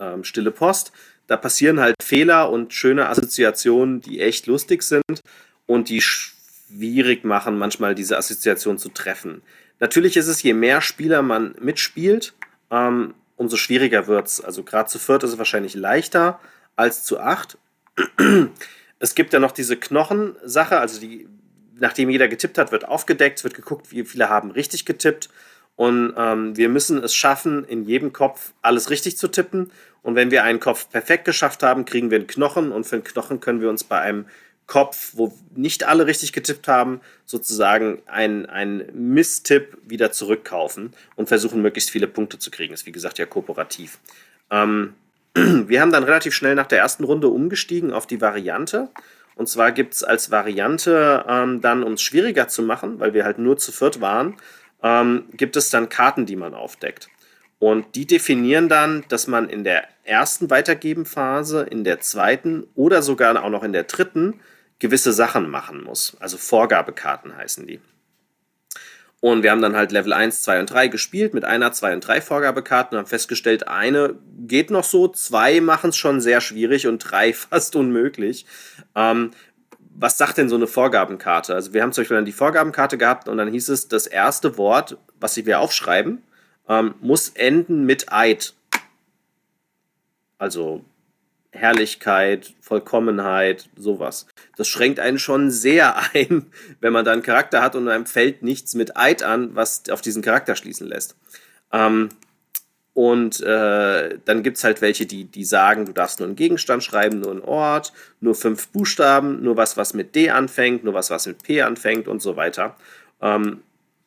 ähm, 0.00 0.24
Stille 0.24 0.50
Post. 0.50 0.90
Da 1.28 1.36
passieren 1.36 1.78
halt 1.78 1.94
Fehler 2.02 2.50
und 2.50 2.74
schöne 2.74 3.08
Assoziationen, 3.08 4.00
die 4.00 4.20
echt 4.20 4.48
lustig 4.48 4.82
sind 4.82 5.22
und 5.66 5.88
die 5.88 6.00
schwierig 6.00 7.24
machen, 7.24 7.56
manchmal 7.56 7.94
diese 7.94 8.18
Assoziation 8.18 8.78
zu 8.78 8.88
treffen. 8.88 9.40
Natürlich 9.78 10.16
ist 10.16 10.26
es, 10.26 10.42
je 10.42 10.52
mehr 10.52 10.80
Spieler 10.80 11.22
man 11.22 11.54
mitspielt, 11.60 12.34
ähm, 12.72 13.14
umso 13.36 13.56
schwieriger 13.56 14.08
wird 14.08 14.26
es. 14.26 14.40
Also 14.40 14.64
gerade 14.64 14.88
zu 14.88 14.98
viert 14.98 15.22
ist 15.22 15.30
es 15.30 15.38
wahrscheinlich 15.38 15.74
leichter 15.74 16.40
als 16.74 17.04
zu 17.04 17.20
acht. 17.20 17.56
Es 18.98 19.14
gibt 19.14 19.32
ja 19.32 19.38
noch 19.38 19.52
diese 19.52 19.76
Knochensache, 19.76 20.78
also 20.78 21.00
die, 21.00 21.28
nachdem 21.78 22.10
jeder 22.10 22.28
getippt 22.28 22.58
hat, 22.58 22.72
wird 22.72 22.88
aufgedeckt, 22.88 23.44
wird 23.44 23.54
geguckt, 23.54 23.92
wie 23.92 24.04
viele 24.04 24.28
haben 24.28 24.50
richtig 24.50 24.86
getippt. 24.86 25.28
Und 25.76 26.14
ähm, 26.16 26.56
wir 26.56 26.70
müssen 26.70 27.04
es 27.04 27.14
schaffen, 27.14 27.64
in 27.64 27.84
jedem 27.84 28.12
Kopf 28.12 28.54
alles 28.62 28.88
richtig 28.88 29.18
zu 29.18 29.28
tippen. 29.28 29.70
Und 30.02 30.14
wenn 30.14 30.30
wir 30.30 30.42
einen 30.42 30.60
Kopf 30.60 30.88
perfekt 30.88 31.26
geschafft 31.26 31.62
haben, 31.62 31.84
kriegen 31.84 32.10
wir 32.10 32.18
einen 32.18 32.26
Knochen. 32.26 32.72
Und 32.72 32.84
für 32.84 32.96
einen 32.96 33.04
Knochen 33.04 33.40
können 33.40 33.60
wir 33.60 33.68
uns 33.68 33.84
bei 33.84 34.00
einem 34.00 34.24
Kopf, 34.66 35.12
wo 35.14 35.32
nicht 35.54 35.84
alle 35.84 36.06
richtig 36.06 36.32
getippt 36.32 36.66
haben, 36.66 37.00
sozusagen 37.24 38.02
einen, 38.06 38.46
einen 38.46 39.14
Misstipp 39.14 39.76
wieder 39.86 40.12
zurückkaufen 40.12 40.92
und 41.14 41.28
versuchen, 41.28 41.62
möglichst 41.62 41.90
viele 41.90 42.08
Punkte 42.08 42.38
zu 42.38 42.50
kriegen. 42.50 42.74
Ist 42.74 42.86
wie 42.86 42.92
gesagt 42.92 43.18
ja 43.18 43.26
kooperativ. 43.26 43.98
Ähm, 44.50 44.94
wir 45.36 45.80
haben 45.82 45.92
dann 45.92 46.04
relativ 46.04 46.34
schnell 46.34 46.54
nach 46.54 46.66
der 46.66 46.78
ersten 46.78 47.04
Runde 47.04 47.28
umgestiegen 47.28 47.92
auf 47.92 48.06
die 48.06 48.20
Variante. 48.20 48.88
Und 49.34 49.48
zwar 49.48 49.70
gibt 49.72 49.92
es 49.92 50.02
als 50.02 50.30
Variante 50.30 51.24
ähm, 51.28 51.60
dann, 51.60 51.82
um 51.82 51.92
es 51.92 52.02
schwieriger 52.02 52.48
zu 52.48 52.62
machen, 52.62 53.00
weil 53.00 53.12
wir 53.12 53.24
halt 53.24 53.38
nur 53.38 53.58
zu 53.58 53.70
viert 53.70 54.00
waren, 54.00 54.36
ähm, 54.82 55.26
gibt 55.32 55.56
es 55.56 55.68
dann 55.68 55.90
Karten, 55.90 56.24
die 56.24 56.36
man 56.36 56.54
aufdeckt. 56.54 57.08
Und 57.58 57.96
die 57.96 58.06
definieren 58.06 58.70
dann, 58.70 59.04
dass 59.08 59.26
man 59.26 59.48
in 59.48 59.62
der 59.62 59.84
ersten 60.04 60.48
Weitergebenphase, 60.48 61.66
in 61.70 61.84
der 61.84 62.00
zweiten 62.00 62.66
oder 62.74 63.02
sogar 63.02 63.42
auch 63.42 63.50
noch 63.50 63.62
in 63.62 63.72
der 63.74 63.84
dritten 63.84 64.40
gewisse 64.78 65.12
Sachen 65.12 65.50
machen 65.50 65.84
muss. 65.84 66.16
Also 66.18 66.38
Vorgabekarten 66.38 67.36
heißen 67.36 67.66
die. 67.66 67.80
Und 69.20 69.42
wir 69.42 69.50
haben 69.50 69.62
dann 69.62 69.76
halt 69.76 69.92
Level 69.92 70.12
1, 70.12 70.42
2 70.42 70.60
und 70.60 70.70
3 70.70 70.88
gespielt 70.88 71.34
mit 71.34 71.44
einer, 71.44 71.72
zwei 71.72 71.94
und 71.94 72.06
drei 72.06 72.20
Vorgabekarten 72.20 72.96
und 72.96 73.04
haben 73.04 73.08
festgestellt, 73.08 73.66
eine 73.66 74.14
geht 74.46 74.70
noch 74.70 74.84
so, 74.84 75.08
zwei 75.08 75.60
machen 75.60 75.90
es 75.90 75.96
schon 75.96 76.20
sehr 76.20 76.40
schwierig 76.40 76.86
und 76.86 76.98
drei 76.98 77.32
fast 77.32 77.76
unmöglich. 77.76 78.46
Ähm, 78.94 79.30
was 79.98 80.18
sagt 80.18 80.36
denn 80.36 80.48
so 80.48 80.56
eine 80.56 80.66
Vorgabenkarte? 80.66 81.54
Also 81.54 81.72
wir 81.72 81.82
haben 81.82 81.92
zum 81.92 82.02
Beispiel 82.02 82.16
dann 82.18 82.26
die 82.26 82.32
Vorgabenkarte 82.32 82.98
gehabt 82.98 83.28
und 83.28 83.38
dann 83.38 83.50
hieß 83.50 83.70
es, 83.70 83.88
das 83.88 84.06
erste 84.06 84.58
Wort, 84.58 84.98
was 85.18 85.36
wir 85.36 85.60
aufschreiben, 85.60 86.22
ähm, 86.68 86.94
muss 87.00 87.30
enden 87.30 87.84
mit 87.84 88.12
Eid. 88.12 88.54
Also 90.38 90.84
Herrlichkeit, 91.50 92.52
Vollkommenheit, 92.60 93.70
sowas. 93.76 94.26
Das 94.56 94.68
schränkt 94.68 94.98
einen 94.98 95.18
schon 95.18 95.50
sehr 95.50 95.96
ein, 96.14 96.46
wenn 96.80 96.92
man 96.92 97.04
da 97.04 97.12
einen 97.12 97.22
Charakter 97.22 97.62
hat 97.62 97.76
und 97.76 97.88
einem 97.88 98.06
fällt 98.06 98.42
nichts 98.42 98.74
mit 98.74 98.96
Eid 98.96 99.22
an, 99.22 99.54
was 99.54 99.88
auf 99.90 100.00
diesen 100.00 100.22
Charakter 100.22 100.56
schließen 100.56 100.88
lässt. 100.88 101.16
Ähm, 101.72 102.08
und 102.96 103.42
äh, 103.42 104.18
dann 104.24 104.42
gibt 104.42 104.56
es 104.56 104.64
halt 104.64 104.80
welche, 104.80 105.04
die, 105.04 105.24
die 105.24 105.44
sagen, 105.44 105.84
du 105.84 105.92
darfst 105.92 106.18
nur 106.18 106.28
einen 106.28 106.36
Gegenstand 106.36 106.82
schreiben, 106.82 107.20
nur 107.20 107.30
einen 107.30 107.42
Ort, 107.42 107.92
nur 108.20 108.34
fünf 108.34 108.68
Buchstaben, 108.68 109.42
nur 109.42 109.58
was, 109.58 109.76
was 109.76 109.92
mit 109.92 110.14
D 110.14 110.30
anfängt, 110.30 110.82
nur 110.82 110.94
was, 110.94 111.10
was 111.10 111.26
mit 111.26 111.42
P 111.42 111.60
anfängt 111.60 112.08
und 112.08 112.22
so 112.22 112.36
weiter. 112.36 112.74
Ähm, 113.20 113.60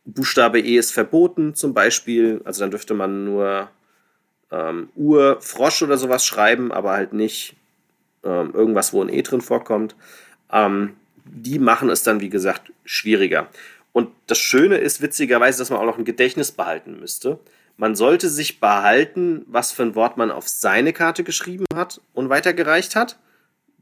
Buchstabe 0.05 0.59
E 0.59 0.75
ist 0.75 0.91
verboten 0.91 1.53
zum 1.53 1.75
Beispiel, 1.75 2.41
also 2.45 2.61
dann 2.61 2.71
dürfte 2.71 2.95
man 2.95 3.25
nur 3.25 3.69
ähm, 4.49 4.89
Ur, 4.95 5.37
Frosch 5.39 5.83
oder 5.83 5.99
sowas 5.99 6.25
schreiben, 6.25 6.71
aber 6.71 6.93
halt 6.93 7.13
nicht 7.13 7.55
ähm, 8.23 8.51
irgendwas, 8.55 8.91
wo 8.91 9.03
ein 9.03 9.09
E 9.09 9.21
drin 9.21 9.41
vorkommt. 9.41 9.95
Ähm, 10.51 10.95
die 11.25 11.59
machen 11.59 11.89
es 11.89 12.03
dann, 12.03 12.21
wie 12.21 12.29
gesagt, 12.29 12.71
schwieriger. 12.85 13.47
Und 13.91 14.09
das 14.27 14.37
Schöne 14.37 14.77
ist 14.77 15.01
witzigerweise, 15.01 15.59
dass 15.59 15.69
man 15.69 15.79
auch 15.79 15.85
noch 15.85 15.97
ein 15.97 16.05
Gedächtnis 16.05 16.51
behalten 16.51 16.99
müsste. 16.99 17.39
Man 17.77 17.95
sollte 17.95 18.29
sich 18.29 18.59
behalten, 18.59 19.45
was 19.47 19.71
für 19.71 19.83
ein 19.83 19.95
Wort 19.95 20.17
man 20.17 20.31
auf 20.31 20.47
seine 20.47 20.93
Karte 20.93 21.23
geschrieben 21.23 21.65
hat 21.73 22.01
und 22.13 22.29
weitergereicht 22.29 22.95
hat, 22.95 23.17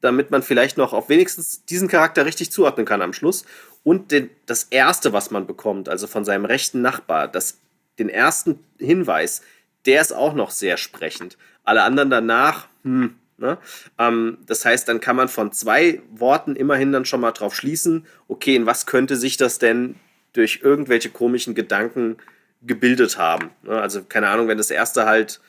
damit 0.02 0.30
man 0.30 0.44
vielleicht 0.44 0.77
noch 0.77 0.94
auf 0.94 1.10
wenigstens 1.10 1.65
diesen 1.65 1.88
Charakter 1.88 2.26
richtig 2.26 2.52
zuordnen 2.52 2.85
kann 2.85 3.02
am 3.02 3.14
Schluss. 3.14 3.45
Und 3.84 4.11
den, 4.11 4.30
das 4.45 4.64
Erste, 4.65 5.14
was 5.14 5.31
man 5.31 5.48
bekommt, 5.48 5.89
also 5.89 6.07
von 6.07 6.26
seinem 6.26 6.45
rechten 6.45 6.81
Nachbar, 6.81 7.27
das, 7.27 7.57
den 7.98 8.10
ersten 8.10 8.60
Hinweis, 8.77 9.41
der 9.85 10.02
ist 10.02 10.11
auch 10.11 10.34
noch 10.34 10.52
sehr 10.52 10.77
sprechend. 10.77 11.38
Alle 11.64 11.84
anderen 11.84 12.10
danach, 12.10 12.68
hm, 12.84 13.15
ne? 13.38 13.57
ähm, 13.97 14.38
das 14.45 14.65
heißt, 14.65 14.88
dann 14.88 14.99
kann 14.99 15.15
man 15.15 15.27
von 15.27 15.51
zwei 15.51 16.01
Worten 16.11 16.55
immerhin 16.55 16.91
dann 16.91 17.05
schon 17.05 17.22
mal 17.22 17.31
drauf 17.31 17.55
schließen, 17.55 18.05
okay, 18.27 18.55
in 18.55 18.65
was 18.65 18.85
könnte 18.85 19.15
sich 19.15 19.38
das 19.38 19.59
denn 19.59 19.95
durch 20.34 20.59
irgendwelche 20.64 21.09
komischen 21.09 21.55
Gedanken 21.55 22.18
gebildet 22.61 23.18
haben. 23.18 23.51
Ne? 23.64 23.80
Also 23.80 24.03
keine 24.03 24.30
Ahnung, 24.30 24.47
wenn 24.47 24.57
das 24.57 24.72
erste 24.72 25.05
halt 25.05 25.39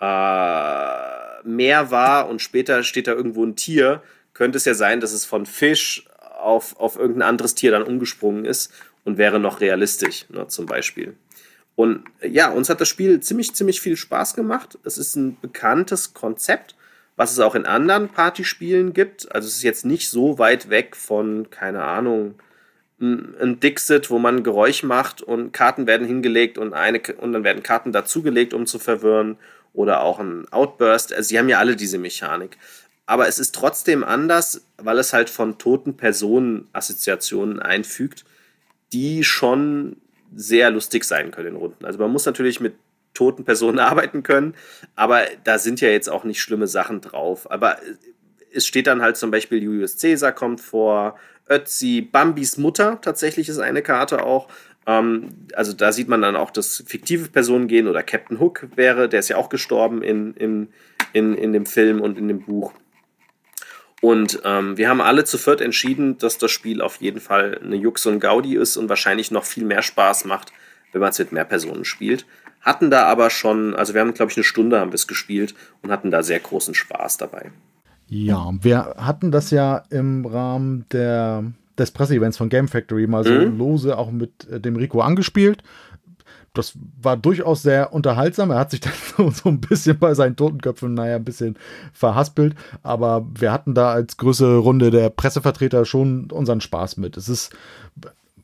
äh, 0.00 1.18
Meer 1.44 1.90
war 1.90 2.28
und 2.28 2.42
später 2.42 2.82
steht 2.82 3.06
da 3.06 3.12
irgendwo 3.12 3.44
ein 3.44 3.56
Tier, 3.56 4.02
könnte 4.34 4.58
es 4.58 4.64
ja 4.64 4.74
sein, 4.74 5.00
dass 5.00 5.12
es 5.12 5.24
von 5.24 5.46
Fisch 5.46 6.06
auf, 6.38 6.78
auf 6.78 6.96
irgendein 6.96 7.28
anderes 7.28 7.54
Tier 7.54 7.70
dann 7.70 7.82
umgesprungen 7.82 8.44
ist 8.44 8.72
und 9.04 9.18
wäre 9.18 9.40
noch 9.40 9.60
realistisch, 9.60 10.26
ne, 10.28 10.46
zum 10.48 10.66
Beispiel. 10.66 11.16
Und 11.74 12.04
ja, 12.22 12.50
uns 12.50 12.68
hat 12.68 12.80
das 12.80 12.88
Spiel 12.88 13.20
ziemlich, 13.20 13.54
ziemlich 13.54 13.80
viel 13.80 13.96
Spaß 13.96 14.34
gemacht. 14.34 14.78
Es 14.84 14.98
ist 14.98 15.14
ein 15.14 15.38
bekanntes 15.40 16.12
Konzept, 16.12 16.74
was 17.18 17.32
es 17.32 17.40
auch 17.40 17.56
in 17.56 17.66
anderen 17.66 18.08
Partyspielen 18.08 18.94
gibt. 18.94 19.34
Also 19.34 19.48
es 19.48 19.56
ist 19.56 19.64
jetzt 19.64 19.84
nicht 19.84 20.08
so 20.08 20.38
weit 20.38 20.70
weg 20.70 20.94
von, 20.94 21.50
keine 21.50 21.82
Ahnung, 21.82 22.36
ein 23.00 23.58
Dixit, 23.60 24.08
wo 24.08 24.20
man 24.20 24.44
Geräusch 24.44 24.84
macht 24.84 25.20
und 25.20 25.52
Karten 25.52 25.88
werden 25.88 26.06
hingelegt 26.06 26.58
und, 26.58 26.74
eine, 26.74 27.00
und 27.20 27.32
dann 27.32 27.42
werden 27.42 27.64
Karten 27.64 27.92
dazugelegt, 27.92 28.54
um 28.54 28.66
zu 28.66 28.78
verwirren. 28.78 29.36
Oder 29.74 30.00
auch 30.00 30.18
ein 30.18 30.46
Outburst. 30.50 31.12
Also 31.12 31.28
sie 31.28 31.38
haben 31.38 31.48
ja 31.48 31.58
alle 31.58 31.76
diese 31.76 31.98
Mechanik. 31.98 32.56
Aber 33.04 33.28
es 33.28 33.38
ist 33.38 33.54
trotzdem 33.54 34.02
anders, 34.02 34.64
weil 34.76 34.98
es 34.98 35.12
halt 35.12 35.28
von 35.28 35.58
toten 35.58 35.96
Personen 35.96 36.68
Assoziationen 36.72 37.60
einfügt, 37.60 38.24
die 38.92 39.24
schon 39.24 39.96
sehr 40.34 40.70
lustig 40.70 41.04
sein 41.04 41.30
können 41.30 41.48
in 41.48 41.56
Runden. 41.56 41.84
Also 41.84 41.98
man 41.98 42.10
muss 42.10 42.26
natürlich 42.26 42.60
mit 42.60 42.74
toten 43.18 43.44
Personen 43.44 43.78
arbeiten 43.90 44.22
können, 44.22 44.54
aber 44.94 45.22
da 45.44 45.58
sind 45.58 45.80
ja 45.80 45.88
jetzt 45.88 46.08
auch 46.08 46.24
nicht 46.24 46.40
schlimme 46.40 46.66
Sachen 46.66 47.00
drauf. 47.00 47.50
Aber 47.50 47.78
es 48.52 48.66
steht 48.66 48.86
dann 48.86 49.02
halt 49.02 49.16
zum 49.16 49.30
Beispiel 49.30 49.62
Julius 49.62 50.00
Caesar 50.00 50.32
kommt 50.32 50.60
vor, 50.60 51.18
Ötzi, 51.50 52.02
Bambis 52.02 52.58
Mutter 52.58 53.00
tatsächlich 53.00 53.48
ist 53.48 53.58
eine 53.58 53.82
Karte 53.82 54.24
auch. 54.24 54.48
Ähm, 54.86 55.30
also 55.54 55.72
da 55.72 55.92
sieht 55.92 56.08
man 56.08 56.22
dann 56.22 56.36
auch, 56.36 56.50
dass 56.50 56.84
fiktive 56.86 57.28
Personen 57.28 57.68
gehen 57.68 57.88
oder 57.88 58.02
Captain 58.02 58.38
Hook 58.38 58.68
wäre, 58.76 59.08
der 59.08 59.20
ist 59.20 59.28
ja 59.28 59.36
auch 59.36 59.48
gestorben 59.48 60.02
in, 60.02 60.34
in, 60.34 60.68
in, 61.12 61.34
in 61.34 61.52
dem 61.52 61.66
Film 61.66 62.00
und 62.00 62.18
in 62.18 62.28
dem 62.28 62.40
Buch. 62.40 62.72
Und 64.00 64.40
ähm, 64.44 64.76
wir 64.76 64.88
haben 64.88 65.00
alle 65.00 65.24
zu 65.24 65.38
viert 65.38 65.60
entschieden, 65.60 66.18
dass 66.18 66.38
das 66.38 66.52
Spiel 66.52 66.82
auf 66.82 66.96
jeden 66.96 67.20
Fall 67.20 67.60
eine 67.62 67.76
Jux 67.76 68.06
und 68.06 68.20
Gaudi 68.20 68.54
ist 68.56 68.76
und 68.76 68.88
wahrscheinlich 68.88 69.30
noch 69.30 69.44
viel 69.44 69.64
mehr 69.64 69.82
Spaß 69.82 70.24
macht, 70.24 70.52
wenn 70.92 71.00
man 71.00 71.10
es 71.10 71.18
mit 71.18 71.32
mehr 71.32 71.44
Personen 71.44 71.84
spielt. 71.84 72.24
Hatten 72.60 72.90
da 72.90 73.06
aber 73.06 73.30
schon, 73.30 73.74
also 73.74 73.94
wir 73.94 74.00
haben, 74.00 74.14
glaube 74.14 74.30
ich, 74.30 74.36
eine 74.36 74.44
Stunde 74.44 74.80
haben 74.80 74.90
wir 74.90 74.96
es 74.96 75.06
gespielt 75.06 75.54
und 75.82 75.90
hatten 75.90 76.10
da 76.10 76.22
sehr 76.22 76.40
großen 76.40 76.74
Spaß 76.74 77.16
dabei. 77.18 77.50
Ja, 78.08 78.50
wir 78.60 78.94
hatten 78.96 79.30
das 79.30 79.50
ja 79.50 79.82
im 79.90 80.24
Rahmen 80.24 80.86
der, 80.92 81.44
des 81.76 81.90
Presseevents 81.90 82.36
von 82.36 82.48
Game 82.48 82.68
Factory 82.68 83.06
mal 83.06 83.24
so 83.24 83.30
mhm. 83.30 83.58
lose 83.58 83.96
auch 83.96 84.10
mit 84.10 84.48
äh, 84.50 84.60
dem 84.60 84.76
Rico 84.76 85.00
angespielt 85.00 85.62
das 86.58 86.76
war 87.00 87.16
durchaus 87.16 87.62
sehr 87.62 87.92
unterhaltsam. 87.92 88.50
Er 88.50 88.58
hat 88.58 88.70
sich 88.70 88.80
dann 88.80 88.92
so, 89.16 89.30
so, 89.30 89.48
ein 89.48 89.60
bisschen 89.60 89.98
bei 89.98 90.14
seinen 90.14 90.36
Totenköpfen, 90.36 90.94
naja, 90.94 91.16
ein 91.16 91.24
bisschen 91.24 91.56
verhaspelt. 91.92 92.54
Aber 92.82 93.26
wir 93.38 93.52
hatten 93.52 93.74
da 93.74 93.92
als 93.92 94.16
größere 94.16 94.58
Runde 94.58 94.90
der 94.90 95.10
Pressevertreter 95.10 95.84
schon 95.84 96.30
unseren 96.30 96.60
Spaß 96.60 96.96
mit. 96.96 97.16
Es 97.16 97.28
ist, 97.28 97.54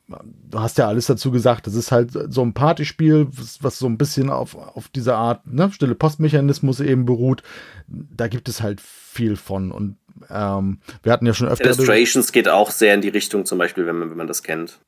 du 0.07 0.59
hast 0.59 0.77
ja 0.77 0.87
alles 0.87 1.07
dazu 1.07 1.31
gesagt, 1.31 1.67
es 1.67 1.75
ist 1.75 1.91
halt 1.91 2.11
so 2.29 2.41
ein 2.41 2.53
Partyspiel, 2.53 3.27
was, 3.31 3.63
was 3.63 3.79
so 3.79 3.87
ein 3.87 3.97
bisschen 3.97 4.29
auf, 4.29 4.55
auf 4.55 4.87
diese 4.89 5.15
Art 5.15 5.45
ne, 5.47 5.71
stille 5.71 5.95
Postmechanismus 5.95 6.79
eben 6.79 7.05
beruht. 7.05 7.43
Da 7.87 8.27
gibt 8.27 8.49
es 8.49 8.61
halt 8.61 8.81
viel 8.81 9.35
von. 9.35 9.71
Und 9.71 9.97
ähm, 10.29 10.79
wir 11.03 11.11
hatten 11.11 11.25
ja 11.25 11.33
schon 11.33 11.47
öfter. 11.47 11.65
Illustrations 11.65 12.31
geht 12.31 12.47
auch 12.47 12.71
sehr 12.71 12.93
in 12.93 13.01
die 13.01 13.09
Richtung, 13.09 13.45
zum 13.45 13.57
Beispiel, 13.57 13.87
wenn 13.87 13.97
man, 13.97 14.09
wenn 14.11 14.17
man 14.17 14.27
das 14.27 14.43
kennt. 14.43 14.79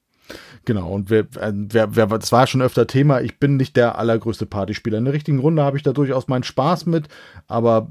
Genau, 0.66 0.90
und 0.90 1.10
wer, 1.10 1.22
äh, 1.40 1.54
wer, 1.54 1.96
wer, 1.96 2.08
das 2.08 2.32
war 2.34 2.48
schon 2.48 2.62
öfter 2.62 2.88
Thema, 2.88 3.22
ich 3.22 3.40
bin 3.40 3.56
nicht 3.56 3.78
der 3.78 3.98
allergrößte 3.98 4.46
Partyspieler. 4.46 4.98
In 4.98 5.06
der 5.06 5.14
richtigen 5.14 5.40
Runde 5.40 5.64
habe 5.64 5.78
ich 5.78 5.84
da 5.84 5.94
durchaus 5.94 6.28
meinen 6.28 6.44
Spaß 6.44 6.86
mit, 6.86 7.08
aber 7.48 7.90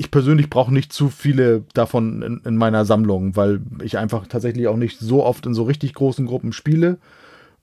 ich 0.00 0.10
persönlich 0.10 0.48
brauche 0.48 0.72
nicht 0.72 0.94
zu 0.94 1.10
viele 1.10 1.64
davon 1.74 2.22
in, 2.22 2.40
in, 2.46 2.56
meiner 2.56 2.86
Sammlung, 2.86 3.36
weil 3.36 3.60
ich 3.82 3.98
einfach 3.98 4.26
tatsächlich 4.26 4.66
auch 4.66 4.78
nicht 4.78 4.98
so 4.98 5.22
oft 5.22 5.44
in 5.44 5.52
so 5.52 5.64
richtig 5.64 5.92
großen 5.92 6.24
Gruppen 6.24 6.54
spiele. 6.54 6.96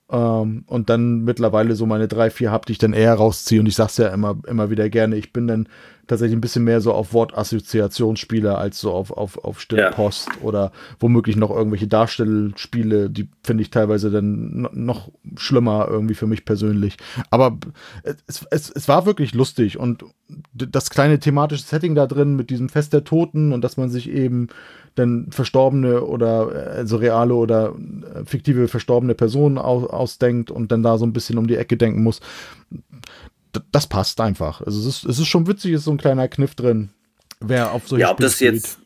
Ähm, 0.08 0.62
und 0.68 0.88
dann 0.88 1.24
mittlerweile 1.24 1.74
so 1.74 1.84
meine 1.84 2.06
drei, 2.06 2.30
vier 2.30 2.52
habe, 2.52 2.64
die 2.64 2.72
ich 2.72 2.78
dann 2.78 2.92
eher 2.92 3.14
rausziehe. 3.14 3.58
Und 3.58 3.66
ich 3.66 3.74
sage 3.74 3.88
es 3.88 3.96
ja 3.96 4.08
immer, 4.10 4.38
immer 4.46 4.70
wieder 4.70 4.88
gerne, 4.88 5.16
ich 5.16 5.32
bin 5.32 5.48
dann 5.48 5.68
tatsächlich 6.08 6.36
ein 6.36 6.40
bisschen 6.40 6.64
mehr 6.64 6.80
so 6.80 6.92
auf 6.92 7.12
Wortassoziationsspiele 7.12 8.56
als 8.56 8.80
so 8.80 8.92
auf, 8.92 9.12
auf, 9.12 9.44
auf 9.44 9.60
Stillpost 9.60 10.28
ja. 10.28 10.42
oder 10.42 10.72
womöglich 10.98 11.36
noch 11.36 11.50
irgendwelche 11.50 11.86
Darstellspiele, 11.86 13.10
die 13.10 13.28
finde 13.44 13.62
ich 13.62 13.70
teilweise 13.70 14.10
dann 14.10 14.68
noch 14.72 15.10
schlimmer 15.36 15.86
irgendwie 15.88 16.14
für 16.14 16.26
mich 16.26 16.44
persönlich. 16.44 16.96
Aber 17.30 17.58
es, 18.02 18.46
es, 18.50 18.70
es 18.70 18.88
war 18.88 19.06
wirklich 19.06 19.34
lustig 19.34 19.78
und 19.78 20.04
das 20.52 20.90
kleine 20.90 21.20
thematische 21.20 21.62
Setting 21.62 21.94
da 21.94 22.06
drin 22.06 22.36
mit 22.36 22.50
diesem 22.50 22.68
Fest 22.68 22.92
der 22.92 23.04
Toten 23.04 23.52
und 23.52 23.62
dass 23.62 23.76
man 23.76 23.90
sich 23.90 24.10
eben 24.10 24.48
dann 24.94 25.28
verstorbene 25.30 26.02
oder 26.02 26.72
also 26.74 26.96
reale 26.96 27.34
oder 27.34 27.74
äh, 28.14 28.24
fiktive 28.24 28.66
verstorbene 28.66 29.14
Personen 29.14 29.58
aus, 29.58 29.88
ausdenkt 29.88 30.50
und 30.50 30.72
dann 30.72 30.82
da 30.82 30.98
so 30.98 31.06
ein 31.06 31.12
bisschen 31.12 31.38
um 31.38 31.46
die 31.46 31.56
Ecke 31.56 31.76
denken 31.76 32.02
muss 32.02 32.20
das 33.72 33.86
passt 33.86 34.20
einfach. 34.20 34.60
Also 34.62 34.80
es 34.80 34.86
ist, 34.86 35.04
es 35.04 35.18
ist 35.18 35.26
schon 35.26 35.46
witzig, 35.46 35.72
ist 35.72 35.84
so 35.84 35.90
ein 35.90 35.98
kleiner 35.98 36.28
Kniff 36.28 36.54
drin. 36.54 36.90
Wer 37.40 37.72
auf 37.72 37.88
solche 37.88 38.02
Ja, 38.02 38.10
ob 38.10 38.16
Spiel 38.16 38.26
das 38.26 38.34
spielt. 38.34 38.54
jetzt 38.54 38.78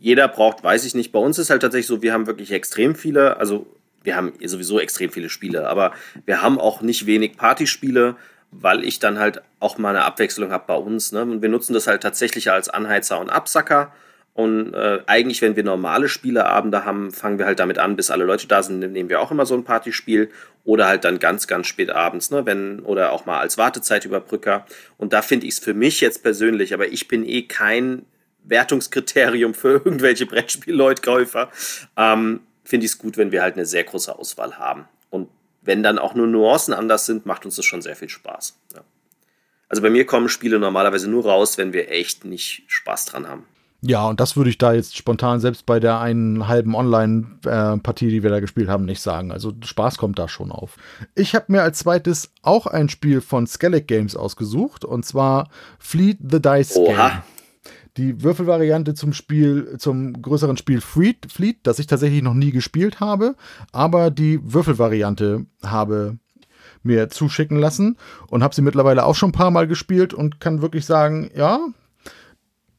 jeder 0.00 0.28
braucht, 0.28 0.64
weiß 0.64 0.84
ich 0.86 0.94
nicht. 0.94 1.12
Bei 1.12 1.18
uns 1.18 1.38
ist 1.38 1.50
halt 1.50 1.62
tatsächlich 1.62 1.86
so, 1.86 2.02
wir 2.02 2.12
haben 2.14 2.26
wirklich 2.26 2.50
extrem 2.52 2.94
viele, 2.94 3.36
also 3.36 3.66
wir 4.02 4.16
haben 4.16 4.32
sowieso 4.42 4.80
extrem 4.80 5.10
viele 5.10 5.28
Spiele, 5.28 5.68
aber 5.68 5.92
wir 6.24 6.40
haben 6.40 6.58
auch 6.58 6.80
nicht 6.80 7.04
wenig 7.04 7.36
Partyspiele, 7.36 8.16
weil 8.50 8.82
ich 8.82 8.98
dann 8.98 9.18
halt 9.18 9.42
auch 9.60 9.76
mal 9.76 9.90
eine 9.90 10.04
Abwechslung 10.04 10.50
habe 10.50 10.64
bei 10.66 10.74
uns. 10.74 11.12
Ne? 11.12 11.22
Und 11.22 11.42
wir 11.42 11.50
nutzen 11.50 11.74
das 11.74 11.86
halt 11.86 12.02
tatsächlich 12.02 12.50
als 12.50 12.70
Anheizer 12.70 13.20
und 13.20 13.28
Absacker. 13.30 13.92
Und 14.40 14.72
äh, 14.72 15.00
eigentlich, 15.06 15.42
wenn 15.42 15.54
wir 15.54 15.64
normale 15.64 16.08
Spieleabende 16.08 16.86
haben, 16.86 17.10
fangen 17.10 17.38
wir 17.38 17.44
halt 17.44 17.58
damit 17.58 17.78
an, 17.78 17.94
bis 17.94 18.10
alle 18.10 18.24
Leute 18.24 18.46
da 18.46 18.62
sind, 18.62 18.78
nehmen 18.78 19.10
wir 19.10 19.20
auch 19.20 19.30
immer 19.30 19.44
so 19.44 19.54
ein 19.54 19.64
Partyspiel. 19.64 20.30
Oder 20.64 20.86
halt 20.86 21.04
dann 21.04 21.18
ganz, 21.18 21.46
ganz 21.46 21.66
spät 21.66 21.90
abends, 21.90 22.30
ne? 22.30 22.46
Wenn, 22.46 22.80
oder 22.80 23.12
auch 23.12 23.26
mal 23.26 23.38
als 23.38 23.58
Wartezeitüberbrücker. 23.58 24.64
Und 24.96 25.12
da 25.12 25.20
finde 25.20 25.46
ich 25.46 25.54
es 25.54 25.58
für 25.58 25.74
mich 25.74 26.00
jetzt 26.00 26.22
persönlich, 26.22 26.72
aber 26.72 26.88
ich 26.88 27.06
bin 27.06 27.22
eh 27.22 27.42
kein 27.42 28.06
Wertungskriterium 28.44 29.52
für 29.52 29.68
irgendwelche 29.84 30.24
Brettspielleutkäufer. 30.24 31.50
Ähm, 31.98 32.40
finde 32.64 32.86
ich 32.86 32.92
es 32.92 32.98
gut, 32.98 33.18
wenn 33.18 33.32
wir 33.32 33.42
halt 33.42 33.56
eine 33.56 33.66
sehr 33.66 33.84
große 33.84 34.18
Auswahl 34.18 34.56
haben. 34.58 34.88
Und 35.10 35.28
wenn 35.60 35.82
dann 35.82 35.98
auch 35.98 36.14
nur 36.14 36.26
Nuancen 36.26 36.72
anders 36.72 37.04
sind, 37.04 37.26
macht 37.26 37.44
uns 37.44 37.56
das 37.56 37.66
schon 37.66 37.82
sehr 37.82 37.96
viel 37.96 38.08
Spaß. 38.08 38.58
Ja. 38.74 38.84
Also 39.68 39.82
bei 39.82 39.90
mir 39.90 40.06
kommen 40.06 40.30
Spiele 40.30 40.58
normalerweise 40.58 41.10
nur 41.10 41.26
raus, 41.26 41.58
wenn 41.58 41.74
wir 41.74 41.90
echt 41.90 42.24
nicht 42.24 42.64
Spaß 42.68 43.04
dran 43.04 43.28
haben. 43.28 43.46
Ja, 43.82 44.06
und 44.06 44.20
das 44.20 44.36
würde 44.36 44.50
ich 44.50 44.58
da 44.58 44.74
jetzt 44.74 44.96
spontan 44.96 45.40
selbst 45.40 45.64
bei 45.64 45.80
der 45.80 46.00
einen 46.00 46.48
halben 46.48 46.74
Online-Partie, 46.74 48.10
die 48.10 48.22
wir 48.22 48.28
da 48.28 48.40
gespielt 48.40 48.68
haben, 48.68 48.84
nicht 48.84 49.00
sagen. 49.00 49.32
Also 49.32 49.54
Spaß 49.64 49.96
kommt 49.96 50.18
da 50.18 50.28
schon 50.28 50.52
auf. 50.52 50.76
Ich 51.14 51.34
habe 51.34 51.46
mir 51.48 51.62
als 51.62 51.78
zweites 51.78 52.30
auch 52.42 52.66
ein 52.66 52.90
Spiel 52.90 53.22
von 53.22 53.46
Skellig 53.46 53.86
Games 53.86 54.16
ausgesucht, 54.16 54.84
und 54.84 55.06
zwar 55.06 55.48
Fleet 55.78 56.18
the 56.20 56.42
Dice 56.42 56.76
Oha. 56.76 57.08
Game. 57.08 57.22
Die 57.96 58.22
Würfelvariante 58.22 58.94
zum 58.94 59.12
Spiel, 59.12 59.76
zum 59.78 60.20
größeren 60.20 60.56
Spiel 60.56 60.80
Fleet, 60.80 61.32
Fleet, 61.32 61.58
das 61.64 61.78
ich 61.78 61.86
tatsächlich 61.86 62.22
noch 62.22 62.34
nie 62.34 62.52
gespielt 62.52 63.00
habe, 63.00 63.34
aber 63.72 64.10
die 64.10 64.40
Würfelvariante 64.42 65.46
habe 65.64 66.18
mir 66.82 67.10
zuschicken 67.10 67.58
lassen 67.58 67.96
und 68.28 68.42
habe 68.42 68.54
sie 68.54 68.62
mittlerweile 68.62 69.04
auch 69.04 69.14
schon 69.14 69.30
ein 69.30 69.34
paar 69.34 69.50
Mal 69.50 69.66
gespielt 69.66 70.14
und 70.14 70.40
kann 70.40 70.62
wirklich 70.62 70.86
sagen, 70.86 71.30
ja, 71.34 71.58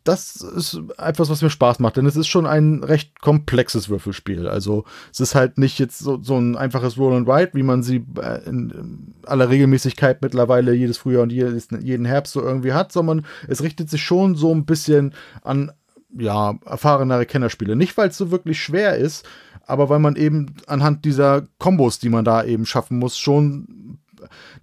das 0.03 0.35
ist 0.37 0.81
etwas, 0.97 1.29
was 1.29 1.41
mir 1.41 1.49
Spaß 1.49 1.79
macht, 1.79 1.97
denn 1.97 2.05
es 2.05 2.15
ist 2.15 2.27
schon 2.27 2.47
ein 2.47 2.83
recht 2.83 3.21
komplexes 3.21 3.89
Würfelspiel. 3.89 4.47
Also 4.47 4.83
es 5.11 5.19
ist 5.19 5.35
halt 5.35 5.57
nicht 5.57 5.77
jetzt 5.77 5.99
so, 5.99 6.21
so 6.21 6.37
ein 6.37 6.55
einfaches 6.55 6.97
Roll 6.97 7.15
and 7.15 7.29
Ride, 7.29 7.51
wie 7.53 7.63
man 7.63 7.83
sie 7.83 8.05
äh, 8.19 8.43
in 8.45 9.13
aller 9.25 9.49
Regelmäßigkeit 9.49 10.21
mittlerweile 10.21 10.73
jedes 10.73 10.97
Frühjahr 10.97 11.23
und 11.23 11.31
jedes, 11.31 11.67
jeden 11.81 12.05
Herbst 12.05 12.33
so 12.33 12.41
irgendwie 12.41 12.73
hat, 12.73 12.91
sondern 12.91 13.25
es 13.47 13.61
richtet 13.61 13.89
sich 13.89 14.03
schon 14.03 14.35
so 14.35 14.53
ein 14.53 14.65
bisschen 14.65 15.13
an 15.43 15.71
ja, 16.17 16.55
erfahrenere 16.65 17.25
Kennerspiele. 17.25 17.75
Nicht, 17.75 17.95
weil 17.97 18.09
es 18.09 18.17
so 18.17 18.31
wirklich 18.31 18.61
schwer 18.61 18.95
ist, 18.95 19.25
aber 19.65 19.89
weil 19.89 19.99
man 19.99 20.15
eben 20.15 20.55
anhand 20.67 21.05
dieser 21.05 21.43
Kombos, 21.59 21.99
die 21.99 22.09
man 22.09 22.25
da 22.25 22.43
eben 22.43 22.65
schaffen 22.65 22.97
muss, 22.97 23.17
schon 23.17 23.99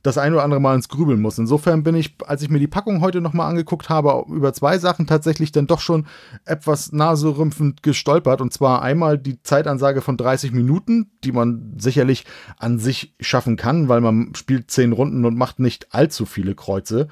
das 0.02 0.18
ein 0.18 0.32
oder 0.32 0.44
andere 0.44 0.60
Mal 0.60 0.74
ins 0.74 0.89
Grübeln 0.89 1.20
muss. 1.20 1.39
Insofern 1.39 1.82
bin 1.82 1.94
ich, 1.94 2.16
als 2.26 2.43
ich 2.43 2.51
mir 2.51 2.59
die 2.59 2.66
Packung 2.66 3.01
heute 3.01 3.20
nochmal 3.20 3.48
angeguckt 3.51 3.89
habe, 3.89 4.24
über 4.28 4.52
zwei 4.52 4.78
Sachen 4.78 5.06
tatsächlich 5.06 5.52
dann 5.52 5.66
doch 5.66 5.80
schon 5.80 6.06
etwas 6.44 6.93
naserümpfend 6.93 7.82
gestolpert. 7.82 8.40
Und 8.40 8.52
zwar 8.52 8.82
einmal 8.82 9.18
die 9.18 9.43
Zeitansage 9.43 10.01
von 10.01 10.16
30 10.16 10.52
Minuten, 10.52 11.10
die 11.24 11.32
man 11.32 11.74
sicherlich 11.78 12.24
an 12.59 12.78
sich 12.78 13.14
schaffen 13.20 13.56
kann, 13.56 13.89
weil 13.89 14.01
man 14.01 14.35
spielt 14.35 14.70
zehn 14.70 14.93
Runden 14.93 15.24
und 15.24 15.36
macht 15.36 15.59
nicht 15.59 15.94
allzu 15.94 16.26
viele 16.26 16.55
Kreuze. 16.55 17.09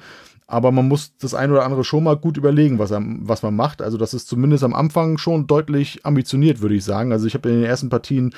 Aber 0.49 0.71
man 0.71 0.87
muss 0.87 1.17
das 1.17 1.33
ein 1.33 1.51
oder 1.51 1.65
andere 1.65 1.83
schon 1.83 2.05
mal 2.05 2.15
gut 2.15 2.37
überlegen, 2.37 2.79
was, 2.79 2.91
er, 2.91 3.01
was 3.03 3.43
man 3.43 3.55
macht. 3.55 3.81
Also 3.81 3.97
das 3.97 4.13
ist 4.13 4.29
zumindest 4.29 4.63
am 4.63 4.73
Anfang 4.73 5.17
schon 5.17 5.45
deutlich 5.45 6.05
ambitioniert, 6.05 6.61
würde 6.61 6.75
ich 6.75 6.85
sagen. 6.85 7.11
Also 7.11 7.27
ich 7.27 7.33
habe 7.33 7.49
in 7.49 7.55
den 7.55 7.65
ersten 7.65 7.89
Partien 7.89 8.33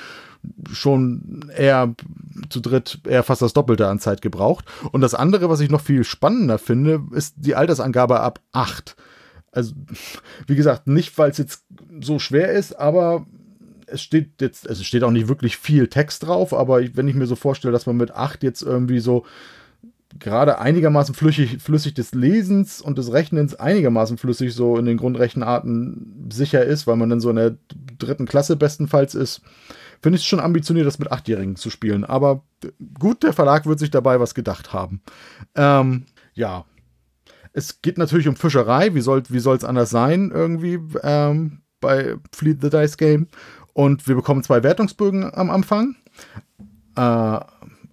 schon 0.72 1.44
eher 1.56 1.94
zu 2.48 2.60
dritt 2.60 3.00
eher 3.06 3.22
fast 3.22 3.42
das 3.42 3.52
Doppelte 3.52 3.86
an 3.86 4.00
Zeit 4.00 4.22
gebraucht. 4.22 4.64
Und 4.90 5.02
das 5.02 5.14
andere, 5.14 5.48
was 5.48 5.60
ich 5.60 5.70
noch 5.70 5.82
viel 5.82 6.02
spannender 6.02 6.58
finde, 6.58 7.00
ist 7.12 7.34
die 7.36 7.54
Altersangabe 7.54 8.18
ab 8.18 8.40
8. 8.52 8.96
Also, 9.52 9.74
wie 10.48 10.56
gesagt, 10.56 10.88
nicht, 10.88 11.16
weil 11.16 11.30
es 11.30 11.38
jetzt 11.38 11.64
so 12.00 12.18
schwer 12.18 12.50
ist, 12.52 12.72
aber 12.78 13.26
es 13.86 14.00
steht 14.02 14.40
jetzt, 14.40 14.66
es 14.66 14.84
steht 14.84 15.04
auch 15.04 15.10
nicht 15.10 15.28
wirklich 15.28 15.56
viel 15.56 15.88
Text 15.88 16.26
drauf, 16.26 16.54
aber 16.54 16.80
wenn 16.94 17.08
ich 17.08 17.14
mir 17.14 17.26
so 17.26 17.36
vorstelle, 17.36 17.72
dass 17.72 17.86
man 17.86 17.96
mit 17.96 18.12
8 18.12 18.42
jetzt 18.42 18.62
irgendwie 18.62 19.00
so 19.00 19.24
gerade 20.18 20.58
einigermaßen 20.58 21.14
flüssig, 21.14 21.62
flüssig 21.62 21.94
des 21.94 22.12
Lesens 22.14 22.80
und 22.80 22.98
des 22.98 23.12
Rechnens 23.12 23.54
einigermaßen 23.54 24.18
flüssig 24.18 24.54
so 24.54 24.76
in 24.76 24.84
den 24.84 24.96
Grundrechenarten 24.96 26.28
sicher 26.32 26.64
ist, 26.64 26.86
weil 26.86 26.96
man 26.96 27.10
dann 27.10 27.20
so 27.20 27.30
in 27.30 27.36
der 27.36 27.56
dritten 27.98 28.26
Klasse 28.26 28.56
bestenfalls 28.56 29.14
ist, 29.14 29.42
finde 30.02 30.16
ich 30.16 30.22
es 30.22 30.26
schon 30.26 30.40
ambitioniert, 30.40 30.86
das 30.86 30.98
mit 30.98 31.12
Achtjährigen 31.12 31.56
zu 31.56 31.70
spielen. 31.70 32.04
Aber 32.04 32.42
gut, 32.98 33.22
der 33.22 33.32
Verlag 33.32 33.66
wird 33.66 33.78
sich 33.78 33.90
dabei 33.90 34.18
was 34.18 34.34
gedacht 34.34 34.72
haben. 34.72 35.00
Ähm, 35.54 36.06
ja. 36.34 36.64
Es 37.52 37.82
geht 37.82 37.98
natürlich 37.98 38.28
um 38.28 38.36
Fischerei. 38.36 38.94
Wie 38.94 39.00
soll 39.00 39.22
es 39.56 39.64
anders 39.64 39.90
sein, 39.90 40.30
irgendwie 40.32 40.78
ähm, 41.02 41.62
bei 41.80 42.14
Fleet 42.32 42.62
the 42.62 42.70
Dice 42.70 42.96
Game? 42.96 43.26
Und 43.72 44.06
wir 44.06 44.14
bekommen 44.14 44.42
zwei 44.42 44.62
Wertungsbögen 44.62 45.34
am 45.34 45.50
Anfang. 45.50 45.96
Äh, 46.96 47.40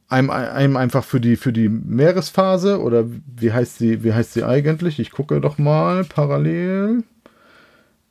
einem, 0.10 0.30
einem 0.30 0.78
einfach 0.78 1.04
für 1.04 1.20
die, 1.20 1.36
für 1.36 1.52
die 1.52 1.70
Meeresphase 1.70 2.82
oder 2.82 3.06
wie 3.08 3.52
heißt 3.52 3.78
sie, 3.78 4.04
wie 4.04 4.14
heißt 4.14 4.34
sie 4.34 4.44
eigentlich? 4.44 5.00
Ich 5.00 5.12
gucke 5.12 5.42
doch 5.42 5.58
mal 5.58 6.04
parallel. 6.06 7.04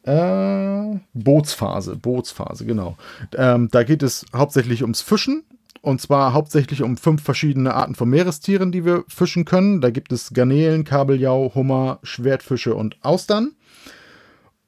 Äh, 0.02 1.00
Bootsphase, 1.14 1.96
Bootsphase, 1.96 2.64
genau. 2.64 2.96
Ähm, 3.34 3.68
da 3.72 3.82
geht 3.82 4.02
es 4.02 4.24
hauptsächlich 4.34 4.82
ums 4.82 5.00
Fischen 5.00 5.42
und 5.80 6.00
zwar 6.00 6.32
hauptsächlich 6.32 6.82
um 6.82 6.96
fünf 6.96 7.22
verschiedene 7.22 7.74
Arten 7.74 7.94
von 7.94 8.08
Meerestieren, 8.08 8.72
die 8.72 8.84
wir 8.84 9.04
fischen 9.08 9.44
können. 9.44 9.80
Da 9.80 9.90
gibt 9.90 10.12
es 10.12 10.32
Garnelen, 10.32 10.84
Kabeljau, 10.84 11.52
Hummer, 11.54 11.98
Schwertfische 12.02 12.74
und 12.74 12.96
Austern. 13.02 13.52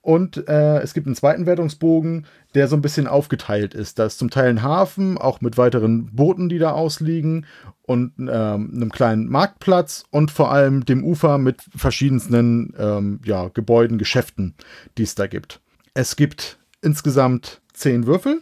Und 0.00 0.48
äh, 0.48 0.78
es 0.78 0.94
gibt 0.94 1.06
einen 1.06 1.16
zweiten 1.16 1.44
Wertungsbogen, 1.44 2.26
der 2.54 2.68
so 2.68 2.76
ein 2.76 2.82
bisschen 2.82 3.06
aufgeteilt 3.06 3.74
ist. 3.74 3.98
Da 3.98 4.06
ist 4.06 4.18
zum 4.18 4.30
Teil 4.30 4.48
ein 4.48 4.62
Hafen, 4.62 5.18
auch 5.18 5.40
mit 5.40 5.58
weiteren 5.58 6.14
Booten, 6.14 6.48
die 6.48 6.58
da 6.58 6.72
ausliegen 6.72 7.46
und 7.82 8.12
ähm, 8.18 8.72
einem 8.74 8.90
kleinen 8.90 9.28
Marktplatz 9.28 10.04
und 10.10 10.30
vor 10.30 10.50
allem 10.50 10.84
dem 10.84 11.04
Ufer 11.04 11.38
mit 11.38 11.62
verschiedensten 11.74 12.74
ähm, 12.78 13.20
ja, 13.24 13.48
Gebäuden, 13.48 13.98
Geschäften, 13.98 14.54
die 14.96 15.02
es 15.02 15.14
da 15.14 15.26
gibt. 15.26 15.60
Es 15.94 16.16
gibt 16.16 16.58
insgesamt 16.80 17.60
zehn 17.72 18.06
Würfel. 18.06 18.40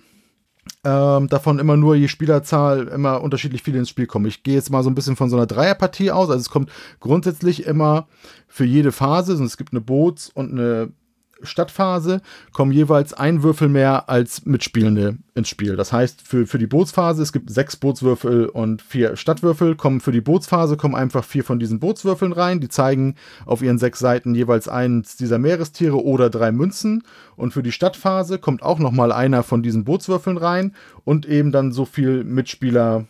Ähm, 0.84 1.28
davon 1.28 1.58
immer 1.58 1.76
nur 1.76 1.94
je 1.94 2.08
Spielerzahl 2.08 2.88
immer 2.88 3.22
unterschiedlich 3.22 3.62
viele 3.62 3.78
ins 3.78 3.88
Spiel 3.88 4.06
kommen. 4.06 4.26
Ich 4.26 4.42
gehe 4.42 4.54
jetzt 4.54 4.70
mal 4.70 4.82
so 4.82 4.90
ein 4.90 4.94
bisschen 4.94 5.16
von 5.16 5.30
so 5.30 5.36
einer 5.36 5.46
Dreierpartie 5.46 6.10
aus. 6.10 6.28
Also 6.28 6.40
es 6.40 6.50
kommt 6.50 6.70
grundsätzlich 7.00 7.66
immer 7.66 8.08
für 8.48 8.64
jede 8.64 8.92
Phase, 8.92 9.32
also 9.32 9.44
es 9.44 9.56
gibt 9.56 9.72
eine 9.72 9.80
Boots- 9.80 10.30
und 10.30 10.52
eine 10.52 10.92
Stadtphase 11.42 12.22
kommen 12.52 12.72
jeweils 12.72 13.12
ein 13.12 13.42
Würfel 13.42 13.68
mehr 13.68 14.08
als 14.08 14.46
Mitspielende 14.46 15.18
ins 15.34 15.48
Spiel. 15.48 15.76
Das 15.76 15.92
heißt, 15.92 16.26
für, 16.26 16.46
für 16.46 16.58
die 16.58 16.66
Bootsphase, 16.66 17.22
es 17.22 17.32
gibt 17.32 17.50
sechs 17.50 17.76
Bootswürfel 17.76 18.46
und 18.46 18.82
vier 18.82 19.16
Stadtwürfel, 19.16 19.76
kommen 19.76 20.00
für 20.00 20.12
die 20.12 20.20
Bootsphase 20.20 20.76
kommen 20.76 20.94
einfach 20.94 21.24
vier 21.24 21.44
von 21.44 21.58
diesen 21.58 21.78
Bootswürfeln 21.78 22.32
rein. 22.32 22.60
Die 22.60 22.68
zeigen 22.68 23.16
auf 23.44 23.62
ihren 23.62 23.78
sechs 23.78 23.98
Seiten 23.98 24.34
jeweils 24.34 24.68
eins 24.68 25.16
dieser 25.16 25.38
Meerestiere 25.38 26.02
oder 26.02 26.30
drei 26.30 26.52
Münzen. 26.52 27.02
Und 27.36 27.52
für 27.52 27.62
die 27.62 27.72
Stadtphase 27.72 28.38
kommt 28.38 28.62
auch 28.62 28.78
nochmal 28.78 29.12
einer 29.12 29.42
von 29.42 29.62
diesen 29.62 29.84
Bootswürfeln 29.84 30.38
rein 30.38 30.74
und 31.04 31.26
eben 31.26 31.52
dann 31.52 31.72
so 31.72 31.84
viel 31.84 32.24
Mitspieler 32.24 33.06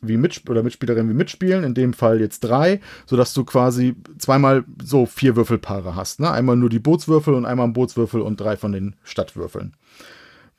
wie 0.00 0.16
Mit 0.16 0.48
oder 0.48 0.62
Mitspielerinnen 0.62 1.10
wie 1.10 1.16
mitspielen, 1.16 1.64
in 1.64 1.74
dem 1.74 1.92
Fall 1.92 2.20
jetzt 2.20 2.40
drei, 2.40 2.80
sodass 3.06 3.34
du 3.34 3.44
quasi 3.44 3.96
zweimal 4.18 4.64
so 4.82 5.06
vier 5.06 5.36
Würfelpaare 5.36 5.96
hast. 5.96 6.20
Ne? 6.20 6.30
Einmal 6.30 6.56
nur 6.56 6.70
die 6.70 6.78
Bootswürfel 6.78 7.34
und 7.34 7.46
einmal 7.46 7.66
ein 7.66 7.72
Bootswürfel 7.72 8.20
und 8.20 8.40
drei 8.40 8.56
von 8.56 8.72
den 8.72 8.96
Stadtwürfeln. 9.02 9.74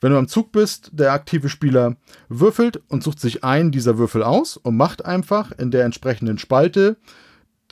Wenn 0.00 0.12
du 0.12 0.18
am 0.18 0.28
Zug 0.28 0.50
bist, 0.52 0.90
der 0.92 1.12
aktive 1.12 1.48
Spieler 1.48 1.96
würfelt 2.28 2.80
und 2.88 3.02
sucht 3.02 3.20
sich 3.20 3.44
einen 3.44 3.70
dieser 3.70 3.98
Würfel 3.98 4.22
aus 4.22 4.56
und 4.56 4.76
macht 4.76 5.04
einfach 5.04 5.52
in 5.52 5.70
der 5.70 5.84
entsprechenden 5.84 6.38
Spalte 6.38 6.96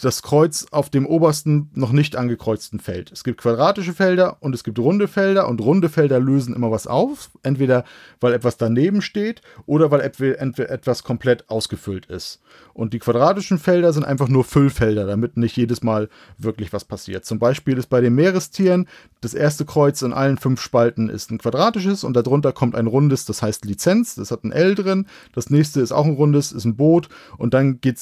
das 0.01 0.23
Kreuz 0.23 0.67
auf 0.71 0.91
dem 0.91 1.07
obersten 1.07 1.71
noch 1.75 1.93
nicht 1.93 2.17
angekreuzten 2.17 2.81
Feld. 2.81 3.11
Es 3.11 3.25
gibt 3.25 3.41
quadratische 3.41 3.93
Felder 3.93 4.37
und 4.41 4.55
es 4.55 4.63
gibt 4.63 4.79
runde 4.79 5.09
Felder 5.09 5.49
und 5.49 5.61
runde 5.61 5.89
Felder 5.89 6.21
lösen 6.21 6.55
immer 6.55 6.71
was 6.71 6.87
auf. 6.87 7.31
Entweder 7.43 7.85
weil 8.21 8.33
etwas 8.33 8.57
daneben 8.57 9.03
steht 9.03 9.43
oder 9.67 9.91
weil 9.91 10.01
etwas 10.01 11.03
komplett 11.03 11.49
ausgefüllt 11.51 12.07
ist. 12.07 12.41
Und 12.75 12.95
die 12.95 13.01
quadratischen 13.01 13.59
Felder 13.59 13.93
sind 13.93 14.05
einfach 14.05 14.29
nur 14.29 14.45
Füllfelder, 14.45 15.07
damit 15.07 15.37
nicht 15.37 15.57
jedes 15.57 15.83
Mal 15.83 16.09
wirklich 16.39 16.73
was 16.73 16.85
passiert. 16.85 17.25
Zum 17.25 17.39
Beispiel 17.39 17.77
ist 17.77 17.89
bei 17.89 18.01
den 18.01 18.15
Meerestieren 18.15 18.87
das 19.21 19.35
erste 19.35 19.65
Kreuz 19.65 20.03
in 20.03 20.13
allen 20.13 20.39
fünf 20.39 20.61
Spalten 20.61 21.09
ist 21.09 21.31
ein 21.31 21.39
quadratisches 21.39 22.05
und 22.05 22.15
darunter 22.15 22.53
kommt 22.53 22.77
ein 22.77 22.87
rundes, 22.87 23.25
das 23.25 23.43
heißt 23.43 23.65
Lizenz, 23.65 24.15
das 24.15 24.31
hat 24.31 24.45
ein 24.45 24.53
L 24.53 24.77
drin. 24.77 25.07
Das 25.33 25.51
nächste 25.51 25.81
ist 25.81 25.93
auch 25.93 26.05
ein 26.05 26.15
rundes, 26.15 26.53
ist 26.53 26.65
ein 26.65 26.77
Boot 26.77 27.09
und 27.37 27.53
dann 27.53 27.81
geht 27.81 27.97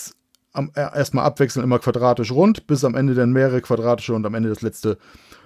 äh, 0.75 0.81
erstmal 0.81 1.25
abwechselnd 1.25 1.65
immer 1.65 1.79
quadratisch 1.79 2.33
rund, 2.33 2.67
bis 2.67 2.85
am 2.85 2.95
Ende 2.95 3.15
dann 3.15 3.33
mehrere 3.33 3.61
quadratische 3.61 4.15
und 4.15 4.27
am 4.27 4.35
Ende 4.35 4.49
das 4.49 4.63
letzte 4.63 4.99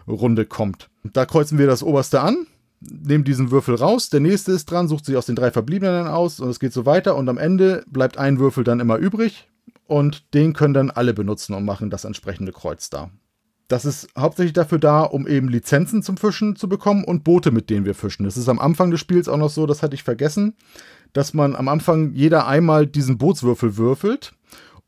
Runde 0.09 0.47
kommt. 0.47 0.89
Da 1.05 1.27
kreuzen 1.27 1.59
wir 1.59 1.66
das 1.66 1.82
oberste 1.82 2.20
an, 2.20 2.47
nehmen 2.81 3.24
diesen 3.24 3.51
Würfel 3.51 3.74
raus, 3.74 4.11
der 4.11 4.20
nächste 4.20 4.53
ist 4.53 4.70
dran, 4.70 4.89
sucht 4.89 5.05
sich 5.05 5.16
aus 5.16 5.27
den 5.27 5.37
drei 5.37 5.51
verbliebenen 5.51 6.07
aus 6.07 6.41
und 6.41 6.49
es 6.49 6.61
geht 6.61 6.73
so 6.73 6.87
weiter 6.87 7.16
und 7.16 7.28
am 7.28 7.39
Ende 7.39 7.85
bleibt 7.87 8.19
ein 8.19 8.39
Würfel 8.39 8.65
dann 8.65 8.81
immer 8.81 8.97
übrig 8.97 9.49
und 9.87 10.35
den 10.35 10.53
können 10.53 10.74
dann 10.74 10.91
alle 10.91 11.15
benutzen 11.15 11.55
und 11.55 11.65
machen 11.65 11.91
das 11.91 12.05
entsprechende 12.05 12.53
Kreuz 12.53 12.91
da. 12.91 13.11
Das 13.69 13.85
ist 13.85 14.09
hauptsächlich 14.19 14.53
dafür 14.53 14.81
da, 14.81 15.03
um 15.03 15.28
eben 15.28 15.49
Lizenzen 15.49 16.03
zum 16.03 16.16
Fischen 16.16 16.57
zu 16.57 16.69
bekommen 16.69 17.05
und 17.05 17.23
Boote, 17.23 17.53
mit 17.53 17.70
denen 17.70 17.85
wir 17.85 17.95
fischen. 17.95 18.24
Das 18.24 18.37
ist 18.37 18.49
am 18.49 18.59
Anfang 18.59 18.91
des 18.91 18.99
Spiels 18.99 19.28
auch 19.28 19.37
noch 19.37 19.51
so, 19.51 19.65
das 19.66 19.82
hatte 19.82 19.95
ich 19.95 20.03
vergessen, 20.03 20.57
dass 21.12 21.35
man 21.35 21.55
am 21.55 21.69
Anfang 21.69 22.12
jeder 22.12 22.49
einmal 22.49 22.87
diesen 22.87 23.16
Bootswürfel 23.19 23.77
würfelt 23.77 24.32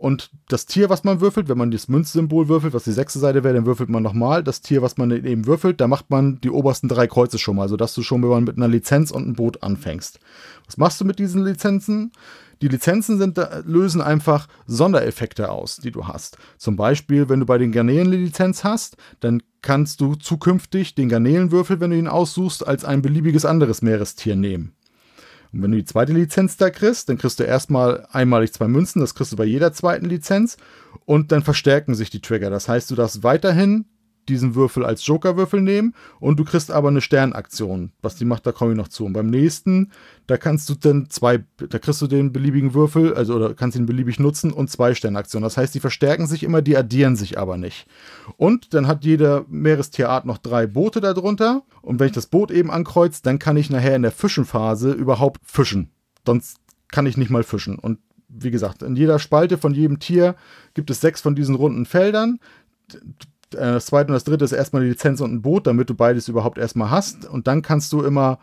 und 0.02 0.32
das 0.48 0.66
Tier, 0.66 0.90
was 0.90 1.04
man 1.04 1.20
würfelt, 1.20 1.48
wenn 1.48 1.58
man 1.58 1.70
das 1.70 1.86
Münzsymbol 1.86 2.48
würfelt, 2.48 2.74
was 2.74 2.82
die 2.82 2.90
sechste 2.90 3.20
Seite 3.20 3.44
wäre, 3.44 3.54
dann 3.54 3.66
würfelt 3.66 3.88
man 3.88 4.02
nochmal. 4.02 4.42
Das 4.42 4.60
Tier, 4.60 4.82
was 4.82 4.96
man 4.96 5.12
eben 5.12 5.46
würfelt, 5.46 5.80
da 5.80 5.86
macht 5.86 6.10
man 6.10 6.40
die 6.40 6.50
obersten 6.50 6.88
drei 6.88 7.06
Kreuze 7.06 7.38
schon 7.38 7.54
mal, 7.54 7.68
sodass 7.68 7.94
du 7.94 8.02
schon, 8.02 8.20
mit 8.42 8.56
einer 8.56 8.66
Lizenz 8.66 9.12
und 9.12 9.22
einem 9.22 9.34
Boot 9.34 9.62
anfängst. 9.62 10.18
Was 10.66 10.76
machst 10.76 11.00
du 11.00 11.04
mit 11.04 11.20
diesen 11.20 11.44
Lizenzen? 11.44 12.10
Die 12.62 12.66
Lizenzen 12.66 13.16
sind, 13.16 13.38
lösen 13.64 14.00
einfach 14.00 14.48
Sondereffekte 14.66 15.52
aus, 15.52 15.76
die 15.76 15.92
du 15.92 16.08
hast. 16.08 16.36
Zum 16.58 16.74
Beispiel, 16.74 17.28
wenn 17.28 17.38
du 17.38 17.46
bei 17.46 17.58
den 17.58 17.70
Garnelen 17.70 18.08
eine 18.08 18.16
Lizenz 18.16 18.64
hast, 18.64 18.96
dann 19.20 19.40
kannst 19.60 20.00
du 20.00 20.16
zukünftig 20.16 20.96
den 20.96 21.10
Garnelenwürfel, 21.10 21.78
wenn 21.78 21.92
du 21.92 21.96
ihn 21.96 22.08
aussuchst, 22.08 22.66
als 22.66 22.84
ein 22.84 23.02
beliebiges 23.02 23.44
anderes 23.44 23.82
Meerestier 23.82 24.34
nehmen. 24.34 24.74
Und 25.52 25.62
wenn 25.62 25.72
du 25.72 25.78
die 25.78 25.84
zweite 25.84 26.12
Lizenz 26.12 26.56
da 26.56 26.70
kriegst, 26.70 27.08
dann 27.08 27.18
kriegst 27.18 27.38
du 27.38 27.44
erstmal 27.44 28.06
einmalig 28.10 28.52
zwei 28.52 28.68
Münzen, 28.68 29.00
das 29.00 29.14
kriegst 29.14 29.32
du 29.32 29.36
bei 29.36 29.44
jeder 29.44 29.72
zweiten 29.72 30.06
Lizenz 30.06 30.56
und 31.04 31.30
dann 31.30 31.42
verstärken 31.42 31.94
sich 31.94 32.10
die 32.10 32.22
Trigger. 32.22 32.50
Das 32.50 32.68
heißt, 32.68 32.90
du 32.90 32.94
darfst 32.94 33.22
weiterhin 33.22 33.84
diesen 34.28 34.54
Würfel 34.54 34.84
als 34.84 35.06
Joker-Würfel 35.06 35.60
nehmen 35.60 35.94
und 36.20 36.38
du 36.38 36.44
kriegst 36.44 36.70
aber 36.70 36.88
eine 36.88 37.00
Sternaktion. 37.00 37.92
Was 38.02 38.16
die 38.16 38.24
macht, 38.24 38.46
da 38.46 38.52
komme 38.52 38.72
ich 38.72 38.76
noch 38.76 38.88
zu. 38.88 39.04
Und 39.04 39.12
beim 39.12 39.28
nächsten, 39.28 39.90
da 40.26 40.36
kannst 40.36 40.68
du 40.68 40.74
dann 40.74 41.10
zwei, 41.10 41.44
da 41.56 41.78
kriegst 41.78 42.00
du 42.02 42.06
den 42.06 42.32
beliebigen 42.32 42.74
Würfel, 42.74 43.14
also 43.14 43.34
oder 43.34 43.54
kannst 43.54 43.76
ihn 43.76 43.86
beliebig 43.86 44.20
nutzen 44.20 44.52
und 44.52 44.70
zwei 44.70 44.94
Sternaktionen. 44.94 45.44
Das 45.44 45.56
heißt, 45.56 45.74
die 45.74 45.80
verstärken 45.80 46.26
sich 46.26 46.42
immer, 46.42 46.62
die 46.62 46.76
addieren 46.76 47.16
sich 47.16 47.38
aber 47.38 47.56
nicht. 47.56 47.86
Und 48.36 48.74
dann 48.74 48.86
hat 48.86 49.04
jede 49.04 49.44
Meerestierart 49.48 50.24
noch 50.24 50.38
drei 50.38 50.66
Boote 50.66 51.00
darunter. 51.00 51.62
Und 51.82 51.98
wenn 51.98 52.06
ich 52.06 52.12
das 52.12 52.26
Boot 52.26 52.50
eben 52.50 52.70
ankreuze, 52.70 53.22
dann 53.22 53.38
kann 53.38 53.56
ich 53.56 53.70
nachher 53.70 53.96
in 53.96 54.02
der 54.02 54.12
Fischenphase 54.12 54.92
überhaupt 54.92 55.40
fischen. 55.44 55.90
Sonst 56.24 56.58
kann 56.90 57.06
ich 57.06 57.16
nicht 57.16 57.30
mal 57.30 57.42
fischen. 57.42 57.78
Und 57.78 57.98
wie 58.28 58.50
gesagt, 58.50 58.82
in 58.82 58.96
jeder 58.96 59.18
Spalte 59.18 59.58
von 59.58 59.74
jedem 59.74 59.98
Tier 59.98 60.36
gibt 60.74 60.90
es 60.90 61.00
sechs 61.00 61.20
von 61.20 61.34
diesen 61.34 61.54
runden 61.54 61.84
Feldern 61.84 62.38
das 63.52 63.86
zweite 63.86 64.08
und 64.08 64.14
das 64.14 64.24
dritte 64.24 64.44
ist 64.44 64.52
erstmal 64.52 64.82
die 64.82 64.88
Lizenz 64.88 65.20
und 65.20 65.32
ein 65.32 65.42
Boot, 65.42 65.66
damit 65.66 65.90
du 65.90 65.94
beides 65.94 66.28
überhaupt 66.28 66.58
erstmal 66.58 66.90
hast. 66.90 67.28
Und 67.28 67.46
dann 67.46 67.62
kannst 67.62 67.92
du 67.92 68.02
immer 68.02 68.38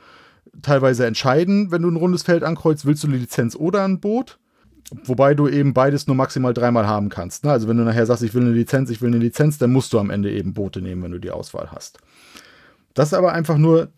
teilweise 0.62 1.06
entscheiden, 1.06 1.72
wenn 1.72 1.82
du 1.82 1.90
ein 1.90 1.96
rundes 1.96 2.24
Feld 2.24 2.44
ankreuzt, 2.44 2.86
willst 2.86 3.04
du 3.04 3.08
eine 3.08 3.18
Lizenz 3.18 3.56
oder 3.56 3.84
ein 3.84 4.00
Boot? 4.00 4.40
Wobei 5.04 5.36
du 5.36 5.48
eben 5.48 5.74
beides 5.74 6.08
nur 6.08 6.16
maximal 6.16 6.54
dreimal 6.54 6.88
haben 6.88 7.10
kannst. 7.10 7.44
Ne? 7.44 7.52
Also 7.52 7.68
wenn 7.68 7.78
du 7.78 7.84
nachher 7.84 8.08
sagst, 8.08 8.24
ich 8.24 8.34
will 8.34 8.42
eine 8.42 8.52
Lizenz, 8.52 8.90
ich 8.90 9.02
will 9.02 9.10
eine 9.10 9.20
Lizenz, 9.20 9.60
dann 9.60 9.72
musst 9.72 9.94
du 9.94 10.00
am 10.00 10.10
Ende 10.10 10.32
eben 10.32 10.54
Boote 10.54 10.82
nehmen, 10.82 11.04
wenn 11.04 11.12
du 11.12 11.20
die 11.20 11.32
Auswahl 11.32 11.70
hast. 11.72 12.00
Das 12.96 13.10
ist 13.10 13.14
aber 13.14 13.34
einfach 13.34 13.58
nur 13.58 13.90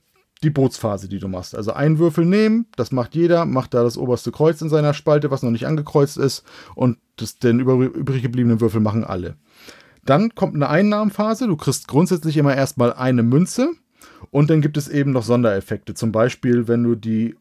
die 0.44 0.50
Bootsphase, 0.50 1.08
die 1.08 1.20
du 1.20 1.28
machst. 1.28 1.56
Also 1.56 1.74
einen 1.74 2.00
Würfel 2.00 2.26
nehmen, 2.26 2.66
das 2.76 2.92
macht 2.92 3.16
jeder, 3.16 3.46
macht 3.46 3.74
da 3.74 3.84
das 3.84 3.98
oberste 3.98 4.32
Kreuz 4.32 4.62
in 4.62 4.70
seiner 4.70 4.94
Spalte, 4.94 5.32
was 5.32 5.44
noch 5.44 5.52
nicht 5.52 5.68
angekreuzt 5.68 6.18
ist, 6.18 6.44
und 6.76 6.98
das, 7.16 7.38
den 7.38 7.60
übrig 7.60 8.22
gebliebenen 8.22 8.60
Würfel 8.60 8.82
machen 8.82 9.04
alle. 9.04 9.36
Dann 10.06 10.34
kommt 10.36 10.56
eine 10.56 10.70
Einnahmenphase. 10.70 11.48
Du 11.48 11.56
kriegst 11.56 11.88
grundsätzlich 11.88 12.38
immer 12.38 12.56
erstmal 12.56 12.94
eine 12.94 13.24
Münze. 13.24 13.72
Und 14.30 14.50
dann 14.50 14.62
gibt 14.62 14.78
es 14.78 14.88
eben 14.88 15.12
noch 15.12 15.24
Sondereffekte. 15.24 15.94
Zum 15.94 16.12
Beispiel, 16.12 16.68
wenn 16.68 16.84
du 16.84 16.96
die 16.96 17.36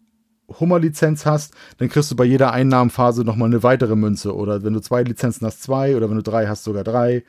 Hummer-Lizenz 0.58 1.26
hast, 1.26 1.54
dann 1.78 1.88
kriegst 1.88 2.10
du 2.10 2.16
bei 2.16 2.24
jeder 2.24 2.52
Einnahmenphase 2.52 3.24
nochmal 3.24 3.48
eine 3.48 3.62
weitere 3.62 3.96
Münze. 3.96 4.34
Oder 4.34 4.62
wenn 4.62 4.72
du 4.72 4.80
zwei 4.80 5.02
Lizenzen 5.02 5.46
hast, 5.46 5.62
zwei. 5.62 5.96
Oder 5.96 6.08
wenn 6.08 6.16
du 6.16 6.22
drei 6.22 6.48
hast, 6.48 6.64
sogar 6.64 6.84
drei. 6.84 7.24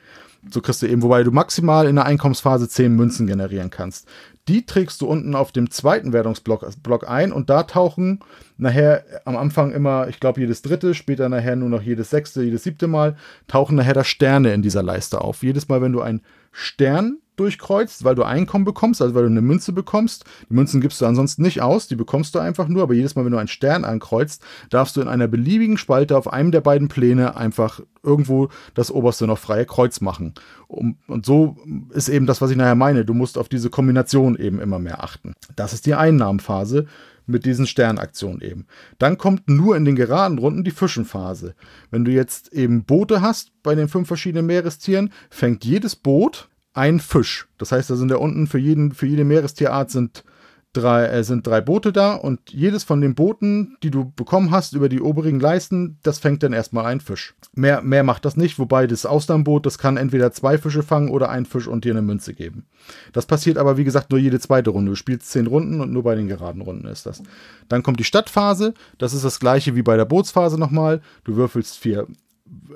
So 0.50 0.60
kriegst 0.60 0.82
du 0.82 0.86
eben, 0.86 1.02
wobei 1.02 1.22
du 1.22 1.30
maximal 1.30 1.86
in 1.86 1.94
der 1.94 2.04
Einkommensphase 2.04 2.68
zehn 2.68 2.96
Münzen 2.96 3.26
generieren 3.26 3.70
kannst. 3.70 4.08
Die 4.48 4.66
trägst 4.66 5.00
du 5.00 5.06
unten 5.06 5.36
auf 5.36 5.52
dem 5.52 5.70
zweiten 5.70 6.12
Wertungsblock 6.12 6.66
Block 6.82 7.08
ein 7.08 7.32
und 7.32 7.48
da 7.48 7.62
tauchen 7.62 8.20
nachher 8.56 9.04
am 9.24 9.36
Anfang 9.36 9.70
immer, 9.70 10.08
ich 10.08 10.18
glaube, 10.18 10.40
jedes 10.40 10.62
dritte, 10.62 10.94
später 10.94 11.28
nachher 11.28 11.54
nur 11.54 11.68
noch 11.68 11.82
jedes 11.82 12.10
sechste, 12.10 12.42
jedes 12.42 12.64
siebte 12.64 12.88
Mal, 12.88 13.16
tauchen 13.46 13.76
nachher 13.76 13.94
da 13.94 14.02
Sterne 14.02 14.52
in 14.52 14.62
dieser 14.62 14.82
Leiste 14.82 15.20
auf. 15.20 15.44
Jedes 15.44 15.68
Mal, 15.68 15.80
wenn 15.80 15.92
du 15.92 16.00
einen 16.00 16.22
Stern 16.50 17.21
durchkreuzt, 17.36 18.04
weil 18.04 18.14
du 18.14 18.22
Einkommen 18.22 18.64
bekommst, 18.64 19.00
also 19.00 19.14
weil 19.14 19.22
du 19.22 19.30
eine 19.30 19.40
Münze 19.40 19.72
bekommst. 19.72 20.24
Die 20.48 20.54
Münzen 20.54 20.80
gibst 20.80 21.00
du 21.00 21.06
ansonsten 21.06 21.42
nicht 21.42 21.62
aus, 21.62 21.88
die 21.88 21.96
bekommst 21.96 22.34
du 22.34 22.38
einfach 22.38 22.68
nur, 22.68 22.82
aber 22.82 22.94
jedes 22.94 23.14
Mal, 23.14 23.24
wenn 23.24 23.32
du 23.32 23.38
einen 23.38 23.48
Stern 23.48 23.84
ankreuzt, 23.84 24.42
darfst 24.70 24.96
du 24.96 25.00
in 25.00 25.08
einer 25.08 25.28
beliebigen 25.28 25.76
Spalte 25.76 26.16
auf 26.16 26.32
einem 26.32 26.52
der 26.52 26.60
beiden 26.60 26.88
Pläne 26.88 27.36
einfach 27.36 27.80
irgendwo 28.02 28.48
das 28.74 28.90
oberste 28.90 29.26
noch 29.26 29.38
freie 29.38 29.66
Kreuz 29.66 30.00
machen. 30.00 30.34
und 30.68 31.24
so 31.24 31.56
ist 31.90 32.08
eben 32.08 32.26
das, 32.26 32.40
was 32.40 32.50
ich 32.50 32.56
nachher 32.56 32.74
meine. 32.74 33.04
Du 33.04 33.14
musst 33.14 33.38
auf 33.38 33.48
diese 33.48 33.70
Kombination 33.70 34.36
eben 34.36 34.60
immer 34.60 34.78
mehr 34.78 35.02
achten. 35.02 35.34
Das 35.56 35.72
ist 35.72 35.86
die 35.86 35.94
Einnahmenphase 35.94 36.86
mit 37.26 37.44
diesen 37.44 37.66
Sternaktionen 37.66 38.40
eben. 38.40 38.66
Dann 38.98 39.18
kommt 39.18 39.48
nur 39.48 39.76
in 39.76 39.84
den 39.84 39.96
geraden 39.96 40.38
Runden 40.38 40.64
die 40.64 40.70
Fischenphase. 40.70 41.54
Wenn 41.90 42.04
du 42.04 42.10
jetzt 42.10 42.52
eben 42.52 42.84
Boote 42.84 43.20
hast 43.20 43.50
bei 43.62 43.74
den 43.74 43.88
fünf 43.88 44.08
verschiedenen 44.08 44.46
Meerestieren, 44.46 45.12
fängt 45.30 45.64
jedes 45.64 45.96
Boot 45.96 46.48
ein 46.74 47.00
Fisch. 47.00 47.48
Das 47.58 47.72
heißt, 47.72 47.90
da 47.90 47.96
sind 47.96 48.10
da 48.10 48.16
unten 48.16 48.46
für, 48.46 48.58
jeden, 48.58 48.92
für 48.92 49.06
jede 49.06 49.24
Meerestierart 49.24 49.90
sind 49.90 50.24
drei, 50.72 51.06
äh, 51.06 51.24
sind 51.24 51.46
drei 51.46 51.60
Boote 51.60 51.92
da 51.92 52.14
und 52.14 52.40
jedes 52.50 52.84
von 52.84 53.00
den 53.00 53.14
Booten, 53.14 53.76
die 53.82 53.90
du 53.90 54.10
bekommen 54.16 54.50
hast 54.50 54.72
über 54.72 54.88
die 54.88 55.00
oberigen 55.00 55.38
Leisten, 55.38 55.98
das 56.02 56.18
fängt 56.18 56.42
dann 56.42 56.52
erstmal 56.52 56.86
ein 56.86 57.00
Fisch. 57.00 57.34
Mehr, 57.54 57.82
mehr 57.82 58.02
macht 58.02 58.24
das 58.24 58.36
nicht, 58.36 58.58
wobei 58.58 58.86
das 58.86 59.04
Austernboot, 59.04 59.66
das 59.66 59.78
kann 59.78 59.96
entweder 59.96 60.32
zwei 60.32 60.56
Fische 60.56 60.82
fangen 60.82 61.10
oder 61.10 61.28
einen 61.28 61.46
Fisch 61.46 61.66
und 61.66 61.84
dir 61.84 61.92
eine 61.92 62.02
Münze 62.02 62.32
geben. 62.32 62.66
Das 63.12 63.26
passiert 63.26 63.58
aber, 63.58 63.76
wie 63.76 63.84
gesagt, 63.84 64.10
nur 64.10 64.18
jede 64.18 64.40
zweite 64.40 64.70
Runde. 64.70 64.92
Du 64.92 64.96
spielst 64.96 65.30
zehn 65.30 65.46
Runden 65.46 65.80
und 65.80 65.92
nur 65.92 66.04
bei 66.04 66.14
den 66.14 66.28
geraden 66.28 66.62
Runden 66.62 66.86
ist 66.86 67.06
das. 67.06 67.22
Dann 67.68 67.82
kommt 67.82 68.00
die 68.00 68.04
Stadtphase, 68.04 68.72
das 68.98 69.12
ist 69.12 69.24
das 69.24 69.40
gleiche 69.40 69.76
wie 69.76 69.82
bei 69.82 69.96
der 69.96 70.06
Bootsphase 70.06 70.58
nochmal. 70.58 71.02
Du 71.24 71.36
würfelst 71.36 71.78
vier 71.78 72.06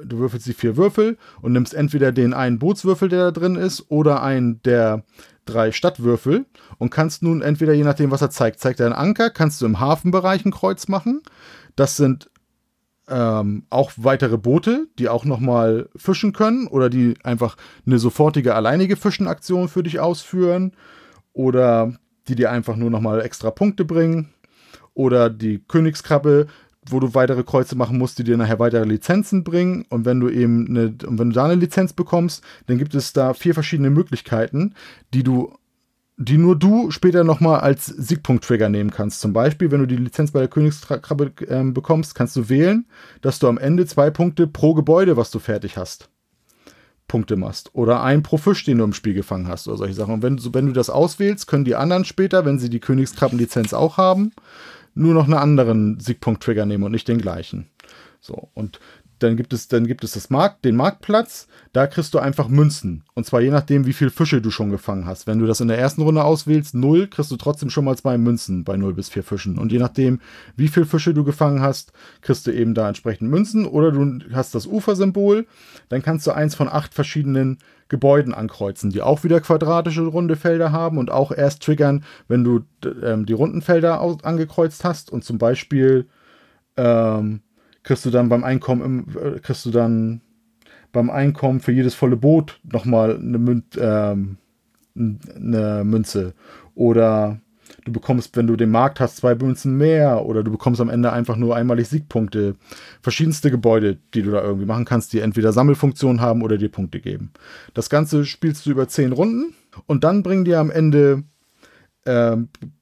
du 0.05 0.19
würfelst 0.19 0.47
die 0.47 0.55
vier 0.55 0.77
Würfel 0.77 1.19
und 1.43 1.53
nimmst 1.53 1.75
entweder 1.75 2.13
den 2.13 2.35
einen 2.35 2.59
Bootswürfel, 2.59 3.09
der 3.09 3.25
da 3.27 3.31
drin 3.31 3.57
ist, 3.57 3.87
oder 3.91 4.23
einen 4.23 4.63
der 4.63 5.05
drei 5.45 5.73
Stadtwürfel 5.73 6.47
und 6.79 6.91
kannst 6.91 7.23
nun 7.23 7.43
entweder, 7.43 7.73
je 7.73 7.85
nachdem, 7.85 8.11
was 8.11 8.23
er 8.23 8.31
zeigt, 8.31 8.61
zeigt 8.61 8.81
er 8.81 8.87
einen 8.87 8.95
Anker, 8.95 9.31
kannst 9.31 9.61
du 9.61 9.67
im 9.67 9.81
Hafenbereich 9.81 10.45
ein 10.45 10.51
Kreuz 10.51 10.89
machen. 10.89 11.23
Das 11.77 11.97
sind 11.97 12.31
ähm, 13.09 13.65
auch 13.71 13.93
weitere 13.97 14.39
Boote, 14.39 14.89
die 14.99 15.09
auch 15.09 15.25
nochmal 15.25 15.89
fischen 15.95 16.33
können 16.33 16.67
oder 16.67 16.91
die 16.91 17.15
einfach 17.23 17.57
eine 17.87 17.99
sofortige 17.99 18.55
alleinige 18.55 18.97
Fischenaktion 18.97 19.69
für 19.69 19.85
dich 19.85 20.01
ausführen 20.01 20.73
oder 21.33 21.95
die 22.29 22.35
dir 22.35 22.51
einfach 22.51 22.75
nur 22.75 22.91
nochmal 22.91 23.21
extra 23.21 23.53
Punkte 23.53 23.85
bringen 23.85 24.33
oder 24.95 25.31
die 25.31 25.61
Königskrabbe, 25.61 26.47
wo 26.91 27.01
du 27.01 27.15
weitere 27.15 27.43
Kreuze 27.43 27.77
machen 27.77 27.99
musst, 27.99 28.19
die 28.19 28.25
dir 28.25 28.37
nachher 28.37 28.59
weitere 28.59 28.85
Lizenzen 28.85 29.45
bringen. 29.45 29.85
Und 29.89 30.05
wenn 30.05 30.21
du 30.21 30.29
eben 30.29 30.67
eine, 30.69 30.95
und 31.07 31.19
wenn 31.19 31.31
du 31.31 31.35
da 31.35 31.45
eine 31.45 31.55
Lizenz 31.55 31.93
bekommst, 31.93 32.43
dann 32.67 32.79
gibt 32.79 32.95
es 32.95 33.13
da 33.13 33.35
vier 33.35 33.55
verschiedene 33.55 33.91
Möglichkeiten, 33.91 34.75
die 35.15 35.23
du, 35.23 35.53
die 36.17 36.39
nur 36.39 36.57
du 36.57 36.91
später 36.91 37.25
nochmal 37.25 37.61
als 37.61 37.87
Siegpunkt-Trigger 37.87 38.69
nehmen 38.69 38.91
kannst. 38.91 39.21
Zum 39.21 39.33
Beispiel, 39.33 39.71
wenn 39.71 39.81
du 39.81 39.87
die 39.87 39.97
Lizenz 39.97 40.31
bei 40.31 40.41
der 40.41 40.49
Königskrabbe 40.49 41.33
äh, 41.47 41.63
bekommst, 41.65 42.15
kannst 42.15 42.37
du 42.37 42.49
wählen, 42.49 42.87
dass 43.21 43.39
du 43.39 43.49
am 43.49 43.59
Ende 43.59 43.87
zwei 43.87 44.11
Punkte 44.11 44.47
pro 44.47 44.75
Gebäude, 44.75 45.17
was 45.17 45.31
du 45.31 45.39
fertig 45.39 45.77
hast, 45.77 46.09
Punkte 47.09 47.37
machst. 47.37 47.71
Oder 47.75 48.03
ein 48.03 48.23
pro 48.23 48.37
Fisch, 48.37 48.65
den 48.65 48.79
du 48.79 48.85
im 48.85 48.93
Spiel 48.93 49.15
gefangen 49.15 49.49
hast 49.49 49.69
oder 49.69 49.77
solche 49.77 49.95
Sachen. 49.95 50.15
Und 50.15 50.23
wenn, 50.23 50.39
wenn 50.55 50.67
du 50.67 50.73
das 50.73 50.91
auswählst, 50.91 51.47
können 51.47 51.65
die 51.65 51.77
anderen 51.77 52.05
später, 52.05 52.45
wenn 52.45 52.59
sie 52.59 52.71
die 52.71 52.81
Königskrabben-Lizenz 52.81 53.75
auch 53.75 53.97
haben, 53.97 54.33
nur 54.97 55.15
noch 55.15 55.25
einen 55.25 55.35
anderen 55.35 56.01
Siegpunkt-Trigger 56.01 56.67
nehmen 56.67 56.85
und 56.85 56.93
nicht 56.93 57.07
den 57.07 57.19
gleichen. 57.19 57.69
So, 58.21 58.49
und 58.55 58.81
dann 59.19 59.37
gibt 59.37 59.53
es, 59.53 59.69
dann 59.69 59.87
gibt 59.87 60.05
es 60.05 60.13
das 60.13 60.29
Markt, 60.29 60.65
den 60.65 60.77
Marktplatz, 60.77 61.49
da 61.73 61.87
kriegst 61.87 62.13
du 62.13 62.19
einfach 62.19 62.49
Münzen. 62.49 63.05
Und 63.15 63.25
zwar 63.25 63.41
je 63.41 63.51
nachdem, 63.51 63.87
wie 63.87 63.93
viele 63.93 64.11
Fische 64.11 64.43
du 64.43 64.51
schon 64.51 64.71
gefangen 64.71 65.07
hast. 65.07 65.27
Wenn 65.27 65.39
du 65.39 65.47
das 65.47 65.61
in 65.61 65.69
der 65.69 65.79
ersten 65.79 66.03
Runde 66.03 66.25
auswählst, 66.25 66.75
0, 66.75 67.09
kriegst 67.09 67.31
du 67.31 67.37
trotzdem 67.37 67.71
schon 67.71 67.85
mal 67.85 67.97
zwei 67.97 68.19
Münzen 68.19 68.65
bei 68.65 68.77
0 68.77 68.95
bis 68.95 69.09
4 69.09 69.23
Fischen. 69.23 69.59
Und 69.59 69.73
je 69.73 69.79
nachdem, 69.79 70.21
wie 70.57 70.69
viele 70.69 70.87
Fische 70.87 71.15
du 71.15 71.25
gefangen 71.25 71.63
hast, 71.63 71.93
kriegst 72.21 72.47
du 72.47 72.51
eben 72.51 72.75
da 72.75 72.89
entsprechend 72.89 73.31
Münzen. 73.31 73.65
Oder 73.65 73.93
du 73.93 74.21
hast 74.33 74.55
das 74.55 74.67
Ufersymbol, 74.67 75.47
dann 75.89 76.03
kannst 76.03 76.27
du 76.27 76.33
eins 76.33 76.55
von 76.55 76.69
acht 76.69 76.93
verschiedenen 76.93 77.59
Gebäuden 77.89 78.35
ankreuzen, 78.35 78.91
die 78.91 79.01
auch 79.01 79.25
wieder 79.25 79.41
quadratische 79.41 80.03
runde 80.03 80.37
Felder 80.37 80.73
haben 80.73 80.99
und 80.99 81.11
auch 81.11 81.31
erst 81.31 81.63
triggern, 81.63 82.05
wenn 82.27 82.43
du 82.43 82.65
ähm, 83.03 83.27
die 83.27 83.33
runden 83.33 83.63
Felder 83.63 84.01
angekreuzt 84.23 84.85
hast 84.85 85.11
und 85.11 85.25
zum 85.25 85.39
Beispiel 85.39 86.09
ähm, 86.77 87.43
kriegst 87.87 88.05
du 88.05 88.11
dann 88.11 88.29
beim 88.29 88.43
Einkommen 88.43 88.83
im, 88.83 89.37
äh, 89.37 89.39
kriegst 89.39 89.65
du 89.65 89.71
dann 89.71 90.21
beim 90.93 91.09
Einkommen 91.09 91.61
für 91.61 91.73
jedes 91.73 91.95
volle 91.95 92.17
Boot 92.17 92.61
nochmal 92.65 93.17
eine, 93.17 93.39
Mün 93.39 93.63
ähm, 93.79 94.39
eine 94.97 95.83
Münze 95.85 96.35
oder 96.75 97.39
du 97.85 97.93
bekommst, 97.93 98.37
wenn 98.37 98.49
du 98.49 98.57
den 98.57 98.71
Markt 98.71 98.99
hast, 98.99 99.19
zwei 99.19 99.37
Münzen 99.37 99.77
mehr 99.77 100.25
oder 100.27 100.43
du 100.43 100.51
bekommst 100.51 100.81
am 100.81 100.89
Ende 100.89 101.13
einfach 101.13 101.37
nur 101.37 101.55
einmalig 101.55 101.87
Siegpunkte. 101.87 102.57
Verschiedenste 103.03 103.53
Gebäude, 103.53 103.99
die 104.15 104.23
du 104.23 104.33
da 104.33 104.43
irgendwie 104.43 104.67
machen 104.67 104.85
kannst, 104.85 105.13
die 105.13 105.21
entweder 105.21 105.53
Sammelfunktion 105.53 106.21
haben 106.21 106.43
oder 106.43 106.59
dir 106.59 106.71
Punkte 106.71 107.01
geben. 107.01 107.31
Das 107.73 107.89
Ganze 107.89 108.25
spielst 108.25 108.67
du 108.67 108.71
über 108.71 108.89
zehn 108.89 109.13
Runden 109.13 109.55
und 109.87 110.03
dann 110.03 110.25
bringen 110.25 110.45
dir 110.45 110.59
am 110.59 110.73
Ende, 110.73 111.23
äh, 112.05 112.37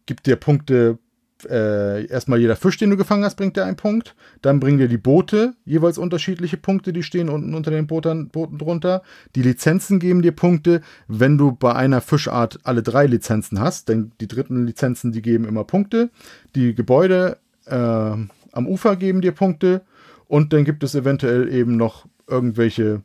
gibt 0.07 0.27
dir 0.27 0.37
Punkte 0.37 0.99
äh, 1.47 2.07
erstmal 2.07 2.41
jeder 2.41 2.57
Fisch, 2.57 2.77
den 2.77 2.91
du 2.91 2.97
gefangen 2.97 3.25
hast, 3.25 3.37
bringt 3.37 3.57
dir 3.57 3.65
einen 3.65 3.77
Punkt. 3.77 4.15
Dann 4.43 4.61
bringen 4.61 4.79
dir 4.79 4.89
die 4.89 4.99
Boote 4.99 5.55
jeweils 5.65 5.99
unterschiedliche 5.99 6.57
Punkte, 6.57 6.93
die 6.93 7.03
stehen 7.03 7.29
unten 7.29 7.55
unter 7.55 7.71
den 7.71 7.87
Booten, 7.87 8.29
Booten 8.29 8.59
drunter. 8.59 9.03
Die 9.35 9.43
Lizenzen 9.43 9.99
geben 9.99 10.23
dir 10.23 10.33
Punkte, 10.33 10.81
wenn 11.09 11.39
du 11.39 11.53
bei 11.53 11.75
einer 11.75 12.01
Fischart 12.01 12.61
alle 12.65 12.83
drei 12.83 13.07
Lizenzen 13.07 13.61
hast. 13.61 13.89
Denn 13.89 14.13
die 14.21 14.29
dritten 14.29 14.67
Lizenzen, 14.67 15.13
die 15.13 15.23
geben 15.23 15.45
immer 15.45 15.65
Punkte. 15.65 16.11
Die 16.55 16.75
Gebäude 16.75 17.39
äh, 17.67 17.75
am 17.75 18.67
Ufer 18.67 18.97
geben 18.97 19.21
dir 19.21 19.33
Punkte. 19.33 19.83
Und 20.27 20.53
dann 20.53 20.65
gibt 20.65 20.83
es 20.83 20.95
eventuell 20.95 21.53
eben 21.53 21.77
noch 21.77 22.07
irgendwelche 22.27 23.03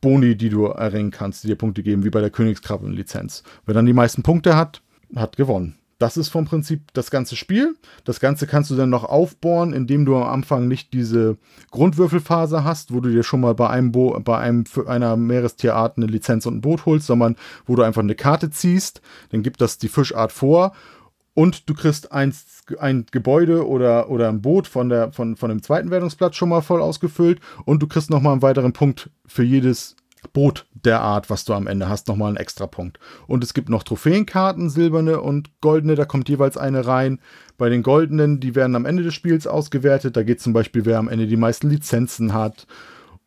Boni, 0.00 0.36
die 0.36 0.48
du 0.48 0.66
erringen 0.66 1.10
kannst, 1.10 1.42
die 1.42 1.48
dir 1.48 1.56
Punkte 1.56 1.82
geben, 1.82 2.04
wie 2.04 2.10
bei 2.10 2.20
der 2.20 2.30
Königskrabben-Lizenz. 2.30 3.42
Wer 3.66 3.74
dann 3.74 3.86
die 3.86 3.92
meisten 3.92 4.22
Punkte 4.22 4.56
hat, 4.56 4.82
hat 5.14 5.36
gewonnen. 5.36 5.74
Das 5.98 6.16
ist 6.16 6.28
vom 6.28 6.44
Prinzip 6.44 6.92
das 6.92 7.10
ganze 7.10 7.34
Spiel. 7.34 7.74
Das 8.04 8.20
Ganze 8.20 8.46
kannst 8.46 8.70
du 8.70 8.76
dann 8.76 8.88
noch 8.88 9.04
aufbohren, 9.04 9.72
indem 9.72 10.04
du 10.04 10.16
am 10.16 10.28
Anfang 10.28 10.68
nicht 10.68 10.92
diese 10.92 11.38
Grundwürfelphase 11.72 12.62
hast, 12.62 12.94
wo 12.94 13.00
du 13.00 13.10
dir 13.10 13.24
schon 13.24 13.40
mal 13.40 13.54
bei 13.54 13.68
einem 13.68 13.90
Bo 13.90 14.18
bei 14.20 14.38
einem 14.38 14.64
für 14.64 14.88
einer 14.88 15.16
Meerestierart 15.16 15.96
eine 15.96 16.06
Lizenz 16.06 16.46
und 16.46 16.58
ein 16.58 16.60
Boot 16.60 16.86
holst, 16.86 17.06
sondern 17.06 17.34
wo 17.66 17.74
du 17.74 17.82
einfach 17.82 18.02
eine 18.02 18.14
Karte 18.14 18.50
ziehst, 18.50 19.02
dann 19.30 19.42
gibt 19.42 19.60
das 19.60 19.78
die 19.78 19.88
Fischart 19.88 20.30
vor. 20.30 20.72
Und 21.34 21.68
du 21.68 21.74
kriegst 21.74 22.10
eins, 22.10 22.64
ein 22.80 23.06
Gebäude 23.12 23.66
oder, 23.66 24.08
oder 24.08 24.28
ein 24.28 24.42
Boot 24.42 24.66
von, 24.66 24.88
der, 24.88 25.12
von, 25.12 25.36
von 25.36 25.50
dem 25.50 25.62
zweiten 25.62 25.90
Wertungsplatz 25.90 26.34
schon 26.34 26.48
mal 26.48 26.62
voll 26.62 26.82
ausgefüllt. 26.82 27.40
Und 27.64 27.80
du 27.80 27.86
kriegst 27.86 28.10
nochmal 28.10 28.32
einen 28.32 28.42
weiteren 28.42 28.72
Punkt 28.72 29.10
für 29.24 29.44
jedes 29.44 29.94
Boot 30.32 30.66
der 30.72 31.00
Art, 31.00 31.30
was 31.30 31.44
du 31.44 31.54
am 31.54 31.66
Ende 31.66 31.88
hast, 31.88 32.08
nochmal 32.08 32.28
einen 32.28 32.36
extra 32.36 32.66
Punkt. 32.66 32.98
Und 33.26 33.44
es 33.44 33.54
gibt 33.54 33.68
noch 33.68 33.82
Trophäenkarten, 33.82 34.70
silberne 34.70 35.20
und 35.20 35.60
goldene, 35.60 35.94
da 35.94 36.04
kommt 36.04 36.28
jeweils 36.28 36.56
eine 36.56 36.86
rein. 36.86 37.20
Bei 37.56 37.68
den 37.68 37.82
goldenen, 37.82 38.40
die 38.40 38.54
werden 38.54 38.76
am 38.76 38.86
Ende 38.86 39.02
des 39.02 39.14
Spiels 39.14 39.46
ausgewertet. 39.46 40.16
Da 40.16 40.22
geht 40.22 40.40
zum 40.40 40.52
Beispiel, 40.52 40.84
wer 40.84 40.98
am 40.98 41.08
Ende 41.08 41.26
die 41.26 41.36
meisten 41.36 41.70
Lizenzen 41.70 42.32
hat 42.32 42.66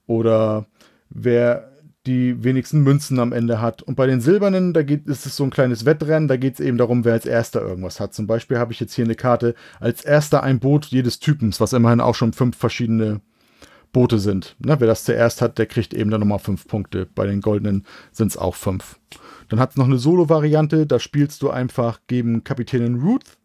oder 0.06 0.68
wer 1.10 1.72
die 2.08 2.44
wenigsten 2.44 2.82
Münzen 2.82 3.20
am 3.20 3.32
Ende 3.32 3.62
hat. 3.62 3.84
Und 3.84 3.96
bei 3.96 4.08
den 4.08 4.22
silbernen, 4.22 4.74
da 4.74 4.82
geht, 4.82 5.08
ist 5.08 5.26
es 5.26 5.36
so 5.36 5.44
ein 5.44 5.52
kleines 5.52 5.86
Wettrennen, 5.86 6.28
da 6.28 6.38
geht 6.38 6.56
es 6.56 6.60
eben 6.60 6.78
darum, 6.78 7.06
wer 7.06 7.14
als 7.14 7.26
erster 7.26 7.62
irgendwas 7.62 8.00
hat. 8.00 8.14
Zum 8.14 8.26
Beispiel 8.26 8.58
habe 8.58 8.74
ich 8.74 8.80
jetzt 8.80 8.94
hier 8.94 9.06
eine 9.06 9.16
Karte, 9.16 9.54
als 9.80 10.04
erster 10.04 10.42
ein 10.42 10.60
Boot 10.60 10.88
jedes 10.88 11.20
Typens, 11.20 11.60
was 11.60 11.74
immerhin 11.74 12.02
auch 12.02 12.16
schon 12.16 12.34
fünf 12.34 12.58
verschiedene 12.58 13.22
Boote 13.92 14.20
sind. 14.20 14.56
Ne, 14.60 14.80
wer 14.80 14.88
das 14.88 15.04
zuerst 15.04 15.42
hat, 15.42 15.58
der 15.58 15.66
kriegt 15.66 15.94
eben 15.94 16.12
dann 16.12 16.22
nochmal 16.22 16.40
fünf 16.40 16.68
Punkte. 16.68 17.08
Bei 17.14 17.26
den 17.26 17.42
goldenen 17.42 17.86
sind 18.12 18.28
es 18.28 18.38
auch 18.38 18.56
fünf. 18.56 19.00
Dann 19.50 19.60
hat 19.60 19.72
es 19.72 19.78
noch 19.78 19.86
eine 19.86 19.98
Solo-Variante, 19.98 20.88
da 20.88 21.00
spielst 21.00 21.42
du 21.42 21.50
einfach 21.50 22.00
gegen 22.08 22.44
Kapitänin 22.44 23.02
Ruth. 23.02 23.38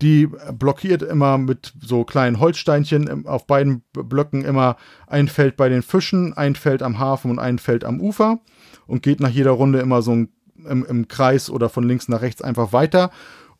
Die 0.00 0.28
blockiert 0.52 1.02
immer 1.02 1.38
mit 1.38 1.72
so 1.80 2.04
kleinen 2.04 2.38
Holzsteinchen 2.38 3.26
auf 3.26 3.46
beiden 3.46 3.82
Blöcken 3.92 4.44
immer 4.44 4.76
ein 5.08 5.26
Feld 5.26 5.56
bei 5.56 5.68
den 5.68 5.82
Fischen, 5.82 6.34
ein 6.34 6.54
Feld 6.54 6.82
am 6.82 7.00
Hafen 7.00 7.32
und 7.32 7.40
ein 7.40 7.58
Feld 7.58 7.82
am 7.82 8.00
Ufer 8.00 8.38
und 8.86 9.02
geht 9.02 9.18
nach 9.18 9.30
jeder 9.30 9.50
Runde 9.50 9.80
immer 9.80 10.02
so 10.02 10.12
im, 10.12 10.28
im 10.64 11.08
Kreis 11.08 11.50
oder 11.50 11.68
von 11.68 11.82
links 11.82 12.08
nach 12.08 12.20
rechts 12.20 12.42
einfach 12.42 12.72
weiter 12.72 13.10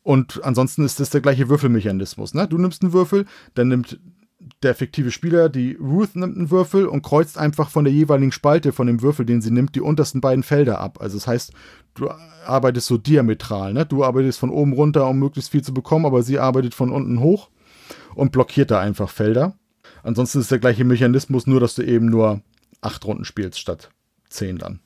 Und 0.01 0.43
ansonsten 0.43 0.85
ist 0.85 0.99
das 0.99 1.09
der 1.09 1.21
gleiche 1.21 1.49
Würfelmechanismus. 1.49 2.33
Ne? 2.33 2.47
Du 2.47 2.57
nimmst 2.57 2.83
einen 2.83 2.93
Würfel, 2.93 3.25
dann 3.55 3.67
nimmt 3.67 3.99
der 4.63 4.75
fiktive 4.75 5.11
Spieler, 5.11 5.49
die 5.49 5.75
Ruth 5.75 6.15
nimmt 6.15 6.37
einen 6.37 6.51
Würfel 6.51 6.87
und 6.87 7.01
kreuzt 7.01 7.37
einfach 7.37 7.69
von 7.69 7.83
der 7.83 7.93
jeweiligen 7.93 8.31
Spalte 8.31 8.71
von 8.71 8.87
dem 8.87 9.01
Würfel, 9.01 9.25
den 9.25 9.41
sie 9.41 9.51
nimmt, 9.51 9.75
die 9.75 9.81
untersten 9.81 10.21
beiden 10.21 10.43
Felder 10.43 10.79
ab. 10.79 10.99
Also 11.01 11.17
das 11.17 11.27
heißt, 11.27 11.53
du 11.95 12.09
arbeitest 12.45 12.87
so 12.87 12.97
diametral. 12.97 13.73
Ne? 13.73 13.85
Du 13.85 14.03
arbeitest 14.03 14.39
von 14.39 14.49
oben 14.49 14.73
runter, 14.73 15.07
um 15.07 15.19
möglichst 15.19 15.51
viel 15.51 15.63
zu 15.63 15.73
bekommen, 15.73 16.05
aber 16.05 16.23
sie 16.23 16.39
arbeitet 16.39 16.73
von 16.73 16.91
unten 16.91 17.19
hoch 17.19 17.49
und 18.15 18.31
blockiert 18.31 18.71
da 18.71 18.79
einfach 18.79 19.09
Felder. 19.09 19.57
Ansonsten 20.03 20.39
ist 20.39 20.51
der 20.51 20.59
gleiche 20.59 20.85
Mechanismus, 20.85 21.45
nur 21.45 21.59
dass 21.59 21.75
du 21.75 21.83
eben 21.83 22.05
nur 22.05 22.41
acht 22.81 23.03
Runden 23.05 23.25
spielst 23.25 23.59
statt 23.59 23.89
zehn 24.29 24.57
dann. 24.57 24.79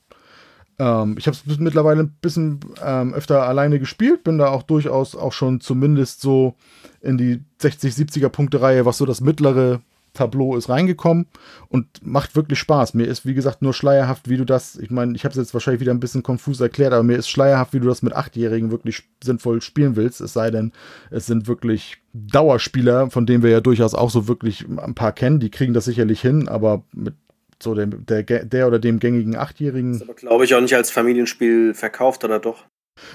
Ähm, 0.79 1.15
ich 1.17 1.27
habe 1.27 1.37
es 1.37 1.59
mittlerweile 1.59 2.01
ein 2.03 2.15
bisschen 2.21 2.59
ähm, 2.83 3.13
öfter 3.13 3.43
alleine 3.43 3.79
gespielt, 3.79 4.23
bin 4.23 4.37
da 4.37 4.47
auch 4.47 4.63
durchaus 4.63 5.15
auch 5.15 5.33
schon 5.33 5.61
zumindest 5.61 6.21
so 6.21 6.55
in 7.01 7.17
die 7.17 7.41
60, 7.59 7.93
70er 7.93 8.29
Punkte 8.29 8.61
Reihe, 8.61 8.85
was 8.85 8.97
so 8.97 9.05
das 9.05 9.21
mittlere 9.21 9.81
Tableau 10.13 10.55
ist 10.55 10.69
reingekommen 10.69 11.25
und 11.69 11.87
macht 12.05 12.35
wirklich 12.35 12.59
Spaß. 12.59 12.93
Mir 12.93 13.05
ist, 13.05 13.25
wie 13.25 13.33
gesagt, 13.33 13.61
nur 13.61 13.73
schleierhaft, 13.73 14.29
wie 14.29 14.37
du 14.37 14.45
das, 14.45 14.75
ich 14.77 14.91
meine, 14.91 15.15
ich 15.15 15.25
habe 15.25 15.31
es 15.31 15.37
jetzt 15.37 15.53
wahrscheinlich 15.53 15.81
wieder 15.81 15.91
ein 15.91 15.99
bisschen 15.99 16.23
konfus 16.23 16.61
erklärt, 16.61 16.93
aber 16.93 17.03
mir 17.03 17.17
ist 17.17 17.29
schleierhaft, 17.29 17.73
wie 17.73 17.79
du 17.79 17.87
das 17.87 18.03
mit 18.03 18.15
Achtjährigen 18.15 18.71
wirklich 18.71 19.03
sinnvoll 19.23 19.61
spielen 19.61 19.95
willst, 19.95 20.21
es 20.21 20.33
sei 20.33 20.51
denn, 20.51 20.71
es 21.09 21.25
sind 21.25 21.47
wirklich 21.47 21.97
Dauerspieler, 22.13 23.09
von 23.09 23.25
denen 23.25 23.43
wir 23.43 23.49
ja 23.49 23.59
durchaus 23.59 23.95
auch 23.95 24.11
so 24.11 24.27
wirklich 24.27 24.65
ein 24.67 24.93
paar 24.93 25.11
kennen, 25.11 25.39
die 25.39 25.49
kriegen 25.49 25.73
das 25.73 25.85
sicherlich 25.85 26.21
hin, 26.21 26.47
aber 26.47 26.83
mit 26.93 27.15
so 27.61 27.75
der, 27.75 27.88
der, 27.88 28.23
der 28.45 28.67
oder 28.67 28.80
dem 28.80 28.99
gängigen 28.99 29.35
Achtjährigen. 29.35 29.93
Das 29.93 30.03
aber, 30.03 30.13
glaube 30.13 30.45
ich, 30.45 30.55
auch 30.55 30.61
nicht 30.61 30.75
als 30.75 30.91
Familienspiel 30.91 31.73
verkauft, 31.73 32.23
oder 32.23 32.39
doch? 32.39 32.65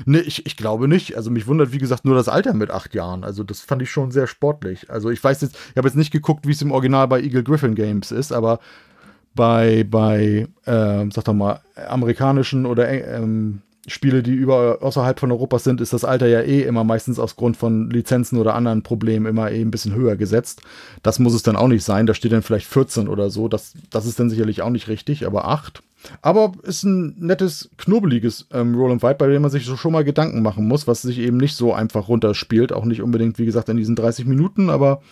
Nee, 0.05 0.19
ich, 0.19 0.45
ich 0.47 0.57
glaube 0.57 0.89
nicht. 0.89 1.17
Also 1.17 1.31
mich 1.31 1.47
wundert, 1.47 1.73
wie 1.73 1.79
gesagt, 1.79 2.05
nur 2.05 2.15
das 2.15 2.29
Alter 2.29 2.55
mit 2.55 2.71
acht 2.71 2.95
Jahren. 2.95 3.25
Also 3.25 3.45
das 3.45 3.61
fand 3.61 3.83
ich 3.83 3.91
schon 3.91 4.11
sehr 4.11 4.27
sportlich. 4.27 4.91
Also 4.91 5.11
ich 5.11 5.23
weiß 5.23 5.41
jetzt, 5.41 5.57
ich 5.71 5.77
habe 5.77 5.89
jetzt 5.89 5.97
nicht 5.97 6.11
geguckt, 6.11 6.47
wie 6.47 6.53
es 6.53 6.63
im 6.63 6.73
Original 6.73 7.07
bei 7.09 7.21
Eagle 7.21 7.45
Griffin 7.45 7.75
Games 7.75 8.11
ist, 8.11 8.33
aber 8.33 8.59
bei, 9.35 9.85
bei 9.85 10.49
äh, 10.65 11.07
sag 11.13 11.25
doch 11.25 11.33
mal, 11.33 11.61
amerikanischen 11.77 12.67
oder 12.67 12.89
ähm, 12.89 13.63
Spiele, 13.89 14.23
die 14.23 14.33
über, 14.33 14.79
außerhalb 14.81 15.19
von 15.19 15.33
Europas 15.33 15.65
sind, 15.65 15.81
ist 15.81 15.93
das 15.93 16.05
Alter 16.05 16.27
ja 16.27 16.41
eh 16.41 16.63
immer 16.63 16.85
meistens 16.85 17.19
aus 17.19 17.37
Grund 17.37 17.57
von 17.57 17.91
Lizenzen 17.91 18.39
oder 18.39 18.55
anderen 18.55 18.83
Problemen 18.83 19.27
immer 19.27 19.51
eh 19.51 19.61
ein 19.61 19.71
bisschen 19.71 19.95
höher 19.95 20.17
gesetzt. 20.17 20.63
Das 21.03 21.19
muss 21.19 21.35
es 21.35 21.43
dann 21.43 21.57
auch 21.57 21.69
nicht 21.69 21.85
sein. 21.85 22.07
Da 22.07 22.15
steht 22.15 22.33
dann 22.33 22.43
vielleicht 22.43 22.67
14 22.67 23.09
oder 23.09 23.31
so. 23.31 23.49
Das, 23.49 23.75
das 23.91 24.07
ist 24.07 24.21
dann 24.21 24.31
sicherlich 24.31 24.63
auch 24.63 24.71
nicht 24.71 24.89
richtig, 24.89 25.27
aber 25.27 25.49
8. 25.49 25.83
Aber 26.23 26.53
ist 26.63 26.85
ein 26.85 27.17
nettes, 27.19 27.71
knubbeliges 27.77 28.47
ähm, 28.53 28.75
Roll 28.75 28.93
and 28.93 29.01
Fight, 29.01 29.19
bei 29.19 29.27
dem 29.27 29.43
man 29.43 29.51
sich 29.51 29.65
so 29.65 29.77
schon 29.77 29.93
mal 29.93 30.05
Gedanken 30.05 30.43
machen 30.43 30.67
muss, 30.69 30.87
was 30.87 31.03
sich 31.03 31.19
eben 31.19 31.37
nicht 31.39 31.57
so 31.57 31.73
einfach 31.73 32.09
runterspielt. 32.09 32.73
Auch 32.73 32.85
nicht 32.85 33.03
unbedingt, 33.03 33.39
wie 33.39 33.47
gesagt, 33.47 33.69
in 33.69 33.77
diesen 33.77 33.97
30 33.97 34.25
Minuten. 34.27 34.71
Aber 34.71 35.03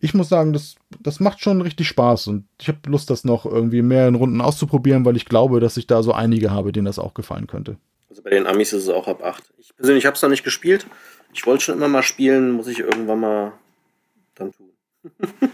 ich 0.00 0.14
muss 0.14 0.28
sagen, 0.28 0.52
das, 0.52 0.74
das 1.00 1.20
macht 1.20 1.40
schon 1.40 1.60
richtig 1.60 1.86
Spaß. 1.88 2.26
Und 2.28 2.46
ich 2.60 2.68
habe 2.68 2.78
Lust, 2.86 3.10
das 3.10 3.24
noch 3.24 3.46
irgendwie 3.46 3.82
mehr 3.82 4.08
in 4.08 4.16
Runden 4.16 4.40
auszuprobieren, 4.40 5.04
weil 5.04 5.16
ich 5.16 5.26
glaube, 5.26 5.60
dass 5.60 5.76
ich 5.76 5.86
da 5.86 6.02
so 6.02 6.12
einige 6.12 6.50
habe, 6.50 6.72
denen 6.72 6.86
das 6.86 6.98
auch 6.98 7.14
gefallen 7.14 7.46
könnte. 7.46 7.76
Also 8.14 8.22
bei 8.22 8.30
den 8.30 8.46
Amis 8.46 8.72
ist 8.72 8.84
es 8.84 8.88
auch 8.90 9.08
ab 9.08 9.24
8. 9.24 9.42
Ich 9.58 9.74
persönlich 9.74 10.06
habe 10.06 10.14
es 10.14 10.22
noch 10.22 10.28
nicht 10.28 10.44
gespielt. 10.44 10.86
Ich 11.32 11.44
wollte 11.46 11.64
schon 11.64 11.74
immer 11.74 11.88
mal 11.88 12.04
spielen, 12.04 12.52
muss 12.52 12.68
ich 12.68 12.78
irgendwann 12.78 13.18
mal 13.18 13.52
dann 14.36 14.52
tun. 14.52 14.70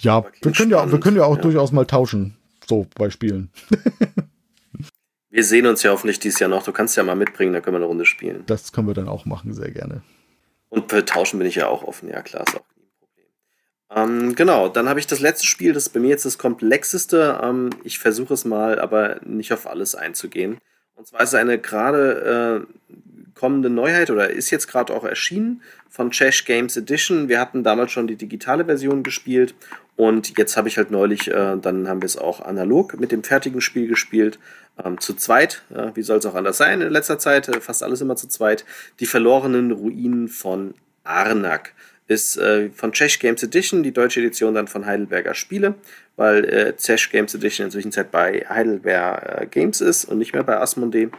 ja, 0.00 0.22
wir 0.42 0.52
können 0.52 0.70
ja, 0.70 0.92
wir 0.92 1.00
können 1.00 1.16
ja 1.16 1.24
auch 1.24 1.36
ja. 1.36 1.40
durchaus 1.40 1.72
mal 1.72 1.86
tauschen. 1.86 2.36
So 2.68 2.86
bei 2.98 3.08
Spielen. 3.08 3.50
wir 5.30 5.44
sehen 5.44 5.66
uns 5.66 5.82
ja 5.82 5.92
hoffentlich 5.92 6.18
dieses 6.18 6.40
Jahr 6.40 6.50
noch. 6.50 6.62
Du 6.62 6.72
kannst 6.72 6.94
ja 6.98 7.04
mal 7.04 7.16
mitbringen, 7.16 7.54
dann 7.54 7.62
können 7.62 7.76
wir 7.76 7.78
eine 7.78 7.86
Runde 7.86 8.04
spielen. 8.04 8.42
Das 8.44 8.72
können 8.72 8.86
wir 8.86 8.94
dann 8.94 9.08
auch 9.08 9.24
machen, 9.24 9.54
sehr 9.54 9.70
gerne. 9.70 10.02
Und 10.68 10.90
für 10.90 11.06
Tauschen 11.06 11.38
bin 11.38 11.48
ich 11.48 11.54
ja 11.54 11.68
auch 11.68 11.84
offen, 11.84 12.10
ja 12.10 12.20
klar, 12.20 12.46
ist 12.46 12.54
auch 12.54 12.66
nie 12.76 12.82
ein 12.82 12.92
Problem. 13.00 14.28
Ähm, 14.28 14.34
genau, 14.34 14.68
dann 14.68 14.90
habe 14.90 15.00
ich 15.00 15.06
das 15.06 15.20
letzte 15.20 15.46
Spiel, 15.46 15.72
das 15.72 15.84
ist 15.84 15.94
bei 15.94 16.00
mir 16.00 16.10
jetzt 16.10 16.26
das 16.26 16.36
komplexeste. 16.36 17.40
Ähm, 17.42 17.70
ich 17.82 17.98
versuche 17.98 18.34
es 18.34 18.44
mal, 18.44 18.78
aber 18.78 19.22
nicht 19.24 19.54
auf 19.54 19.66
alles 19.66 19.94
einzugehen. 19.94 20.58
Und 20.94 21.06
zwar 21.06 21.22
ist 21.22 21.30
es 21.30 21.34
eine 21.34 21.58
gerade 21.58 22.66
äh, 22.66 22.92
kommende 23.34 23.70
Neuheit 23.70 24.10
oder 24.10 24.30
ist 24.30 24.50
jetzt 24.50 24.68
gerade 24.68 24.94
auch 24.94 25.04
erschienen 25.04 25.62
von 25.88 26.10
Chesh 26.10 26.44
Games 26.44 26.76
Edition. 26.76 27.28
Wir 27.28 27.40
hatten 27.40 27.64
damals 27.64 27.92
schon 27.92 28.06
die 28.06 28.16
digitale 28.16 28.64
Version 28.64 29.02
gespielt 29.02 29.54
und 29.96 30.38
jetzt 30.38 30.56
habe 30.56 30.68
ich 30.68 30.76
halt 30.76 30.90
neulich, 30.90 31.28
äh, 31.28 31.56
dann 31.56 31.88
haben 31.88 32.02
wir 32.02 32.06
es 32.06 32.16
auch 32.16 32.40
analog 32.40 32.98
mit 32.98 33.12
dem 33.12 33.24
fertigen 33.24 33.60
Spiel 33.60 33.88
gespielt. 33.88 34.38
Ähm, 34.82 34.98
zu 35.00 35.14
zweit, 35.14 35.62
äh, 35.74 35.90
wie 35.94 36.02
soll 36.02 36.18
es 36.18 36.26
auch 36.26 36.34
anders 36.34 36.56
sein 36.56 36.80
in 36.80 36.90
letzter 36.90 37.18
Zeit, 37.18 37.48
äh, 37.48 37.60
fast 37.60 37.82
alles 37.82 38.00
immer 38.00 38.16
zu 38.16 38.26
zweit. 38.28 38.64
Die 39.00 39.06
verlorenen 39.06 39.70
Ruinen 39.70 40.28
von 40.28 40.74
Arnak 41.04 41.74
ist 42.12 42.36
äh, 42.36 42.70
von 42.70 42.92
Czech 42.92 43.18
Games 43.18 43.42
Edition, 43.42 43.82
die 43.82 43.92
deutsche 43.92 44.20
Edition 44.20 44.54
dann 44.54 44.68
von 44.68 44.86
Heidelberger 44.86 45.34
Spiele, 45.34 45.74
weil 46.16 46.44
äh, 46.44 46.76
Czech 46.76 47.10
Games 47.10 47.34
Edition 47.34 47.66
inzwischen 47.66 47.92
bei 48.10 48.44
Heidelberg 48.48 49.42
äh, 49.42 49.46
Games 49.46 49.80
ist 49.80 50.04
und 50.04 50.18
nicht 50.18 50.32
mehr 50.32 50.44
bei 50.44 50.58
Asmodee. 50.58 51.10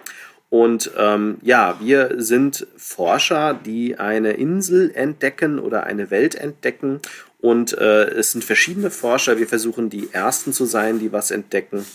Und 0.50 0.92
ähm, 1.00 1.40
ja, 1.42 1.80
wir 1.82 2.12
sind 2.18 2.68
Forscher, 2.78 3.56
die 3.56 3.98
eine 3.98 4.34
Insel 4.34 4.92
entdecken 4.94 5.58
oder 5.58 5.86
eine 5.86 6.12
Welt 6.12 6.36
entdecken. 6.36 7.00
Und 7.42 7.76
äh, 7.76 8.04
es 8.12 8.34
sind 8.34 8.44
verschiedene 8.44 8.92
Forscher. 8.92 9.40
Wir 9.40 9.48
versuchen 9.48 9.90
die 9.90 10.10
Ersten 10.12 10.54
zu 10.54 10.66
sein, 10.66 11.00
die 11.00 11.12
was 11.12 11.32
entdecken. 11.32 11.86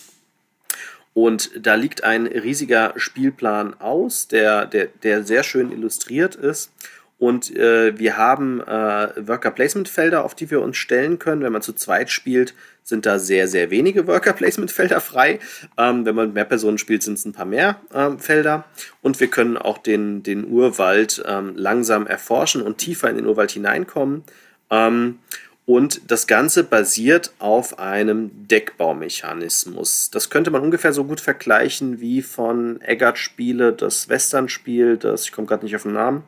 Und 1.15 1.51
da 1.57 1.75
liegt 1.75 2.03
ein 2.03 2.27
riesiger 2.27 2.95
Spielplan 2.97 3.75
aus, 3.81 4.29
der, 4.29 4.67
der, 4.67 4.89
der 5.05 5.23
sehr 5.23 5.45
schön 5.45 5.71
illustriert 5.71 6.35
ist. 6.35 6.73
Und 7.19 7.55
äh, 7.57 7.99
wir 7.99 8.17
haben 8.17 8.61
äh, 8.61 9.27
Worker 9.27 9.51
Placement 9.51 9.89
Felder, 9.89 10.25
auf 10.25 10.37
die 10.37 10.51
wir 10.51 10.63
uns 10.63 10.77
stellen 10.77 11.19
können. 11.19 11.43
Wenn 11.43 11.53
man 11.53 11.63
zu 11.63 11.73
zweit 11.73 12.11
spielt, 12.11 12.55
sind 12.85 13.07
da 13.07 13.19
sehr, 13.19 13.49
sehr 13.49 13.71
wenige 13.71 14.07
Worker 14.07 14.33
Placement 14.33 14.71
Felder 14.71 15.01
frei. 15.01 15.41
Ähm, 15.77 16.07
wenn 16.07 16.15
man 16.15 16.27
mit 16.27 16.35
mehr 16.35 16.45
Personen 16.45 16.79
spielt, 16.79 17.03
sind 17.03 17.19
es 17.19 17.25
ein 17.25 17.33
paar 17.33 17.45
mehr 17.45 17.81
ähm, 17.93 18.21
Felder. 18.21 18.65
Und 19.03 19.19
wir 19.19 19.29
können 19.29 19.57
auch 19.57 19.79
den, 19.79 20.23
den 20.23 20.49
Urwald 20.49 21.23
ähm, 21.27 21.55
langsam 21.57 22.07
erforschen 22.07 22.63
und 22.63 22.79
tiefer 22.79 23.11
in 23.11 23.17
den 23.17 23.27
Urwald 23.27 23.51
hineinkommen. 23.51 24.23
Ähm, 24.71 25.19
und 25.67 26.11
das 26.11 26.27
Ganze 26.27 26.65
basiert 26.65 27.35
auf 27.41 27.79
einem 27.79 28.31
Deckbaumechanismus. 28.49 30.09
Das 30.11 30.31
könnte 30.31 30.51
man 30.51 30.63
ungefähr 30.63 30.95
so 30.95 31.05
gut 31.05 31.21
vergleichen 31.21 32.01
wie 32.01 32.23
von 32.23 32.81
Eggert 32.81 33.19
Spiele, 33.19 33.75
das 33.75 34.09
Western-Spiel, 34.09 34.97
das, 34.97 35.25
ich 35.25 35.33
komme 35.33 35.47
gerade 35.47 35.67
nicht 35.67 35.77
auf 35.77 35.83
den 35.83 35.93
Namen, 35.93 36.23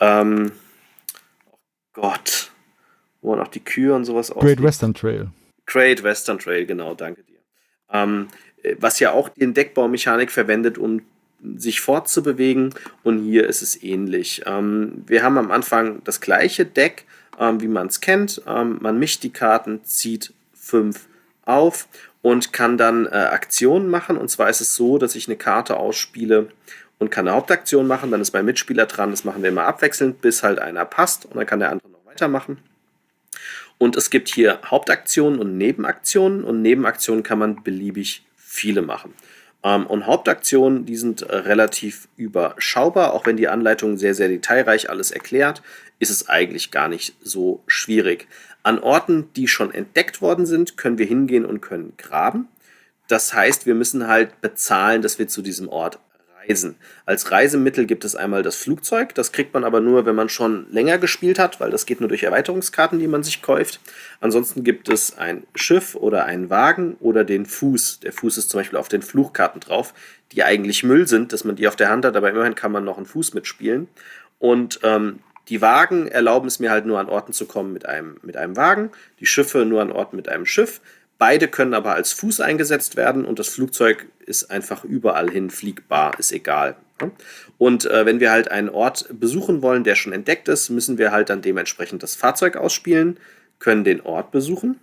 ähm, 0.00 0.52
oh 1.50 1.58
Gott. 1.92 2.50
Wo 3.22 3.30
man 3.30 3.40
auch 3.40 3.48
die 3.48 3.64
Kühe 3.64 3.94
und 3.94 4.04
sowas 4.04 4.30
Great 4.30 4.42
aussieht. 4.42 4.62
Western 4.62 4.94
Trail. 4.94 5.28
Great 5.66 6.02
Western 6.02 6.38
Trail, 6.38 6.66
genau, 6.66 6.94
danke 6.94 7.22
dir. 7.22 7.38
Ähm, 7.92 8.28
was 8.78 8.98
ja 8.98 9.12
auch 9.12 9.28
die 9.28 9.42
Entdeckbaumechanik 9.42 10.30
verwendet, 10.30 10.78
um 10.78 11.02
sich 11.56 11.80
fortzubewegen. 11.80 12.74
Und 13.02 13.24
hier 13.24 13.46
ist 13.46 13.62
es 13.62 13.82
ähnlich. 13.82 14.42
Ähm, 14.46 15.04
wir 15.06 15.22
haben 15.22 15.38
am 15.38 15.50
Anfang 15.50 16.02
das 16.04 16.20
gleiche 16.20 16.66
Deck, 16.66 17.04
ähm, 17.38 17.60
wie 17.60 17.68
man 17.68 17.86
es 17.86 18.00
kennt. 18.00 18.42
Ähm, 18.46 18.78
man 18.80 18.98
mischt 18.98 19.22
die 19.22 19.32
Karten, 19.32 19.84
zieht 19.84 20.34
fünf 20.54 21.08
auf 21.44 21.88
und 22.22 22.52
kann 22.52 22.76
dann 22.76 23.06
äh, 23.06 23.10
Aktionen 23.10 23.88
machen. 23.88 24.16
Und 24.16 24.28
zwar 24.28 24.50
ist 24.50 24.60
es 24.60 24.74
so, 24.74 24.98
dass 24.98 25.14
ich 25.14 25.28
eine 25.28 25.36
Karte 25.36 25.76
ausspiele 25.76 26.48
und 27.00 27.10
kann 27.10 27.26
eine 27.26 27.36
Hauptaktion 27.36 27.88
machen. 27.88 28.12
Dann 28.12 28.20
ist 28.20 28.32
mein 28.32 28.44
Mitspieler 28.44 28.86
dran. 28.86 29.10
Das 29.10 29.24
machen 29.24 29.42
wir 29.42 29.48
immer 29.48 29.64
abwechselnd, 29.64 30.20
bis 30.20 30.44
halt 30.44 30.60
einer 30.60 30.84
passt 30.84 31.24
und 31.24 31.34
dann 31.36 31.46
kann 31.46 31.58
der 31.58 31.70
andere 31.70 31.90
noch 31.90 32.06
weitermachen. 32.06 32.58
Und 33.78 33.96
es 33.96 34.10
gibt 34.10 34.28
hier 34.28 34.60
Hauptaktionen 34.66 35.40
und 35.40 35.56
Nebenaktionen 35.56 36.44
und 36.44 36.62
Nebenaktionen 36.62 37.24
kann 37.24 37.38
man 37.38 37.64
beliebig 37.64 38.24
viele 38.36 38.82
machen. 38.82 39.14
Ähm, 39.64 39.86
und 39.86 40.06
Hauptaktionen, 40.06 40.84
die 40.84 40.96
sind 40.96 41.22
äh, 41.22 41.34
relativ 41.34 42.08
überschaubar, 42.16 43.14
auch 43.14 43.24
wenn 43.26 43.38
die 43.38 43.48
Anleitung 43.48 43.96
sehr, 43.96 44.14
sehr 44.14 44.28
detailreich 44.28 44.90
alles 44.90 45.10
erklärt, 45.10 45.62
ist 45.98 46.10
es 46.10 46.28
eigentlich 46.28 46.70
gar 46.70 46.88
nicht 46.88 47.14
so 47.22 47.62
schwierig. 47.66 48.28
An 48.62 48.78
Orten, 48.78 49.32
die 49.34 49.48
schon 49.48 49.72
entdeckt 49.72 50.20
worden 50.20 50.44
sind, 50.44 50.76
können 50.76 50.98
wir 50.98 51.06
hingehen 51.06 51.46
und 51.46 51.62
können 51.62 51.94
graben. 51.96 52.48
Das 53.08 53.32
heißt, 53.32 53.64
wir 53.64 53.74
müssen 53.74 54.06
halt 54.06 54.42
bezahlen, 54.42 55.00
dass 55.00 55.18
wir 55.18 55.28
zu 55.28 55.40
diesem 55.40 55.68
Ort 55.68 55.98
Reisen. 56.50 56.76
Als 57.06 57.30
Reisemittel 57.30 57.86
gibt 57.86 58.04
es 58.04 58.16
einmal 58.16 58.42
das 58.42 58.56
Flugzeug, 58.56 59.14
das 59.14 59.32
kriegt 59.32 59.54
man 59.54 59.64
aber 59.64 59.80
nur, 59.80 60.06
wenn 60.06 60.14
man 60.14 60.28
schon 60.28 60.66
länger 60.70 60.98
gespielt 60.98 61.38
hat, 61.38 61.60
weil 61.60 61.70
das 61.70 61.86
geht 61.86 62.00
nur 62.00 62.08
durch 62.08 62.22
Erweiterungskarten, 62.22 62.98
die 62.98 63.08
man 63.08 63.22
sich 63.22 63.42
kauft. 63.42 63.80
Ansonsten 64.20 64.64
gibt 64.64 64.88
es 64.88 65.16
ein 65.16 65.44
Schiff 65.54 65.94
oder 65.94 66.24
einen 66.24 66.50
Wagen 66.50 66.96
oder 67.00 67.24
den 67.24 67.46
Fuß. 67.46 68.00
Der 68.00 68.12
Fuß 68.12 68.38
ist 68.38 68.50
zum 68.50 68.60
Beispiel 68.60 68.78
auf 68.78 68.88
den 68.88 69.02
Fluchkarten 69.02 69.60
drauf, 69.60 69.94
die 70.32 70.42
eigentlich 70.42 70.82
Müll 70.82 71.06
sind, 71.06 71.32
dass 71.32 71.44
man 71.44 71.56
die 71.56 71.68
auf 71.68 71.76
der 71.76 71.88
Hand 71.88 72.04
hat, 72.04 72.16
aber 72.16 72.30
immerhin 72.30 72.54
kann 72.54 72.72
man 72.72 72.84
noch 72.84 72.96
einen 72.96 73.06
Fuß 73.06 73.34
mitspielen. 73.34 73.88
Und 74.38 74.80
ähm, 74.82 75.20
die 75.48 75.60
Wagen 75.60 76.06
erlauben 76.06 76.46
es 76.46 76.60
mir 76.60 76.70
halt 76.70 76.86
nur 76.86 76.98
an 76.98 77.08
Orten 77.08 77.32
zu 77.32 77.46
kommen 77.46 77.72
mit 77.72 77.86
einem, 77.86 78.16
mit 78.22 78.36
einem 78.36 78.56
Wagen, 78.56 78.90
die 79.18 79.26
Schiffe 79.26 79.64
nur 79.64 79.82
an 79.82 79.92
Orten 79.92 80.16
mit 80.16 80.28
einem 80.28 80.46
Schiff. 80.46 80.80
Beide 81.20 81.48
können 81.48 81.74
aber 81.74 81.92
als 81.92 82.14
Fuß 82.14 82.40
eingesetzt 82.40 82.96
werden 82.96 83.26
und 83.26 83.38
das 83.38 83.48
Flugzeug 83.48 84.06
ist 84.24 84.50
einfach 84.50 84.84
überall 84.84 85.30
hin 85.30 85.50
fliegbar, 85.50 86.18
ist 86.18 86.32
egal. 86.32 86.76
Und 87.58 87.84
äh, 87.84 88.06
wenn 88.06 88.20
wir 88.20 88.30
halt 88.30 88.50
einen 88.50 88.70
Ort 88.70 89.04
besuchen 89.12 89.60
wollen, 89.60 89.84
der 89.84 89.96
schon 89.96 90.14
entdeckt 90.14 90.48
ist, 90.48 90.70
müssen 90.70 90.96
wir 90.96 91.12
halt 91.12 91.28
dann 91.28 91.42
dementsprechend 91.42 92.02
das 92.02 92.16
Fahrzeug 92.16 92.56
ausspielen, 92.56 93.20
können 93.58 93.84
den 93.84 94.00
Ort 94.00 94.30
besuchen 94.30 94.80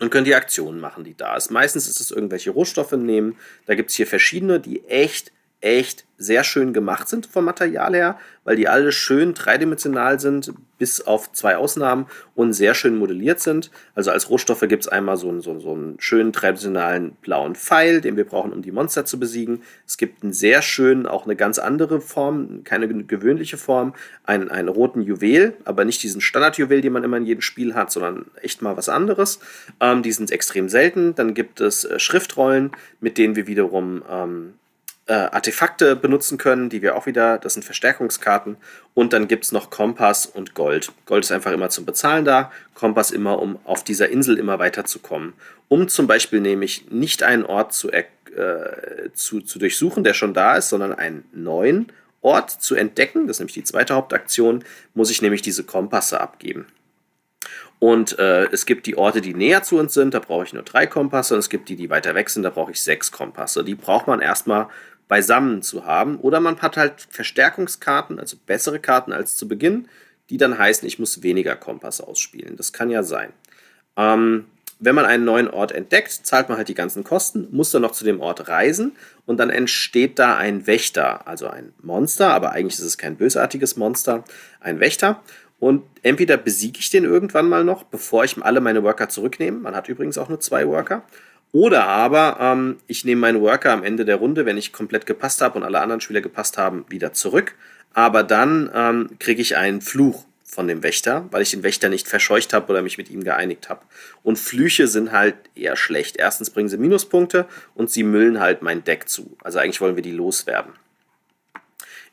und 0.00 0.10
können 0.10 0.24
die 0.24 0.34
Aktionen 0.34 0.80
machen, 0.80 1.04
die 1.04 1.16
da 1.16 1.36
ist. 1.36 1.52
Meistens 1.52 1.88
ist 1.88 2.00
es 2.00 2.10
irgendwelche 2.10 2.50
Rohstoffe 2.50 2.90
nehmen. 2.90 3.36
Da 3.66 3.76
gibt 3.76 3.90
es 3.90 3.96
hier 3.96 4.08
verschiedene, 4.08 4.58
die 4.58 4.84
echt 4.88 5.30
echt 5.62 6.04
sehr 6.18 6.44
schön 6.44 6.72
gemacht 6.72 7.08
sind 7.08 7.26
vom 7.26 7.44
Material 7.44 7.94
her, 7.94 8.18
weil 8.44 8.56
die 8.56 8.68
alle 8.68 8.92
schön 8.92 9.34
dreidimensional 9.34 10.20
sind, 10.20 10.52
bis 10.78 11.00
auf 11.00 11.32
zwei 11.32 11.56
Ausnahmen 11.56 12.06
und 12.34 12.52
sehr 12.52 12.74
schön 12.74 12.96
modelliert 12.96 13.40
sind. 13.40 13.70
Also 13.94 14.10
als 14.10 14.30
Rohstoffe 14.30 14.60
gibt 14.68 14.82
es 14.82 14.88
einmal 14.88 15.16
so 15.16 15.28
einen, 15.28 15.40
so, 15.40 15.58
so 15.58 15.72
einen 15.72 15.96
schönen 15.98 16.32
dreidimensionalen 16.32 17.12
blauen 17.22 17.54
Pfeil, 17.54 18.00
den 18.00 18.16
wir 18.16 18.24
brauchen, 18.24 18.52
um 18.52 18.62
die 18.62 18.72
Monster 18.72 19.04
zu 19.04 19.18
besiegen. 19.18 19.62
Es 19.86 19.96
gibt 19.96 20.22
einen 20.22 20.32
sehr 20.32 20.62
schönen, 20.62 21.06
auch 21.06 21.24
eine 21.24 21.36
ganz 21.36 21.58
andere 21.58 22.00
Form, 22.00 22.62
keine 22.64 22.88
gewöhnliche 22.88 23.56
Form, 23.56 23.94
einen, 24.24 24.48
einen 24.48 24.68
roten 24.68 25.02
Juwel, 25.02 25.54
aber 25.64 25.84
nicht 25.84 26.02
diesen 26.02 26.20
Standardjuwel, 26.20 26.80
den 26.80 26.92
man 26.92 27.04
immer 27.04 27.16
in 27.16 27.26
jedem 27.26 27.42
Spiel 27.42 27.74
hat, 27.74 27.90
sondern 27.90 28.26
echt 28.40 28.62
mal 28.62 28.76
was 28.76 28.88
anderes. 28.88 29.40
Ähm, 29.80 30.02
die 30.02 30.12
sind 30.12 30.30
extrem 30.30 30.68
selten. 30.68 31.14
Dann 31.14 31.34
gibt 31.34 31.60
es 31.60 31.84
äh, 31.84 31.98
Schriftrollen, 31.98 32.72
mit 33.00 33.18
denen 33.18 33.36
wir 33.36 33.46
wiederum 33.46 34.02
ähm, 34.08 34.54
äh, 35.06 35.14
Artefakte 35.14 35.96
benutzen 35.96 36.38
können, 36.38 36.68
die 36.68 36.82
wir 36.82 36.96
auch 36.96 37.06
wieder, 37.06 37.38
das 37.38 37.54
sind 37.54 37.64
Verstärkungskarten. 37.64 38.56
Und 38.94 39.12
dann 39.12 39.28
gibt 39.28 39.44
es 39.44 39.52
noch 39.52 39.70
Kompass 39.70 40.26
und 40.26 40.54
Gold. 40.54 40.92
Gold 41.06 41.24
ist 41.24 41.32
einfach 41.32 41.52
immer 41.52 41.70
zum 41.70 41.84
Bezahlen 41.84 42.24
da, 42.24 42.52
Kompass 42.74 43.10
immer, 43.10 43.40
um 43.40 43.58
auf 43.64 43.82
dieser 43.84 44.10
Insel 44.10 44.38
immer 44.38 44.58
weiterzukommen. 44.58 45.32
Um 45.68 45.88
zum 45.88 46.06
Beispiel 46.06 46.40
nämlich 46.40 46.90
nicht 46.90 47.22
einen 47.22 47.44
Ort 47.44 47.72
zu, 47.72 47.90
äh, 47.90 48.04
zu, 49.14 49.40
zu 49.40 49.58
durchsuchen, 49.58 50.04
der 50.04 50.14
schon 50.14 50.34
da 50.34 50.56
ist, 50.56 50.68
sondern 50.68 50.92
einen 50.94 51.24
neuen 51.32 51.90
Ort 52.20 52.50
zu 52.50 52.76
entdecken, 52.76 53.26
das 53.26 53.36
ist 53.36 53.40
nämlich 53.40 53.54
die 53.54 53.64
zweite 53.64 53.94
Hauptaktion, 53.94 54.64
muss 54.94 55.10
ich 55.10 55.22
nämlich 55.22 55.42
diese 55.42 55.64
Kompasse 55.64 56.20
abgeben. 56.20 56.66
Und 57.82 58.16
äh, 58.20 58.44
es 58.52 58.64
gibt 58.64 58.86
die 58.86 58.96
Orte, 58.96 59.20
die 59.20 59.34
näher 59.34 59.64
zu 59.64 59.76
uns 59.76 59.92
sind, 59.92 60.14
da 60.14 60.20
brauche 60.20 60.44
ich 60.44 60.52
nur 60.52 60.62
drei 60.62 60.86
Kompasse. 60.86 61.34
Und 61.34 61.40
es 61.40 61.48
gibt 61.48 61.68
die, 61.68 61.74
die 61.74 61.90
weiter 61.90 62.14
weg 62.14 62.30
sind, 62.30 62.44
da 62.44 62.50
brauche 62.50 62.70
ich 62.70 62.80
sechs 62.80 63.10
Kompasse. 63.10 63.64
Die 63.64 63.74
braucht 63.74 64.06
man 64.06 64.20
erstmal 64.20 64.68
beisammen 65.12 65.60
zu 65.60 65.84
haben. 65.84 66.16
Oder 66.16 66.40
man 66.40 66.62
hat 66.62 66.78
halt 66.78 67.06
Verstärkungskarten, 67.10 68.18
also 68.18 68.38
bessere 68.46 68.78
Karten 68.78 69.12
als 69.12 69.36
zu 69.36 69.46
Beginn, 69.46 69.86
die 70.30 70.38
dann 70.38 70.56
heißen, 70.56 70.88
ich 70.88 70.98
muss 70.98 71.22
weniger 71.22 71.54
Kompass 71.54 72.00
ausspielen. 72.00 72.56
Das 72.56 72.72
kann 72.72 72.88
ja 72.88 73.02
sein. 73.02 73.34
Ähm, 73.98 74.46
wenn 74.78 74.94
man 74.94 75.04
einen 75.04 75.26
neuen 75.26 75.50
Ort 75.50 75.72
entdeckt, 75.72 76.12
zahlt 76.12 76.48
man 76.48 76.56
halt 76.56 76.68
die 76.68 76.74
ganzen 76.74 77.04
Kosten, 77.04 77.46
muss 77.50 77.70
dann 77.70 77.82
noch 77.82 77.92
zu 77.92 78.04
dem 78.06 78.22
Ort 78.22 78.48
reisen 78.48 78.92
und 79.26 79.36
dann 79.36 79.50
entsteht 79.50 80.18
da 80.18 80.38
ein 80.38 80.66
Wächter, 80.66 81.28
also 81.28 81.46
ein 81.46 81.74
Monster, 81.82 82.32
aber 82.32 82.52
eigentlich 82.52 82.78
ist 82.78 82.86
es 82.86 82.96
kein 82.96 83.16
bösartiges 83.16 83.76
Monster, 83.76 84.24
ein 84.60 84.80
Wächter. 84.80 85.20
Und 85.60 85.82
entweder 86.02 86.38
besiege 86.38 86.78
ich 86.78 86.88
den 86.88 87.04
irgendwann 87.04 87.50
mal 87.50 87.64
noch, 87.64 87.82
bevor 87.82 88.24
ich 88.24 88.42
alle 88.42 88.62
meine 88.62 88.82
Worker 88.82 89.10
zurücknehme. 89.10 89.58
Man 89.58 89.76
hat 89.76 89.90
übrigens 89.90 90.16
auch 90.16 90.30
nur 90.30 90.40
zwei 90.40 90.66
Worker. 90.66 91.04
Oder 91.52 91.86
aber 91.86 92.38
ähm, 92.40 92.78
ich 92.86 93.04
nehme 93.04 93.20
meinen 93.20 93.42
Worker 93.42 93.72
am 93.72 93.84
Ende 93.84 94.06
der 94.06 94.16
Runde, 94.16 94.46
wenn 94.46 94.56
ich 94.56 94.72
komplett 94.72 95.04
gepasst 95.04 95.42
habe 95.42 95.58
und 95.58 95.64
alle 95.64 95.80
anderen 95.80 96.00
Spieler 96.00 96.22
gepasst 96.22 96.56
haben, 96.56 96.86
wieder 96.88 97.12
zurück. 97.12 97.54
Aber 97.92 98.22
dann 98.22 98.70
ähm, 98.74 99.10
kriege 99.18 99.42
ich 99.42 99.56
einen 99.56 99.82
Fluch 99.82 100.24
von 100.44 100.66
dem 100.66 100.82
Wächter, 100.82 101.28
weil 101.30 101.42
ich 101.42 101.50
den 101.50 101.62
Wächter 101.62 101.90
nicht 101.90 102.08
verscheucht 102.08 102.52
habe 102.52 102.70
oder 102.70 102.82
mich 102.82 102.98
mit 102.98 103.10
ihm 103.10 103.22
geeinigt 103.22 103.68
habe. 103.68 103.82
Und 104.22 104.38
Flüche 104.38 104.86
sind 104.86 105.12
halt 105.12 105.34
eher 105.54 105.76
schlecht. 105.76 106.16
Erstens 106.16 106.50
bringen 106.50 106.68
sie 106.68 106.78
Minuspunkte 106.78 107.46
und 107.74 107.90
sie 107.90 108.02
müllen 108.02 108.40
halt 108.40 108.62
mein 108.62 108.82
Deck 108.84 109.08
zu. 109.08 109.36
Also 109.42 109.58
eigentlich 109.58 109.80
wollen 109.80 109.96
wir 109.96 110.02
die 110.02 110.12
loswerden. 110.12 110.72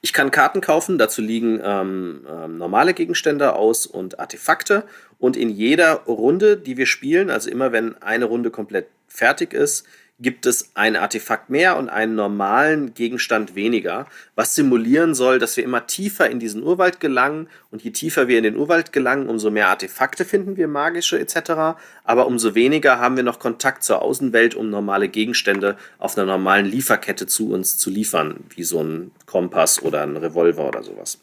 Ich 0.01 0.13
kann 0.13 0.31
Karten 0.31 0.61
kaufen, 0.61 0.97
dazu 0.97 1.21
liegen 1.21 1.59
ähm, 1.61 2.25
ähm, 2.29 2.57
normale 2.57 2.93
Gegenstände 2.93 3.53
aus 3.53 3.85
und 3.85 4.19
Artefakte. 4.19 4.83
Und 5.17 5.35
in 5.35 5.49
jeder 5.49 5.95
Runde, 6.07 6.55
die 6.55 6.77
wir 6.77 6.85
spielen, 6.85 7.29
also 7.29 7.49
immer 7.49 7.73
wenn 7.73 8.01
eine 8.01 8.25
Runde 8.25 8.51
komplett 8.51 8.87
fertig 9.09 9.53
ist, 9.53 9.85
gibt 10.19 10.45
es 10.45 10.71
ein 10.73 10.95
Artefakt 10.95 11.49
mehr 11.49 11.77
und 11.77 11.87
einen 11.89 12.15
normalen 12.15 12.93
Gegenstand 12.93 13.55
weniger, 13.55 14.05
was 14.35 14.53
simulieren 14.53 15.15
soll, 15.15 15.39
dass 15.39 15.55
wir 15.55 15.63
immer 15.63 15.87
tiefer 15.87 16.29
in 16.29 16.39
diesen 16.39 16.61
Urwald 16.61 16.99
gelangen 16.99 17.47
und 17.71 17.83
je 17.83 17.91
tiefer 17.91 18.27
wir 18.27 18.37
in 18.37 18.43
den 18.43 18.57
Urwald 18.57 18.91
gelangen, 18.91 19.29
umso 19.29 19.49
mehr 19.49 19.69
Artefakte 19.69 20.25
finden 20.25 20.57
wir, 20.57 20.67
magische 20.67 21.17
etc., 21.19 21.79
aber 22.03 22.27
umso 22.27 22.53
weniger 22.53 22.99
haben 22.99 23.15
wir 23.15 23.23
noch 23.23 23.39
Kontakt 23.39 23.83
zur 23.83 24.01
Außenwelt, 24.01 24.55
um 24.55 24.69
normale 24.69 25.07
Gegenstände 25.07 25.77
auf 25.99 26.17
einer 26.17 26.25
normalen 26.27 26.65
Lieferkette 26.65 27.25
zu 27.25 27.51
uns 27.51 27.77
zu 27.77 27.89
liefern, 27.89 28.43
wie 28.55 28.63
so 28.63 28.83
ein 28.83 29.11
Kompass 29.25 29.81
oder 29.81 30.01
ein 30.03 30.17
Revolver 30.17 30.67
oder 30.67 30.83
sowas. 30.83 31.19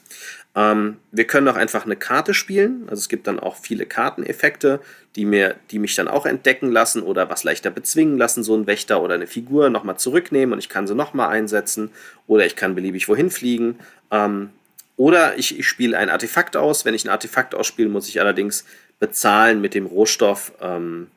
Ähm, 0.56 0.96
wir 1.12 1.26
können 1.26 1.46
auch 1.48 1.56
einfach 1.56 1.84
eine 1.84 1.96
Karte 1.96 2.32
spielen. 2.32 2.84
Also 2.88 3.00
es 3.00 3.08
gibt 3.10 3.26
dann 3.26 3.38
auch 3.38 3.56
viele 3.56 3.84
Karteneffekte, 3.84 4.80
die, 5.14 5.26
mir, 5.26 5.56
die 5.70 5.78
mich 5.78 5.94
dann 5.94 6.08
auch 6.08 6.24
entdecken 6.24 6.72
lassen 6.72 7.02
oder 7.02 7.28
was 7.28 7.44
leichter 7.44 7.70
bezwingen 7.70 8.16
lassen, 8.16 8.42
so 8.42 8.56
ein 8.56 8.66
Wächter 8.66 9.02
oder 9.02 9.14
eine 9.14 9.26
Figur 9.26 9.68
nochmal 9.68 9.98
zurücknehmen 9.98 10.54
und 10.54 10.58
ich 10.58 10.70
kann 10.70 10.86
sie 10.86 10.94
nochmal 10.94 11.28
einsetzen 11.28 11.90
oder 12.26 12.46
ich 12.46 12.56
kann 12.56 12.74
beliebig 12.74 13.08
wohin 13.08 13.30
fliegen. 13.30 13.78
Ähm, 14.10 14.50
oder 14.96 15.38
ich, 15.38 15.58
ich 15.58 15.68
spiele 15.68 15.98
ein 15.98 16.08
Artefakt 16.08 16.56
aus. 16.56 16.86
Wenn 16.86 16.94
ich 16.94 17.04
ein 17.04 17.10
Artefakt 17.10 17.54
ausspiele, 17.54 17.90
muss 17.90 18.08
ich 18.08 18.18
allerdings 18.18 18.64
bezahlen 18.98 19.60
mit 19.60 19.74
dem 19.74 19.84
Rohstoff, 19.84 20.52
ähm, 20.62 21.08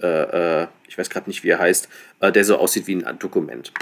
äh, 0.00 0.62
äh, 0.62 0.66
ich 0.86 0.96
weiß 0.96 1.10
gerade 1.10 1.28
nicht, 1.28 1.42
wie 1.42 1.48
er 1.48 1.58
heißt, 1.58 1.88
äh, 2.20 2.30
der 2.30 2.44
so 2.44 2.58
aussieht 2.58 2.86
wie 2.86 3.04
ein 3.04 3.18
Dokument. 3.18 3.72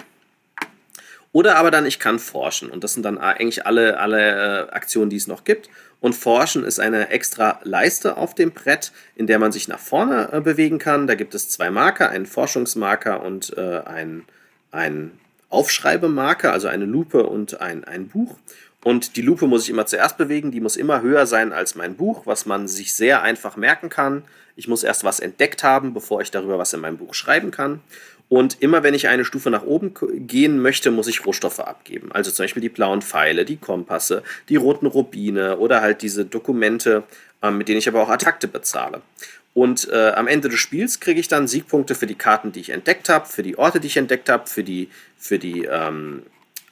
Oder 1.32 1.56
aber 1.56 1.70
dann, 1.70 1.86
ich 1.86 1.98
kann 1.98 2.18
forschen. 2.18 2.70
Und 2.70 2.84
das 2.84 2.92
sind 2.92 3.04
dann 3.04 3.18
eigentlich 3.18 3.66
alle, 3.66 3.98
alle 3.98 4.68
äh, 4.68 4.70
Aktionen, 4.72 5.10
die 5.10 5.16
es 5.16 5.26
noch 5.26 5.44
gibt. 5.44 5.70
Und 6.00 6.14
forschen 6.14 6.64
ist 6.64 6.78
eine 6.78 7.09
extra 7.09 7.60
Leiste 7.62 8.16
auf 8.16 8.34
dem 8.34 8.50
Brett, 8.50 8.92
in 9.16 9.26
der 9.26 9.38
man 9.38 9.52
sich 9.52 9.66
nach 9.66 9.78
vorne 9.78 10.28
äh, 10.32 10.40
bewegen 10.40 10.78
kann. 10.78 11.06
Da 11.06 11.14
gibt 11.14 11.34
es 11.34 11.48
zwei 11.48 11.70
Marker, 11.70 12.10
einen 12.10 12.26
Forschungsmarker 12.26 13.22
und 13.22 13.56
äh, 13.56 13.80
ein, 13.80 14.24
ein 14.72 15.12
Aufschreibemarker, 15.48 16.52
also 16.52 16.68
eine 16.68 16.84
Lupe 16.84 17.24
und 17.24 17.60
ein, 17.60 17.84
ein 17.84 18.09
Buch. 18.09 18.36
Und 18.84 19.16
die 19.16 19.22
Lupe 19.22 19.46
muss 19.46 19.64
ich 19.64 19.70
immer 19.70 19.86
zuerst 19.86 20.18
bewegen, 20.18 20.50
die 20.50 20.60
muss 20.60 20.76
immer 20.76 21.02
höher 21.02 21.26
sein 21.26 21.52
als 21.52 21.74
mein 21.74 21.94
Buch, 21.94 22.26
was 22.26 22.46
man 22.46 22.66
sich 22.66 22.94
sehr 22.94 23.22
einfach 23.22 23.56
merken 23.56 23.88
kann. 23.88 24.24
Ich 24.56 24.68
muss 24.68 24.82
erst 24.82 25.04
was 25.04 25.20
entdeckt 25.20 25.62
haben, 25.62 25.94
bevor 25.94 26.20
ich 26.20 26.30
darüber 26.30 26.59
was 26.59 26.72
in 26.72 26.80
meinem 26.80 26.98
Buch 26.98 27.14
schreiben 27.14 27.50
kann. 27.50 27.80
Und 28.28 28.60
immer 28.60 28.82
wenn 28.82 28.94
ich 28.94 29.09
eine 29.09 29.24
Stufe 29.24 29.50
nach 29.50 29.62
oben 29.62 29.92
gehen 30.26 30.60
möchte, 30.60 30.90
muss 30.90 31.06
ich 31.06 31.24
Rohstoffe 31.26 31.60
abgeben. 31.60 32.10
Also 32.12 32.30
zum 32.30 32.44
Beispiel 32.44 32.62
die 32.62 32.70
blauen 32.70 33.02
Pfeile, 33.02 33.44
die 33.44 33.59
Kompasse, 33.59 34.22
die 34.48 34.56
roten 34.56 34.86
Rubine 34.86 35.59
oder 35.59 35.82
halt 35.82 36.02
diese 36.02 36.24
Dokumente, 36.24 37.04
äh, 37.42 37.50
mit 37.50 37.68
denen 37.68 37.78
ich 37.78 37.88
aber 37.88 38.02
auch 38.02 38.09
Attackte 38.09 38.48
bezahle. 38.48 39.02
Und 39.54 39.88
äh, 39.90 40.12
am 40.12 40.28
Ende 40.28 40.48
des 40.48 40.60
Spiels 40.60 40.98
kriege 40.98 41.20
ich 41.20 41.28
dann 41.28 41.46
Siegpunkte 41.46 41.94
für 41.94 42.06
die 42.06 42.14
Karten, 42.14 42.52
die 42.52 42.60
ich 42.60 42.70
entdeckt 42.70 43.10
habe, 43.10 43.26
für 43.26 43.42
die 43.42 43.59
Orte, 43.59 43.80
die 43.80 43.88
ich 43.88 43.98
entdeckt 43.98 44.30
habe, 44.30 44.46
für 44.46 44.64
die, 44.64 44.88
für 45.18 45.38
die 45.38 45.66
ähm, 45.66 46.22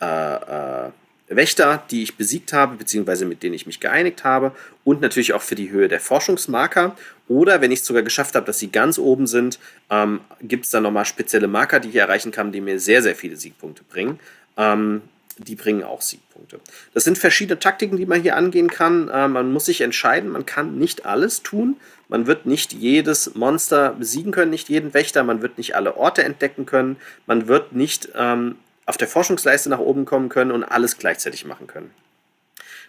äh, 0.01 0.87
äh 0.87 0.91
Wächter, 1.31 1.83
die 1.91 2.03
ich 2.03 2.17
besiegt 2.17 2.53
habe, 2.53 2.77
beziehungsweise 2.77 3.25
mit 3.25 3.43
denen 3.43 3.55
ich 3.55 3.67
mich 3.67 3.81
geeinigt 3.81 4.25
habe 4.25 4.53
und 4.85 5.01
natürlich 5.01 5.33
auch 5.33 5.43
für 5.43 5.55
die 5.55 5.71
Höhe 5.71 5.89
der 5.89 6.01
Forschungsmarker. 6.01 6.97
Oder 7.29 7.61
wenn 7.61 7.71
ich 7.71 7.81
es 7.81 7.87
sogar 7.87 8.03
geschafft 8.03 8.35
habe, 8.35 8.47
dass 8.47 8.59
sie 8.59 8.73
ganz 8.73 8.99
oben 8.99 9.27
sind, 9.27 9.59
ähm, 9.91 10.21
gibt 10.43 10.65
es 10.65 10.71
dann 10.71 10.83
nochmal 10.83 11.05
spezielle 11.05 11.47
Marker, 11.47 11.79
die 11.79 11.91
ich 11.91 11.97
erreichen 11.97 12.33
kann, 12.33 12.53
die 12.53 12.61
mir 12.61 12.81
sehr, 12.81 13.03
sehr 13.03 13.15
viele 13.15 13.37
Siegpunkte 13.37 13.85
bringen. 13.85 14.19
Ähm, 14.57 15.03
die 15.39 15.55
bringen 15.55 15.85
auch 15.85 16.03
Siegpunkte. 16.03 16.61
Das 16.93 17.05
sind 17.05 17.17
verschiedene 17.17 17.59
Taktiken, 17.59 17.97
die 17.97 18.07
man 18.07 18.21
hier 18.21 18.37
angehen 18.37 18.69
kann. 18.69 19.09
Äh, 19.09 19.29
man 19.29 19.53
muss 19.53 19.67
sich 19.67 19.81
entscheiden, 19.81 20.31
man 20.31 20.45
kann 20.45 20.79
nicht 20.79 21.07
alles 21.07 21.43
tun. 21.43 21.77
Man 22.09 22.27
wird 22.27 22.45
nicht 22.45 22.73
jedes 22.73 23.35
Monster 23.37 23.91
besiegen 23.91 24.33
können, 24.33 24.51
nicht 24.51 24.69
jeden 24.69 24.93
Wächter, 24.95 25.23
man 25.23 25.43
wird 25.43 25.59
nicht 25.59 25.77
alle 25.77 25.97
Orte 25.97 26.25
entdecken 26.25 26.67
können, 26.67 26.97
man 27.27 27.47
wird 27.47 27.73
nicht 27.73 28.09
ähm, 28.17 28.57
auf 28.87 28.97
der 28.97 29.09
Forschungsleiste 29.09 29.69
nach 29.71 29.79
oben 29.79 30.05
kommen 30.05 30.29
können 30.29 30.51
und 30.51 30.65
alles 30.65 30.99
gleichzeitig 30.99 31.45
machen 31.45 31.67
können. 31.67 31.91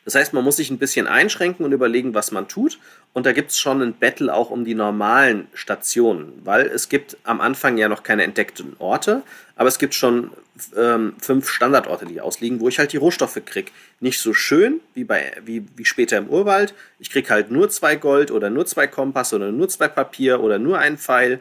Das 0.04 0.16
heißt, 0.16 0.34
man 0.34 0.44
muss 0.44 0.58
sich 0.58 0.72
ein 0.72 0.80
bisschen 0.80 1.06
einschränken 1.06 1.64
und 1.64 1.74
überlegen, 1.74 2.16
was 2.16 2.32
man 2.32 2.48
tut. 2.48 2.80
Und 3.14 3.26
da 3.26 3.34
gibt 3.34 3.52
es 3.52 3.60
schon 3.60 3.82
ein 3.82 3.94
Battle 3.94 4.34
auch 4.34 4.50
um 4.50 4.66
die 4.66 4.74
normalen 4.74 5.48
Stationen, 5.54 6.34
weil 6.44 6.66
es 6.66 6.90
gibt 6.90 7.18
am 7.24 7.40
Anfang 7.40 7.78
ja 7.78 7.88
noch 7.88 8.02
keine 8.02 8.24
entdeckten 8.24 8.76
Orte, 8.80 9.22
aber 9.56 9.68
es 9.68 9.78
gibt 9.78 9.94
schon 9.94 10.32
ähm, 10.76 11.14
fünf 11.22 11.50
Standardorte, 11.50 12.06
die 12.06 12.20
ausliegen, 12.20 12.60
wo 12.60 12.68
ich 12.68 12.80
halt 12.80 12.94
die 12.94 12.98
Rohstoffe 12.98 13.40
kriege. 13.46 13.72
Nicht 14.00 14.20
so 14.20 14.34
schön 14.34 14.80
wie, 14.96 15.04
bei, 15.04 15.34
wie, 15.46 15.66
wie 15.76 15.86
später 15.86 16.18
im 16.18 16.30
Urwald. 16.30 16.74
Ich 17.00 17.12
kriege 17.12 17.30
halt 17.30 17.52
nur 17.52 17.70
zwei 17.70 17.96
Gold 17.96 18.32
oder 18.32 18.50
nur 18.50 18.66
zwei 18.66 18.88
Kompass 18.88 19.34
oder 19.34 19.52
nur 19.52 19.70
zwei 19.70 19.88
Papier 19.88 20.42
oder 20.42 20.58
nur 20.58 20.80
einen 20.80 20.98
Pfeil. 20.98 21.40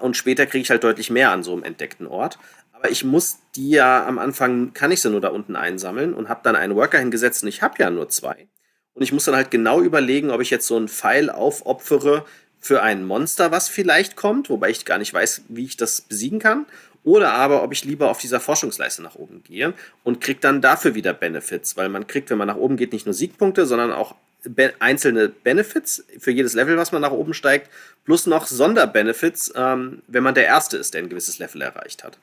Und 0.00 0.16
später 0.16 0.46
kriege 0.46 0.62
ich 0.62 0.70
halt 0.70 0.84
deutlich 0.84 1.10
mehr 1.10 1.30
an 1.30 1.42
so 1.42 1.52
einem 1.52 1.64
entdeckten 1.64 2.06
Ort. 2.06 2.38
Aber 2.78 2.90
ich 2.90 3.02
muss 3.02 3.38
die 3.56 3.70
ja 3.70 4.06
am 4.06 4.18
Anfang, 4.18 4.72
kann 4.72 4.92
ich 4.92 5.00
sie 5.00 5.10
nur 5.10 5.20
da 5.20 5.28
unten 5.28 5.56
einsammeln 5.56 6.14
und 6.14 6.28
habe 6.28 6.40
dann 6.44 6.54
einen 6.54 6.76
Worker 6.76 6.98
hingesetzt 6.98 7.42
und 7.42 7.48
ich 7.48 7.60
habe 7.60 7.74
ja 7.78 7.90
nur 7.90 8.08
zwei. 8.08 8.46
Und 8.94 9.02
ich 9.02 9.12
muss 9.12 9.24
dann 9.24 9.34
halt 9.34 9.50
genau 9.50 9.80
überlegen, 9.80 10.30
ob 10.30 10.40
ich 10.40 10.50
jetzt 10.50 10.66
so 10.66 10.76
einen 10.76 10.88
Pfeil 10.88 11.28
aufopfere 11.28 12.24
für 12.60 12.82
ein 12.82 13.04
Monster, 13.04 13.50
was 13.50 13.68
vielleicht 13.68 14.14
kommt, 14.14 14.48
wobei 14.48 14.70
ich 14.70 14.84
gar 14.84 14.98
nicht 14.98 15.12
weiß, 15.12 15.42
wie 15.48 15.64
ich 15.64 15.76
das 15.76 16.02
besiegen 16.02 16.38
kann. 16.38 16.66
oder 17.02 17.32
aber 17.32 17.62
ob 17.62 17.72
ich 17.72 17.84
lieber 17.84 18.10
auf 18.10 18.18
dieser 18.18 18.38
Forschungsleiste 18.38 19.02
nach 19.02 19.14
oben 19.14 19.42
gehe 19.42 19.72
und 20.04 20.20
kriege 20.20 20.40
dann 20.40 20.60
dafür 20.60 20.94
wieder 20.94 21.14
Benefits, 21.14 21.76
weil 21.76 21.88
man 21.88 22.06
kriegt, 22.06 22.30
wenn 22.30 22.38
man 22.38 22.48
nach 22.48 22.56
oben 22.56 22.76
geht, 22.76 22.92
nicht 22.92 23.06
nur 23.06 23.14
Siegpunkte, 23.14 23.66
sondern 23.66 23.92
auch 23.92 24.14
be 24.44 24.72
einzelne 24.78 25.28
Benefits 25.28 26.04
für 26.18 26.30
jedes 26.30 26.54
Level, 26.54 26.76
was 26.76 26.92
man 26.92 27.02
nach 27.02 27.10
oben 27.10 27.34
steigt, 27.34 27.70
plus 28.04 28.26
noch 28.26 28.46
Sonderbenefits, 28.46 29.52
ähm, 29.56 30.02
wenn 30.06 30.22
man 30.22 30.34
der 30.34 30.46
Erste 30.46 30.76
ist, 30.76 30.94
der 30.94 31.02
ein 31.02 31.08
gewisses 31.08 31.38
Level 31.38 31.62
erreicht 31.62 32.04
hat. 32.04 32.18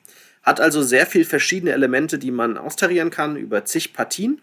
Hat 0.46 0.60
also 0.60 0.80
sehr 0.80 1.06
viel 1.06 1.24
verschiedene 1.24 1.72
Elemente, 1.72 2.18
die 2.20 2.30
man 2.30 2.56
austarieren 2.56 3.10
kann 3.10 3.36
über 3.36 3.64
zig 3.64 3.92
Partien. 3.92 4.40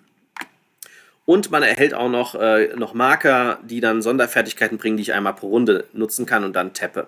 Und 1.26 1.50
man 1.50 1.64
erhält 1.64 1.94
auch 1.94 2.10
noch, 2.10 2.36
äh, 2.36 2.76
noch 2.76 2.94
Marker, 2.94 3.60
die 3.64 3.80
dann 3.80 4.02
Sonderfertigkeiten 4.02 4.78
bringen, 4.78 4.98
die 4.98 5.04
ich 5.04 5.14
einmal 5.14 5.34
pro 5.34 5.48
Runde 5.48 5.86
nutzen 5.94 6.26
kann 6.26 6.44
und 6.44 6.54
dann 6.54 6.74
tappe. 6.74 7.08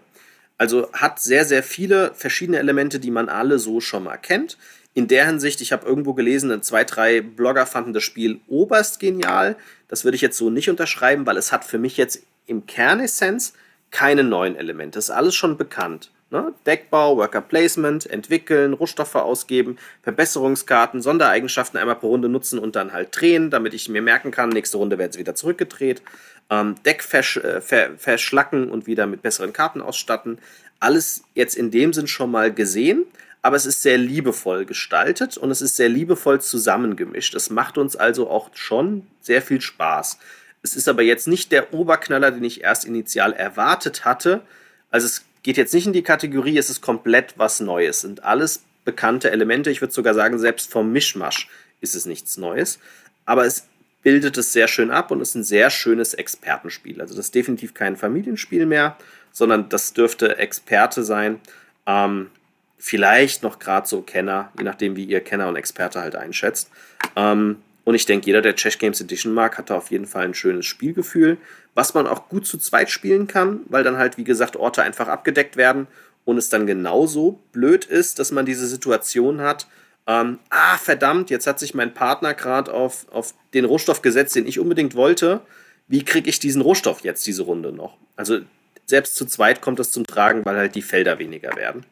Also 0.58 0.90
hat 0.94 1.20
sehr, 1.20 1.44
sehr 1.44 1.62
viele 1.62 2.14
verschiedene 2.14 2.58
Elemente, 2.58 3.02
die 3.02 3.12
man 3.12 3.28
alle 3.28 3.60
so 3.60 3.82
schon 3.82 4.06
mal 4.06 4.16
kennt. 4.16 4.58
In 4.94 5.10
der 5.10 5.26
Hinsicht, 5.26 5.60
ich 5.60 5.74
habe 5.74 5.86
irgendwo 5.86 6.14
gelesen, 6.14 6.64
zwei, 6.64 6.86
drei 6.86 7.20
Blogger 7.20 7.66
fanden 7.66 7.92
das 7.92 8.04
Spiel 8.04 8.40
oberst 8.48 9.02
genial. 9.02 9.58
Das 9.90 10.06
würde 10.06 10.16
ich 10.16 10.22
jetzt 10.22 10.38
so 10.38 10.50
nicht 10.50 10.70
unterschreiben, 10.70 11.26
weil 11.26 11.36
es 11.36 11.52
hat 11.52 11.66
für 11.66 11.78
mich 11.78 11.98
jetzt 11.98 12.24
im 12.48 12.66
Kernessenz 12.66 13.52
keine 13.92 14.24
neuen 14.24 14.56
Elemente. 14.56 14.98
Das 14.98 15.10
ist 15.10 15.16
alles 15.16 15.36
schon 15.36 15.58
bekannt. 15.58 16.12
Ne? 16.32 16.54
Deckbau, 16.66 17.18
Worker 17.18 17.42
Placement, 17.42 18.10
entwickeln, 18.10 18.74
Rohstoffe 18.74 19.16
ausgeben, 19.16 19.78
Verbesserungskarten, 20.02 21.02
Sondereigenschaften 21.02 21.80
einmal 21.80 21.98
pro 21.98 22.08
Runde 22.08 22.30
nutzen 22.30 22.58
und 22.58 22.76
dann 22.76 22.94
halt 22.94 23.10
drehen, 23.12 23.52
damit 23.52 23.76
ich 23.76 23.90
mir 23.90 24.02
merken 24.02 24.32
kann, 24.32 24.50
nächste 24.50 24.78
Runde 24.78 24.98
werden 24.98 25.12
sie 25.12 25.20
wieder 25.20 25.36
zurückgedreht. 25.36 26.02
Ähm, 26.50 26.76
Deck 26.84 27.04
versch 27.04 27.38
äh, 27.38 27.62
ver 27.62 27.92
verschlacken 27.98 28.70
und 28.70 28.88
wieder 28.88 29.06
mit 29.06 29.22
besseren 29.22 29.54
Karten 29.54 29.82
ausstatten. 29.82 30.40
Alles 30.80 31.24
jetzt 31.36 31.56
in 31.56 31.70
dem 31.72 31.94
Sinn 31.94 32.08
schon 32.08 32.32
mal 32.32 32.52
gesehen, 32.52 33.06
aber 33.44 33.56
es 33.56 33.68
ist 33.68 33.84
sehr 33.84 34.00
liebevoll 34.00 34.66
gestaltet 34.66 35.38
und 35.38 35.52
es 35.52 35.62
ist 35.62 35.76
sehr 35.76 35.90
liebevoll 35.90 36.42
zusammengemischt. 36.42 37.36
Es 37.36 37.52
macht 37.52 37.78
uns 37.78 37.96
also 37.96 38.30
auch 38.30 38.50
schon 38.56 39.06
sehr 39.22 39.44
viel 39.44 39.62
Spaß. 39.62 40.18
Es 40.64 40.76
ist 40.76 40.88
aber 40.88 41.04
jetzt 41.04 41.28
nicht 41.28 41.52
der 41.52 41.72
Oberknaller, 41.72 42.32
den 42.32 42.44
ich 42.44 42.64
erst 42.64 42.86
initial 42.86 43.34
erwartet 43.34 44.04
hatte. 44.06 44.42
Also 44.90 45.06
es 45.06 45.24
geht 45.46 45.58
jetzt 45.58 45.76
nicht 45.76 45.86
in 45.86 45.94
die 45.94 46.02
Kategorie, 46.02 46.58
es 46.58 46.72
ist 46.72 46.82
komplett 46.82 47.36
was 47.38 47.60
Neues. 47.60 48.02
Sind 48.02 48.24
alles 48.24 48.64
bekannte 48.84 49.30
Elemente. 49.30 49.70
Ich 49.70 49.80
würde 49.80 49.94
sogar 49.94 50.16
sagen, 50.16 50.40
selbst 50.40 50.72
vom 50.72 50.92
Mischmasch 50.92 51.48
ist 51.82 51.94
es 51.94 52.08
nichts 52.08 52.38
Neues. 52.38 52.80
Aber 53.28 53.46
es 53.46 53.68
bildet 54.02 54.40
es 54.40 54.54
sehr 54.54 54.68
schön 54.68 54.90
ab 54.90 55.12
und 55.12 55.22
ist 55.22 55.36
ein 55.36 55.44
sehr 55.44 55.70
schönes 55.70 56.16
Expertenspiel. 56.16 57.00
Also 57.00 57.16
das 57.16 57.28
ist 57.28 57.36
definitiv 57.36 57.76
kein 57.76 57.96
Familienspiel 57.96 58.66
mehr, 58.66 58.98
sondern 59.32 59.70
das 59.70 59.94
dürfte 59.94 60.40
Experte 60.40 61.04
sein. 61.04 61.40
Ähm, 61.86 62.32
vielleicht 62.80 63.44
noch 63.44 63.60
gerade 63.60 63.88
so 63.88 64.02
Kenner, 64.02 64.52
je 64.58 64.64
nachdem, 64.64 64.96
wie 64.96 65.06
ihr 65.06 65.22
Kenner 65.22 65.48
und 65.48 65.58
Experte 65.58 66.02
halt 66.02 66.16
einschätzt. 66.16 66.72
Ähm, 67.16 67.58
und 67.86 67.96
ich 67.96 68.06
denke, 68.06 68.26
jeder, 68.26 68.42
der 68.42 68.56
Chess 68.56 68.78
Games 68.78 69.00
Edition 69.00 69.34
mag, 69.34 69.58
hat 69.58 69.70
da 69.70 69.78
auf 69.78 69.92
jeden 69.92 70.08
Fall 70.08 70.26
ein 70.26 70.34
schönes 70.34 70.66
Spielgefühl, 70.66 71.38
was 71.76 71.94
man 71.94 72.08
auch 72.08 72.28
gut 72.28 72.46
zu 72.46 72.58
zweit 72.58 72.90
spielen 72.90 73.28
kann, 73.28 73.62
weil 73.68 73.84
dann 73.84 73.98
halt, 73.98 74.18
wie 74.18 74.24
gesagt, 74.24 74.58
Orte 74.58 74.84
einfach 74.84 75.08
abgedeckt 75.08 75.56
werden 75.56 75.88
und 76.26 76.38
es 76.38 76.50
dann 76.50 76.66
genauso 76.66 77.40
blöd 77.52 77.86
ist, 77.86 78.20
dass 78.20 78.32
man 78.32 78.46
diese 78.46 78.68
Situation 78.68 79.40
hat, 79.40 79.68
ähm, 80.08 80.40
ah, 80.50 80.78
verdammt, 80.78 81.30
jetzt 81.30 81.48
hat 81.48 81.60
sich 81.60 81.74
mein 81.74 81.94
Partner 81.94 82.34
gerade 82.34 82.74
auf, 82.74 83.08
auf 83.12 83.34
den 83.54 83.66
Rohstoff 83.66 84.02
gesetzt, 84.02 84.36
den 84.36 84.48
ich 84.48 84.60
unbedingt 84.60 84.96
wollte. 84.96 85.42
Wie 85.88 86.04
kriege 86.04 86.30
ich 86.30 86.40
diesen 86.40 86.62
Rohstoff 86.62 87.02
jetzt 87.02 87.26
diese 87.26 87.44
Runde 87.44 87.72
noch? 87.72 87.98
Also 88.16 88.40
selbst 88.86 89.16
zu 89.16 89.26
zweit 89.26 89.62
kommt 89.62 89.80
das 89.80 89.92
zum 89.92 90.06
Tragen, 90.06 90.46
weil 90.46 90.58
halt 90.58 90.76
die 90.76 90.82
Felder 90.82 91.18
weniger 91.18 91.56
werden. 91.56 91.86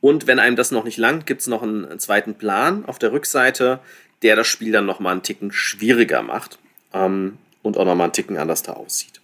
Und 0.00 0.26
wenn 0.26 0.38
einem 0.38 0.56
das 0.56 0.70
noch 0.70 0.84
nicht 0.84 0.96
langt, 0.96 1.26
gibt 1.26 1.42
es 1.42 1.46
noch 1.46 1.62
einen 1.62 1.98
zweiten 1.98 2.34
Plan 2.34 2.84
auf 2.86 2.98
der 2.98 3.12
Rückseite, 3.12 3.78
der 4.22 4.36
das 4.36 4.46
Spiel 4.46 4.72
dann 4.72 4.86
nochmal 4.86 5.12
einen 5.12 5.22
Ticken 5.22 5.52
schwieriger 5.52 6.22
macht 6.22 6.58
ähm, 6.92 7.38
und 7.62 7.76
auch 7.76 7.84
nochmal 7.84 8.06
einen 8.06 8.12
Ticken 8.12 8.36
anders 8.36 8.62
da 8.62 8.72
aussieht. 8.72 9.20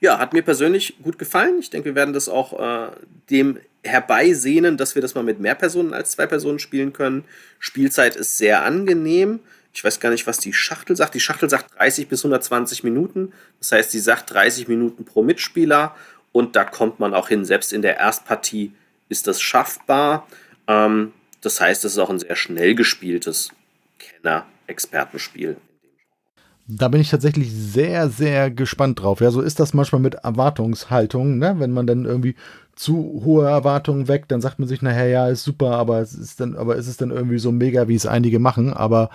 Ja, 0.00 0.18
hat 0.18 0.32
mir 0.32 0.42
persönlich 0.42 0.96
gut 1.02 1.18
gefallen. 1.18 1.58
Ich 1.60 1.68
denke, 1.68 1.90
wir 1.90 1.94
werden 1.94 2.14
das 2.14 2.28
auch 2.28 2.58
äh, 2.58 2.90
dem 3.28 3.58
herbeisehnen, 3.84 4.76
dass 4.76 4.94
wir 4.94 5.02
das 5.02 5.14
mal 5.14 5.24
mit 5.24 5.40
mehr 5.40 5.54
Personen 5.54 5.92
als 5.92 6.12
zwei 6.12 6.26
Personen 6.26 6.58
spielen 6.58 6.92
können. 6.92 7.24
Spielzeit 7.58 8.16
ist 8.16 8.38
sehr 8.38 8.62
angenehm. 8.62 9.40
Ich 9.72 9.84
weiß 9.84 10.00
gar 10.00 10.10
nicht, 10.10 10.26
was 10.26 10.38
die 10.38 10.52
Schachtel 10.52 10.96
sagt. 10.96 11.14
Die 11.14 11.20
Schachtel 11.20 11.48
sagt 11.48 11.78
30 11.78 12.08
bis 12.08 12.20
120 12.20 12.82
Minuten. 12.82 13.32
Das 13.58 13.72
heißt, 13.72 13.90
sie 13.90 14.00
sagt 14.00 14.32
30 14.32 14.68
Minuten 14.68 15.04
pro 15.04 15.22
Mitspieler. 15.22 15.94
Und 16.32 16.56
da 16.56 16.64
kommt 16.64 16.98
man 16.98 17.14
auch 17.14 17.28
hin. 17.28 17.44
Selbst 17.44 17.72
in 17.72 17.82
der 17.82 17.98
Erstpartie 17.98 18.72
ist 19.08 19.26
das 19.26 19.40
schaffbar. 19.40 20.26
Ähm, 20.66 21.12
das 21.40 21.60
heißt, 21.60 21.84
es 21.84 21.92
ist 21.92 21.98
auch 21.98 22.10
ein 22.10 22.18
sehr 22.18 22.36
schnell 22.36 22.74
gespieltes 22.74 23.50
Kenner-Expertenspiel. 23.98 25.56
Da 26.72 26.88
bin 26.88 27.00
ich 27.00 27.10
tatsächlich 27.10 27.50
sehr, 27.52 28.08
sehr 28.08 28.50
gespannt 28.50 29.00
drauf. 29.00 29.20
Ja, 29.20 29.30
so 29.32 29.40
ist 29.40 29.58
das 29.58 29.74
manchmal 29.74 30.00
mit 30.00 30.14
Erwartungshaltung, 30.14 31.38
ne? 31.38 31.56
Wenn 31.58 31.72
man 31.72 31.86
dann 31.86 32.04
irgendwie 32.04 32.36
zu 32.76 33.22
hohe 33.24 33.48
Erwartungen 33.48 34.06
weckt, 34.06 34.30
dann 34.30 34.40
sagt 34.40 34.60
man 34.60 34.68
sich 34.68 34.80
nachher, 34.80 35.08
ja, 35.08 35.28
ist 35.28 35.42
super, 35.42 35.72
aber 35.72 36.00
es 36.00 36.14
ist 36.14 36.40
dann, 36.40 36.56
aber 36.56 36.76
ist 36.76 36.86
es 36.86 36.96
dann 36.96 37.10
irgendwie 37.10 37.40
so 37.40 37.50
mega, 37.50 37.88
wie 37.88 37.96
es 37.96 38.06
einige 38.06 38.38
machen. 38.38 38.72
Aber 38.72 39.10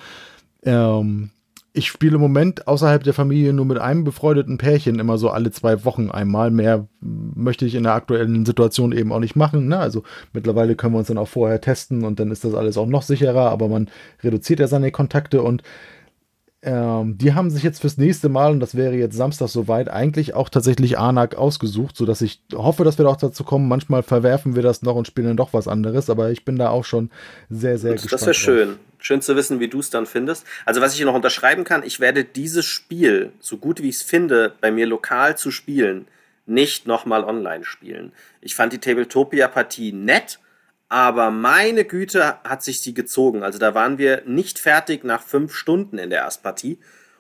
ähm, 0.64 1.30
ich 1.76 1.88
spiele 1.88 2.16
im 2.16 2.22
Moment 2.22 2.68
außerhalb 2.68 3.04
der 3.04 3.14
Familie 3.14 3.52
nur 3.52 3.66
mit 3.66 3.80
einem 3.80 4.06
befreundeten 4.06 4.58
Pärchen 4.58 4.98
immer 4.98 5.18
so 5.18 5.30
alle 5.30 5.52
zwei 5.52 5.84
Wochen 5.84 6.10
einmal. 6.10 6.50
Mehr 6.50 6.88
möchte 7.02 7.66
ich 7.66 7.76
in 7.76 7.84
der 7.84 7.94
aktuellen 7.94 8.46
Situation 8.46 8.94
eben 8.94 9.12
auch 9.12 9.20
nicht 9.20 9.36
machen. 9.36 9.68
Ne? 9.68 9.78
Also 9.78 10.04
mittlerweile 10.32 10.76
können 10.76 10.94
wir 10.94 11.00
uns 11.00 11.10
dann 11.10 11.18
auch 11.18 11.28
vorher 11.28 11.60
testen 11.60 12.06
und 12.06 12.20
dann 12.20 12.32
ist 12.32 12.46
das 12.46 12.54
alles 12.54 12.78
auch 12.78 12.88
noch 12.88 13.02
sicherer, 13.02 13.52
aber 13.52 13.68
man 13.68 13.90
reduziert 14.24 14.62
ja 14.62 14.68
seine 14.68 14.92
Kontakte 14.92 15.42
und 15.42 15.64
ähm, 16.66 17.18
die 17.18 17.34
haben 17.34 17.52
sich 17.52 17.64
jetzt 17.64 17.80
fürs 17.80 17.98
nächste 17.98 18.28
Mal, 18.28 18.52
und 18.52 18.60
das 18.60 18.76
wäre 18.76 18.96
jetzt 18.96 19.16
Samstag 19.16 19.50
soweit, 19.50 19.88
eigentlich 19.88 20.34
auch 20.34 20.50
tatsächlich 20.50 20.98
Anak 20.98 21.36
ausgesucht, 21.36 21.96
sodass 21.96 22.22
ich 22.22 22.42
hoffe, 22.54 22.84
dass 22.84 22.98
wir 22.98 23.08
auch 23.08 23.16
dazu 23.16 23.44
kommen. 23.44 23.68
Manchmal 23.68 24.02
verwerfen 24.02 24.56
wir 24.56 24.64
das 24.64 24.82
noch 24.82 24.96
und 24.96 25.06
spielen 25.06 25.28
dann 25.28 25.38
doch 25.38 25.54
was 25.54 25.68
anderes, 25.68 26.10
aber 26.10 26.32
ich 26.32 26.44
bin 26.44 26.58
da 26.58 26.70
auch 26.70 26.84
schon 26.84 27.12
sehr, 27.50 27.78
sehr 27.78 27.92
Gut, 27.92 28.02
gespannt. 28.02 28.22
Das 28.22 28.28
wäre 28.28 28.34
schön. 28.34 28.76
Schön 28.98 29.22
zu 29.22 29.36
wissen, 29.36 29.60
wie 29.60 29.68
du 29.68 29.80
es 29.80 29.92
dann 29.92 30.08
findest. 30.08 30.46
Also, 30.66 30.82
was 30.82 30.94
ich 30.94 30.98
hier 30.98 31.06
noch 31.06 31.14
unterschreiben 31.14 31.64
kann, 31.64 31.84
ich 31.84 32.00
werde 32.00 32.24
dieses 32.24 32.66
Spiel, 32.66 33.32
so 33.40 33.58
gut 33.58 33.84
wie 33.84 33.90
ich 33.90 33.98
es 33.98 34.02
finde, 34.02 34.54
bei 34.60 34.72
mir 34.72 34.88
lokal 34.88 35.38
zu 35.38 35.52
spielen, 35.52 36.08
nicht 36.48 36.88
nochmal 36.88 37.24
online 37.24 37.64
spielen. 37.64 38.12
Ich 38.42 38.56
fand 38.56 38.74
die 38.74 38.80
Tabletopia-Partie 38.80 39.92
nett, 39.92 40.40
aber 40.90 41.32
meine 41.32 41.86
Güte 41.86 42.38
hat 42.44 42.64
sich 42.64 42.82
sie 42.82 42.94
gezogen. 42.94 43.44
Also 43.44 43.60
da 43.60 43.74
waren 43.74 43.98
wir 43.98 44.24
nicht 44.26 44.60
fertig 44.60 45.04
nach 45.04 45.22
fünf 45.22 45.54
Stunden 45.56 45.98
in 45.98 46.10
der 46.10 46.22
Erstpartie. 46.22 46.80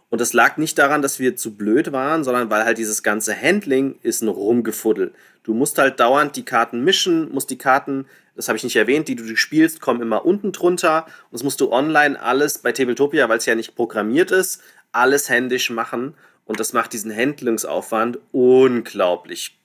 Und 0.09 0.21
das 0.21 0.33
lag 0.33 0.57
nicht 0.57 0.77
daran, 0.77 1.01
dass 1.01 1.19
wir 1.19 1.35
zu 1.35 1.55
blöd 1.55 1.91
waren, 1.91 2.23
sondern 2.23 2.49
weil 2.49 2.63
halt 2.63 2.77
dieses 2.77 3.03
ganze 3.03 3.39
Handling 3.39 3.95
ist 4.03 4.21
ein 4.21 4.27
Rumgefuddel. 4.27 5.13
Du 5.43 5.53
musst 5.53 5.77
halt 5.77 5.99
dauernd 5.99 6.35
die 6.35 6.45
Karten 6.45 6.83
mischen, 6.83 7.31
musst 7.31 7.49
die 7.49 7.57
Karten 7.57 8.05
das 8.35 8.49
habe 8.49 8.57
ich 8.57 8.63
nicht 8.63 8.75
erwähnt, 8.75 9.07
die 9.07 9.15
du 9.15 9.35
spielst, 9.35 9.79
kommen 9.79 10.01
immer 10.01 10.25
unten 10.25 10.51
drunter. 10.51 11.05
Und 11.05 11.33
das 11.33 11.43
musst 11.43 11.61
du 11.61 11.71
online 11.71 12.21
alles 12.21 12.59
bei 12.59 12.71
Tabletopia, 12.73 13.29
weil 13.29 13.37
es 13.37 13.45
ja 13.45 13.55
nicht 13.55 13.75
programmiert 13.75 14.31
ist, 14.31 14.61
alles 14.91 15.29
händisch 15.29 15.69
machen. 15.69 16.15
Und 16.43 16.59
das 16.59 16.73
macht 16.73 16.93
diesen 16.93 17.15
Handlungsaufwand 17.15 18.19
unglaublich 18.31 19.57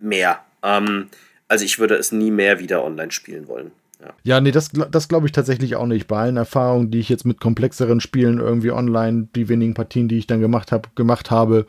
mehr. 0.00 0.44
Ähm, 0.62 1.10
also 1.48 1.64
ich 1.64 1.78
würde 1.78 1.96
es 1.96 2.12
nie 2.12 2.30
mehr 2.30 2.60
wieder 2.60 2.84
online 2.84 3.10
spielen 3.10 3.48
wollen. 3.48 3.72
Ja, 4.00 4.12
ja 4.22 4.40
nee, 4.40 4.52
das, 4.52 4.70
das 4.90 5.08
glaube 5.08 5.26
ich 5.26 5.32
tatsächlich 5.32 5.76
auch 5.76 5.86
nicht. 5.86 6.06
Bei 6.06 6.18
allen 6.18 6.36
Erfahrungen, 6.36 6.90
die 6.90 7.00
ich 7.00 7.08
jetzt 7.08 7.24
mit 7.24 7.40
komplexeren 7.40 8.00
Spielen 8.00 8.38
irgendwie 8.38 8.70
online, 8.70 9.28
die 9.34 9.48
wenigen 9.48 9.74
Partien, 9.74 10.08
die 10.08 10.18
ich 10.18 10.26
dann 10.26 10.40
gemacht 10.40 10.70
habe, 10.70 10.88
gemacht 10.94 11.30
habe, 11.30 11.66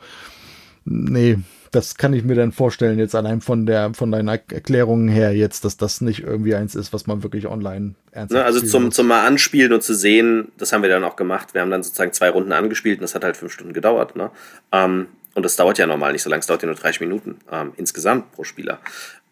nee, 0.84 1.38
das 1.70 1.96
kann 1.96 2.12
ich 2.12 2.24
mir 2.24 2.34
dann 2.34 2.50
vorstellen, 2.50 2.98
jetzt 2.98 3.14
allein 3.14 3.40
von 3.40 3.64
der, 3.64 3.94
von 3.94 4.10
deiner 4.10 4.32
Erklärung 4.32 5.06
her 5.08 5.34
jetzt, 5.36 5.64
dass 5.64 5.76
das 5.76 6.00
nicht 6.00 6.24
irgendwie 6.24 6.54
eins 6.54 6.74
ist, 6.74 6.92
was 6.92 7.06
man 7.06 7.22
wirklich 7.22 7.46
online 7.46 7.94
ernsthaft 8.10 8.40
ne, 8.40 8.44
Also 8.44 8.60
zum, 8.60 8.90
zum 8.90 9.06
mal 9.06 9.24
anspielen 9.24 9.72
und 9.72 9.82
zu 9.82 9.94
sehen, 9.94 10.50
das 10.58 10.72
haben 10.72 10.82
wir 10.82 10.90
dann 10.90 11.04
auch 11.04 11.14
gemacht. 11.14 11.54
Wir 11.54 11.60
haben 11.60 11.70
dann 11.70 11.84
sozusagen 11.84 12.12
zwei 12.12 12.30
Runden 12.30 12.52
angespielt 12.52 12.98
und 12.98 13.02
das 13.02 13.14
hat 13.14 13.22
halt 13.22 13.36
fünf 13.36 13.52
Stunden 13.52 13.72
gedauert. 13.72 14.16
Ne? 14.16 14.30
Ähm, 14.72 15.06
und 15.34 15.44
das 15.44 15.54
dauert 15.54 15.78
ja 15.78 15.86
normal 15.86 16.12
nicht 16.12 16.22
so 16.22 16.30
lange, 16.30 16.40
es 16.40 16.46
dauert 16.46 16.62
ja 16.62 16.66
nur 16.66 16.74
30 16.74 17.00
Minuten 17.00 17.36
ähm, 17.52 17.72
insgesamt 17.76 18.32
pro 18.32 18.42
Spieler. 18.42 18.80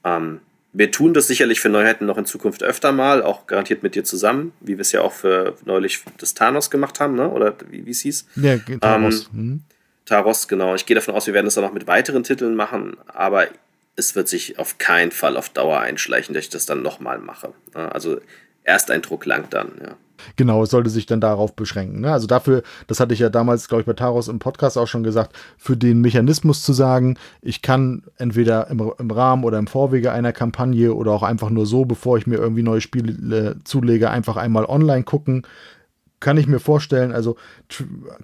Ähm, 0.04 0.40
wir 0.72 0.90
tun 0.90 1.14
das 1.14 1.26
sicherlich 1.26 1.60
für 1.60 1.70
Neuheiten 1.70 2.06
noch 2.06 2.18
in 2.18 2.26
Zukunft 2.26 2.62
öfter 2.62 2.92
mal, 2.92 3.22
auch 3.22 3.46
garantiert 3.46 3.82
mit 3.82 3.94
dir 3.94 4.04
zusammen, 4.04 4.52
wie 4.60 4.76
wir 4.76 4.82
es 4.82 4.92
ja 4.92 5.00
auch 5.00 5.12
für 5.12 5.54
neulich 5.64 6.02
das 6.18 6.34
Thanos 6.34 6.70
gemacht 6.70 7.00
haben, 7.00 7.14
ne? 7.14 7.28
oder 7.28 7.54
wie 7.70 7.90
es 7.90 8.00
hieß. 8.02 8.26
Ja, 8.36 8.58
Thanos. 8.80 9.30
Ähm, 9.32 9.38
hm. 9.38 9.62
Taros, 10.04 10.48
genau. 10.48 10.74
Ich 10.74 10.86
gehe 10.86 10.94
davon 10.94 11.14
aus, 11.14 11.26
wir 11.26 11.34
werden 11.34 11.46
das 11.46 11.54
dann 11.54 11.64
auch 11.64 11.72
mit 11.72 11.86
weiteren 11.86 12.22
Titeln 12.22 12.54
machen, 12.54 12.96
aber 13.06 13.48
es 13.96 14.14
wird 14.14 14.28
sich 14.28 14.58
auf 14.58 14.78
keinen 14.78 15.10
Fall 15.10 15.36
auf 15.36 15.50
Dauer 15.50 15.80
einschleichen, 15.80 16.34
dass 16.34 16.44
ich 16.44 16.50
das 16.50 16.66
dann 16.66 16.82
nochmal 16.82 17.18
mache. 17.18 17.52
Also 17.74 18.20
Ersteindruck 18.62 19.26
langt 19.26 19.52
dann, 19.52 19.72
ja. 19.82 19.96
Genau, 20.36 20.62
es 20.62 20.70
sollte 20.70 20.90
sich 20.90 21.06
dann 21.06 21.20
darauf 21.20 21.54
beschränken. 21.54 22.00
Ne? 22.00 22.12
Also 22.12 22.26
dafür, 22.26 22.62
das 22.86 23.00
hatte 23.00 23.14
ich 23.14 23.20
ja 23.20 23.30
damals, 23.30 23.68
glaube 23.68 23.82
ich, 23.82 23.86
bei 23.86 23.92
Taros 23.92 24.28
im 24.28 24.38
Podcast 24.38 24.78
auch 24.78 24.86
schon 24.86 25.02
gesagt, 25.02 25.36
für 25.56 25.76
den 25.76 26.00
Mechanismus 26.00 26.62
zu 26.62 26.72
sagen, 26.72 27.16
ich 27.42 27.62
kann 27.62 28.02
entweder 28.16 28.68
im, 28.68 28.92
im 28.98 29.10
Rahmen 29.10 29.44
oder 29.44 29.58
im 29.58 29.66
Vorwege 29.66 30.12
einer 30.12 30.32
Kampagne 30.32 30.94
oder 30.94 31.12
auch 31.12 31.22
einfach 31.22 31.50
nur 31.50 31.66
so, 31.66 31.84
bevor 31.84 32.18
ich 32.18 32.26
mir 32.26 32.36
irgendwie 32.36 32.62
neue 32.62 32.80
Spiele 32.80 33.36
äh, 33.36 33.54
zulege, 33.64 34.10
einfach 34.10 34.36
einmal 34.36 34.64
online 34.64 35.04
gucken, 35.04 35.44
kann 36.20 36.36
ich 36.36 36.46
mir 36.46 36.58
vorstellen, 36.58 37.12
also 37.12 37.36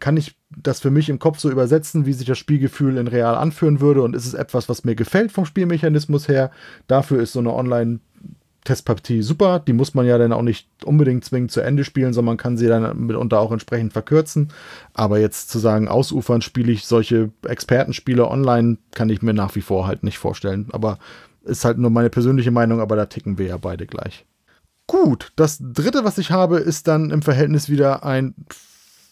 kann 0.00 0.16
ich 0.16 0.36
das 0.50 0.80
für 0.80 0.90
mich 0.90 1.08
im 1.08 1.18
Kopf 1.18 1.38
so 1.38 1.50
übersetzen, 1.50 2.06
wie 2.06 2.12
sich 2.12 2.26
das 2.26 2.38
Spielgefühl 2.38 2.96
in 2.96 3.06
real 3.06 3.36
anführen 3.36 3.80
würde 3.80 4.02
und 4.02 4.16
ist 4.16 4.26
es 4.26 4.34
etwas, 4.34 4.68
was 4.68 4.84
mir 4.84 4.94
gefällt 4.94 5.32
vom 5.32 5.44
Spielmechanismus 5.44 6.28
her. 6.28 6.50
Dafür 6.86 7.22
ist 7.22 7.32
so 7.32 7.40
eine 7.40 7.52
Online- 7.52 8.00
Testpartie 8.64 9.22
super. 9.22 9.60
Die 9.60 9.72
muss 9.72 9.94
man 9.94 10.06
ja 10.06 10.18
dann 10.18 10.32
auch 10.32 10.42
nicht 10.42 10.68
unbedingt 10.84 11.24
zwingend 11.24 11.52
zu 11.52 11.60
Ende 11.60 11.84
spielen, 11.84 12.12
sondern 12.12 12.32
man 12.32 12.36
kann 12.38 12.56
sie 12.56 12.66
dann 12.66 13.06
mitunter 13.06 13.38
auch 13.38 13.52
entsprechend 13.52 13.92
verkürzen. 13.92 14.52
Aber 14.94 15.18
jetzt 15.18 15.50
zu 15.50 15.58
sagen, 15.58 15.88
ausufern 15.88 16.42
spiele 16.42 16.72
ich 16.72 16.86
solche 16.86 17.30
Expertenspiele 17.46 18.28
online, 18.28 18.78
kann 18.92 19.10
ich 19.10 19.22
mir 19.22 19.34
nach 19.34 19.54
wie 19.54 19.60
vor 19.60 19.86
halt 19.86 20.02
nicht 20.02 20.18
vorstellen. 20.18 20.68
Aber 20.72 20.98
ist 21.44 21.64
halt 21.64 21.78
nur 21.78 21.90
meine 21.90 22.10
persönliche 22.10 22.50
Meinung, 22.50 22.80
aber 22.80 22.96
da 22.96 23.06
ticken 23.06 23.38
wir 23.38 23.46
ja 23.46 23.56
beide 23.58 23.86
gleich. 23.86 24.24
Gut, 24.86 25.32
das 25.36 25.58
dritte, 25.60 26.04
was 26.04 26.18
ich 26.18 26.30
habe, 26.30 26.58
ist 26.58 26.88
dann 26.88 27.10
im 27.10 27.22
Verhältnis 27.22 27.68
wieder 27.68 28.04
ein 28.04 28.34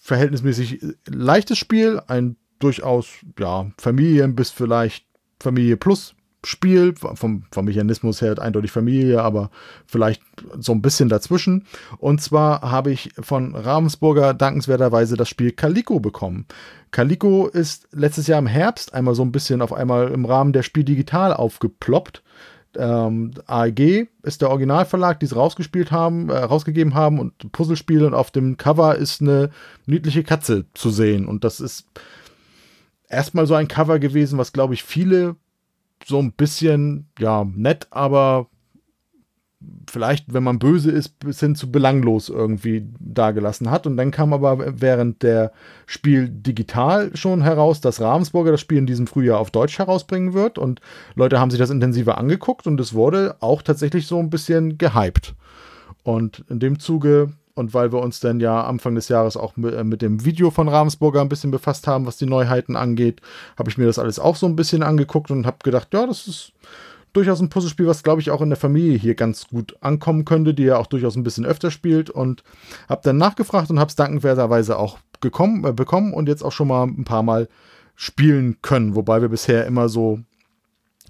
verhältnismäßig 0.03 0.81
leichtes 1.07 1.59
Spiel, 1.59 2.01
ein 2.09 2.37
durchaus 2.59 3.09
ja, 3.39 3.71
Familien 3.79 4.35
bis 4.35 4.51
vielleicht 4.51 5.07
Familie 5.41 5.77
Plus 5.77 6.15
Spiel, 6.45 6.95
vom, 6.97 7.45
vom 7.51 7.65
Mechanismus 7.65 8.21
her 8.21 8.39
eindeutig 8.41 8.73
Familie, 8.73 9.23
aber 9.23 9.51
vielleicht 9.87 10.23
so 10.59 10.73
ein 10.73 10.83
bisschen 10.83 11.09
dazwischen. 11.09 11.67
Und 11.99 12.21
zwar 12.21 12.63
habe 12.63 12.91
ich 12.91 13.13
von 13.21 13.55
Ravensburger 13.55 14.35
dankenswerterweise 14.35 15.17
das 15.17 15.29
Spiel 15.29 15.53
Calico 15.53 16.01
bekommen. 16.01 16.47
Calico 16.91 17.47
ist 17.47 17.89
letztes 17.93 18.27
Jahr 18.27 18.41
im 18.41 18.47
Herbst 18.47 18.93
einmal 18.93 19.15
so 19.15 19.23
ein 19.23 19.33
bisschen 19.33 19.63
auf 19.63 19.73
einmal 19.73 20.11
im 20.11 20.25
Rahmen 20.25 20.53
der 20.53 20.63
Spiel 20.63 20.85
digital 20.85 21.33
aufgeploppt. 21.33 22.23
Ähm, 22.77 23.33
AEG 23.47 24.09
ist 24.23 24.41
der 24.41 24.51
Originalverlag, 24.51 25.21
die 25.21 25.27
es 25.27 25.37
rausgespielt 25.37 25.93
haben, 25.93 26.31
äh, 26.31 26.39
rausgegeben 26.39 26.95
haben 26.95 27.19
und 27.19 27.53
Puzzlespiele 27.53 28.07
und 28.07 28.15
auf 28.15 28.31
dem 28.31 28.57
Cover 28.57 28.97
ist 28.97 29.21
eine 29.21 29.51
niedliche 29.87 30.25
Katze 30.25 30.65
zu 30.73 30.91
sehen 30.91 31.27
und 31.27 31.45
das 31.45 31.61
ist 31.61 31.87
erstmal 33.09 33.47
so 33.47 33.55
ein 33.55 33.69
Cover 33.69 33.99
gewesen, 33.99 34.39
was 34.39 34.55
glaube 34.55 34.73
ich 34.73 34.85
viele 34.85 35.37
so 36.07 36.19
ein 36.19 36.33
bisschen, 36.33 37.09
ja, 37.19 37.45
nett, 37.45 37.87
aber 37.91 38.49
vielleicht, 39.91 40.33
wenn 40.33 40.43
man 40.43 40.59
böse 40.59 40.91
ist, 40.91 41.19
bis 41.21 41.41
hin 41.41 41.55
zu 41.55 41.71
belanglos 41.71 42.29
irgendwie 42.29 42.89
dagelassen 42.99 43.71
hat. 43.71 43.87
Und 43.87 43.97
dann 43.97 44.11
kam 44.11 44.33
aber 44.33 44.81
während 44.81 45.23
der 45.23 45.53
Spiel 45.87 46.29
digital 46.29 47.15
schon 47.17 47.43
heraus, 47.43 47.81
dass 47.81 48.01
Ravensburger 48.01 48.53
das 48.53 48.61
Spiel 48.61 48.79
in 48.79 48.87
diesem 48.87 49.07
Frühjahr 49.07 49.39
auf 49.39 49.51
Deutsch 49.51 49.79
herausbringen 49.79 50.35
wird. 50.35 50.59
Und 50.59 50.81
Leute 51.15 51.39
haben 51.39 51.51
sich 51.51 51.59
das 51.59 51.71
intensiver 51.71 52.19
angeguckt 52.19 52.67
und 52.67 52.81
es 52.81 52.95
wurde 52.95 53.37
auch 53.41 53.63
tatsächlich 53.63 54.07
so 54.07 54.19
ein 54.19 54.31
bisschen 54.31 54.79
gehypt. 54.79 55.35
Und 56.03 56.45
in 56.49 56.59
dem 56.59 56.79
Zuge 56.79 57.33
und 57.55 57.75
weil 57.75 57.93
wir 57.93 58.01
uns 58.01 58.21
dann 58.21 58.41
ja 58.41 58.65
Anfang 58.65 58.95
des 58.95 59.09
Jahres 59.09 59.37
auch 59.37 59.57
mit, 59.57 59.75
äh, 59.75 59.85
mit, 59.85 60.03
dem 60.03 60.25
Video 60.25 60.51
von 60.51 60.69
Ravensburger 60.69 61.21
ein 61.21 61.29
bisschen 61.29 61.51
befasst 61.51 61.87
haben, 61.87 62.07
was 62.07 62.17
die 62.17 62.27
Neuheiten 62.27 62.77
angeht, 62.77 63.21
habe 63.59 63.71
ich 63.71 63.79
mir 63.79 63.87
das 63.87 63.99
alles 63.99 64.19
auch 64.19 64.37
so 64.37 64.47
ein 64.47 64.57
bisschen 64.57 64.83
angeguckt 64.83 65.31
und 65.31 65.47
habe 65.47 65.59
gedacht, 65.63 65.89
ja, 65.93 66.07
das 66.07 66.27
ist 66.27 66.53
durchaus 67.13 67.41
ein 67.41 67.51
Puzzlespiel, 67.51 67.87
was 67.87 68.03
glaube 68.03 68.21
ich 68.21 68.31
auch 68.31 68.41
in 68.41 68.49
der 68.49 68.59
Familie 68.59 68.97
hier 68.97 69.15
ganz 69.15 69.49
gut 69.49 69.77
ankommen 69.81 70.25
könnte, 70.25 70.55
die 70.55 70.65
ja 70.65 70.79
auch 70.79 70.87
durchaus 70.87 71.17
ein 71.17 71.25
bisschen 71.25 71.45
öfter 71.45 71.71
spielt. 71.71 72.11
Und 72.11 72.43
habe 72.89 73.03
dann 73.05 73.19
nachgefragt 73.19 73.71
und 73.71 73.79
habe 73.79 73.89
es 73.89 73.97
dankenswerterweise 73.97 74.79
auch 74.79 74.99
gekommen, 75.21 75.65
äh, 75.65 75.73
bekommen 75.73 76.15
und 76.15 76.29
jetzt 76.29 76.43
auch 76.43 76.53
schon 76.53 76.69
mal 76.69 76.85
ein 76.85 77.05
paar 77.05 77.23
Mal 77.23 77.49
spielen 77.97 78.57
können, 78.63 78.97
wobei 78.97 79.21
wir 79.21 79.29
bisher 79.29 79.67
immer 79.67 79.89
so 79.89 80.21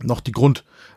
noch 0.03 0.21
die 0.21 0.33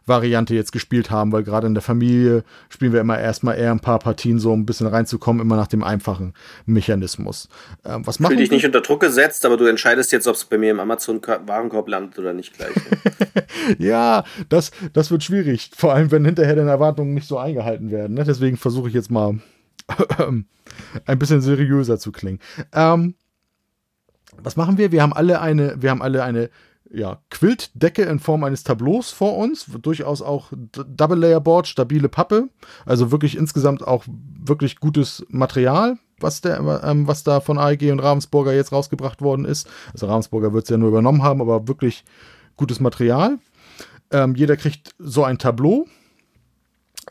Grundvariante 0.06 0.53
jetzt 0.53 0.72
gespielt 0.72 1.09
haben, 1.09 1.32
weil 1.32 1.43
gerade 1.43 1.67
in 1.67 1.74
der 1.74 1.82
Familie 1.82 2.43
spielen 2.69 2.93
wir 2.93 3.01
immer 3.01 3.19
erstmal 3.19 3.58
eher 3.58 3.72
ein 3.72 3.80
paar 3.80 4.00
Partien 4.00 4.40
so 4.40 4.53
ein 4.53 4.66
bisschen 4.66 4.88
reinzukommen, 4.88 5.42
immer 5.42 5.56
nach 5.56 5.67
dem 5.67 5.84
einfachen 5.84 6.34
Mechanismus. 6.66 7.50
Ähm, 7.84 8.06
was 8.06 8.19
machen 8.19 8.32
Fühl 8.34 8.38
dich 8.38 8.51
nicht 8.51 8.66
unter 8.66 8.82
Druck 8.82 9.01
gesetzt, 9.01 9.45
aber 9.45 9.58
du 9.58 9.66
entscheidest 9.66 10.11
jetzt, 10.11 10.27
ob 10.27 10.35
es 10.35 10.45
bei 10.45 10.58
mir 10.58 10.72
im 10.72 10.80
Amazon-Warenkorb 10.80 11.88
landet 11.88 12.19
oder 12.19 12.34
nicht 12.34 12.56
gleich. 12.56 12.75
ja, 13.80 14.24
das, 14.50 14.72
das 14.93 15.09
wird 15.09 15.24
schwierig, 15.24 15.72
vor 15.75 15.93
allem 15.93 16.11
wenn 16.11 16.24
hinterher 16.24 16.56
deine 16.56 16.69
Erwartungen 16.69 17.14
nicht 17.14 17.27
so 17.27 17.38
eingehalten 17.38 17.90
werden. 17.90 18.14
Ne? 18.14 18.24
Deswegen 18.24 18.58
versuche 18.58 18.90
ich 18.90 18.93
jetzt 18.93 19.09
mal 19.09 19.40
ein 21.06 21.19
bisschen 21.19 21.42
seriöser 21.42 21.98
zu 21.98 22.11
klingen. 22.11 22.40
Ähm, 22.74 23.16
was 24.38 24.56
machen 24.56 24.77
wir? 24.77 24.92
Wir 24.92 25.01
haben 25.01 25.14
alle 25.14 25.42
eine, 25.42 25.82
wir 25.82 25.90
haben 25.90 26.01
alle 26.01 26.24
eine 26.24 26.50
ja, 26.95 27.19
Quiltdecke 27.30 28.03
in 28.03 28.19
Form 28.19 28.43
eines 28.43 28.64
Tableaus 28.64 29.11
vor 29.11 29.38
uns, 29.38 29.65
durchaus 29.82 30.22
auch 30.22 30.51
Double 30.53 31.17
Layer 31.17 31.41
Board, 31.41 31.67
stabile 31.67 32.09
Pappe, 32.09 32.49
also 32.85 33.11
wirklich 33.11 33.38
insgesamt 33.38 33.85
auch 33.85 34.06
wirklich 34.07 34.80
gutes 34.80 35.25
Material, 35.30 35.98
was, 36.19 36.41
der, 36.41 36.82
ähm, 36.83 37.07
was 37.07 37.24
da 37.24 37.41
von 37.41 37.57
AEG 37.57 37.91
und 37.91 37.99
Ravensburger 37.99 38.53
jetzt 38.53 38.72
rausgebracht 38.72 39.22
worden 39.22 39.45
ist. 39.45 39.67
Also 39.93 40.07
Ravensburger 40.07 40.53
wird 40.53 40.64
es 40.64 40.69
ja 40.69 40.77
nur 40.77 40.90
übernommen 40.90 41.24
haben, 41.24 41.41
aber 41.41 41.67
wirklich 41.67 42.06
gutes 42.56 42.80
Material. 42.80 43.38
Ähm, 44.11 44.35
jeder 44.35 44.56
kriegt 44.56 44.95
so 44.98 45.24
ein 45.24 45.38
Tableau. 45.38 45.88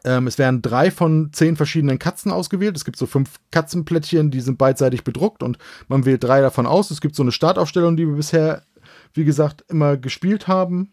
Ähm, 0.04 0.26
es 0.26 0.38
werden 0.38 0.62
drei 0.62 0.90
von 0.90 1.30
zehn 1.32 1.56
verschiedenen 1.56 1.98
Katzen 1.98 2.32
ausgewählt. 2.32 2.76
Es 2.76 2.84
gibt 2.84 2.96
so 2.96 3.06
fünf 3.06 3.38
Katzenplättchen, 3.50 4.30
die 4.30 4.40
sind 4.40 4.58
beidseitig 4.58 5.04
bedruckt 5.04 5.42
und 5.42 5.58
man 5.88 6.06
wählt 6.06 6.24
drei 6.24 6.40
davon 6.40 6.66
aus. 6.66 6.90
Es 6.90 7.00
gibt 7.00 7.14
so 7.14 7.22
eine 7.22 7.32
Startaufstellung, 7.32 7.96
die 7.96 8.06
wir 8.06 8.14
bisher 8.14 8.62
wie 9.14 9.24
gesagt, 9.24 9.64
immer 9.68 9.96
gespielt 9.96 10.48
haben. 10.48 10.92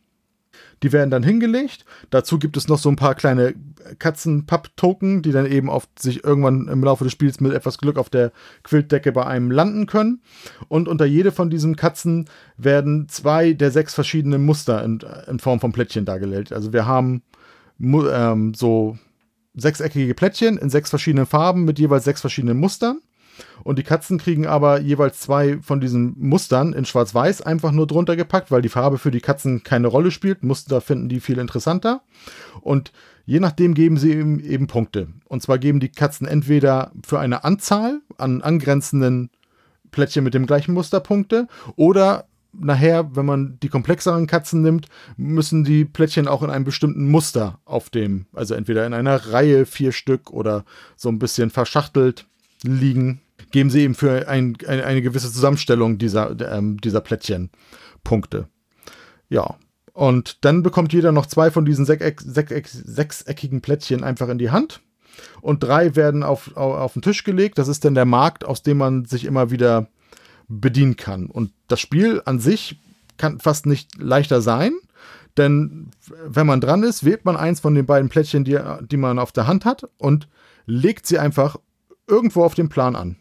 Die 0.84 0.92
werden 0.92 1.12
dann 1.12 1.24
hingelegt. 1.24 1.86
Dazu 2.10 2.40
gibt 2.40 2.58
es 2.58 2.68
noch 2.68 2.78
so 2.78 2.90
ein 2.90 2.96
paar 2.96 3.16
kleine 3.16 3.54
Katzen-Papp-Token, 4.00 5.22
die 5.22 5.32
dann 5.32 5.46
eben 5.46 5.70
auf 5.70 5.88
sich 5.98 6.24
irgendwann 6.24 6.68
im 6.68 6.84
Laufe 6.84 7.04
des 7.04 7.14
Spiels 7.14 7.40
mit 7.40 7.54
etwas 7.54 7.78
Glück 7.78 7.98
auf 7.98 8.10
der 8.10 8.32
Quiltdecke 8.64 9.12
bei 9.12 9.26
einem 9.26 9.52
landen 9.52 9.86
können. 9.86 10.22
Und 10.68 10.88
unter 10.88 11.06
jede 11.06 11.32
von 11.32 11.50
diesen 11.50 11.76
Katzen 11.76 12.30
werden 12.58 13.08
zwei 13.10 13.54
der 13.54 13.72
sechs 13.72 13.94
verschiedenen 13.94 14.44
Muster 14.44 14.84
in, 14.84 15.00
in 15.28 15.40
Form 15.40 15.60
von 15.60 15.72
Plättchen 15.72 16.06
dargelegt. 16.06 16.52
Also 16.52 16.74
wir 16.74 16.86
haben 16.86 17.24
ähm, 17.82 18.54
so 18.54 18.98
sechseckige 19.54 20.14
Plättchen 20.14 20.58
in 20.58 20.70
sechs 20.70 20.90
verschiedenen 20.90 21.26
Farben 21.26 21.66
mit 21.66 21.80
jeweils 21.80 22.04
sechs 22.04 22.22
verschiedenen 22.22 22.60
Mustern. 22.60 23.00
Und 23.64 23.80
die 23.80 23.84
Katzen 23.84 24.18
kriegen 24.18 24.48
aber 24.48 24.80
jeweils 24.80 25.20
zwei 25.20 25.60
von 25.62 25.80
diesen 25.80 26.16
Mustern 26.18 26.74
in 26.74 26.86
Schwarz-Weiß 26.86 27.42
einfach 27.42 27.72
nur 27.72 27.88
drunter 27.88 28.16
gepackt, 28.16 28.52
weil 28.52 28.62
die 28.62 28.70
Farbe 28.70 28.98
für 28.98 29.12
die 29.12 29.22
Katzen 29.22 29.64
keine 29.64 29.88
Rolle 29.88 30.12
spielt. 30.12 30.44
Muster 30.44 30.82
finden 30.82 31.10
die 31.10 31.20
viel 31.20 31.38
interessanter. 31.38 32.02
Und 32.62 32.92
je 33.26 33.40
nachdem 33.40 33.74
geben 33.74 33.98
sie 33.98 34.12
eben, 34.12 34.40
eben 34.40 34.68
Punkte. 34.68 35.10
Und 35.26 35.42
zwar 35.42 35.60
geben 35.60 35.80
die 35.80 35.90
Katzen 35.90 36.28
entweder 36.28 36.92
für 37.06 37.20
eine 37.20 37.44
Anzahl 37.44 38.02
an 38.18 38.42
angrenzenden 38.42 39.30
Plättchen 39.92 40.24
mit 40.24 40.34
dem 40.34 40.46
gleichen 40.46 40.74
Muster 40.74 41.00
Punkte 41.00 41.48
oder 41.76 42.26
nachher, 42.54 43.16
wenn 43.16 43.26
man 43.26 43.58
die 43.62 43.70
komplexeren 43.70 44.28
Katzen 44.28 44.62
nimmt, 44.62 44.88
müssen 45.18 45.64
die 45.64 45.86
Plättchen 45.86 46.28
auch 46.28 46.44
in 46.44 46.50
einem 46.50 46.66
bestimmten 46.66 47.10
Muster 47.10 47.60
auf 47.66 47.90
dem, 47.90 48.26
also 48.34 48.56
entweder 48.56 48.86
in 48.86 48.94
einer 48.94 49.32
Reihe 49.32 49.66
vier 49.66 49.92
Stück 49.92 50.32
oder 50.32 50.66
so 50.96 51.10
ein 51.10 51.20
bisschen 51.20 51.50
verschachtelt 51.50 52.26
liegen, 52.64 53.22
geben 53.52 53.70
sie 53.70 53.82
eben 53.82 53.96
für 53.96 54.28
ein, 54.28 54.58
ein, 54.68 54.82
eine 54.82 55.02
gewisse 55.02 55.32
Zusammenstellung 55.32 55.98
dieser, 55.98 56.36
ähm, 56.52 56.78
dieser 56.78 57.02
Plättchen 57.02 57.50
Punkte. 58.04 58.48
Ja. 59.30 59.56
Und 59.94 60.46
dann 60.46 60.64
bekommt 60.64 60.94
jeder 60.94 61.12
noch 61.12 61.26
zwei 61.26 61.52
von 61.52 61.66
diesen 61.66 61.86
sechseck, 61.86 62.22
sechseck, 62.22 62.68
sechseckigen 62.68 63.62
Plättchen 63.62 64.04
einfach 64.04 64.30
in 64.30 64.38
die 64.38 64.52
Hand. 64.52 64.82
Und 65.42 65.64
drei 65.64 65.96
werden 65.96 66.24
auf, 66.24 66.56
auf, 66.56 66.78
auf 66.78 66.94
den 66.94 67.02
Tisch 67.02 67.24
gelegt. 67.24 67.58
Das 67.58 67.68
ist 67.68 67.84
dann 67.84 67.96
der 67.96 68.06
Markt, 68.06 68.46
aus 68.46 68.64
dem 68.64 68.78
man 68.78 69.06
sich 69.06 69.26
immer 69.26 69.52
wieder 69.52 69.88
bedienen 70.48 70.96
kann. 70.96 71.28
Und 71.28 71.52
das 71.68 71.80
Spiel 71.80 72.22
an 72.26 72.40
sich 72.40 72.80
kann 73.18 73.40
fast 73.40 73.66
nicht 73.66 73.98
leichter 73.98 74.42
sein. 74.42 74.74
Denn 75.38 75.92
wenn 76.26 76.48
man 76.48 76.62
dran 76.62 76.84
ist, 76.84 77.06
wählt 77.06 77.26
man 77.26 77.38
eins 77.38 77.60
von 77.60 77.76
den 77.76 77.86
beiden 77.86 78.10
Plättchen, 78.10 78.44
die, 78.44 78.60
die 78.82 78.98
man 78.98 79.20
auf 79.20 79.32
der 79.32 79.48
Hand 79.48 79.66
hat, 79.66 79.90
und 79.98 80.28
legt 80.66 81.06
sie 81.06 81.20
einfach 81.20 81.58
irgendwo 82.08 82.44
auf 82.44 82.54
dem 82.54 82.70
Plan 82.70 82.96
an. 82.96 83.16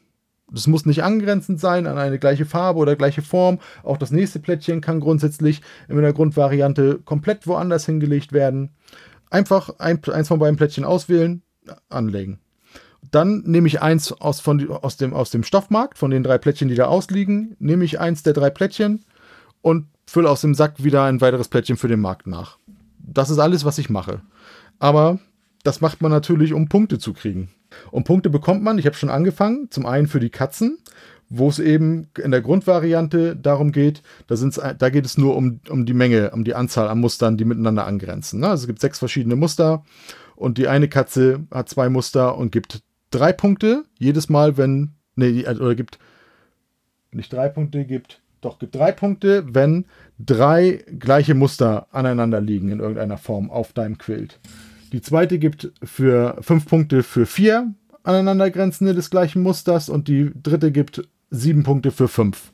Das 0.53 0.67
muss 0.67 0.87
nicht 0.87 1.03
angrenzend 1.03 1.61
sein 1.61 1.87
an 1.87 1.99
eine 1.99 2.19
gleiche 2.19 2.45
Farbe 2.45 2.81
oder 2.81 2.97
gleiche 2.97 3.23
Form. 3.23 3.59
Auch 3.83 3.97
das 3.97 4.11
nächste 4.11 4.41
Plättchen 4.41 4.81
kann 4.81 5.01
grundsätzlich 5.01 5.63
in 5.89 6.01
der 6.01 6.13
Grundvariante 6.13 6.99
komplett 7.05 7.47
woanders 7.47 7.87
hingelegt 7.87 8.33
werden. 8.33 8.71
Einfach 9.31 9.79
ein, 9.79 10.03
eins 10.05 10.29
von 10.29 10.41
beiden 10.41 10.57
Plättchen 10.57 10.85
auswählen, 10.85 11.43
anlegen. 11.89 12.41
Dann 13.11 13.43
nehme 13.47 13.67
ich 13.67 13.81
eins 13.81 14.13
aus, 14.13 14.41
von, 14.41 14.69
aus, 14.71 14.97
dem, 14.97 15.15
aus 15.15 15.31
dem 15.31 15.45
Stoffmarkt, 15.45 15.99
von 15.99 16.11
den 16.11 16.23
drei 16.23 16.39
Plättchen, 16.39 16.69
die 16.69 16.75
da 16.75 16.87
ausliegen, 16.87 17.57
nehme 17.59 17.85
ich 17.85 18.01
eins 18.01 18.23
der 18.23 18.33
drei 18.33 18.51
Plättchen 18.51 19.05
und 19.63 19.87
fülle 20.07 20.29
aus 20.29 20.41
dem 20.41 20.55
Sack 20.55 20.83
wieder 20.83 21.05
ein 21.05 21.21
weiteres 21.21 21.49
Plättchen 21.49 21.77
für 21.77 21.89
den 21.89 22.01
Markt 22.01 22.27
nach. 22.27 22.59
Das 22.99 23.31
ist 23.31 23.39
alles, 23.39 23.65
was 23.65 23.79
ich 23.79 23.91
mache. 23.91 24.23
Aber 24.79 25.19
das 25.63 25.81
macht 25.81 26.03
man 26.03 26.11
natürlich, 26.11 26.53
um 26.53 26.69
Punkte 26.69 26.99
zu 26.99 27.13
kriegen. 27.13 27.51
Und 27.91 28.05
Punkte 28.05 28.31
bekommt 28.31 28.63
man, 28.63 28.79
ich 28.79 28.87
habe 28.87 28.97
schon 28.97 29.11
angefangen, 29.11 29.69
zum 29.71 29.87
einen 29.87 30.07
für 30.07 30.21
die 30.21 30.31
Katzen, 30.31 30.79
wo 31.29 31.49
es 31.49 31.59
eben 31.61 32.09
in 32.23 32.33
der 32.33 32.43
Grundvariante 32.43 33.37
darum 33.37 33.71
geht, 33.71 34.03
da, 34.27 34.37
sind's, 34.37 34.61
da 34.79 34.91
geht 34.91 35.07
es 35.07 35.17
nur 35.17 35.37
um, 35.37 35.61
um 35.69 35.87
die 35.87 35.95
Menge, 35.95 36.33
um 36.33 36.45
die 36.45 36.55
Anzahl 36.55 36.89
an 36.89 36.99
Mustern, 36.99 37.37
die 37.37 37.45
miteinander 37.45 37.87
angrenzen. 37.87 38.41
Ne? 38.41 38.49
Also 38.49 38.65
es 38.65 38.67
gibt 38.67 38.81
sechs 38.81 38.99
verschiedene 38.99 39.37
Muster 39.37 39.85
und 40.35 40.59
die 40.59 40.67
eine 40.67 40.89
Katze 40.89 41.47
hat 41.53 41.69
zwei 41.69 41.89
Muster 41.89 42.37
und 42.37 42.51
gibt 42.51 42.83
drei 43.11 43.33
Punkte 43.33 43.85
jedes 43.99 44.29
Mal, 44.29 44.57
wenn, 44.57 44.91
nee, 45.15 45.47
oder 45.47 45.77
gibt 45.77 45.99
nicht 47.13 47.33
drei 47.33 47.49
Punkte, 47.49 47.85
gibt, 47.85 48.21
doch, 48.41 48.59
gibt 48.59 48.75
drei 48.75 48.93
Punkte, 48.93 49.45
wenn 49.55 49.85
drei 50.19 50.85
gleiche 50.99 51.35
Muster 51.35 51.87
aneinander 51.93 52.41
liegen 52.41 52.71
in 52.71 52.81
irgendeiner 52.81 53.19
Form 53.19 53.51
auf 53.51 53.73
deinem 53.73 53.99
Quilt. 53.99 54.41
Die 54.93 55.01
zweite 55.01 55.39
gibt 55.39 55.73
für 55.83 56.37
fünf 56.41 56.67
Punkte 56.67 57.03
für 57.03 57.27
vier 57.27 57.75
aneinandergrenzende 58.03 58.95
des 58.95 59.11
gleichen 59.11 59.43
Musters 59.43 59.89
und 59.89 60.09
die 60.09 60.33
dritte 60.43 60.73
gibt 60.73 61.09
sieben 61.31 61.63
Punkte 61.63 61.91
für 61.91 62.09
fünf 62.09 62.53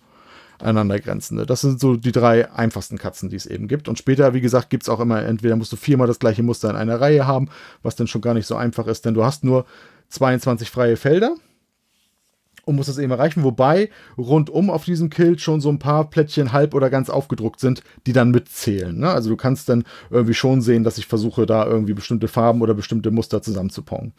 aneinandergrenzende. 0.59 1.47
Das 1.47 1.61
sind 1.61 1.81
so 1.81 1.97
die 1.97 2.13
drei 2.13 2.51
einfachsten 2.51 2.99
Katzen, 2.99 3.29
die 3.29 3.37
es 3.37 3.47
eben 3.47 3.69
gibt. 3.69 3.89
Und 3.89 3.99
später, 3.99 4.35
wie 4.35 4.41
gesagt, 4.41 4.71
gibt 4.71 4.83
es 4.83 4.89
auch 4.89 5.01
immer, 5.01 5.23
entweder 5.23 5.57
musst 5.57 5.73
du 5.73 5.77
viermal 5.77 6.07
das 6.07 6.19
gleiche 6.19 6.43
Muster 6.43 6.71
in 6.71 6.77
einer 6.77 7.01
Reihe 7.01 7.27
haben, 7.27 7.49
was 7.83 7.97
dann 7.97 8.07
schon 8.07 8.23
gar 8.23 8.35
nicht 8.35 8.47
so 8.47 8.57
einfach 8.57 8.87
ist, 8.87 9.05
denn 9.05 9.15
du 9.15 9.25
hast 9.25 9.45
nur 9.45 9.67
22 10.09 10.71
freie 10.71 10.97
Felder 10.97 11.35
und 12.67 12.77
musst 12.77 12.89
das 12.89 12.99
eben 12.99 13.13
erreichen, 13.13 13.45
wobei 13.45 13.91
rundum 14.19 14.71
auf 14.71 14.85
diesem 14.85 15.09
Kill 15.09 15.39
schon 15.39 15.61
so 15.61 15.71
ein 15.71 15.79
paar 15.79 16.11
Plättchen 16.11 16.53
halb 16.53 16.75
oder 16.75 16.91
ganz 16.91 17.09
aufgedruckt 17.09 17.61
sind, 17.61 17.83
die 18.07 18.13
dann 18.13 18.33
mitzählen. 18.33 18.99
Ne? 18.99 19.09
Also 19.09 19.31
du 19.31 19.37
kannst 19.37 19.69
dann 19.69 19.85
irgendwie 20.11 20.35
schon 20.35 20.61
sehen, 20.61 20.83
dass 20.85 20.99
ich 20.99 21.07
versuche, 21.07 21.47
da 21.47 21.65
irgendwie 21.65 21.95
bestimmte 21.95 22.29
Farben 22.29 22.61
oder 22.61 22.75
bestimmte 22.75 23.13
Muster 23.13 23.41
zusammenzupauen. 23.41 24.13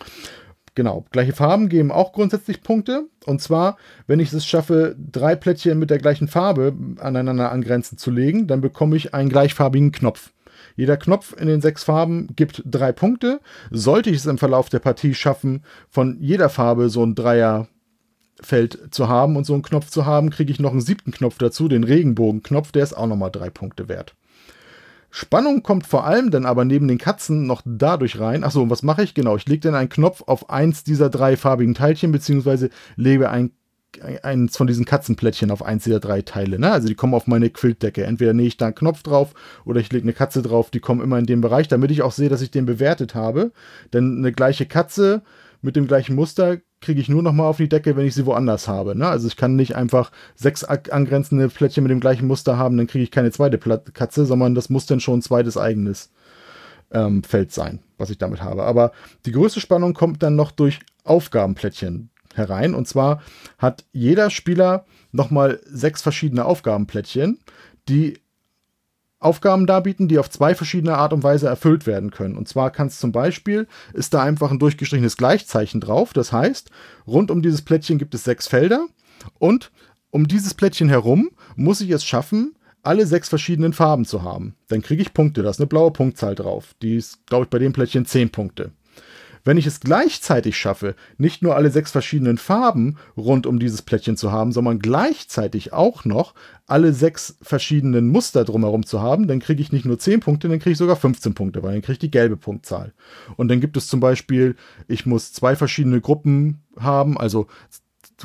Genau, 0.76 1.06
gleiche 1.12 1.34
Farben 1.34 1.68
geben 1.70 1.92
auch 1.92 2.14
grundsätzlich 2.14 2.64
Punkte. 2.64 3.08
Und 3.26 3.42
zwar, 3.42 3.78
wenn 4.06 4.20
ich 4.20 4.32
es 4.32 4.46
schaffe, 4.46 4.96
drei 4.98 5.36
Plättchen 5.36 5.78
mit 5.78 5.90
der 5.90 5.98
gleichen 5.98 6.30
Farbe 6.30 6.74
aneinander 7.00 7.52
angrenzend 7.52 8.00
zu 8.00 8.12
legen, 8.12 8.48
dann 8.48 8.62
bekomme 8.62 8.96
ich 8.96 9.14
einen 9.14 9.30
gleichfarbigen 9.30 9.92
Knopf. 9.92 10.32
Jeder 10.76 10.96
Knopf 10.96 11.36
in 11.38 11.48
den 11.48 11.62
sechs 11.62 11.84
Farben 11.84 12.30
gibt 12.36 12.62
drei 12.64 12.92
Punkte. 12.92 13.42
Sollte 13.72 14.10
ich 14.10 14.18
es 14.18 14.26
im 14.26 14.38
Verlauf 14.38 14.70
der 14.70 14.80
Partie 14.80 15.16
schaffen, 15.16 15.64
von 15.90 16.18
jeder 16.22 16.48
Farbe 16.48 16.90
so 16.90 17.04
ein 17.04 17.16
Dreierfeld 18.38 18.94
zu 18.94 19.08
haben 19.08 19.36
und 19.36 19.46
so 19.46 19.54
einen 19.54 19.64
Knopf 19.64 19.90
zu 19.90 20.06
haben, 20.06 20.30
kriege 20.30 20.52
ich 20.52 20.60
noch 20.60 20.72
einen 20.72 20.82
siebten 20.82 21.12
Knopf 21.12 21.38
dazu, 21.38 21.68
den 21.68 21.84
Regenbogenknopf, 21.84 22.72
der 22.72 22.84
ist 22.84 22.94
auch 22.94 23.08
nochmal 23.08 23.32
drei 23.32 23.50
Punkte 23.50 23.88
wert. 23.88 24.16
Spannung 25.10 25.64
kommt 25.64 25.88
vor 25.88 26.06
allem 26.06 26.32
dann 26.32 26.46
aber 26.46 26.66
neben 26.66 26.88
den 26.88 26.98
Katzen 26.98 27.48
noch 27.48 27.62
dadurch 27.66 28.20
rein. 28.20 28.44
Achso, 28.44 28.70
was 28.70 28.84
mache 28.84 29.04
ich? 29.04 29.14
Genau, 29.14 29.38
ich 29.38 29.48
lege 29.48 29.62
dann 29.62 29.76
einen 29.76 29.90
Knopf 29.90 30.24
auf 30.28 30.50
eins 30.50 30.84
dieser 30.84 31.10
drei 31.10 31.38
farbigen 31.38 31.74
Teilchen, 31.74 32.12
beziehungsweise 32.12 32.70
lege 32.98 33.30
ein, 33.30 33.52
eins 34.22 34.58
von 34.58 34.68
diesen 34.68 34.86
Katzenplättchen 34.86 35.50
auf 35.50 35.64
eins 35.64 35.86
dieser 35.86 36.02
drei 36.02 36.22
Teile. 36.22 36.60
Ne? 36.60 36.72
Also 36.72 36.90
die 36.90 36.96
kommen 36.96 37.14
auf 37.14 37.26
meine 37.26 37.50
Quiltdecke. 37.50 38.04
Entweder 38.04 38.34
nähe 38.34 38.48
ich 38.48 38.58
da 38.58 38.66
einen 38.66 38.76
Knopf 38.76 39.02
drauf 39.02 39.34
oder 39.64 39.80
ich 39.80 39.92
lege 39.92 40.04
eine 40.04 40.14
Katze 40.14 40.42
drauf. 40.42 40.72
Die 40.72 40.82
kommen 40.82 41.02
immer 41.02 41.18
in 41.18 41.26
den 41.26 41.42
Bereich, 41.42 41.70
damit 41.70 41.90
ich 41.90 42.02
auch 42.02 42.12
sehe, 42.12 42.30
dass 42.30 42.42
ich 42.42 42.52
den 42.52 42.66
bewertet 42.66 43.16
habe. 43.16 43.54
Denn 43.94 44.18
eine 44.18 44.34
gleiche 44.34 44.66
Katze 44.66 45.24
mit 45.62 45.78
dem 45.78 45.88
gleichen 45.88 46.16
Muster 46.16 46.58
kriege 46.80 47.02
ich 47.02 47.10
nur 47.10 47.24
noch 47.24 47.34
mal 47.34 47.46
auf 47.46 47.58
die 47.58 47.70
Decke, 47.70 47.96
wenn 47.96 48.06
ich 48.06 48.14
sie 48.14 48.26
woanders 48.26 48.68
habe. 48.68 48.96
Ne? 48.96 49.08
Also 49.08 49.28
ich 49.28 49.36
kann 49.36 49.56
nicht 49.56 49.76
einfach 49.76 50.12
sechs 50.36 50.64
angrenzende 50.64 51.50
Plättchen 51.50 51.84
mit 51.84 51.92
dem 51.92 52.00
gleichen 52.00 52.28
Muster 52.28 52.58
haben, 52.58 52.78
dann 52.78 52.88
kriege 52.88 53.04
ich 53.04 53.12
keine 53.12 53.32
zweite 53.32 53.58
Plat 53.58 53.94
Katze, 53.94 54.26
sondern 54.26 54.56
das 54.56 54.70
muss 54.70 54.86
dann 54.86 55.00
schon 55.00 55.20
ein 55.20 55.24
zweites 55.24 55.58
eigenes 55.58 56.12
ähm, 56.92 57.24
Feld 57.24 57.52
sein, 57.52 57.80
was 57.98 58.10
ich 58.10 58.18
damit 58.18 58.42
habe. 58.42 58.64
Aber 58.64 58.92
die 59.26 59.32
größte 59.32 59.60
Spannung 59.60 59.94
kommt 59.94 60.22
dann 60.24 60.36
noch 60.36 60.52
durch 60.52 60.80
Aufgabenplättchen 61.04 62.10
herein. 62.36 62.74
Und 62.74 62.88
zwar 62.88 63.22
hat 63.58 63.86
jeder 63.92 64.30
Spieler 64.30 64.86
noch 65.12 65.32
mal 65.32 65.60
sechs 65.66 66.02
verschiedene 66.02 66.46
Aufgabenplättchen, 66.46 67.40
die 67.90 68.20
Aufgaben 69.20 69.66
darbieten, 69.66 70.08
die 70.08 70.20
auf 70.20 70.30
zwei 70.30 70.54
verschiedene 70.54 70.96
Art 70.96 71.12
und 71.12 71.24
Weise 71.24 71.48
erfüllt 71.48 71.88
werden 71.88 72.12
können. 72.12 72.38
Und 72.38 72.48
zwar 72.48 72.70
kann 72.70 72.88
es 72.88 73.00
zum 73.00 73.12
Beispiel, 73.12 73.68
ist 73.94 74.14
da 74.14 74.22
einfach 74.22 74.52
ein 74.52 74.60
durchgestrichenes 74.60 75.18
Gleichzeichen 75.18 75.82
drauf. 75.82 76.14
Das 76.14 76.32
heißt, 76.32 76.70
rund 77.08 77.32
um 77.32 77.42
dieses 77.42 77.64
Plättchen 77.64 77.98
gibt 77.98 78.14
es 78.14 78.24
sechs 78.24 78.48
Felder 78.48 78.86
und 79.40 79.72
um 80.12 80.28
dieses 80.28 80.54
Plättchen 80.54 80.90
herum 80.90 81.32
muss 81.56 81.82
ich 81.82 81.90
es 81.90 82.06
schaffen, 82.06 82.56
alle 82.84 83.06
sechs 83.06 83.28
verschiedenen 83.28 83.74
Farben 83.74 84.06
zu 84.06 84.24
haben. 84.24 84.56
Dann 84.70 84.82
kriege 84.82 85.02
ich 85.02 85.14
Punkte, 85.14 85.44
da 85.44 85.50
ist 85.50 85.60
eine 85.60 85.68
blaue 85.68 85.92
Punktzahl 85.92 86.36
drauf. 86.36 86.76
Die 86.82 86.96
ist, 86.96 87.26
glaube 87.26 87.46
ich, 87.46 87.50
bei 87.50 87.60
dem 87.60 87.74
Plättchen 87.74 88.06
zehn 88.06 88.30
Punkte. 88.30 88.72
Wenn 89.48 89.56
ich 89.56 89.66
es 89.66 89.80
gleichzeitig 89.80 90.58
schaffe, 90.58 90.94
nicht 91.18 91.42
nur 91.42 91.56
alle 91.56 91.72
sechs 91.72 91.92
verschiedenen 91.92 92.38
Farben 92.38 92.98
rund 93.16 93.48
um 93.48 93.60
dieses 93.60 93.82
Plättchen 93.82 94.18
zu 94.18 94.30
haben, 94.30 94.52
sondern 94.52 94.80
gleichzeitig 94.80 95.72
auch 95.72 96.04
noch 96.04 96.34
alle 96.66 96.92
sechs 96.92 97.38
verschiedenen 97.42 98.10
Muster 98.10 98.44
drumherum 98.44 98.86
zu 98.86 99.02
haben, 99.02 99.26
dann 99.26 99.40
kriege 99.40 99.62
ich 99.62 99.72
nicht 99.72 99.86
nur 99.86 99.98
10 99.98 100.20
Punkte, 100.20 100.50
dann 100.50 100.60
kriege 100.60 100.74
ich 100.74 100.78
sogar 100.78 100.98
15 100.98 101.34
Punkte, 101.34 101.64
weil 101.64 101.72
dann 101.72 101.82
kriege 101.82 101.94
ich 101.94 102.00
die 102.00 102.12
gelbe 102.12 102.36
Punktzahl. 102.36 102.92
Und 103.38 103.48
dann 103.48 103.62
gibt 103.62 103.78
es 103.78 103.88
zum 103.88 104.02
Beispiel, 104.02 104.58
ich 104.90 105.06
muss 105.06 105.32
zwei 105.32 105.56
verschiedene 105.56 106.02
Gruppen 106.02 106.60
haben, 106.78 107.18
also 107.18 107.48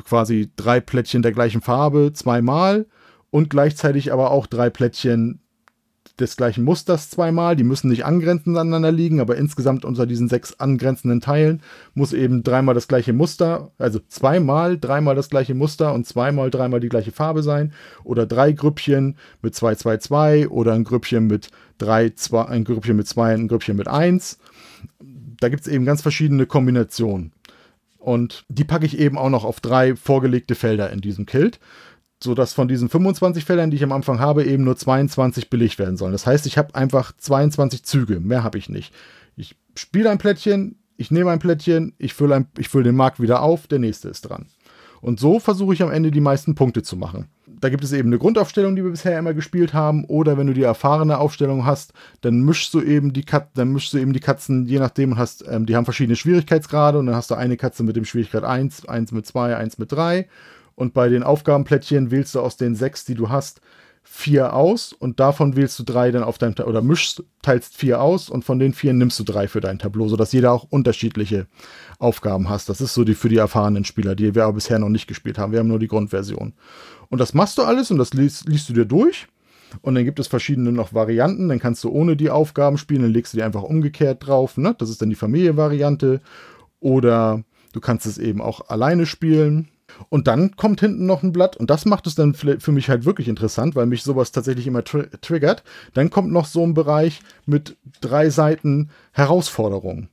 quasi 0.04 0.50
drei 0.56 0.80
Plättchen 0.80 1.22
der 1.22 1.30
gleichen 1.30 1.60
Farbe 1.60 2.12
zweimal 2.12 2.86
und 3.30 3.48
gleichzeitig 3.48 4.12
aber 4.12 4.32
auch 4.32 4.48
drei 4.48 4.70
Plättchen 4.70 5.41
des 6.20 6.36
gleichen 6.36 6.64
Musters 6.64 7.10
zweimal. 7.10 7.56
Die 7.56 7.64
müssen 7.64 7.88
nicht 7.88 8.04
angrenzend 8.04 8.56
aneinander 8.56 8.92
liegen, 8.92 9.20
aber 9.20 9.36
insgesamt 9.36 9.84
unter 9.84 10.06
diesen 10.06 10.28
sechs 10.28 10.54
angrenzenden 10.60 11.20
Teilen 11.20 11.62
muss 11.94 12.12
eben 12.12 12.42
dreimal 12.42 12.74
das 12.74 12.88
gleiche 12.88 13.12
Muster, 13.12 13.72
also 13.78 14.00
zweimal 14.08 14.78
dreimal 14.78 15.14
das 15.14 15.30
gleiche 15.30 15.54
Muster 15.54 15.92
und 15.94 16.06
zweimal 16.06 16.50
dreimal 16.50 16.80
die 16.80 16.88
gleiche 16.88 17.12
Farbe 17.12 17.42
sein. 17.42 17.72
Oder 18.04 18.26
drei 18.26 18.52
Grüppchen 18.52 19.16
mit 19.40 19.54
2, 19.54 19.76
2, 19.76 19.96
2 19.98 20.48
oder 20.48 20.72
ein 20.72 20.84
Grüppchen 20.84 21.26
mit 21.26 21.48
3, 21.78 22.10
2, 22.10 22.46
ein 22.46 22.64
Grüppchen 22.64 22.96
mit 22.96 23.08
2 23.08 23.34
ein 23.34 23.48
Grüppchen 23.48 23.76
mit 23.76 23.88
1. 23.88 24.38
Da 25.40 25.48
gibt 25.48 25.62
es 25.62 25.68
eben 25.68 25.84
ganz 25.84 26.02
verschiedene 26.02 26.46
Kombinationen. 26.46 27.32
Und 27.98 28.44
die 28.48 28.64
packe 28.64 28.84
ich 28.84 28.98
eben 28.98 29.16
auch 29.16 29.30
noch 29.30 29.44
auf 29.44 29.60
drei 29.60 29.94
vorgelegte 29.94 30.56
Felder 30.56 30.90
in 30.90 31.00
diesem 31.00 31.24
Kilt 31.24 31.60
sodass 32.22 32.52
von 32.52 32.68
diesen 32.68 32.88
25 32.88 33.44
Feldern, 33.44 33.70
die 33.70 33.76
ich 33.76 33.84
am 33.84 33.92
Anfang 33.92 34.20
habe, 34.20 34.44
eben 34.44 34.64
nur 34.64 34.76
22 34.76 35.50
belegt 35.50 35.78
werden 35.78 35.96
sollen. 35.96 36.12
Das 36.12 36.26
heißt, 36.26 36.46
ich 36.46 36.58
habe 36.58 36.74
einfach 36.74 37.12
22 37.16 37.84
Züge, 37.84 38.20
mehr 38.20 38.42
habe 38.42 38.58
ich 38.58 38.68
nicht. 38.68 38.92
Ich 39.36 39.56
spiele 39.76 40.10
ein 40.10 40.18
Plättchen, 40.18 40.76
ich 40.96 41.10
nehme 41.10 41.30
ein 41.30 41.38
Plättchen, 41.38 41.94
ich 41.98 42.14
fülle, 42.14 42.46
fülle 42.60 42.84
den 42.84 42.96
Markt 42.96 43.20
wieder 43.20 43.42
auf, 43.42 43.66
der 43.66 43.78
nächste 43.78 44.08
ist 44.08 44.22
dran. 44.22 44.46
Und 45.00 45.18
so 45.18 45.40
versuche 45.40 45.74
ich 45.74 45.82
am 45.82 45.90
Ende 45.90 46.12
die 46.12 46.20
meisten 46.20 46.54
Punkte 46.54 46.82
zu 46.82 46.96
machen. 46.96 47.26
Da 47.48 47.68
gibt 47.68 47.82
es 47.82 47.92
eben 47.92 48.08
eine 48.08 48.18
Grundaufstellung, 48.18 48.76
die 48.76 48.84
wir 48.84 48.92
bisher 48.92 49.18
immer 49.18 49.34
gespielt 49.34 49.74
haben, 49.74 50.04
oder 50.04 50.38
wenn 50.38 50.46
du 50.46 50.52
die 50.52 50.62
erfahrene 50.62 51.18
Aufstellung 51.18 51.66
hast, 51.66 51.92
dann 52.20 52.42
mischst 52.42 52.72
du 52.72 52.80
eben 52.80 53.12
die 53.12 53.24
Katzen, 53.24 53.50
dann 53.54 53.72
mischst 53.72 53.92
du 53.92 53.98
eben 53.98 54.12
die 54.12 54.20
Katzen, 54.20 54.66
je 54.66 54.78
nachdem, 54.78 55.18
hast, 55.18 55.44
ähm, 55.48 55.66
die 55.66 55.74
haben 55.74 55.84
verschiedene 55.84 56.16
Schwierigkeitsgrade 56.16 56.98
und 56.98 57.06
dann 57.06 57.16
hast 57.16 57.32
du 57.32 57.34
eine 57.34 57.56
Katze 57.56 57.82
mit 57.82 57.96
dem 57.96 58.04
Schwierigkeit 58.04 58.44
1, 58.44 58.86
1 58.86 59.10
mit 59.10 59.26
2, 59.26 59.56
1 59.56 59.78
mit 59.78 59.90
3 59.90 60.28
und 60.74 60.94
bei 60.94 61.08
den 61.08 61.22
Aufgabenplättchen 61.22 62.10
wählst 62.10 62.34
du 62.34 62.40
aus 62.40 62.56
den 62.56 62.74
sechs, 62.74 63.04
die 63.04 63.14
du 63.14 63.28
hast, 63.28 63.60
vier 64.04 64.54
aus 64.54 64.92
und 64.92 65.20
davon 65.20 65.56
wählst 65.56 65.78
du 65.78 65.84
drei 65.84 66.10
dann 66.10 66.24
auf 66.24 66.36
deinem 66.36 66.54
oder 66.66 66.82
mischst, 66.82 67.22
teilst 67.40 67.76
vier 67.76 68.00
aus 68.00 68.28
und 68.28 68.44
von 68.44 68.58
den 68.58 68.74
vier 68.74 68.92
nimmst 68.92 69.18
du 69.18 69.24
drei 69.24 69.46
für 69.46 69.60
dein 69.60 69.78
Tableau, 69.78 70.08
sodass 70.08 70.32
jeder 70.32 70.52
auch 70.52 70.64
unterschiedliche 70.64 71.46
Aufgaben 71.98 72.48
hast. 72.48 72.68
Das 72.68 72.80
ist 72.80 72.94
so 72.94 73.04
die 73.04 73.14
für 73.14 73.28
die 73.28 73.36
erfahrenen 73.36 73.84
Spieler, 73.84 74.14
die 74.14 74.34
wir 74.34 74.44
aber 74.44 74.54
bisher 74.54 74.78
noch 74.78 74.88
nicht 74.88 75.06
gespielt 75.06 75.38
haben. 75.38 75.52
Wir 75.52 75.60
haben 75.60 75.68
nur 75.68 75.78
die 75.78 75.88
Grundversion. 75.88 76.52
Und 77.10 77.18
das 77.18 77.32
machst 77.32 77.58
du 77.58 77.62
alles 77.62 77.90
und 77.90 77.98
das 77.98 78.12
liest, 78.12 78.48
liest 78.48 78.68
du 78.68 78.72
dir 78.72 78.86
durch. 78.86 79.28
Und 79.80 79.94
dann 79.94 80.04
gibt 80.04 80.18
es 80.18 80.26
verschiedene 80.26 80.72
noch 80.72 80.92
Varianten. 80.92 81.48
Dann 81.48 81.58
kannst 81.58 81.82
du 81.84 81.90
ohne 81.90 82.16
die 82.16 82.30
Aufgaben 82.30 82.78
spielen, 82.78 83.02
dann 83.02 83.12
legst 83.12 83.32
du 83.32 83.38
die 83.38 83.42
einfach 83.42 83.62
umgekehrt 83.62 84.26
drauf. 84.26 84.56
Ne? 84.56 84.74
Das 84.78 84.90
ist 84.90 85.00
dann 85.00 85.10
die 85.10 85.16
Familie-Variante. 85.16 86.20
Oder 86.80 87.44
du 87.72 87.80
kannst 87.80 88.06
es 88.06 88.18
eben 88.18 88.40
auch 88.40 88.68
alleine 88.68 89.06
spielen. 89.06 89.68
Und 90.08 90.26
dann 90.26 90.56
kommt 90.56 90.80
hinten 90.80 91.06
noch 91.06 91.22
ein 91.22 91.32
Blatt 91.32 91.56
und 91.56 91.70
das 91.70 91.84
macht 91.84 92.06
es 92.06 92.14
dann 92.14 92.34
für 92.34 92.72
mich 92.72 92.88
halt 92.88 93.04
wirklich 93.04 93.28
interessant, 93.28 93.76
weil 93.76 93.86
mich 93.86 94.02
sowas 94.02 94.32
tatsächlich 94.32 94.66
immer 94.66 94.84
tr 94.84 95.10
triggert. 95.20 95.62
Dann 95.94 96.10
kommt 96.10 96.32
noch 96.32 96.46
so 96.46 96.62
ein 96.64 96.74
Bereich 96.74 97.20
mit 97.46 97.76
drei 98.00 98.30
Seiten 98.30 98.90
Herausforderungen. 99.12 100.08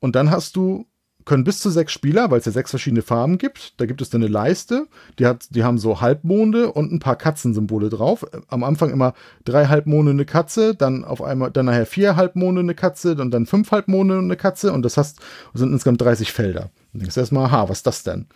Und 0.00 0.16
dann 0.16 0.30
hast 0.30 0.56
du, 0.56 0.86
können 1.24 1.44
bis 1.44 1.60
zu 1.60 1.70
sechs 1.70 1.92
Spieler, 1.92 2.30
weil 2.30 2.40
es 2.40 2.46
ja 2.46 2.52
sechs 2.52 2.70
verschiedene 2.70 3.02
Farben 3.02 3.38
gibt, 3.38 3.80
da 3.80 3.86
gibt 3.86 4.00
es 4.00 4.10
dann 4.10 4.22
eine 4.22 4.30
Leiste, 4.30 4.88
die, 5.18 5.26
hat, 5.26 5.54
die 5.54 5.62
haben 5.62 5.78
so 5.78 6.00
Halbmonde 6.00 6.72
und 6.72 6.90
ein 6.92 6.98
paar 6.98 7.16
Katzensymbole 7.16 7.88
drauf. 7.88 8.26
Am 8.48 8.64
Anfang 8.64 8.90
immer 8.90 9.12
drei 9.44 9.66
Halbmonde 9.66 10.12
eine 10.12 10.24
Katze, 10.24 10.74
dann 10.74 11.04
auf 11.04 11.22
einmal, 11.22 11.50
dann 11.50 11.66
nachher 11.66 11.86
vier 11.86 12.16
Halbmonde 12.16 12.62
eine 12.62 12.74
Katze 12.74 13.14
und 13.14 13.30
dann 13.30 13.46
fünf 13.46 13.70
Halbmonde 13.70 14.18
eine 14.18 14.36
Katze 14.36 14.72
und 14.72 14.82
das 14.82 14.96
hast, 14.96 15.20
sind 15.54 15.72
insgesamt 15.72 16.00
30 16.00 16.32
Felder. 16.32 16.70
Und 16.92 17.02
denkst 17.02 17.16
erstmal, 17.16 17.46
aha, 17.46 17.68
was 17.68 17.78
ist 17.78 17.86
das 17.86 18.02
denn? 18.02 18.26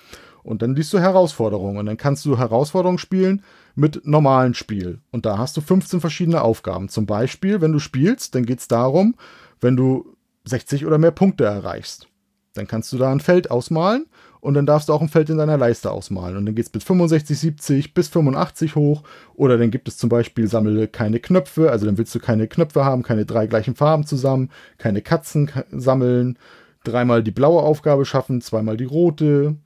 Und 0.45 0.63
dann 0.63 0.77
liest 0.77 0.93
du 0.93 1.01
Herausforderungen. 1.01 1.79
Und 1.79 1.87
dann 1.87 1.97
kannst 1.97 2.25
du 2.25 2.39
Herausforderungen 2.39 2.99
spielen 2.99 3.43
mit 3.75 4.07
normalen 4.07 4.55
Spiel. 4.55 5.01
Und 5.11 5.27
da 5.27 5.39
hast 5.39 5.57
du 5.57 5.61
15 5.61 6.01
verschiedene 6.01 6.43
Aufgaben. 6.43 6.89
Zum 6.89 7.07
Beispiel, 7.07 7.61
wenn 7.61 7.73
du 7.73 7.81
spielst, 7.81 8.35
dann 8.35 8.47
geht 8.47 8.61
es 8.61 8.69
darum, 8.69 9.17
wenn 9.61 9.77
du 9.77 10.15
60 10.45 10.87
oder 10.87 10.99
mehr 10.99 11.11
Punkte 11.11 11.45
erreichst. 11.45 12.07
Dann 12.55 12.69
kannst 12.69 12.93
du 12.93 12.99
da 12.99 13.11
ein 13.11 13.21
Feld 13.21 13.51
ausmalen 13.51 14.07
und 14.41 14.55
dann 14.55 14.67
darfst 14.67 14.89
du 14.89 14.93
auch 14.93 15.01
ein 15.01 15.09
Feld 15.09 15.31
in 15.31 15.39
deiner 15.39 15.57
Leiste 15.57 15.91
ausmalen. 15.91 16.37
Und 16.37 16.47
dann 16.47 16.55
geht 16.55 16.67
es 16.67 16.71
bis 16.71 16.85
65, 16.85 17.37
70, 17.37 17.95
bis 17.95 18.09
85 18.09 18.77
hoch. 18.77 19.03
Oder 19.35 19.59
dann 19.59 19.71
gibt 19.71 19.89
es 19.89 19.97
zum 19.97 20.09
Beispiel, 20.09 20.47
sammle 20.47 20.87
keine 20.87 21.19
Knöpfe. 21.19 21.71
Also 21.71 21.87
dann 21.87 21.99
willst 21.99 22.15
du 22.15 22.21
keine 22.21 22.47
Knöpfe 22.47 22.85
haben, 22.85 23.03
keine 23.03 23.25
drei 23.25 23.47
gleichen 23.47 23.75
Farben 23.75 24.07
zusammen, 24.07 24.51
keine 24.79 25.03
Katzen 25.03 25.51
sammeln, 25.73 26.39
dreimal 26.85 27.23
die 27.23 27.31
blaue 27.31 27.63
Aufgabe 27.63 28.05
schaffen, 28.05 28.41
zweimal 28.41 28.77
die 28.77 28.85
rote. 28.85 29.57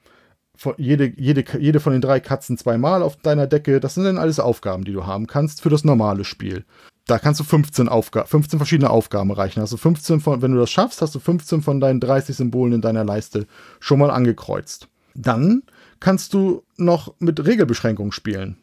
Jede, 0.76 1.12
jede, 1.16 1.44
jede 1.58 1.80
von 1.80 1.92
den 1.92 2.02
drei 2.02 2.20
Katzen 2.20 2.58
zweimal 2.58 3.02
auf 3.02 3.16
deiner 3.16 3.46
Decke. 3.46 3.80
Das 3.80 3.94
sind 3.94 4.04
dann 4.04 4.18
alles 4.18 4.40
Aufgaben, 4.40 4.84
die 4.84 4.92
du 4.92 5.06
haben 5.06 5.26
kannst 5.26 5.62
für 5.62 5.70
das 5.70 5.84
normale 5.84 6.24
Spiel 6.24 6.64
da 7.08 7.18
kannst 7.18 7.40
du 7.40 7.44
15, 7.44 7.88
Aufga 7.88 8.24
15 8.24 8.58
verschiedene 8.58 8.90
Aufgaben 8.90 9.30
erreichen. 9.30 9.60
Also 9.60 9.76
15 9.76 10.20
von, 10.20 10.42
wenn 10.42 10.52
du 10.52 10.58
das 10.58 10.70
schaffst, 10.70 11.00
hast 11.00 11.14
du 11.14 11.18
15 11.18 11.62
von 11.62 11.80
deinen 11.80 12.00
30 12.00 12.36
Symbolen 12.36 12.74
in 12.74 12.80
deiner 12.82 13.04
Leiste 13.04 13.46
schon 13.80 13.98
mal 13.98 14.10
angekreuzt. 14.10 14.88
Dann 15.14 15.62
kannst 16.00 16.34
du 16.34 16.62
noch 16.76 17.14
mit 17.18 17.44
Regelbeschränkungen 17.44 18.12
spielen. 18.12 18.58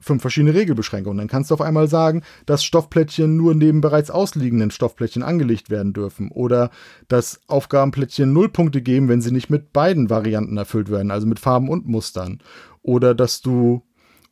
Fünf 0.00 0.22
verschiedene 0.22 0.54
Regelbeschränkungen. 0.54 1.18
Dann 1.18 1.28
kannst 1.28 1.50
du 1.50 1.54
auf 1.54 1.60
einmal 1.60 1.88
sagen, 1.88 2.22
dass 2.46 2.64
Stoffplättchen 2.64 3.36
nur 3.36 3.54
neben 3.54 3.80
bereits 3.80 4.10
ausliegenden 4.10 4.70
Stoffplättchen 4.70 5.22
angelegt 5.22 5.70
werden 5.70 5.92
dürfen. 5.92 6.30
Oder 6.30 6.70
dass 7.08 7.40
Aufgabenplättchen 7.46 8.32
null 8.32 8.48
Punkte 8.48 8.82
geben, 8.82 9.08
wenn 9.08 9.20
sie 9.20 9.32
nicht 9.32 9.50
mit 9.50 9.72
beiden 9.72 10.10
Varianten 10.10 10.56
erfüllt 10.56 10.90
werden, 10.90 11.10
also 11.10 11.26
mit 11.26 11.38
Farben 11.38 11.68
und 11.68 11.86
Mustern. 11.86 12.38
Oder 12.82 13.14
dass 13.14 13.42
du 13.42 13.82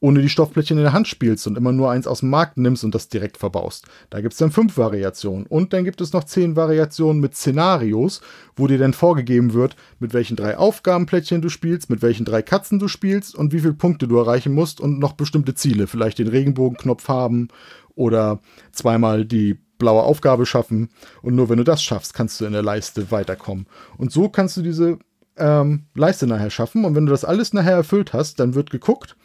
ohne 0.01 0.23
die 0.23 0.29
Stoffplättchen 0.29 0.79
in 0.79 0.85
der 0.85 0.93
Hand 0.93 1.09
spielst 1.09 1.47
und 1.47 1.59
immer 1.59 1.73
nur 1.73 1.91
eins 1.91 2.07
aus 2.07 2.21
dem 2.21 2.31
Markt 2.31 2.57
nimmst 2.57 2.85
und 2.85 2.95
das 2.95 3.09
direkt 3.09 3.37
verbaust. 3.37 3.87
Da 4.11 4.21
gibt 4.21 4.33
es 4.33 4.39
dann 4.39 4.53
fünf 4.53 4.77
Variationen. 4.77 5.47
Und 5.47 5.73
dann 5.73 5.85
gibt 5.85 6.01
es 6.01 6.13
noch 6.13 6.25
zehn 6.25 6.55
Variationen 6.55 7.21
mit 7.21 7.35
Szenarios, 7.35 8.21
wo 8.55 8.67
dir 8.69 8.79
dann 8.79 8.93
vorgegeben 8.93 9.55
wird, 9.55 9.75
mit 9.99 10.15
welchen 10.15 10.37
drei 10.37 10.57
Aufgabenplättchen 10.57 11.43
du 11.43 11.49
spielst, 11.49 11.91
mit 11.91 12.01
welchen 12.03 12.25
drei 12.25 12.43
Katzen 12.43 12.79
du 12.79 12.87
spielst 12.87 13.35
und 13.35 13.53
wie 13.53 13.61
viele 13.61 13.75
Punkte 13.75 14.07
du 14.07 14.19
erreichen 14.19 14.55
musst 14.55 14.81
und 14.81 15.01
noch 15.01 15.15
bestimmte 15.15 15.55
Ziele. 15.55 15.89
Vielleicht 15.89 16.19
den 16.19 16.29
Regenbogenknopf 16.29 17.09
haben 17.09 17.49
oder 17.97 18.41
zweimal 18.71 19.25
die 19.25 19.59
blaue 19.79 20.03
Aufgabe 20.03 20.47
schaffen. 20.47 20.91
Und 21.23 21.35
nur 21.35 21.49
wenn 21.49 21.59
du 21.59 21.65
das 21.65 21.83
schaffst, 21.83 22.15
kannst 22.15 22.41
du 22.41 22.45
in 22.45 22.53
der 22.53 22.63
Leiste 22.63 23.11
weiterkommen. 23.11 23.67
Und 23.97 24.13
so 24.13 24.29
kannst 24.29 24.57
du 24.57 24.63
diese 24.63 24.99
ähm, 25.37 25.85
Leiste 25.95 26.27
nachher 26.27 26.51
schaffen. 26.51 26.85
Und 26.85 26.95
wenn 26.95 27.07
du 27.07 27.13
das 27.13 27.25
alles 27.25 27.53
nachher 27.53 27.77
erfüllt 27.77 28.13
hast, 28.13 28.41
dann 28.41 28.55
wird 28.55 28.71
geguckt, 28.71 29.17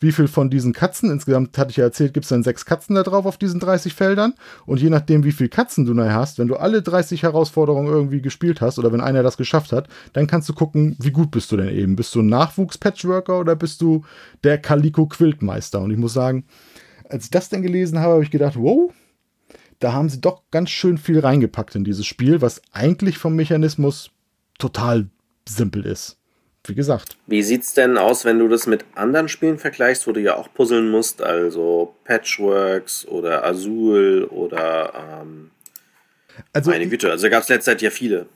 wie 0.00 0.12
viel 0.12 0.28
von 0.28 0.48
diesen 0.48 0.72
Katzen, 0.72 1.10
insgesamt 1.10 1.56
hatte 1.58 1.70
ich 1.70 1.76
ja 1.76 1.84
erzählt, 1.84 2.14
gibt 2.14 2.24
es 2.24 2.30
dann 2.30 2.42
sechs 2.42 2.64
Katzen 2.64 2.94
da 2.94 3.02
drauf 3.02 3.26
auf 3.26 3.36
diesen 3.36 3.60
30 3.60 3.94
Feldern. 3.94 4.32
Und 4.64 4.80
je 4.80 4.88
nachdem, 4.88 5.24
wie 5.24 5.32
viele 5.32 5.50
Katzen 5.50 5.84
du 5.84 5.92
nachher 5.92 6.14
hast, 6.14 6.38
wenn 6.38 6.48
du 6.48 6.56
alle 6.56 6.80
30 6.80 7.22
Herausforderungen 7.22 7.92
irgendwie 7.92 8.22
gespielt 8.22 8.62
hast 8.62 8.78
oder 8.78 8.92
wenn 8.92 9.02
einer 9.02 9.22
das 9.22 9.36
geschafft 9.36 9.72
hat, 9.72 9.88
dann 10.14 10.26
kannst 10.26 10.48
du 10.48 10.54
gucken, 10.54 10.96
wie 11.00 11.10
gut 11.10 11.30
bist 11.30 11.52
du 11.52 11.58
denn 11.58 11.68
eben. 11.68 11.96
Bist 11.96 12.14
du 12.14 12.20
ein 12.20 12.28
Nachwuchs-Patchworker 12.28 13.38
oder 13.38 13.54
bist 13.54 13.82
du 13.82 14.04
der 14.42 14.56
Calico-Quiltmeister? 14.56 15.80
Und 15.80 15.90
ich 15.90 15.98
muss 15.98 16.14
sagen, 16.14 16.46
als 17.10 17.24
ich 17.24 17.30
das 17.30 17.50
denn 17.50 17.62
gelesen 17.62 17.98
habe, 17.98 18.14
habe 18.14 18.24
ich 18.24 18.30
gedacht, 18.30 18.56
wow, 18.56 18.90
da 19.80 19.92
haben 19.92 20.08
sie 20.08 20.20
doch 20.20 20.42
ganz 20.50 20.70
schön 20.70 20.96
viel 20.96 21.20
reingepackt 21.20 21.74
in 21.74 21.84
dieses 21.84 22.06
Spiel, 22.06 22.40
was 22.40 22.62
eigentlich 22.72 23.18
vom 23.18 23.36
Mechanismus 23.36 24.10
total 24.58 25.10
simpel 25.46 25.84
ist 25.84 26.19
wie 26.66 26.74
gesagt. 26.74 27.16
Wie 27.26 27.42
sieht 27.42 27.62
es 27.62 27.74
denn 27.74 27.96
aus, 27.96 28.24
wenn 28.24 28.38
du 28.38 28.48
das 28.48 28.66
mit 28.66 28.84
anderen 28.94 29.28
Spielen 29.28 29.58
vergleichst, 29.58 30.06
wo 30.06 30.12
du 30.12 30.20
ja 30.20 30.36
auch 30.36 30.52
puzzeln 30.52 30.90
musst, 30.90 31.22
also 31.22 31.94
Patchworks 32.04 33.06
oder 33.06 33.44
Azul 33.44 34.24
oder 34.30 35.20
ähm, 35.22 35.50
also 36.52 36.70
meine 36.70 36.88
Güte, 36.88 37.10
also 37.10 37.28
gab 37.30 37.42
es 37.42 37.48
letzte 37.48 37.70
Zeit 37.70 37.82
ja 37.82 37.90
viele. 37.90 38.26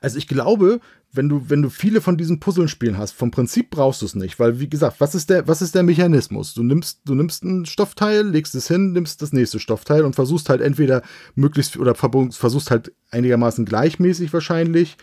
Also 0.00 0.18
ich 0.18 0.28
glaube, 0.28 0.80
wenn 1.12 1.28
du, 1.28 1.48
wenn 1.48 1.62
du 1.62 1.70
viele 1.70 2.00
von 2.00 2.16
diesen 2.16 2.40
Puzzlespielen 2.40 2.98
hast, 2.98 3.12
vom 3.12 3.30
Prinzip 3.30 3.70
brauchst 3.70 4.02
du 4.02 4.06
es 4.06 4.14
nicht, 4.14 4.38
weil 4.38 4.60
wie 4.60 4.68
gesagt, 4.68 5.00
was 5.00 5.14
ist 5.14 5.30
der, 5.30 5.48
was 5.48 5.62
ist 5.62 5.74
der 5.74 5.82
Mechanismus? 5.82 6.54
Du 6.54 6.62
nimmst, 6.62 7.00
du 7.04 7.14
nimmst 7.14 7.44
ein 7.44 7.66
Stoffteil, 7.66 8.26
legst 8.26 8.54
es 8.54 8.68
hin, 8.68 8.92
nimmst 8.92 9.20
das 9.22 9.32
nächste 9.32 9.60
Stoffteil 9.60 10.04
und 10.04 10.14
versuchst 10.14 10.48
halt 10.48 10.60
entweder 10.60 11.02
möglichst 11.34 11.76
oder 11.76 11.94
versuchst 11.94 12.70
halt 12.70 12.92
einigermaßen 13.10 13.64
gleichmäßig 13.64 14.32
wahrscheinlich 14.32 14.96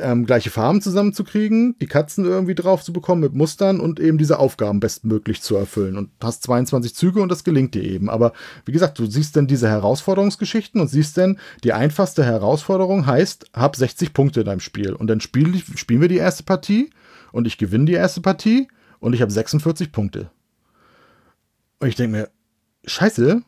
ähm, 0.00 0.26
gleiche 0.26 0.50
Farben 0.50 0.80
zusammenzukriegen, 0.80 1.76
die 1.80 1.86
Katzen 1.86 2.24
irgendwie 2.24 2.54
drauf 2.54 2.82
zu 2.82 2.92
bekommen 2.92 3.20
mit 3.20 3.34
Mustern 3.34 3.80
und 3.80 4.00
eben 4.00 4.18
diese 4.18 4.38
Aufgaben 4.38 4.80
bestmöglich 4.80 5.42
zu 5.42 5.56
erfüllen. 5.56 5.96
Und 5.96 6.10
hast 6.22 6.42
22 6.44 6.94
Züge 6.94 7.22
und 7.22 7.30
das 7.30 7.44
gelingt 7.44 7.74
dir 7.74 7.82
eben. 7.82 8.10
Aber 8.10 8.32
wie 8.64 8.72
gesagt, 8.72 8.98
du 8.98 9.06
siehst 9.06 9.36
dann 9.36 9.46
diese 9.46 9.68
Herausforderungsgeschichten 9.68 10.80
und 10.80 10.88
siehst 10.88 11.16
dann, 11.18 11.38
die 11.64 11.72
einfachste 11.72 12.24
Herausforderung 12.24 13.06
heißt, 13.06 13.50
hab 13.52 13.76
60 13.76 14.12
Punkte 14.12 14.40
in 14.40 14.46
deinem 14.46 14.60
Spiel. 14.60 14.92
Und 14.92 15.08
dann 15.08 15.20
spiel, 15.20 15.62
spielen 15.76 16.00
wir 16.00 16.08
die 16.08 16.16
erste 16.16 16.42
Partie 16.42 16.90
und 17.32 17.46
ich 17.46 17.58
gewinne 17.58 17.86
die 17.86 17.94
erste 17.94 18.20
Partie 18.20 18.68
und 19.00 19.14
ich 19.14 19.22
habe 19.22 19.32
46 19.32 19.92
Punkte. 19.92 20.30
Und 21.80 21.88
ich 21.88 21.94
denke 21.94 22.16
mir, 22.16 22.28
scheiße, 22.84 23.42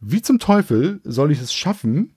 wie 0.00 0.22
zum 0.22 0.38
Teufel 0.38 1.00
soll 1.04 1.30
ich 1.30 1.40
es 1.40 1.52
schaffen, 1.52 2.14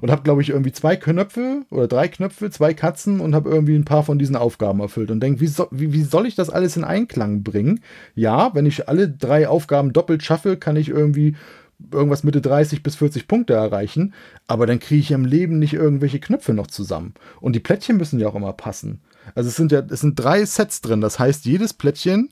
und 0.00 0.10
habe, 0.10 0.22
glaube 0.22 0.42
ich, 0.42 0.50
irgendwie 0.50 0.72
zwei 0.72 0.96
Knöpfe 0.96 1.62
oder 1.70 1.86
drei 1.86 2.08
Knöpfe, 2.08 2.50
zwei 2.50 2.74
Katzen 2.74 3.20
und 3.20 3.34
habe 3.34 3.50
irgendwie 3.50 3.76
ein 3.76 3.84
paar 3.84 4.02
von 4.02 4.18
diesen 4.18 4.36
Aufgaben 4.36 4.80
erfüllt 4.80 5.10
und 5.10 5.20
denke, 5.20 5.40
wie, 5.40 5.46
so, 5.46 5.68
wie, 5.70 5.92
wie 5.92 6.02
soll 6.02 6.26
ich 6.26 6.34
das 6.34 6.50
alles 6.50 6.76
in 6.76 6.84
Einklang 6.84 7.42
bringen? 7.42 7.80
Ja, 8.14 8.54
wenn 8.54 8.66
ich 8.66 8.88
alle 8.88 9.08
drei 9.08 9.48
Aufgaben 9.48 9.92
doppelt 9.92 10.22
schaffe, 10.22 10.56
kann 10.56 10.76
ich 10.76 10.88
irgendwie 10.88 11.36
irgendwas 11.90 12.24
Mitte 12.24 12.40
30 12.40 12.82
bis 12.82 12.96
40 12.96 13.26
Punkte 13.26 13.54
erreichen, 13.54 14.14
aber 14.46 14.66
dann 14.66 14.78
kriege 14.78 15.00
ich 15.00 15.10
im 15.10 15.24
Leben 15.24 15.58
nicht 15.58 15.74
irgendwelche 15.74 16.20
Knöpfe 16.20 16.54
noch 16.54 16.68
zusammen. 16.68 17.14
Und 17.40 17.54
die 17.54 17.60
Plättchen 17.60 17.96
müssen 17.96 18.20
ja 18.20 18.28
auch 18.28 18.34
immer 18.34 18.52
passen. 18.52 19.00
Also 19.34 19.48
es 19.48 19.56
sind 19.56 19.72
ja, 19.72 19.82
es 19.88 20.00
sind 20.00 20.16
drei 20.16 20.44
Sets 20.44 20.80
drin, 20.80 21.00
das 21.00 21.18
heißt, 21.18 21.44
jedes 21.44 21.74
Plättchen 21.74 22.30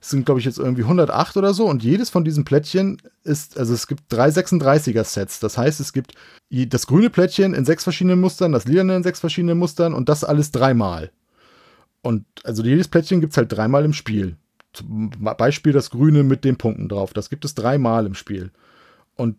es 0.00 0.10
sind, 0.10 0.24
glaube 0.24 0.40
ich, 0.40 0.46
jetzt 0.46 0.58
irgendwie 0.58 0.82
108 0.82 1.36
oder 1.36 1.52
so. 1.52 1.66
Und 1.66 1.82
jedes 1.82 2.08
von 2.08 2.24
diesen 2.24 2.44
Plättchen 2.44 2.96
ist, 3.22 3.58
also 3.58 3.74
es 3.74 3.86
gibt 3.86 4.04
drei 4.08 4.28
36er-Sets. 4.28 5.40
Das 5.40 5.58
heißt, 5.58 5.78
es 5.78 5.92
gibt 5.92 6.14
das 6.50 6.86
grüne 6.86 7.10
Plättchen 7.10 7.52
in 7.52 7.66
sechs 7.66 7.82
verschiedenen 7.82 8.20
Mustern, 8.20 8.52
das 8.52 8.64
lilane 8.64 8.96
in 8.96 9.02
sechs 9.02 9.20
verschiedenen 9.20 9.58
Mustern 9.58 9.92
und 9.92 10.08
das 10.08 10.24
alles 10.24 10.52
dreimal. 10.52 11.10
Und 12.02 12.24
also 12.44 12.62
jedes 12.62 12.88
Plättchen 12.88 13.20
gibt 13.20 13.34
es 13.34 13.36
halt 13.36 13.52
dreimal 13.52 13.84
im 13.84 13.92
Spiel. 13.92 14.36
Zum 14.72 15.10
Beispiel 15.20 15.72
das 15.72 15.90
grüne 15.90 16.22
mit 16.22 16.44
den 16.44 16.56
Punkten 16.56 16.88
drauf. 16.88 17.12
Das 17.12 17.28
gibt 17.28 17.44
es 17.44 17.54
dreimal 17.54 18.06
im 18.06 18.14
Spiel. 18.14 18.52
Und 19.16 19.36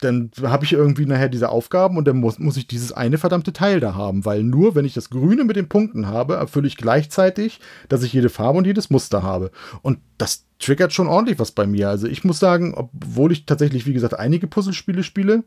dann 0.00 0.30
habe 0.42 0.64
ich 0.64 0.72
irgendwie 0.72 1.06
nachher 1.06 1.28
diese 1.28 1.50
Aufgaben 1.50 1.96
und 1.96 2.08
dann 2.08 2.18
muss, 2.18 2.38
muss 2.38 2.56
ich 2.56 2.66
dieses 2.66 2.92
eine 2.92 3.18
verdammte 3.18 3.52
Teil 3.52 3.80
da 3.80 3.94
haben, 3.94 4.24
weil 4.24 4.42
nur 4.42 4.74
wenn 4.74 4.84
ich 4.84 4.94
das 4.94 5.10
Grüne 5.10 5.44
mit 5.44 5.56
den 5.56 5.68
Punkten 5.68 6.06
habe, 6.06 6.34
erfülle 6.34 6.66
ich 6.66 6.76
gleichzeitig, 6.76 7.60
dass 7.88 8.02
ich 8.02 8.12
jede 8.12 8.30
Farbe 8.30 8.58
und 8.58 8.66
jedes 8.66 8.90
Muster 8.90 9.22
habe. 9.22 9.50
Und 9.82 9.98
das 10.18 10.46
triggert 10.58 10.92
schon 10.92 11.08
ordentlich 11.08 11.38
was 11.38 11.52
bei 11.52 11.66
mir. 11.66 11.88
Also 11.88 12.06
ich 12.06 12.24
muss 12.24 12.38
sagen, 12.38 12.74
obwohl 12.74 13.32
ich 13.32 13.46
tatsächlich, 13.46 13.86
wie 13.86 13.92
gesagt, 13.92 14.18
einige 14.18 14.46
Puzzlespiele 14.46 15.02
spiele, 15.02 15.44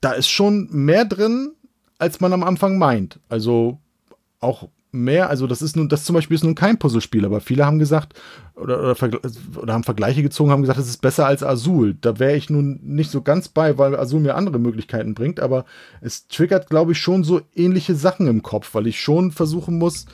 da 0.00 0.12
ist 0.12 0.28
schon 0.28 0.68
mehr 0.70 1.04
drin, 1.04 1.52
als 1.98 2.20
man 2.20 2.32
am 2.32 2.42
Anfang 2.42 2.78
meint. 2.78 3.20
Also 3.28 3.80
auch 4.40 4.68
mehr, 5.02 5.30
also 5.30 5.46
das 5.46 5.62
ist 5.62 5.76
nun, 5.76 5.88
das 5.88 6.04
zum 6.04 6.14
Beispiel 6.14 6.34
ist 6.34 6.44
nun 6.44 6.54
kein 6.54 6.78
Puzzlespiel, 6.78 7.24
aber 7.24 7.40
viele 7.40 7.66
haben 7.66 7.78
gesagt, 7.78 8.14
oder, 8.54 8.90
oder, 8.90 9.20
oder 9.56 9.72
haben 9.74 9.84
Vergleiche 9.84 10.22
gezogen, 10.22 10.50
haben 10.50 10.62
gesagt, 10.62 10.78
es 10.78 10.88
ist 10.88 11.02
besser 11.02 11.26
als 11.26 11.42
Azul. 11.42 11.96
Da 12.00 12.18
wäre 12.18 12.36
ich 12.36 12.50
nun 12.50 12.80
nicht 12.82 13.10
so 13.10 13.22
ganz 13.22 13.48
bei, 13.48 13.78
weil 13.78 13.96
Azul 13.96 14.20
mir 14.20 14.34
andere 14.34 14.58
Möglichkeiten 14.58 15.14
bringt, 15.14 15.40
aber 15.40 15.64
es 16.00 16.26
triggert, 16.28 16.68
glaube 16.68 16.92
ich, 16.92 16.98
schon 16.98 17.24
so 17.24 17.40
ähnliche 17.54 17.94
Sachen 17.94 18.26
im 18.26 18.42
Kopf, 18.42 18.74
weil 18.74 18.86
ich 18.86 19.00
schon 19.00 19.30
versuchen 19.30 19.78
muss, 19.78 20.04
das 20.04 20.06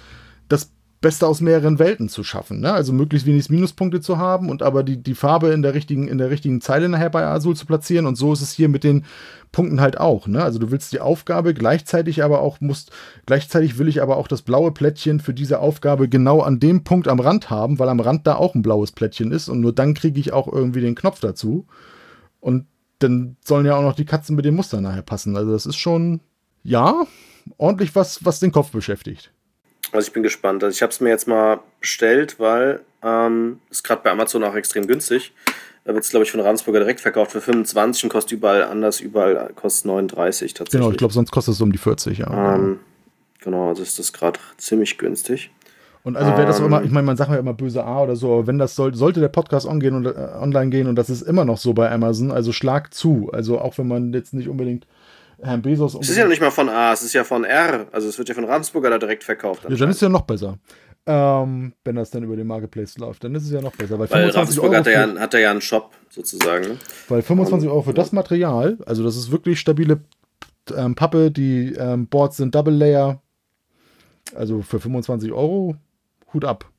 Beste 1.03 1.27
aus 1.27 1.41
mehreren 1.41 1.81
Welten 1.81 2.09
zu 2.09 2.25
schaffen. 2.25 2.61
Ne? 2.61 2.73
Also 2.73 2.93
möglichst 2.93 3.27
wenig 3.27 3.51
Minuspunkte 3.51 4.01
zu 4.01 4.19
haben 4.19 4.49
und 4.49 4.63
aber 4.63 4.85
die, 4.85 5.03
die 5.03 5.15
Farbe 5.15 5.49
in 5.49 5.61
der, 5.61 5.75
richtigen, 5.75 6.07
in 6.07 6.17
der 6.17 6.31
richtigen 6.31 6.61
Zeile 6.61 6.89
nachher 6.89 7.11
bei 7.11 7.27
Azul 7.27 7.57
zu 7.57 7.67
platzieren. 7.67 8.07
Und 8.07 8.15
so 8.15 8.33
ist 8.33 8.41
es 8.41 8.53
hier 8.53 8.69
mit 8.69 8.85
den 8.85 9.05
Punkten 9.51 9.81
halt 9.81 9.99
auch. 9.99 10.29
Ne? 10.29 10.43
Also 10.43 10.61
du 10.61 10.71
willst 10.71 10.93
die 10.93 11.01
Aufgabe 11.01 11.55
gleichzeitig 11.55 12.23
aber 12.23 12.41
auch, 12.41 12.61
musst, 12.61 12.93
gleichzeitig 13.27 13.79
will 13.79 13.89
ich 13.89 14.01
aber 14.01 14.17
auch 14.17 14.29
das 14.29 14.43
blaue 14.43 14.71
Plättchen 14.71 15.19
für 15.19 15.35
diese 15.35 15.59
Aufgabe 15.59 16.09
genau 16.09 16.41
an 16.41 16.61
dem 16.61 16.85
Punkt 16.85 17.09
am 17.09 17.19
Rand 17.19 17.51
haben, 17.51 17.81
weil 17.81 17.89
am 17.89 18.01
Rand 18.01 18.27
da 18.27 18.37
auch 18.37 18.55
ein 18.55 18.63
blaues 18.63 18.93
Plättchen 18.93 19.33
ist 19.33 19.49
und 19.49 19.61
nur 19.61 19.75
dann 19.75 19.95
kriege 19.95 20.21
ich 20.21 20.33
auch 20.33 20.51
irgendwie 20.51 20.81
den 20.81 20.95
Knopf 20.95 21.19
dazu. 21.19 21.67
Und 22.39 22.67
dann 23.01 23.37
sollen 23.45 23.67
ja 23.67 23.77
auch 23.77 23.83
noch 23.83 23.97
die 23.97 24.05
Katzen 24.05 24.37
mit 24.37 24.45
den 24.45 24.55
Mustern 24.55 24.85
nachher 24.85 25.03
passen. 25.03 25.37
Also 25.37 25.51
das 25.51 25.67
ist 25.67 25.77
schon, 25.77 26.21
ja, 26.63 27.05
ordentlich 27.59 27.97
was, 27.97 28.25
was 28.25 28.39
den 28.39 28.53
Kopf 28.53 28.71
beschäftigt. 28.71 29.33
Also 29.93 30.07
ich 30.07 30.13
bin 30.13 30.23
gespannt. 30.23 30.65
Also 30.65 30.75
ich 30.75 30.83
habe 30.83 30.91
es 30.91 31.01
mir 31.01 31.11
jetzt 31.11 31.29
mal 31.29 31.61
bestellt, 31.81 32.41
weil 32.41 32.81
ähm, 33.03 33.61
ist 33.71 33.85
gerade 33.85 34.03
bei 34.03 34.11
Amazon 34.11 34.43
auch 34.45 34.55
extrem 34.55 34.87
günstig. 34.87 35.33
Da 35.85 35.93
wird 35.95 36.05
es, 36.05 36.11
glaube 36.11 36.25
ich, 36.25 36.31
von 36.31 36.41
Ravensburger 36.41 36.79
direkt 36.79 37.01
verkauft 37.01 37.33
für 37.33 37.41
25 37.41 38.05
und 38.05 38.11
kostet 38.11 38.33
überall 38.33 38.63
anders, 38.63 39.01
überall 39.01 39.51
kostet 39.55 39.87
39 39.87 40.55
tatsächlich. 40.55 40.81
Genau, 40.81 40.93
ich 40.93 40.97
glaube, 40.97 41.13
sonst 41.13 41.33
kostet 41.33 41.55
es 41.55 41.61
um 41.61 41.73
die 41.73 41.79
40, 41.79 42.19
ja. 42.19 42.55
Ähm, 42.55 42.79
genau, 43.41 43.69
also 43.69 43.83
ist 43.83 43.99
das 43.99 44.13
gerade 44.13 44.39
ziemlich 44.59 44.97
günstig. 44.97 45.51
Und 46.05 46.17
also 46.17 46.33
wäre 46.33 46.47
das 46.47 46.61
auch 46.61 46.67
immer, 46.67 46.81
ähm. 46.81 46.87
ich 46.87 46.91
meine, 46.91 47.07
man 47.07 47.17
sagt 47.17 47.31
ja 47.31 47.39
immer 47.39 47.55
böse 47.55 47.85
A 47.85 48.03
oder 48.03 48.17
so, 48.17 48.33
aber 48.33 48.47
wenn 48.47 48.59
das 48.59 48.75
soll, 48.75 48.95
sollte 48.95 49.21
der 49.21 49.29
Podcast 49.29 49.67
on 49.67 49.83
und, 49.83 50.07
äh, 50.07 50.15
online 50.41 50.71
gehen 50.71 50.87
und 50.89 50.97
das 50.97 51.11
ist 51.11 51.23
immer 51.23 51.45
noch 51.45 51.59
so 51.59 51.75
bei 51.75 51.91
Amazon, 51.91 52.31
also 52.31 52.53
schlag 52.53 52.95
zu. 52.95 53.31
Also 53.33 53.61
auch 53.61 53.79
wenn 53.79 53.89
man 53.89 54.13
jetzt 54.13 54.35
nicht 54.35 54.49
unbedingt 54.49 54.87
Herrn 55.43 55.63
Bezos. 55.63 55.95
Es 56.01 56.09
ist 56.09 56.17
ja 56.17 56.27
nicht 56.27 56.41
mal 56.41 56.51
von 56.51 56.69
A, 56.69 56.93
es 56.93 57.03
ist 57.03 57.13
ja 57.13 57.25
von 57.25 57.45
R. 57.45 57.87
Also 57.93 58.09
es 58.09 58.19
wird 58.19 58.29
ja 58.29 58.35
von 58.35 58.45
Ravensburger 58.45 58.91
da 58.91 58.99
direkt 58.99 59.25
verkauft. 59.25 59.65
Ja, 59.65 59.77
dann 59.77 59.91
ist 59.91 59.97
es 59.97 60.03
ja 60.03 60.09
noch 60.09 60.23
besser. 60.23 60.59
Ähm, 61.05 61.73
wenn 61.85 61.97
das 61.97 62.11
dann 62.11 62.23
über 62.23 62.37
den 62.37 62.47
Marketplace 62.47 62.97
läuft, 62.99 63.25
dann 63.25 63.35
ist 63.35 63.45
es 63.45 63.51
ja 63.51 63.61
noch 63.61 63.75
besser. 63.75 63.99
Weil, 63.99 64.09
weil 64.11 64.31
Ravensburger 64.31 64.79
hat, 64.79 64.87
ja, 64.87 65.15
hat 65.19 65.35
er 65.35 65.41
ja 65.41 65.51
einen 65.51 65.61
Shop 65.61 65.91
sozusagen. 66.11 66.79
Weil 67.09 67.23
25 67.23 67.69
Euro 67.69 67.83
für 67.83 67.95
das 67.95 68.13
Material, 68.13 68.79
also 68.87 69.03
das 69.03 69.17
ist 69.17 69.33
wirklich 69.33 69.59
stabile 69.59 70.01
ähm, 70.77 70.95
Pappe, 70.95 71.33
die 71.33 71.75
ähm, 71.75 72.07
Boards 72.07 72.37
sind 72.37 72.55
Double 72.55 72.75
Layer. 72.75 73.21
Also 74.35 74.63
für 74.63 74.79
25 74.79 75.33
Euro, 75.33 75.77
Hut 76.33 76.45
ab. 76.45 76.72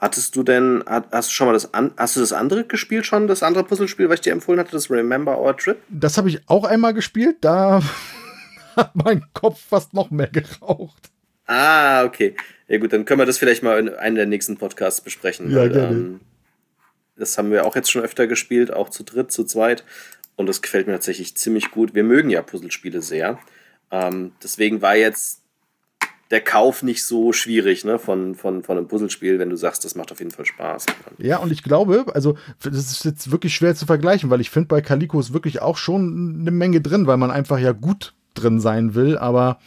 Hattest 0.00 0.34
du 0.34 0.42
denn, 0.42 0.82
hast 0.86 1.28
du 1.28 1.34
schon 1.34 1.46
mal 1.48 1.52
das, 1.52 1.68
hast 1.98 2.16
du 2.16 2.20
das 2.20 2.32
andere 2.32 2.64
gespielt 2.64 3.04
schon, 3.04 3.26
das 3.28 3.42
andere 3.42 3.64
Puzzlespiel, 3.64 4.08
was 4.08 4.14
ich 4.14 4.20
dir 4.22 4.32
empfohlen 4.32 4.58
hatte, 4.58 4.72
das 4.72 4.90
Remember 4.90 5.38
Our 5.38 5.54
Trip? 5.54 5.76
Das 5.90 6.16
habe 6.16 6.30
ich 6.30 6.40
auch 6.48 6.64
einmal 6.64 6.94
gespielt, 6.94 7.36
da 7.42 7.82
hat 8.76 8.96
mein 8.96 9.26
Kopf 9.34 9.60
fast 9.60 9.92
noch 9.92 10.10
mehr 10.10 10.28
geraucht. 10.28 11.10
Ah, 11.44 12.04
okay. 12.04 12.34
Ja 12.66 12.78
gut, 12.78 12.94
dann 12.94 13.04
können 13.04 13.20
wir 13.20 13.26
das 13.26 13.36
vielleicht 13.36 13.62
mal 13.62 13.78
in 13.78 13.94
einem 13.94 14.16
der 14.16 14.24
nächsten 14.24 14.56
Podcasts 14.56 15.02
besprechen. 15.02 15.50
Ja, 15.50 15.58
weil, 15.58 15.68
gerne. 15.70 15.96
Ähm, 15.96 16.20
das 17.16 17.36
haben 17.36 17.50
wir 17.50 17.66
auch 17.66 17.76
jetzt 17.76 17.90
schon 17.90 18.02
öfter 18.02 18.26
gespielt, 18.26 18.72
auch 18.72 18.88
zu 18.88 19.02
dritt, 19.02 19.30
zu 19.30 19.44
zweit. 19.44 19.84
Und 20.36 20.46
das 20.46 20.62
gefällt 20.62 20.86
mir 20.86 20.94
tatsächlich 20.94 21.36
ziemlich 21.36 21.70
gut. 21.72 21.94
Wir 21.94 22.04
mögen 22.04 22.30
ja 22.30 22.40
Puzzlespiele 22.40 23.02
sehr. 23.02 23.38
Ähm, 23.90 24.32
deswegen 24.42 24.80
war 24.80 24.96
jetzt 24.96 25.39
der 26.30 26.40
Kauf 26.40 26.82
nicht 26.82 27.04
so 27.04 27.32
schwierig 27.32 27.84
ne, 27.84 27.98
von, 27.98 28.34
von, 28.34 28.62
von 28.62 28.78
einem 28.78 28.86
Puzzlespiel, 28.86 29.38
wenn 29.38 29.50
du 29.50 29.56
sagst, 29.56 29.84
das 29.84 29.96
macht 29.96 30.12
auf 30.12 30.20
jeden 30.20 30.30
Fall 30.30 30.46
Spaß. 30.46 30.86
Ja, 31.18 31.38
und 31.38 31.50
ich 31.50 31.62
glaube, 31.62 32.06
also 32.14 32.36
das 32.62 32.74
ist 32.74 33.04
jetzt 33.04 33.32
wirklich 33.32 33.54
schwer 33.54 33.74
zu 33.74 33.86
vergleichen, 33.86 34.30
weil 34.30 34.40
ich 34.40 34.50
finde, 34.50 34.68
bei 34.68 34.80
Calico 34.80 35.18
ist 35.18 35.32
wirklich 35.32 35.60
auch 35.60 35.76
schon 35.76 36.38
eine 36.40 36.52
Menge 36.52 36.80
drin, 36.80 37.06
weil 37.06 37.16
man 37.16 37.30
einfach 37.30 37.58
ja 37.58 37.72
gut 37.72 38.14
drin 38.34 38.60
sein 38.60 38.94
will. 38.94 39.18
Aber 39.18 39.58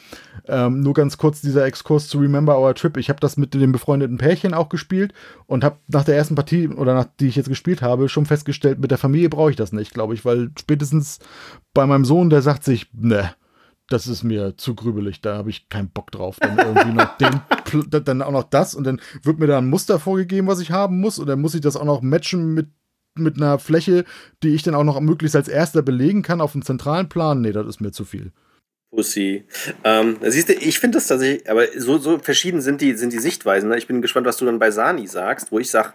ähm, 0.48 0.80
nur 0.80 0.94
ganz 0.94 1.18
kurz 1.18 1.42
dieser 1.42 1.66
Exkurs 1.66 2.08
zu 2.08 2.18
Remember 2.20 2.58
Our 2.58 2.76
Trip. 2.76 2.96
Ich 2.96 3.10
habe 3.10 3.20
das 3.20 3.36
mit 3.36 3.54
dem 3.54 3.74
befreundeten 3.74 4.18
Pärchen 4.18 4.54
auch 4.54 4.70
gespielt 4.70 5.14
und 5.48 5.66
habe 5.66 5.78
nach 5.88 6.06
der 6.06 6.16
ersten 6.16 6.36
Partie 6.36 6.70
oder 6.70 6.94
nach 6.94 7.08
die 7.20 7.28
ich 7.28 7.36
jetzt 7.36 7.50
gespielt 7.50 7.82
habe, 7.82 8.08
schon 8.08 8.26
festgestellt, 8.26 8.80
mit 8.80 8.92
der 8.92 8.98
Familie 8.98 9.30
brauche 9.30 9.52
ich 9.52 9.58
das 9.58 9.74
nicht, 9.74 9.94
glaube 9.94 10.14
ich, 10.14 10.24
weil 10.24 10.52
spätestens 10.58 11.20
bei 11.74 11.86
meinem 11.86 12.06
Sohn, 12.06 12.30
der 12.30 12.42
sagt 12.42 12.64
sich, 12.64 12.88
ne, 12.94 13.34
das 13.90 14.08
ist 14.08 14.24
mir 14.24 14.56
zu 14.58 14.76
grübelig, 14.76 15.22
da 15.22 15.36
habe 15.36 15.50
ich 15.50 15.70
keinen 15.70 15.90
Bock 15.90 16.12
drauf. 16.12 16.38
Dann 16.40 16.58
irgendwie 16.58 16.94
noch 16.94 17.18
den, 17.18 18.06
dann 18.06 18.22
auch 18.22 18.32
noch 18.32 18.44
das 18.44 18.76
und 18.76 18.86
dann 18.86 19.02
wird 19.24 19.40
mir 19.40 19.48
da 19.48 19.58
ein 19.58 19.70
Muster 19.70 20.00
vorgegeben, 20.00 20.48
was 20.48 20.60
ich 20.60 20.72
haben 20.72 21.00
muss 21.00 21.20
und 21.20 21.28
dann 21.28 21.42
muss 21.42 21.56
ich 21.56 21.62
das 21.62 21.76
auch 21.76 21.86
noch 21.86 22.02
matchen 22.02 22.54
mit, 22.54 22.68
mit 23.16 23.38
einer 23.38 23.60
Fläche, 23.60 24.06
die 24.42 24.56
ich 24.56 24.64
dann 24.64 24.76
auch 24.76 24.84
noch 24.84 25.00
möglichst 25.00 25.36
als 25.36 25.48
erster 25.48 25.82
belegen 25.82 26.22
kann 26.22 26.42
auf 26.42 26.54
dem 26.54 26.64
zentralen 26.64 27.10
Plan. 27.10 27.42
Nee, 27.42 27.52
das 27.52 27.68
ist 27.68 27.82
mir 27.82 27.92
zu 27.92 28.06
viel. 28.06 28.32
Pussy. 28.92 29.46
Ähm, 29.84 30.18
siehst 30.22 30.50
du, 30.50 30.54
ich 30.54 30.80
finde 30.80 30.98
das 30.98 31.08
tatsächlich, 31.08 31.50
aber 31.50 31.66
so, 31.76 31.98
so 31.98 32.20
verschieden 32.20 32.62
sind 32.62 32.80
die, 32.80 32.94
sind 32.94 33.12
die 33.12 33.20
Sichtweisen. 33.20 33.70
Ne? 33.70 33.78
Ich 33.78 33.88
bin 33.88 34.02
gespannt, 34.02 34.28
was 34.28 34.38
du 34.38 34.46
dann 34.46 34.60
bei 34.60 34.72
Sani 34.72 35.08
sagst, 35.08 35.52
wo 35.52 35.60
ich 35.60 35.72
sage, 35.72 35.94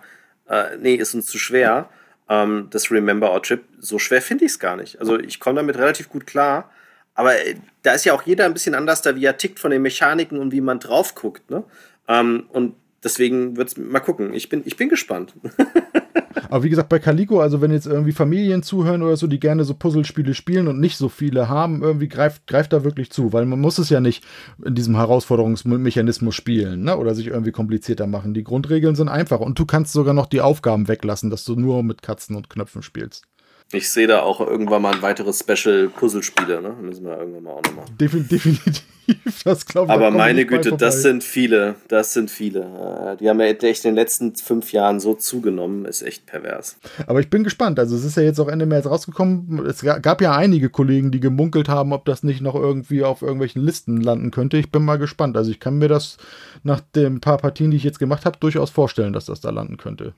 äh, 0.48 0.76
nee, 0.80 0.94
ist 0.94 1.14
uns 1.14 1.26
zu 1.26 1.38
schwer. 1.38 1.88
Ähm, 2.28 2.66
das 2.70 2.90
Remember 2.90 3.32
Our 3.32 3.42
Trip, 3.42 3.64
so 3.78 3.98
schwer 3.98 4.20
finde 4.20 4.44
ich 4.44 4.52
es 4.52 4.58
gar 4.58 4.76
nicht. 4.76 5.00
Also 5.00 5.18
ich 5.18 5.38
komme 5.38 5.56
damit 5.56 5.76
relativ 5.76 6.08
gut 6.08 6.26
klar. 6.26 6.70
Aber 7.18 7.34
äh, 7.34 7.56
da 7.82 7.94
ist 7.94 8.04
ja 8.04 8.14
auch 8.14 8.22
jeder 8.22 8.44
ein 8.44 8.52
bisschen 8.52 8.76
anders 8.76 9.02
da, 9.02 9.16
wie 9.16 9.24
er 9.24 9.36
tickt 9.36 9.58
von 9.58 9.72
den 9.72 9.82
Mechaniken 9.82 10.38
und 10.38 10.52
wie 10.52 10.60
man 10.60 10.78
drauf 10.78 11.16
guckt. 11.16 11.50
Ne? 11.50 11.64
Ähm, 12.06 12.44
und 12.52 12.76
deswegen 13.02 13.56
wird 13.56 13.70
es 13.70 13.76
mal 13.76 13.98
gucken. 13.98 14.32
Ich 14.34 14.48
bin, 14.48 14.62
ich 14.64 14.76
bin 14.76 14.88
gespannt. 14.88 15.34
Aber 16.48 16.62
wie 16.62 16.70
gesagt, 16.70 16.88
bei 16.88 17.00
Calico, 17.00 17.40
also 17.40 17.60
wenn 17.60 17.72
jetzt 17.72 17.88
irgendwie 17.88 18.12
Familien 18.12 18.62
zuhören 18.62 19.02
oder 19.02 19.16
so, 19.16 19.26
die 19.26 19.40
gerne 19.40 19.64
so 19.64 19.74
Puzzlespiele 19.74 20.32
spielen 20.32 20.68
und 20.68 20.78
nicht 20.78 20.96
so 20.96 21.08
viele 21.08 21.48
haben, 21.48 21.82
irgendwie 21.82 22.06
greift, 22.06 22.46
greift 22.46 22.72
da 22.72 22.84
wirklich 22.84 23.10
zu, 23.10 23.32
weil 23.32 23.46
man 23.46 23.60
muss 23.60 23.78
es 23.78 23.90
ja 23.90 23.98
nicht 23.98 24.24
in 24.64 24.76
diesem 24.76 24.94
Herausforderungsmechanismus 24.94 26.36
spielen, 26.36 26.84
ne? 26.84 26.96
Oder 26.96 27.16
sich 27.16 27.26
irgendwie 27.26 27.50
komplizierter 27.50 28.06
machen. 28.06 28.32
Die 28.32 28.44
Grundregeln 28.44 28.94
sind 28.94 29.08
einfach 29.08 29.40
und 29.40 29.58
du 29.58 29.66
kannst 29.66 29.92
sogar 29.92 30.14
noch 30.14 30.26
die 30.26 30.40
Aufgaben 30.40 30.86
weglassen, 30.86 31.30
dass 31.30 31.44
du 31.44 31.56
nur 31.56 31.82
mit 31.82 32.00
Katzen 32.00 32.36
und 32.36 32.48
Knöpfen 32.48 32.82
spielst. 32.82 33.26
Ich 33.70 33.90
sehe 33.90 34.06
da 34.06 34.22
auch 34.22 34.40
irgendwann 34.40 34.80
mal 34.80 34.94
ein 34.94 35.02
weiteres 35.02 35.40
Special-Puzzlespiele, 35.40 36.62
ne? 36.62 36.74
Müssen 36.80 37.04
wir 37.04 37.18
irgendwann 37.18 37.42
mal 37.42 37.50
auch 37.50 37.62
nochmal. 37.62 37.84
Definitiv, 38.00 38.82
das 39.44 39.66
glaube 39.66 39.88
ich. 39.88 39.92
Aber 39.92 40.10
meine 40.10 40.46
Güte, 40.46 40.74
das 40.74 41.02
sind 41.02 41.22
viele. 41.22 41.74
Das 41.86 42.14
sind 42.14 42.30
viele. 42.30 43.18
Die 43.20 43.28
haben 43.28 43.38
ja 43.40 43.46
echt 43.46 43.84
in 43.84 43.90
den 43.90 43.94
letzten 43.94 44.34
fünf 44.36 44.72
Jahren 44.72 45.00
so 45.00 45.12
zugenommen, 45.12 45.84
ist 45.84 46.00
echt 46.00 46.24
pervers. 46.24 46.78
Aber 47.06 47.20
ich 47.20 47.28
bin 47.28 47.44
gespannt. 47.44 47.78
Also, 47.78 47.94
es 47.94 48.04
ist 48.04 48.16
ja 48.16 48.22
jetzt 48.22 48.40
auch 48.40 48.48
Ende 48.48 48.64
März 48.64 48.86
rausgekommen. 48.86 49.66
Es 49.66 49.82
gab 49.82 50.22
ja 50.22 50.34
einige 50.34 50.70
Kollegen, 50.70 51.10
die 51.10 51.20
gemunkelt 51.20 51.68
haben, 51.68 51.92
ob 51.92 52.06
das 52.06 52.22
nicht 52.22 52.40
noch 52.40 52.54
irgendwie 52.54 53.04
auf 53.04 53.20
irgendwelchen 53.20 53.62
Listen 53.62 54.00
landen 54.00 54.30
könnte. 54.30 54.56
Ich 54.56 54.72
bin 54.72 54.82
mal 54.82 54.96
gespannt. 54.96 55.36
Also, 55.36 55.50
ich 55.50 55.60
kann 55.60 55.76
mir 55.76 55.88
das 55.88 56.16
nach 56.62 56.80
den 56.80 57.20
paar 57.20 57.36
Partien, 57.36 57.70
die 57.70 57.76
ich 57.76 57.84
jetzt 57.84 57.98
gemacht 57.98 58.24
habe, 58.24 58.38
durchaus 58.40 58.70
vorstellen, 58.70 59.12
dass 59.12 59.26
das 59.26 59.42
da 59.42 59.50
landen 59.50 59.76
könnte. 59.76 60.14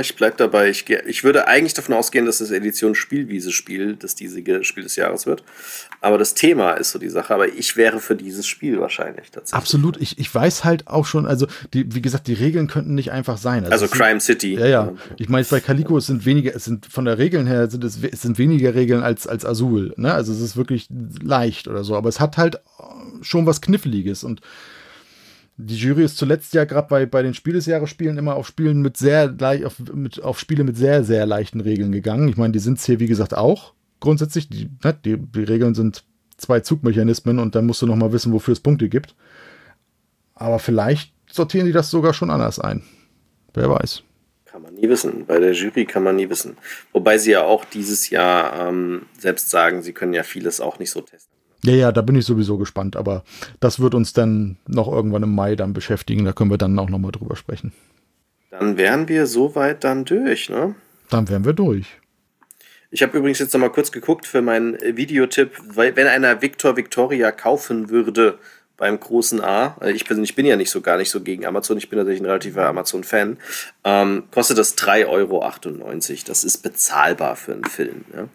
Ich 0.00 0.16
bleib 0.16 0.38
dabei. 0.38 0.70
Ich, 0.70 0.88
ich 0.88 1.22
würde 1.22 1.48
eigentlich 1.48 1.74
davon 1.74 1.94
ausgehen, 1.94 2.24
dass 2.24 2.38
das 2.38 2.50
Edition 2.50 2.94
Spielwiese-Spiel 2.94 3.96
das 3.96 4.14
diesige 4.14 4.64
Spiel 4.64 4.84
des 4.84 4.96
Jahres 4.96 5.26
wird. 5.26 5.44
Aber 6.00 6.16
das 6.16 6.32
Thema 6.32 6.72
ist 6.72 6.92
so 6.92 6.98
die 6.98 7.10
Sache. 7.10 7.34
Aber 7.34 7.46
ich 7.46 7.76
wäre 7.76 8.00
für 8.00 8.16
dieses 8.16 8.46
Spiel 8.46 8.80
wahrscheinlich 8.80 9.30
tatsächlich. 9.30 9.52
Absolut. 9.52 10.00
Ich, 10.00 10.18
ich 10.18 10.34
weiß 10.34 10.64
halt 10.64 10.86
auch 10.86 11.04
schon, 11.04 11.26
also 11.26 11.46
die, 11.74 11.94
wie 11.94 12.00
gesagt, 12.00 12.26
die 12.26 12.32
Regeln 12.32 12.68
könnten 12.68 12.94
nicht 12.94 13.12
einfach 13.12 13.36
sein. 13.36 13.64
Also, 13.64 13.84
also 13.84 13.88
Crime 13.88 14.18
sind, 14.18 14.40
City. 14.40 14.54
Ja, 14.54 14.66
ja. 14.66 14.92
Ich 15.18 15.28
meine, 15.28 15.44
bei 15.44 15.60
Calico 15.60 15.98
es 15.98 16.06
sind 16.06 16.24
weniger, 16.24 16.56
es 16.56 16.64
sind 16.64 16.86
von 16.86 17.04
der 17.04 17.18
Regeln 17.18 17.46
her 17.46 17.68
sind 17.68 17.84
es, 17.84 17.98
es 18.02 18.22
sind 18.22 18.38
weniger 18.38 18.74
Regeln 18.74 19.02
als, 19.02 19.26
als 19.26 19.44
Azul. 19.44 19.92
Ne? 19.96 20.14
Also 20.14 20.32
es 20.32 20.40
ist 20.40 20.56
wirklich 20.56 20.88
leicht 21.22 21.68
oder 21.68 21.84
so. 21.84 21.96
Aber 21.96 22.08
es 22.08 22.18
hat 22.18 22.38
halt 22.38 22.60
schon 23.20 23.44
was 23.44 23.60
Kniffliges 23.60 24.24
und 24.24 24.40
die 25.58 25.76
Jury 25.76 26.04
ist 26.04 26.18
zuletzt 26.18 26.52
ja 26.54 26.64
gerade 26.64 26.88
bei, 26.88 27.06
bei 27.06 27.22
den 27.22 27.34
Spiel 27.34 27.56
immer 27.56 28.36
auf 28.36 28.46
Spielen 28.46 28.82
mit 28.82 28.96
sehr 28.96 29.34
auf, 29.64 29.78
mit, 29.92 30.22
auf 30.22 30.38
Spiele 30.38 30.64
mit 30.64 30.76
sehr, 30.76 31.02
sehr 31.02 31.24
leichten 31.24 31.60
Regeln 31.60 31.92
gegangen. 31.92 32.28
Ich 32.28 32.36
meine, 32.36 32.52
die 32.52 32.58
sind 32.58 32.78
es 32.78 32.84
hier, 32.84 33.00
wie 33.00 33.06
gesagt, 33.06 33.34
auch 33.34 33.72
grundsätzlich. 34.00 34.48
Die, 34.48 34.68
ne, 34.84 34.98
die, 35.04 35.16
die 35.16 35.44
Regeln 35.44 35.74
sind 35.74 36.04
zwei 36.36 36.60
Zugmechanismen 36.60 37.38
und 37.38 37.54
dann 37.54 37.66
musst 37.66 37.80
du 37.80 37.86
noch 37.86 37.96
mal 37.96 38.12
wissen, 38.12 38.32
wofür 38.32 38.52
es 38.52 38.60
Punkte 38.60 38.88
gibt. 38.88 39.14
Aber 40.34 40.58
vielleicht 40.58 41.14
sortieren 41.30 41.66
die 41.66 41.72
das 41.72 41.90
sogar 41.90 42.12
schon 42.12 42.30
anders 42.30 42.58
ein. 42.58 42.82
Wer 43.54 43.70
weiß. 43.70 44.02
Kann 44.44 44.60
man 44.60 44.74
nie 44.74 44.88
wissen. 44.88 45.24
Bei 45.26 45.40
der 45.40 45.52
Jury 45.52 45.86
kann 45.86 46.02
man 46.02 46.16
nie 46.16 46.28
wissen. 46.28 46.58
Wobei 46.92 47.16
sie 47.16 47.30
ja 47.30 47.42
auch 47.42 47.64
dieses 47.64 48.10
Jahr 48.10 48.68
ähm, 48.68 49.06
selbst 49.18 49.48
sagen, 49.48 49.82
sie 49.82 49.94
können 49.94 50.12
ja 50.12 50.22
vieles 50.22 50.60
auch 50.60 50.78
nicht 50.78 50.90
so 50.90 51.00
testen. 51.00 51.35
Ja, 51.64 51.74
ja, 51.74 51.92
da 51.92 52.02
bin 52.02 52.16
ich 52.16 52.24
sowieso 52.24 52.58
gespannt, 52.58 52.96
aber 52.96 53.24
das 53.60 53.80
wird 53.80 53.94
uns 53.94 54.12
dann 54.12 54.56
noch 54.66 54.90
irgendwann 54.90 55.22
im 55.22 55.34
Mai 55.34 55.56
dann 55.56 55.72
beschäftigen. 55.72 56.24
Da 56.24 56.32
können 56.32 56.50
wir 56.50 56.58
dann 56.58 56.78
auch 56.78 56.90
nochmal 56.90 57.12
drüber 57.12 57.36
sprechen. 57.36 57.72
Dann 58.50 58.76
wären 58.76 59.08
wir 59.08 59.26
soweit 59.26 59.84
dann 59.84 60.04
durch, 60.04 60.48
ne? 60.48 60.74
Dann 61.10 61.28
wären 61.28 61.44
wir 61.44 61.52
durch. 61.52 61.86
Ich 62.90 63.02
habe 63.02 63.18
übrigens 63.18 63.38
jetzt 63.38 63.52
nochmal 63.52 63.72
kurz 63.72 63.90
geguckt 63.92 64.26
für 64.26 64.42
meinen 64.42 64.78
Videotipp, 64.80 65.60
weil 65.66 65.96
wenn 65.96 66.06
einer 66.06 66.40
Victor 66.40 66.76
Victoria 66.76 67.32
kaufen 67.32 67.90
würde 67.90 68.38
beim 68.76 68.98
großen 69.00 69.40
A, 69.40 69.76
äh, 69.80 69.92
ich 69.92 70.04
persönlich 70.04 70.34
bin 70.34 70.46
ja 70.46 70.56
nicht 70.56 70.70
so 70.70 70.80
gar 70.80 70.96
nicht 70.96 71.10
so 71.10 71.20
gegen 71.20 71.46
Amazon, 71.46 71.78
ich 71.78 71.88
bin 71.88 71.98
natürlich 71.98 72.20
ein 72.20 72.26
relativer 72.26 72.66
Amazon-Fan, 72.66 73.38
ähm, 73.84 74.24
kostet 74.30 74.58
das 74.58 74.76
3,98 74.76 75.08
Euro. 75.08 75.44
Das 76.26 76.44
ist 76.44 76.58
bezahlbar 76.58 77.36
für 77.36 77.54
einen 77.54 77.64
Film. 77.64 78.04
Ja? 78.14 78.28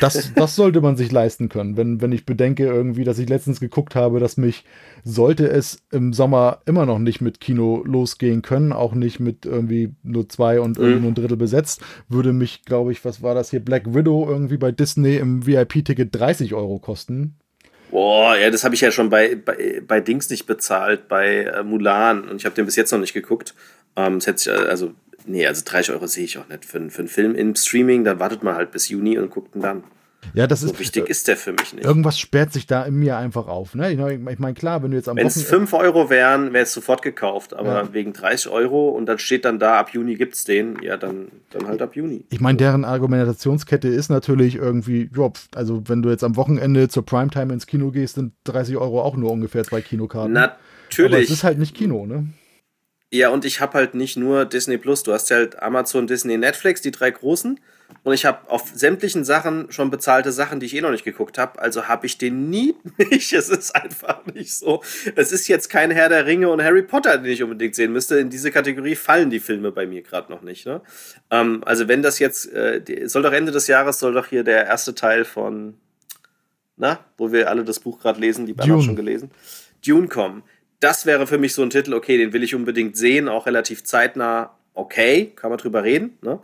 Das, 0.00 0.32
das 0.34 0.56
sollte 0.56 0.80
man 0.80 0.96
sich 0.96 1.12
leisten 1.12 1.48
können, 1.48 1.76
wenn, 1.76 2.00
wenn 2.00 2.12
ich 2.12 2.26
bedenke 2.26 2.64
irgendwie, 2.64 3.04
dass 3.04 3.18
ich 3.18 3.28
letztens 3.28 3.60
geguckt 3.60 3.94
habe, 3.94 4.20
dass 4.20 4.36
mich, 4.36 4.64
sollte 5.04 5.48
es 5.48 5.82
im 5.90 6.12
Sommer 6.12 6.60
immer 6.66 6.86
noch 6.86 6.98
nicht 6.98 7.20
mit 7.20 7.40
Kino 7.40 7.82
losgehen 7.84 8.42
können, 8.42 8.72
auch 8.72 8.94
nicht 8.94 9.20
mit 9.20 9.46
irgendwie 9.46 9.94
nur 10.02 10.28
zwei 10.28 10.60
und 10.60 10.76
irgendwie 10.76 10.96
mhm. 10.96 11.02
nur 11.02 11.10
ein 11.12 11.14
Drittel 11.14 11.36
besetzt, 11.36 11.80
würde 12.08 12.32
mich, 12.32 12.64
glaube 12.64 12.92
ich, 12.92 13.04
was 13.04 13.22
war 13.22 13.34
das 13.34 13.50
hier, 13.50 13.60
Black 13.60 13.94
Widow 13.94 14.26
irgendwie 14.28 14.56
bei 14.56 14.72
Disney 14.72 15.16
im 15.16 15.46
VIP-Ticket 15.46 16.14
30 16.14 16.54
Euro 16.54 16.78
kosten. 16.78 17.36
Boah, 17.90 18.36
ja, 18.36 18.50
das 18.50 18.64
habe 18.64 18.74
ich 18.74 18.82
ja 18.82 18.90
schon 18.90 19.08
bei, 19.08 19.34
bei, 19.34 19.82
bei 19.86 20.00
Dings 20.00 20.28
nicht 20.28 20.46
bezahlt, 20.46 21.08
bei 21.08 21.44
äh, 21.44 21.62
Mulan 21.62 22.28
und 22.28 22.36
ich 22.36 22.44
habe 22.44 22.54
den 22.54 22.66
bis 22.66 22.76
jetzt 22.76 22.92
noch 22.92 22.98
nicht 22.98 23.14
geguckt. 23.14 23.54
Ähm, 23.96 24.14
das 24.14 24.26
hätte 24.26 24.50
ich, 24.50 24.68
also 24.68 24.92
Nee, 25.28 25.46
also 25.46 25.62
30 25.64 25.94
Euro 25.94 26.06
sehe 26.06 26.24
ich 26.24 26.38
auch 26.38 26.48
nicht. 26.48 26.64
Für, 26.64 26.90
für 26.90 26.98
einen 27.00 27.08
Film 27.08 27.34
im 27.34 27.54
Streaming, 27.54 28.04
da 28.04 28.18
wartet 28.18 28.42
man 28.42 28.54
halt 28.54 28.72
bis 28.72 28.88
Juni 28.88 29.18
und 29.18 29.30
guckt 29.30 29.54
ihn 29.54 29.62
dann. 29.62 29.84
Ja, 30.34 30.46
das 30.46 30.60
so 30.60 30.72
ist. 30.72 30.78
wichtig 30.78 31.06
äh, 31.06 31.10
ist 31.10 31.28
der 31.28 31.36
für 31.36 31.52
mich 31.52 31.72
nicht. 31.72 31.84
Irgendwas 31.84 32.18
sperrt 32.18 32.52
sich 32.52 32.66
da 32.66 32.84
in 32.84 32.96
mir 32.96 33.16
einfach 33.16 33.46
auf. 33.46 33.74
Ne? 33.74 33.92
Ich, 33.92 34.38
meine, 34.38 34.54
klar, 34.54 34.82
wenn 34.82 34.90
du 34.90 34.96
jetzt 34.96 35.08
am 35.08 35.16
Wenn 35.16 35.26
es 35.26 35.42
5 35.42 35.72
Euro 35.72 36.10
wären, 36.10 36.52
wäre 36.52 36.64
es 36.64 36.72
sofort 36.72 37.02
gekauft. 37.02 37.54
Aber 37.54 37.82
ja. 37.82 37.94
wegen 37.94 38.12
30 38.12 38.50
Euro 38.50 38.88
und 38.88 39.06
dann 39.06 39.18
steht 39.18 39.44
dann 39.44 39.58
da, 39.58 39.78
ab 39.78 39.90
Juni 39.92 40.16
gibt 40.16 40.34
es 40.34 40.44
den, 40.44 40.76
ja, 40.82 40.96
dann, 40.96 41.28
dann 41.50 41.66
halt 41.66 41.80
ab 41.82 41.96
Juni. 41.96 42.24
Ich 42.30 42.40
meine, 42.40 42.58
deren 42.58 42.84
Argumentationskette 42.84 43.88
ist 43.88 44.08
natürlich 44.08 44.56
irgendwie, 44.56 45.08
jo, 45.14 45.32
also 45.54 45.82
wenn 45.86 46.02
du 46.02 46.10
jetzt 46.10 46.24
am 46.24 46.36
Wochenende 46.36 46.88
zur 46.88 47.06
Primetime 47.06 47.52
ins 47.52 47.66
Kino 47.66 47.90
gehst, 47.90 48.16
sind 48.16 48.32
30 48.44 48.76
Euro 48.76 49.02
auch 49.02 49.16
nur 49.16 49.30
ungefähr 49.30 49.64
zwei 49.64 49.80
Kinokarten. 49.80 50.32
Natürlich. 50.32 51.12
Aber 51.12 51.22
es 51.22 51.30
ist 51.30 51.44
halt 51.44 51.58
nicht 51.58 51.74
Kino, 51.74 52.06
ne? 52.06 52.28
Ja, 53.10 53.30
und 53.30 53.44
ich 53.46 53.60
habe 53.60 53.74
halt 53.74 53.94
nicht 53.94 54.16
nur 54.16 54.44
Disney 54.44 54.76
Plus, 54.76 55.02
du 55.02 55.12
hast 55.12 55.30
ja 55.30 55.36
halt 55.36 55.62
Amazon, 55.62 56.06
Disney, 56.06 56.36
Netflix, 56.36 56.82
die 56.82 56.90
drei 56.90 57.10
großen. 57.10 57.58
und 58.02 58.12
ich 58.12 58.26
habe 58.26 58.50
auf 58.50 58.70
sämtlichen 58.74 59.24
Sachen 59.24 59.72
schon 59.72 59.90
bezahlte 59.90 60.30
Sachen, 60.30 60.60
die 60.60 60.66
ich 60.66 60.76
eh 60.76 60.82
noch 60.82 60.90
nicht 60.90 61.04
geguckt 61.04 61.38
habe. 61.38 61.58
Also 61.58 61.88
habe 61.88 62.04
ich 62.04 62.18
den 62.18 62.50
nie 62.50 62.74
nicht. 63.10 63.32
Es 63.32 63.48
ist 63.48 63.74
einfach 63.74 64.26
nicht 64.26 64.52
so. 64.54 64.82
Es 65.16 65.32
ist 65.32 65.48
jetzt 65.48 65.70
kein 65.70 65.90
Herr 65.90 66.10
der 66.10 66.26
Ringe 66.26 66.50
und 66.50 66.62
Harry 66.62 66.82
Potter, 66.82 67.16
den 67.16 67.32
ich 67.32 67.42
unbedingt 67.42 67.74
sehen 67.74 67.92
müsste. 67.94 68.18
In 68.18 68.28
diese 68.28 68.50
Kategorie 68.50 68.94
fallen 68.94 69.30
die 69.30 69.40
Filme 69.40 69.72
bei 69.72 69.86
mir 69.86 70.02
gerade 70.02 70.30
noch 70.30 70.42
nicht. 70.42 70.66
Ne? 70.66 70.82
Ähm, 71.30 71.62
also 71.64 71.88
wenn 71.88 72.02
das 72.02 72.18
jetzt, 72.18 72.52
äh, 72.52 72.82
soll 73.06 73.22
doch 73.22 73.32
Ende 73.32 73.52
des 73.52 73.66
Jahres, 73.68 73.98
soll 73.98 74.12
doch 74.12 74.26
hier 74.26 74.44
der 74.44 74.66
erste 74.66 74.94
Teil 74.94 75.24
von, 75.24 75.78
na, 76.76 77.00
wo 77.16 77.32
wir 77.32 77.48
alle 77.48 77.64
das 77.64 77.80
Buch 77.80 77.98
gerade 78.00 78.20
lesen, 78.20 78.44
die 78.44 78.52
Banner 78.52 78.82
schon 78.82 78.96
gelesen, 78.96 79.30
Dune 79.84 80.08
kommen. 80.08 80.42
Das 80.80 81.06
wäre 81.06 81.26
für 81.26 81.38
mich 81.38 81.54
so 81.54 81.62
ein 81.62 81.70
Titel, 81.70 81.94
okay, 81.94 82.18
den 82.18 82.32
will 82.32 82.42
ich 82.42 82.54
unbedingt 82.54 82.96
sehen, 82.96 83.28
auch 83.28 83.46
relativ 83.46 83.84
zeitnah. 83.84 84.54
Okay, 84.74 85.32
kann 85.34 85.50
man 85.50 85.58
drüber 85.58 85.82
reden. 85.82 86.18
Ne? 86.22 86.38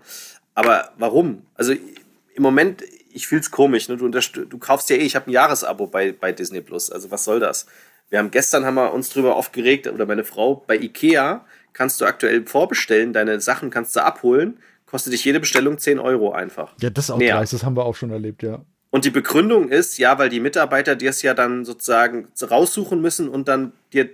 Aber 0.54 0.90
warum? 0.98 1.42
Also 1.54 1.72
im 1.72 2.42
Moment, 2.42 2.82
ich 3.12 3.28
fühle 3.28 3.42
es 3.42 3.50
komisch. 3.50 3.88
Ne? 3.88 3.96
Du, 3.96 4.08
du 4.08 4.58
kaufst 4.58 4.90
ja 4.90 4.96
eh, 4.96 5.00
ich 5.00 5.14
habe 5.14 5.30
ein 5.30 5.32
Jahresabo 5.32 5.86
bei, 5.86 6.12
bei 6.12 6.32
Disney 6.32 6.60
Plus. 6.60 6.90
Also 6.90 7.10
was 7.12 7.24
soll 7.24 7.38
das? 7.38 7.66
Wir 8.10 8.18
haben 8.18 8.30
gestern 8.30 8.64
haben 8.64 8.74
wir 8.74 8.92
uns 8.92 9.10
drüber 9.10 9.36
aufgeregt, 9.36 9.86
oder 9.86 10.06
meine 10.06 10.24
Frau, 10.24 10.62
bei 10.66 10.76
Ikea 10.76 11.44
kannst 11.72 12.00
du 12.00 12.04
aktuell 12.04 12.46
vorbestellen, 12.46 13.12
deine 13.12 13.40
Sachen 13.40 13.70
kannst 13.70 13.96
du 13.96 14.04
abholen, 14.04 14.58
kostet 14.86 15.12
dich 15.12 15.24
jede 15.24 15.40
Bestellung 15.40 15.78
10 15.78 15.98
Euro 15.98 16.32
einfach. 16.32 16.74
Ja, 16.80 16.90
das 16.90 17.06
ist 17.06 17.10
auch 17.10 17.18
Mehr. 17.18 17.40
das 17.40 17.64
haben 17.64 17.76
wir 17.76 17.84
auch 17.84 17.96
schon 17.96 18.10
erlebt, 18.10 18.42
ja. 18.42 18.64
Und 18.90 19.04
die 19.04 19.10
Begründung 19.10 19.70
ist, 19.70 19.98
ja, 19.98 20.18
weil 20.18 20.28
die 20.28 20.38
Mitarbeiter 20.38 20.94
dir 20.94 21.10
es 21.10 21.22
ja 21.22 21.34
dann 21.34 21.64
sozusagen 21.64 22.28
raussuchen 22.40 23.00
müssen 23.00 23.28
und 23.28 23.48
dann 23.48 23.72
dir 23.92 24.08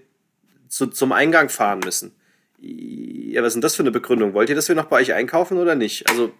zu, 0.70 0.86
zum 0.86 1.12
Eingang 1.12 1.50
fahren 1.50 1.80
müssen. 1.84 2.12
Ja, 2.62 3.42
was 3.42 3.48
ist 3.48 3.54
denn 3.54 3.62
das 3.62 3.74
für 3.74 3.82
eine 3.82 3.90
Begründung? 3.90 4.32
Wollt 4.32 4.48
ihr, 4.48 4.54
dass 4.54 4.68
wir 4.68 4.76
noch 4.76 4.86
bei 4.86 5.00
euch 5.00 5.12
einkaufen 5.12 5.58
oder 5.58 5.74
nicht? 5.74 6.08
Also, 6.08 6.32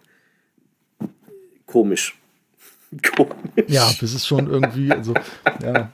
komisch. 1.67 2.17
komisch. 3.15 3.35
Ja, 3.67 3.91
das 3.99 4.13
ist 4.13 4.25
schon 4.25 4.49
irgendwie, 4.49 4.91
also, 4.91 5.13
ja. 5.61 5.91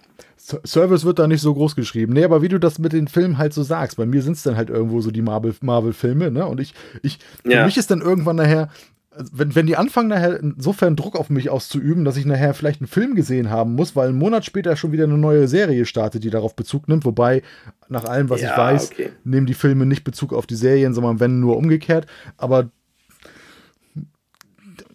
Service 0.65 1.03
wird 1.03 1.19
da 1.19 1.27
nicht 1.27 1.41
so 1.41 1.53
groß 1.53 1.75
geschrieben. 1.75 2.13
Nee, 2.13 2.23
aber 2.23 2.41
wie 2.41 2.47
du 2.47 2.57
das 2.57 2.79
mit 2.79 2.93
den 2.93 3.09
Filmen 3.09 3.37
halt 3.37 3.53
so 3.53 3.63
sagst, 3.63 3.97
bei 3.97 4.05
mir 4.05 4.21
sind 4.21 4.33
es 4.33 4.43
dann 4.43 4.55
halt 4.55 4.69
irgendwo 4.69 5.01
so 5.01 5.11
die 5.11 5.21
Marvel-Filme, 5.21 6.31
ne? 6.31 6.45
Und 6.45 6.61
ich, 6.61 6.73
ich, 7.01 7.19
für 7.43 7.51
ja. 7.51 7.65
mich 7.65 7.75
ist 7.75 7.91
dann 7.91 7.99
irgendwann 8.01 8.37
nachher, 8.37 8.69
wenn, 9.31 9.55
wenn 9.55 9.67
die 9.67 9.75
anfangen, 9.75 10.09
nachher 10.09 10.39
insofern 10.39 10.95
Druck 10.95 11.15
auf 11.15 11.29
mich 11.29 11.49
auszuüben, 11.49 12.05
dass 12.05 12.17
ich 12.17 12.25
nachher 12.25 12.53
vielleicht 12.53 12.81
einen 12.81 12.87
Film 12.87 13.15
gesehen 13.15 13.49
haben 13.49 13.75
muss, 13.75 13.95
weil 13.95 14.09
einen 14.09 14.17
Monat 14.17 14.45
später 14.45 14.75
schon 14.75 14.91
wieder 14.91 15.05
eine 15.05 15.17
neue 15.17 15.47
Serie 15.47 15.85
startet, 15.85 16.23
die 16.23 16.29
darauf 16.29 16.55
Bezug 16.55 16.87
nimmt. 16.87 17.05
Wobei, 17.05 17.41
nach 17.89 18.05
allem, 18.05 18.29
was 18.29 18.41
ja, 18.41 18.51
ich 18.51 18.57
weiß, 18.57 18.91
okay. 18.91 19.09
nehmen 19.23 19.47
die 19.47 19.53
Filme 19.53 19.85
nicht 19.85 20.03
Bezug 20.03 20.33
auf 20.33 20.47
die 20.47 20.55
Serien, 20.55 20.93
sondern 20.93 21.19
wenn 21.19 21.39
nur 21.39 21.57
umgekehrt. 21.57 22.05
Aber 22.37 22.69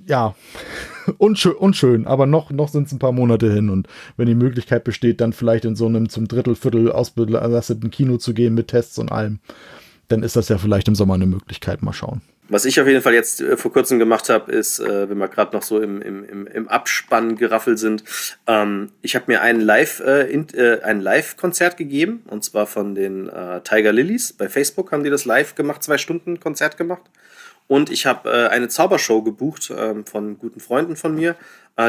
ja, 0.07 0.35
unschön, 1.19 1.53
unschön, 1.53 2.07
aber 2.07 2.27
noch, 2.27 2.51
noch 2.51 2.69
sind 2.69 2.87
es 2.87 2.93
ein 2.93 2.99
paar 2.99 3.13
Monate 3.13 3.53
hin 3.53 3.71
und 3.71 3.89
wenn 4.17 4.27
die 4.27 4.35
Möglichkeit 4.35 4.85
besteht, 4.85 5.21
dann 5.21 5.33
vielleicht 5.33 5.65
in 5.65 5.77
so 5.77 5.87
einem 5.87 6.09
zum 6.09 6.29
Drittel, 6.29 6.55
Viertel 6.55 6.91
ausbelasteten 6.93 7.91
Kino 7.91 8.17
zu 8.17 8.35
gehen 8.35 8.55
mit 8.55 8.69
Tests 8.69 8.99
und 8.99 9.13
allem, 9.13 9.41
dann 10.09 10.23
ist 10.23 10.37
das 10.37 10.49
ja 10.49 10.59
vielleicht 10.59 10.89
im 10.89 10.95
Sommer 10.95 11.15
eine 11.15 11.27
Möglichkeit. 11.27 11.83
Mal 11.83 11.93
schauen. 11.93 12.21
Was 12.49 12.65
ich 12.65 12.81
auf 12.81 12.89
jeden 12.89 13.03
Fall 13.03 13.15
jetzt 13.15 13.41
äh, 13.41 13.57
vor 13.57 13.73
kurzem 13.73 13.99
gemacht 13.99 14.29
habe, 14.29 14.51
ist, 14.51 14.81
äh, 14.81 15.09
wenn 15.09 15.19
wir 15.19 15.29
gerade 15.29 15.55
noch 15.57 15.63
so 15.63 15.81
im, 15.81 16.03
im, 16.03 16.47
im 16.47 16.69
Abspann 16.69 17.37
geraffelt 17.37 17.79
sind, 17.79 18.03
ähm, 18.49 18.91
ich 19.01 19.15
habe 19.15 19.27
mir 19.29 19.43
ein 19.43 19.61
Live, 19.61 20.01
äh, 20.01 20.31
in, 20.31 20.49
äh, 20.55 20.81
ein 20.83 21.01
Live-Konzert 21.01 21.77
gegeben, 21.77 22.25
und 22.29 22.43
zwar 22.45 22.67
von 22.67 22.97
den 22.97 23.29
äh, 23.29 23.61
Tiger 23.63 23.93
Lilies. 23.93 24.33
Bei 24.33 24.49
Facebook 24.49 24.91
haben 24.91 25.05
die 25.05 25.11
das 25.11 25.25
live 25.25 25.55
gemacht, 25.55 25.85
zwei 25.85 25.99
Stunden 25.99 26.41
Konzert 26.41 26.77
gemacht. 26.77 27.03
Und 27.69 27.91
ich 27.91 28.07
habe 28.07 28.51
eine 28.51 28.69
Zaubershow 28.69 29.23
gebucht 29.23 29.73
ähm, 29.75 30.05
von 30.05 30.37
guten 30.37 30.61
Freunden 30.61 30.97
von 30.97 31.15
mir, 31.15 31.37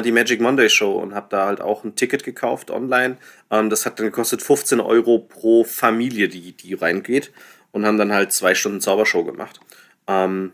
die 0.06 0.14
Magic 0.14 0.40
Monday 0.40 0.69
Show, 0.69 0.93
und 0.93 1.14
habe 1.14 1.27
da 1.30 1.45
halt 1.45 1.59
auch 1.59 1.83
ein 1.83 1.95
Ticket 1.95 2.23
gekauft 2.23 2.72
online. 2.72 3.17
Ähm, 3.51 3.69
das 3.69 3.85
hat 3.85 3.99
dann 3.99 4.06
gekostet 4.06 4.41
15 4.41 4.80
Euro 4.80 5.19
pro 5.19 5.65
Familie, 5.65 6.30
die, 6.30 6.53
die 6.53 6.73
reingeht, 6.73 7.33
und 7.72 7.85
haben 7.85 7.98
dann 7.98 8.14
halt 8.14 8.32
zwei 8.32 8.56
Stunden 8.56 8.80
Zaubershow 8.80 9.25
gemacht. 9.25 9.59
Ähm, 10.07 10.53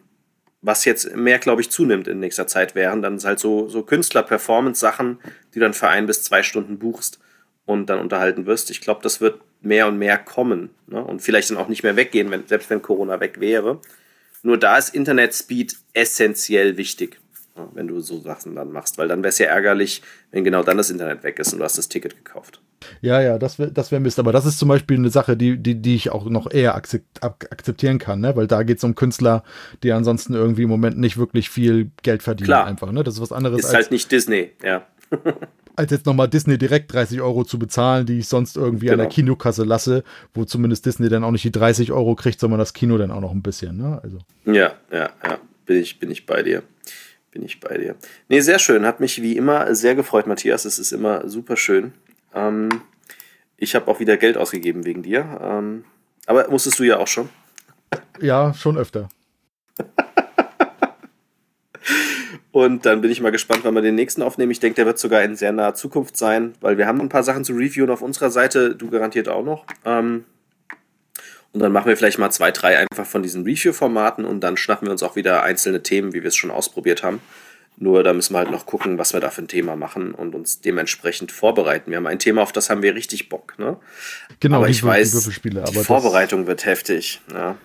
was 0.61 0.83
jetzt 0.85 1.15
mehr, 1.15 1.39
glaube 1.39 1.61
ich, 1.61 1.71
zunimmt 1.71 2.07
in 2.07 2.19
nächster 2.19 2.47
Zeit 2.47 2.75
wären, 2.75 3.01
dann 3.01 3.17
halt 3.23 3.39
so, 3.39 3.69
so 3.69 3.83
Künstler-Performance-Sachen, 3.83 5.19
die 5.53 5.59
dann 5.59 5.73
für 5.73 5.87
ein 5.87 6.05
bis 6.05 6.23
zwei 6.23 6.43
Stunden 6.43 6.79
buchst 6.79 7.19
und 7.65 7.89
dann 7.89 7.99
unterhalten 7.99 8.45
wirst. 8.45 8.69
Ich 8.71 8.81
glaube, 8.81 9.01
das 9.01 9.21
wird 9.21 9.39
mehr 9.61 9.87
und 9.87 9.97
mehr 9.97 10.17
kommen 10.17 10.71
ne? 10.87 11.01
und 11.03 11.21
vielleicht 11.21 11.49
dann 11.49 11.57
auch 11.57 11.69
nicht 11.69 11.83
mehr 11.83 11.95
weggehen, 11.95 12.29
wenn, 12.31 12.47
selbst 12.47 12.69
wenn 12.69 12.81
Corona 12.81 13.19
weg 13.19 13.39
wäre. 13.39 13.79
Nur 14.41 14.57
da 14.57 14.77
ist 14.77 14.93
Internet-Speed 14.93 15.75
essentiell 15.93 16.77
wichtig? 16.77 17.19
Wenn 17.73 17.87
du 17.87 17.99
so 17.99 18.19
Sachen 18.19 18.55
dann 18.55 18.71
machst, 18.71 18.97
weil 18.97 19.07
dann 19.07 19.19
wäre 19.19 19.29
es 19.29 19.39
ja 19.39 19.47
ärgerlich, 19.47 20.01
wenn 20.31 20.43
genau 20.43 20.63
dann 20.63 20.77
das 20.77 20.89
Internet 20.89 21.23
weg 21.23 21.39
ist 21.39 21.53
und 21.53 21.59
du 21.59 21.65
hast 21.65 21.77
das 21.77 21.89
Ticket 21.89 22.15
gekauft. 22.15 22.61
Ja, 23.01 23.21
ja, 23.21 23.37
das 23.37 23.59
wäre 23.59 23.71
das 23.71 23.91
wär 23.91 23.99
Mist. 23.99 24.19
Aber 24.19 24.31
das 24.31 24.45
ist 24.45 24.59
zum 24.59 24.69
Beispiel 24.69 24.97
eine 24.97 25.09
Sache, 25.09 25.35
die, 25.35 25.57
die, 25.57 25.75
die 25.75 25.95
ich 25.95 26.11
auch 26.11 26.25
noch 26.25 26.51
eher 26.51 26.75
akzeptieren 26.75 27.99
kann, 27.99 28.21
ne? 28.21 28.35
weil 28.35 28.47
da 28.47 28.63
geht 28.63 28.77
es 28.77 28.83
um 28.83 28.95
Künstler, 28.95 29.43
die 29.83 29.91
ansonsten 29.91 30.33
irgendwie 30.33 30.63
im 30.63 30.69
Moment 30.69 30.97
nicht 30.97 31.17
wirklich 31.17 31.49
viel 31.49 31.91
Geld 32.03 32.23
verdienen. 32.23 32.47
Klar. 32.47 32.65
Einfach, 32.65 32.91
ne? 32.91 33.03
Das 33.03 33.15
ist 33.15 33.21
was 33.21 33.31
anderes. 33.31 33.59
Ist 33.59 33.65
als, 33.65 33.75
halt 33.75 33.91
nicht 33.91 34.11
Disney, 34.11 34.51
ja. 34.63 34.85
als 35.79 35.91
jetzt 35.91 36.05
nochmal 36.05 36.27
Disney 36.27 36.57
direkt 36.57 36.93
30 36.93 37.21
Euro 37.21 37.45
zu 37.45 37.57
bezahlen, 37.57 38.05
die 38.05 38.19
ich 38.19 38.27
sonst 38.27 38.57
irgendwie 38.57 38.87
genau. 38.87 38.93
an 38.93 38.97
der 38.99 39.05
genau. 39.05 39.15
Kinokasse 39.15 39.63
lasse, 39.63 40.03
wo 40.33 40.43
zumindest 40.43 40.85
Disney 40.85 41.07
dann 41.07 41.23
auch 41.23 41.31
nicht 41.31 41.45
die 41.45 41.51
30 41.51 41.93
Euro 41.93 42.15
kriegt, 42.15 42.39
sondern 42.39 42.59
das 42.59 42.73
Kino 42.73 42.97
dann 42.97 43.11
auch 43.11 43.21
noch 43.21 43.31
ein 43.31 43.41
bisschen. 43.41 43.77
Ne? 43.77 43.99
Also. 44.03 44.17
Ja, 44.45 44.73
ja, 44.91 45.09
ja, 45.23 45.39
bin 45.65 45.77
ich, 45.77 45.97
bin 45.99 46.11
ich 46.11 46.25
bei 46.25 46.43
dir. 46.43 46.63
Bin 47.31 47.43
ich 47.43 47.59
bei 47.59 47.77
dir. 47.77 47.95
Nee, 48.27 48.41
sehr 48.41 48.59
schön. 48.59 48.85
Hat 48.85 48.99
mich 48.99 49.21
wie 49.21 49.37
immer 49.37 49.73
sehr 49.75 49.95
gefreut, 49.95 50.27
Matthias. 50.27 50.65
Es 50.65 50.79
ist 50.79 50.91
immer 50.91 51.27
super 51.29 51.55
schön. 51.55 51.93
Ähm, 52.33 52.69
ich 53.57 53.75
habe 53.75 53.87
auch 53.89 53.99
wieder 53.99 54.17
Geld 54.17 54.37
ausgegeben 54.37 54.85
wegen 54.85 55.03
dir. 55.03 55.39
Ähm, 55.41 55.85
aber 56.25 56.49
musstest 56.49 56.79
du 56.79 56.83
ja 56.83 56.97
auch 56.97 57.07
schon. 57.07 57.29
Ja, 58.19 58.53
schon 58.53 58.77
öfter. 58.77 59.09
Und 62.51 62.85
dann 62.85 63.01
bin 63.01 63.11
ich 63.11 63.21
mal 63.21 63.31
gespannt, 63.31 63.61
wann 63.63 63.75
wir 63.75 63.81
den 63.81 63.95
nächsten 63.95 64.21
aufnehmen. 64.21 64.51
Ich 64.51 64.59
denke, 64.59 64.75
der 64.75 64.85
wird 64.85 64.99
sogar 64.99 65.23
in 65.23 65.35
sehr 65.35 65.51
naher 65.51 65.75
Zukunft 65.75 66.17
sein, 66.17 66.53
weil 66.61 66.77
wir 66.77 66.87
haben 66.87 66.99
ein 66.99 67.09
paar 67.09 67.23
Sachen 67.23 67.43
zu 67.43 67.53
reviewen 67.53 67.89
auf 67.89 68.01
unserer 68.01 68.31
Seite. 68.31 68.75
Du 68.75 68.89
garantiert 68.89 69.29
auch 69.29 69.43
noch. 69.43 69.65
Ähm, 69.85 70.25
und 71.53 71.61
dann 71.61 71.71
machen 71.71 71.87
wir 71.87 71.97
vielleicht 71.97 72.19
mal 72.19 72.29
zwei, 72.31 72.51
drei 72.51 72.77
einfach 72.77 73.05
von 73.05 73.23
diesen 73.23 73.43
Review-Formaten 73.43 74.25
und 74.25 74.41
dann 74.41 74.57
schnappen 74.57 74.87
wir 74.87 74.91
uns 74.91 75.03
auch 75.03 75.15
wieder 75.15 75.43
einzelne 75.43 75.81
Themen, 75.81 76.13
wie 76.13 76.21
wir 76.21 76.27
es 76.27 76.35
schon 76.35 76.51
ausprobiert 76.51 77.03
haben. 77.03 77.21
Nur 77.77 78.03
da 78.03 78.13
müssen 78.13 78.33
wir 78.33 78.39
halt 78.39 78.51
noch 78.51 78.65
gucken, 78.65 78.97
was 78.97 79.13
wir 79.13 79.21
da 79.21 79.29
für 79.29 79.41
ein 79.41 79.47
Thema 79.47 79.75
machen 79.75 80.13
und 80.13 80.35
uns 80.35 80.59
dementsprechend 80.59 81.31
vorbereiten. 81.31 81.91
Wir 81.91 81.97
haben 81.97 82.07
ein 82.07 82.19
Thema, 82.19 82.41
auf 82.41 82.51
das 82.51 82.69
haben 82.69 82.81
wir 82.81 82.93
richtig 82.93 83.29
Bock. 83.29 83.57
Ne? 83.57 83.77
Genau, 84.41 84.57
aber 84.57 84.69
ich 84.69 84.83
weiß, 84.83 85.11
die, 85.11 85.79
Vorbereitung 85.79 86.45
wird 86.45 86.65
heftig. 86.65 87.21
Ja 87.33 87.55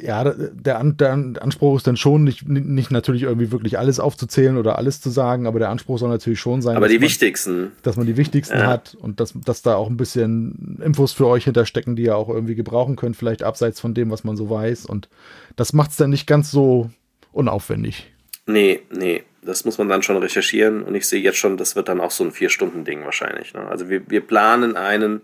ja, 0.00 0.24
der, 0.24 0.82
der, 0.84 1.12
Anspruch 1.12 1.76
ist 1.76 1.86
dann 1.86 1.96
schon, 1.96 2.24
nicht, 2.24 2.48
nicht 2.48 2.90
natürlich 2.90 3.22
irgendwie 3.22 3.50
wirklich 3.52 3.78
alles 3.78 4.00
aufzuzählen 4.00 4.56
oder 4.56 4.78
alles 4.78 5.00
zu 5.00 5.10
sagen, 5.10 5.46
aber 5.46 5.58
der 5.58 5.70
Anspruch 5.70 5.98
soll 5.98 6.08
natürlich 6.08 6.40
schon 6.40 6.62
sein. 6.62 6.76
Aber 6.76 6.88
die 6.88 6.94
man, 6.94 7.02
wichtigsten. 7.02 7.72
Dass 7.82 7.96
man 7.96 8.06
die 8.06 8.16
wichtigsten 8.16 8.58
ja. 8.58 8.66
hat 8.66 8.96
und 9.00 9.20
dass, 9.20 9.34
dass 9.34 9.62
da 9.62 9.76
auch 9.76 9.88
ein 9.88 9.96
bisschen 9.96 10.78
Infos 10.84 11.12
für 11.12 11.26
euch 11.26 11.44
hinterstecken, 11.44 11.96
die 11.96 12.04
ihr 12.04 12.16
auch 12.16 12.28
irgendwie 12.28 12.54
gebrauchen 12.54 12.96
könnt, 12.96 13.16
vielleicht 13.16 13.42
abseits 13.42 13.80
von 13.80 13.94
dem, 13.94 14.10
was 14.10 14.24
man 14.24 14.36
so 14.36 14.50
weiß. 14.50 14.86
Und 14.86 15.08
das 15.56 15.72
macht 15.72 15.90
es 15.90 15.96
dann 15.96 16.10
nicht 16.10 16.26
ganz 16.26 16.50
so 16.50 16.90
unaufwendig. 17.32 18.12
Nee, 18.46 18.82
nee 18.90 19.22
das 19.46 19.64
muss 19.64 19.78
man 19.78 19.88
dann 19.88 20.02
schon 20.02 20.16
recherchieren 20.16 20.82
und 20.82 20.94
ich 20.94 21.06
sehe 21.06 21.22
jetzt 21.22 21.38
schon, 21.38 21.56
das 21.56 21.76
wird 21.76 21.88
dann 21.88 22.00
auch 22.00 22.10
so 22.10 22.24
ein 22.24 22.32
Vier-Stunden-Ding 22.32 23.04
wahrscheinlich. 23.04 23.54
Ne? 23.54 23.66
Also 23.66 23.88
wir, 23.88 24.10
wir 24.10 24.20
planen 24.20 24.76
einen 24.76 25.22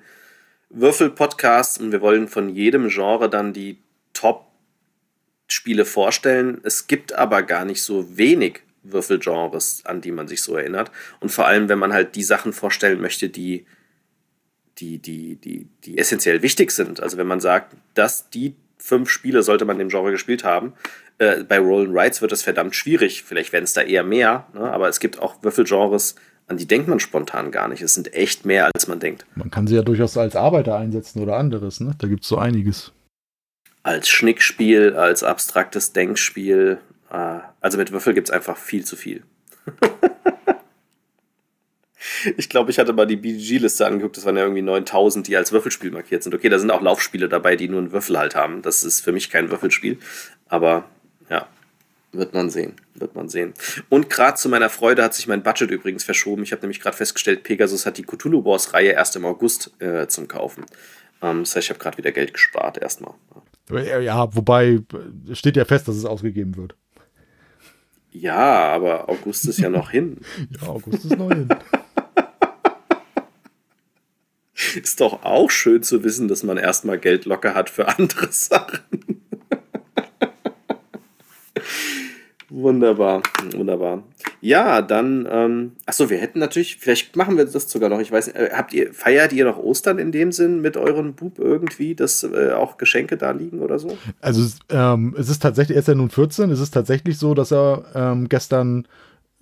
Würfel-Podcast 0.70 1.80
und 1.80 1.92
wir 1.92 2.00
wollen 2.00 2.28
von 2.28 2.48
jedem 2.48 2.88
Genre 2.88 3.28
dann 3.28 3.52
die 3.52 3.78
Top-Spiele 4.12 5.84
vorstellen. 5.84 6.60
Es 6.64 6.86
gibt 6.86 7.12
aber 7.12 7.42
gar 7.42 7.64
nicht 7.64 7.82
so 7.82 8.16
wenig 8.16 8.60
Würfelgenres, 8.82 9.82
an 9.84 10.00
die 10.00 10.12
man 10.12 10.28
sich 10.28 10.42
so 10.42 10.56
erinnert. 10.56 10.90
Und 11.20 11.30
vor 11.30 11.46
allem, 11.46 11.68
wenn 11.68 11.78
man 11.78 11.92
halt 11.92 12.16
die 12.16 12.22
Sachen 12.22 12.52
vorstellen 12.52 13.00
möchte, 13.00 13.28
die, 13.28 13.64
die, 14.78 14.98
die, 14.98 15.36
die, 15.36 15.68
die 15.84 15.98
essentiell 15.98 16.42
wichtig 16.42 16.72
sind. 16.72 17.00
Also 17.00 17.16
wenn 17.16 17.26
man 17.26 17.40
sagt, 17.40 17.76
dass 17.94 18.30
die 18.30 18.56
fünf 18.78 19.10
Spiele 19.10 19.42
sollte 19.42 19.64
man 19.64 19.78
dem 19.78 19.88
Genre 19.88 20.10
gespielt 20.10 20.42
haben, 20.42 20.72
äh, 21.18 21.44
bei 21.44 21.58
Roll 21.58 21.88
Rights 21.90 22.20
wird 22.20 22.32
das 22.32 22.42
verdammt 22.42 22.74
schwierig. 22.74 23.22
Vielleicht 23.22 23.52
werden 23.52 23.64
es 23.64 23.72
da 23.72 23.82
eher 23.82 24.02
mehr, 24.02 24.48
ne? 24.54 24.60
aber 24.60 24.88
es 24.88 24.98
gibt 24.98 25.20
auch 25.20 25.42
Würfelgenres, 25.42 26.16
an 26.48 26.56
die 26.56 26.66
denkt 26.66 26.88
man 26.88 26.98
spontan 26.98 27.52
gar 27.52 27.68
nicht. 27.68 27.82
Es 27.82 27.94
sind 27.94 28.12
echt 28.12 28.44
mehr, 28.44 28.68
als 28.74 28.88
man 28.88 28.98
denkt. 28.98 29.24
Man 29.36 29.50
kann 29.50 29.66
sie 29.66 29.76
ja 29.76 29.82
durchaus 29.82 30.16
als 30.16 30.34
Arbeiter 30.34 30.76
einsetzen 30.76 31.22
oder 31.22 31.36
anderes. 31.36 31.80
Ne? 31.80 31.94
Da 31.98 32.08
gibt 32.08 32.24
es 32.24 32.28
so 32.28 32.38
einiges. 32.38 32.92
Als 33.82 34.08
Schnickspiel, 34.08 34.94
als 34.94 35.22
abstraktes 35.22 35.92
Denkspiel. 35.92 36.78
Äh, 37.10 37.38
also 37.60 37.78
mit 37.78 37.92
Würfel 37.92 38.14
gibt 38.14 38.28
es 38.28 38.34
einfach 38.34 38.56
viel 38.56 38.84
zu 38.84 38.96
viel. 38.96 39.24
ich 42.36 42.48
glaube, 42.48 42.70
ich 42.70 42.78
hatte 42.78 42.92
mal 42.92 43.06
die 43.06 43.16
BG-Liste 43.16 43.86
angeguckt, 43.86 44.16
das 44.16 44.24
waren 44.24 44.36
ja 44.36 44.42
irgendwie 44.42 44.62
9000, 44.62 45.26
die 45.26 45.36
als 45.36 45.52
Würfelspiel 45.52 45.90
markiert 45.90 46.22
sind. 46.22 46.34
Okay, 46.34 46.48
da 46.48 46.58
sind 46.58 46.70
auch 46.70 46.82
Laufspiele 46.82 47.28
dabei, 47.28 47.56
die 47.56 47.68
nur 47.68 47.80
einen 47.80 47.92
Würfel 47.92 48.18
halt 48.18 48.34
haben. 48.34 48.62
Das 48.62 48.84
ist 48.84 49.00
für 49.00 49.12
mich 49.12 49.30
kein 49.30 49.50
Würfelspiel. 49.50 49.98
Aber 50.48 50.84
ja. 51.28 51.48
Wird 52.14 52.34
man 52.34 52.50
sehen, 52.50 52.74
wird 52.94 53.14
man 53.14 53.30
sehen. 53.30 53.54
Und 53.88 54.10
gerade 54.10 54.36
zu 54.36 54.50
meiner 54.50 54.68
Freude 54.68 55.02
hat 55.02 55.14
sich 55.14 55.26
mein 55.26 55.42
Budget 55.42 55.70
übrigens 55.70 56.04
verschoben. 56.04 56.42
Ich 56.42 56.52
habe 56.52 56.60
nämlich 56.60 56.80
gerade 56.80 56.94
festgestellt, 56.94 57.42
Pegasus 57.42 57.86
hat 57.86 57.96
die 57.96 58.02
Cthulhu 58.02 58.44
Wars 58.44 58.74
Reihe 58.74 58.90
erst 58.90 59.16
im 59.16 59.24
August 59.24 59.70
äh, 59.80 60.06
zum 60.08 60.28
Kaufen. 60.28 60.66
Ähm, 61.22 61.40
das 61.40 61.56
heißt, 61.56 61.64
ich 61.64 61.70
habe 61.70 61.80
gerade 61.80 61.96
wieder 61.96 62.12
Geld 62.12 62.34
gespart 62.34 62.76
erstmal. 62.76 63.14
Ja, 63.70 64.34
wobei 64.34 64.80
steht 65.32 65.56
ja 65.56 65.64
fest, 65.64 65.88
dass 65.88 65.96
es 65.96 66.04
ausgegeben 66.04 66.56
wird. 66.56 66.74
Ja, 68.10 68.72
aber 68.72 69.08
August 69.08 69.46
ist 69.46 69.58
ja 69.60 69.70
noch 69.70 69.90
hin. 69.90 70.18
ja, 70.50 70.68
August 70.68 71.04
ist 71.04 71.16
noch 71.16 71.30
hin. 71.30 71.48
Ist 74.74 75.00
doch 75.00 75.24
auch 75.24 75.50
schön 75.50 75.82
zu 75.82 76.02
wissen, 76.04 76.28
dass 76.28 76.42
man 76.44 76.56
erstmal 76.56 76.98
Geld 76.98 77.24
locker 77.26 77.54
hat 77.54 77.68
für 77.68 77.88
andere 77.88 78.28
Sachen. 78.32 78.80
wunderbar, 82.48 83.22
wunderbar. 83.54 84.02
Ja, 84.44 84.82
dann, 84.82 85.28
ähm, 85.30 85.72
achso, 85.86 86.10
wir 86.10 86.18
hätten 86.18 86.40
natürlich, 86.40 86.78
vielleicht 86.78 87.14
machen 87.14 87.36
wir 87.36 87.44
das 87.44 87.70
sogar 87.70 87.88
noch, 87.88 88.00
ich 88.00 88.10
weiß 88.10 88.26
nicht, 88.26 88.36
äh, 88.36 88.50
habt 88.52 88.74
ihr, 88.74 88.92
feiert 88.92 89.32
ihr 89.32 89.44
noch 89.44 89.56
Ostern 89.56 89.98
in 89.98 90.10
dem 90.10 90.32
Sinn 90.32 90.60
mit 90.60 90.76
euren 90.76 91.14
Bub 91.14 91.38
irgendwie, 91.38 91.94
dass 91.94 92.24
äh, 92.24 92.50
auch 92.50 92.76
Geschenke 92.76 93.16
da 93.16 93.30
liegen 93.30 93.60
oder 93.60 93.78
so? 93.78 93.96
Also, 94.20 94.44
ähm, 94.68 95.14
es 95.16 95.28
ist 95.28 95.42
tatsächlich, 95.42 95.76
er 95.76 95.80
ist 95.80 95.86
ja 95.86 95.94
nun 95.94 96.10
14, 96.10 96.50
es 96.50 96.58
ist 96.58 96.74
tatsächlich 96.74 97.18
so, 97.18 97.34
dass 97.34 97.52
er 97.52 97.84
ähm, 97.94 98.28
gestern 98.28 98.88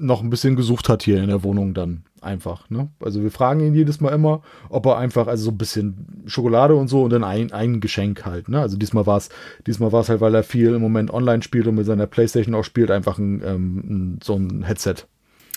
noch 0.00 0.22
ein 0.22 0.30
bisschen 0.30 0.56
gesucht 0.56 0.88
hat 0.88 1.02
hier 1.02 1.22
in 1.22 1.28
der 1.28 1.42
Wohnung 1.42 1.74
dann 1.74 2.04
einfach. 2.22 2.68
Ne? 2.70 2.88
Also 3.00 3.22
wir 3.22 3.30
fragen 3.30 3.60
ihn 3.60 3.74
jedes 3.74 4.00
Mal 4.00 4.10
immer, 4.10 4.42
ob 4.68 4.86
er 4.86 4.98
einfach, 4.98 5.26
also 5.26 5.44
so 5.44 5.50
ein 5.50 5.58
bisschen 5.58 6.24
Schokolade 6.26 6.74
und 6.74 6.88
so 6.88 7.02
und 7.02 7.10
dann 7.10 7.24
ein, 7.24 7.52
ein 7.52 7.80
Geschenk 7.80 8.24
halt. 8.24 8.48
Ne? 8.48 8.60
Also 8.60 8.76
diesmal 8.76 9.06
war 9.06 9.18
es, 9.18 9.28
diesmal 9.66 9.92
war 9.92 10.00
es 10.00 10.08
halt, 10.08 10.20
weil 10.20 10.34
er 10.34 10.42
viel 10.42 10.74
im 10.74 10.80
Moment 10.80 11.12
online 11.12 11.42
spielt 11.42 11.66
und 11.66 11.76
mit 11.76 11.86
seiner 11.86 12.06
Playstation 12.06 12.54
auch 12.54 12.64
spielt, 12.64 12.90
einfach 12.90 13.18
ein, 13.18 13.42
ähm, 13.44 14.18
so 14.22 14.34
ein 14.34 14.62
Headset. 14.62 15.06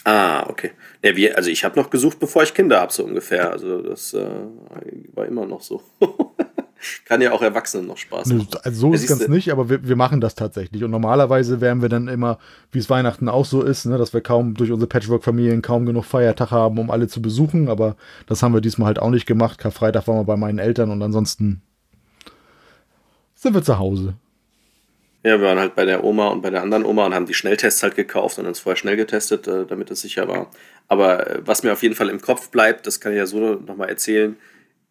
Ah, 0.06 0.50
okay. 0.50 0.72
Ja, 1.02 1.16
wir, 1.16 1.38
also 1.38 1.50
ich 1.50 1.64
habe 1.64 1.80
noch 1.80 1.90
gesucht, 1.90 2.20
bevor 2.20 2.44
ich 2.44 2.54
Kinder 2.54 2.82
habe, 2.82 2.92
so 2.92 3.06
ungefähr. 3.06 3.52
Also 3.52 3.82
das 3.82 4.14
äh, 4.14 4.26
war 5.14 5.26
immer 5.26 5.46
noch 5.46 5.62
so. 5.62 5.82
Kann 7.06 7.22
ja 7.22 7.32
auch 7.32 7.42
Erwachsenen 7.42 7.88
noch 7.88 7.98
Spaß 7.98 8.28
machen. 8.28 8.48
Also 8.64 8.80
so 8.80 8.94
ist 8.94 9.04
es 9.04 9.10
ganz 9.10 9.28
nicht, 9.28 9.52
aber 9.52 9.70
wir, 9.70 9.88
wir 9.88 9.96
machen 9.96 10.22
das 10.22 10.36
tatsächlich. 10.36 10.84
Und 10.84 10.92
normalerweise 10.92 11.62
wären 11.62 11.82
wir 11.82 11.90
dann 11.90 12.08
immer, 12.08 12.40
wie 12.72 12.80
es 12.80 12.90
Weihnachten 12.90 13.30
auch 13.30 13.46
so 13.46 13.62
ist, 13.62 13.86
ne, 13.86 13.98
dass 13.98 14.14
wir 14.14 14.22
kaum 14.22 14.56
durch 14.56 14.72
unsere 14.72 14.88
Patchwork-Familien 14.88 15.62
kaum 15.62 15.86
genug 15.86 16.06
Feiertag 16.06 16.52
haben, 16.52 16.80
um 16.80 16.92
alle 16.92 17.08
zu 17.08 17.22
besuchen. 17.22 17.70
Aber 17.70 17.96
das 18.28 18.44
haben 18.44 18.54
wir 18.54 18.62
diesmal 18.62 18.88
halt 18.88 19.00
auch 19.00 19.10
nicht 19.10 19.26
gemacht. 19.26 19.60
Karfreitag 19.60 20.08
waren 20.08 20.18
wir 20.18 20.26
bei 20.26 20.38
meinen 20.38 20.60
Eltern 20.60 20.92
und 20.92 21.02
ansonsten 21.02 21.62
sind 23.36 23.54
wir 23.54 23.64
zu 23.64 23.78
Hause. 23.78 24.16
Ja, 25.26 25.40
wir 25.40 25.48
waren 25.48 25.60
halt 25.60 25.76
bei 25.76 25.86
der 25.86 26.04
Oma 26.04 26.28
und 26.28 26.42
bei 26.42 26.50
der 26.50 26.62
anderen 26.62 26.84
Oma 26.84 27.06
und 27.06 27.16
haben 27.16 27.26
die 27.26 27.34
Schnelltests 27.34 27.82
halt 27.82 27.96
gekauft 27.96 28.40
und 28.40 28.46
uns 28.46 28.60
vorher 28.60 28.76
schnell 28.76 28.98
getestet, 28.98 29.48
äh, 29.48 29.66
damit 29.66 29.90
es 29.90 30.02
sicher 30.02 30.28
war. 30.28 30.52
Aber 30.90 31.28
äh, 31.28 31.42
was 31.46 31.64
mir 31.64 31.72
auf 31.72 31.82
jeden 31.82 31.96
Fall 31.96 32.10
im 32.10 32.20
Kopf 32.20 32.50
bleibt, 32.50 32.88
das 32.88 33.00
kann 33.00 33.14
ich 33.14 33.20
ja 33.20 33.26
so 33.26 33.56
nochmal 33.56 33.88
erzählen, 33.88 34.36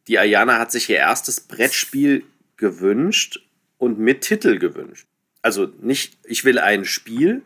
die 0.08 0.18
Ayana 0.18 0.58
hat 0.58 0.72
sich 0.72 0.88
ihr 0.88 0.96
erstes 0.96 1.40
Brettspiel 1.40 2.24
gewünscht 2.56 3.40
und 3.78 3.98
mit 3.98 4.22
Titel 4.22 4.58
gewünscht. 4.58 5.06
Also 5.42 5.68
nicht, 5.80 6.18
ich 6.24 6.44
will 6.44 6.58
ein 6.58 6.84
Spiel, 6.84 7.42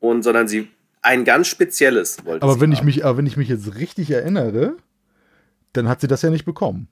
und, 0.00 0.22
sondern 0.22 0.48
sie 0.48 0.68
ein 1.02 1.24
ganz 1.24 1.46
spezielles 1.46 2.24
wollte 2.24 2.42
aber 2.42 2.60
wenn 2.60 2.70
haben. 2.70 2.72
ich 2.72 2.82
mich, 2.82 3.04
Aber 3.04 3.18
wenn 3.18 3.26
ich 3.26 3.36
mich 3.36 3.48
jetzt 3.48 3.76
richtig 3.76 4.10
erinnere, 4.10 4.74
dann 5.72 5.88
hat 5.88 6.00
sie 6.00 6.08
das 6.08 6.22
ja 6.22 6.30
nicht 6.30 6.44
bekommen. 6.44 6.88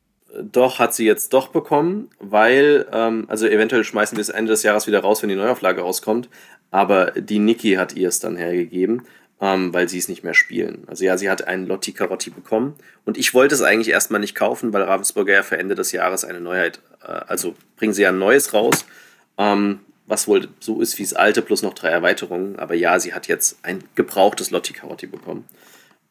Doch, 0.52 0.78
hat 0.78 0.94
sie 0.94 1.04
jetzt 1.04 1.32
doch 1.32 1.48
bekommen, 1.48 2.10
weil, 2.20 2.86
ähm, 2.92 3.24
also 3.28 3.46
eventuell 3.46 3.82
schmeißen 3.82 4.16
wir 4.16 4.22
es 4.22 4.28
Ende 4.28 4.52
des 4.52 4.62
Jahres 4.62 4.86
wieder 4.86 5.00
raus, 5.00 5.22
wenn 5.22 5.30
die 5.30 5.34
Neuauflage 5.34 5.80
rauskommt, 5.80 6.28
aber 6.70 7.12
die 7.12 7.38
Niki 7.38 7.74
hat 7.74 7.94
ihr 7.94 8.08
es 8.08 8.20
dann 8.20 8.36
hergegeben 8.36 9.02
ähm, 9.40 9.72
weil 9.72 9.88
sie 9.88 9.98
es 9.98 10.08
nicht 10.08 10.24
mehr 10.24 10.34
spielen. 10.34 10.84
Also 10.86 11.04
ja, 11.04 11.16
sie 11.16 11.30
hat 11.30 11.46
einen 11.46 11.66
Lotti 11.66 11.92
Carotti 11.92 12.30
bekommen 12.30 12.74
und 13.04 13.16
ich 13.16 13.34
wollte 13.34 13.54
es 13.54 13.62
eigentlich 13.62 13.90
erstmal 13.90 14.20
nicht 14.20 14.34
kaufen, 14.34 14.72
weil 14.72 14.82
Ravensburger 14.82 15.34
ja 15.34 15.42
für 15.42 15.58
Ende 15.58 15.74
des 15.74 15.92
Jahres 15.92 16.24
eine 16.24 16.40
Neuheit, 16.40 16.80
äh, 17.02 17.06
also 17.06 17.54
bringen 17.76 17.92
sie 17.92 18.02
ja 18.02 18.08
ein 18.08 18.18
neues 18.18 18.52
raus, 18.52 18.84
ähm, 19.36 19.80
was 20.06 20.26
wohl 20.26 20.48
so 20.58 20.80
ist 20.80 20.98
wie 20.98 21.02
das 21.02 21.14
alte 21.14 21.42
plus 21.42 21.62
noch 21.62 21.74
drei 21.74 21.90
Erweiterungen. 21.90 22.58
Aber 22.58 22.74
ja, 22.74 22.98
sie 22.98 23.14
hat 23.14 23.28
jetzt 23.28 23.58
ein 23.62 23.84
gebrauchtes 23.94 24.50
Lotti 24.50 24.72
Carotti 24.72 25.06
bekommen 25.06 25.44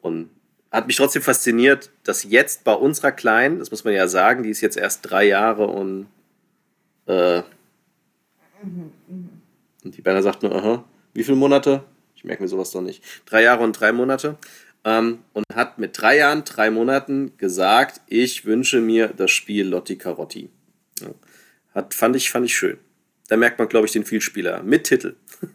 und 0.00 0.30
hat 0.70 0.86
mich 0.86 0.96
trotzdem 0.96 1.22
fasziniert, 1.22 1.90
dass 2.04 2.24
jetzt 2.24 2.64
bei 2.64 2.74
unserer 2.74 3.12
Kleinen, 3.12 3.58
das 3.58 3.70
muss 3.70 3.84
man 3.84 3.94
ja 3.94 4.06
sagen, 4.06 4.42
die 4.42 4.50
ist 4.50 4.60
jetzt 4.60 4.76
erst 4.76 5.10
drei 5.10 5.24
Jahre 5.24 5.66
und 5.66 6.06
äh, 7.06 7.42
und 9.84 9.96
die 9.96 10.02
Berner 10.02 10.22
sagt 10.22 10.42
nur, 10.42 10.54
aha, 10.54 10.84
wie 11.14 11.24
viele 11.24 11.36
Monate? 11.36 11.84
Ich 12.18 12.24
merke 12.24 12.42
mir 12.42 12.48
sowas 12.48 12.72
doch 12.72 12.80
nicht. 12.80 13.00
Drei 13.26 13.44
Jahre 13.44 13.62
und 13.62 13.78
drei 13.78 13.92
Monate. 13.92 14.38
Ähm, 14.84 15.20
und 15.34 15.44
hat 15.54 15.78
mit 15.78 16.00
drei 16.00 16.16
Jahren, 16.16 16.42
drei 16.44 16.68
Monaten 16.68 17.36
gesagt, 17.38 18.00
ich 18.08 18.44
wünsche 18.44 18.80
mir 18.80 19.08
das 19.16 19.30
Spiel 19.30 19.68
Lotti 19.68 19.96
Carotti. 19.96 20.50
Ja. 21.00 21.08
Hat, 21.76 21.94
fand, 21.94 22.16
ich, 22.16 22.30
fand 22.30 22.44
ich 22.46 22.56
schön. 22.56 22.78
Da 23.28 23.36
merkt 23.36 23.60
man, 23.60 23.68
glaube 23.68 23.86
ich, 23.86 23.92
den 23.92 24.04
Vielspieler 24.04 24.64
mit 24.64 24.84
Titel. 24.84 25.14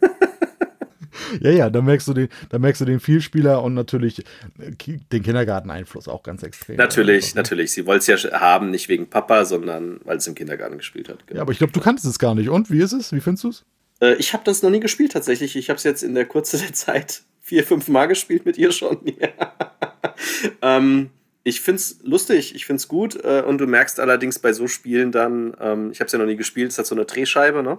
ja, 1.40 1.50
ja, 1.50 1.68
da 1.68 1.82
merkst 1.82 2.08
du 2.08 2.14
den, 2.14 2.28
da 2.48 2.58
merkst 2.58 2.80
du 2.80 2.86
den 2.86 3.00
Vielspieler 3.00 3.62
und 3.62 3.74
natürlich 3.74 4.20
äh, 4.58 4.96
den 5.12 5.22
Kindergarteneinfluss 5.22 6.08
auch 6.08 6.22
ganz 6.22 6.42
extrem. 6.44 6.76
Natürlich, 6.76 7.26
also, 7.26 7.36
natürlich. 7.36 7.72
Sie 7.72 7.84
wollte 7.84 8.10
es 8.10 8.22
ja 8.22 8.40
haben, 8.40 8.70
nicht 8.70 8.88
wegen 8.88 9.10
Papa, 9.10 9.44
sondern 9.44 10.00
weil 10.04 10.16
es 10.16 10.26
im 10.26 10.34
Kindergarten 10.34 10.78
gespielt 10.78 11.10
hat. 11.10 11.26
Genau. 11.26 11.36
Ja, 11.36 11.42
aber 11.42 11.52
ich 11.52 11.58
glaube, 11.58 11.74
du 11.74 11.80
kannst 11.80 12.06
es 12.06 12.18
gar 12.18 12.34
nicht. 12.34 12.48
Und 12.48 12.70
wie 12.70 12.80
ist 12.80 12.92
es? 12.92 13.12
Wie 13.12 13.20
findest 13.20 13.44
du 13.44 13.48
es? 13.50 13.64
Äh, 14.04 14.14
ich 14.16 14.32
habe 14.32 14.44
das 14.44 14.62
noch 14.62 14.70
nie 14.70 14.80
gespielt 14.80 15.12
tatsächlich. 15.12 15.56
Ich 15.56 15.70
habe 15.70 15.78
es 15.78 15.84
jetzt 15.84 16.02
in 16.02 16.14
der 16.14 16.26
Kurze 16.26 16.58
der 16.58 16.72
Zeit 16.72 17.22
vier, 17.40 17.64
fünf 17.64 17.88
Mal 17.88 18.06
gespielt 18.06 18.44
mit 18.44 18.58
ihr 18.58 18.72
schon. 18.72 18.98
ähm, 20.62 21.10
ich 21.42 21.60
finde 21.60 21.76
es 21.76 21.98
lustig, 22.02 22.54
ich 22.54 22.66
finde 22.66 22.78
es 22.78 22.88
gut. 22.88 23.22
Äh, 23.24 23.42
und 23.46 23.58
du 23.58 23.66
merkst 23.66 24.00
allerdings 24.00 24.38
bei 24.38 24.52
so 24.52 24.68
Spielen 24.68 25.12
dann, 25.12 25.56
ähm, 25.60 25.90
ich 25.90 26.00
habe 26.00 26.06
es 26.06 26.12
ja 26.12 26.18
noch 26.18 26.26
nie 26.26 26.36
gespielt, 26.36 26.70
es 26.70 26.78
hat 26.78 26.86
so 26.86 26.94
eine 26.94 27.04
Drehscheibe, 27.04 27.62
ne? 27.62 27.78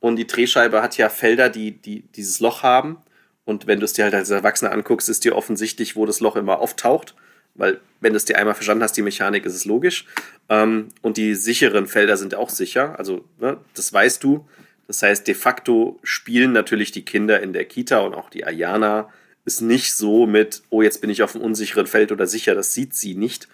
Und 0.00 0.16
die 0.16 0.26
Drehscheibe 0.26 0.82
hat 0.82 0.96
ja 0.96 1.08
Felder, 1.08 1.48
die, 1.48 1.70
die 1.70 2.02
dieses 2.16 2.40
Loch 2.40 2.64
haben. 2.64 2.98
Und 3.44 3.68
wenn 3.68 3.78
du 3.78 3.84
es 3.84 3.92
dir 3.92 4.04
halt 4.04 4.14
als 4.14 4.30
Erwachsener 4.30 4.72
anguckst, 4.72 5.08
ist 5.08 5.24
dir 5.24 5.36
offensichtlich, 5.36 5.94
wo 5.94 6.06
das 6.06 6.18
Loch 6.18 6.34
immer 6.34 6.58
auftaucht. 6.58 7.14
Weil, 7.54 7.80
wenn 8.00 8.12
du 8.12 8.16
es 8.16 8.24
dir 8.24 8.36
einmal 8.36 8.54
verstanden 8.54 8.82
hast, 8.82 8.96
die 8.96 9.02
Mechanik, 9.02 9.46
ist 9.46 9.54
es 9.54 9.64
logisch. 9.64 10.06
Ähm, 10.48 10.88
und 11.02 11.18
die 11.18 11.36
sicheren 11.36 11.86
Felder 11.86 12.16
sind 12.16 12.34
auch 12.34 12.48
sicher. 12.48 12.98
Also, 12.98 13.24
ne, 13.38 13.58
das 13.74 13.92
weißt 13.92 14.24
du. 14.24 14.48
Das 14.86 15.02
heißt, 15.02 15.26
de 15.26 15.34
facto 15.34 15.98
spielen 16.02 16.52
natürlich 16.52 16.92
die 16.92 17.04
Kinder 17.04 17.40
in 17.40 17.52
der 17.52 17.64
Kita 17.64 18.00
und 18.00 18.14
auch 18.14 18.30
die 18.30 18.44
Ayana 18.44 19.08
ist 19.44 19.60
nicht 19.60 19.94
so 19.94 20.26
mit, 20.26 20.62
oh, 20.70 20.82
jetzt 20.82 21.00
bin 21.00 21.10
ich 21.10 21.22
auf 21.22 21.34
einem 21.34 21.44
unsicheren 21.44 21.86
Feld 21.86 22.12
oder 22.12 22.26
sicher, 22.26 22.54
das 22.54 22.74
sieht 22.74 22.94
sie 22.94 23.14
nicht, 23.14 23.48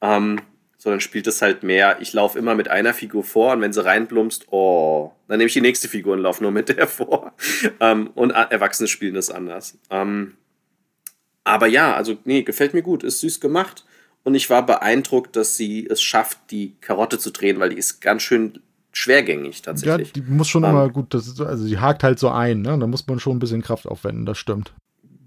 ähm, 0.00 0.40
sondern 0.78 1.00
spielt 1.00 1.26
es 1.26 1.42
halt 1.42 1.62
mehr, 1.62 1.98
ich 2.00 2.12
laufe 2.12 2.38
immer 2.38 2.54
mit 2.54 2.68
einer 2.68 2.94
Figur 2.94 3.24
vor 3.24 3.52
und 3.52 3.60
wenn 3.60 3.72
sie 3.72 3.84
reinplumpst, 3.84 4.46
oh, 4.50 5.12
dann 5.28 5.38
nehme 5.38 5.46
ich 5.46 5.52
die 5.52 5.60
nächste 5.60 5.88
Figur 5.88 6.14
und 6.14 6.20
laufe 6.20 6.42
nur 6.42 6.52
mit 6.52 6.68
der 6.68 6.86
vor. 6.88 7.32
ähm, 7.80 8.10
und 8.14 8.30
Erwachsene 8.30 8.88
spielen 8.88 9.14
das 9.14 9.30
anders. 9.30 9.78
Ähm, 9.90 10.36
aber 11.44 11.66
ja, 11.66 11.94
also 11.94 12.18
nee, 12.24 12.42
gefällt 12.42 12.74
mir 12.74 12.82
gut, 12.82 13.02
ist 13.02 13.20
süß 13.20 13.40
gemacht. 13.40 13.84
Und 14.24 14.34
ich 14.34 14.50
war 14.50 14.64
beeindruckt, 14.64 15.34
dass 15.34 15.56
sie 15.56 15.86
es 15.88 16.00
schafft, 16.00 16.38
die 16.50 16.76
Karotte 16.80 17.18
zu 17.18 17.30
drehen, 17.30 17.58
weil 17.58 17.70
die 17.70 17.78
ist 17.78 18.00
ganz 18.00 18.22
schön 18.22 18.60
schwergängig 18.92 19.62
tatsächlich. 19.62 20.08
Ja, 20.08 20.12
die 20.14 20.30
muss 20.30 20.48
schon 20.48 20.64
um, 20.64 20.70
immer 20.70 20.88
gut, 20.88 21.14
das 21.14 21.26
ist, 21.26 21.40
also 21.40 21.66
die 21.66 21.78
hakt 21.78 22.04
halt 22.04 22.18
so 22.18 22.28
ein, 22.28 22.62
ne? 22.62 22.78
Da 22.78 22.86
muss 22.86 23.06
man 23.06 23.18
schon 23.18 23.36
ein 23.36 23.38
bisschen 23.40 23.62
Kraft 23.62 23.86
aufwenden, 23.86 24.26
das 24.26 24.38
stimmt. 24.38 24.72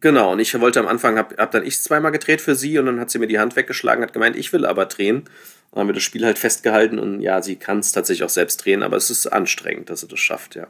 Genau, 0.01 0.33
und 0.33 0.39
ich 0.39 0.59
wollte 0.59 0.79
am 0.79 0.87
Anfang, 0.87 1.17
hab, 1.17 1.37
hab 1.37 1.51
dann 1.51 1.65
ich 1.65 1.81
zweimal 1.81 2.11
gedreht 2.11 2.41
für 2.41 2.55
sie 2.55 2.77
und 2.77 2.85
dann 2.85 2.99
hat 2.99 3.09
sie 3.09 3.17
mir 3.17 3.27
die 3.27 3.39
Hand 3.39 3.55
weggeschlagen, 3.55 4.03
hat 4.03 4.13
gemeint, 4.13 4.35
ich 4.35 4.53
will 4.53 4.65
aber 4.65 4.85
drehen. 4.85 5.23
Dann 5.71 5.81
haben 5.81 5.89
wir 5.89 5.93
das 5.93 6.03
Spiel 6.03 6.25
halt 6.25 6.37
festgehalten 6.37 6.99
und 6.99 7.21
ja, 7.21 7.41
sie 7.41 7.55
kann 7.55 7.79
es 7.79 7.91
tatsächlich 7.91 8.23
auch 8.23 8.29
selbst 8.29 8.63
drehen, 8.63 8.83
aber 8.83 8.97
es 8.97 9.09
ist 9.09 9.25
anstrengend, 9.27 9.89
dass 9.89 10.01
sie 10.01 10.07
das 10.07 10.19
schafft, 10.19 10.55
ja. 10.55 10.67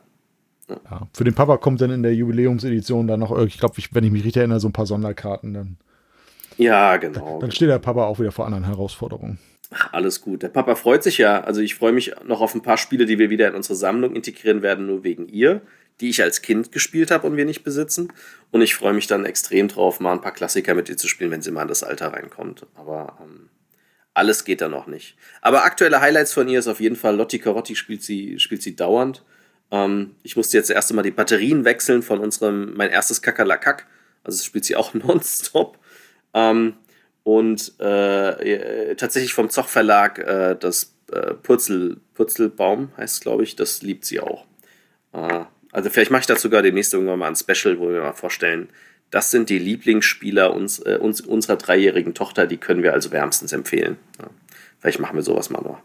ja. 0.69 0.77
ja 0.89 1.07
für 1.13 1.25
den 1.25 1.33
Papa 1.33 1.57
kommt 1.57 1.81
dann 1.81 1.91
in 1.91 2.01
der 2.01 2.15
Jubiläumsedition 2.15 3.07
dann 3.07 3.19
noch, 3.19 3.37
ich 3.39 3.59
glaube, 3.59 3.75
wenn 3.91 4.03
ich 4.05 4.11
mich 4.11 4.23
richtig 4.23 4.39
erinnere, 4.39 4.59
so 4.59 4.69
ein 4.69 4.73
paar 4.73 4.85
Sonderkarten 4.85 5.53
dann. 5.53 5.77
Ja, 6.57 6.95
genau. 6.95 7.31
Dann, 7.31 7.39
dann 7.41 7.51
steht 7.51 7.69
der 7.69 7.79
Papa 7.79 8.05
auch 8.05 8.19
wieder 8.19 8.31
vor 8.31 8.45
anderen 8.45 8.63
Herausforderungen. 8.63 9.37
Ach, 9.77 9.91
alles 9.91 10.21
gut. 10.21 10.41
Der 10.41 10.47
Papa 10.47 10.75
freut 10.75 11.03
sich 11.03 11.17
ja. 11.17 11.41
Also 11.41 11.59
ich 11.59 11.75
freue 11.75 11.91
mich 11.91 12.13
noch 12.23 12.39
auf 12.39 12.55
ein 12.55 12.61
paar 12.61 12.77
Spiele, 12.77 13.05
die 13.05 13.19
wir 13.19 13.29
wieder 13.29 13.49
in 13.49 13.55
unsere 13.55 13.75
Sammlung 13.75 14.15
integrieren 14.15 14.61
werden, 14.61 14.85
nur 14.85 15.03
wegen 15.03 15.27
ihr, 15.27 15.61
die 15.99 16.09
ich 16.09 16.23
als 16.23 16.41
Kind 16.41 16.71
gespielt 16.71 17.11
habe 17.11 17.27
und 17.27 17.35
wir 17.35 17.43
nicht 17.43 17.63
besitzen. 17.63 18.13
Und 18.51 18.61
ich 18.61 18.73
freue 18.73 18.93
mich 18.93 19.07
dann 19.07 19.25
extrem 19.25 19.67
drauf, 19.67 19.99
mal 19.99 20.13
ein 20.13 20.21
paar 20.21 20.33
Klassiker 20.33 20.75
mit 20.75 20.87
ihr 20.87 20.95
zu 20.95 21.09
spielen, 21.09 21.29
wenn 21.31 21.41
sie 21.41 21.51
mal 21.51 21.63
in 21.63 21.67
das 21.67 21.83
Alter 21.83 22.13
reinkommt. 22.13 22.65
Aber 22.75 23.17
ähm, 23.21 23.49
alles 24.13 24.45
geht 24.45 24.61
da 24.61 24.69
noch 24.69 24.87
nicht. 24.87 25.17
Aber 25.41 25.65
aktuelle 25.65 25.99
Highlights 25.99 26.31
von 26.31 26.47
ihr 26.47 26.59
ist 26.59 26.69
auf 26.69 26.79
jeden 26.79 26.95
Fall, 26.95 27.17
Lotti 27.17 27.39
Carotti 27.39 27.75
spielt 27.75 28.01
sie, 28.01 28.39
spielt 28.39 28.61
sie 28.61 28.77
dauernd. 28.77 29.25
Ähm, 29.71 30.15
ich 30.23 30.37
musste 30.37 30.55
jetzt 30.55 30.69
erst 30.69 30.89
einmal 30.89 31.03
die 31.03 31.11
Batterien 31.11 31.65
wechseln 31.65 32.01
von 32.01 32.19
unserem, 32.19 32.77
mein 32.77 32.91
erstes 32.91 33.21
Kakerlakak. 33.21 33.87
Also 34.23 34.41
spielt 34.41 34.63
sie 34.63 34.77
auch 34.77 34.93
nonstop. 34.93 35.79
Ähm, 36.33 36.75
und 37.25 37.77
äh, 37.81 38.95
tatsächlich 38.95 39.33
vom 39.33 39.49
Zoch 39.49 39.67
Verlag 39.67 40.19
äh, 40.19 40.55
das 40.57 40.95
äh, 41.11 41.33
Purzel, 41.33 41.97
Purzelbaum 42.13 42.91
heißt 42.95 43.19
glaube 43.19 43.43
ich, 43.43 43.57
das 43.57 43.81
liebt 43.81 44.05
sie 44.05 44.21
auch. 44.21 44.45
Äh, 45.11 45.43
Also 45.71 45.89
vielleicht 45.89 46.11
mache 46.11 46.21
ich 46.21 46.27
dazu 46.27 46.43
sogar 46.43 46.61
demnächst 46.61 46.93
irgendwann 46.93 47.19
mal 47.19 47.27
ein 47.27 47.35
Special, 47.35 47.77
wo 47.79 47.89
wir 47.89 48.01
mal 48.01 48.13
vorstellen, 48.13 48.69
das 49.11 49.29
sind 49.29 49.49
die 49.49 49.59
Lieblingsspieler 49.59 50.53
uns, 50.53 50.79
äh, 50.79 50.97
uns, 51.01 51.19
unserer 51.19 51.57
dreijährigen 51.57 52.13
Tochter, 52.13 52.47
die 52.47 52.55
können 52.55 52.81
wir 52.81 52.93
also 52.93 53.11
wärmstens 53.11 53.51
empfehlen. 53.51 53.97
Ja. 54.19 54.29
Vielleicht 54.79 54.99
machen 54.99 55.15
wir 55.15 55.23
sowas 55.23 55.49
mal 55.49 55.61
noch. 55.61 55.81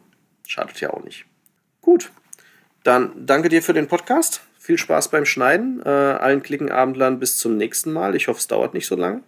Schadet 0.47 0.81
ja 0.81 0.91
auch 0.91 1.02
nicht. 1.02 1.25
Gut, 1.81 2.10
dann 2.85 3.12
danke 3.27 3.49
dir 3.49 3.62
für 3.62 3.73
den 3.73 3.89
Podcast. 3.89 4.43
Viel 4.59 4.78
Spaß 4.78 5.09
beim 5.10 5.25
Schneiden. 5.25 5.83
Äh, 5.85 5.89
allen 5.89 6.43
Klickenabendlern 6.43 7.19
bis 7.19 7.36
zum 7.39 7.57
nächsten 7.57 7.93
Mal. 7.93 8.15
Ich 8.15 8.28
hoffe, 8.28 8.39
es 8.39 8.47
dauert 8.47 8.75
nicht 8.75 8.86
so 8.86 8.94
lang. 8.94 9.25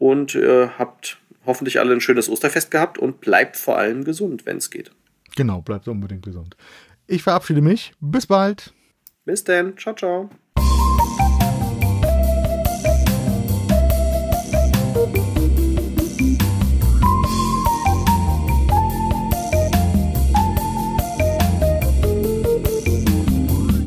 Und 0.00 0.34
äh, 0.34 0.68
habt 0.78 1.18
hoffentlich 1.44 1.78
alle 1.78 1.92
ein 1.92 2.00
schönes 2.00 2.28
Osterfest 2.28 2.70
gehabt 2.70 2.98
und 2.98 3.20
bleibt 3.20 3.56
vor 3.56 3.78
allem 3.78 4.02
gesund, 4.02 4.46
wenn 4.46 4.56
es 4.56 4.70
geht. 4.70 4.90
Genau, 5.36 5.60
bleibt 5.60 5.86
unbedingt 5.88 6.24
gesund. 6.24 6.56
Ich 7.06 7.22
verabschiede 7.22 7.60
mich. 7.60 7.92
Bis 8.00 8.26
bald. 8.26 8.72
Bis 9.24 9.44
dann. 9.44 9.76
Ciao, 9.76 9.94
ciao. 9.94 10.30